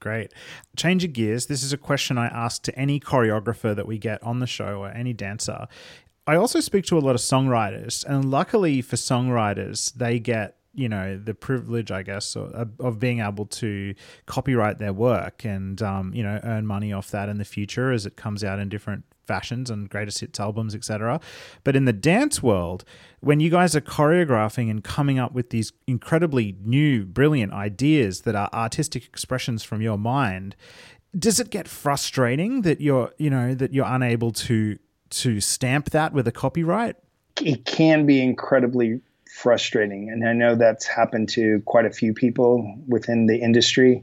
Great. 0.00 0.32
Change 0.76 1.04
of 1.04 1.12
gears. 1.12 1.46
This 1.46 1.62
is 1.62 1.72
a 1.72 1.78
question 1.78 2.18
I 2.18 2.26
ask 2.26 2.62
to 2.62 2.78
any 2.78 3.00
choreographer 3.00 3.74
that 3.74 3.86
we 3.86 3.98
get 3.98 4.22
on 4.22 4.38
the 4.38 4.46
show 4.46 4.80
or 4.80 4.90
any 4.90 5.12
dancer. 5.12 5.66
I 6.26 6.36
also 6.36 6.60
speak 6.60 6.84
to 6.86 6.98
a 6.98 7.00
lot 7.00 7.14
of 7.14 7.20
songwriters, 7.20 8.04
and 8.04 8.30
luckily 8.30 8.82
for 8.82 8.96
songwriters, 8.96 9.92
they 9.94 10.18
get 10.18 10.58
you 10.74 10.88
know 10.88 11.18
the 11.18 11.34
privilege, 11.34 11.90
I 11.90 12.02
guess, 12.02 12.36
of, 12.36 13.00
being 13.00 13.20
able 13.20 13.46
to 13.46 13.94
copyright 14.26 14.78
their 14.78 14.92
work 14.92 15.44
and 15.44 15.80
um, 15.82 16.14
you 16.14 16.22
know 16.22 16.38
earn 16.44 16.66
money 16.66 16.92
off 16.92 17.10
that 17.10 17.28
in 17.28 17.38
the 17.38 17.44
future 17.44 17.90
as 17.90 18.06
it 18.06 18.16
comes 18.16 18.44
out 18.44 18.58
in 18.58 18.68
different 18.68 19.04
fashions 19.28 19.70
and 19.70 19.88
greatest 19.88 20.18
hits 20.20 20.40
albums, 20.40 20.74
etc. 20.74 21.20
But 21.62 21.76
in 21.76 21.84
the 21.84 21.92
dance 21.92 22.42
world, 22.42 22.84
when 23.20 23.38
you 23.38 23.50
guys 23.50 23.76
are 23.76 23.80
choreographing 23.80 24.70
and 24.70 24.82
coming 24.82 25.18
up 25.18 25.32
with 25.32 25.50
these 25.50 25.72
incredibly 25.86 26.56
new, 26.64 27.04
brilliant 27.04 27.52
ideas 27.52 28.22
that 28.22 28.34
are 28.34 28.48
artistic 28.52 29.04
expressions 29.04 29.62
from 29.62 29.82
your 29.82 29.98
mind, 29.98 30.56
does 31.16 31.38
it 31.38 31.50
get 31.50 31.68
frustrating 31.68 32.62
that 32.62 32.80
you're, 32.80 33.12
you 33.18 33.30
know, 33.30 33.54
that 33.54 33.72
you're 33.72 33.86
unable 33.86 34.32
to 34.32 34.78
to 35.10 35.40
stamp 35.40 35.90
that 35.90 36.12
with 36.12 36.26
a 36.26 36.32
copyright? 36.32 36.96
It 37.40 37.64
can 37.64 38.04
be 38.04 38.22
incredibly 38.22 39.00
frustrating, 39.30 40.10
and 40.10 40.26
I 40.26 40.32
know 40.32 40.56
that's 40.56 40.86
happened 40.86 41.28
to 41.30 41.62
quite 41.66 41.86
a 41.86 41.90
few 41.90 42.12
people 42.12 42.76
within 42.88 43.26
the 43.26 43.36
industry 43.36 44.02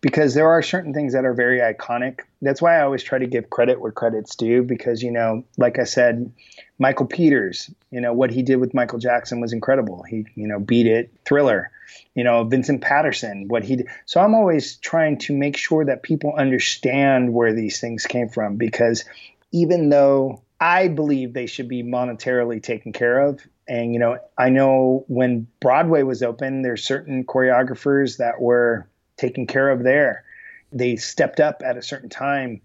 because 0.00 0.34
there 0.34 0.48
are 0.48 0.62
certain 0.62 0.94
things 0.94 1.12
that 1.12 1.24
are 1.24 1.34
very 1.34 1.58
iconic. 1.58 2.20
That's 2.40 2.62
why 2.62 2.78
I 2.78 2.82
always 2.82 3.02
try 3.02 3.18
to 3.18 3.26
give 3.26 3.50
credit 3.50 3.80
where 3.80 3.90
credit's 3.90 4.36
due 4.36 4.62
because, 4.62 5.02
you 5.02 5.10
know, 5.10 5.44
like 5.56 5.78
I 5.78 5.84
said, 5.84 6.32
Michael 6.78 7.06
Peters, 7.06 7.70
you 7.90 8.00
know, 8.00 8.12
what 8.12 8.30
he 8.30 8.42
did 8.42 8.56
with 8.56 8.74
Michael 8.74 8.98
Jackson 8.98 9.40
was 9.40 9.52
incredible. 9.52 10.04
He, 10.04 10.26
you 10.36 10.46
know, 10.46 10.60
beat 10.60 10.86
it, 10.86 11.12
thriller, 11.24 11.70
you 12.14 12.22
know, 12.22 12.44
Vincent 12.44 12.80
Patterson, 12.80 13.48
what 13.48 13.64
he 13.64 13.76
did. 13.76 13.88
So 14.06 14.20
I'm 14.20 14.34
always 14.34 14.76
trying 14.76 15.18
to 15.18 15.36
make 15.36 15.56
sure 15.56 15.84
that 15.84 16.04
people 16.04 16.32
understand 16.34 17.32
where 17.32 17.52
these 17.52 17.80
things 17.80 18.06
came 18.06 18.28
from 18.28 18.56
because 18.56 19.04
even 19.50 19.88
though 19.88 20.42
I 20.60 20.88
believe 20.88 21.32
they 21.32 21.46
should 21.46 21.68
be 21.68 21.82
monetarily 21.82 22.62
taken 22.62 22.92
care 22.92 23.20
of, 23.20 23.40
and, 23.66 23.92
you 23.92 23.98
know, 23.98 24.18
I 24.38 24.48
know 24.48 25.04
when 25.08 25.46
Broadway 25.60 26.02
was 26.02 26.22
open, 26.22 26.62
there's 26.62 26.84
certain 26.84 27.24
choreographers 27.24 28.16
that 28.16 28.40
were 28.40 28.88
taken 29.18 29.46
care 29.46 29.68
of 29.68 29.82
there. 29.82 30.24
They 30.72 30.96
stepped 30.96 31.40
up 31.40 31.62
at 31.64 31.76
a 31.76 31.82
certain 31.82 32.08
time 32.08 32.62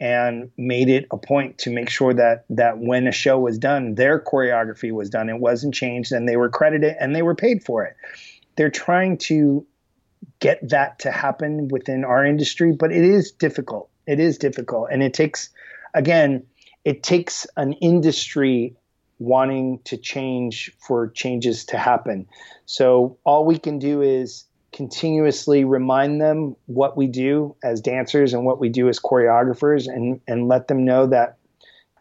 and 0.00 0.50
made 0.56 0.88
it 0.88 1.06
a 1.10 1.16
point 1.16 1.58
to 1.58 1.70
make 1.70 1.88
sure 1.88 2.12
that 2.12 2.44
that 2.50 2.78
when 2.78 3.06
a 3.06 3.12
show 3.12 3.38
was 3.38 3.58
done, 3.58 3.94
their 3.94 4.20
choreography 4.20 4.92
was 4.92 5.08
done. 5.08 5.28
It 5.28 5.38
wasn't 5.38 5.74
changed, 5.74 6.12
and 6.12 6.28
they 6.28 6.36
were 6.36 6.48
credited 6.48 6.96
and 7.00 7.14
they 7.14 7.22
were 7.22 7.34
paid 7.34 7.64
for 7.64 7.84
it. 7.84 7.96
They're 8.56 8.70
trying 8.70 9.18
to 9.18 9.66
get 10.40 10.68
that 10.68 10.98
to 11.00 11.10
happen 11.10 11.68
within 11.68 12.04
our 12.04 12.24
industry, 12.24 12.72
but 12.72 12.92
it 12.92 13.04
is 13.04 13.30
difficult. 13.32 13.88
It 14.06 14.20
is 14.20 14.36
difficult, 14.36 14.88
and 14.90 15.02
it 15.02 15.14
takes, 15.14 15.50
again, 15.94 16.44
it 16.84 17.02
takes 17.02 17.46
an 17.56 17.72
industry 17.74 18.76
wanting 19.18 19.78
to 19.84 19.96
change 19.96 20.72
for 20.86 21.08
changes 21.08 21.64
to 21.66 21.78
happen. 21.78 22.26
So 22.66 23.16
all 23.24 23.46
we 23.46 23.58
can 23.58 23.78
do 23.78 24.02
is 24.02 24.44
continuously 24.74 25.64
remind 25.64 26.20
them 26.20 26.56
what 26.66 26.96
we 26.96 27.06
do 27.06 27.54
as 27.62 27.80
dancers 27.80 28.34
and 28.34 28.44
what 28.44 28.58
we 28.58 28.68
do 28.68 28.88
as 28.88 28.98
choreographers 28.98 29.86
and 29.86 30.20
and 30.26 30.48
let 30.48 30.66
them 30.66 30.84
know 30.84 31.06
that 31.06 31.38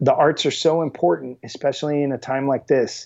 the 0.01 0.11
arts 0.11 0.43
are 0.47 0.51
so 0.51 0.81
important 0.81 1.37
especially 1.43 2.01
in 2.01 2.11
a 2.11 2.17
time 2.17 2.47
like 2.47 2.65
this. 2.65 3.05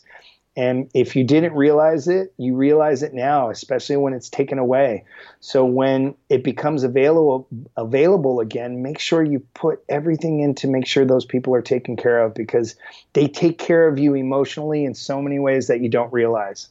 And 0.56 0.90
if 0.96 1.16
you 1.18 1.26
didn't 1.26 1.54
realize 1.54 2.08
it 2.08 2.34
you 2.38 2.56
realize 2.56 3.04
it 3.04 3.14
now 3.14 3.50
especially 3.50 3.98
when 3.98 4.14
it's 4.14 4.30
taken 4.30 4.58
away. 4.58 5.04
So 5.42 5.66
when 5.66 6.16
it 6.30 6.46
becomes 6.46 6.86
available 6.86 7.46
available 7.76 8.40
again 8.40 8.82
make 8.82 9.00
sure 9.00 9.22
you 9.22 9.46
put 9.54 9.84
everything 9.90 10.40
in 10.40 10.56
to 10.56 10.68
make 10.70 10.88
sure 10.88 11.04
those 11.04 11.26
people 11.26 11.54
are 11.54 11.62
taken 11.62 11.98
care 11.98 12.24
of 12.24 12.34
because 12.34 12.78
they 13.12 13.28
take 13.28 13.58
care 13.58 13.86
of 13.90 14.00
you 14.00 14.14
emotionally 14.14 14.86
in 14.86 14.94
so 14.94 15.22
many 15.22 15.40
ways 15.40 15.68
that 15.68 15.82
you 15.82 15.90
don't 15.90 16.14
realize. 16.14 16.70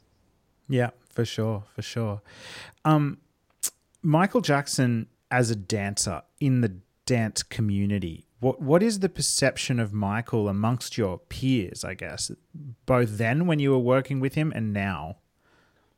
Yeah 0.67 0.93
for 1.17 1.25
sure 1.25 1.65
for 1.75 1.83
sure 1.83 2.21
um, 2.87 3.19
Michael 4.03 4.41
Jackson 4.41 5.09
as 5.31 5.51
a 5.51 5.57
dancer 5.57 6.23
in 6.41 6.61
the 6.61 6.77
dance 7.05 7.43
community, 7.43 8.27
what 8.41 8.63
what 8.63 8.83
is 8.83 9.01
the 9.01 9.09
perception 9.09 9.81
of 9.81 9.93
Michael 9.93 10.49
amongst 10.49 10.97
your 10.97 11.19
peers? 11.19 11.85
I 11.85 11.95
guess 11.95 12.31
both 12.87 13.19
then 13.19 13.47
when 13.47 13.59
you 13.59 13.73
were 13.73 13.79
working 13.79 14.21
with 14.21 14.35
him 14.35 14.53
and 14.55 14.73
now. 14.73 15.17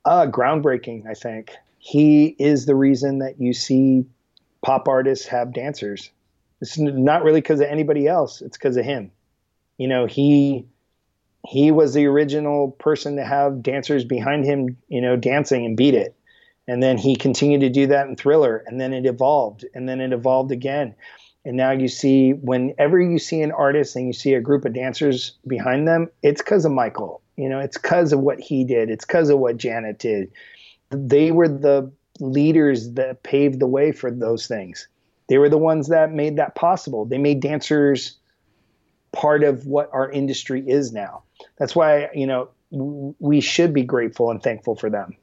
Uh, 0.05 0.27
groundbreaking. 0.27 1.07
I 1.07 1.13
think 1.13 1.53
he 1.79 2.35
is 2.39 2.65
the 2.65 2.75
reason 2.75 3.19
that 3.19 3.39
you 3.39 3.53
see 3.53 4.07
pop 4.63 4.89
artists 4.89 5.27
have 5.27 5.53
dancers. 5.53 6.11
It's 6.63 6.79
not 6.79 7.23
really 7.23 7.43
because 7.43 7.61
of 7.61 7.67
anybody 7.67 8.09
else. 8.09 8.41
It's 8.41 8.57
because 8.57 8.77
of 8.79 8.85
him. 8.85 9.11
You 9.77 9.89
know, 9.89 10.07
he 10.07 10.65
he 11.47 11.71
was 11.71 11.93
the 11.93 12.07
original 12.07 12.71
person 12.71 13.17
to 13.17 13.25
have 13.25 13.63
dancers 13.63 14.05
behind 14.05 14.47
him. 14.47 14.79
You 14.89 15.03
know, 15.03 15.17
dancing 15.17 15.67
and 15.67 15.77
beat 15.77 15.95
it 15.95 16.15
and 16.69 16.83
then 16.83 16.99
he 16.99 17.17
continued 17.17 17.63
to 17.63 17.71
do 17.71 17.89
that 17.89 18.07
in 18.07 18.15
thriller 18.15 18.63
and 18.67 18.81
then 18.81 18.93
it 18.93 19.07
evolved 19.07 19.65
and 19.75 19.89
then 19.89 20.01
it 20.01 20.13
evolved 20.13 20.53
again 20.53 20.95
And 21.45 21.57
now 21.57 21.71
you 21.71 21.89
see, 21.89 22.33
whenever 22.33 23.01
you 23.01 23.19
see 23.19 23.41
an 23.41 23.53
artist 23.53 23.97
and 23.97 24.07
you 24.07 24.13
see 24.13 24.35
a 24.35 24.41
group 24.41 24.67
of 24.67 24.75
dancers 24.75 25.33
behind 25.47 25.89
them, 25.89 26.09
it's 26.23 26.43
because 26.43 26.67
of 26.67 26.73
Michael. 26.73 27.23
You 27.37 27.49
know, 27.49 27.59
it's 27.59 27.79
because 27.79 28.13
of 28.13 28.21
what 28.21 28.39
he 28.39 28.65
did. 28.65 28.91
It's 28.91 29.07
because 29.07 29.31
of 29.31 29.39
what 29.39 29.57
Janet 29.57 29.99
did. 29.99 30.31
They 30.91 31.31
were 31.31 31.49
the 31.49 31.91
leaders 32.21 32.93
that 32.95 33.23
paved 33.23 33.61
the 33.61 33.67
way 33.67 33.93
for 33.93 34.11
those 34.11 34.47
things. 34.47 34.89
They 35.29 35.39
were 35.39 35.49
the 35.49 35.59
ones 35.59 35.89
that 35.89 36.13
made 36.13 36.37
that 36.37 36.55
possible. 36.55 37.07
They 37.07 37.19
made 37.19 37.41
dancers 37.41 38.19
part 39.13 39.43
of 39.43 39.67
what 39.67 39.89
our 39.93 40.11
industry 40.11 40.63
is 40.69 40.93
now. 40.93 41.23
That's 41.59 41.75
why, 41.77 42.11
you 42.15 42.27
know, 42.27 42.51
we 42.71 43.41
should 43.41 43.73
be 43.73 43.85
grateful 43.85 44.31
and 44.31 44.43
thankful 44.43 44.77
for 44.77 44.91
them. 44.91 45.17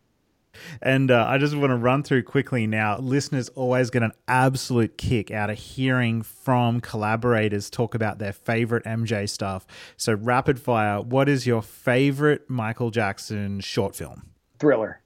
And 0.81 1.11
uh, 1.11 1.25
I 1.27 1.37
just 1.37 1.55
want 1.55 1.71
to 1.71 1.75
run 1.75 2.03
through 2.03 2.23
quickly 2.23 2.67
now. 2.67 2.97
Listeners 2.97 3.49
always 3.49 3.89
get 3.89 4.03
an 4.03 4.11
absolute 4.27 4.97
kick 4.97 5.31
out 5.31 5.49
of 5.49 5.57
hearing 5.57 6.21
from 6.21 6.81
collaborators 6.81 7.69
talk 7.69 7.95
about 7.95 8.19
their 8.19 8.33
favorite 8.33 8.83
MJ 8.85 9.29
stuff. 9.29 9.65
So, 9.97 10.13
rapid 10.13 10.59
fire, 10.59 11.01
what 11.01 11.29
is 11.29 11.45
your 11.45 11.61
favorite 11.61 12.49
Michael 12.49 12.91
Jackson 12.91 13.59
short 13.59 13.95
film? 13.95 14.23
Thriller. 14.59 15.01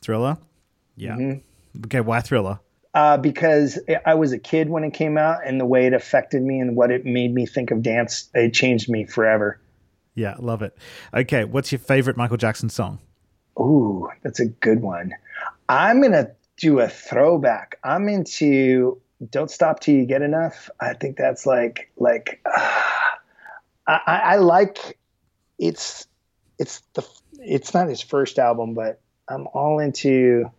Thriller? 0.00 0.38
Yeah. 0.96 1.16
Mm-hmm. 1.16 1.84
Okay, 1.86 2.00
why 2.00 2.20
Thriller? 2.20 2.60
Uh, 2.92 3.16
because 3.16 3.78
I 4.04 4.14
was 4.14 4.32
a 4.32 4.38
kid 4.38 4.68
when 4.68 4.82
it 4.82 4.92
came 4.92 5.16
out, 5.16 5.46
and 5.46 5.60
the 5.60 5.66
way 5.66 5.86
it 5.86 5.92
affected 5.92 6.42
me 6.42 6.58
and 6.58 6.74
what 6.74 6.90
it 6.90 7.04
made 7.04 7.32
me 7.32 7.46
think 7.46 7.70
of 7.70 7.82
dance, 7.82 8.28
it 8.34 8.52
changed 8.52 8.88
me 8.88 9.04
forever. 9.04 9.60
Yeah, 10.14 10.34
love 10.38 10.62
it. 10.62 10.76
Okay, 11.14 11.44
what's 11.44 11.70
your 11.70 11.78
favorite 11.78 12.16
Michael 12.16 12.36
Jackson 12.36 12.68
song? 12.68 12.98
Ooh, 13.60 14.08
that's 14.22 14.40
a 14.40 14.46
good 14.46 14.80
one. 14.80 15.14
I'm 15.68 16.00
gonna 16.00 16.32
do 16.56 16.80
a 16.80 16.88
throwback. 16.88 17.78
I'm 17.84 18.08
into 18.08 19.00
"Don't 19.30 19.50
Stop 19.50 19.80
Till 19.80 19.94
You 19.94 20.06
Get 20.06 20.22
Enough." 20.22 20.70
I 20.80 20.94
think 20.94 21.16
that's 21.16 21.46
like 21.46 21.90
like 21.96 22.40
uh, 22.44 22.90
I, 23.86 24.00
I 24.06 24.36
like 24.36 24.98
it's 25.58 26.06
it's 26.58 26.82
the 26.94 27.06
it's 27.38 27.74
not 27.74 27.88
his 27.88 28.00
first 28.00 28.38
album, 28.38 28.74
but 28.74 29.00
I'm 29.28 29.46
all 29.48 29.78
into 29.78 30.50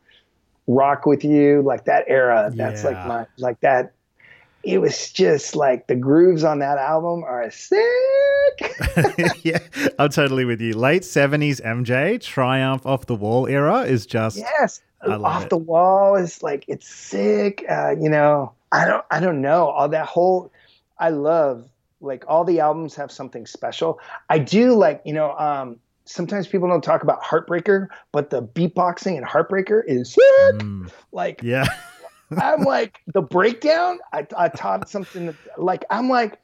"Rock 0.68 1.06
with 1.06 1.23
You," 1.23 1.61
like 1.61 1.86
that 1.86 2.06
era. 2.07 2.52
That's 2.53 2.84
yeah. 2.84 2.90
like 2.90 3.07
my 3.07 3.26
like 3.38 3.60
that. 3.61 3.94
It 4.63 4.79
was 4.79 5.11
just 5.11 5.55
like 5.55 5.88
the 5.88 5.95
grooves 5.95 6.43
on 6.43 6.59
that 6.59 6.77
album 6.77 7.23
are 7.23 7.49
sick. 7.51 7.79
yeah, 9.43 9.59
I'm 9.97 10.09
totally 10.09 10.45
with 10.45 10.61
you. 10.61 10.73
Late 10.73 11.01
70s 11.03 11.61
MJ, 11.61 12.21
Triumph 12.21 12.85
off 12.85 13.05
the 13.07 13.15
wall 13.15 13.47
era 13.47 13.81
is 13.81 14.05
just 14.05 14.38
Yes. 14.38 14.81
Off 15.07 15.43
it. 15.45 15.49
the 15.49 15.57
wall 15.57 16.15
is 16.15 16.43
like 16.43 16.63
it's 16.67 16.88
sick. 16.88 17.65
Uh, 17.67 17.95
you 17.99 18.09
know, 18.09 18.53
I 18.71 18.85
don't 18.85 19.03
I 19.09 19.19
don't 19.19 19.41
know. 19.41 19.67
All 19.69 19.89
that 19.89 20.05
whole 20.05 20.51
I 20.99 21.09
love 21.09 21.67
like 22.01 22.23
all 22.27 22.43
the 22.43 22.59
albums 22.59 22.95
have 22.95 23.11
something 23.11 23.47
special. 23.47 23.99
I 24.29 24.38
do 24.39 24.73
like, 24.75 25.01
you 25.05 25.13
know, 25.13 25.31
um 25.38 25.77
sometimes 26.05 26.47
people 26.47 26.67
don't 26.67 26.83
talk 26.83 27.01
about 27.03 27.23
Heartbreaker, 27.23 27.88
but 28.11 28.29
the 28.29 28.43
beatboxing 28.43 29.17
and 29.17 29.25
Heartbreaker 29.25 29.81
is 29.88 30.13
sick. 30.13 30.55
Mm. 30.61 30.91
Like 31.11 31.41
Yeah. 31.41 31.65
I'm 32.37 32.63
like 32.63 33.01
the 33.07 33.21
breakdown. 33.21 33.99
I, 34.13 34.27
I 34.37 34.49
taught 34.49 34.89
something 34.89 35.27
that, 35.27 35.35
like 35.57 35.85
I'm 35.89 36.09
like 36.09 36.39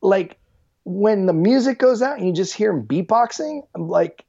like 0.00 0.38
when 0.84 1.26
the 1.26 1.32
music 1.32 1.78
goes 1.78 2.02
out 2.02 2.18
and 2.18 2.26
you 2.26 2.32
just 2.32 2.54
hear 2.54 2.72
him 2.72 2.84
beatboxing, 2.84 3.62
I'm 3.74 3.88
like, 3.88 4.24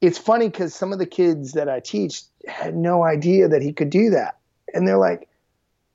it's 0.00 0.18
funny 0.18 0.48
because 0.48 0.74
some 0.74 0.92
of 0.92 0.98
the 0.98 1.06
kids 1.06 1.52
that 1.52 1.68
I 1.68 1.80
teach 1.80 2.22
had 2.46 2.76
no 2.76 3.04
idea 3.04 3.48
that 3.48 3.62
he 3.62 3.72
could 3.72 3.90
do 3.90 4.10
that. 4.10 4.38
And 4.74 4.86
they're 4.86 4.98
like, 4.98 5.28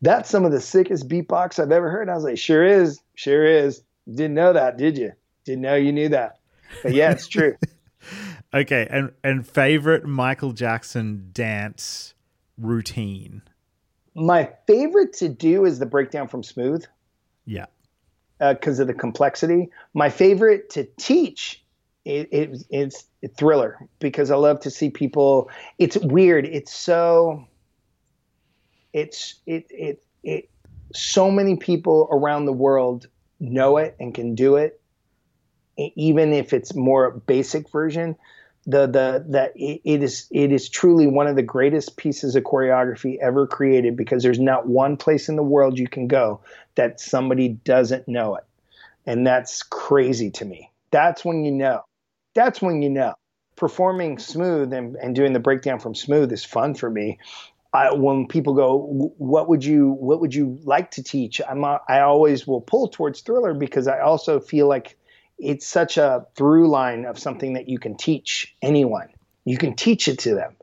that's 0.01 0.29
some 0.29 0.45
of 0.45 0.51
the 0.51 0.61
sickest 0.61 1.07
beatbox 1.07 1.59
I've 1.59 1.71
ever 1.71 1.89
heard. 1.91 2.03
And 2.03 2.11
I 2.11 2.15
was 2.15 2.23
like, 2.23 2.37
sure 2.37 2.65
is, 2.65 2.99
sure 3.15 3.45
is. 3.45 3.83
Didn't 4.09 4.33
know 4.33 4.53
that, 4.53 4.77
did 4.77 4.97
you? 4.97 5.11
Didn't 5.45 5.61
know 5.61 5.75
you 5.75 5.91
knew 5.91 6.09
that. 6.09 6.39
But 6.81 6.93
yeah, 6.93 7.11
it's 7.11 7.27
true. 7.27 7.55
okay, 8.53 8.87
and 8.89 9.11
and 9.23 9.45
favorite 9.45 10.05
Michael 10.05 10.53
Jackson 10.53 11.29
dance 11.33 12.13
routine. 12.57 13.43
My 14.13 14.49
favorite 14.67 15.13
to 15.13 15.29
do 15.29 15.65
is 15.65 15.79
the 15.79 15.85
breakdown 15.85 16.27
from 16.27 16.43
Smooth. 16.43 16.85
Yeah 17.45 17.65
because 18.49 18.79
uh, 18.79 18.83
of 18.83 18.87
the 18.87 18.93
complexity. 18.93 19.69
My 19.93 20.09
favorite 20.09 20.71
to 20.71 20.87
teach 20.97 21.63
it, 22.05 22.29
it, 22.31 22.63
it's 22.71 23.05
thriller 23.37 23.77
because 23.99 24.31
I 24.31 24.35
love 24.35 24.59
to 24.61 24.71
see 24.71 24.89
people. 24.89 25.49
It's 25.77 25.97
weird. 25.97 26.45
It's 26.45 26.73
so. 26.73 27.45
It's 28.93 29.35
it 29.45 29.67
it 29.69 30.03
it. 30.23 30.49
So 30.93 31.29
many 31.29 31.55
people 31.55 32.09
around 32.11 32.45
the 32.45 32.53
world 32.53 33.07
know 33.39 33.77
it 33.77 33.95
and 33.99 34.13
can 34.13 34.35
do 34.35 34.55
it, 34.55 34.81
even 35.77 36.33
if 36.33 36.51
it's 36.51 36.75
more 36.75 37.11
basic 37.11 37.69
version 37.69 38.15
the 38.67 38.85
the 38.85 39.25
that 39.29 39.53
it 39.55 40.03
is 40.03 40.27
it 40.29 40.51
is 40.51 40.69
truly 40.69 41.07
one 41.07 41.27
of 41.27 41.35
the 41.35 41.41
greatest 41.41 41.97
pieces 41.97 42.35
of 42.35 42.43
choreography 42.43 43.17
ever 43.19 43.47
created 43.47 43.97
because 43.97 44.21
there's 44.21 44.39
not 44.39 44.67
one 44.67 44.97
place 44.97 45.29
in 45.29 45.35
the 45.35 45.43
world 45.43 45.79
you 45.79 45.87
can 45.87 46.07
go 46.07 46.41
that 46.75 46.99
somebody 46.99 47.49
doesn't 47.49 48.07
know 48.07 48.35
it. 48.35 48.43
And 49.05 49.25
that's 49.25 49.63
crazy 49.63 50.29
to 50.31 50.45
me. 50.45 50.71
That's 50.91 51.25
when 51.25 51.43
you 51.43 51.51
know. 51.51 51.81
That's 52.35 52.61
when 52.61 52.81
you 52.81 52.89
know. 52.89 53.15
Performing 53.55 54.19
smooth 54.19 54.73
and, 54.73 54.95
and 54.95 55.15
doing 55.15 55.33
the 55.33 55.39
breakdown 55.39 55.79
from 55.79 55.95
smooth 55.95 56.31
is 56.31 56.45
fun 56.45 56.75
for 56.75 56.89
me. 56.89 57.19
I, 57.73 57.93
when 57.93 58.27
people 58.27 58.53
go, 58.53 59.13
what 59.17 59.47
would 59.47 59.63
you 59.63 59.91
what 59.91 60.19
would 60.19 60.35
you 60.35 60.59
like 60.63 60.91
to 60.91 61.03
teach? 61.03 61.39
I'm 61.47 61.63
a, 61.63 61.79
I 61.87 62.01
always 62.01 62.45
will 62.45 62.61
pull 62.61 62.89
towards 62.89 63.21
thriller 63.21 63.53
because 63.53 63.87
I 63.87 64.01
also 64.01 64.39
feel 64.39 64.67
like 64.67 64.97
it's 65.41 65.67
such 65.67 65.97
a 65.97 66.25
through 66.35 66.69
line 66.69 67.05
of 67.05 67.17
something 67.17 67.53
that 67.53 67.67
you 67.67 67.79
can 67.79 67.97
teach 67.97 68.55
anyone. 68.61 69.09
You 69.45 69.57
can 69.57 69.75
teach 69.75 70.07
it 70.07 70.19
to 70.19 70.35
them. 70.35 70.55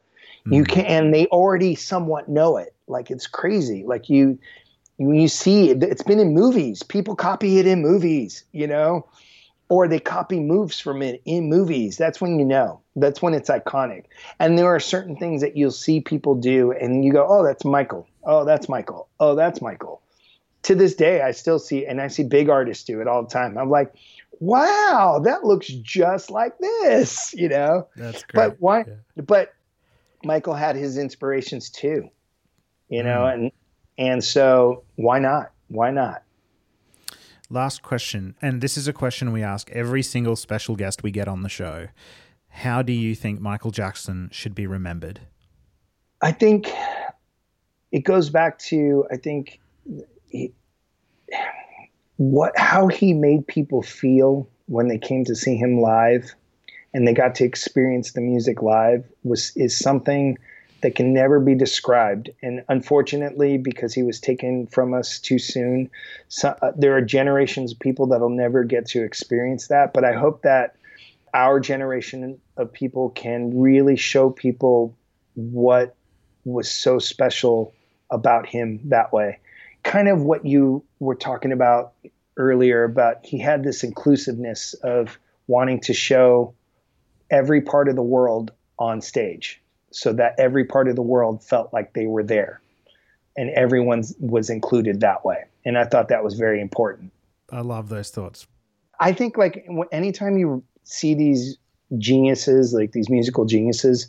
Mm. 0.47 0.55
You 0.55 0.63
hmm. 0.63 0.71
can, 0.71 0.85
and 0.87 1.15
they 1.15 1.27
already 1.27 1.75
somewhat 1.75 2.29
know 2.29 2.57
it. 2.57 2.75
Like 2.87 3.11
it's 3.11 3.27
crazy. 3.27 3.85
Like 3.87 4.09
you, 4.09 4.39
you, 4.97 5.13
you 5.13 5.29
see 5.29 5.71
it, 5.71 5.83
it's 5.83 6.03
been 6.03 6.21
in 6.21 6.33
movies. 6.33 6.83
People 6.83 7.17
copy 7.17 7.59
it 7.59 7.67
in 7.67 7.83
movies, 7.83 8.45
you 8.53 8.67
know, 8.67 9.09
or 9.69 9.89
they 9.89 10.01
copy 10.01 10.41
moves 10.41 10.81
from 10.81 11.03
it 11.03 11.21
in 11.25 11.49
movies. 11.49 11.97
That's 11.97 12.21
when 12.21 12.39
you 12.39 12.45
know. 12.45 12.81
That's 12.97 13.21
when 13.21 13.35
it's 13.35 13.51
iconic. 13.51 14.05
And 14.39 14.57
there 14.57 14.67
are 14.67 14.81
certain 14.81 15.17
things 15.17 15.43
that 15.43 15.57
you'll 15.57 15.71
see 15.71 16.01
people 16.01 16.35
do, 16.35 16.73
and 16.73 17.05
you 17.05 17.13
go, 17.13 17.27
"Oh, 17.29 17.45
that's 17.45 17.65
Michael. 17.65 18.07
Oh, 18.25 18.45
that's 18.45 18.69
Michael. 18.69 19.09
Oh, 19.21 19.35
that's 19.35 19.61
Michael." 19.61 20.03
To 20.63 20.75
this 20.75 20.95
day, 20.95 21.23
I 21.23 21.31
still 21.33 21.59
see, 21.59 21.87
and 21.87 22.01
I 22.01 22.09
see 22.09 22.25
big 22.25 22.49
artists 22.49 22.85
do 22.85 23.01
it 23.01 23.07
all 23.07 23.23
the 23.23 23.29
time. 23.29 23.57
I'm 23.57 23.71
like, 23.71 23.95
wow, 24.41 25.21
that 25.25 25.45
looks 25.45 25.69
just 25.69 26.31
like 26.31 26.59
this, 26.59 27.35
you 27.35 27.49
know? 27.49 27.89
That's 27.97 28.23
great. 28.25 28.49
But 28.51 28.57
why, 28.61 28.79
yeah. 28.79 29.23
but 29.25 29.55
Michael 30.25 30.55
had 30.55 30.77
his 30.77 30.99
inspirations 30.99 31.71
too, 31.71 32.09
you 32.89 33.03
know, 33.03 33.21
mm. 33.21 33.35
and, 33.35 33.53
and 33.99 34.25
so 34.25 34.85
why 34.97 35.19
not? 35.19 35.53
Why 35.69 35.91
not? 35.91 36.23
Last 37.51 37.83
question. 37.83 38.35
And 38.43 38.61
this 38.61 38.77
is 38.77 38.89
a 38.89 38.93
question 38.93 39.33
we 39.33 39.43
ask 39.43 39.71
every 39.71 40.03
single 40.03 40.37
special 40.37 40.77
guest 40.77 41.03
we 41.03 41.11
get 41.11 41.29
on 41.29 41.43
the 41.43 41.49
show. 41.49 41.89
How 42.49 42.83
do 42.83 42.93
you 42.93 43.15
think 43.15 43.41
Michael 43.41 43.71
Jackson 43.71 44.29
should 44.33 44.55
be 44.55 44.67
remembered? 44.67 45.21
I 46.21 46.33
think 46.33 46.71
it 47.93 48.01
goes 48.05 48.29
back 48.29 48.59
to, 48.61 49.07
I 49.11 49.17
think, 49.17 49.61
what 52.19 52.57
how 52.59 52.89
he 52.89 53.15
made 53.15 53.47
people 53.47 53.81
feel 53.81 54.49
when 54.67 54.89
they 54.89 54.99
came 54.99 55.25
to 55.25 55.35
see 55.35 55.57
him 55.57 55.81
live 55.81 56.35
and 56.93 57.07
they 57.07 57.15
got 57.15 57.37
to 57.37 57.45
experience 57.45 58.13
the 58.13 58.21
music 58.21 58.61
live 58.61 59.05
was 59.23 59.53
is 59.57 59.77
something 59.77 60.37
that 60.81 60.95
can 60.95 61.13
never 61.13 61.41
be 61.41 61.55
described. 61.55 62.31
And 62.43 62.65
unfortunately 62.69 63.57
because 63.57 63.95
he 63.95 64.03
was 64.03 64.21
taken 64.21 64.67
from 64.67 64.95
us 64.95 65.19
too 65.19 65.39
soon 65.39 65.91
so, 66.29 66.57
uh, 66.61 66.73
there 66.77 66.97
are 66.97 67.03
generations 67.03 67.73
of 67.73 67.79
people 67.79 68.07
that'll 68.09 68.29
never 68.29 68.65
get 68.65 68.87
to 68.87 69.03
experience 69.03 69.69
that. 69.69 69.95
But 69.95 70.05
i 70.05 70.13
hope 70.13 70.43
that 70.43 70.75
our 71.35 71.61
generation 71.61 72.41
of 72.57 72.73
people 72.73 73.11
can 73.11 73.61
really 73.61 73.97
show 73.97 74.29
people 74.29 74.97
what 75.35 75.95
was 76.45 76.69
so 76.69 76.99
special 76.99 77.73
about 78.11 78.47
him 78.47 78.81
that 78.87 79.13
way 79.13 79.39
kind 79.83 80.09
of 80.09 80.23
what 80.23 80.45
you 80.45 80.85
were 80.99 81.15
talking 81.15 81.53
about 81.53 81.93
earlier 82.37 82.85
about 82.85 83.25
he 83.25 83.39
had 83.39 83.65
this 83.65 83.83
inclusiveness 83.83 84.75
of 84.83 85.19
wanting 85.47 85.81
to 85.81 85.95
show 85.95 86.55
every 87.31 87.61
part 87.61 87.89
of 87.89 87.97
the 87.97 88.03
world 88.03 88.53
on 88.79 89.01
stage 89.01 89.61
so 89.91 90.13
that 90.13 90.35
every 90.39 90.65
part 90.65 90.89
of 90.89 90.95
the 90.95 91.03
world 91.03 91.43
felt 91.43 91.73
like 91.73 91.93
they 91.95 92.07
were 92.07 92.23
there 92.23 92.61
and 93.37 93.51
everyone 93.51 94.05
was 94.21 94.51
included 94.51 95.01
that 95.01 95.25
way. 95.25 95.45
And 95.65 95.77
i 95.77 95.85
thought 95.85 96.09
that 96.09 96.23
was 96.25 96.35
very 96.35 96.61
important. 96.61 97.13
I 97.51 97.61
love 97.61 97.89
those 97.89 98.11
thoughts. 98.11 98.47
I 99.01 99.13
think 99.13 99.37
like 99.37 99.67
anytime 99.91 100.39
you 100.39 100.63
see 100.85 101.15
these 101.15 101.57
geniuses 101.97 102.75
like 102.75 102.93
these 102.93 103.09
musical 103.09 103.47
geniuses 103.47 104.09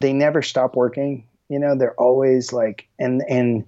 they 0.00 0.12
never 0.12 0.40
stop 0.40 0.76
working 0.76 1.24
you 1.48 1.58
know? 1.58 1.76
They're 1.76 1.94
always 1.94 2.52
like 2.52 2.86
and 2.98 3.22
and 3.28 3.64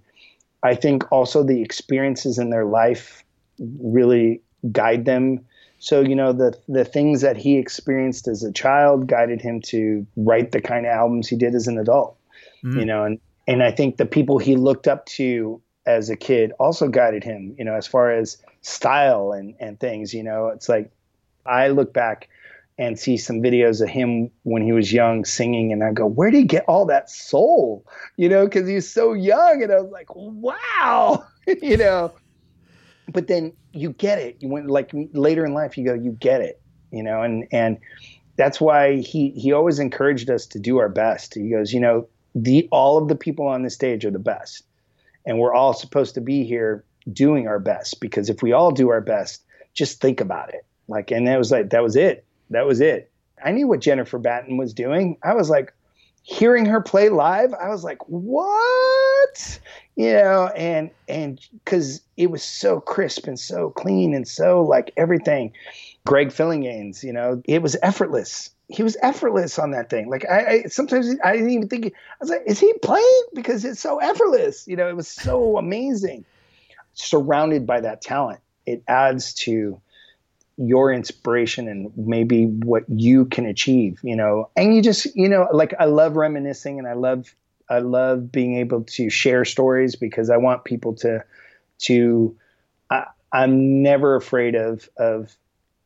I 0.63 0.75
think 0.75 1.11
also 1.11 1.43
the 1.43 1.63
experiences 1.63 2.39
in 2.39 2.51
their 2.51 2.65
life 2.65 3.25
really 3.59 4.43
guide 4.73 5.05
them. 5.05 5.45
So 5.79 6.01
you 6.01 6.15
know 6.15 6.33
the 6.33 6.59
the 6.69 6.85
things 6.85 7.23
that 7.23 7.37
he 7.37 7.57
experienced 7.57 8.29
as 8.29 8.43
a 8.43 8.53
child 8.53 9.07
guided 9.07 9.41
him 9.41 9.63
to 9.63 10.07
write 10.17 10.53
the 10.53 10.61
kind 10.61 10.85
of 10.85 10.93
albums 10.93 11.29
he 11.29 11.37
did 11.37 11.55
as 11.55 11.67
an 11.67 11.79
adult. 11.79 12.17
Mm-hmm. 12.63 12.81
You 12.81 12.85
know, 12.85 13.05
and 13.05 13.21
and 13.49 13.63
I 13.63 13.71
think 13.71 13.97
the 13.97 14.07
people 14.07 14.39
he 14.39 14.57
looked 14.57 14.87
up 14.87 15.07
to 15.07 15.61
as 15.87 16.11
a 16.11 16.17
kid 16.17 16.53
also 16.61 16.89
guided 16.89 17.25
him. 17.25 17.55
You 17.59 17.65
know, 17.65 17.75
as 17.75 17.87
far 17.87 18.13
as 18.13 18.37
style 18.61 19.33
and 19.33 19.55
and 19.59 19.81
things. 19.81 20.13
You 20.13 20.23
know, 20.23 20.49
it's 20.49 20.69
like 20.69 20.91
I 21.47 21.69
look 21.69 21.95
back 21.95 22.29
and 22.81 22.99
see 22.99 23.19
some 23.19 23.43
videos 23.43 23.83
of 23.83 23.91
him 23.91 24.31
when 24.45 24.63
he 24.63 24.73
was 24.73 24.91
young 24.91 25.27
singing 25.27 25.71
and 25.71 25.85
I 25.85 25.93
go, 25.93 26.07
where 26.07 26.31
did 26.31 26.39
he 26.39 26.45
get 26.45 26.65
all 26.67 26.87
that 26.87 27.11
soul? 27.11 27.87
You 28.17 28.31
know, 28.31 28.47
because 28.47 28.67
he's 28.67 28.91
so 28.91 29.13
young. 29.13 29.63
And 29.63 29.71
I 29.71 29.81
was 29.81 29.93
like, 29.93 30.09
wow, 30.17 31.27
you 31.63 31.77
know. 31.77 32.11
But 33.13 33.27
then 33.27 33.53
you 33.73 33.91
get 33.91 34.19
it. 34.19 34.39
You 34.41 34.49
went 34.49 34.71
like 34.71 34.93
later 35.13 35.45
in 35.45 35.53
life, 35.53 35.77
you 35.77 35.85
go, 35.85 35.93
you 35.93 36.13
get 36.13 36.41
it, 36.41 36.63
you 36.91 37.03
know, 37.03 37.23
and 37.23 37.47
and 37.53 37.77
that's 38.37 38.61
why 38.61 38.97
he 38.97 39.31
he 39.31 39.53
always 39.53 39.79
encouraged 39.79 40.31
us 40.31 40.47
to 40.47 40.59
do 40.59 40.79
our 40.79 40.89
best. 40.89 41.35
He 41.35 41.51
goes, 41.51 41.75
you 41.75 41.81
know, 41.81 42.09
the 42.35 42.67
all 42.73 42.97
of 42.97 43.09
the 43.09 43.17
people 43.17 43.47
on 43.47 43.63
the 43.63 43.71
stage 43.71 44.07
are 44.07 44.11
the 44.11 44.19
best. 44.19 44.65
And 45.27 45.39
we're 45.39 45.53
all 45.53 45.75
supposed 45.75 46.15
to 46.15 46.23
be 46.23 46.45
here 46.45 46.85
doing 47.13 47.47
our 47.47 47.59
best 47.59 48.01
because 48.01 48.31
if 48.31 48.43
we 48.43 48.53
all 48.53 48.71
do 48.71 48.89
our 48.89 49.03
best, 49.03 49.45
just 49.75 50.01
think 50.01 50.23
about 50.23 50.55
it. 50.55 50.65
Like, 50.89 51.11
and 51.11 51.29
that 51.29 51.37
was 51.37 51.51
like, 51.53 51.71
that 51.71 51.83
was 51.83 51.95
it 51.95 52.25
that 52.51 52.67
was 52.67 52.81
it. 52.81 53.11
I 53.43 53.53
knew 53.53 53.67
what 53.67 53.81
Jennifer 53.81 54.19
Batten 54.19 54.57
was 54.57 54.75
doing. 54.75 55.17
I 55.23 55.35
was 55.35 55.49
like, 55.49 55.73
hearing 56.23 56.67
her 56.67 56.81
play 56.81 57.09
live, 57.09 57.55
I 57.55 57.69
was 57.69 57.85
like, 57.85 57.99
what? 58.09 59.61
You 59.97 60.13
know, 60.13 60.47
and 60.57 60.91
and 61.09 61.41
because 61.65 62.03
it 62.17 62.31
was 62.31 62.43
so 62.43 62.81
crisp 62.81 63.27
and 63.27 63.39
so 63.39 63.71
clean 63.71 64.15
and 64.15 64.27
so 64.27 64.63
like 64.63 64.93
everything. 64.97 65.53
Greg 66.07 66.29
Phillinganes, 66.29 67.03
you 67.03 67.13
know, 67.13 67.43
it 67.45 67.61
was 67.63 67.77
effortless. 67.83 68.51
He 68.69 68.83
was 68.83 68.97
effortless 69.03 69.59
on 69.59 69.73
that 69.73 69.91
thing. 69.91 70.09
Like 70.09 70.25
I, 70.31 70.47
I 70.47 70.63
sometimes 70.69 71.15
I 71.23 71.33
didn't 71.33 71.51
even 71.51 71.69
think. 71.69 71.87
I 71.87 71.91
was 72.21 72.31
like, 72.31 72.43
is 72.47 72.59
he 72.59 72.73
playing? 72.83 73.23
Because 73.35 73.65
it's 73.65 73.81
so 73.81 73.99
effortless. 73.99 74.67
You 74.67 74.77
know, 74.77 74.89
it 74.89 74.97
was 74.97 75.09
so 75.09 75.59
amazing. 75.59 76.25
Surrounded 76.95 77.67
by 77.67 77.81
that 77.81 78.01
talent, 78.01 78.41
it 78.67 78.83
adds 78.89 79.35
to 79.35 79.81
your 80.61 80.93
inspiration 80.93 81.69
and 81.69 81.91
maybe 81.97 82.45
what 82.45 82.85
you 82.89 83.25
can 83.25 83.47
achieve 83.47 83.99
you 84.03 84.15
know? 84.15 84.51
And 84.57 84.75
you 84.75 84.83
just 84.83 85.15
you 85.17 85.29
know 85.29 85.49
like 85.53 85.75
i 85.81 85.87
love 85.87 86.17
reminiscing 86.17 86.79
and 86.79 86.87
i 86.87 86.93
love 86.93 87.35
i 87.71 87.79
love 87.79 88.31
being 88.31 88.57
able 88.57 88.83
to 88.83 89.09
share 89.09 89.45
stories 89.45 89.97
because 89.97 90.29
i 90.29 90.37
want 90.37 90.65
people 90.65 90.95
to 90.97 91.25
to 91.79 92.37
I, 92.91 93.07
i'm 93.33 93.83
never 93.83 94.17
afraid 94.17 94.55
of 94.55 94.89
of 94.99 95.35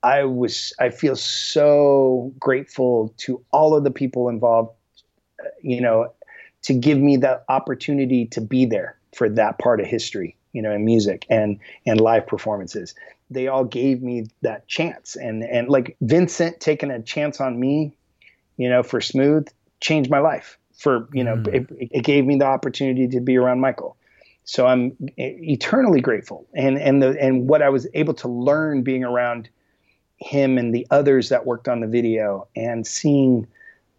i 0.03 0.25
was 0.25 0.73
i 0.81 0.91
feel 0.91 1.15
so 1.15 2.33
grateful 2.41 3.15
to 3.19 3.45
all 3.53 3.77
of 3.77 3.85
the 3.85 3.91
people 3.91 4.29
involved 4.29 4.73
uh, 5.41 5.49
you 5.63 5.81
know 5.81 6.13
to 6.63 6.75
give 6.75 6.99
me 6.99 7.17
the 7.17 7.41
opportunity 7.49 8.27
to 8.27 8.41
be 8.41 8.65
there 8.65 8.97
for 9.15 9.29
that 9.29 9.59
part 9.59 9.81
of 9.81 9.87
history 9.87 10.37
you 10.53 10.63
know 10.63 10.73
in 10.73 10.85
music 10.85 11.27
and 11.31 11.59
and 11.87 12.01
live 12.01 12.27
performances 12.27 12.95
they 13.31 13.49
all 13.49 13.65
gave 13.65 14.03
me 14.03 14.27
that 14.43 14.67
chance. 14.69 15.17
And 15.17 15.43
and 15.43 15.69
like 15.69 15.97
Vincent 16.01 16.61
taking 16.61 16.91
a 16.91 17.03
chance 17.03 17.41
on 17.41 17.59
me, 17.59 17.97
you 18.57 18.69
know, 18.69 18.83
for 18.83 19.01
Smooth 19.01 19.49
changed 19.81 20.11
my 20.11 20.21
life. 20.21 20.59
For 20.77 21.09
you 21.13 21.25
know, 21.25 21.37
mm. 21.37 21.55
it, 21.55 21.89
it 21.91 22.05
gave 22.05 22.27
me 22.27 22.37
the 22.37 22.47
opportunity 22.47 23.09
to 23.09 23.21
be 23.21 23.37
around 23.37 23.61
Michael. 23.61 23.97
So 24.45 24.67
I'm 24.67 24.97
eternally 25.17 26.01
grateful. 26.01 26.47
And 26.55 26.79
and 26.79 27.03
the 27.03 27.17
and 27.21 27.49
what 27.49 27.63
I 27.63 27.69
was 27.71 27.87
able 27.95 28.15
to 28.15 28.29
learn 28.29 28.83
being 28.83 29.05
around 29.05 29.49
him 30.19 30.59
and 30.59 30.75
the 30.75 30.87
others 30.91 31.29
that 31.29 31.47
worked 31.47 31.69
on 31.69 31.81
the 31.81 31.87
video 31.87 32.47
and 32.57 32.87
seeing 32.87 33.47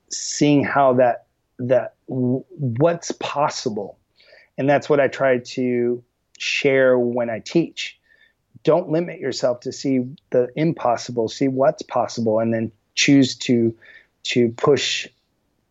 seeing 0.10 0.64
how 0.64 0.94
that 0.94 1.26
that 1.60 1.96
what's 2.08 3.12
possible 3.14 3.98
and 4.58 4.70
that's 4.70 4.90
what 4.90 5.00
i 5.00 5.08
try 5.08 5.38
to 5.38 6.04
share 6.38 6.98
when 6.98 7.30
i 7.30 7.40
teach 7.40 8.00
don't 8.66 8.90
limit 8.90 9.20
yourself 9.20 9.62
to 9.62 9.72
see 9.72 10.02
the 10.32 10.50
impossible 10.58 11.30
see 11.30 11.48
what's 11.48 11.84
possible 11.84 12.40
and 12.40 12.54
then 12.54 12.72
choose 12.96 13.36
to 13.36 13.74
to 14.24 14.50
push 14.50 15.08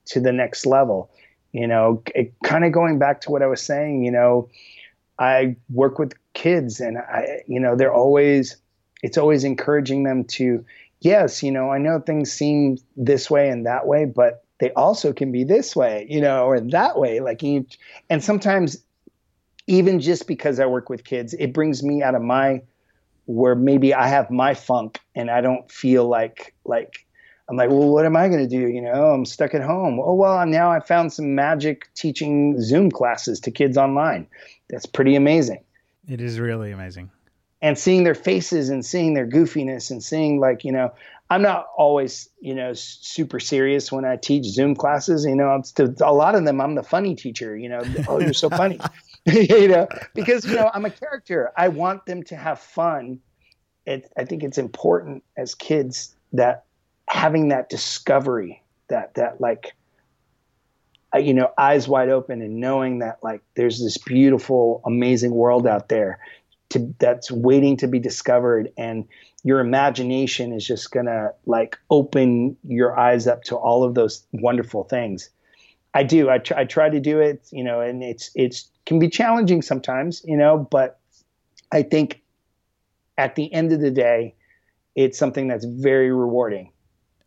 to 0.06 0.20
the 0.20 0.32
next 0.32 0.64
level. 0.64 1.10
You 1.52 1.66
know 1.66 2.02
kind 2.42 2.64
of 2.64 2.72
going 2.72 2.98
back 2.98 3.20
to 3.22 3.30
what 3.30 3.40
i 3.40 3.46
was 3.46 3.62
saying 3.62 4.04
you 4.04 4.10
know 4.10 4.48
i 5.20 5.54
work 5.70 6.00
with 6.00 6.14
kids 6.32 6.80
and 6.80 6.98
i 6.98 7.42
you 7.46 7.60
know 7.60 7.76
they're 7.76 7.94
always 7.94 8.56
it's 9.04 9.16
always 9.16 9.44
encouraging 9.44 10.02
them 10.02 10.24
to 10.24 10.64
yes 10.98 11.44
you 11.44 11.52
know 11.52 11.70
i 11.70 11.78
know 11.78 12.00
things 12.00 12.32
seem 12.32 12.76
this 12.96 13.30
way 13.30 13.50
and 13.50 13.66
that 13.66 13.86
way 13.86 14.04
but 14.04 14.44
they 14.58 14.72
also 14.72 15.12
can 15.12 15.30
be 15.30 15.44
this 15.44 15.76
way 15.76 16.08
you 16.10 16.20
know 16.20 16.44
or 16.44 16.58
that 16.58 16.98
way 16.98 17.20
like 17.20 17.40
you, 17.44 17.64
and 18.10 18.24
sometimes 18.24 18.82
even 19.68 20.00
just 20.00 20.26
because 20.26 20.58
i 20.58 20.66
work 20.66 20.88
with 20.88 21.04
kids 21.04 21.34
it 21.34 21.52
brings 21.52 21.84
me 21.84 22.02
out 22.02 22.16
of 22.16 22.22
my 22.22 22.60
where 23.26 23.54
maybe 23.54 23.94
I 23.94 24.08
have 24.08 24.30
my 24.30 24.54
funk 24.54 25.00
and 25.14 25.30
I 25.30 25.40
don't 25.40 25.70
feel 25.70 26.06
like 26.06 26.54
like 26.64 27.06
I'm 27.48 27.56
like, 27.56 27.68
well, 27.68 27.90
what 27.90 28.06
am 28.06 28.16
I 28.16 28.28
going 28.28 28.40
to 28.40 28.48
do? 28.48 28.68
You 28.68 28.80
know, 28.80 29.10
I'm 29.10 29.26
stuck 29.26 29.54
at 29.54 29.62
home. 29.62 30.00
Oh 30.00 30.14
well, 30.14 30.44
now 30.46 30.70
I 30.70 30.80
found 30.80 31.12
some 31.12 31.34
magic 31.34 31.92
teaching 31.94 32.60
Zoom 32.60 32.90
classes 32.90 33.40
to 33.40 33.50
kids 33.50 33.76
online. 33.76 34.26
That's 34.70 34.86
pretty 34.86 35.14
amazing. 35.14 35.62
It 36.08 36.20
is 36.20 36.40
really 36.40 36.70
amazing. 36.70 37.10
And 37.60 37.78
seeing 37.78 38.04
their 38.04 38.14
faces 38.14 38.68
and 38.68 38.84
seeing 38.84 39.14
their 39.14 39.26
goofiness 39.26 39.90
and 39.90 40.02
seeing 40.02 40.38
like 40.38 40.64
you 40.64 40.72
know, 40.72 40.92
I'm 41.30 41.42
not 41.42 41.66
always 41.76 42.28
you 42.40 42.54
know 42.54 42.72
super 42.74 43.40
serious 43.40 43.90
when 43.90 44.04
I 44.04 44.16
teach 44.16 44.44
Zoom 44.44 44.74
classes. 44.74 45.24
You 45.24 45.36
know, 45.36 45.62
to 45.76 45.94
a 46.02 46.12
lot 46.12 46.34
of 46.34 46.44
them, 46.44 46.60
I'm 46.60 46.74
the 46.74 46.82
funny 46.82 47.14
teacher. 47.14 47.56
You 47.56 47.70
know, 47.70 47.82
oh, 48.08 48.20
you're 48.20 48.34
so 48.34 48.50
funny. 48.62 48.78
you 49.32 49.68
know, 49.68 49.88
because 50.14 50.44
you 50.44 50.54
know 50.54 50.70
I'm 50.74 50.84
a 50.84 50.90
character. 50.90 51.50
I 51.56 51.68
want 51.68 52.04
them 52.06 52.22
to 52.24 52.36
have 52.36 52.60
fun. 52.60 53.20
It, 53.86 54.10
I 54.16 54.24
think 54.24 54.42
it's 54.42 54.58
important 54.58 55.24
as 55.36 55.54
kids 55.54 56.14
that 56.32 56.64
having 57.08 57.48
that 57.48 57.68
discovery, 57.70 58.62
that 58.88 59.14
that 59.14 59.40
like, 59.40 59.72
uh, 61.14 61.18
you 61.18 61.32
know, 61.32 61.52
eyes 61.56 61.88
wide 61.88 62.10
open 62.10 62.42
and 62.42 62.60
knowing 62.60 62.98
that 62.98 63.18
like 63.22 63.42
there's 63.54 63.82
this 63.82 63.96
beautiful, 63.96 64.82
amazing 64.84 65.30
world 65.30 65.66
out 65.66 65.88
there 65.88 66.18
to, 66.70 66.94
that's 66.98 67.30
waiting 67.30 67.78
to 67.78 67.86
be 67.86 67.98
discovered, 67.98 68.72
and 68.76 69.06
your 69.42 69.60
imagination 69.60 70.52
is 70.52 70.66
just 70.66 70.90
gonna 70.90 71.30
like 71.46 71.78
open 71.88 72.56
your 72.64 72.98
eyes 72.98 73.26
up 73.26 73.42
to 73.44 73.56
all 73.56 73.84
of 73.84 73.94
those 73.94 74.26
wonderful 74.32 74.84
things. 74.84 75.30
I 75.94 76.02
do. 76.02 76.28
I, 76.28 76.38
try, 76.38 76.60
I 76.60 76.64
try 76.64 76.90
to 76.90 77.00
do 77.00 77.20
it, 77.20 77.46
you 77.52 77.64
know, 77.64 77.80
and 77.80 78.02
it's 78.02 78.30
it's 78.34 78.68
can 78.86 78.98
be 78.98 79.08
challenging 79.08 79.62
sometimes, 79.62 80.22
you 80.24 80.36
know, 80.36 80.68
but 80.70 81.00
I 81.72 81.82
think 81.82 82.22
at 83.16 83.34
the 83.34 83.52
end 83.52 83.72
of 83.72 83.80
the 83.80 83.90
day, 83.90 84.34
it's 84.94 85.18
something 85.18 85.48
that's 85.48 85.64
very 85.64 86.12
rewarding. 86.12 86.70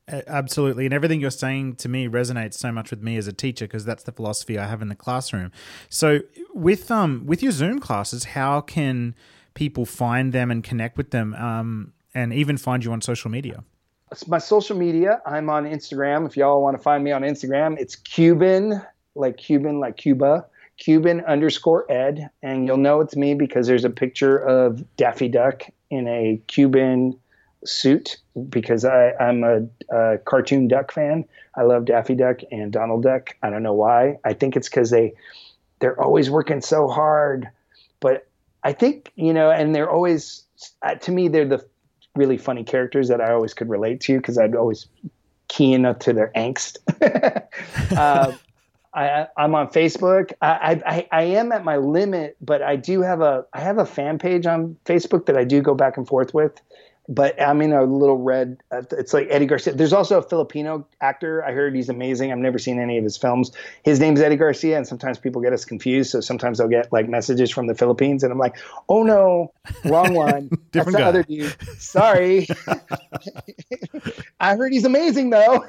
Absolutely. 0.09 0.85
And 0.85 0.93
everything 0.93 1.19
you're 1.19 1.29
saying 1.29 1.75
to 1.77 1.89
me 1.89 2.07
resonates 2.07 2.53
so 2.53 2.71
much 2.71 2.91
with 2.91 3.01
me 3.01 3.17
as 3.17 3.27
a 3.27 3.33
teacher 3.33 3.65
because 3.65 3.83
that's 3.83 4.03
the 4.03 4.13
philosophy 4.13 4.57
I 4.57 4.65
have 4.65 4.81
in 4.81 4.87
the 4.87 4.95
classroom. 4.95 5.51
So 5.89 6.21
with 6.53 6.89
um 6.89 7.25
with 7.25 7.43
your 7.43 7.51
Zoom 7.51 7.79
classes, 7.79 8.23
how 8.23 8.61
can 8.61 9.15
people 9.53 9.85
find 9.85 10.31
them 10.31 10.49
and 10.49 10.63
connect 10.63 10.97
with 10.97 11.11
them 11.11 11.33
um, 11.33 11.91
and 12.13 12.31
even 12.31 12.55
find 12.55 12.85
you 12.85 12.91
on 12.93 13.01
social 13.01 13.29
media? 13.29 13.63
It's 14.09 14.27
my 14.27 14.37
social 14.37 14.77
media, 14.77 15.21
I'm 15.25 15.49
on 15.49 15.65
Instagram. 15.65 16.25
If 16.25 16.37
y'all 16.37 16.61
want 16.61 16.77
to 16.77 16.81
find 16.81 17.03
me 17.03 17.11
on 17.11 17.23
Instagram, 17.23 17.77
it's 17.77 17.97
Cuban, 17.97 18.81
like 19.15 19.35
Cuban, 19.35 19.81
like 19.81 19.97
Cuba, 19.97 20.45
Cuban 20.77 21.21
underscore 21.21 21.91
Ed, 21.91 22.29
and 22.41 22.67
you'll 22.67 22.77
know 22.77 23.01
it's 23.01 23.15
me 23.15 23.33
because 23.33 23.67
there's 23.67 23.85
a 23.85 23.89
picture 23.89 24.37
of 24.37 24.83
Daffy 24.95 25.27
Duck 25.27 25.63
in 25.89 26.07
a 26.07 26.41
Cuban 26.47 27.17
suit 27.65 28.17
because 28.49 28.85
I, 28.85 29.13
I'm 29.19 29.43
a, 29.43 29.67
a 29.95 30.17
cartoon 30.19 30.67
duck 30.67 30.91
fan. 30.91 31.25
I 31.55 31.63
love 31.63 31.85
Daffy 31.85 32.15
Duck 32.15 32.41
and 32.51 32.71
Donald 32.71 33.03
Duck. 33.03 33.35
I 33.41 33.49
don't 33.49 33.63
know 33.63 33.73
why. 33.73 34.17
I 34.23 34.33
think 34.33 34.55
it's 34.55 34.69
because 34.69 34.91
they 34.91 35.13
they're 35.79 35.99
always 36.01 36.29
working 36.29 36.61
so 36.61 36.87
hard, 36.87 37.49
but 37.99 38.27
I 38.63 38.73
think 38.73 39.11
you 39.15 39.33
know, 39.33 39.49
and 39.49 39.75
they're 39.75 39.89
always 39.89 40.43
uh, 40.83 40.95
to 40.95 41.11
me 41.11 41.27
they're 41.27 41.47
the 41.47 41.65
really 42.15 42.37
funny 42.37 42.63
characters 42.63 43.07
that 43.09 43.21
I 43.21 43.31
always 43.31 43.53
could 43.53 43.69
relate 43.69 44.01
to 44.01 44.17
because 44.17 44.37
I'd 44.37 44.55
always 44.55 44.87
key 45.47 45.73
into 45.73 45.93
to 45.93 46.13
their 46.13 46.31
angst. 46.35 46.77
uh, 47.97 48.33
I, 48.93 49.27
am 49.37 49.55
on 49.55 49.67
Facebook. 49.69 50.33
I, 50.41 50.81
I, 50.85 51.07
I 51.11 51.23
am 51.23 51.51
at 51.51 51.63
my 51.63 51.77
limit, 51.77 52.37
but 52.41 52.61
I 52.61 52.75
do 52.75 53.01
have 53.01 53.21
a 53.21 53.45
I 53.53 53.59
have 53.61 53.77
a 53.77 53.85
fan 53.85 54.17
page 54.19 54.45
on 54.47 54.77
Facebook 54.85 55.25
that 55.27 55.37
I 55.37 55.43
do 55.43 55.61
go 55.61 55.75
back 55.75 55.97
and 55.97 56.07
forth 56.07 56.33
with. 56.33 56.59
but 57.09 57.41
I'm 57.41 57.61
in 57.61 57.71
a 57.71 57.83
little 57.83 58.17
red. 58.17 58.57
Uh, 58.71 58.81
it's 58.91 59.13
like 59.13 59.27
Eddie 59.29 59.45
Garcia. 59.45 59.73
There's 59.73 59.93
also 59.93 60.17
a 60.17 60.21
Filipino 60.21 60.85
actor. 60.99 61.43
I 61.43 61.53
heard 61.53 61.73
he's 61.75 61.89
amazing. 61.89 62.31
I've 62.31 62.37
never 62.37 62.59
seen 62.59 62.79
any 62.79 62.97
of 62.97 63.03
his 63.03 63.15
films. 63.17 63.51
His 63.83 63.99
name's 63.99 64.19
Eddie 64.19 64.35
Garcia, 64.35 64.77
and 64.77 64.85
sometimes 64.85 65.17
people 65.17 65.41
get 65.41 65.53
us 65.53 65.63
confused. 65.63 66.11
So 66.11 66.19
sometimes 66.19 66.59
I'll 66.59 66.67
get 66.67 66.91
like 66.91 67.07
messages 67.07 67.49
from 67.49 67.67
the 67.67 67.75
Philippines, 67.75 68.23
and 68.23 68.31
I'm 68.31 68.39
like, 68.39 68.57
"Oh 68.89 69.03
no, 69.03 69.53
wrong 69.85 70.13
one. 70.13 70.49
That's 70.73 70.91
the 70.91 70.97
guy. 70.97 71.03
other 71.03 71.23
dude. 71.23 71.55
Sorry. 71.79 72.47
I 74.39 74.55
heard 74.55 74.73
he's 74.73 74.85
amazing 74.85 75.29
though." 75.29 75.65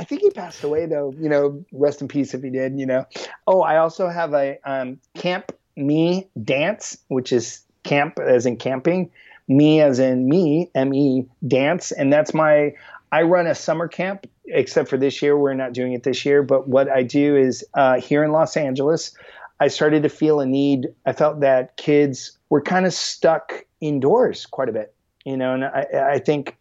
I 0.00 0.04
think 0.04 0.22
he 0.22 0.30
passed 0.30 0.64
away 0.64 0.86
though. 0.86 1.14
You 1.20 1.28
know, 1.28 1.62
rest 1.72 2.00
in 2.00 2.08
peace 2.08 2.32
if 2.32 2.42
he 2.42 2.48
did. 2.48 2.78
You 2.78 2.86
know. 2.86 3.04
Oh, 3.46 3.60
I 3.60 3.76
also 3.76 4.08
have 4.08 4.32
a 4.32 4.58
um, 4.64 4.98
Camp 5.14 5.52
Me 5.76 6.26
Dance, 6.42 6.96
which 7.08 7.32
is 7.32 7.60
camp 7.82 8.18
as 8.18 8.46
in 8.46 8.56
camping, 8.56 9.10
me 9.46 9.80
as 9.82 9.98
in 9.98 10.26
me, 10.26 10.70
M 10.74 10.94
E 10.94 11.26
dance, 11.46 11.92
and 11.92 12.10
that's 12.10 12.32
my. 12.32 12.74
I 13.12 13.22
run 13.22 13.46
a 13.46 13.54
summer 13.54 13.88
camp, 13.88 14.26
except 14.46 14.88
for 14.88 14.96
this 14.96 15.20
year. 15.20 15.36
We're 15.36 15.52
not 15.52 15.74
doing 15.74 15.92
it 15.92 16.02
this 16.02 16.24
year. 16.24 16.42
But 16.42 16.68
what 16.68 16.88
I 16.88 17.02
do 17.02 17.36
is 17.36 17.64
uh, 17.74 18.00
here 18.00 18.24
in 18.24 18.32
Los 18.32 18.56
Angeles, 18.56 19.14
I 19.58 19.68
started 19.68 20.02
to 20.04 20.08
feel 20.08 20.40
a 20.40 20.46
need. 20.46 20.88
I 21.04 21.12
felt 21.12 21.40
that 21.40 21.76
kids 21.76 22.38
were 22.48 22.62
kind 22.62 22.86
of 22.86 22.94
stuck 22.94 23.66
indoors 23.80 24.46
quite 24.46 24.68
a 24.68 24.72
bit, 24.72 24.94
you 25.24 25.36
know, 25.36 25.54
and 25.54 25.64
I, 25.64 26.12
I 26.14 26.18
think, 26.20 26.56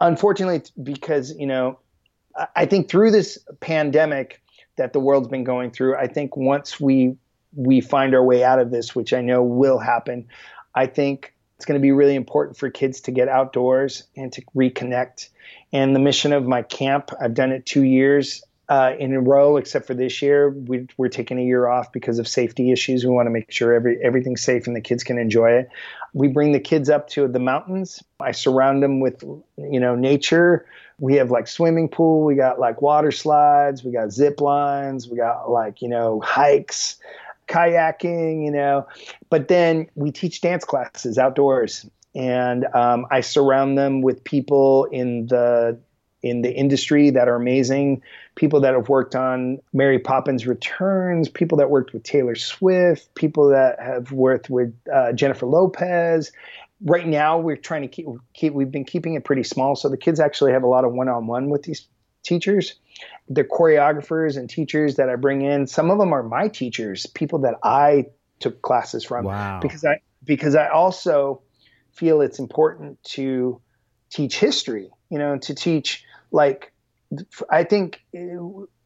unfortunately, 0.00 0.62
because 0.82 1.36
you 1.36 1.46
know, 1.46 1.78
I 2.54 2.66
think 2.66 2.88
through 2.88 3.10
this 3.10 3.38
pandemic 3.60 4.40
that 4.76 4.92
the 4.92 5.00
world's 5.00 5.28
been 5.28 5.44
going 5.44 5.70
through, 5.70 5.96
I 5.96 6.06
think 6.06 6.36
once 6.36 6.78
we 6.80 7.16
we 7.54 7.80
find 7.80 8.14
our 8.14 8.22
way 8.22 8.44
out 8.44 8.58
of 8.58 8.70
this, 8.70 8.94
which 8.94 9.14
I 9.14 9.22
know 9.22 9.42
will 9.42 9.78
happen, 9.78 10.28
I 10.74 10.86
think 10.86 11.34
it's 11.56 11.64
going 11.64 11.80
to 11.80 11.82
be 11.82 11.92
really 11.92 12.14
important 12.14 12.58
for 12.58 12.68
kids 12.68 13.00
to 13.02 13.10
get 13.10 13.28
outdoors 13.28 14.04
and 14.14 14.30
to 14.34 14.42
reconnect. 14.54 15.30
And 15.72 15.96
the 15.96 16.00
mission 16.00 16.34
of 16.34 16.44
my 16.44 16.60
camp, 16.62 17.10
I've 17.18 17.32
done 17.32 17.52
it 17.52 17.64
two 17.64 17.82
years 17.82 18.42
uh, 18.68 18.92
in 18.98 19.14
a 19.14 19.20
row, 19.20 19.56
except 19.56 19.86
for 19.86 19.94
this 19.94 20.20
year. 20.20 20.50
We, 20.50 20.88
we're 20.96 21.08
taking 21.08 21.38
a 21.38 21.42
year 21.42 21.68
off 21.68 21.92
because 21.92 22.18
of 22.18 22.26
safety 22.26 22.72
issues. 22.72 23.04
We 23.04 23.10
want 23.10 23.26
to 23.26 23.30
make 23.30 23.50
sure 23.50 23.72
every 23.72 23.98
everything's 24.02 24.42
safe 24.42 24.66
and 24.66 24.74
the 24.74 24.80
kids 24.80 25.04
can 25.04 25.18
enjoy 25.18 25.52
it. 25.52 25.68
We 26.14 26.28
bring 26.28 26.52
the 26.52 26.60
kids 26.60 26.90
up 26.90 27.08
to 27.10 27.28
the 27.28 27.38
mountains. 27.38 28.02
I 28.20 28.32
surround 28.32 28.82
them 28.82 29.00
with 29.00 29.22
you 29.56 29.80
know 29.80 29.94
nature. 29.94 30.66
We 30.98 31.14
have 31.16 31.30
like 31.30 31.46
swimming 31.46 31.88
pool. 31.88 32.24
We 32.24 32.34
got 32.34 32.58
like 32.58 32.82
water 32.82 33.12
slides. 33.12 33.84
We 33.84 33.92
got 33.92 34.10
zip 34.12 34.40
lines. 34.40 35.08
We 35.08 35.16
got 35.16 35.50
like 35.50 35.80
you 35.80 35.88
know 35.88 36.20
hikes 36.20 36.96
kayaking, 37.48 38.44
you 38.44 38.50
know. 38.50 38.86
But 39.30 39.48
then 39.48 39.88
we 39.94 40.10
teach 40.10 40.40
dance 40.40 40.64
classes 40.64 41.18
outdoors, 41.18 41.88
and 42.14 42.66
um, 42.74 43.06
I 43.10 43.20
surround 43.20 43.78
them 43.78 44.02
with 44.02 44.24
people 44.24 44.86
in 44.86 45.26
the 45.26 45.78
in 46.22 46.42
the 46.42 46.52
industry 46.52 47.10
that 47.10 47.28
are 47.28 47.36
amazing. 47.36 48.02
People 48.36 48.60
that 48.60 48.74
have 48.74 48.88
worked 48.88 49.14
on 49.14 49.58
Mary 49.72 49.98
Poppins 49.98 50.46
Returns, 50.46 51.28
people 51.28 51.58
that 51.58 51.70
worked 51.70 51.92
with 51.92 52.04
Taylor 52.04 52.36
Swift, 52.36 53.14
people 53.14 53.48
that 53.48 53.80
have 53.80 54.12
worked 54.12 54.48
with 54.48 54.72
uh, 54.92 55.12
Jennifer 55.12 55.46
Lopez. 55.46 56.30
Right 56.82 57.06
now, 57.06 57.38
we're 57.38 57.56
trying 57.56 57.82
to 57.82 57.88
keep, 57.88 58.06
keep. 58.34 58.52
We've 58.52 58.70
been 58.70 58.84
keeping 58.84 59.14
it 59.14 59.24
pretty 59.24 59.42
small, 59.42 59.74
so 59.74 59.88
the 59.88 59.96
kids 59.96 60.20
actually 60.20 60.52
have 60.52 60.62
a 60.62 60.66
lot 60.68 60.84
of 60.84 60.92
one-on-one 60.92 61.48
with 61.48 61.62
these 61.62 61.88
teachers 62.22 62.74
the 63.28 63.44
choreographers 63.44 64.36
and 64.36 64.48
teachers 64.48 64.96
that 64.96 65.08
I 65.08 65.16
bring 65.16 65.42
in, 65.42 65.66
some 65.66 65.90
of 65.90 65.98
them 65.98 66.12
are 66.12 66.22
my 66.22 66.48
teachers, 66.48 67.06
people 67.06 67.40
that 67.40 67.54
I 67.62 68.06
took 68.38 68.62
classes 68.62 69.04
from. 69.04 69.24
Wow. 69.24 69.60
Because 69.60 69.84
I 69.84 70.00
because 70.24 70.54
I 70.54 70.68
also 70.68 71.42
feel 71.92 72.20
it's 72.20 72.38
important 72.38 73.02
to 73.04 73.60
teach 74.10 74.38
history, 74.38 74.90
you 75.10 75.18
know, 75.18 75.38
to 75.38 75.54
teach 75.54 76.04
like 76.30 76.72
I 77.50 77.64
think 77.64 78.04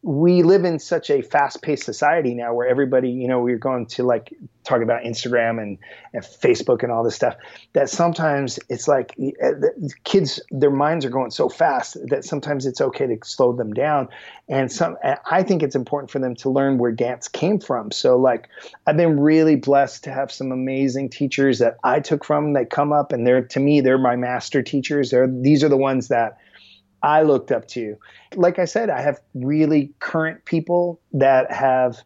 we 0.03 0.41
live 0.43 0.63
in 0.63 0.79
such 0.79 1.09
a 1.09 1.21
fast-paced 1.21 1.83
society 1.83 2.33
now 2.33 2.53
where 2.53 2.67
everybody, 2.67 3.09
you 3.09 3.27
know, 3.27 3.39
we're 3.39 3.57
going 3.57 3.85
to 3.85 4.03
like 4.03 4.33
talk 4.63 4.81
about 4.81 5.03
Instagram 5.03 5.61
and, 5.61 5.77
and 6.13 6.23
Facebook 6.23 6.83
and 6.83 6.91
all 6.91 7.03
this 7.03 7.15
stuff 7.15 7.35
that 7.73 7.89
sometimes 7.89 8.59
it's 8.69 8.87
like 8.87 9.15
uh, 9.43 9.51
kids, 10.03 10.39
their 10.51 10.71
minds 10.71 11.05
are 11.05 11.09
going 11.09 11.31
so 11.31 11.49
fast 11.49 11.97
that 12.09 12.23
sometimes 12.25 12.65
it's 12.65 12.81
okay 12.81 13.07
to 13.07 13.17
slow 13.23 13.53
them 13.53 13.73
down. 13.73 14.07
And 14.47 14.71
some, 14.71 14.97
I 15.29 15.43
think 15.43 15.61
it's 15.63 15.75
important 15.75 16.09
for 16.11 16.19
them 16.19 16.35
to 16.35 16.49
learn 16.49 16.77
where 16.77 16.91
dance 16.91 17.27
came 17.27 17.59
from. 17.59 17.91
So 17.91 18.17
like, 18.17 18.49
I've 18.87 18.97
been 18.97 19.19
really 19.19 19.55
blessed 19.55 20.03
to 20.05 20.11
have 20.11 20.31
some 20.31 20.51
amazing 20.51 21.09
teachers 21.09 21.59
that 21.59 21.77
I 21.83 21.99
took 21.99 22.23
from 22.23 22.53
that 22.53 22.69
come 22.69 22.91
up 22.91 23.11
and 23.11 23.25
they're, 23.25 23.43
to 23.43 23.59
me, 23.59 23.81
they're 23.81 23.97
my 23.97 24.15
master 24.15 24.61
teachers. 24.63 25.11
They're, 25.11 25.27
these 25.27 25.63
are 25.63 25.69
the 25.69 25.77
ones 25.77 26.07
that 26.07 26.37
I 27.03 27.23
looked 27.23 27.51
up 27.51 27.67
to. 27.69 27.97
Like 28.35 28.59
I 28.59 28.65
said, 28.65 28.89
I 28.89 29.01
have 29.01 29.19
really 29.33 29.93
current 29.99 30.45
people 30.45 30.99
that 31.13 31.51
have 31.51 31.97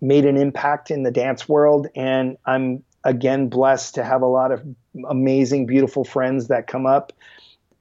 made 0.00 0.24
an 0.24 0.36
impact 0.36 0.90
in 0.90 1.04
the 1.04 1.10
dance 1.12 1.48
world, 1.48 1.86
and 1.94 2.36
I'm 2.44 2.82
again 3.04 3.48
blessed 3.48 3.94
to 3.96 4.04
have 4.04 4.22
a 4.22 4.26
lot 4.26 4.52
of 4.52 4.62
amazing, 5.08 5.66
beautiful 5.66 6.04
friends 6.04 6.48
that 6.48 6.66
come 6.66 6.86
up 6.86 7.12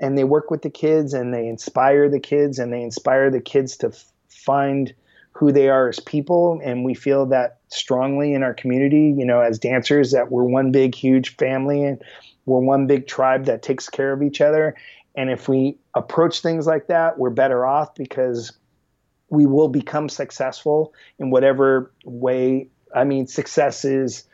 and 0.01 0.17
they 0.17 0.23
work 0.23 0.49
with 0.49 0.64
the 0.64 0.69
kids 0.69 1.14
and 1.14 1.33
they 1.33 1.48
inspire 1.48 2.09
the 2.09 2.19
kids 2.19 2.59
and 2.59 2.73
they 2.73 2.81
inspire 2.81 3.30
the 3.30 3.40
kids 3.40 3.77
to 3.77 3.88
f- 3.88 4.11
find 4.27 4.93
who 5.33 5.51
they 5.51 5.69
are 5.69 5.88
as 5.88 5.99
people 5.99 6.59
and 6.64 6.83
we 6.83 6.93
feel 6.93 7.25
that 7.27 7.59
strongly 7.69 8.33
in 8.33 8.43
our 8.43 8.53
community 8.53 9.14
you 9.17 9.25
know 9.25 9.40
as 9.40 9.57
dancers 9.57 10.11
that 10.11 10.30
we're 10.30 10.43
one 10.43 10.72
big 10.72 10.93
huge 10.93 11.35
family 11.38 11.83
and 11.83 12.01
we're 12.45 12.59
one 12.59 12.85
big 12.85 13.07
tribe 13.07 13.45
that 13.45 13.61
takes 13.61 13.88
care 13.88 14.11
of 14.11 14.22
each 14.22 14.41
other 14.41 14.75
and 15.15 15.30
if 15.30 15.48
we 15.48 15.77
approach 15.93 16.41
things 16.41 16.65
like 16.65 16.87
that, 16.87 17.17
we're 17.17 17.29
better 17.29 17.65
off 17.65 17.95
because 17.95 18.51
we 19.29 19.45
will 19.45 19.69
become 19.69 20.09
successful 20.09 20.93
in 21.19 21.29
whatever 21.29 21.91
way. 22.05 22.69
I 22.93 23.03
mean, 23.03 23.27
success 23.27 23.85
is 23.85 24.25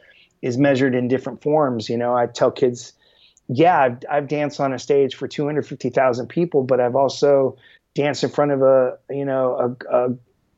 is 0.41 0.57
measured 0.57 0.95
in 0.95 1.07
different 1.07 1.41
forms. 1.41 1.89
You 1.89 1.97
know, 1.97 2.15
I 2.15 2.27
tell 2.27 2.51
kids, 2.51 2.93
yeah, 3.47 3.79
I've, 3.79 3.97
I've 4.09 4.27
danced 4.27 4.59
on 4.59 4.73
a 4.73 4.79
stage 4.79 5.15
for 5.15 5.27
250,000 5.27 6.27
people, 6.27 6.63
but 6.63 6.79
I've 6.79 6.95
also 6.95 7.57
danced 7.95 8.23
in 8.23 8.29
front 8.29 8.51
of 8.51 8.61
a 8.61 8.97
you 9.09 9.25
know 9.25 9.75
a, 9.91 9.95
a, 9.95 10.09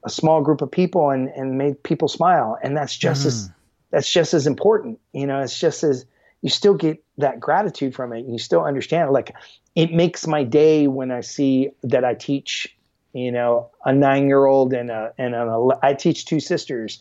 a 0.05 0.09
small 0.09 0.41
group 0.41 0.61
of 0.61 0.71
people 0.71 1.09
and 1.09 1.29
and 1.29 1.57
made 1.57 1.81
people 1.83 2.07
smile, 2.07 2.57
and 2.63 2.75
that's 2.75 2.95
just 2.95 3.23
mm. 3.23 3.27
as 3.27 3.49
that's 3.91 4.11
just 4.11 4.33
as 4.33 4.47
important. 4.47 4.99
You 5.13 5.27
know, 5.27 5.39
it's 5.39 5.57
just 5.59 5.83
as 5.83 6.05
you 6.41 6.49
still 6.49 6.73
get 6.73 7.03
that 7.19 7.39
gratitude 7.39 7.95
from 7.95 8.14
it. 8.14 8.25
You 8.25 8.38
still 8.38 8.64
understand. 8.64 9.11
Like 9.11 9.35
it 9.75 9.93
makes 9.93 10.27
my 10.27 10.43
day 10.43 10.88
when 10.88 11.11
I 11.11 11.22
see 11.22 11.72
that 11.83 12.03
I 12.03 12.14
teach, 12.14 12.75
you 13.14 13.31
know, 13.31 13.69
a 13.85 13.93
nine 13.93 14.27
year 14.27 14.45
old 14.45 14.73
and 14.73 14.89
a 14.89 15.14
and 15.17 15.35
a, 15.35 15.80
I 15.81 15.93
teach 15.93 16.25
two 16.25 16.39
sisters, 16.39 16.99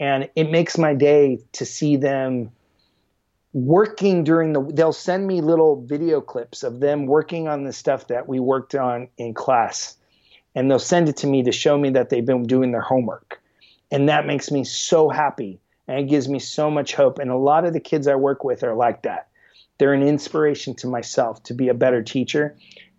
and 0.00 0.28
it 0.34 0.50
makes 0.50 0.78
my 0.78 0.94
day 0.94 1.40
to 1.52 1.64
see 1.64 1.96
them 1.96 2.50
working 3.52 4.24
during 4.24 4.52
the. 4.52 4.62
They'll 4.62 4.92
send 4.92 5.26
me 5.26 5.40
little 5.40 5.80
video 5.80 6.20
clips 6.20 6.62
of 6.62 6.80
them 6.80 7.06
working 7.06 7.48
on 7.48 7.64
the 7.64 7.72
stuff 7.72 8.08
that 8.08 8.28
we 8.28 8.40
worked 8.40 8.74
on 8.74 9.08
in 9.18 9.34
class, 9.34 9.96
and 10.54 10.70
they'll 10.70 10.78
send 10.78 11.08
it 11.08 11.18
to 11.18 11.26
me 11.26 11.42
to 11.44 11.52
show 11.52 11.76
me 11.76 11.90
that 11.90 12.10
they've 12.10 12.24
been 12.24 12.44
doing 12.44 12.72
their 12.72 12.80
homework, 12.80 13.40
and 13.90 14.08
that 14.08 14.26
makes 14.26 14.50
me 14.50 14.64
so 14.64 15.08
happy 15.08 15.60
and 15.88 16.00
it 16.00 16.08
gives 16.08 16.28
me 16.28 16.38
so 16.38 16.70
much 16.70 16.94
hope. 16.94 17.18
And 17.18 17.30
a 17.30 17.36
lot 17.36 17.64
of 17.64 17.72
the 17.72 17.80
kids 17.80 18.06
I 18.06 18.14
work 18.14 18.44
with 18.44 18.62
are 18.62 18.74
like 18.74 19.02
that. 19.02 19.27
They're 19.78 19.94
an 19.94 20.02
inspiration 20.02 20.74
to 20.76 20.86
myself 20.88 21.42
to 21.44 21.54
be 21.54 21.68
a 21.68 21.74
better 21.74 22.02
teacher 22.02 22.56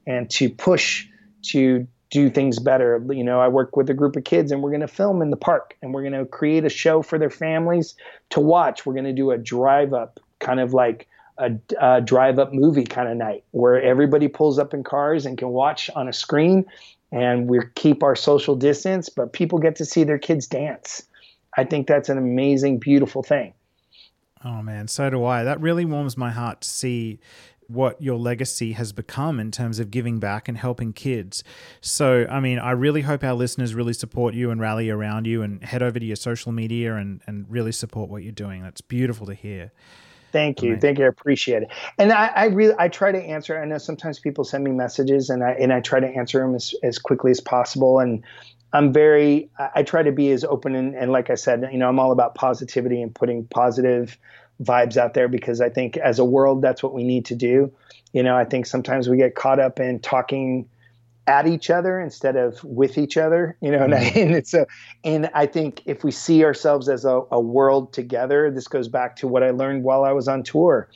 and 0.08 0.30
to 0.32 0.50
push 0.50 1.08
to 1.44 1.88
do 2.10 2.30
things 2.30 2.60
better. 2.60 3.04
You 3.10 3.24
know, 3.24 3.40
I 3.40 3.48
work 3.48 3.76
with 3.76 3.90
a 3.90 3.94
group 3.94 4.16
of 4.16 4.24
kids 4.24 4.52
and 4.52 4.64
we're 4.64 4.72
going 4.72 4.82
to 4.82 4.88
film 4.88 5.22
in 5.22 5.30
the 5.30 5.38
park 5.38 5.78
and 5.82 5.94
we're 5.94 6.02
going 6.02 6.14
to 6.14 6.26
create 6.26 6.66
a 6.66 6.70
show 6.70 7.02
for 7.02 7.20
their 7.20 7.30
families 7.30 7.96
to 8.32 8.40
watch. 8.40 8.86
We're 8.86 8.94
going 8.94 9.06
to 9.06 9.14
do 9.14 9.32
a 9.32 9.38
drive 9.38 9.94
up, 9.94 10.20
kind 10.40 10.60
of 10.60 10.74
like 10.74 11.08
a, 11.38 11.52
a 11.80 12.02
drive 12.02 12.40
up 12.40 12.54
movie 12.54 12.84
kind 12.84 13.10
of 13.10 13.18
night 13.18 13.44
where 13.52 13.82
everybody 13.82 14.28
pulls 14.28 14.58
up 14.58 14.74
in 14.74 14.84
cars 14.84 15.26
and 15.26 15.38
can 15.38 15.50
watch 15.50 15.90
on 15.96 16.08
a 16.08 16.14
screen 16.14 16.66
and 17.12 17.48
we 17.48 17.60
keep 17.76 18.04
our 18.04 18.16
social 18.16 18.56
distance, 18.56 19.10
but 19.10 19.34
people 19.34 19.60
get 19.60 19.76
to 19.78 19.86
see 19.86 20.04
their 20.04 20.20
kids 20.20 20.48
dance. 20.48 21.04
I 21.58 21.64
think 21.64 21.88
that's 21.88 22.10
an 22.10 22.18
amazing, 22.18 22.80
beautiful 22.80 23.24
thing. 23.24 23.54
Oh 24.44 24.62
man, 24.62 24.88
so 24.88 25.10
do 25.10 25.24
I. 25.26 25.44
That 25.44 25.60
really 25.60 25.86
warms 25.86 26.16
my 26.18 26.32
heart 26.32 26.62
to 26.62 26.70
see 26.70 27.20
what 27.68 28.02
your 28.02 28.18
legacy 28.18 28.72
has 28.72 28.92
become 28.92 29.40
in 29.40 29.52
terms 29.52 29.78
of 29.78 29.92
giving 29.92 30.20
back 30.20 30.48
and 30.48 30.58
helping 30.58 30.92
kids. 30.92 31.44
So, 31.82 32.26
I 32.28 32.40
mean, 32.40 32.58
I 32.58 32.72
really 32.72 33.02
hope 33.02 33.24
our 33.24 33.36
listeners 33.36 33.76
really 33.76 33.94
support 33.94 34.34
you 34.34 34.50
and 34.50 34.60
rally 34.60 34.90
around 34.90 35.28
you 35.28 35.44
and 35.44 35.64
head 35.64 35.84
over 35.84 36.00
to 36.00 36.06
your 36.06 36.16
social 36.16 36.52
media 36.52 36.96
and, 36.96 37.22
and 37.28 37.46
really 37.48 37.72
support 37.72 38.10
what 38.10 38.24
you're 38.24 38.32
doing. 38.32 38.64
That's 38.64 38.82
beautiful 38.82 39.28
to 39.28 39.36
hear. 39.36 39.72
Thank 40.32 40.64
you. 40.64 40.78
Thank 40.78 40.98
you. 40.98 41.06
I 41.06 41.10
appreciate 41.10 41.64
it. 41.64 41.70
And 42.00 42.12
I, 42.12 42.28
I 42.36 42.46
really, 42.46 42.74
I 42.80 42.88
try 42.88 43.12
to 43.12 43.22
answer. 43.22 43.62
I 43.62 43.66
know 43.66 43.78
sometimes 43.78 44.20
people 44.20 44.44
send 44.44 44.64
me 44.64 44.72
messages 44.72 45.30
and 45.30 45.44
I, 45.44 45.52
and 45.52 45.72
I 45.72 45.80
try 45.80 46.00
to 46.00 46.08
answer 46.08 46.40
them 46.40 46.56
as, 46.56 46.74
as 46.82 46.98
quickly 46.98 47.32
as 47.32 47.40
possible. 47.40 48.00
And 48.00 48.24
I'm 48.72 48.94
very, 48.94 49.50
I 49.76 49.84
try 49.84 50.04
to 50.04 50.12
be 50.12 50.32
as 50.32 50.44
open 50.44 50.76
and, 50.76 50.96
and 50.96 51.12
like 51.12 51.30
I 51.30 51.36
said, 51.36 51.68
you 51.72 51.78
know, 51.78 51.90
I'm 51.90 52.00
all 52.00 52.12
about 52.12 52.36
positivity 52.36 53.02
and 53.02 53.14
putting 53.14 53.46
positive 53.48 54.18
vibes 54.62 54.98
out 54.98 55.14
there 55.14 55.28
because 55.28 55.62
I 55.62 55.70
think 55.70 55.98
as 55.98 56.20
a 56.20 56.26
world, 56.26 56.62
that's 56.62 56.84
what 56.84 56.94
we 56.94 57.04
need 57.04 57.26
to 57.26 57.36
do. 57.36 57.72
You 58.14 58.24
know, 58.24 58.36
I 58.36 58.46
think 58.46 58.66
sometimes 58.66 59.10
we 59.10 59.18
get 59.18 59.36
caught 59.36 59.60
up 59.60 59.80
in 59.80 60.00
talking 60.00 60.68
at 61.28 61.48
each 61.48 61.70
other 61.70 62.00
instead 62.00 62.36
of 62.36 62.64
with 62.64 62.98
each 62.98 63.16
other. 63.16 63.56
You 63.62 63.72
know, 63.72 63.80
mm-hmm. 63.88 63.94
and 64.20 64.36
it's 64.36 64.54
a, 64.54 64.66
and 65.04 65.30
I 65.34 65.46
think 65.46 65.82
if 65.86 66.04
we 66.04 66.12
see 66.12 66.44
ourselves 66.44 66.90
as 66.90 67.06
a, 67.06 67.22
a, 67.32 67.40
world 67.40 67.94
together, 67.94 68.52
this 68.52 68.68
goes 68.68 68.88
back 68.88 69.16
to 69.18 69.28
what 69.28 69.44
I 69.44 69.52
learned 69.52 69.84
while 69.84 70.04
I 70.04 70.12
was 70.12 70.28
on 70.28 70.44
tour. 70.44 70.90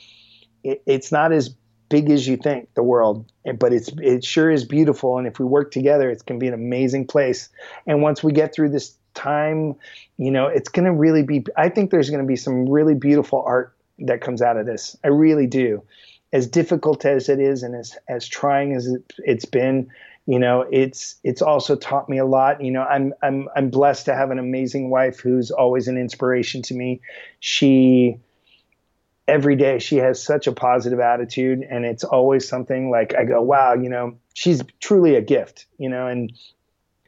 It, 0.64 0.82
it's 0.86 1.12
not 1.12 1.32
as 1.32 1.54
big 1.94 2.10
as 2.10 2.26
you 2.26 2.36
think 2.36 2.74
the 2.74 2.82
world, 2.82 3.30
but 3.60 3.72
it's 3.72 3.88
it 4.02 4.24
sure 4.24 4.50
is 4.50 4.64
beautiful. 4.64 5.16
And 5.16 5.28
if 5.28 5.38
we 5.38 5.44
work 5.44 5.70
together, 5.70 6.10
it's 6.10 6.24
going 6.24 6.40
to 6.40 6.42
be 6.42 6.48
an 6.48 6.54
amazing 6.54 7.06
place. 7.06 7.50
And 7.86 8.02
once 8.02 8.20
we 8.20 8.32
get 8.32 8.52
through 8.52 8.70
this 8.70 8.96
time, 9.14 9.76
you 10.16 10.32
know, 10.32 10.48
it's 10.48 10.68
going 10.68 10.86
to 10.86 10.92
really 10.92 11.22
be. 11.22 11.46
I 11.56 11.68
think 11.68 11.92
there's 11.92 12.10
going 12.10 12.22
to 12.22 12.26
be 12.26 12.34
some 12.34 12.68
really 12.68 12.96
beautiful 12.96 13.44
art 13.46 13.76
that 14.00 14.20
comes 14.20 14.42
out 14.42 14.56
of 14.56 14.66
this. 14.66 14.96
I 15.04 15.08
really 15.08 15.46
do. 15.46 15.84
As 16.32 16.48
difficult 16.48 17.04
as 17.04 17.28
it 17.28 17.38
is, 17.38 17.62
and 17.62 17.76
as 17.76 17.96
as 18.08 18.26
trying 18.26 18.74
as 18.74 18.88
it, 18.88 19.12
it's 19.18 19.44
been, 19.44 19.88
you 20.26 20.40
know 20.40 20.66
it's 20.72 21.14
it's 21.22 21.42
also 21.42 21.76
taught 21.76 22.08
me 22.08 22.18
a 22.18 22.24
lot 22.24 22.62
you 22.62 22.70
know 22.70 22.82
i'm 22.84 23.12
i'm 23.22 23.46
i'm 23.54 23.68
blessed 23.68 24.06
to 24.06 24.14
have 24.14 24.30
an 24.30 24.38
amazing 24.38 24.88
wife 24.88 25.20
who's 25.20 25.50
always 25.50 25.86
an 25.86 25.98
inspiration 25.98 26.62
to 26.62 26.74
me 26.74 27.00
she 27.40 28.16
every 29.26 29.56
day 29.56 29.78
she 29.78 29.96
has 29.96 30.22
such 30.22 30.46
a 30.46 30.52
positive 30.52 31.00
attitude 31.00 31.62
and 31.68 31.84
it's 31.84 32.04
always 32.04 32.46
something 32.46 32.90
like 32.90 33.14
i 33.16 33.24
go 33.24 33.40
wow 33.40 33.74
you 33.74 33.88
know 33.88 34.14
she's 34.34 34.62
truly 34.80 35.14
a 35.14 35.22
gift 35.22 35.66
you 35.78 35.88
know 35.88 36.06
and 36.06 36.32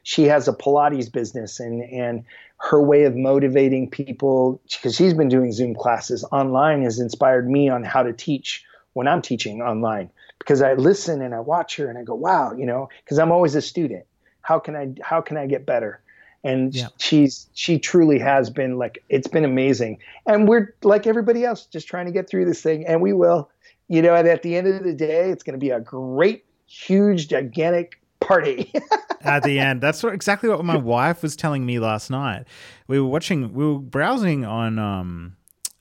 she 0.03 0.23
has 0.23 0.47
a 0.47 0.53
pilates 0.53 1.11
business 1.11 1.59
and 1.59 1.81
and 1.83 2.23
her 2.59 2.81
way 2.81 3.03
of 3.03 3.15
motivating 3.15 3.87
people 3.87 4.59
because 4.71 4.95
she's 4.95 5.13
been 5.13 5.29
doing 5.29 5.51
zoom 5.51 5.75
classes 5.75 6.25
online 6.31 6.81
has 6.81 6.99
inspired 6.99 7.49
me 7.49 7.69
on 7.69 7.83
how 7.83 8.01
to 8.01 8.13
teach 8.13 8.63
when 8.93 9.07
i'm 9.07 9.21
teaching 9.21 9.61
online 9.61 10.09
because 10.39 10.61
I 10.61 10.73
listen 10.75 11.21
and 11.21 11.35
I 11.35 11.41
watch 11.41 11.75
her 11.75 11.89
and 11.89 11.97
I 11.97 12.03
go, 12.03 12.15
wow, 12.15 12.53
you 12.53 12.65
know, 12.65 12.89
because 13.03 13.19
I'm 13.19 13.31
always 13.31 13.55
a 13.55 13.61
student. 13.61 14.05
How 14.41 14.59
can 14.59 14.75
I 14.75 14.93
how 15.01 15.19
can 15.19 15.35
I 15.35 15.45
get 15.45 15.65
better? 15.65 16.01
And 16.43 16.73
yeah. 16.73 16.87
she's 16.97 17.47
she 17.53 17.79
truly 17.79 18.19
has 18.19 18.49
been 18.49 18.77
like 18.77 19.03
it's 19.09 19.27
been 19.27 19.45
amazing. 19.45 19.99
And 20.25 20.47
we're 20.47 20.73
like 20.83 21.07
everybody 21.07 21.43
else, 21.43 21.65
just 21.65 21.87
trying 21.87 22.05
to 22.05 22.11
get 22.11 22.29
through 22.29 22.45
this 22.45 22.61
thing, 22.61 22.85
and 22.85 23.01
we 23.01 23.13
will. 23.13 23.49
You 23.89 24.01
know, 24.01 24.15
and 24.15 24.27
at 24.27 24.43
the 24.43 24.55
end 24.55 24.67
of 24.67 24.83
the 24.83 24.93
day, 24.93 25.29
it's 25.29 25.43
going 25.43 25.53
to 25.53 25.59
be 25.59 25.69
a 25.69 25.79
great, 25.79 26.43
huge, 26.65 27.29
gigantic 27.29 28.01
party. 28.19 28.71
at 29.21 29.43
the 29.43 29.59
end, 29.59 29.79
that's 29.79 30.03
what, 30.03 30.13
exactly 30.13 30.49
what 30.49 30.63
my 30.65 30.75
wife 30.75 31.23
was 31.23 31.37
telling 31.37 31.65
me 31.65 31.79
last 31.79 32.09
night. 32.09 32.45
We 32.87 32.99
were 32.99 33.07
watching, 33.07 33.53
we 33.53 33.65
were 33.65 33.79
browsing 33.79 34.43
on 34.43 34.77
um, 34.77 35.36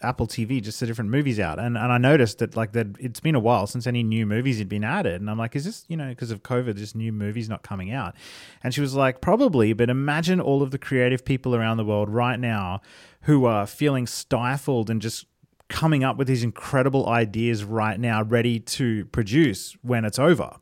Apple 0.07 0.27
TV, 0.27 0.63
just 0.63 0.81
the 0.81 0.87
different 0.87 1.11
movies 1.11 1.39
out, 1.39 1.59
and 1.59 1.77
and 1.77 1.93
I 1.93 1.99
noticed 1.99 2.39
that 2.39 2.57
like 2.57 2.73
that 2.73 2.87
it's 2.99 3.21
been 3.21 3.35
a 3.35 3.41
while 3.41 3.67
since 3.67 3.87
any 3.87 4.03
new 4.03 4.25
movies 4.25 4.59
had 4.59 4.69
been 4.69 4.85
added, 4.85 5.21
and 5.21 5.29
I'm 5.29 5.39
like, 5.39 5.57
is 5.57 5.65
this 5.65 5.85
you 5.89 5.97
know 5.97 6.09
because 6.09 6.31
of 6.31 6.43
COVID, 6.43 6.77
just 6.77 6.95
new 6.95 7.13
movies 7.13 7.49
not 7.49 7.63
coming 7.63 7.93
out? 7.93 8.15
And 8.63 8.73
she 8.73 8.81
was 8.81 8.95
like, 8.95 9.21
probably, 9.21 9.73
but 9.73 9.91
imagine 9.91 10.41
all 10.41 10.63
of 10.63 10.71
the 10.71 10.79
creative 10.79 11.25
people 11.25 11.55
around 11.55 11.77
the 11.77 11.85
world 11.85 12.09
right 12.09 12.39
now 12.39 12.81
who 13.23 13.45
are 13.45 13.67
feeling 13.67 14.07
stifled 14.07 14.89
and 14.89 15.03
just 15.03 15.27
coming 15.69 16.05
up 16.05 16.17
with 16.17 16.29
these 16.29 16.45
incredible 16.45 17.09
ideas 17.09 17.65
right 17.65 17.99
now, 17.99 18.23
ready 18.23 18.61
to 18.61 19.05
produce 19.07 19.77
when 19.83 20.05
it's 20.05 20.19
over. 20.19 20.53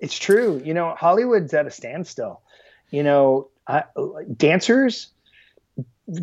It's 0.00 0.18
true. 0.18 0.60
You 0.64 0.74
know, 0.74 0.94
Hollywood's 0.94 1.54
at 1.54 1.66
a 1.66 1.70
standstill. 1.70 2.42
You 2.90 3.02
know, 3.02 3.48
I, 3.66 3.84
dancers 4.36 5.08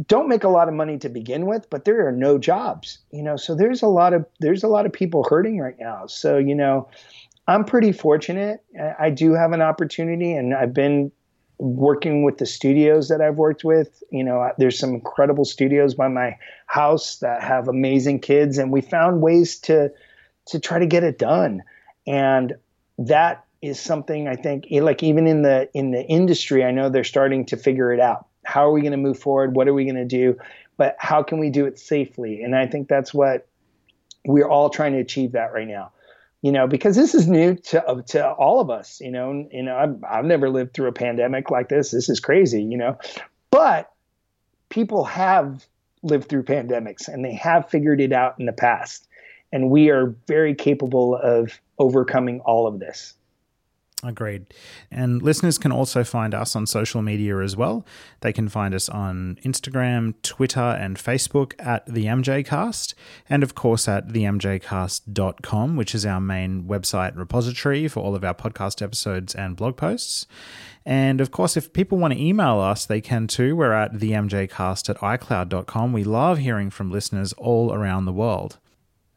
don't 0.07 0.27
make 0.27 0.43
a 0.43 0.49
lot 0.49 0.67
of 0.67 0.73
money 0.73 0.97
to 0.97 1.09
begin 1.09 1.45
with, 1.45 1.69
but 1.69 1.85
there 1.85 2.07
are 2.07 2.11
no 2.11 2.37
jobs, 2.37 2.99
you 3.11 3.21
know. 3.21 3.37
So 3.37 3.53
there's 3.53 3.81
a 3.81 3.87
lot 3.87 4.13
of 4.13 4.25
there's 4.39 4.63
a 4.63 4.67
lot 4.67 4.85
of 4.85 4.93
people 4.93 5.25
hurting 5.29 5.59
right 5.59 5.77
now. 5.79 6.07
So 6.07 6.37
you 6.37 6.55
know, 6.55 6.89
I'm 7.47 7.63
pretty 7.63 7.91
fortunate. 7.91 8.63
I 8.99 9.09
do 9.11 9.33
have 9.33 9.51
an 9.51 9.61
opportunity, 9.61 10.33
and 10.33 10.55
I've 10.55 10.73
been 10.73 11.11
working 11.59 12.23
with 12.23 12.39
the 12.39 12.45
studios 12.45 13.07
that 13.09 13.21
I've 13.21 13.37
worked 13.37 13.63
with. 13.63 14.03
You 14.11 14.23
know, 14.23 14.51
there's 14.57 14.77
some 14.77 14.95
incredible 14.95 15.45
studios 15.45 15.93
by 15.93 16.07
my 16.07 16.35
house 16.65 17.17
that 17.17 17.43
have 17.43 17.67
amazing 17.67 18.21
kids, 18.21 18.57
and 18.57 18.71
we 18.71 18.81
found 18.81 19.21
ways 19.21 19.59
to 19.59 19.91
to 20.47 20.59
try 20.59 20.79
to 20.79 20.87
get 20.87 21.03
it 21.03 21.19
done. 21.19 21.61
And 22.07 22.53
that 22.97 23.45
is 23.61 23.79
something 23.79 24.27
I 24.27 24.35
think, 24.35 24.65
like 24.71 25.03
even 25.03 25.27
in 25.27 25.43
the 25.43 25.69
in 25.75 25.91
the 25.91 26.03
industry, 26.05 26.63
I 26.63 26.71
know 26.71 26.89
they're 26.89 27.03
starting 27.03 27.45
to 27.47 27.57
figure 27.57 27.93
it 27.93 27.99
out 27.99 28.27
how 28.45 28.65
are 28.65 28.71
we 28.71 28.81
going 28.81 28.91
to 28.91 28.97
move 28.97 29.19
forward? 29.19 29.55
What 29.55 29.67
are 29.67 29.73
we 29.73 29.83
going 29.83 29.95
to 29.95 30.05
do? 30.05 30.37
But 30.77 30.95
how 30.99 31.23
can 31.23 31.39
we 31.39 31.49
do 31.49 31.65
it 31.65 31.79
safely? 31.79 32.41
And 32.41 32.55
I 32.55 32.67
think 32.67 32.87
that's 32.87 33.13
what 33.13 33.47
we're 34.25 34.47
all 34.47 34.69
trying 34.69 34.93
to 34.93 34.99
achieve 34.99 35.33
that 35.33 35.53
right 35.53 35.67
now. 35.67 35.91
You 36.41 36.51
know, 36.51 36.67
because 36.67 36.95
this 36.95 37.15
is 37.15 37.27
new 37.27 37.55
to 37.55 37.83
uh, 37.83 38.01
to 38.03 38.31
all 38.33 38.59
of 38.59 38.69
us. 38.69 39.01
You 39.01 39.11
know, 39.11 39.47
you 39.51 39.63
know, 39.63 39.75
I've, 39.75 40.03
I've 40.03 40.25
never 40.25 40.49
lived 40.49 40.73
through 40.73 40.89
a 40.89 40.91
pandemic 40.91 41.49
like 41.49 41.69
this. 41.69 41.89
This 41.89 42.07
is 42.07 42.19
crazy. 42.19 42.61
You 42.61 42.77
know, 42.77 42.99
but 43.49 43.91
people 44.69 45.05
have 45.05 45.65
lived 46.03 46.29
through 46.29 46.43
pandemics 46.43 47.07
and 47.07 47.25
they 47.25 47.33
have 47.33 47.67
figured 47.69 47.99
it 47.99 48.11
out 48.11 48.35
in 48.39 48.45
the 48.45 48.53
past, 48.53 49.07
and 49.51 49.71
we 49.71 49.89
are 49.89 50.15
very 50.27 50.53
capable 50.53 51.15
of 51.15 51.59
overcoming 51.79 52.41
all 52.41 52.67
of 52.67 52.79
this. 52.79 53.15
Agreed. 54.05 54.53
And 54.91 55.21
listeners 55.21 55.57
can 55.57 55.71
also 55.71 56.03
find 56.03 56.35
us 56.35 56.55
on 56.55 56.67
social 56.67 57.01
media 57.01 57.39
as 57.39 57.57
well. 57.57 57.85
They 58.21 58.31
can 58.31 58.49
find 58.49 58.73
us 58.75 58.87
on 58.87 59.39
Instagram, 59.43 60.13
Twitter, 60.21 60.59
and 60.59 60.97
Facebook 60.97 61.53
at 61.57 61.85
the 61.87 62.05
MJCast, 62.05 62.93
and 63.27 63.41
of 63.41 63.55
course 63.55 63.87
at 63.87 64.09
themjcast.com, 64.09 65.75
which 65.75 65.95
is 65.95 66.05
our 66.05 66.21
main 66.21 66.63
website 66.63 67.17
repository 67.17 67.87
for 67.87 68.01
all 68.01 68.15
of 68.15 68.23
our 68.23 68.35
podcast 68.35 68.81
episodes 68.81 69.33
and 69.33 69.55
blog 69.55 69.75
posts. 69.75 70.27
And 70.85 71.19
of 71.19 71.31
course, 71.31 71.57
if 71.57 71.73
people 71.73 71.97
want 71.97 72.13
to 72.13 72.21
email 72.21 72.59
us, 72.59 72.85
they 72.85 73.01
can 73.01 73.25
too. 73.25 73.55
We're 73.55 73.73
at 73.73 73.93
themjcast 73.93 74.89
at 74.89 74.97
icloud.com. 74.97 75.93
We 75.93 76.03
love 76.03 76.37
hearing 76.37 76.69
from 76.69 76.91
listeners 76.91 77.33
all 77.33 77.73
around 77.73 78.05
the 78.05 78.13
world. 78.13 78.59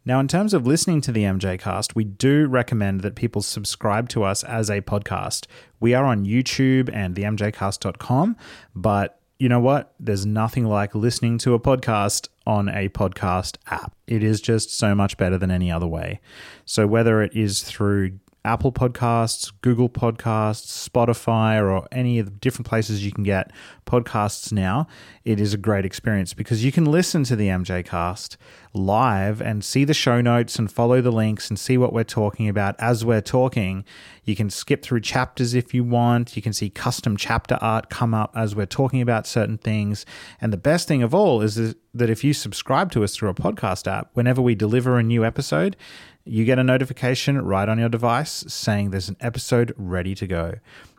Now, 0.08 0.20
in 0.20 0.26
terms 0.26 0.54
of 0.54 0.66
listening 0.66 1.02
to 1.02 1.12
the 1.12 1.24
MJ 1.24 1.60
Cast, 1.60 1.94
we 1.94 2.02
do 2.02 2.46
recommend 2.46 3.02
that 3.02 3.14
people 3.14 3.42
subscribe 3.42 4.08
to 4.08 4.24
us 4.24 4.42
as 4.42 4.70
a 4.70 4.80
podcast. 4.80 5.44
We 5.80 5.92
are 5.92 6.06
on 6.06 6.24
YouTube 6.24 6.88
and 6.90 7.14
themjcast.com, 7.14 8.34
but 8.74 9.20
you 9.38 9.50
know 9.50 9.60
what? 9.60 9.92
There's 10.00 10.24
nothing 10.24 10.64
like 10.64 10.94
listening 10.94 11.36
to 11.40 11.52
a 11.52 11.60
podcast 11.60 12.28
on 12.46 12.70
a 12.70 12.88
podcast 12.88 13.58
app. 13.66 13.94
It 14.06 14.24
is 14.24 14.40
just 14.40 14.70
so 14.70 14.94
much 14.94 15.18
better 15.18 15.36
than 15.36 15.50
any 15.50 15.70
other 15.70 15.86
way. 15.86 16.20
So, 16.64 16.86
whether 16.86 17.20
it 17.20 17.36
is 17.36 17.62
through 17.62 18.18
Apple 18.44 18.72
Podcasts, 18.72 19.52
Google 19.62 19.88
Podcasts, 19.88 20.88
Spotify, 20.88 21.60
or 21.62 21.86
any 21.92 22.18
of 22.18 22.26
the 22.26 22.32
different 22.32 22.66
places 22.66 23.04
you 23.04 23.12
can 23.12 23.24
get 23.24 23.50
podcasts 23.86 24.52
now, 24.52 24.86
it 25.24 25.40
is 25.40 25.52
a 25.52 25.58
great 25.58 25.84
experience 25.84 26.34
because 26.34 26.64
you 26.64 26.70
can 26.70 26.84
listen 26.84 27.24
to 27.24 27.36
the 27.36 27.48
MJ 27.48 27.84
Cast 27.84 28.36
live 28.72 29.40
and 29.40 29.64
see 29.64 29.84
the 29.84 29.94
show 29.94 30.20
notes 30.20 30.58
and 30.58 30.70
follow 30.70 31.00
the 31.00 31.10
links 31.10 31.48
and 31.48 31.58
see 31.58 31.76
what 31.76 31.92
we're 31.92 32.04
talking 32.04 32.48
about 32.48 32.76
as 32.78 33.04
we're 33.04 33.20
talking. 33.20 33.84
You 34.24 34.36
can 34.36 34.50
skip 34.50 34.82
through 34.82 35.00
chapters 35.00 35.54
if 35.54 35.74
you 35.74 35.84
want. 35.84 36.36
You 36.36 36.42
can 36.42 36.52
see 36.52 36.70
custom 36.70 37.16
chapter 37.16 37.58
art 37.60 37.90
come 37.90 38.14
up 38.14 38.32
as 38.36 38.54
we're 38.54 38.66
talking 38.66 39.00
about 39.00 39.26
certain 39.26 39.58
things. 39.58 40.04
And 40.40 40.52
the 40.52 40.58
best 40.58 40.86
thing 40.86 41.02
of 41.02 41.14
all 41.14 41.40
is 41.40 41.74
that 41.94 42.10
if 42.10 42.22
you 42.22 42.32
subscribe 42.32 42.92
to 42.92 43.02
us 43.02 43.16
through 43.16 43.30
a 43.30 43.34
podcast 43.34 43.90
app, 43.90 44.10
whenever 44.12 44.42
we 44.42 44.54
deliver 44.54 44.98
a 44.98 45.02
new 45.02 45.24
episode, 45.24 45.76
you 46.28 46.44
get 46.44 46.58
a 46.58 46.64
notification 46.64 47.40
right 47.42 47.68
on 47.68 47.78
your 47.78 47.88
device 47.88 48.44
saying 48.48 48.90
there's 48.90 49.08
an 49.08 49.16
episode 49.20 49.74
ready 49.76 50.14
to 50.14 50.26
go. 50.26 50.54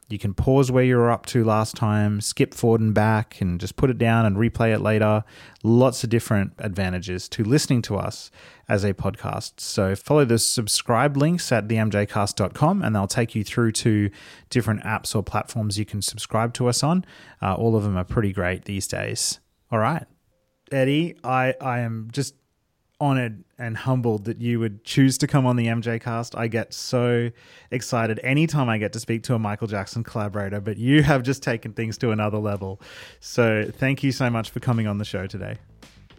You 0.09 0.17
can 0.17 0.33
pause 0.33 0.71
where 0.71 0.83
you 0.83 0.97
were 0.97 1.11
up 1.11 1.27
to 1.27 1.43
last 1.43 1.75
time, 1.75 2.19
skip 2.19 2.55
forward 2.55 2.81
and 2.81 2.95
back, 2.95 3.39
and 3.41 3.59
just 3.59 3.75
put 3.75 3.91
it 3.91 3.99
down 3.99 4.25
and 4.25 4.37
replay 4.37 4.73
it 4.73 4.79
later. 4.79 5.23
Lots 5.61 6.03
of 6.03 6.09
different 6.09 6.53
advantages 6.57 7.29
to 7.29 7.43
listening 7.43 7.83
to 7.83 7.95
us 7.95 8.31
as 8.67 8.83
a 8.83 8.95
podcast. 8.95 9.59
So 9.59 9.95
follow 9.95 10.25
the 10.25 10.39
subscribe 10.39 11.15
links 11.15 11.51
at 11.51 11.67
themjcast.com 11.67 12.81
and 12.81 12.95
they'll 12.95 13.05
take 13.05 13.35
you 13.35 13.43
through 13.43 13.73
to 13.73 14.09
different 14.49 14.81
apps 14.81 15.15
or 15.15 15.21
platforms 15.21 15.77
you 15.77 15.85
can 15.85 16.01
subscribe 16.01 16.55
to 16.55 16.67
us 16.67 16.81
on. 16.81 17.05
Uh, 17.39 17.53
all 17.53 17.75
of 17.75 17.83
them 17.83 17.95
are 17.95 18.03
pretty 18.03 18.33
great 18.33 18.65
these 18.65 18.87
days. 18.87 19.39
All 19.71 19.79
right. 19.79 20.07
Eddie, 20.71 21.17
I, 21.23 21.53
I 21.61 21.79
am 21.79 22.09
just 22.11 22.33
honored 22.99 23.43
and 23.57 23.77
humbled 23.77 24.25
that 24.25 24.41
you 24.41 24.59
would 24.59 24.83
choose 24.83 25.17
to 25.19 25.27
come 25.27 25.45
on 25.45 25.55
the 25.55 25.67
MJ 25.67 26.01
cast. 26.01 26.35
I 26.35 26.47
get 26.47 26.73
so 26.73 27.29
excited 27.71 28.19
anytime 28.23 28.69
I 28.69 28.77
get 28.77 28.93
to 28.93 28.99
speak 28.99 29.23
to 29.23 29.35
a 29.35 29.39
Michael 29.39 29.67
Jackson 29.67 30.03
collaborator, 30.03 30.59
but 30.59 30.77
you 30.77 31.03
have 31.03 31.23
just 31.23 31.41
taken 31.41 31.73
things 31.73 31.97
to 31.99 32.11
another 32.11 32.37
level. 32.37 32.81
So 33.19 33.69
thank 33.71 34.03
you 34.03 34.11
so 34.11 34.29
much 34.29 34.49
for 34.49 34.59
coming 34.59 34.87
on 34.87 34.97
the 34.97 35.05
show 35.05 35.27
today. 35.27 35.57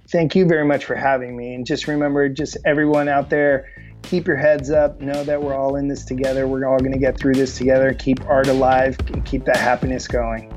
Thank 0.08 0.34
you 0.34 0.44
very 0.44 0.64
much 0.64 0.84
for 0.84 0.96
having 0.96 1.36
me. 1.36 1.54
And 1.54 1.64
just 1.64 1.86
remember, 1.86 2.28
just 2.28 2.56
everyone 2.64 3.08
out 3.08 3.30
there, 3.30 3.68
keep 4.02 4.26
your 4.26 4.36
heads 4.36 4.70
up. 4.70 5.00
Know 5.00 5.22
that 5.22 5.40
we're 5.40 5.54
all 5.54 5.76
in 5.76 5.86
this 5.86 6.04
together. 6.04 6.48
We're 6.48 6.66
all 6.66 6.78
going 6.78 6.92
to 6.92 6.98
get 6.98 7.16
through 7.16 7.34
this 7.34 7.56
together. 7.56 7.94
Keep 7.94 8.26
art 8.26 8.48
alive. 8.48 8.98
and 9.08 9.24
Keep 9.24 9.44
that 9.44 9.58
happiness 9.58 10.08
going. 10.08 10.52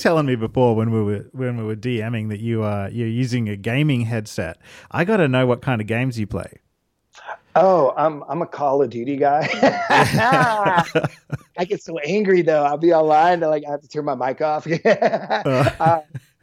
Telling 0.00 0.26
me 0.26 0.36
before 0.36 0.74
when 0.74 0.90
we 0.90 1.02
were 1.02 1.26
when 1.32 1.56
we 1.56 1.64
were 1.64 1.76
DMing 1.76 2.28
that 2.30 2.40
you 2.40 2.62
are 2.62 2.88
you're 2.90 3.08
using 3.08 3.48
a 3.48 3.56
gaming 3.56 4.02
headset. 4.02 4.58
I 4.90 5.04
got 5.04 5.18
to 5.18 5.28
know 5.28 5.46
what 5.46 5.62
kind 5.62 5.80
of 5.80 5.86
games 5.86 6.18
you 6.18 6.26
play. 6.26 6.60
Oh, 7.56 7.92
I'm 7.96 8.22
I'm 8.28 8.42
a 8.42 8.46
Call 8.46 8.82
of 8.82 8.90
Duty 8.90 9.16
guy. 9.16 9.48
I 11.58 11.64
get 11.64 11.82
so 11.82 11.98
angry 11.98 12.42
though. 12.42 12.64
I'll 12.64 12.78
be 12.78 12.92
online, 12.92 13.40
like 13.40 13.64
I 13.66 13.72
have 13.72 13.82
to 13.82 13.88
turn 13.88 14.04
my 14.04 14.14
mic 14.14 14.40
off. 14.40 14.66
uh, 14.84 16.00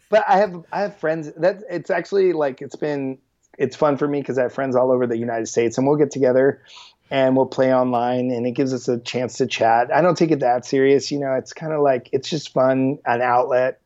but 0.10 0.24
I 0.28 0.38
have 0.38 0.66
I 0.72 0.82
have 0.82 0.98
friends 0.98 1.32
that 1.38 1.64
it's 1.70 1.90
actually 1.90 2.34
like 2.34 2.62
it's 2.62 2.76
been 2.76 3.18
it's 3.58 3.76
fun 3.76 3.98
for 3.98 4.08
me 4.08 4.20
because 4.20 4.38
I 4.38 4.44
have 4.44 4.54
friends 4.54 4.76
all 4.76 4.92
over 4.92 5.08
the 5.08 5.18
United 5.18 5.48
States, 5.48 5.78
and 5.78 5.88
we'll 5.88 5.98
get 5.98 6.12
together 6.12 6.62
and 7.10 7.36
we'll 7.36 7.46
play 7.46 7.74
online, 7.74 8.32
and 8.32 8.46
it 8.46 8.52
gives 8.52 8.74
us 8.74 8.88
a 8.88 9.00
chance 9.00 9.38
to 9.38 9.48
chat. 9.48 9.94
I 9.94 10.02
don't 10.02 10.18
take 10.18 10.32
it 10.32 10.40
that 10.40 10.66
serious, 10.66 11.12
you 11.12 11.20
know. 11.20 11.34
It's 11.34 11.54
kind 11.54 11.74
of 11.74 11.82
like 11.82 12.10
it's 12.12 12.30
just 12.30 12.54
fun, 12.54 13.00
an 13.06 13.22
outlet. 13.22 13.82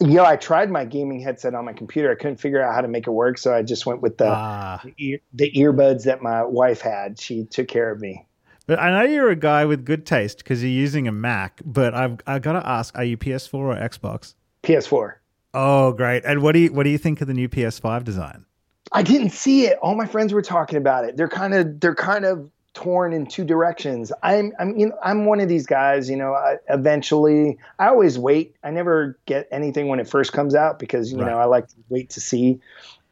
You 0.00 0.14
know, 0.14 0.24
I 0.24 0.36
tried 0.36 0.70
my 0.70 0.84
gaming 0.84 1.20
headset 1.20 1.54
on 1.54 1.64
my 1.64 1.72
computer. 1.72 2.10
I 2.10 2.16
couldn't 2.16 2.38
figure 2.38 2.60
out 2.60 2.74
how 2.74 2.80
to 2.80 2.88
make 2.88 3.06
it 3.06 3.12
work, 3.12 3.38
so 3.38 3.54
I 3.54 3.62
just 3.62 3.86
went 3.86 4.02
with 4.02 4.18
the 4.18 4.26
Ah. 4.26 4.80
the, 4.84 4.94
ear, 4.98 5.18
the 5.32 5.52
earbuds 5.52 6.04
that 6.04 6.20
my 6.20 6.42
wife 6.42 6.80
had. 6.80 7.20
She 7.20 7.44
took 7.44 7.68
care 7.68 7.90
of 7.90 8.00
me. 8.00 8.26
But 8.66 8.80
I 8.80 8.90
know 8.90 9.08
you're 9.08 9.30
a 9.30 9.36
guy 9.36 9.64
with 9.66 9.84
good 9.84 10.04
taste 10.06 10.38
because 10.38 10.62
you're 10.62 10.72
using 10.72 11.06
a 11.06 11.12
Mac. 11.12 11.60
But 11.64 11.94
I've 11.94 12.18
I 12.26 12.38
got 12.38 12.54
to 12.54 12.66
ask: 12.68 12.96
Are 12.98 13.04
you 13.04 13.16
PS4 13.16 13.54
or 13.54 13.74
Xbox? 13.76 14.34
PS4. 14.62 15.14
Oh, 15.52 15.92
great! 15.92 16.24
And 16.24 16.42
what 16.42 16.52
do 16.52 16.58
you 16.58 16.72
what 16.72 16.82
do 16.82 16.90
you 16.90 16.98
think 16.98 17.20
of 17.20 17.28
the 17.28 17.34
new 17.34 17.48
PS5 17.48 18.02
design? 18.02 18.44
I 18.92 19.02
didn't 19.02 19.30
see 19.30 19.66
it. 19.66 19.78
All 19.82 19.94
my 19.94 20.06
friends 20.06 20.32
were 20.32 20.42
talking 20.42 20.76
about 20.78 21.04
it. 21.04 21.16
They're 21.16 21.28
kind 21.28 21.54
of 21.54 21.78
they're 21.80 21.94
kind 21.94 22.24
of 22.24 22.50
torn 22.74 23.12
in 23.12 23.26
two 23.26 23.44
directions. 23.44 24.12
I'm 24.22 24.52
I'm 24.58 24.76
you 24.76 24.88
know 24.88 24.98
I'm 25.02 25.24
one 25.26 25.40
of 25.40 25.48
these 25.48 25.66
guys. 25.66 26.10
You 26.10 26.16
know, 26.16 26.34
I, 26.34 26.56
eventually 26.68 27.58
I 27.78 27.88
always 27.88 28.18
wait. 28.18 28.56
I 28.62 28.70
never 28.70 29.18
get 29.26 29.48
anything 29.50 29.88
when 29.88 30.00
it 30.00 30.08
first 30.08 30.32
comes 30.32 30.54
out 30.54 30.78
because 30.78 31.12
you 31.12 31.18
Right. 31.18 31.26
know 31.26 31.38
I 31.38 31.44
like 31.44 31.68
to 31.68 31.76
wait 31.88 32.10
to 32.10 32.20
see. 32.20 32.60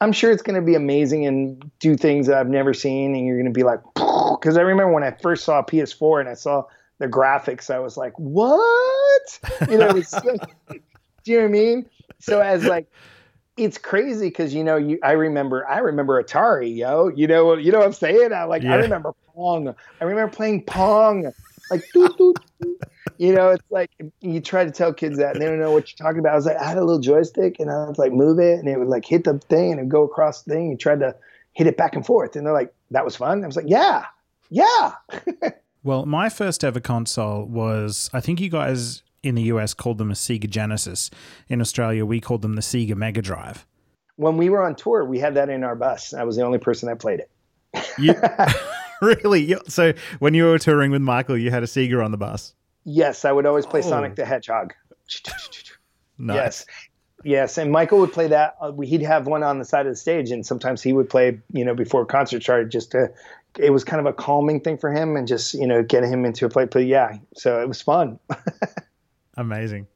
I'm 0.00 0.12
sure 0.12 0.32
it's 0.32 0.42
going 0.42 0.60
to 0.60 0.66
be 0.66 0.74
amazing 0.74 1.26
and 1.26 1.70
do 1.78 1.96
things 1.96 2.26
that 2.26 2.36
I've 2.36 2.48
never 2.48 2.74
seen, 2.74 3.14
and 3.14 3.24
you're 3.24 3.36
going 3.36 3.52
to 3.52 3.56
be 3.56 3.62
like, 3.62 3.80
because 3.94 4.56
I 4.56 4.62
remember 4.62 4.92
when 4.92 5.04
I 5.04 5.12
first 5.12 5.44
saw 5.44 5.62
PS4 5.62 6.18
and 6.20 6.28
I 6.28 6.34
saw 6.34 6.64
the 6.98 7.06
graphics, 7.06 7.72
I 7.72 7.78
was 7.78 7.96
like, 7.96 8.12
what? 8.16 9.22
You 9.68 9.78
know, 9.78 9.90
it 9.90 9.92
was 9.92 10.10
so, 10.10 10.36
do 10.68 11.32
you 11.32 11.36
know 11.36 11.42
what 11.44 11.48
I 11.48 11.52
mean? 11.52 11.86
So 12.18 12.40
as 12.40 12.66
like 12.66 12.88
it's 13.64 13.78
crazy 13.78 14.28
because 14.28 14.54
you 14.54 14.64
know 14.64 14.76
you 14.76 14.98
I 15.02 15.12
remember 15.12 15.66
I 15.68 15.78
remember 15.78 16.22
Atari, 16.22 16.74
yo. 16.76 17.08
You 17.08 17.26
know 17.26 17.54
you 17.54 17.72
know 17.72 17.78
what 17.78 17.86
I'm 17.86 17.92
saying? 17.92 18.32
I 18.32 18.44
like 18.44 18.62
Yeah. 18.62 18.74
I 18.74 18.76
remember 18.76 19.14
Pong. 19.34 19.74
I 20.00 20.04
remember 20.04 20.32
playing 20.32 20.64
Pong. 20.64 21.32
Like 21.70 21.84
you 23.18 23.34
know, 23.34 23.50
it's 23.50 23.64
like 23.70 23.90
you 24.20 24.40
try 24.40 24.64
to 24.64 24.70
tell 24.70 24.92
kids 24.92 25.18
that 25.18 25.34
and 25.34 25.42
they 25.42 25.46
don't 25.46 25.60
know 25.60 25.70
what 25.70 25.88
you're 25.90 26.06
talking 26.06 26.18
about. 26.18 26.32
I 26.32 26.36
was 26.36 26.46
like, 26.46 26.56
I 26.56 26.68
had 26.68 26.78
a 26.78 26.84
little 26.84 27.00
joystick 27.00 27.60
and 27.60 27.70
I 27.70 27.88
was 27.88 27.98
like 27.98 28.12
move 28.12 28.38
it 28.38 28.58
and 28.58 28.68
it 28.68 28.78
would 28.78 28.88
like 28.88 29.04
hit 29.04 29.24
the 29.24 29.38
thing 29.38 29.72
and 29.72 29.80
it 29.80 29.82
would 29.84 29.92
go 29.92 30.02
across 30.02 30.42
the 30.42 30.52
thing. 30.54 30.70
You 30.70 30.76
tried 30.76 31.00
to 31.00 31.14
hit 31.52 31.66
it 31.66 31.76
back 31.76 31.94
and 31.94 32.04
forth 32.04 32.36
and 32.36 32.46
they're 32.46 32.52
like, 32.52 32.74
that 32.90 33.04
was 33.04 33.16
fun. 33.16 33.42
I 33.42 33.46
was 33.46 33.56
like, 33.56 33.66
yeah, 33.68 34.06
yeah. 34.50 34.94
Well, 35.84 36.06
my 36.06 36.28
first 36.28 36.62
ever 36.62 36.78
console 36.78 37.44
was 37.44 38.08
I 38.12 38.20
think 38.20 38.40
you 38.40 38.48
guys 38.48 39.02
in 39.22 39.34
the 39.34 39.42
US 39.44 39.74
called 39.74 39.98
them 39.98 40.10
a 40.10 40.14
Sega 40.14 40.48
Genesis. 40.48 41.10
In 41.48 41.60
Australia, 41.60 42.04
we 42.04 42.20
called 42.20 42.42
them 42.42 42.54
the 42.54 42.62
Sega 42.62 42.96
Mega 42.96 43.22
Drive. 43.22 43.66
When 44.16 44.36
we 44.36 44.50
were 44.50 44.62
on 44.64 44.74
tour, 44.74 45.04
we 45.04 45.18
had 45.18 45.34
that 45.34 45.48
in 45.48 45.64
our 45.64 45.74
bus. 45.74 46.12
I 46.14 46.24
was 46.24 46.36
the 46.36 46.42
only 46.44 46.58
person 46.58 46.88
that 46.88 46.98
played 46.98 47.20
it. 47.20 47.30
You, 47.98 48.14
really? 49.02 49.56
So 49.68 49.92
when 50.18 50.34
you 50.34 50.44
were 50.44 50.58
touring 50.58 50.90
with 50.90 51.02
Michael, 51.02 51.36
you 51.38 51.50
had 51.50 51.62
a 51.62 51.66
Sega 51.66 52.04
on 52.04 52.10
the 52.10 52.18
bus. 52.18 52.54
Yes, 52.84 53.24
I 53.24 53.32
would 53.32 53.46
always 53.46 53.64
play 53.66 53.80
Oh. 53.80 53.88
Sonic 53.88 54.16
the 54.16 54.24
Hedgehog. 54.24 54.74
Nice. 56.18 56.36
Yes. 56.36 56.66
Yes, 57.24 57.58
and 57.58 57.70
Michael 57.72 58.00
would 58.00 58.12
play 58.12 58.26
that. 58.28 58.56
Uh, 58.60 58.72
he'd 58.80 59.02
have 59.02 59.26
one 59.26 59.42
on 59.44 59.58
the 59.60 59.64
side 59.64 59.86
of 59.86 59.92
the 59.92 59.96
stage, 59.96 60.30
and 60.30 60.44
sometimes 60.44 60.82
he 60.82 60.92
would 60.92 61.08
play, 61.08 61.40
you 61.52 61.64
know, 61.64 61.74
before 61.74 62.02
a 62.02 62.06
concert 62.06 62.42
started, 62.42 62.70
just 62.70 62.90
to. 62.92 63.12
It 63.58 63.70
was 63.70 63.84
kind 63.84 64.00
of 64.00 64.06
a 64.06 64.12
calming 64.12 64.60
thing 64.60 64.76
for 64.76 64.92
him, 64.92 65.16
and 65.16 65.26
just 65.28 65.54
you 65.54 65.66
know, 65.66 65.82
get 65.84 66.02
him 66.04 66.24
into 66.24 66.46
a 66.46 66.48
play. 66.48 66.64
But 66.64 66.86
yeah, 66.86 67.18
so 67.34 67.60
it 67.60 67.68
was 67.68 67.80
fun. 67.80 68.18
Amazing. 69.36 69.88